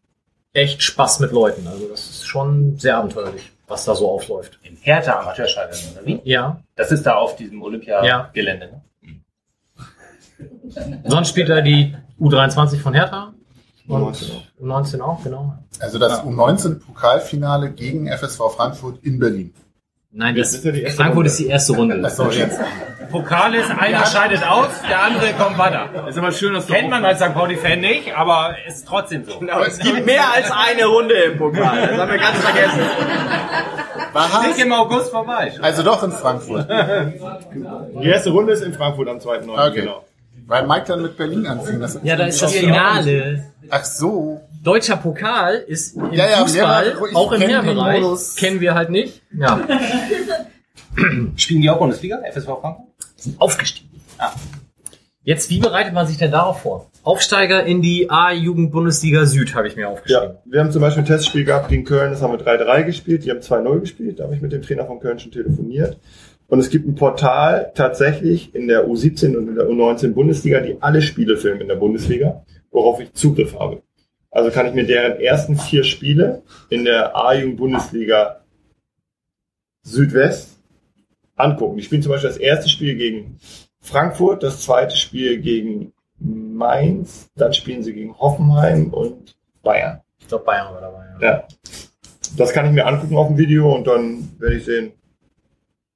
echt 0.53 0.81
Spaß 0.83 1.19
mit 1.19 1.31
Leuten. 1.31 1.67
Also 1.67 1.87
das 1.87 2.09
ist 2.09 2.27
schon 2.27 2.77
sehr 2.77 2.97
abenteuerlich, 2.97 3.51
was 3.67 3.85
da 3.85 3.95
so 3.95 4.09
aufläuft. 4.09 4.59
Im 4.63 4.75
Hertha 4.77 5.19
Amateurstadion, 5.19 5.93
oder 5.93 6.05
wie? 6.05 6.21
Ja. 6.23 6.61
Das 6.75 6.91
ist 6.91 7.05
da 7.05 7.15
auf 7.15 7.35
diesem 7.35 7.59
Ja. 7.59 7.65
Olympia-Gelände, 7.65 8.67
ne? 8.67 8.81
Sonst 11.05 11.29
spielt 11.29 11.49
da 11.49 11.61
die 11.61 11.95
U23 12.19 12.79
von 12.79 12.93
Hertha. 12.93 13.33
Und 13.87 14.01
U19 14.15 14.31
U19 14.61 15.01
auch, 15.01 15.23
genau. 15.23 15.57
Also 15.79 15.99
das 15.99 16.21
U19-Pokalfinale 16.23 17.71
gegen 17.71 18.07
FSV 18.07 18.41
Frankfurt 18.55 19.03
in 19.03 19.19
Berlin. 19.19 19.53
Nein, 20.13 20.35
Das 20.35 20.49
das, 20.51 20.59
ist 20.59 20.65
ja 20.65 20.71
die 20.71 20.81
erste 20.83 20.97
Frankfurt 20.97 21.17
Runde. 21.17 21.29
ist 21.29 21.39
die 21.39 21.47
erste 21.47 21.73
Runde. 21.73 22.09
So, 22.11 22.29
jetzt. 22.29 22.59
Pokal 23.09 23.55
ist, 23.55 23.69
einer 23.69 24.05
scheidet 24.05 24.41
aus, 24.47 24.67
der 24.87 25.01
andere 25.03 25.33
kommt 25.33 25.57
weiter. 25.57 26.07
Ist 26.07 26.17
aber 26.17 26.31
schön, 26.31 26.53
dass 26.53 26.65
du 26.65 26.73
Kennt 26.73 26.89
man 26.89 27.03
als 27.03 27.19
St. 27.19 27.33
Pauli-Fan 27.33 27.79
nicht, 27.81 28.13
aber 28.15 28.55
ist 28.65 28.87
trotzdem 28.87 29.25
so. 29.25 29.37
Genau, 29.39 29.59
es 29.61 29.79
gibt 29.79 30.05
mehr 30.05 30.23
als 30.33 30.49
eine 30.49 30.85
Runde 30.85 31.15
im 31.15 31.37
Pokal. 31.37 31.87
Das 31.87 31.97
haben 31.99 32.11
wir 32.11 32.17
ganz 32.17 32.37
vergessen. 32.37 32.79
War 34.13 34.47
Nicht 34.47 34.59
im 34.59 34.71
August 34.73 35.11
vorbei. 35.11 35.53
Also 35.61 35.83
doch 35.83 36.03
in 36.03 36.11
Frankfurt. 36.11 36.67
Die 38.01 38.07
erste 38.07 38.29
Runde 38.31 38.53
ist 38.53 38.61
in 38.63 38.73
Frankfurt 38.73 39.07
am 39.09 39.17
2.9. 39.17 39.49
Okay. 39.69 39.81
Genau. 39.81 40.03
Weil 40.51 40.67
Mike 40.67 40.83
dann 40.85 41.01
mit 41.01 41.15
Berlin 41.15 41.47
anfing. 41.47 41.79
Das 41.79 41.97
Ja, 42.03 42.17
da 42.17 42.25
ist 42.25 42.41
das 42.41 42.51
Finale. 42.53 43.45
Ach 43.69 43.85
so. 43.85 44.41
Deutscher 44.61 44.97
Pokal 44.97 45.63
ist 45.65 45.95
im 45.95 46.11
Ja, 46.11 46.29
ja, 46.29 46.37
Fußball, 46.41 46.93
ich 47.09 47.15
auch 47.15 47.31
im 47.31 47.39
Mehrbereich, 47.39 48.01
Modus. 48.01 48.35
kennen 48.35 48.59
wir 48.59 48.75
halt 48.75 48.89
nicht. 48.89 49.21
Ja. 49.33 49.65
Spielen 51.37 51.61
die 51.61 51.69
auch 51.69 51.79
Bundesliga, 51.79 52.19
FSV 52.29 52.47
Frankfurt? 52.47 52.85
Aufgestiegen. 53.37 53.89
Jetzt, 55.23 55.49
wie 55.49 55.59
bereitet 55.59 55.93
man 55.93 56.05
sich 56.05 56.17
denn 56.17 56.31
darauf 56.31 56.63
vor? 56.63 56.91
Aufsteiger 57.03 57.63
in 57.63 57.81
die 57.81 58.09
A-Jugend-Bundesliga 58.09 59.25
Süd 59.25 59.55
habe 59.55 59.69
ich 59.69 59.77
mir 59.77 59.87
aufgeschrieben. 59.87 60.31
Ja, 60.33 60.41
wir 60.43 60.59
haben 60.59 60.71
zum 60.71 60.81
Beispiel 60.81 61.03
ein 61.03 61.07
Testspiel 61.07 61.45
gehabt 61.45 61.69
gegen 61.69 61.85
Köln, 61.85 62.11
das 62.11 62.21
haben 62.21 62.33
wir 62.33 62.45
3-3 62.45 62.83
gespielt, 62.83 63.23
die 63.23 63.31
haben 63.31 63.39
2-0 63.39 63.79
gespielt, 63.79 64.19
da 64.19 64.25
habe 64.25 64.35
ich 64.35 64.41
mit 64.41 64.51
dem 64.51 64.61
Trainer 64.61 64.85
von 64.85 64.99
Köln 64.99 65.17
schon 65.17 65.31
telefoniert. 65.31 65.97
Und 66.51 66.59
es 66.59 66.69
gibt 66.69 66.85
ein 66.85 66.95
Portal 66.95 67.71
tatsächlich 67.75 68.53
in 68.53 68.67
der 68.67 68.85
U17 68.85 69.37
und 69.37 69.47
in 69.47 69.55
der 69.55 69.69
U19 69.69 70.11
Bundesliga, 70.13 70.59
die 70.59 70.75
alle 70.81 71.01
Spiele 71.01 71.37
filmen 71.37 71.61
in 71.61 71.69
der 71.69 71.77
Bundesliga, 71.77 72.45
worauf 72.71 72.99
ich 72.99 73.13
Zugriff 73.13 73.57
habe. 73.57 73.83
Also 74.31 74.51
kann 74.51 74.67
ich 74.67 74.73
mir 74.73 74.85
deren 74.85 75.21
ersten 75.21 75.55
vier 75.55 75.85
Spiele 75.85 76.43
in 76.69 76.83
der 76.83 77.15
A-Jugend-Bundesliga 77.15 78.41
Südwest 79.83 80.61
angucken. 81.37 81.77
Die 81.77 81.83
spielen 81.83 82.01
zum 82.01 82.11
Beispiel 82.11 82.31
das 82.31 82.37
erste 82.37 82.67
Spiel 82.67 82.95
gegen 82.95 83.37
Frankfurt, 83.79 84.43
das 84.43 84.59
zweite 84.59 84.97
Spiel 84.97 85.39
gegen 85.39 85.93
Mainz, 86.19 87.29
dann 87.37 87.53
spielen 87.53 87.81
sie 87.81 87.93
gegen 87.93 88.19
Hoffenheim 88.19 88.93
und 88.93 89.37
Bayern. 89.63 90.01
Ich 90.19 90.27
glaube, 90.27 90.43
Bayern 90.43 90.73
war 90.73 90.81
dabei. 90.81 91.05
Ja. 91.21 91.27
Ja. 91.27 91.47
Das 92.35 92.51
kann 92.51 92.65
ich 92.65 92.73
mir 92.73 92.85
angucken 92.85 93.15
auf 93.15 93.27
dem 93.27 93.37
Video 93.37 93.73
und 93.73 93.87
dann 93.87 94.29
werde 94.37 94.57
ich 94.57 94.65
sehen, 94.65 94.91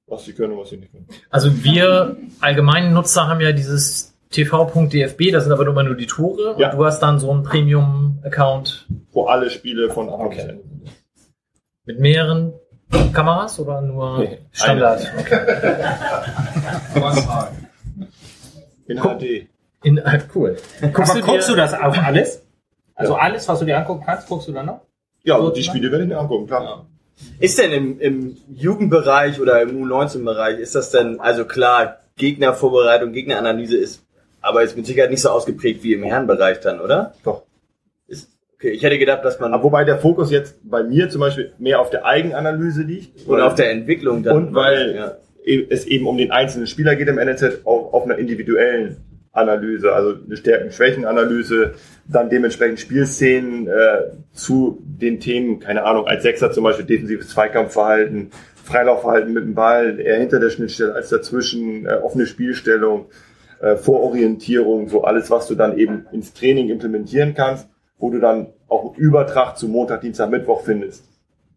was 0.06 0.24
sie 0.24 0.32
können 0.32 0.52
und 0.54 0.60
was 0.60 0.70
sie 0.70 0.76
nicht 0.76 0.92
können. 0.92 1.06
Also 1.30 1.64
wir 1.64 2.16
allgemeinen 2.40 2.92
Nutzer 2.94 3.26
haben 3.28 3.40
ja 3.40 3.52
dieses 3.52 4.14
tv.dfb, 4.30 5.32
das 5.32 5.44
sind 5.44 5.52
aber 5.52 5.66
immer 5.66 5.82
nur 5.82 5.94
die 5.96 6.06
Tore. 6.06 6.54
Ja. 6.58 6.70
Und 6.70 6.78
du 6.78 6.84
hast 6.84 7.00
dann 7.00 7.18
so 7.18 7.30
einen 7.30 7.42
Premium-Account 7.42 8.86
Wo 9.12 9.26
alle 9.26 9.50
Spiele 9.50 9.90
von 9.90 10.08
Anfang 10.08 10.28
bis 10.30 10.38
Okay. 10.38 10.48
Ende 10.50 10.62
sind. 10.62 10.90
mit 11.86 12.00
mehreren 12.00 12.52
Kameras 13.12 13.58
oder 13.58 13.80
nur 13.82 14.18
Nee, 14.20 14.38
Standard? 14.52 15.12
Okay. 15.18 15.40
In 18.88 18.98
HD. 18.98 19.48
In, 19.82 19.98
ah, 20.04 20.18
cool. 20.34 20.56
Guckst 20.92 21.10
Aber 21.12 21.20
du 21.20 21.26
guckst 21.26 21.48
dir- 21.48 21.52
du 21.52 21.56
das 21.56 21.74
auch 21.74 21.96
alles? 21.96 22.42
Also 22.94 23.14
Ja. 23.14 23.18
alles, 23.20 23.48
was 23.48 23.58
du 23.58 23.64
dir 23.64 23.76
angucken 23.78 24.04
kannst, 24.06 24.28
guckst 24.28 24.46
du 24.48 24.52
dann 24.52 24.66
noch? 24.66 24.80
Ja, 25.24 25.34
also 25.34 25.50
die 25.50 25.62
Spiele 25.64 25.90
werde 25.90 26.04
ich 26.04 26.08
mir 26.10 26.18
angucken, 26.18 26.46
klar. 26.46 26.86
Ist 27.40 27.58
denn 27.58 27.72
im, 27.72 28.00
im 28.00 28.36
Jugendbereich 28.54 29.40
oder 29.40 29.62
im 29.62 29.82
U19-Bereich, 29.82 30.58
ist 30.58 30.74
das 30.74 30.90
denn, 30.90 31.20
also 31.20 31.44
klar, 31.44 32.00
Gegnervorbereitung, 32.16 33.12
Gegneranalyse 33.12 33.76
ist, 33.76 34.02
aber 34.40 34.62
ist 34.62 34.76
mit 34.76 34.86
Sicherheit 34.86 35.10
nicht 35.10 35.22
so 35.22 35.30
ausgeprägt 35.30 35.82
wie 35.82 35.92
im 35.94 36.02
Herrenbereich 36.02 36.60
dann, 36.60 36.80
oder? 36.80 37.14
Doch. 37.24 37.42
Ist, 38.06 38.30
okay, 38.54 38.70
ich 38.70 38.82
hätte 38.82 38.98
gedacht, 38.98 39.24
dass 39.24 39.40
man, 39.40 39.52
Aber 39.52 39.64
wobei 39.64 39.84
der 39.84 39.98
Fokus 39.98 40.30
jetzt 40.30 40.56
bei 40.62 40.82
mir 40.82 41.08
zum 41.08 41.20
Beispiel 41.20 41.52
mehr 41.58 41.80
auf 41.80 41.90
der 41.90 42.04
Eigenanalyse 42.04 42.82
liegt. 42.82 43.26
oder 43.28 43.46
auf 43.46 43.54
der 43.54 43.70
Entwicklung 43.70 44.22
dann. 44.22 44.36
Und 44.36 44.54
weil 44.54 44.94
ja. 44.94 45.16
e- 45.44 45.66
es 45.68 45.86
eben 45.86 46.06
um 46.06 46.16
den 46.16 46.30
einzelnen 46.30 46.66
Spieler 46.66 46.96
geht 46.96 47.08
im 47.08 47.16
NLZ, 47.16 47.64
auf, 47.64 47.92
auf 47.92 48.04
einer 48.04 48.18
individuellen 48.18 48.98
Analyse, 49.36 49.92
also 49.92 50.14
eine 50.24 50.36
Stärken-Schwächen-Analyse, 50.36 51.74
dann 52.08 52.30
dementsprechend 52.30 52.80
Spielszenen 52.80 53.66
äh, 53.66 54.12
zu 54.32 54.82
den 54.84 55.20
Themen, 55.20 55.60
keine 55.60 55.84
Ahnung, 55.84 56.06
als 56.06 56.22
Sechser 56.22 56.52
zum 56.52 56.64
Beispiel 56.64 56.86
defensives 56.86 57.28
Zweikampfverhalten, 57.28 58.30
Freilaufverhalten 58.64 59.32
mit 59.32 59.44
dem 59.44 59.54
Ball, 59.54 60.00
eher 60.00 60.18
hinter 60.18 60.40
der 60.40 60.50
Schnittstelle 60.50 60.94
als 60.94 61.08
dazwischen, 61.08 61.86
äh, 61.86 61.94
offene 62.02 62.26
Spielstellung, 62.26 63.06
äh, 63.60 63.76
Vororientierung, 63.76 64.88
so 64.88 65.04
alles, 65.04 65.30
was 65.30 65.46
du 65.46 65.54
dann 65.54 65.78
eben 65.78 66.06
ins 66.12 66.32
Training 66.34 66.68
implementieren 66.68 67.34
kannst, 67.34 67.68
wo 67.98 68.10
du 68.10 68.20
dann 68.20 68.48
auch 68.68 68.96
Übertrag 68.96 69.56
zu 69.56 69.68
Montag, 69.68 70.00
Dienstag, 70.00 70.30
Mittwoch 70.30 70.62
findest. 70.64 71.04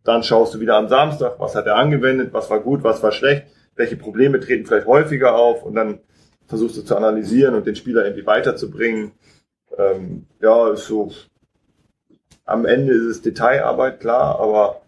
Dann 0.03 0.23
schaust 0.23 0.53
du 0.53 0.59
wieder 0.59 0.75
am 0.75 0.87
Samstag, 0.87 1.35
was 1.39 1.55
hat 1.55 1.67
er 1.67 1.75
angewendet, 1.75 2.29
was 2.31 2.49
war 2.49 2.61
gut, 2.61 2.83
was 2.83 3.03
war 3.03 3.11
schlecht, 3.11 3.47
welche 3.75 3.97
Probleme 3.97 4.39
treten 4.39 4.65
vielleicht 4.65 4.87
häufiger 4.87 5.35
auf 5.35 5.63
und 5.63 5.75
dann 5.75 5.99
versuchst 6.49 6.75
du 6.75 6.81
zu 6.81 6.97
analysieren 6.97 7.55
und 7.55 7.65
den 7.65 7.75
Spieler 7.75 8.03
irgendwie 8.03 8.25
weiterzubringen. 8.25 9.11
Ähm, 9.77 10.25
ja, 10.41 10.71
ist 10.71 10.87
so. 10.87 11.11
Am 12.43 12.65
Ende 12.65 12.93
ist 12.93 13.05
es 13.05 13.21
Detailarbeit, 13.21 13.99
klar, 13.99 14.39
aber 14.39 14.81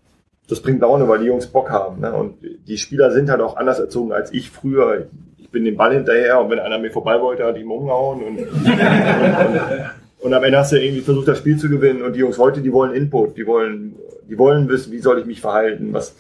das 0.50 0.62
bringt 0.62 0.82
Laune, 0.82 1.08
weil 1.08 1.20
die 1.20 1.28
Jungs 1.28 1.46
Bock 1.46 1.70
haben. 1.70 2.02
Ne? 2.02 2.12
Und 2.12 2.40
die 2.42 2.78
Spieler 2.78 3.12
sind 3.12 3.30
halt 3.30 3.40
auch 3.40 3.56
anders 3.56 3.80
erzogen 3.80 4.12
als 4.12 4.34
ich 4.34 4.50
früher. 4.50 5.06
Ich 5.38 5.50
bin 5.52 5.64
dem 5.64 5.78
Ball 5.78 5.94
hinterher 5.94 6.42
und 6.42 6.50
wenn 6.50 6.60
einer 6.60 6.80
mir 6.80 6.92
vorbei 6.92 7.22
wollte, 7.22 7.46
hat 7.46 7.56
ich 7.56 7.62
ihm 7.62 7.72
umgehauen. 7.72 8.24
Und, 8.24 8.40
und, 8.40 8.66
und, 8.66 9.62
und 10.20 10.34
am 10.34 10.44
Ende 10.44 10.58
hast 10.58 10.72
du 10.72 10.82
irgendwie 10.82 11.02
versucht, 11.02 11.28
das 11.28 11.38
Spiel 11.38 11.58
zu 11.58 11.70
gewinnen. 11.70 12.02
Und 12.02 12.14
die 12.14 12.20
Jungs 12.20 12.40
heute, 12.40 12.62
die 12.62 12.74
wollen 12.74 12.96
Input, 12.96 13.38
die 13.38 13.46
wollen, 13.46 13.96
die 14.28 14.40
wollen 14.40 14.68
wissen, 14.68 14.92
wie 14.92 15.00
soll 15.00 15.20
ich 15.20 15.26
mich 15.26 15.40
verhalten, 15.40 15.94
was, 15.94 16.16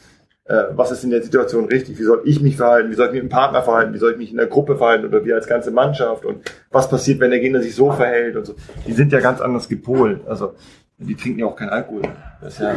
was 0.75 0.91
ist 0.91 1.03
in 1.03 1.11
der 1.11 1.23
Situation 1.23 1.65
richtig, 1.65 1.97
wie 1.99 2.03
soll 2.03 2.21
ich 2.25 2.41
mich 2.41 2.57
verhalten, 2.57 2.91
wie 2.91 2.95
soll 2.95 3.07
ich 3.07 3.13
mich 3.13 3.23
mit 3.23 3.31
dem 3.31 3.35
Partner 3.35 3.61
verhalten, 3.61 3.93
wie 3.93 3.99
soll 3.99 4.11
ich 4.11 4.17
mich 4.17 4.31
in 4.31 4.37
der 4.37 4.47
Gruppe 4.47 4.75
verhalten 4.75 5.05
oder 5.05 5.23
wir 5.23 5.35
als 5.35 5.47
ganze 5.47 5.71
Mannschaft 5.71 6.25
und 6.25 6.51
was 6.71 6.89
passiert, 6.89 7.19
wenn 7.19 7.31
der 7.31 7.39
Gegner 7.39 7.61
sich 7.61 7.75
so 7.75 7.91
verhält 7.91 8.35
und 8.35 8.45
so. 8.45 8.55
Die 8.85 8.93
sind 8.93 9.11
ja 9.11 9.19
ganz 9.19 9.39
anders 9.39 9.69
gepolt. 9.69 10.21
Also 10.27 10.53
die 10.97 11.15
trinken 11.15 11.39
ja 11.39 11.45
auch 11.47 11.55
keinen 11.55 11.69
Alkohol. 11.69 12.03
Das 12.41 12.59
ja, 12.59 12.73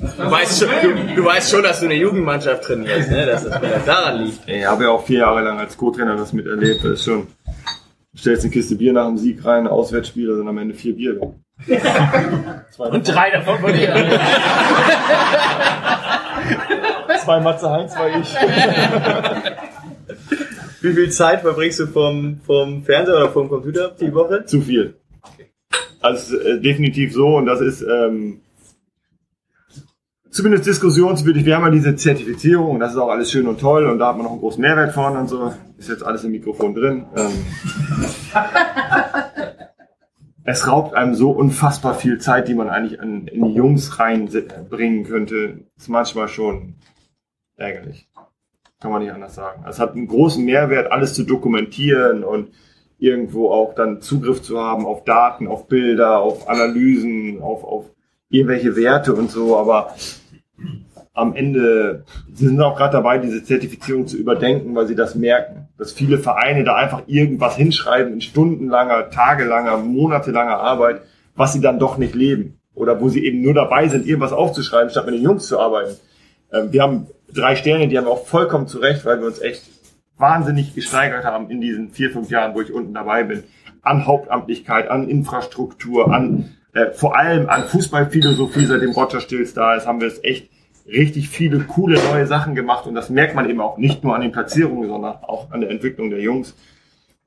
Du 0.00 0.30
weißt, 0.30 0.60
schon, 0.60 0.68
du, 0.82 1.14
du 1.14 1.24
weißt 1.24 1.50
schon, 1.50 1.62
dass 1.62 1.80
du 1.80 1.86
eine 1.86 1.94
Jugendmannschaft 1.94 2.64
trainierst, 2.64 3.10
ne? 3.10 3.26
dass 3.26 3.44
das 3.44 3.84
daran 3.84 4.22
liegt. 4.22 4.48
ich 4.48 4.64
habe 4.64 4.84
ja 4.84 4.90
auch 4.90 5.04
vier 5.04 5.18
Jahre 5.18 5.42
lang 5.42 5.58
als 5.58 5.76
Co-Trainer 5.76 6.16
das 6.16 6.32
miterlebt. 6.32 6.82
Das 6.82 6.92
ist 6.92 7.04
schon, 7.04 7.26
du 8.12 8.18
stellst 8.18 8.44
eine 8.44 8.50
Kiste 8.50 8.76
Bier 8.76 8.94
nach 8.94 9.06
dem 9.06 9.18
Sieg 9.18 9.44
rein, 9.44 9.66
Auswärtsspiel, 9.66 10.28
da 10.28 10.36
sind 10.36 10.48
am 10.48 10.56
Ende 10.56 10.74
vier 10.74 10.96
Bier. 10.96 11.20
Und 12.78 13.08
drei 13.08 13.30
davon 13.30 13.58
von 13.58 13.72
dir. 13.72 13.94
Zwei 17.22 17.40
Matze 17.40 17.70
Heinz 17.70 17.94
war 17.96 18.08
ich. 18.08 18.34
Wie 20.80 20.92
viel 20.94 21.10
Zeit 21.10 21.42
verbringst 21.42 21.80
du 21.80 21.86
vom, 21.86 22.40
vom 22.46 22.82
Fernseher 22.84 23.16
oder 23.16 23.28
vom 23.30 23.48
Computer 23.48 23.94
die 24.00 24.14
Woche? 24.14 24.44
Zu 24.46 24.62
viel. 24.62 24.94
Also 26.00 26.38
äh, 26.38 26.58
definitiv 26.60 27.12
so 27.12 27.36
und 27.36 27.44
das 27.44 27.60
ist 27.60 27.82
ähm, 27.82 28.40
zumindest 30.30 30.66
diskussionswürdig. 30.66 31.44
Wir 31.44 31.56
haben 31.56 31.64
ja 31.64 31.70
diese 31.70 31.94
Zertifizierung, 31.96 32.80
das 32.80 32.92
ist 32.92 32.98
auch 32.98 33.10
alles 33.10 33.30
schön 33.30 33.46
und 33.46 33.60
toll 33.60 33.86
und 33.86 33.98
da 33.98 34.08
hat 34.08 34.16
man 34.16 34.24
noch 34.24 34.32
einen 34.32 34.40
großen 34.40 34.62
Mehrwert 34.62 34.94
von 34.94 35.14
und 35.16 35.28
so. 35.28 35.52
Ist 35.76 35.90
jetzt 35.90 36.02
alles 36.02 36.24
im 36.24 36.30
Mikrofon 36.30 36.74
drin. 36.74 37.04
Ähm, 37.16 37.32
es 40.44 40.66
raubt 40.66 40.94
einem 40.94 41.14
so 41.14 41.30
unfassbar 41.30 41.94
viel 41.94 42.18
Zeit, 42.18 42.48
die 42.48 42.54
man 42.54 42.68
eigentlich 42.68 43.00
an, 43.00 43.26
in 43.26 43.44
die 43.44 43.54
Jungs 43.54 43.98
reinbringen 43.98 45.04
könnte. 45.04 45.60
Ist 45.76 45.88
manchmal 45.88 46.28
schon 46.28 46.74
ärgerlich. 47.56 48.08
Kann 48.80 48.90
man 48.90 49.02
nicht 49.02 49.12
anders 49.12 49.34
sagen. 49.34 49.64
Es 49.68 49.78
hat 49.78 49.94
einen 49.94 50.08
großen 50.08 50.44
Mehrwert, 50.44 50.90
alles 50.90 51.14
zu 51.14 51.24
dokumentieren 51.24 52.24
und 52.24 52.50
irgendwo 52.98 53.50
auch 53.50 53.74
dann 53.74 54.00
Zugriff 54.00 54.42
zu 54.42 54.58
haben 54.58 54.86
auf 54.86 55.04
Daten, 55.04 55.46
auf 55.46 55.68
Bilder, 55.68 56.20
auf 56.20 56.48
Analysen, 56.48 57.40
auf, 57.42 57.64
auf 57.64 57.90
irgendwelche 58.30 58.76
Werte 58.76 59.14
und 59.14 59.30
so, 59.30 59.58
aber 59.58 59.94
am 61.12 61.34
Ende 61.34 62.04
sie 62.32 62.46
sind 62.46 62.60
auch 62.60 62.76
gerade 62.76 62.92
dabei, 62.92 63.18
diese 63.18 63.42
Zertifizierung 63.42 64.06
zu 64.06 64.16
überdenken, 64.16 64.74
weil 64.74 64.86
sie 64.86 64.94
das 64.94 65.14
merken, 65.14 65.59
dass 65.80 65.92
viele 65.92 66.18
Vereine 66.18 66.62
da 66.62 66.76
einfach 66.76 67.04
irgendwas 67.06 67.56
hinschreiben 67.56 68.12
in 68.12 68.20
stundenlanger, 68.20 69.08
tagelanger, 69.08 69.78
monatelanger 69.78 70.58
Arbeit, 70.58 71.00
was 71.34 71.54
sie 71.54 71.62
dann 71.62 71.78
doch 71.78 71.96
nicht 71.96 72.14
leben. 72.14 72.60
Oder 72.74 73.00
wo 73.00 73.08
sie 73.08 73.24
eben 73.24 73.40
nur 73.40 73.54
dabei 73.54 73.88
sind, 73.88 74.06
irgendwas 74.06 74.34
aufzuschreiben, 74.34 74.90
statt 74.90 75.06
mit 75.06 75.14
den 75.14 75.22
Jungs 75.22 75.46
zu 75.46 75.58
arbeiten. 75.58 75.96
Ähm, 76.52 76.70
wir 76.70 76.82
haben 76.82 77.06
drei 77.34 77.56
Sterne, 77.56 77.88
die 77.88 77.96
haben 77.96 78.04
wir 78.04 78.10
auch 78.10 78.26
vollkommen 78.26 78.66
zurecht, 78.66 79.06
weil 79.06 79.20
wir 79.20 79.26
uns 79.26 79.40
echt 79.40 79.62
wahnsinnig 80.18 80.74
gesteigert 80.74 81.24
haben 81.24 81.48
in 81.48 81.62
diesen 81.62 81.88
vier, 81.92 82.10
fünf 82.10 82.28
Jahren, 82.30 82.54
wo 82.54 82.60
ich 82.60 82.74
unten 82.74 82.92
dabei 82.92 83.24
bin. 83.24 83.44
An 83.80 84.06
Hauptamtlichkeit, 84.06 84.90
an 84.90 85.08
Infrastruktur, 85.08 86.12
an 86.12 86.56
äh, 86.74 86.90
vor 86.90 87.16
allem 87.16 87.48
an 87.48 87.64
Fußballphilosophie, 87.64 88.66
seitdem 88.66 88.90
Roger 88.90 89.22
Stills 89.22 89.54
da 89.54 89.76
ist, 89.76 89.86
haben 89.86 90.02
wir 90.02 90.08
es 90.08 90.22
echt 90.22 90.50
richtig 90.90 91.28
viele 91.28 91.60
coole 91.60 92.02
neue 92.02 92.26
Sachen 92.26 92.54
gemacht 92.54 92.86
und 92.86 92.94
das 92.94 93.10
merkt 93.10 93.34
man 93.34 93.48
eben 93.48 93.60
auch 93.60 93.78
nicht 93.78 94.04
nur 94.04 94.14
an 94.14 94.20
den 94.20 94.32
Platzierungen, 94.32 94.88
sondern 94.88 95.16
auch 95.22 95.50
an 95.50 95.60
der 95.60 95.70
Entwicklung 95.70 96.10
der 96.10 96.20
Jungs. 96.20 96.56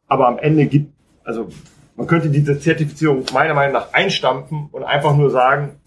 Aber 0.07 0.27
am 0.27 0.37
Ende 0.37 0.65
gibt, 0.65 0.93
also 1.23 1.49
man 1.95 2.07
könnte 2.07 2.29
diese 2.29 2.59
Zertifizierung 2.59 3.23
meiner 3.33 3.53
Meinung 3.53 3.73
nach 3.73 3.93
einstampfen 3.93 4.69
und 4.71 4.83
einfach 4.83 5.15
nur 5.15 5.29
sagen, 5.29 5.79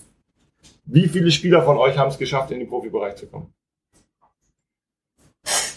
wie 0.84 1.08
viele 1.08 1.30
Spieler 1.30 1.62
von 1.62 1.76
euch 1.76 1.98
haben 1.98 2.08
es 2.08 2.18
geschafft, 2.18 2.50
in 2.50 2.60
den 2.60 2.68
Profibereich 2.68 3.16
zu 3.16 3.26
kommen? 3.26 3.52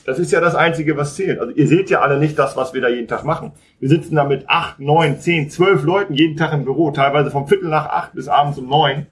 Das 0.06 0.18
ist 0.18 0.32
ja 0.32 0.40
das 0.40 0.56
Einzige, 0.56 0.98
was 0.98 1.16
zählt. 1.16 1.40
Also 1.40 1.54
ihr 1.54 1.68
seht 1.68 1.90
ja 1.90 2.02
alle 2.02 2.18
nicht 2.18 2.40
das, 2.40 2.56
was 2.56 2.74
wir 2.74 2.82
da 2.82 2.90
jeden 2.90 3.08
Tag 3.08 3.26
machen. 3.26 3.52
Wir 3.80 3.90
sitzen 3.90 4.16
da 4.16 4.24
mit 4.24 4.50
acht, 4.50 4.80
neun, 4.80 5.20
zehn, 5.20 5.50
zwölf 5.50 5.84
Leuten 5.84 6.16
jeden 6.16 6.36
Tag 6.36 6.54
im 6.54 6.64
Büro, 6.64 6.90
teilweise 6.92 7.30
vom 7.30 7.48
Viertel 7.48 7.70
nach 7.70 7.88
acht 7.88 8.14
bis 8.14 8.28
abends 8.28 8.58
um 8.58 8.68
neun. 8.68 9.08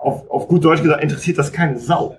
Auf, 0.00 0.30
auf 0.30 0.48
gut 0.48 0.64
Deutsch 0.64 0.82
gesagt, 0.82 1.02
interessiert 1.02 1.38
das 1.38 1.52
keine 1.52 1.78
Sau. 1.78 2.16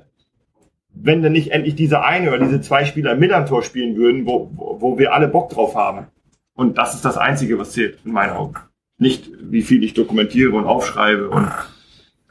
Wenn 0.94 1.22
denn 1.22 1.32
nicht 1.32 1.52
endlich 1.52 1.76
diese 1.76 2.04
eine 2.04 2.30
oder 2.30 2.40
diese 2.40 2.62
zwei 2.62 2.86
Spieler 2.86 3.14
im 3.14 3.20
Millantor 3.20 3.64
spielen 3.64 3.96
würden, 3.96 4.26
wo, 4.26 4.52
wo, 4.54 4.82
wo 4.82 5.00
wir 5.00 5.14
alle 5.14 5.28
Bock 5.28 5.50
drauf 5.50 5.76
haben. 5.76 6.08
Und 6.54 6.78
das 6.78 6.94
ist 6.94 7.06
das 7.06 7.18
Einzige, 7.18 7.58
was 7.58 7.72
zählt, 7.72 8.00
in 8.06 8.12
meinen 8.12 8.34
Augen. 8.34 8.56
Nicht, 8.98 9.32
wie 9.40 9.62
viel 9.62 9.84
ich 9.84 9.94
dokumentiere 9.94 10.52
und 10.52 10.66
aufschreibe 10.66 11.30
und 11.30 11.52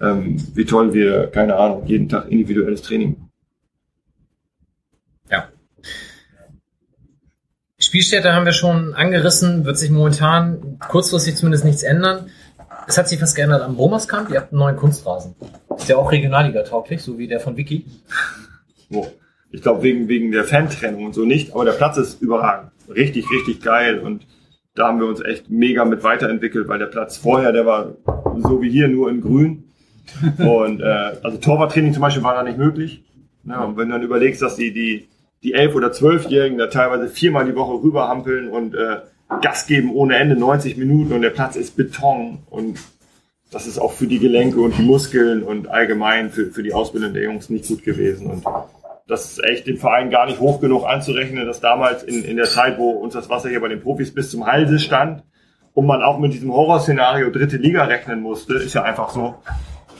ähm, 0.00 0.36
wie 0.54 0.66
toll 0.66 0.94
wir, 0.94 1.26
keine 1.28 1.56
Ahnung, 1.56 1.86
jeden 1.86 2.08
Tag 2.08 2.30
individuelles 2.30 2.82
Training 2.82 3.10
machen. 3.10 3.30
Spielstätte 7.80 8.34
haben 8.34 8.44
wir 8.44 8.52
schon 8.52 8.94
angerissen, 8.94 9.64
wird 9.64 9.78
sich 9.78 9.90
momentan 9.90 10.78
kurzfristig 10.78 11.36
zumindest 11.36 11.64
nichts 11.64 11.82
ändern. 11.82 12.26
Es 12.86 12.98
hat 12.98 13.08
sich 13.08 13.20
was 13.20 13.34
geändert 13.34 13.62
am 13.62 13.76
Bromerskamp. 13.76 14.30
Ihr 14.30 14.40
habt 14.40 14.52
einen 14.52 14.60
neuen 14.60 14.76
Kunstrasen. 14.76 15.34
Ist 15.76 15.88
ja 15.88 15.96
auch 15.96 16.10
Regionalliga 16.10 16.62
tauglich, 16.62 17.02
so 17.02 17.18
wie 17.18 17.28
der 17.28 17.40
von 17.40 17.56
Vicky. 17.56 17.86
So. 18.90 19.06
Ich 19.52 19.62
glaube 19.62 19.82
wegen, 19.82 20.06
wegen 20.08 20.30
der 20.30 20.44
Fantrennung 20.44 21.06
und 21.06 21.14
so 21.14 21.24
nicht, 21.24 21.54
aber 21.54 21.64
der 21.64 21.72
Platz 21.72 21.96
ist 21.96 22.22
überragend. 22.22 22.70
Richtig, 22.88 23.26
richtig 23.30 23.60
geil 23.62 23.98
und 23.98 24.26
da 24.74 24.86
haben 24.86 25.00
wir 25.00 25.08
uns 25.08 25.20
echt 25.20 25.50
mega 25.50 25.84
mit 25.84 26.04
weiterentwickelt, 26.04 26.68
weil 26.68 26.78
der 26.78 26.86
Platz 26.86 27.16
vorher, 27.16 27.50
der 27.50 27.66
war 27.66 27.96
so 28.36 28.62
wie 28.62 28.70
hier 28.70 28.86
nur 28.86 29.10
in 29.10 29.20
grün. 29.20 29.64
Und 30.38 30.80
äh, 30.80 31.16
also 31.22 31.38
Torwarttraining 31.38 31.92
zum 31.92 32.02
Beispiel 32.02 32.22
war 32.22 32.34
da 32.34 32.44
nicht 32.44 32.58
möglich. 32.58 33.02
Ja, 33.44 33.64
und 33.64 33.76
wenn 33.76 33.88
du 33.88 33.94
dann 33.94 34.02
überlegst, 34.02 34.40
dass 34.40 34.54
die, 34.54 34.72
die 34.72 35.08
die 35.42 35.54
elf 35.54 35.74
oder 35.74 35.92
zwölfjährigen 35.92 36.58
da 36.58 36.66
teilweise 36.66 37.08
viermal 37.08 37.46
die 37.46 37.56
Woche 37.56 37.82
rüberhampeln 37.82 38.48
und 38.48 38.74
äh, 38.74 39.00
Gas 39.40 39.66
geben 39.66 39.92
ohne 39.92 40.16
Ende 40.16 40.36
90 40.36 40.76
Minuten 40.76 41.12
und 41.12 41.22
der 41.22 41.30
Platz 41.30 41.56
ist 41.56 41.76
Beton 41.76 42.40
und 42.50 42.78
das 43.50 43.66
ist 43.66 43.78
auch 43.78 43.92
für 43.92 44.06
die 44.06 44.18
Gelenke 44.18 44.60
und 44.60 44.76
die 44.78 44.82
Muskeln 44.82 45.42
und 45.42 45.68
allgemein 45.68 46.30
für, 46.30 46.46
für 46.46 46.62
die 46.62 46.72
Ausbildung 46.72 47.14
der 47.14 47.24
Jungs 47.24 47.50
nicht 47.50 47.66
gut 47.66 47.82
gewesen 47.82 48.26
und 48.26 48.44
das 49.06 49.32
ist 49.32 49.44
echt 49.44 49.66
dem 49.66 49.76
Verein 49.76 50.10
gar 50.10 50.26
nicht 50.26 50.38
hoch 50.38 50.60
genug 50.60 50.86
anzurechnen, 50.86 51.46
dass 51.46 51.60
damals 51.60 52.04
in, 52.04 52.24
in 52.24 52.36
der 52.36 52.46
Zeit, 52.46 52.78
wo 52.78 52.90
uns 52.90 53.14
das 53.14 53.28
Wasser 53.28 53.48
hier 53.48 53.60
bei 53.60 53.68
den 53.68 53.80
Profis 53.80 54.14
bis 54.14 54.30
zum 54.30 54.46
Halse 54.46 54.78
stand 54.78 55.24
und 55.74 55.86
man 55.86 56.02
auch 56.02 56.18
mit 56.18 56.32
diesem 56.32 56.52
Horrorszenario 56.52 57.30
dritte 57.30 57.56
Liga 57.56 57.84
rechnen 57.84 58.20
musste, 58.20 58.54
ist 58.54 58.74
ja 58.74 58.82
einfach 58.82 59.10
so, 59.10 59.34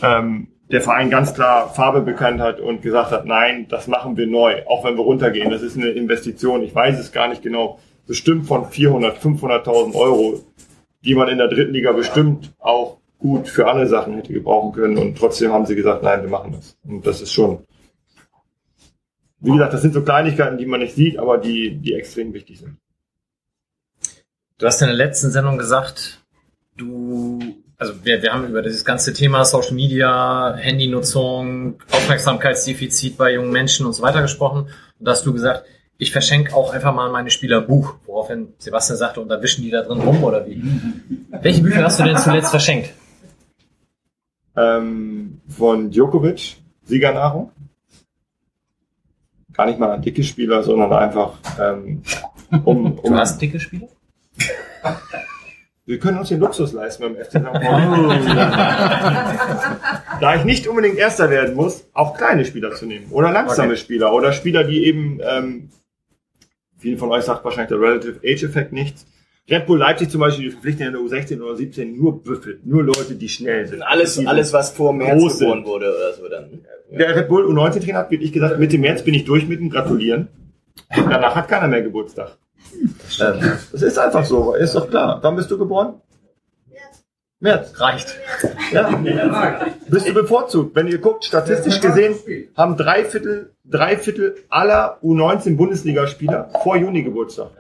ähm, 0.02 0.49
der 0.70 0.81
Verein 0.81 1.10
ganz 1.10 1.34
klar 1.34 1.68
Farbe 1.75 2.00
bekannt 2.00 2.41
hat 2.41 2.60
und 2.60 2.83
gesagt 2.83 3.10
hat, 3.10 3.26
nein, 3.26 3.67
das 3.68 3.89
machen 3.89 4.17
wir 4.17 4.26
neu, 4.26 4.62
auch 4.67 4.84
wenn 4.84 4.97
wir 4.97 5.02
runtergehen. 5.02 5.50
Das 5.50 5.62
ist 5.62 5.76
eine 5.76 5.89
Investition. 5.89 6.62
Ich 6.62 6.75
weiß 6.75 6.99
es 6.99 7.10
gar 7.10 7.28
nicht 7.28 7.42
genau. 7.42 7.81
Bestimmt 8.06 8.46
von 8.46 8.66
400, 8.66 9.18
500.000 9.18 9.94
Euro, 9.94 10.44
die 11.04 11.14
man 11.14 11.28
in 11.28 11.38
der 11.38 11.48
dritten 11.48 11.72
Liga 11.72 11.92
bestimmt 11.92 12.52
auch 12.58 12.98
gut 13.18 13.48
für 13.48 13.66
alle 13.66 13.86
Sachen 13.86 14.14
hätte 14.14 14.32
gebrauchen 14.32 14.72
können. 14.72 14.98
Und 14.98 15.18
trotzdem 15.18 15.52
haben 15.52 15.66
sie 15.66 15.74
gesagt, 15.74 16.02
nein, 16.02 16.22
wir 16.22 16.30
machen 16.30 16.52
das. 16.52 16.76
Und 16.84 17.06
das 17.06 17.20
ist 17.20 17.32
schon, 17.32 17.64
wie 19.40 19.52
gesagt, 19.52 19.74
das 19.74 19.82
sind 19.82 19.94
so 19.94 20.02
Kleinigkeiten, 20.02 20.58
die 20.58 20.66
man 20.66 20.80
nicht 20.80 20.94
sieht, 20.94 21.18
aber 21.18 21.38
die, 21.38 21.76
die 21.76 21.94
extrem 21.94 22.32
wichtig 22.32 22.58
sind. 22.58 22.76
Du 24.58 24.66
hast 24.66 24.82
in 24.82 24.88
der 24.88 24.96
letzten 24.96 25.30
Sendung 25.30 25.56
gesagt, 25.56 26.22
du 26.76 27.38
also 27.80 28.04
wir, 28.04 28.22
wir 28.22 28.32
haben 28.32 28.46
über 28.46 28.60
dieses 28.60 28.84
ganze 28.84 29.14
Thema 29.14 29.46
Social 29.46 29.72
Media, 29.72 30.54
Handynutzung, 30.54 31.80
Aufmerksamkeitsdefizit 31.90 33.16
bei 33.16 33.32
jungen 33.32 33.50
Menschen 33.50 33.86
und 33.86 33.94
so 33.94 34.02
weiter 34.02 34.20
gesprochen. 34.20 34.68
Und 34.98 35.06
da 35.06 35.12
hast 35.12 35.24
du 35.24 35.32
gesagt, 35.32 35.64
ich 36.00 36.12
verschenke 36.12 36.56
auch 36.56 36.72
einfach 36.72 36.94
mal 36.94 37.10
meine 37.10 37.30
Spieler 37.30 37.60
Buch, 37.60 37.96
woraufhin 38.06 38.54
Sebastian 38.58 38.96
sagte, 38.96 39.20
und 39.20 39.28
da 39.28 39.42
wischen 39.42 39.62
die 39.62 39.70
da 39.70 39.82
drin 39.82 40.00
rum 40.00 40.24
oder 40.24 40.46
wie? 40.46 40.62
Welche 41.42 41.62
Bücher 41.62 41.84
hast 41.84 42.00
du 42.00 42.04
denn 42.04 42.16
zuletzt 42.16 42.50
verschenkt? 42.50 42.94
Ähm, 44.56 45.42
von 45.46 45.90
Djokovic, 45.90 46.56
Siegernahrung. 46.84 47.52
Gar 49.52 49.66
nicht 49.66 49.78
mal 49.78 49.90
an 49.90 50.00
dicke 50.00 50.24
Spieler, 50.24 50.62
sondern 50.62 50.90
einfach 50.90 51.34
ähm, 51.60 52.02
um, 52.64 52.98
um. 52.98 53.12
Du 53.12 53.18
hast 53.18 53.40
dicke 53.40 53.60
Spieler? 53.60 53.88
Wir 55.84 55.98
können 55.98 56.18
uns 56.18 56.30
den 56.30 56.40
Luxus 56.40 56.72
leisten 56.72 57.02
beim 57.02 57.16
FC 57.16 57.32
St. 57.32 57.42
Pauli. 57.44 58.24
da 60.20 60.36
ich 60.36 60.44
nicht 60.44 60.66
unbedingt 60.66 60.96
Erster 60.96 61.28
werden 61.28 61.54
muss, 61.54 61.84
auch 61.92 62.16
kleine 62.16 62.46
Spieler 62.46 62.70
zu 62.74 62.86
nehmen. 62.86 63.08
Oder 63.10 63.32
langsame 63.32 63.72
okay. 63.72 63.80
Spieler. 63.80 64.14
Oder 64.14 64.32
Spieler, 64.32 64.64
die 64.64 64.86
eben, 64.86 65.20
ähm, 65.22 65.68
viele 66.81 66.99
von 66.99 67.10
euch 67.10 67.25
sagt 67.25 67.44
wahrscheinlich 67.44 67.68
der 67.68 67.81
Relative 67.81 68.18
Age 68.25 68.42
Effect 68.42 68.73
nichts. 68.73 69.07
Red 69.49 69.67
Bull 69.67 69.78
Leipzig 69.78 70.10
zum 70.10 70.20
Beispiel, 70.20 70.44
die 70.44 70.50
verpflichten 70.50 70.86
in 70.86 70.92
der 70.92 71.02
U16 71.02 71.41
oder 71.41 71.57
17 71.57 71.97
nur 71.97 72.23
Büffel, 72.23 72.60
nur 72.65 72.84
Leute, 72.84 73.15
die 73.15 73.28
schnell 73.28 73.67
sind. 73.67 73.83
Alles, 73.83 74.25
alles 74.25 74.52
was 74.52 74.70
vor 74.70 74.92
März 74.92 75.39
geboren 75.39 75.65
wurde 75.65 75.89
oder 75.89 76.12
so 76.15 76.28
dann. 76.28 76.60
Der 76.91 77.17
Red 77.17 77.28
Bull 77.28 77.47
U19 77.47 77.81
Trainer 77.81 77.99
hat 78.00 78.10
wirklich 78.10 78.33
gesagt, 78.33 78.59
Mitte 78.59 78.78
März 78.78 79.02
bin 79.02 79.15
ich 79.15 79.25
durch 79.25 79.49
mit 79.49 79.60
dem 79.60 79.70
Gratulieren. 79.70 80.28
Danach 80.94 81.34
hat 81.34 81.49
keiner 81.49 81.68
mehr 81.68 81.83
Geburtstag. 81.83 82.36
Das, 83.18 83.70
das 83.73 83.83
ist 83.83 83.99
einfach 83.99 84.25
so, 84.25 84.55
ist 84.55 84.75
doch 84.75 84.89
klar. 84.89 85.18
Wann 85.23 85.36
bist 85.36 85.50
du 85.50 85.59
geboren? 85.59 85.94
März. 87.40 87.80
Reicht. 87.80 88.14
Ja. 88.70 88.90
Bist 89.88 90.06
du 90.06 90.14
bevorzugt. 90.14 90.76
Wenn 90.76 90.86
ihr 90.88 90.98
guckt, 90.98 91.24
statistisch 91.24 91.80
gesehen 91.80 92.14
haben 92.56 92.76
drei 92.76 93.04
Viertel, 93.04 93.52
drei 93.64 93.96
Viertel 93.96 94.36
aller 94.50 94.98
U19 95.02 95.56
Bundesligaspieler 95.56 96.50
vor 96.62 96.76
Juni 96.76 97.02
Geburtstag. 97.02 97.50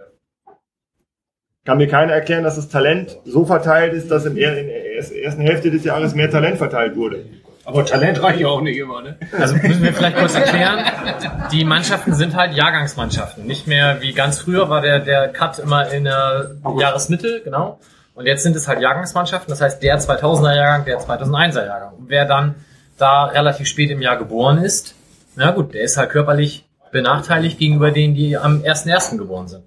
Kann 1.64 1.78
mir 1.78 1.88
keiner 1.88 2.12
erklären, 2.12 2.44
dass 2.44 2.56
das 2.56 2.68
Talent 2.68 3.18
so 3.24 3.44
verteilt 3.44 3.94
ist, 3.94 4.10
dass 4.10 4.26
in 4.26 4.34
der 4.34 4.94
ersten 4.96 5.40
Hälfte 5.40 5.70
des 5.70 5.84
Jahres 5.84 6.14
mehr 6.14 6.30
Talent 6.30 6.58
verteilt 6.58 6.96
wurde. 6.96 7.24
Aber 7.64 7.84
Talent 7.84 8.22
reicht 8.22 8.40
ja 8.40 8.48
auch 8.48 8.62
nicht 8.62 8.78
immer, 8.78 9.02
ne? 9.02 9.16
Also 9.38 9.54
müssen 9.54 9.82
wir 9.82 9.92
vielleicht 9.92 10.16
kurz 10.16 10.34
erklären, 10.34 10.84
die 11.52 11.64
Mannschaften 11.64 12.14
sind 12.14 12.34
halt 12.34 12.54
Jahrgangsmannschaften. 12.54 13.46
Nicht 13.46 13.66
mehr 13.66 13.98
wie 14.00 14.12
ganz 14.12 14.40
früher 14.40 14.68
war 14.68 14.80
der, 14.80 15.00
der 15.00 15.28
Cut 15.28 15.58
immer 15.58 15.90
in 15.90 16.04
der 16.04 16.56
Jahresmitte, 16.78 17.42
genau. 17.44 17.78
Und 18.20 18.26
jetzt 18.26 18.42
sind 18.42 18.54
es 18.54 18.68
halt 18.68 18.82
Jahrgangsmannschaften, 18.82 19.50
das 19.50 19.62
heißt 19.62 19.82
der 19.82 19.98
2000er 19.98 20.54
Jahrgang, 20.54 20.84
der 20.84 21.00
2001er 21.00 21.64
Jahrgang. 21.64 21.94
Und 21.94 22.10
wer 22.10 22.26
dann 22.26 22.54
da 22.98 23.24
relativ 23.24 23.66
spät 23.66 23.90
im 23.90 24.02
Jahr 24.02 24.18
geboren 24.18 24.58
ist, 24.58 24.94
na 25.36 25.52
gut, 25.52 25.72
der 25.72 25.80
ist 25.80 25.96
halt 25.96 26.10
körperlich 26.10 26.66
benachteiligt 26.92 27.58
gegenüber 27.58 27.92
denen, 27.92 28.14
die 28.14 28.36
am 28.36 28.60
1.1. 28.60 29.16
geboren 29.16 29.48
sind. 29.48 29.64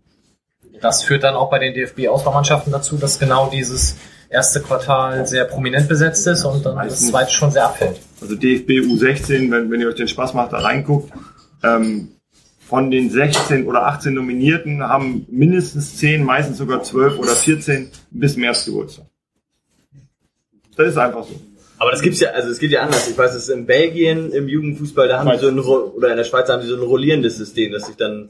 Das 0.82 1.02
führt 1.02 1.24
dann 1.24 1.34
auch 1.34 1.50
bei 1.50 1.58
den 1.58 1.74
DFB-Auswahlmannschaften 1.74 2.72
dazu, 2.72 2.96
dass 2.98 3.18
genau 3.18 3.50
dieses 3.50 3.96
erste 4.30 4.62
Quartal 4.62 5.26
sehr 5.26 5.46
prominent 5.46 5.88
besetzt 5.88 6.28
ist 6.28 6.46
und 6.46 6.64
dann 6.64 6.76
das 6.76 7.08
zweite 7.08 7.32
schon 7.32 7.50
sehr 7.50 7.66
abfällt. 7.66 8.00
Also 8.22 8.36
DFB 8.36 8.70
U16, 8.86 9.50
wenn, 9.50 9.72
wenn 9.72 9.82
ihr 9.82 9.88
euch 9.88 9.96
den 9.96 10.08
Spaß 10.08 10.36
macht, 10.36 10.54
da 10.54 10.60
reinguckt, 10.60 11.12
ähm, 11.64 12.13
von 12.74 12.90
den 12.90 13.12
16 13.12 13.68
oder 13.68 13.86
18 13.86 14.16
Nominierten 14.16 14.82
haben 14.82 15.28
mindestens 15.30 15.96
10, 15.98 16.24
meistens 16.24 16.58
sogar 16.58 16.82
12 16.82 17.20
oder 17.20 17.36
14 17.36 17.90
bis 18.10 18.36
März 18.36 18.66
Geburtstag. 18.66 19.06
Das 20.76 20.88
ist 20.88 20.98
einfach 20.98 21.24
so. 21.24 21.40
Aber 21.78 21.92
das 21.92 22.02
gibt's 22.02 22.20
ja, 22.20 22.30
also 22.32 22.50
es 22.50 22.58
geht 22.58 22.72
ja 22.72 22.82
anders. 22.82 23.08
Ich 23.08 23.16
weiß, 23.16 23.36
es 23.36 23.44
ist 23.48 23.50
in 23.50 23.68
Belgien 23.68 24.32
im 24.32 24.48
Jugendfußball, 24.48 25.08
da 25.08 25.20
haben 25.20 25.30
die 25.30 25.38
so 25.38 25.50
ein 25.50 25.60
oder 25.60 26.10
in 26.10 26.18
der 26.18 26.24
Schweiz 26.24 26.50
haben 26.50 26.64
die 26.64 26.68
so 26.68 26.76
ein 26.76 26.82
rollierendes 26.82 27.38
System, 27.38 27.72
das 27.74 27.86
sich 27.86 27.96
dann 27.96 28.30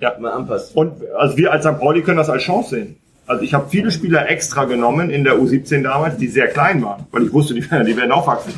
Ja. 0.00 0.18
mal 0.18 0.32
anpasst. 0.32 0.74
Und 0.74 0.94
also 1.16 1.36
wir 1.36 1.52
als 1.52 1.64
St. 1.64 1.78
Pauli 1.78 2.02
können 2.02 2.16
das 2.16 2.28
als 2.28 2.42
Chance 2.42 2.70
sehen. 2.70 2.96
Also 3.28 3.44
ich 3.44 3.54
habe 3.54 3.70
viele 3.70 3.92
Spieler 3.92 4.28
extra 4.28 4.64
genommen 4.64 5.08
in 5.10 5.22
der 5.22 5.34
U17 5.38 5.84
damals, 5.84 6.16
die 6.16 6.26
sehr 6.26 6.48
klein 6.48 6.82
waren, 6.82 7.06
weil 7.12 7.26
ich 7.26 7.32
wusste, 7.32 7.54
die, 7.54 7.70
werden- 7.70 7.86
die 7.86 7.96
werden 7.96 8.10
aufwachsen. 8.10 8.54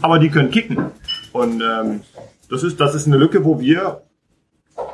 Aber 0.00 0.18
die 0.18 0.30
können 0.30 0.50
kicken. 0.50 0.78
Und 1.32 1.60
ähm, 1.62 2.00
das 2.48 2.62
ist 2.62 2.80
das 2.80 2.94
ist 2.94 3.06
eine 3.08 3.18
Lücke, 3.18 3.44
wo 3.44 3.60
wir 3.60 4.00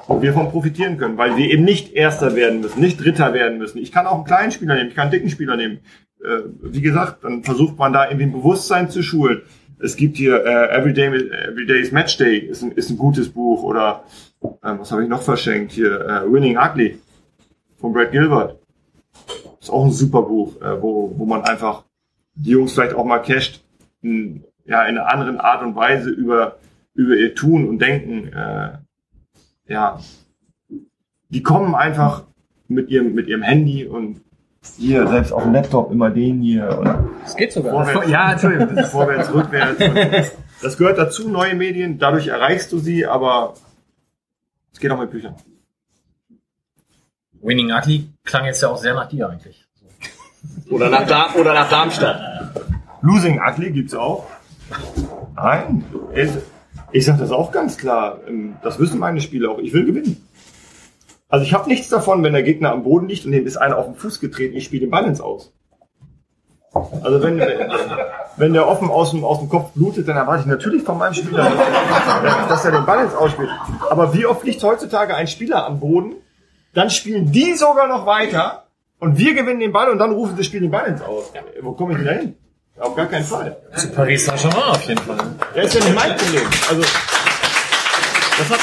wo 0.07 0.21
wir 0.21 0.33
von 0.33 0.51
profitieren 0.51 0.97
können, 0.97 1.19
weil 1.19 1.37
wir 1.37 1.51
eben 1.51 1.65
nicht 1.65 1.93
Erster 1.93 2.35
werden 2.35 2.61
müssen, 2.61 2.81
nicht 2.81 3.03
Dritter 3.03 3.33
werden 3.35 3.59
müssen. 3.59 3.79
Ich 3.79 3.93
kann 3.93 4.07
auch 4.07 4.17
einen 4.17 4.25
kleinen 4.25 4.53
Spieler 4.53 4.75
nehmen, 4.75 4.89
ich 4.89 4.95
kann 4.95 5.05
einen 5.05 5.13
dicken 5.13 5.31
Spieler 5.31 5.57
nehmen. 5.57 5.81
Äh, 6.23 6.43
wie 6.63 6.81
gesagt, 6.81 7.25
dann 7.25 7.43
versucht 7.43 7.79
man 7.79 7.93
da 7.93 8.07
irgendwie 8.07 8.27
ein 8.27 8.33
Bewusstsein 8.33 8.91
zu 8.91 9.03
schulen. 9.03 9.43
Es 9.81 9.97
gibt 9.97 10.17
hier 10.17 10.45
äh, 10.45 10.77
Everyday, 10.77 11.09
Everyday 11.09 11.81
is 11.81 11.91
Match 11.91 12.17
Day, 12.17 12.39
ist 12.39 12.63
ein, 12.63 12.73
ist 12.73 12.91
ein 12.91 12.97
gutes 12.97 13.29
Buch. 13.29 13.65
Oder 13.65 14.05
äh, 14.41 14.49
was 14.63 14.93
habe 14.93 15.03
ich 15.03 15.09
noch 15.09 15.23
verschenkt? 15.23 15.73
Hier 15.73 16.01
äh, 16.01 16.33
Winning 16.33 16.57
Ugly 16.57 16.99
von 17.81 17.93
Brad 17.93 18.13
Gilbert. 18.13 18.59
Ist 19.61 19.71
auch 19.71 19.85
ein 19.85 19.91
super 19.91 20.23
Buch, 20.23 20.61
äh, 20.61 20.81
wo, 20.81 21.13
wo 21.17 21.27
man 21.27 21.43
einfach 21.43 21.85
die 22.35 22.51
Jungs 22.51 22.73
vielleicht 22.73 22.95
auch 22.95 23.05
mal 23.05 23.19
casht, 23.19 23.63
in, 24.03 24.45
ja, 24.65 24.85
in 24.85 24.99
einer 24.99 25.13
anderen 25.13 25.39
Art 25.39 25.63
und 25.63 25.75
Weise 25.75 26.11
über, 26.11 26.59
über 26.95 27.17
ihr 27.17 27.35
Tun 27.35 27.69
und 27.69 27.81
Denken, 27.81 28.33
äh, 28.33 28.79
ja, 29.73 29.99
die 31.31 31.43
kommen 31.43 31.75
einfach 31.75 32.25
mit 32.69 32.91
ihrem, 32.91 33.15
mit 33.15 33.27
ihrem 33.27 33.43
Handy 33.43 33.87
und 33.87 34.21
hier, 34.77 35.07
selbst 35.09 35.33
auf 35.33 35.43
dem 35.43 35.53
Laptop 35.55 35.91
immer 35.91 36.11
den 36.11 36.41
hier 36.41 36.79
und 36.79 36.87
Das 37.25 37.35
geht 37.37 37.53
sogar. 37.53 37.85
vorwärts, 37.85 38.09
Ja, 38.11 38.33
Entschuldigung. 38.33 38.75
das 38.77 38.87
ist 38.87 38.93
vorwärts, 38.93 39.33
rückwärts. 39.35 40.33
Das 40.63 40.79
gehört 40.79 40.97
dazu, 40.97 41.29
neue 41.29 41.57
Medien, 41.57 41.99
dadurch 41.99 42.29
erreichst 42.29 42.71
du 42.71 42.79
sie, 42.79 43.05
aber 43.05 43.55
es 44.73 44.79
geht 44.79 44.93
auch 44.93 45.01
mit 45.01 45.11
Büchern. 45.11 45.35
Winning 47.41 47.73
Ugly 47.73 48.09
klang 48.23 48.45
jetzt 48.45 48.63
ja 48.63 48.69
auch 48.69 48.77
sehr 48.77 48.95
nach 48.95 49.09
dir 49.09 49.29
eigentlich. 49.29 49.67
Oder 50.71 50.89
nach, 50.89 51.05
Dar 51.05 51.35
oder 51.35 51.53
nach 51.55 51.69
Darmstadt. 51.69 52.53
Losing 53.01 53.41
Ugly 53.41 53.73
gibt's 53.73 53.95
auch. 53.95 54.29
Nein, 55.35 55.85
ich 56.93 57.05
sage 57.05 57.19
das 57.19 57.31
auch 57.31 57.53
ganz 57.53 57.77
klar. 57.77 58.21
Ähm, 58.29 58.57
Das 58.63 58.79
wissen 58.79 58.99
meine 58.99 59.21
Spieler 59.21 59.51
auch. 59.51 59.59
Ich 59.59 59.73
will 59.73 59.85
gewinnen. 59.85 60.27
Also 61.29 61.45
ich 61.47 61.55
habe 61.55 61.69
nichts 61.69 61.89
davon, 61.89 62.23
wenn 62.23 62.35
der 62.35 62.43
Gegner 62.43 62.73
am 62.73 62.83
Boden 62.83 63.09
liegt 63.09 63.25
und 63.25 63.33
dem 63.33 63.47
ist 63.47 63.57
einer 63.57 63.79
auf 63.79 63.87
den 63.87 63.95
Fuß 63.95 64.21
getreten, 64.21 64.55
ich 64.55 64.65
spiele 64.65 64.83
den 64.83 64.91
Ball 64.91 65.07
ins 65.07 65.21
Aus. 65.21 65.53
Also 67.03 67.23
wenn, 67.23 67.39
wenn 68.37 68.53
der 68.55 68.67
offen 68.69 68.91
aus 68.91 69.11
dem, 69.11 69.25
aus 69.25 69.39
dem 69.41 69.49
Kopf 69.49 69.73
blutet, 69.73 70.09
dann 70.09 70.17
erwarte 70.17 70.43
ich 70.43 70.47
natürlich 70.47 70.83
von 70.83 70.97
meinem 70.99 71.15
Spieler, 71.15 71.51
dass 72.49 72.65
er 72.65 72.73
den 72.73 72.87
Ball 72.87 73.05
ins 73.05 73.15
Aus 73.15 73.31
spielt. 73.31 73.51
Aber 73.91 74.15
wie 74.15 74.25
oft 74.27 74.45
liegt 74.45 74.63
heutzutage 74.63 75.15
ein 75.15 75.27
Spieler 75.27 75.67
am 75.67 75.81
Boden, 75.81 76.15
dann 76.75 76.89
spielen 76.91 77.31
die 77.31 77.55
sogar 77.55 77.89
noch 77.89 78.07
weiter 78.07 78.65
und 78.99 79.19
wir 79.19 79.35
gewinnen 79.35 79.61
den 79.61 79.73
Ball 79.73 79.91
und 79.91 79.99
dann 79.99 80.13
rufen 80.13 80.37
sie, 80.37 80.45
spielen 80.45 80.63
den 80.65 80.71
Ball 80.71 80.87
ins 80.87 81.03
Aus. 81.03 81.33
Wo 81.61 81.73
komme 81.73 81.93
ich 81.93 81.99
denn 81.99 82.07
da 82.07 82.13
hin? 82.13 82.35
Auf 82.83 82.97
gar 82.97 83.07
keinen 83.07 83.25
Fall. 83.25 83.57
Zu 83.77 83.93
Paris 83.93 84.27
Saint-Germain 84.27 84.71
auf 84.71 84.89
jeden 84.89 85.01
Fall. 85.01 85.19
Das 85.55 85.67
ist 85.67 85.75
ja 85.75 85.85
nicht 85.85 85.95
mein 85.95 86.17
Problem. 86.17 86.47
Also, 86.69 86.83
das 86.83 88.51
hat, 88.51 88.61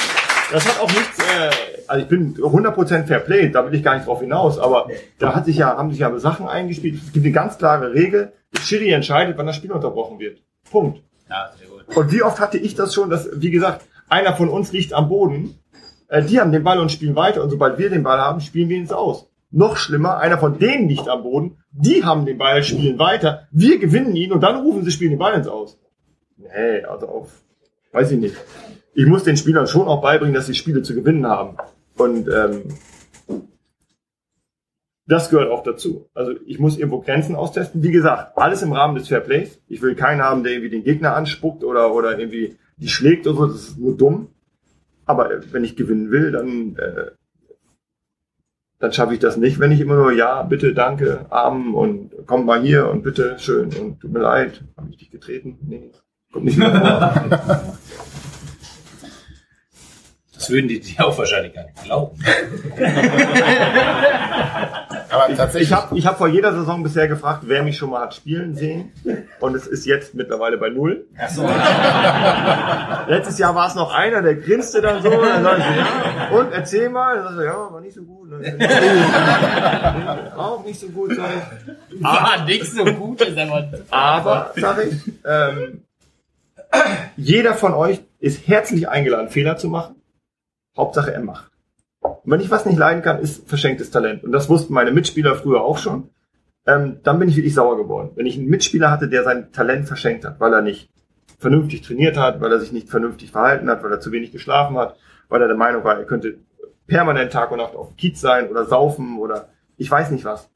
das 0.51 0.67
hat 0.67 0.81
auch 0.81 0.91
nichts, 0.91 1.19
äh, 1.19 1.51
also 1.87 2.03
ich 2.03 2.09
bin 2.09 2.35
100% 2.35 3.05
Fair 3.05 3.19
Play, 3.19 3.49
da 3.49 3.65
will 3.65 3.73
ich 3.73 3.81
gar 3.81 3.95
nicht 3.95 4.07
drauf 4.07 4.19
hinaus, 4.19 4.59
aber 4.59 4.89
da 5.19 5.33
hat 5.33 5.45
sich 5.45 5.55
ja, 5.55 5.77
haben 5.77 5.91
sich 5.91 6.01
ja 6.01 6.19
Sachen 6.19 6.49
eingespielt. 6.49 7.01
Es 7.01 7.13
gibt 7.13 7.25
eine 7.25 7.33
ganz 7.33 7.57
klare 7.57 7.93
Regel, 7.93 8.33
der 8.53 8.61
Schiri 8.61 8.91
entscheidet, 8.91 9.37
wann 9.37 9.47
das 9.47 9.55
Spiel 9.55 9.71
unterbrochen 9.71 10.19
wird. 10.19 10.39
Punkt. 10.69 11.01
Ja, 11.29 11.51
sehr 11.57 11.67
gut. 11.69 11.95
Und 11.95 12.11
wie 12.11 12.21
oft 12.21 12.41
hatte 12.41 12.57
ich 12.57 12.75
das 12.75 12.93
schon, 12.93 13.09
dass, 13.09 13.29
wie 13.33 13.51
gesagt, 13.51 13.85
einer 14.09 14.35
von 14.35 14.49
uns 14.49 14.73
liegt 14.73 14.91
am 14.93 15.07
Boden, 15.07 15.57
äh, 16.09 16.23
die 16.23 16.41
haben 16.41 16.51
den 16.51 16.65
Ball 16.65 16.79
und 16.79 16.91
spielen 16.91 17.15
weiter 17.15 17.41
und 17.41 17.51
sobald 17.51 17.77
wir 17.77 17.89
den 17.89 18.03
Ball 18.03 18.19
haben, 18.19 18.41
spielen 18.41 18.67
wir 18.67 18.75
ihn 18.75 18.91
aus. 18.91 19.28
Noch 19.51 19.77
schlimmer, 19.77 20.17
einer 20.17 20.37
von 20.37 20.59
denen 20.59 20.87
liegt 20.89 21.07
am 21.07 21.23
Boden, 21.23 21.57
die 21.71 22.03
haben 22.03 22.25
den 22.25 22.37
Ball, 22.37 22.63
spielen 22.63 22.99
weiter, 22.99 23.47
wir 23.51 23.79
gewinnen 23.79 24.15
ihn 24.15 24.31
und 24.31 24.41
dann 24.41 24.61
rufen 24.61 24.83
sie, 24.83 24.91
spielen 24.91 25.11
den 25.11 25.19
Ball 25.19 25.33
ins 25.33 25.47
Aus. 25.47 25.79
Nee, 26.37 26.83
also 26.83 27.07
auf, 27.07 27.31
weiß 27.91 28.11
ich 28.11 28.19
nicht. 28.19 28.35
Ich 28.93 29.05
muss 29.05 29.23
den 29.23 29.37
Spielern 29.37 29.67
schon 29.67 29.87
auch 29.87 30.01
beibringen, 30.01 30.33
dass 30.33 30.47
sie 30.47 30.53
Spiele 30.55 30.81
zu 30.81 30.93
gewinnen 30.93 31.25
haben. 31.25 31.57
Und 31.97 32.27
ähm, 32.27 32.63
das 35.09 35.29
gehört 35.31 35.49
auch 35.49 35.63
dazu. 35.63 36.07
Also 36.13 36.33
ich 36.45 36.59
muss 36.59 36.77
irgendwo 36.77 37.01
Grenzen 37.01 37.35
austesten. 37.35 37.81
Wie 37.81 37.91
gesagt, 37.91 38.37
alles 38.37 38.61
im 38.61 38.73
Rahmen 38.73 38.95
des 38.95 39.07
Fair 39.07 39.21
Plays. 39.21 39.59
Ich 39.67 39.81
will 39.81 39.95
keinen 39.95 40.21
haben, 40.21 40.43
der 40.43 40.53
irgendwie 40.53 40.69
den 40.69 40.83
Gegner 40.83 41.15
anspuckt 41.15 41.63
oder, 41.63 41.93
oder 41.93 42.19
irgendwie 42.19 42.57
die 42.77 42.89
schlägt 42.89 43.25
oder 43.25 43.37
so. 43.37 43.47
Das 43.47 43.55
ist 43.55 43.79
nur 43.79 43.97
dumm. 43.97 44.29
Aber 45.05 45.31
äh, 45.31 45.41
wenn 45.51 45.63
ich 45.63 45.75
gewinnen 45.75 46.11
will, 46.11 46.31
dann, 46.31 46.75
äh, 46.75 47.11
dann 48.79 48.93
schaffe 48.93 49.13
ich 49.13 49.19
das 49.19 49.37
nicht, 49.37 49.59
wenn 49.59 49.71
ich 49.71 49.81
immer 49.81 49.95
nur 49.95 50.13
ja, 50.13 50.41
bitte, 50.43 50.73
danke, 50.73 51.25
Armen 51.29 51.73
und 51.73 52.11
komm 52.25 52.45
mal 52.45 52.61
hier 52.61 52.89
und 52.89 53.03
bitte, 53.03 53.37
schön 53.37 53.73
und 53.73 53.99
tut 53.99 54.11
mir 54.11 54.19
leid, 54.19 54.63
habe 54.77 54.89
ich 54.89 54.97
dich 54.97 55.11
getreten? 55.11 55.57
Nee, 55.61 55.91
kommt 56.31 56.45
nicht 56.45 56.57
mehr 56.57 56.71
vor. 56.71 57.77
Das 60.39 60.49
würden 60.49 60.69
die 60.69 60.79
dir 60.79 61.05
auch 61.05 61.17
wahrscheinlich 61.17 61.53
gar 61.53 61.65
nicht 61.65 61.83
glauben. 61.83 62.17
Aber 65.09 65.29
Ich, 65.29 65.35
tatsächlich, 65.35 65.69
ich 65.69 65.75
habe 65.75 65.97
ich 65.97 66.05
hab 66.05 66.17
vor 66.17 66.29
jeder 66.29 66.53
Saison 66.53 66.81
bisher 66.81 67.09
gefragt, 67.09 67.41
wer 67.45 67.61
mich 67.61 67.75
schon 67.77 67.89
mal 67.89 68.03
hat 68.03 68.13
spielen 68.13 68.55
sehen. 68.55 68.93
Und 69.41 69.53
es 69.55 69.67
ist 69.67 69.85
jetzt 69.85 70.15
mittlerweile 70.15 70.57
bei 70.57 70.69
null. 70.69 71.07
Letztes 73.07 73.37
Jahr 73.37 73.53
war 73.53 73.67
es 73.67 73.75
noch 73.75 73.93
einer, 73.93 74.21
der 74.21 74.35
grinste 74.35 74.81
dann 74.81 75.03
so. 75.03 75.09
Dann 75.09 75.43
sag 75.43 75.57
ich 75.57 75.65
so, 75.65 75.71
ja, 75.71 76.29
und 76.39 76.53
erzähl 76.53 76.89
mal. 76.89 77.15
Dann 77.15 77.23
sag 77.23 77.31
ich 77.31 77.37
so, 77.37 77.43
ja, 77.43 77.73
war 77.73 77.81
nicht 77.81 77.95
so 77.95 78.03
gut. 78.03 78.31
Dann 78.31 78.41
Auch 80.37 80.63
nicht 80.63 80.79
so 80.79 80.87
gut, 80.87 81.11
sag 81.17 81.31
ich. 81.91 82.01
War 82.01 82.45
nicht 82.45 82.71
so 82.71 82.85
gut, 82.85 83.19
ist 83.19 83.37
aber. 83.37 83.69
Aber, 83.89 84.53
sag 84.55 84.85
ich, 84.85 84.93
ähm, 85.25 85.83
jeder 87.17 87.55
von 87.55 87.73
euch 87.73 87.99
ist 88.19 88.47
herzlich 88.47 88.87
eingeladen, 88.87 89.29
Fehler 89.29 89.57
zu 89.57 89.67
machen. 89.67 89.98
Hauptsache 90.79 91.13
er 91.13 91.21
macht. 91.21 91.51
Und 92.01 92.31
wenn 92.31 92.41
ich 92.41 92.49
was 92.49 92.65
nicht 92.65 92.77
leiden 92.77 93.03
kann, 93.03 93.19
ist 93.19 93.47
verschenktes 93.47 93.91
Talent. 93.91 94.23
Und 94.23 94.31
das 94.31 94.49
wussten 94.49 94.73
meine 94.73 94.91
Mitspieler 94.91 95.35
früher 95.35 95.61
auch 95.61 95.77
schon. 95.77 96.09
Ähm, 96.65 96.99
dann 97.03 97.19
bin 97.19 97.29
ich 97.29 97.35
wirklich 97.35 97.53
sauer 97.53 97.77
geworden. 97.77 98.11
Wenn 98.15 98.25
ich 98.25 98.37
einen 98.37 98.49
Mitspieler 98.49 98.91
hatte, 98.91 99.09
der 99.09 99.23
sein 99.23 99.51
Talent 99.51 99.87
verschenkt 99.87 100.25
hat, 100.25 100.39
weil 100.39 100.53
er 100.53 100.61
nicht 100.61 100.89
vernünftig 101.37 101.81
trainiert 101.81 102.17
hat, 102.17 102.41
weil 102.41 102.51
er 102.51 102.59
sich 102.59 102.71
nicht 102.71 102.89
vernünftig 102.89 103.31
verhalten 103.31 103.69
hat, 103.69 103.83
weil 103.83 103.91
er 103.91 103.99
zu 103.99 104.11
wenig 104.11 104.31
geschlafen 104.31 104.77
hat, 104.77 104.97
weil 105.29 105.41
er 105.41 105.47
der 105.47 105.57
Meinung 105.57 105.83
war, 105.83 105.97
er 105.97 106.05
könnte 106.05 106.37
permanent 106.87 107.31
Tag 107.31 107.51
und 107.51 107.59
Nacht 107.59 107.75
auf 107.75 107.89
dem 107.89 107.97
Kiez 107.97 108.19
sein 108.19 108.49
oder 108.49 108.65
saufen 108.65 109.19
oder 109.19 109.49
ich 109.77 109.89
weiß 109.89 110.11
nicht 110.11 110.25
was. 110.25 110.49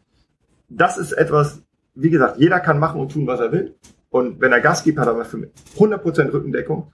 Das 0.69 0.97
ist 0.97 1.13
etwas, 1.13 1.63
wie 1.95 2.09
gesagt, 2.09 2.37
jeder 2.39 2.59
kann 2.59 2.79
machen 2.79 2.99
und 2.99 3.11
tun, 3.11 3.27
was 3.27 3.39
er 3.39 3.51
will. 3.51 3.75
Und 4.09 4.41
wenn 4.41 4.51
er 4.51 4.61
Gas 4.61 4.83
gibt, 4.83 4.99
hat 4.99 5.07
er 5.07 5.25
für 5.25 5.37
mich 5.37 5.51
100% 5.77 6.33
Rückendeckung. 6.33 6.91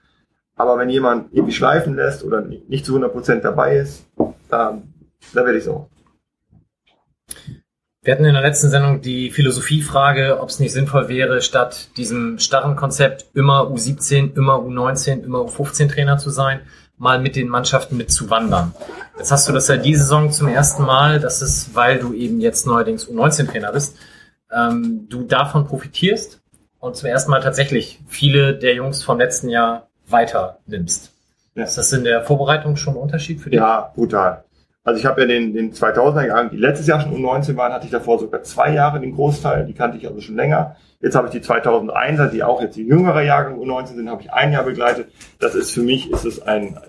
Aber 0.59 0.77
wenn 0.77 0.89
jemand 0.89 1.33
irgendwie 1.33 1.53
schleifen 1.53 1.95
lässt 1.95 2.21
oder 2.25 2.41
nicht 2.41 2.85
zu 2.85 2.93
100% 2.93 3.39
dabei 3.39 3.77
ist, 3.77 4.05
da, 4.49 4.81
da 5.33 5.45
werde 5.45 5.57
ich 5.57 5.63
so. 5.63 5.89
Wir 8.03 8.13
hatten 8.13 8.25
in 8.25 8.33
der 8.33 8.43
letzten 8.43 8.69
Sendung 8.69 8.99
die 8.99 9.31
Philosophiefrage, 9.31 10.37
ob 10.41 10.49
es 10.49 10.59
nicht 10.59 10.73
sinnvoll 10.73 11.07
wäre, 11.07 11.41
statt 11.41 11.87
diesem 11.95 12.39
starren 12.39 12.75
Konzept 12.75 13.27
immer 13.33 13.71
U17, 13.71 14.35
immer 14.35 14.55
U19, 14.55 15.23
immer 15.23 15.39
U15 15.39 15.93
Trainer 15.93 16.17
zu 16.17 16.29
sein, 16.29 16.59
mal 16.97 17.19
mit 17.21 17.37
den 17.37 17.47
Mannschaften 17.47 17.95
mit 17.95 18.11
zu 18.11 18.29
wandern. 18.29 18.73
Jetzt 19.17 19.31
hast 19.31 19.47
du 19.47 19.53
das 19.53 19.69
ja 19.69 19.77
diese 19.77 20.01
Saison 20.01 20.29
zum 20.29 20.49
ersten 20.49 20.83
Mal, 20.83 21.21
das 21.21 21.41
ist, 21.41 21.73
weil 21.73 21.99
du 21.99 22.11
eben 22.11 22.41
jetzt 22.41 22.67
neuerdings 22.67 23.07
U19 23.07 23.49
Trainer 23.49 23.71
bist, 23.71 23.95
ähm, 24.51 25.07
du 25.07 25.23
davon 25.23 25.67
profitierst 25.67 26.41
und 26.79 26.97
zum 26.97 27.07
ersten 27.07 27.31
Mal 27.31 27.41
tatsächlich 27.41 28.01
viele 28.07 28.57
der 28.57 28.73
Jungs 28.75 29.03
vom 29.03 29.19
letzten 29.19 29.47
Jahr 29.47 29.88
weiter 30.11 30.59
nimmst. 30.65 31.11
Ja. 31.55 31.63
Ist 31.63 31.77
das 31.77 31.91
in 31.93 32.03
der 32.03 32.23
Vorbereitung 32.23 32.75
schon 32.75 32.95
ein 32.95 33.01
Unterschied 33.01 33.39
für 33.41 33.49
dich? 33.49 33.59
Ja, 33.59 33.91
brutal. 33.95 34.43
Also 34.83 34.99
ich 34.99 35.05
habe 35.05 35.21
ja 35.21 35.27
den, 35.27 35.53
den 35.53 35.73
2000er 35.73 36.27
Jahren, 36.27 36.49
die 36.49 36.57
letztes 36.57 36.87
Jahr 36.87 37.01
schon 37.01 37.13
um 37.13 37.21
19 37.21 37.55
waren, 37.57 37.73
hatte 37.73 37.85
ich 37.85 37.91
davor 37.91 38.17
sogar 38.17 38.43
zwei 38.43 38.73
Jahre 38.73 38.99
den 38.99 39.13
Großteil, 39.13 39.65
die 39.65 39.73
kannte 39.73 39.97
ich 39.97 40.07
also 40.07 40.21
schon 40.21 40.35
länger. 40.35 40.77
Jetzt 41.01 41.15
habe 41.15 41.27
ich 41.27 41.33
die 41.33 41.41
2001er, 41.41 42.29
die 42.29 42.43
auch 42.43 42.61
jetzt 42.61 42.75
die 42.75 42.85
jüngere 42.85 43.21
Jahrgang 43.21 43.59
U19 43.59 43.95
sind, 43.95 44.09
habe 44.09 44.21
ich 44.21 44.31
ein 44.31 44.51
Jahr 44.51 44.63
begleitet. 44.63 45.11
Das 45.39 45.53
ist 45.53 45.71
für 45.71 45.81
mich 45.81 46.09
ist 46.11 46.25
es 46.25 46.41
ein 46.41 46.79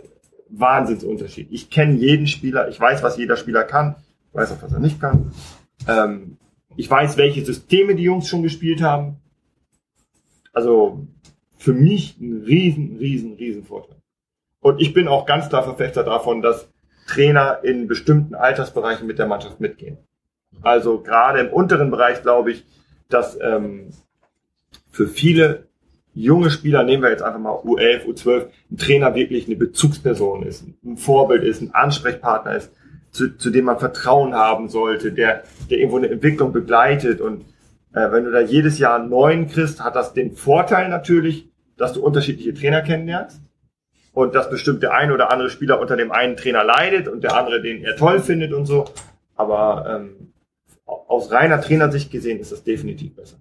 Wahnsinnsunterschied. 0.48 1.48
Ich 1.50 1.70
kenne 1.70 1.94
jeden 1.94 2.26
Spieler, 2.26 2.68
ich 2.68 2.80
weiß, 2.80 3.02
was 3.02 3.16
jeder 3.16 3.36
Spieler 3.36 3.64
kann, 3.64 3.96
weiß 4.32 4.52
auch, 4.52 4.62
was 4.62 4.72
er 4.72 4.80
nicht 4.80 5.00
kann. 5.00 5.32
Ähm, 5.88 6.36
Ich 6.76 6.88
weiß, 6.88 7.16
welche 7.16 7.44
Systeme 7.44 7.94
die 7.96 8.04
Jungs 8.04 8.28
schon 8.28 8.42
gespielt 8.42 8.80
haben. 8.80 9.16
Also 10.52 11.06
für 11.60 11.74
mich 11.74 12.18
ein 12.18 12.42
riesen, 12.46 12.96
riesen, 12.96 13.34
riesen 13.34 13.64
Vorteil. 13.64 13.96
Und 14.60 14.80
ich 14.80 14.94
bin 14.94 15.08
auch 15.08 15.26
ganz 15.26 15.50
klar 15.50 15.62
Verfechter 15.62 16.02
davon, 16.02 16.40
dass 16.40 16.70
Trainer 17.06 17.60
in 17.62 17.86
bestimmten 17.86 18.34
Altersbereichen 18.34 19.06
mit 19.06 19.18
der 19.18 19.26
Mannschaft 19.26 19.60
mitgehen. 19.60 19.98
Also 20.62 21.00
gerade 21.00 21.40
im 21.40 21.52
unteren 21.52 21.90
Bereich 21.90 22.22
glaube 22.22 22.52
ich, 22.52 22.64
dass 23.10 23.38
ähm, 23.42 23.90
für 24.90 25.06
viele 25.06 25.68
junge 26.14 26.50
Spieler, 26.50 26.82
nehmen 26.82 27.02
wir 27.02 27.10
jetzt 27.10 27.22
einfach 27.22 27.38
mal 27.38 27.52
U11, 27.52 28.06
U12, 28.06 28.46
ein 28.70 28.76
Trainer 28.78 29.14
wirklich 29.14 29.46
eine 29.46 29.56
Bezugsperson 29.56 30.44
ist, 30.44 30.64
ein 30.82 30.96
Vorbild 30.96 31.44
ist, 31.44 31.60
ein 31.60 31.74
Ansprechpartner 31.74 32.56
ist, 32.56 32.72
zu, 33.10 33.36
zu 33.36 33.50
dem 33.50 33.66
man 33.66 33.78
Vertrauen 33.78 34.34
haben 34.34 34.70
sollte, 34.70 35.12
der, 35.12 35.44
der 35.68 35.78
irgendwo 35.78 35.98
eine 35.98 36.08
Entwicklung 36.08 36.52
begleitet. 36.52 37.20
Und 37.20 37.42
äh, 37.92 38.10
wenn 38.10 38.24
du 38.24 38.30
da 38.30 38.40
jedes 38.40 38.78
Jahr 38.78 38.98
einen 38.98 39.10
neuen 39.10 39.48
kriegst, 39.48 39.84
hat 39.84 39.94
das 39.94 40.14
den 40.14 40.36
Vorteil 40.36 40.88
natürlich, 40.88 41.49
dass 41.80 41.94
du 41.94 42.04
unterschiedliche 42.04 42.52
Trainer 42.52 42.82
kennenlernst 42.82 43.40
und 44.12 44.34
dass 44.34 44.50
bestimmt 44.50 44.82
der 44.82 44.92
ein 44.92 45.12
oder 45.12 45.32
andere 45.32 45.48
Spieler 45.48 45.80
unter 45.80 45.96
dem 45.96 46.12
einen 46.12 46.36
Trainer 46.36 46.62
leidet 46.62 47.08
und 47.08 47.24
der 47.24 47.34
andere 47.36 47.62
den 47.62 47.82
er 47.82 47.96
toll 47.96 48.20
findet 48.20 48.52
und 48.52 48.66
so. 48.66 48.84
Aber 49.34 49.86
ähm, 49.88 50.32
aus 50.84 51.32
reiner 51.32 51.60
Trainersicht 51.60 52.10
gesehen 52.10 52.38
ist 52.38 52.52
das 52.52 52.64
definitiv 52.64 53.16
besser. 53.16 53.38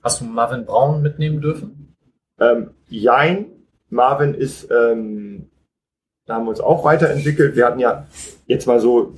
Hast 0.00 0.20
du 0.20 0.24
Marvin 0.24 0.64
Braun 0.64 1.02
mitnehmen 1.02 1.40
dürfen? 1.40 1.96
Ähm, 2.38 2.70
jein, 2.88 3.46
Marvin 3.88 4.34
ist, 4.34 4.70
ähm, 4.70 5.50
da 6.26 6.34
haben 6.34 6.44
wir 6.44 6.50
uns 6.50 6.60
auch 6.60 6.84
weiterentwickelt. 6.84 7.56
Wir 7.56 7.66
hatten 7.66 7.80
ja 7.80 8.06
jetzt 8.46 8.66
mal 8.66 8.78
so, 8.78 9.14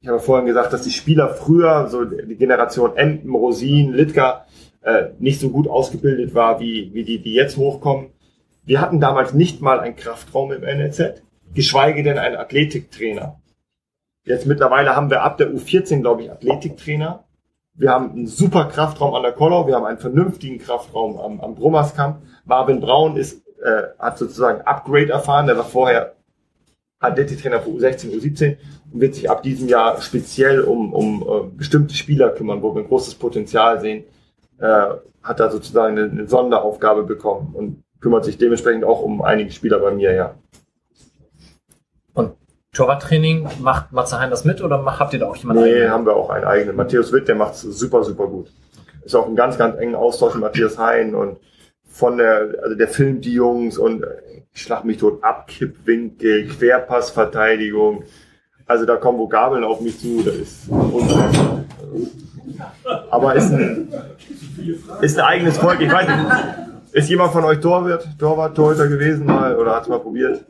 ich 0.00 0.08
habe 0.08 0.18
vorhin 0.18 0.46
gesagt, 0.46 0.72
dass 0.72 0.82
die 0.82 0.90
Spieler 0.90 1.28
früher, 1.28 1.88
so 1.88 2.04
die 2.04 2.36
Generation 2.36 2.96
Empen, 2.96 3.34
Rosin, 3.34 3.92
Litka, 3.92 4.46
äh, 4.86 5.10
nicht 5.18 5.40
so 5.40 5.50
gut 5.50 5.68
ausgebildet 5.68 6.34
war 6.34 6.60
wie, 6.60 6.94
wie 6.94 7.02
die, 7.02 7.18
die 7.20 7.34
jetzt 7.34 7.56
hochkommen. 7.56 8.10
Wir 8.64 8.80
hatten 8.80 9.00
damals 9.00 9.34
nicht 9.34 9.60
mal 9.60 9.80
einen 9.80 9.96
Kraftraum 9.96 10.52
im 10.52 10.62
NLZ, 10.62 11.22
geschweige 11.52 12.04
denn 12.04 12.18
einen 12.18 12.36
Athletiktrainer. 12.36 13.40
Jetzt 14.24 14.46
mittlerweile 14.46 14.94
haben 14.94 15.10
wir 15.10 15.22
ab 15.22 15.38
der 15.38 15.50
U14, 15.50 16.02
glaube 16.02 16.22
ich, 16.22 16.30
Athletiktrainer. 16.30 17.24
Wir 17.74 17.90
haben 17.90 18.12
einen 18.12 18.26
super 18.28 18.66
Kraftraum 18.66 19.14
an 19.14 19.22
der 19.22 19.32
Kollau, 19.32 19.66
wir 19.66 19.74
haben 19.74 19.84
einen 19.84 19.98
vernünftigen 19.98 20.58
Kraftraum 20.58 21.18
am, 21.18 21.40
am 21.40 21.56
Brummerskamp. 21.56 22.22
Marvin 22.44 22.80
Braun 22.80 23.16
ist, 23.16 23.44
äh, 23.62 23.82
hat 23.98 24.18
sozusagen 24.18 24.62
Upgrade 24.62 25.10
erfahren, 25.10 25.46
der 25.46 25.56
war 25.56 25.64
vorher 25.64 26.14
Athletiktrainer 27.00 27.60
für 27.60 27.70
U16, 27.70 28.12
U17 28.16 28.56
und 28.92 29.00
wird 29.00 29.16
sich 29.16 29.28
ab 29.28 29.42
diesem 29.42 29.68
Jahr 29.68 30.00
speziell 30.00 30.60
um, 30.60 30.92
um 30.92 31.22
äh, 31.22 31.56
bestimmte 31.56 31.94
Spieler 31.94 32.30
kümmern, 32.30 32.62
wo 32.62 32.72
wir 32.72 32.82
ein 32.82 32.88
großes 32.88 33.16
Potenzial 33.16 33.80
sehen, 33.80 34.04
äh, 34.58 34.86
hat 35.22 35.40
da 35.40 35.50
sozusagen 35.50 35.98
eine, 35.98 36.10
eine 36.10 36.28
Sonderaufgabe 36.28 37.02
bekommen 37.02 37.54
und 37.54 37.82
kümmert 38.00 38.24
sich 38.24 38.38
dementsprechend 38.38 38.84
auch 38.84 39.02
um 39.02 39.22
einige 39.22 39.50
Spieler 39.50 39.78
bei 39.78 39.90
mir, 39.90 40.12
ja. 40.14 40.34
Torwarttraining, 42.76 43.48
macht 43.60 43.92
Matze 43.92 44.20
Hein 44.20 44.30
das 44.30 44.44
mit 44.44 44.60
oder 44.60 44.78
macht, 44.82 45.00
habt 45.00 45.14
ihr 45.14 45.18
da 45.18 45.28
auch 45.28 45.36
jemanden? 45.36 45.62
Nee, 45.62 45.72
eigenen? 45.72 45.90
haben 45.90 46.06
wir 46.06 46.14
auch 46.14 46.28
einen 46.28 46.44
eigenen. 46.44 46.76
Matthäus 46.76 47.10
Witt, 47.10 47.26
der 47.26 47.34
macht's 47.34 47.62
super, 47.62 48.04
super 48.04 48.26
gut. 48.26 48.52
Ist 49.02 49.14
auch 49.14 49.26
ein 49.26 49.34
ganz, 49.36 49.56
ganz 49.56 49.78
engen 49.78 49.94
Austausch 49.94 50.34
mit 50.34 50.42
Matthias 50.42 50.78
Hein 50.78 51.14
und 51.14 51.38
von 51.88 52.18
der, 52.18 52.54
also 52.62 52.76
der 52.76 52.88
filmt 52.88 53.24
die 53.24 53.32
Jungs 53.32 53.78
und 53.78 54.02
äh, 54.02 54.08
ich 54.52 54.62
schlag 54.62 54.84
mich 54.84 54.98
tot, 54.98 55.24
Abkippwinkel, 55.24 56.48
Querpassverteidigung. 56.48 58.04
Also 58.66 58.84
da 58.84 58.96
kommen 58.96 59.18
Vokabeln 59.18 59.64
auf 59.64 59.80
mich 59.80 59.98
zu, 59.98 60.22
das 60.22 60.34
ist 60.34 60.68
unfassbar. 60.68 61.64
Aber 63.10 63.34
ist 63.34 63.50
ein, 63.52 63.88
ist 65.00 65.18
ein 65.18 65.24
eigenes 65.24 65.58
Volk. 65.58 65.80
Ich 65.80 65.90
weiß 65.90 66.08
nicht, 66.08 66.18
ist 66.92 67.08
jemand 67.08 67.32
von 67.32 67.44
euch 67.44 67.60
Torwart, 67.60 68.08
Torwart, 68.18 68.56
Torhüter 68.56 68.88
gewesen 68.88 69.26
mal 69.26 69.56
oder 69.56 69.76
hat's 69.76 69.88
mal 69.88 69.98
probiert? 69.98 70.44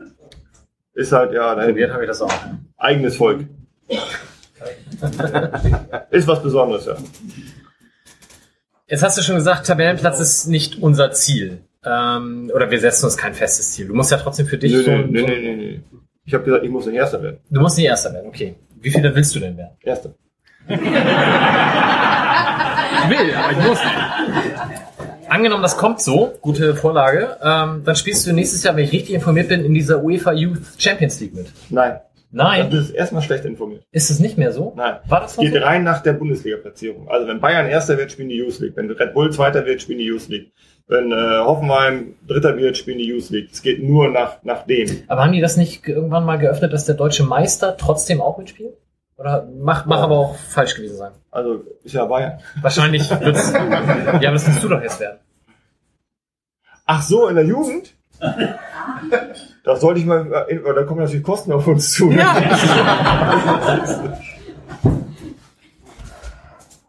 Ist 0.95 1.13
halt, 1.13 1.33
ja, 1.33 1.55
nein. 1.55 1.69
Probiert 1.69 1.93
habe 1.93 2.05
ich 2.05 2.09
das 2.09 2.23
auch. 2.23 2.33
Eigenes 2.77 3.17
Volk. 3.17 3.45
ist 6.11 6.27
was 6.27 6.43
Besonderes, 6.43 6.87
ja. 6.87 6.97
Jetzt 8.89 9.03
hast 9.03 9.19
du 9.19 9.23
schon 9.23 9.35
gesagt, 9.35 9.67
Tabellenplatz 9.67 10.21
ist 10.21 10.47
nicht 10.47 10.81
unser 10.81 11.11
Ziel. 11.11 11.63
Ähm, 11.85 12.51
oder 12.55 12.71
wir 12.71 12.81
setzen 12.81 13.05
uns 13.05 13.17
kein 13.17 13.35
festes 13.35 13.73
Ziel. 13.73 13.89
Du 13.89 13.95
musst 13.95 14.11
ja 14.11 14.17
trotzdem 14.17 14.47
für 14.47 14.59
dich 14.59 14.73
Nö, 14.73 14.83
so, 14.83 14.91
nö, 14.91 15.07
nö, 15.07 15.23
nö, 15.23 15.57
nö. 15.57 15.79
Ich 16.25 16.35
habe 16.35 16.45
gesagt, 16.45 16.65
ich 16.65 16.71
muss 16.71 16.87
ein 16.87 16.95
Erster 16.95 17.23
werden. 17.23 17.39
Du 17.51 17.61
musst 17.61 17.77
nicht 17.77 17.87
Erster 17.87 18.13
werden, 18.13 18.29
okay. 18.29 18.57
Wie 18.81 18.91
viele 18.91 19.15
willst 19.15 19.35
du 19.35 19.41
denn 19.41 19.57
werden? 19.57 19.77
Erster. 19.81 20.15
Ich 20.69 20.81
will, 23.11 23.35
aber 23.35 23.53
ich 23.53 23.59
muss 23.59 23.79
nicht. 23.79 23.95
Angenommen, 25.29 25.63
das 25.63 25.77
kommt 25.77 26.01
so, 26.01 26.35
gute 26.41 26.75
Vorlage, 26.77 27.37
ähm, 27.43 27.83
dann 27.85 27.97
spielst 27.97 28.27
du 28.27 28.33
nächstes 28.33 28.63
Jahr, 28.63 28.77
wenn 28.77 28.85
ich 28.85 28.93
richtig 28.93 29.15
informiert 29.15 29.49
bin, 29.49 29.65
in 29.65 29.75
dieser 29.75 30.03
UEFA 30.03 30.33
Youth 30.33 30.63
Champions 30.79 31.21
League 31.21 31.35
mit. 31.35 31.49
Nein. 31.69 32.01
Nein. 32.31 32.71
Das 32.71 32.87
ist 32.87 32.91
erstmal 32.91 33.23
schlecht 33.23 33.45
informiert. 33.45 33.83
Ist 33.93 34.11
es 34.11 34.21
nicht 34.21 34.37
mehr 34.37 34.53
so? 34.53 34.75
Nein. 34.77 34.97
War 35.09 35.21
das 35.23 35.37
geht 35.37 35.55
so? 35.55 35.59
rein 35.59 35.85
nach 35.85 36.03
der 36.03 36.13
Bundesliga-Platzierung. 36.13 37.09
Also 37.09 37.27
wenn 37.27 37.41
Bayern 37.41 37.67
Erster 37.67 37.97
wird, 37.99 38.13
spielen 38.13 38.29
die 38.29 38.37
Youth 38.37 38.59
League. 38.61 38.77
Wenn 38.77 38.91
Red 38.91 39.15
Bull 39.15 39.33
Zweiter 39.33 39.65
wird, 39.65 39.81
spielen 39.83 39.99
die 39.99 40.07
Youth 40.07 40.29
League. 40.29 40.53
Wenn 40.89 41.13
äh, 41.13 41.15
Hoffenheim 41.15 42.15
Dritter 42.29 42.57
wird, 42.57 42.77
spielen 42.77 42.99
die 42.99 43.07
Youth 43.07 43.31
League. 43.31 43.49
Es 43.53 43.63
geht 43.63 43.83
nur 43.83 44.09
nach, 44.11 44.43
nach 44.45 44.67
dem. 44.67 45.03
Aber 45.09 45.25
haben 45.25 45.33
die 45.33 45.41
das 45.41 45.57
nicht 45.57 45.87
irgendwann 45.89 46.25
mal 46.25 46.37
geöffnet, 46.37 46.73
dass 46.73 46.85
der 46.85 46.95
deutsche 46.95 47.25
Meister 47.25 47.77
trotzdem 47.77 48.21
auch 48.21 48.39
mitspielt? 48.39 48.75
Oder 49.19 49.49
mach, 49.59 49.87
mach 49.87 49.99
Ja. 49.99 50.05
aber 50.05 50.17
auch 50.19 50.37
falsch 50.37 50.75
gewesen 50.75 50.97
sein. 50.99 51.13
Also 51.31 51.65
ist 51.83 51.95
ja 51.95 52.05
Bayern. 52.05 52.39
Wahrscheinlich 52.61 53.09
wird's. 53.21 53.51
ja, 53.53 53.61
aber 53.69 54.19
das 54.33 54.47
musst 54.47 54.63
du 54.63 54.69
doch 54.69 54.83
jetzt 54.83 55.01
werden. 55.01 55.19
Ach 56.85 57.03
so, 57.03 57.27
in 57.29 57.37
der 57.37 57.47
Jugend? 57.47 57.95
Da 59.65 59.77
sollte 59.77 60.01
ich 60.01 60.07
mal, 60.07 60.47
äh, 60.49 60.59
da 60.75 60.83
kommen 60.85 61.01
natürlich 61.01 61.23
Kosten 61.25 61.53
auf 61.53 61.67
uns 61.67 61.93
zu. 61.93 62.11
ne? 62.11 62.23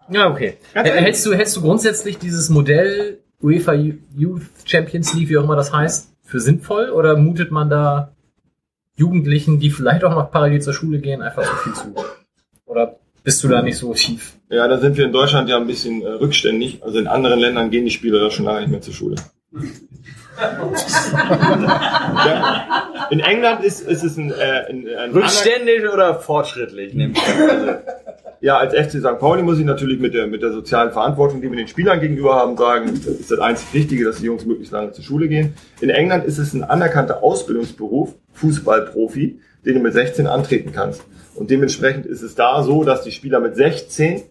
Ja, 0.09 0.29
okay. 0.29 0.57
H- 0.73 0.81
ehrlich. 0.83 1.03
Hältst 1.03 1.25
du, 1.25 1.33
hältst 1.33 1.55
du 1.57 1.61
grundsätzlich 1.61 2.17
dieses 2.17 2.49
Modell 2.49 3.19
UEFA 3.41 3.73
Youth 3.73 4.43
Champions 4.65 5.13
League, 5.13 5.27
wie 5.29 5.37
auch 5.37 5.43
immer 5.43 5.55
das 5.57 5.73
heißt, 5.73 6.13
für 6.23 6.39
sinnvoll? 6.39 6.89
Oder 6.91 7.17
mutet 7.17 7.51
man 7.51 7.69
da 7.69 8.13
Jugendlichen, 8.95 9.59
die 9.59 9.69
vielleicht 9.69 10.03
auch 10.05 10.11
noch 10.15 10.31
parallel 10.31 10.61
zur 10.61 10.73
Schule 10.73 10.99
gehen, 10.99 11.21
einfach 11.21 11.43
so 11.43 11.53
viel 11.57 11.73
zu? 11.73 11.93
Oder 12.67 12.99
bist 13.23 13.43
du 13.43 13.47
da 13.47 13.61
nicht 13.61 13.77
so 13.77 13.93
tief? 13.93 14.33
Ja, 14.49 14.67
da 14.67 14.77
sind 14.77 14.95
wir 14.97 15.05
in 15.05 15.11
Deutschland 15.11 15.49
ja 15.49 15.57
ein 15.57 15.67
bisschen 15.67 16.01
äh, 16.01 16.09
rückständig. 16.09 16.83
Also 16.83 16.99
in 16.99 17.07
anderen 17.07 17.39
Ländern 17.39 17.69
gehen 17.69 17.85
die 17.85 17.91
Spieler 17.91 18.19
da 18.19 18.29
schon 18.29 18.45
lange 18.45 18.61
nicht 18.61 18.69
mehr 18.69 18.81
zur 18.81 18.93
Schule. 18.93 19.15
ja. 22.25 23.07
In 23.09 23.19
England 23.19 23.63
ist, 23.63 23.81
ist 23.81 24.03
es 24.03 24.17
ein, 24.17 24.31
äh, 24.31 24.65
ein, 24.69 24.87
ein 24.87 25.11
Rückständig 25.11 25.89
oder 25.91 26.15
fortschrittlich? 26.15 26.93
Also, 26.95 27.75
Ja, 28.39 28.57
als 28.57 28.73
FC 28.73 28.99
St. 28.99 29.17
Pauli 29.19 29.41
muss 29.41 29.57
ich 29.57 29.65
natürlich 29.65 29.99
mit 29.99 30.13
der, 30.13 30.27
mit 30.27 30.43
der 30.43 30.51
sozialen 30.51 30.91
Verantwortung, 30.91 31.41
die 31.41 31.49
wir 31.49 31.57
den 31.57 31.67
Spielern 31.67 31.99
gegenüber 31.99 32.35
haben, 32.35 32.55
sagen, 32.55 32.93
das 32.93 33.07
ist 33.07 33.31
das 33.31 33.39
einzig 33.39 33.73
Wichtige, 33.73 34.05
dass 34.05 34.17
die 34.17 34.25
Jungs 34.25 34.45
möglichst 34.45 34.71
lange 34.71 34.91
zur 34.91 35.03
Schule 35.03 35.27
gehen. 35.27 35.55
In 35.81 35.89
England 35.89 36.23
ist 36.25 36.37
es 36.37 36.53
ein 36.53 36.63
anerkannter 36.63 37.23
Ausbildungsberuf, 37.23 38.13
Fußballprofi, 38.33 39.39
den 39.67 39.75
du 39.75 39.81
mit 39.81 39.93
16 39.93 40.27
antreten 40.27 40.71
kannst. 40.71 41.03
Und 41.35 41.51
dementsprechend 41.51 42.05
ist 42.05 42.21
es 42.21 42.35
da 42.35 42.63
so, 42.63 42.83
dass 42.83 43.03
die 43.03 43.11
Spieler 43.11 43.41
mit 43.41 43.55
16 43.55 44.23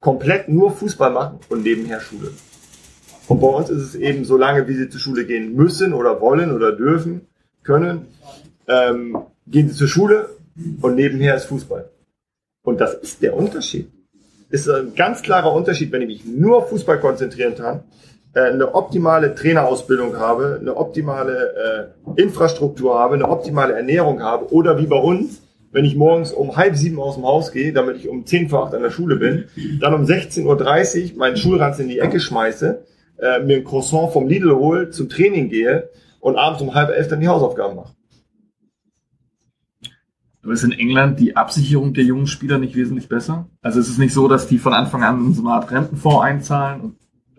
komplett 0.00 0.48
nur 0.48 0.72
Fußball 0.72 1.10
machen 1.10 1.38
und 1.48 1.62
nebenher 1.62 2.00
Schule. 2.00 2.32
Und 3.28 3.40
bei 3.40 3.46
uns 3.46 3.70
ist 3.70 3.82
es 3.82 3.94
eben 3.94 4.24
so 4.24 4.36
lange, 4.36 4.68
wie 4.68 4.74
sie 4.74 4.90
zur 4.90 5.00
Schule 5.00 5.24
gehen 5.24 5.54
müssen 5.54 5.94
oder 5.94 6.20
wollen 6.20 6.52
oder 6.52 6.72
dürfen, 6.72 7.22
können, 7.62 8.06
ähm, 8.68 9.16
gehen 9.46 9.68
sie 9.68 9.74
zur 9.74 9.88
Schule 9.88 10.28
und 10.82 10.96
nebenher 10.96 11.36
ist 11.36 11.46
Fußball. 11.46 11.88
Und 12.62 12.80
das 12.80 12.94
ist 12.94 13.22
der 13.22 13.34
Unterschied. 13.34 13.90
Ist 14.50 14.68
ein 14.68 14.94
ganz 14.94 15.22
klarer 15.22 15.52
Unterschied, 15.52 15.92
wenn 15.92 16.02
ich 16.02 16.08
mich 16.08 16.24
nur 16.26 16.58
auf 16.58 16.68
Fußball 16.68 17.00
konzentrieren 17.00 17.54
kann, 17.54 17.84
eine 18.34 18.74
optimale 18.74 19.34
Trainerausbildung 19.34 20.16
habe, 20.16 20.58
eine 20.60 20.76
optimale 20.76 21.92
äh, 22.16 22.20
Infrastruktur 22.20 22.98
habe, 22.98 23.14
eine 23.14 23.28
optimale 23.28 23.74
Ernährung 23.74 24.22
habe 24.22 24.52
oder 24.52 24.78
wie 24.78 24.86
bei 24.86 24.98
uns, 24.98 25.42
wenn 25.72 25.84
ich 25.84 25.96
morgens 25.96 26.32
um 26.32 26.56
halb 26.56 26.76
sieben 26.76 26.98
aus 27.00 27.16
dem 27.16 27.24
Haus 27.24 27.52
gehe, 27.52 27.72
damit 27.72 27.96
ich 27.96 28.08
um 28.08 28.26
zehn 28.26 28.48
vor 28.48 28.66
acht 28.66 28.74
an 28.74 28.82
der 28.82 28.90
Schule 28.90 29.16
bin, 29.16 29.44
dann 29.80 29.94
um 29.94 30.02
16.30 30.04 31.12
Uhr 31.12 31.18
meinen 31.18 31.36
Schulranz 31.36 31.78
in 31.78 31.88
die 31.88 31.98
Ecke 31.98 32.20
schmeiße, 32.20 32.84
äh, 33.18 33.40
mir 33.40 33.58
ein 33.58 33.64
Croissant 33.64 34.12
vom 34.12 34.28
Lidl 34.28 34.54
hole, 34.54 34.90
zum 34.90 35.08
Training 35.08 35.48
gehe 35.48 35.90
und 36.20 36.36
abends 36.36 36.62
um 36.62 36.74
halb 36.74 36.90
elf 36.90 37.08
dann 37.08 37.20
die 37.20 37.28
Hausaufgaben 37.28 37.76
mache. 37.76 37.92
Aber 40.42 40.52
ist 40.52 40.62
in 40.62 40.72
England 40.72 41.18
die 41.20 41.36
Absicherung 41.36 41.94
der 41.94 42.04
jungen 42.04 42.26
Spieler 42.26 42.58
nicht 42.58 42.76
wesentlich 42.76 43.08
besser? 43.08 43.48
Also 43.62 43.80
ist 43.80 43.88
es 43.88 43.98
nicht 43.98 44.12
so, 44.12 44.28
dass 44.28 44.46
die 44.46 44.58
von 44.58 44.74
Anfang 44.74 45.02
an 45.02 45.32
so 45.32 45.42
eine 45.42 45.52
Art 45.52 45.70
Rentenfonds 45.70 46.22
einzahlen 46.22 46.80
und 46.82 46.96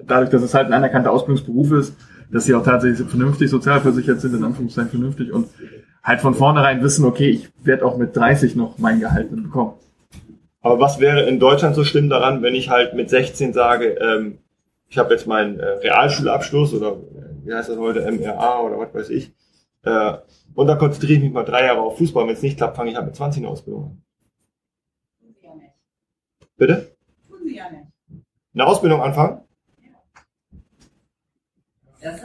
dadurch, 0.08 0.30
dass 0.30 0.42
es 0.42 0.53
halt 0.53 0.67
ein 0.67 0.74
anerkannter 0.74 1.11
Ausbildungsberuf 1.11 1.72
ist, 1.72 1.95
dass 2.32 2.45
sie 2.45 2.56
auch 2.56 2.64
tatsächlich 2.64 3.08
vernünftig 3.08 3.50
sozialversichert 3.50 4.19
sind, 4.22 4.35
in 4.35 4.43
Anführungszeichen 4.43 4.90
vernünftig 4.90 5.32
und 5.32 5.48
halt 6.03 6.22
von 6.22 6.34
vornherein 6.34 6.82
wissen, 6.82 7.06
okay, 7.06 7.30
ich 7.30 7.50
werde 7.64 7.85
auch 7.85 7.98
mit 7.98 8.16
30 8.16 8.56
noch 8.56 8.77
mein 8.77 9.00
Gehalt 9.00 9.30
bekommen. 9.30 9.74
Aber 10.61 10.80
was 10.80 11.00
wäre 11.00 11.27
in 11.27 11.40
Deutschland 11.40 11.75
so 11.75 11.84
schlimm 11.84 12.09
daran, 12.09 12.42
wenn 12.42 12.56
ich 12.56 12.69
halt 12.69 12.95
mit 12.95 13.09
16 13.09 13.53
sage, 13.53 13.98
ähm, 14.00 14.40
ich 14.88 14.98
habe 14.98 15.14
jetzt 15.14 15.27
meinen 15.27 15.59
äh, 15.59 15.66
Realschulabschluss 15.66 16.74
oder 16.74 16.93
äh, 16.93 17.45
wie 17.45 17.53
heißt 17.53 17.69
das 17.69 17.77
heute, 17.77 18.09
MRA 18.11 18.61
oder 18.61 18.80
was 18.80 18.93
weiß 18.93 19.09
ich, 19.09 19.32
äh, 19.84 20.17
und 20.56 20.67
dann 20.67 20.77
konzentriere 20.77 21.14
ich 21.14 21.24
mich 21.24 21.34
mal 21.34 21.43
drei 21.43 21.66
Jahre 21.66 21.82
auf 21.82 21.98
Fußball. 21.98 22.25
Wenn 22.25 22.34
es 22.34 22.42
nicht 22.42 22.58
klappt, 22.58 22.77
fange 22.77 22.90
ich 22.90 22.95
halt 22.95 23.06
mit 23.06 23.16
20 23.16 23.43
eine 23.43 23.51
Ausbildung 23.51 23.84
an. 23.84 24.01
Bitte? 26.58 26.95
Tun 27.27 27.40
sie 27.43 27.58
ja 27.58 27.69
nicht. 27.69 27.84
Eine 28.53 28.66
Ausbildung 28.66 29.01
anfangen? 29.01 29.42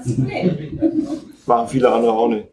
Das 0.01 0.07
ist 0.07 0.19
das 0.19 0.27
Problem. 0.27 1.09
Machen 1.47 1.69
viele 1.69 1.91
andere 1.91 2.13
auch 2.13 2.29
nicht. 2.29 2.47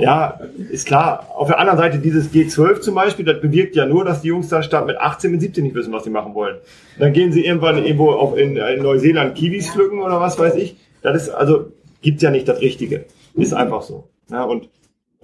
Ja, 0.00 0.40
ist 0.70 0.86
klar. 0.86 1.28
Auf 1.34 1.46
der 1.46 1.58
anderen 1.60 1.78
Seite 1.78 1.98
dieses 1.98 2.32
G12 2.32 2.80
zum 2.80 2.94
Beispiel, 2.96 3.24
das 3.24 3.40
bewirkt 3.40 3.76
ja 3.76 3.86
nur, 3.86 4.04
dass 4.04 4.22
die 4.22 4.28
Jungs 4.28 4.48
da 4.48 4.62
statt 4.62 4.86
mit 4.86 4.96
18, 4.96 5.30
mit 5.30 5.40
17 5.40 5.62
nicht 5.62 5.74
wissen, 5.76 5.92
was 5.92 6.04
sie 6.04 6.10
machen 6.10 6.34
wollen. 6.34 6.56
Dann 6.98 7.12
gehen 7.12 7.32
sie 7.32 7.44
irgendwann 7.44 7.78
irgendwo 7.78 8.10
auf 8.10 8.36
in, 8.36 8.56
in 8.56 8.82
Neuseeland 8.82 9.36
Kiwis 9.36 9.70
pflücken 9.70 10.00
oder 10.00 10.20
was 10.20 10.38
weiß 10.38 10.56
ich. 10.56 10.76
Das 11.02 11.22
ist 11.22 11.30
also 11.30 11.72
gibt 12.00 12.22
ja 12.22 12.30
nicht 12.30 12.48
das 12.48 12.60
Richtige. 12.60 13.04
Ist 13.34 13.54
einfach 13.54 13.82
so. 13.82 14.08
Ja, 14.30 14.44
und 14.44 14.68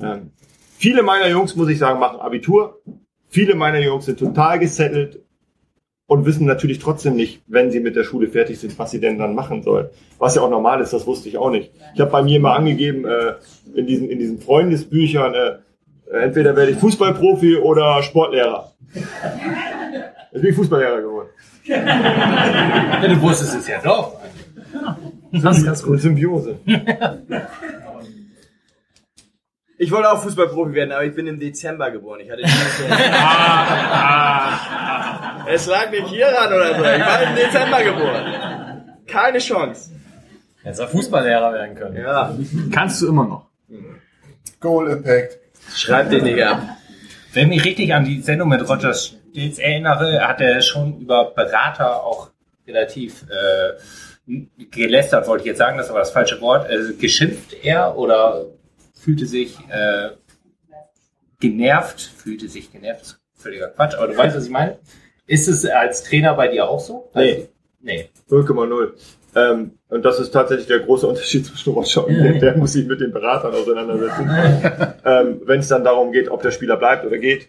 ähm, 0.00 0.30
viele 0.76 1.02
meiner 1.02 1.28
Jungs, 1.28 1.56
muss 1.56 1.68
ich 1.68 1.78
sagen, 1.78 1.98
machen 1.98 2.20
Abitur. 2.20 2.80
Viele 3.28 3.56
meiner 3.56 3.80
Jungs 3.80 4.04
sind 4.06 4.18
total 4.18 4.58
gesettelt 4.60 5.20
und 6.08 6.24
wissen 6.24 6.46
natürlich 6.46 6.78
trotzdem 6.78 7.16
nicht, 7.16 7.42
wenn 7.46 7.70
sie 7.70 7.80
mit 7.80 7.94
der 7.94 8.02
Schule 8.02 8.28
fertig 8.28 8.58
sind, 8.58 8.76
was 8.78 8.90
sie 8.90 8.98
denn 8.98 9.18
dann 9.18 9.34
machen 9.34 9.62
sollen. 9.62 9.88
Was 10.18 10.34
ja 10.34 10.42
auch 10.42 10.50
normal 10.50 10.80
ist, 10.80 10.94
das 10.94 11.06
wusste 11.06 11.28
ich 11.28 11.36
auch 11.36 11.50
nicht. 11.50 11.70
Ich 11.94 12.00
habe 12.00 12.10
bei 12.10 12.22
mir 12.22 12.40
mal 12.40 12.56
angegeben, 12.56 13.04
äh, 13.04 13.34
in 13.74 13.86
diesen, 13.86 14.08
in 14.08 14.18
diesen 14.18 14.40
Freundesbüchern, 14.40 15.34
äh, 15.34 15.58
entweder 16.10 16.56
werde 16.56 16.72
ich 16.72 16.78
Fußballprofi 16.78 17.58
oder 17.58 18.02
Sportlehrer. 18.02 18.72
Jetzt 18.94 20.40
bin 20.40 20.50
ich 20.50 20.56
Fußballlehrer 20.56 21.02
geworden. 21.02 21.28
Ja, 21.64 23.06
du 23.06 23.20
wusstest 23.20 23.56
es 23.56 23.68
ja 23.68 23.78
doch. 23.84 24.18
Das 25.30 25.58
ist 25.58 25.66
ganz 25.66 25.82
gut. 25.82 26.00
Symbiose. 26.00 26.58
Ich 29.80 29.92
wollte 29.92 30.10
auch 30.10 30.20
Fußballprofi 30.22 30.74
werden, 30.74 30.90
aber 30.90 31.04
ich 31.04 31.14
bin 31.14 31.28
im 31.28 31.38
Dezember 31.38 31.92
geboren. 31.92 32.18
Ich 32.20 32.28
hatte 32.30 32.42
die 32.42 32.48
Es 35.54 35.66
lag 35.66 35.88
nicht 35.90 36.08
hier 36.08 36.26
ran 36.26 36.52
oder 36.52 36.74
so. 36.74 36.82
Ich 36.82 37.00
war 37.00 37.22
im 37.22 37.36
Dezember 37.36 37.84
geboren. 37.84 38.96
Keine 39.06 39.38
Chance. 39.38 39.90
Hättest 40.64 40.82
du 40.82 40.88
Fußballlehrer 40.88 41.52
werden 41.52 41.76
können. 41.76 41.96
Ja. 41.96 42.36
Kannst 42.72 43.00
du 43.00 43.08
immer 43.08 43.24
noch. 43.24 43.46
Goal 44.60 44.88
Impact. 44.88 45.38
Schreib 45.74 46.10
den 46.10 46.24
nicht 46.24 46.42
ab. 46.42 46.60
Wenn 47.32 47.44
ich 47.44 47.50
mich 47.58 47.64
richtig 47.64 47.94
an 47.94 48.04
die 48.04 48.20
Sendung 48.20 48.48
mit 48.48 48.68
Roger 48.68 48.92
Stilz 48.94 49.58
erinnere, 49.58 50.26
hat 50.26 50.40
er 50.40 50.60
schon 50.60 50.98
über 50.98 51.30
Berater 51.30 52.02
auch 52.02 52.30
relativ 52.66 53.24
äh, 53.30 53.74
gelästert, 54.70 55.28
wollte 55.28 55.42
ich 55.42 55.48
jetzt 55.48 55.58
sagen, 55.58 55.76
das 55.78 55.86
ist 55.86 55.90
aber 55.90 56.00
das 56.00 56.10
falsche 56.10 56.40
Wort. 56.40 56.68
Also 56.68 56.94
geschimpft 56.94 57.54
er 57.62 57.96
oder 57.96 58.46
fühlte 59.08 59.24
sich 59.24 59.56
äh, 59.70 60.10
genervt, 61.40 61.98
fühlte 61.98 62.46
sich 62.46 62.70
genervt, 62.70 63.00
ist 63.00 63.20
völliger 63.36 63.68
Quatsch, 63.68 63.94
aber 63.94 64.08
du 64.08 64.18
weißt, 64.18 64.36
was 64.36 64.44
ich 64.44 64.50
meine. 64.50 64.76
Ist 65.26 65.48
es 65.48 65.64
als 65.64 66.04
Trainer 66.04 66.34
bei 66.34 66.48
dir 66.48 66.68
auch 66.68 66.78
so? 66.78 67.08
Nee. 67.14 67.48
Nee. 67.80 68.10
0,0. 68.28 68.90
Ähm, 69.34 69.70
und 69.88 70.04
das 70.04 70.20
ist 70.20 70.32
tatsächlich 70.32 70.66
der 70.66 70.80
große 70.80 71.06
Unterschied 71.06 71.46
zwischen 71.46 71.72
Roger 71.72 72.06
und 72.06 72.18
der, 72.18 72.34
der 72.34 72.56
muss 72.58 72.74
sich 72.74 72.86
mit 72.86 73.00
den 73.00 73.10
Beratern 73.10 73.54
auseinandersetzen. 73.54 74.28
ähm, 75.06 75.40
Wenn 75.42 75.60
es 75.60 75.68
dann 75.68 75.84
darum 75.84 76.12
geht, 76.12 76.28
ob 76.28 76.42
der 76.42 76.50
Spieler 76.50 76.76
bleibt 76.76 77.06
oder 77.06 77.16
geht, 77.16 77.48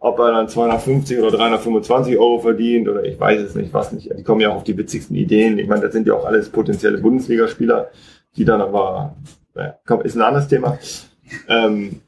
ob 0.00 0.18
er 0.18 0.32
dann 0.32 0.48
250 0.48 1.18
oder 1.18 1.30
325 1.30 2.18
Euro 2.18 2.40
verdient 2.40 2.90
oder 2.90 3.04
ich 3.04 3.18
weiß 3.18 3.40
es 3.40 3.54
nicht, 3.54 3.72
was 3.72 3.92
nicht. 3.92 4.10
Die 4.18 4.22
kommen 4.22 4.42
ja 4.42 4.50
auch 4.50 4.56
auf 4.56 4.64
die 4.64 4.76
witzigsten 4.76 5.16
Ideen. 5.16 5.58
Ich 5.58 5.66
meine, 5.66 5.80
das 5.80 5.94
sind 5.94 6.06
ja 6.06 6.12
auch 6.12 6.26
alles 6.26 6.50
potenzielle 6.50 6.98
Bundesligaspieler, 6.98 7.90
die 8.36 8.44
dann 8.44 8.60
aber, 8.60 9.16
naja, 9.54 9.78
komm, 9.86 10.02
ist 10.02 10.16
ein 10.16 10.22
anderes 10.22 10.48
Thema. 10.48 10.78
Ähm, 11.48 12.00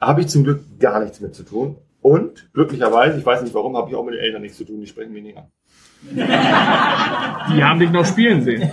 habe 0.00 0.20
ich 0.20 0.28
zum 0.28 0.44
Glück 0.44 0.60
gar 0.78 1.00
nichts 1.00 1.20
mit 1.20 1.34
zu 1.34 1.44
tun. 1.44 1.76
Und 2.00 2.52
glücklicherweise, 2.52 3.18
ich 3.18 3.24
weiß 3.24 3.42
nicht 3.42 3.54
warum, 3.54 3.76
habe 3.76 3.88
ich 3.90 3.96
auch 3.96 4.04
mit 4.04 4.14
den 4.14 4.20
Eltern 4.20 4.42
nichts 4.42 4.58
zu 4.58 4.64
tun, 4.64 4.80
die 4.80 4.88
sprechen 4.88 5.12
mich 5.12 5.22
nicht 5.22 5.38
an. 5.38 5.46
Die 6.12 7.62
haben 7.62 7.78
dich 7.78 7.90
noch 7.90 8.04
spielen 8.04 8.42
sehen. 8.42 8.68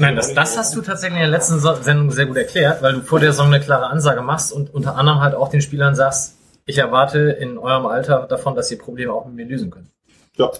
Nein, 0.00 0.16
das, 0.16 0.34
das 0.34 0.58
hast 0.58 0.74
du 0.74 0.82
tatsächlich 0.82 1.20
in 1.20 1.30
der 1.30 1.30
letzten 1.30 1.60
Sendung 1.60 2.10
sehr 2.10 2.26
gut 2.26 2.36
erklärt, 2.36 2.82
weil 2.82 2.94
du 2.94 3.02
vor 3.02 3.20
der 3.20 3.30
Saison 3.30 3.46
eine 3.46 3.60
klare 3.60 3.86
Ansage 3.86 4.22
machst 4.22 4.52
und 4.52 4.74
unter 4.74 4.96
anderem 4.96 5.20
halt 5.20 5.36
auch 5.36 5.48
den 5.48 5.60
Spielern 5.60 5.94
sagst, 5.94 6.36
ich 6.64 6.78
erwarte 6.78 7.20
in 7.20 7.58
eurem 7.58 7.86
Alter 7.86 8.26
davon, 8.26 8.56
dass 8.56 8.68
ihr 8.72 8.78
Probleme 8.78 9.12
auch 9.12 9.26
mit 9.26 9.36
mir 9.36 9.46
lösen 9.46 9.70
könnt. 9.70 9.88
Ja. 10.36 10.50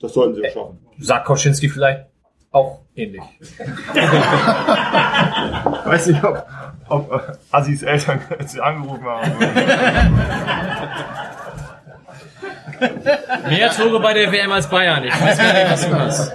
Das 0.00 0.12
sollten 0.12 0.34
sie 0.34 0.42
ja 0.42 0.50
schaffen. 0.50 0.78
Sagt 1.00 1.24
Koschinski 1.26 1.68
vielleicht 1.68 2.06
auch 2.52 2.80
ähnlich. 2.94 3.22
weiß 5.84 6.06
nicht, 6.06 6.24
ob, 6.24 6.46
ob 6.88 7.12
äh, 7.12 7.32
Assis 7.50 7.82
Eltern 7.82 8.20
jetzt 8.38 8.58
angerufen 8.60 9.04
haben. 9.04 9.32
Mehr 13.48 13.70
Tore 13.70 14.00
bei 14.00 14.14
der 14.14 14.32
WM 14.32 14.50
als 14.52 14.68
Bayern. 14.68 15.04
Ich 15.04 15.20
weiß 15.20 15.38
gar 15.38 15.52
nicht, 15.52 15.70
was 15.70 15.88
du 15.88 15.94
hast. 15.94 16.32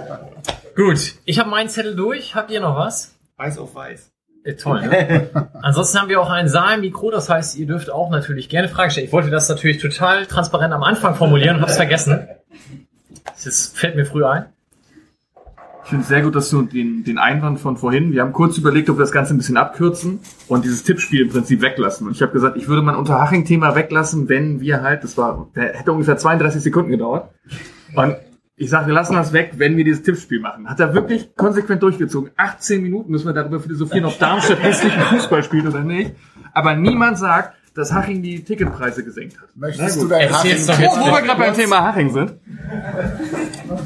Gut, 0.76 1.14
ich 1.24 1.38
habe 1.38 1.50
meinen 1.50 1.68
Zettel 1.68 1.96
durch. 1.96 2.34
Habt 2.34 2.50
ihr 2.50 2.60
noch 2.60 2.76
was? 2.76 3.14
Weiß 3.36 3.58
auf 3.58 3.74
weiß. 3.74 4.12
Äh, 4.44 4.54
toll. 4.54 4.86
Ne? 4.86 5.28
Ansonsten 5.60 5.98
haben 5.98 6.08
wir 6.08 6.20
auch 6.20 6.30
ein 6.30 6.48
Saal-Mikro, 6.48 7.10
das 7.10 7.28
heißt, 7.28 7.56
ihr 7.56 7.66
dürft 7.66 7.90
auch 7.90 8.10
natürlich 8.10 8.48
gerne 8.48 8.68
Fragen 8.68 8.90
stellen. 8.90 9.06
Ich 9.06 9.12
wollte 9.12 9.30
das 9.30 9.48
natürlich 9.48 9.78
total 9.78 10.26
transparent 10.26 10.72
am 10.72 10.82
Anfang 10.84 11.14
formulieren 11.16 11.56
und 11.56 11.62
habe 11.62 11.70
es 11.70 11.76
vergessen. 11.76 12.28
Das 13.44 13.72
fällt 13.74 13.96
mir 13.96 14.06
früh 14.06 14.24
ein. 14.24 14.46
Ich 15.86 15.90
finde 15.90 16.02
es 16.02 16.08
sehr 16.08 16.22
gut, 16.22 16.34
dass 16.34 16.50
du 16.50 16.62
den, 16.62 17.04
den 17.04 17.16
Einwand 17.16 17.60
von 17.60 17.76
vorhin, 17.76 18.10
wir 18.10 18.22
haben 18.22 18.32
kurz 18.32 18.58
überlegt, 18.58 18.90
ob 18.90 18.96
wir 18.96 19.02
das 19.02 19.12
Ganze 19.12 19.32
ein 19.32 19.36
bisschen 19.36 19.56
abkürzen 19.56 20.18
und 20.48 20.64
dieses 20.64 20.82
Tippspiel 20.82 21.20
im 21.20 21.28
Prinzip 21.28 21.62
weglassen. 21.62 22.08
Und 22.08 22.16
ich 22.16 22.22
habe 22.22 22.32
gesagt, 22.32 22.56
ich 22.56 22.66
würde 22.66 22.82
mein 22.82 22.96
Unterhaching-Thema 22.96 23.76
weglassen, 23.76 24.28
wenn 24.28 24.60
wir 24.60 24.82
halt, 24.82 25.04
das 25.04 25.16
war, 25.16 25.46
der 25.54 25.74
hätte 25.74 25.92
ungefähr 25.92 26.16
32 26.16 26.60
Sekunden 26.60 26.90
gedauert. 26.90 27.30
Und 27.94 28.16
ich 28.56 28.68
sage, 28.68 28.88
wir 28.88 28.94
lassen 28.94 29.14
das 29.14 29.32
weg, 29.32 29.52
wenn 29.58 29.76
wir 29.76 29.84
dieses 29.84 30.02
Tippspiel 30.02 30.40
machen. 30.40 30.68
Hat 30.68 30.80
er 30.80 30.92
wirklich 30.92 31.36
konsequent 31.36 31.84
durchgezogen. 31.84 32.32
18 32.36 32.82
Minuten 32.82 33.12
müssen 33.12 33.26
wir 33.26 33.32
darüber 33.32 33.60
philosophieren, 33.60 34.06
ob 34.06 34.18
Darmstadt 34.18 34.60
hässlichen 34.60 35.02
Fußball 35.02 35.44
spielt 35.44 35.66
oder 35.68 35.84
nicht. 35.84 36.16
Aber 36.52 36.74
niemand 36.74 37.16
sagt, 37.16 37.54
dass 37.76 37.92
Haching 37.92 38.22
die 38.22 38.42
Ticketpreise 38.42 39.04
gesenkt 39.04 39.40
hat. 39.40 39.48
Möchtest 39.54 40.00
du 40.00 40.08
dein 40.08 40.32
Haching- 40.32 40.66
doch 40.66 40.78
jetzt 40.78 40.96
Wo, 40.96 41.00
wo 41.00 41.12
wir 41.14 41.22
gerade 41.22 41.38
beim 41.38 41.54
Thema 41.54 41.82
Haching 41.84 42.12
sind. 42.12 42.34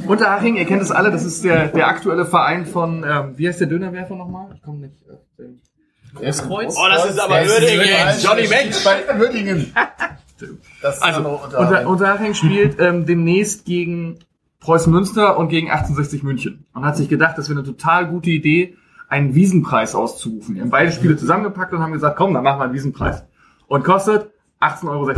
Unterhaching, 0.07 0.57
ihr 0.57 0.65
kennt 0.65 0.83
es 0.83 0.91
alle, 0.91 1.11
das 1.11 1.25
ist 1.25 1.45
der, 1.45 1.69
der 1.69 1.89
aktuelle 1.89 2.25
Verein 2.27 2.67
von, 2.67 3.05
ähm, 3.09 3.33
wie 3.37 3.49
heißt 3.49 3.61
der 3.61 3.67
Dönerwerfer 3.67 4.15
nochmal? 4.17 4.49
Ich 4.55 4.63
komme 4.63 4.79
nicht. 4.87 4.95
Äh, 5.39 5.45
Großkreuz? 6.15 6.77
Oh, 6.77 6.89
das 6.89 7.11
ist 7.11 7.21
aber 7.21 7.45
Würdingen. 7.47 7.87
Johnny 8.23 8.49
Mensch. 8.49 8.85
Bei 8.85 9.19
Würdingen. 9.19 9.73
Das 10.81 10.97
ist 10.97 11.03
Also, 11.03 11.21
Unterhaching. 11.29 11.87
Unterhaching 11.87 12.35
spielt 12.35 12.81
ähm, 12.81 13.05
demnächst 13.05 13.67
gegen 13.67 14.21
Preußen 14.61 14.91
Münster 14.91 15.37
und 15.37 15.51
gegen 15.51 15.67
1860 15.71 16.23
München. 16.23 16.65
Und 16.73 16.87
hat 16.87 16.97
sich 16.97 17.11
gedacht, 17.11 17.37
das 17.37 17.51
wäre 17.51 17.59
eine 17.59 17.67
total 17.69 18.07
gute 18.07 18.31
Idee, 18.31 18.75
einen 19.11 19.35
Wiesenpreis 19.35 19.95
auszurufen. 19.95 20.55
Wir 20.55 20.63
haben 20.63 20.71
beide 20.71 20.93
Spiele 20.93 21.19
zusammengepackt 21.19 21.75
und 21.75 21.81
haben 21.83 21.93
gesagt, 21.93 22.17
komm, 22.17 22.33
dann 22.33 22.43
machen 22.43 22.59
wir 22.59 22.65
einen 22.65 22.73
Wiesenpreis. 22.73 23.23
Und 23.71 23.85
kostet 23.85 24.33
18,60 24.61 24.89
Euro. 24.89 25.13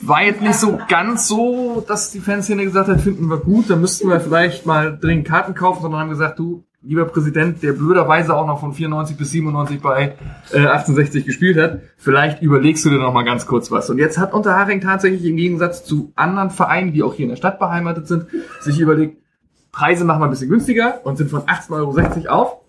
War 0.00 0.22
jetzt 0.22 0.40
nicht 0.40 0.54
so 0.54 0.78
ganz 0.88 1.28
so, 1.28 1.84
dass 1.86 2.10
die 2.10 2.20
Fanszene 2.20 2.64
gesagt 2.64 2.88
hat, 2.88 3.02
finden 3.02 3.28
wir 3.28 3.36
gut, 3.36 3.68
dann 3.68 3.82
müssten 3.82 4.08
wir 4.08 4.18
vielleicht 4.18 4.64
mal 4.64 4.98
dringend 4.98 5.28
Karten 5.28 5.54
kaufen, 5.54 5.82
sondern 5.82 6.00
haben 6.00 6.08
gesagt, 6.08 6.38
du, 6.38 6.64
lieber 6.80 7.04
Präsident, 7.04 7.62
der 7.62 7.74
blöderweise 7.74 8.34
auch 8.34 8.46
noch 8.46 8.60
von 8.60 8.72
94 8.72 9.14
bis 9.18 9.30
97 9.30 9.82
bei 9.82 10.16
äh, 10.52 10.56
1860 10.56 11.26
gespielt 11.26 11.58
hat, 11.58 11.80
vielleicht 11.98 12.40
überlegst 12.40 12.82
du 12.86 12.88
dir 12.88 12.98
noch 12.98 13.12
mal 13.12 13.24
ganz 13.24 13.46
kurz 13.46 13.70
was. 13.70 13.90
Und 13.90 13.98
jetzt 13.98 14.16
hat 14.16 14.32
Unterhaching 14.32 14.80
tatsächlich 14.80 15.26
im 15.26 15.36
Gegensatz 15.36 15.84
zu 15.84 16.12
anderen 16.16 16.48
Vereinen, 16.48 16.94
die 16.94 17.02
auch 17.02 17.12
hier 17.12 17.24
in 17.24 17.30
der 17.30 17.36
Stadt 17.36 17.58
beheimatet 17.58 18.08
sind, 18.08 18.26
sich 18.60 18.80
überlegt, 18.80 19.22
Preise 19.70 20.06
machen 20.06 20.22
wir 20.22 20.28
ein 20.28 20.30
bisschen 20.30 20.48
günstiger 20.48 21.00
und 21.04 21.18
sind 21.18 21.28
von 21.28 21.42
18,60 21.42 22.26
Euro 22.26 22.30
auf 22.30 22.65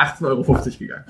18,50 0.00 0.24
Euro 0.24 0.42
gegangen. 0.78 1.04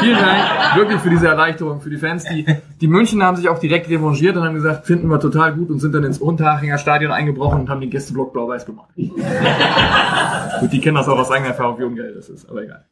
Vielen 0.00 0.18
Dank 0.18 0.76
wirklich 0.76 1.00
für 1.00 1.10
diese 1.10 1.26
Erleichterung 1.28 1.80
für 1.80 1.90
die 1.90 1.96
Fans. 1.96 2.24
Die, 2.24 2.46
die 2.80 2.86
München 2.86 3.22
haben 3.22 3.36
sich 3.36 3.48
auch 3.48 3.58
direkt 3.58 3.88
revanchiert 3.88 4.36
und 4.36 4.44
haben 4.44 4.54
gesagt, 4.54 4.86
finden 4.86 5.08
wir 5.08 5.20
total 5.20 5.54
gut 5.54 5.70
und 5.70 5.80
sind 5.80 5.94
dann 5.94 6.04
ins 6.04 6.18
Unterhachinger 6.18 6.78
Stadion 6.78 7.12
eingebrochen 7.12 7.60
und 7.60 7.68
haben 7.70 7.80
den 7.80 7.90
Gästeblock 7.90 8.32
blau-weiß 8.32 8.66
gemacht. 8.66 8.90
Gut, 10.60 10.72
die 10.72 10.80
kennen 10.80 10.96
das 10.96 11.08
auch 11.08 11.18
aus 11.18 11.30
eigener 11.30 11.50
Erfahrung, 11.50 11.78
wie 11.78 11.84
ungeil 11.84 12.14
das 12.14 12.28
ist, 12.28 12.48
aber 12.48 12.62
egal. 12.62 12.86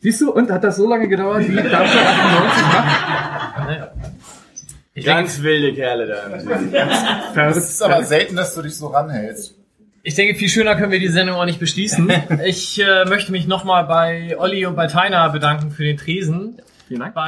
Siehst 0.00 0.20
du, 0.20 0.32
und 0.32 0.50
hat 0.50 0.62
das 0.62 0.76
so 0.76 0.88
lange 0.88 1.08
gedauert, 1.08 1.48
wie 1.48 1.56
Darmstadt 1.56 2.06
98 2.06 2.62
macht? 2.62 3.90
Ganz 5.04 5.42
wilde 5.42 5.74
Kerle 5.74 6.06
da. 6.06 7.48
Es 7.48 7.56
ist 7.56 7.82
aber 7.82 8.04
selten, 8.04 8.36
dass 8.36 8.54
du 8.54 8.62
dich 8.62 8.76
so 8.76 8.88
ranhältst. 8.88 9.57
Ich 10.08 10.14
denke, 10.14 10.36
viel 10.36 10.48
schöner 10.48 10.74
können 10.74 10.90
wir 10.90 11.00
die 11.00 11.08
Sendung 11.08 11.36
auch 11.36 11.44
nicht 11.44 11.60
beschließen. 11.60 12.10
Ich 12.46 12.80
äh, 12.80 13.04
möchte 13.04 13.30
mich 13.30 13.46
nochmal 13.46 13.84
bei 13.84 14.34
Olli 14.38 14.64
und 14.64 14.74
bei 14.74 14.86
Taina 14.86 15.28
bedanken 15.28 15.70
für 15.70 15.84
den 15.84 15.98
Tresen. 15.98 16.62
Vielen 16.86 17.00
Dank. 17.00 17.14
Bei 17.14 17.26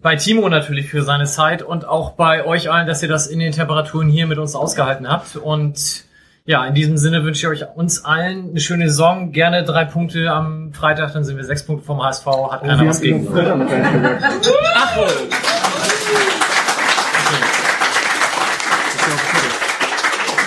bei 0.00 0.14
Timo 0.14 0.48
natürlich 0.48 0.88
für 0.88 1.02
seine 1.02 1.24
Zeit 1.24 1.60
und 1.62 1.84
auch 1.88 2.12
bei 2.12 2.44
euch 2.46 2.70
allen, 2.70 2.86
dass 2.86 3.02
ihr 3.02 3.08
das 3.08 3.26
in 3.26 3.40
den 3.40 3.50
Temperaturen 3.50 4.08
hier 4.08 4.28
mit 4.28 4.38
uns 4.38 4.54
ausgehalten 4.54 5.08
habt. 5.08 5.34
Und 5.34 6.04
ja, 6.50 6.66
in 6.66 6.74
diesem 6.74 6.96
Sinne 6.96 7.22
wünsche 7.22 7.46
ich 7.46 7.62
euch 7.62 7.76
uns 7.76 8.04
allen 8.04 8.50
eine 8.50 8.58
schöne 8.58 8.88
Saison. 8.88 9.30
Gerne 9.30 9.62
drei 9.62 9.84
Punkte 9.84 10.32
am 10.32 10.72
Freitag, 10.72 11.12
dann 11.12 11.22
sind 11.22 11.36
wir 11.36 11.44
sechs 11.44 11.64
Punkte 11.64 11.86
vom 11.86 12.02
HSV. 12.02 12.26
Hat 12.26 12.62
keiner 12.62 12.88
was 12.88 13.00
gegen. 13.00 13.28
Ach, 14.74 14.96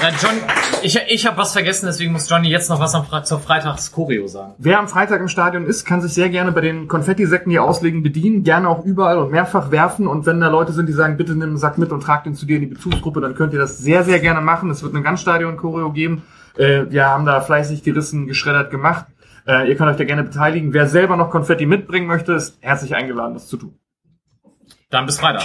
wohl. 0.03 0.09
Ja, 0.09 0.15
John, 0.22 0.41
ich, 0.82 0.99
ich 1.07 1.25
habe 1.25 1.38
was 1.38 1.53
vergessen, 1.53 1.85
deswegen 1.85 2.11
muss 2.11 2.30
Johnny 2.30 2.49
jetzt 2.49 2.69
noch 2.69 2.80
was 2.80 2.93
am 2.95 3.06
Fre 3.06 3.23
zur 3.23 3.40
Freitags-Choreo 3.40 4.27
sagen. 4.27 4.53
Wer 4.57 4.80
am 4.80 4.88
Freitag 4.88 5.22
im 5.22 5.27
Stadion 5.27 5.65
ist, 5.65 5.85
kann 5.85 6.01
sich 6.01 6.14
sehr 6.14 6.30
gerne 6.30 6.51
bei 6.51 6.61
den 6.61 6.88
Konfettisäcken, 6.88 7.49
die 7.49 7.59
auslegen, 7.59 8.03
bedienen. 8.03 8.43
Gerne 8.43 8.69
auch 8.69 8.83
überall 8.83 9.17
und 9.17 9.32
mehrfach 9.32 9.72
werfen. 9.72 10.07
Und 10.07 10.25
wenn 10.25 10.40
da 10.40 10.49
Leute 10.49 10.73
sind, 10.73 10.88
die 10.88 10.93
sagen, 10.93 11.17
bitte 11.17 11.33
nimm 11.33 11.49
einen 11.49 11.57
Sack 11.57 11.77
mit 11.77 11.91
und 11.91 12.01
trag 12.01 12.23
den 12.23 12.35
zu 12.35 12.45
dir 12.45 12.56
in 12.56 12.61
die 12.61 12.67
Bezugsgruppe, 12.67 13.22
dann 13.22 13.35
könnt 13.35 13.53
ihr 13.53 13.59
das 13.59 13.77
sehr, 13.77 14.03
sehr 14.03 14.19
gerne 14.19 14.41
machen. 14.41 14.69
Es 14.69 14.83
wird 14.83 14.93
eine 14.93 15.03
Ganzstadion-Choreo 15.03 15.91
geben. 15.91 16.23
Äh, 16.57 16.85
wir 16.90 17.06
haben 17.06 17.25
da 17.25 17.41
fleißig 17.41 17.83
gerissen, 17.83 18.27
geschreddert 18.27 18.72
gemacht. 18.72 19.06
Äh, 19.48 19.69
ihr 19.69 19.75
könnt 19.75 19.90
euch 19.90 19.98
da 19.98 20.03
gerne 20.03 20.23
beteiligen. 20.23 20.73
Wer 20.73 20.88
selber 20.88 21.17
noch 21.17 21.30
Konfetti 21.30 21.65
mitbringen 21.65 22.07
möchte, 22.07 22.33
ist 22.33 22.57
herzlich 22.61 22.95
eingeladen, 22.95 23.33
das 23.33 23.48
zu 23.48 23.57
tun. 23.57 23.80
Dann 24.90 25.06
bis 25.06 25.19
Freitag. 25.19 25.43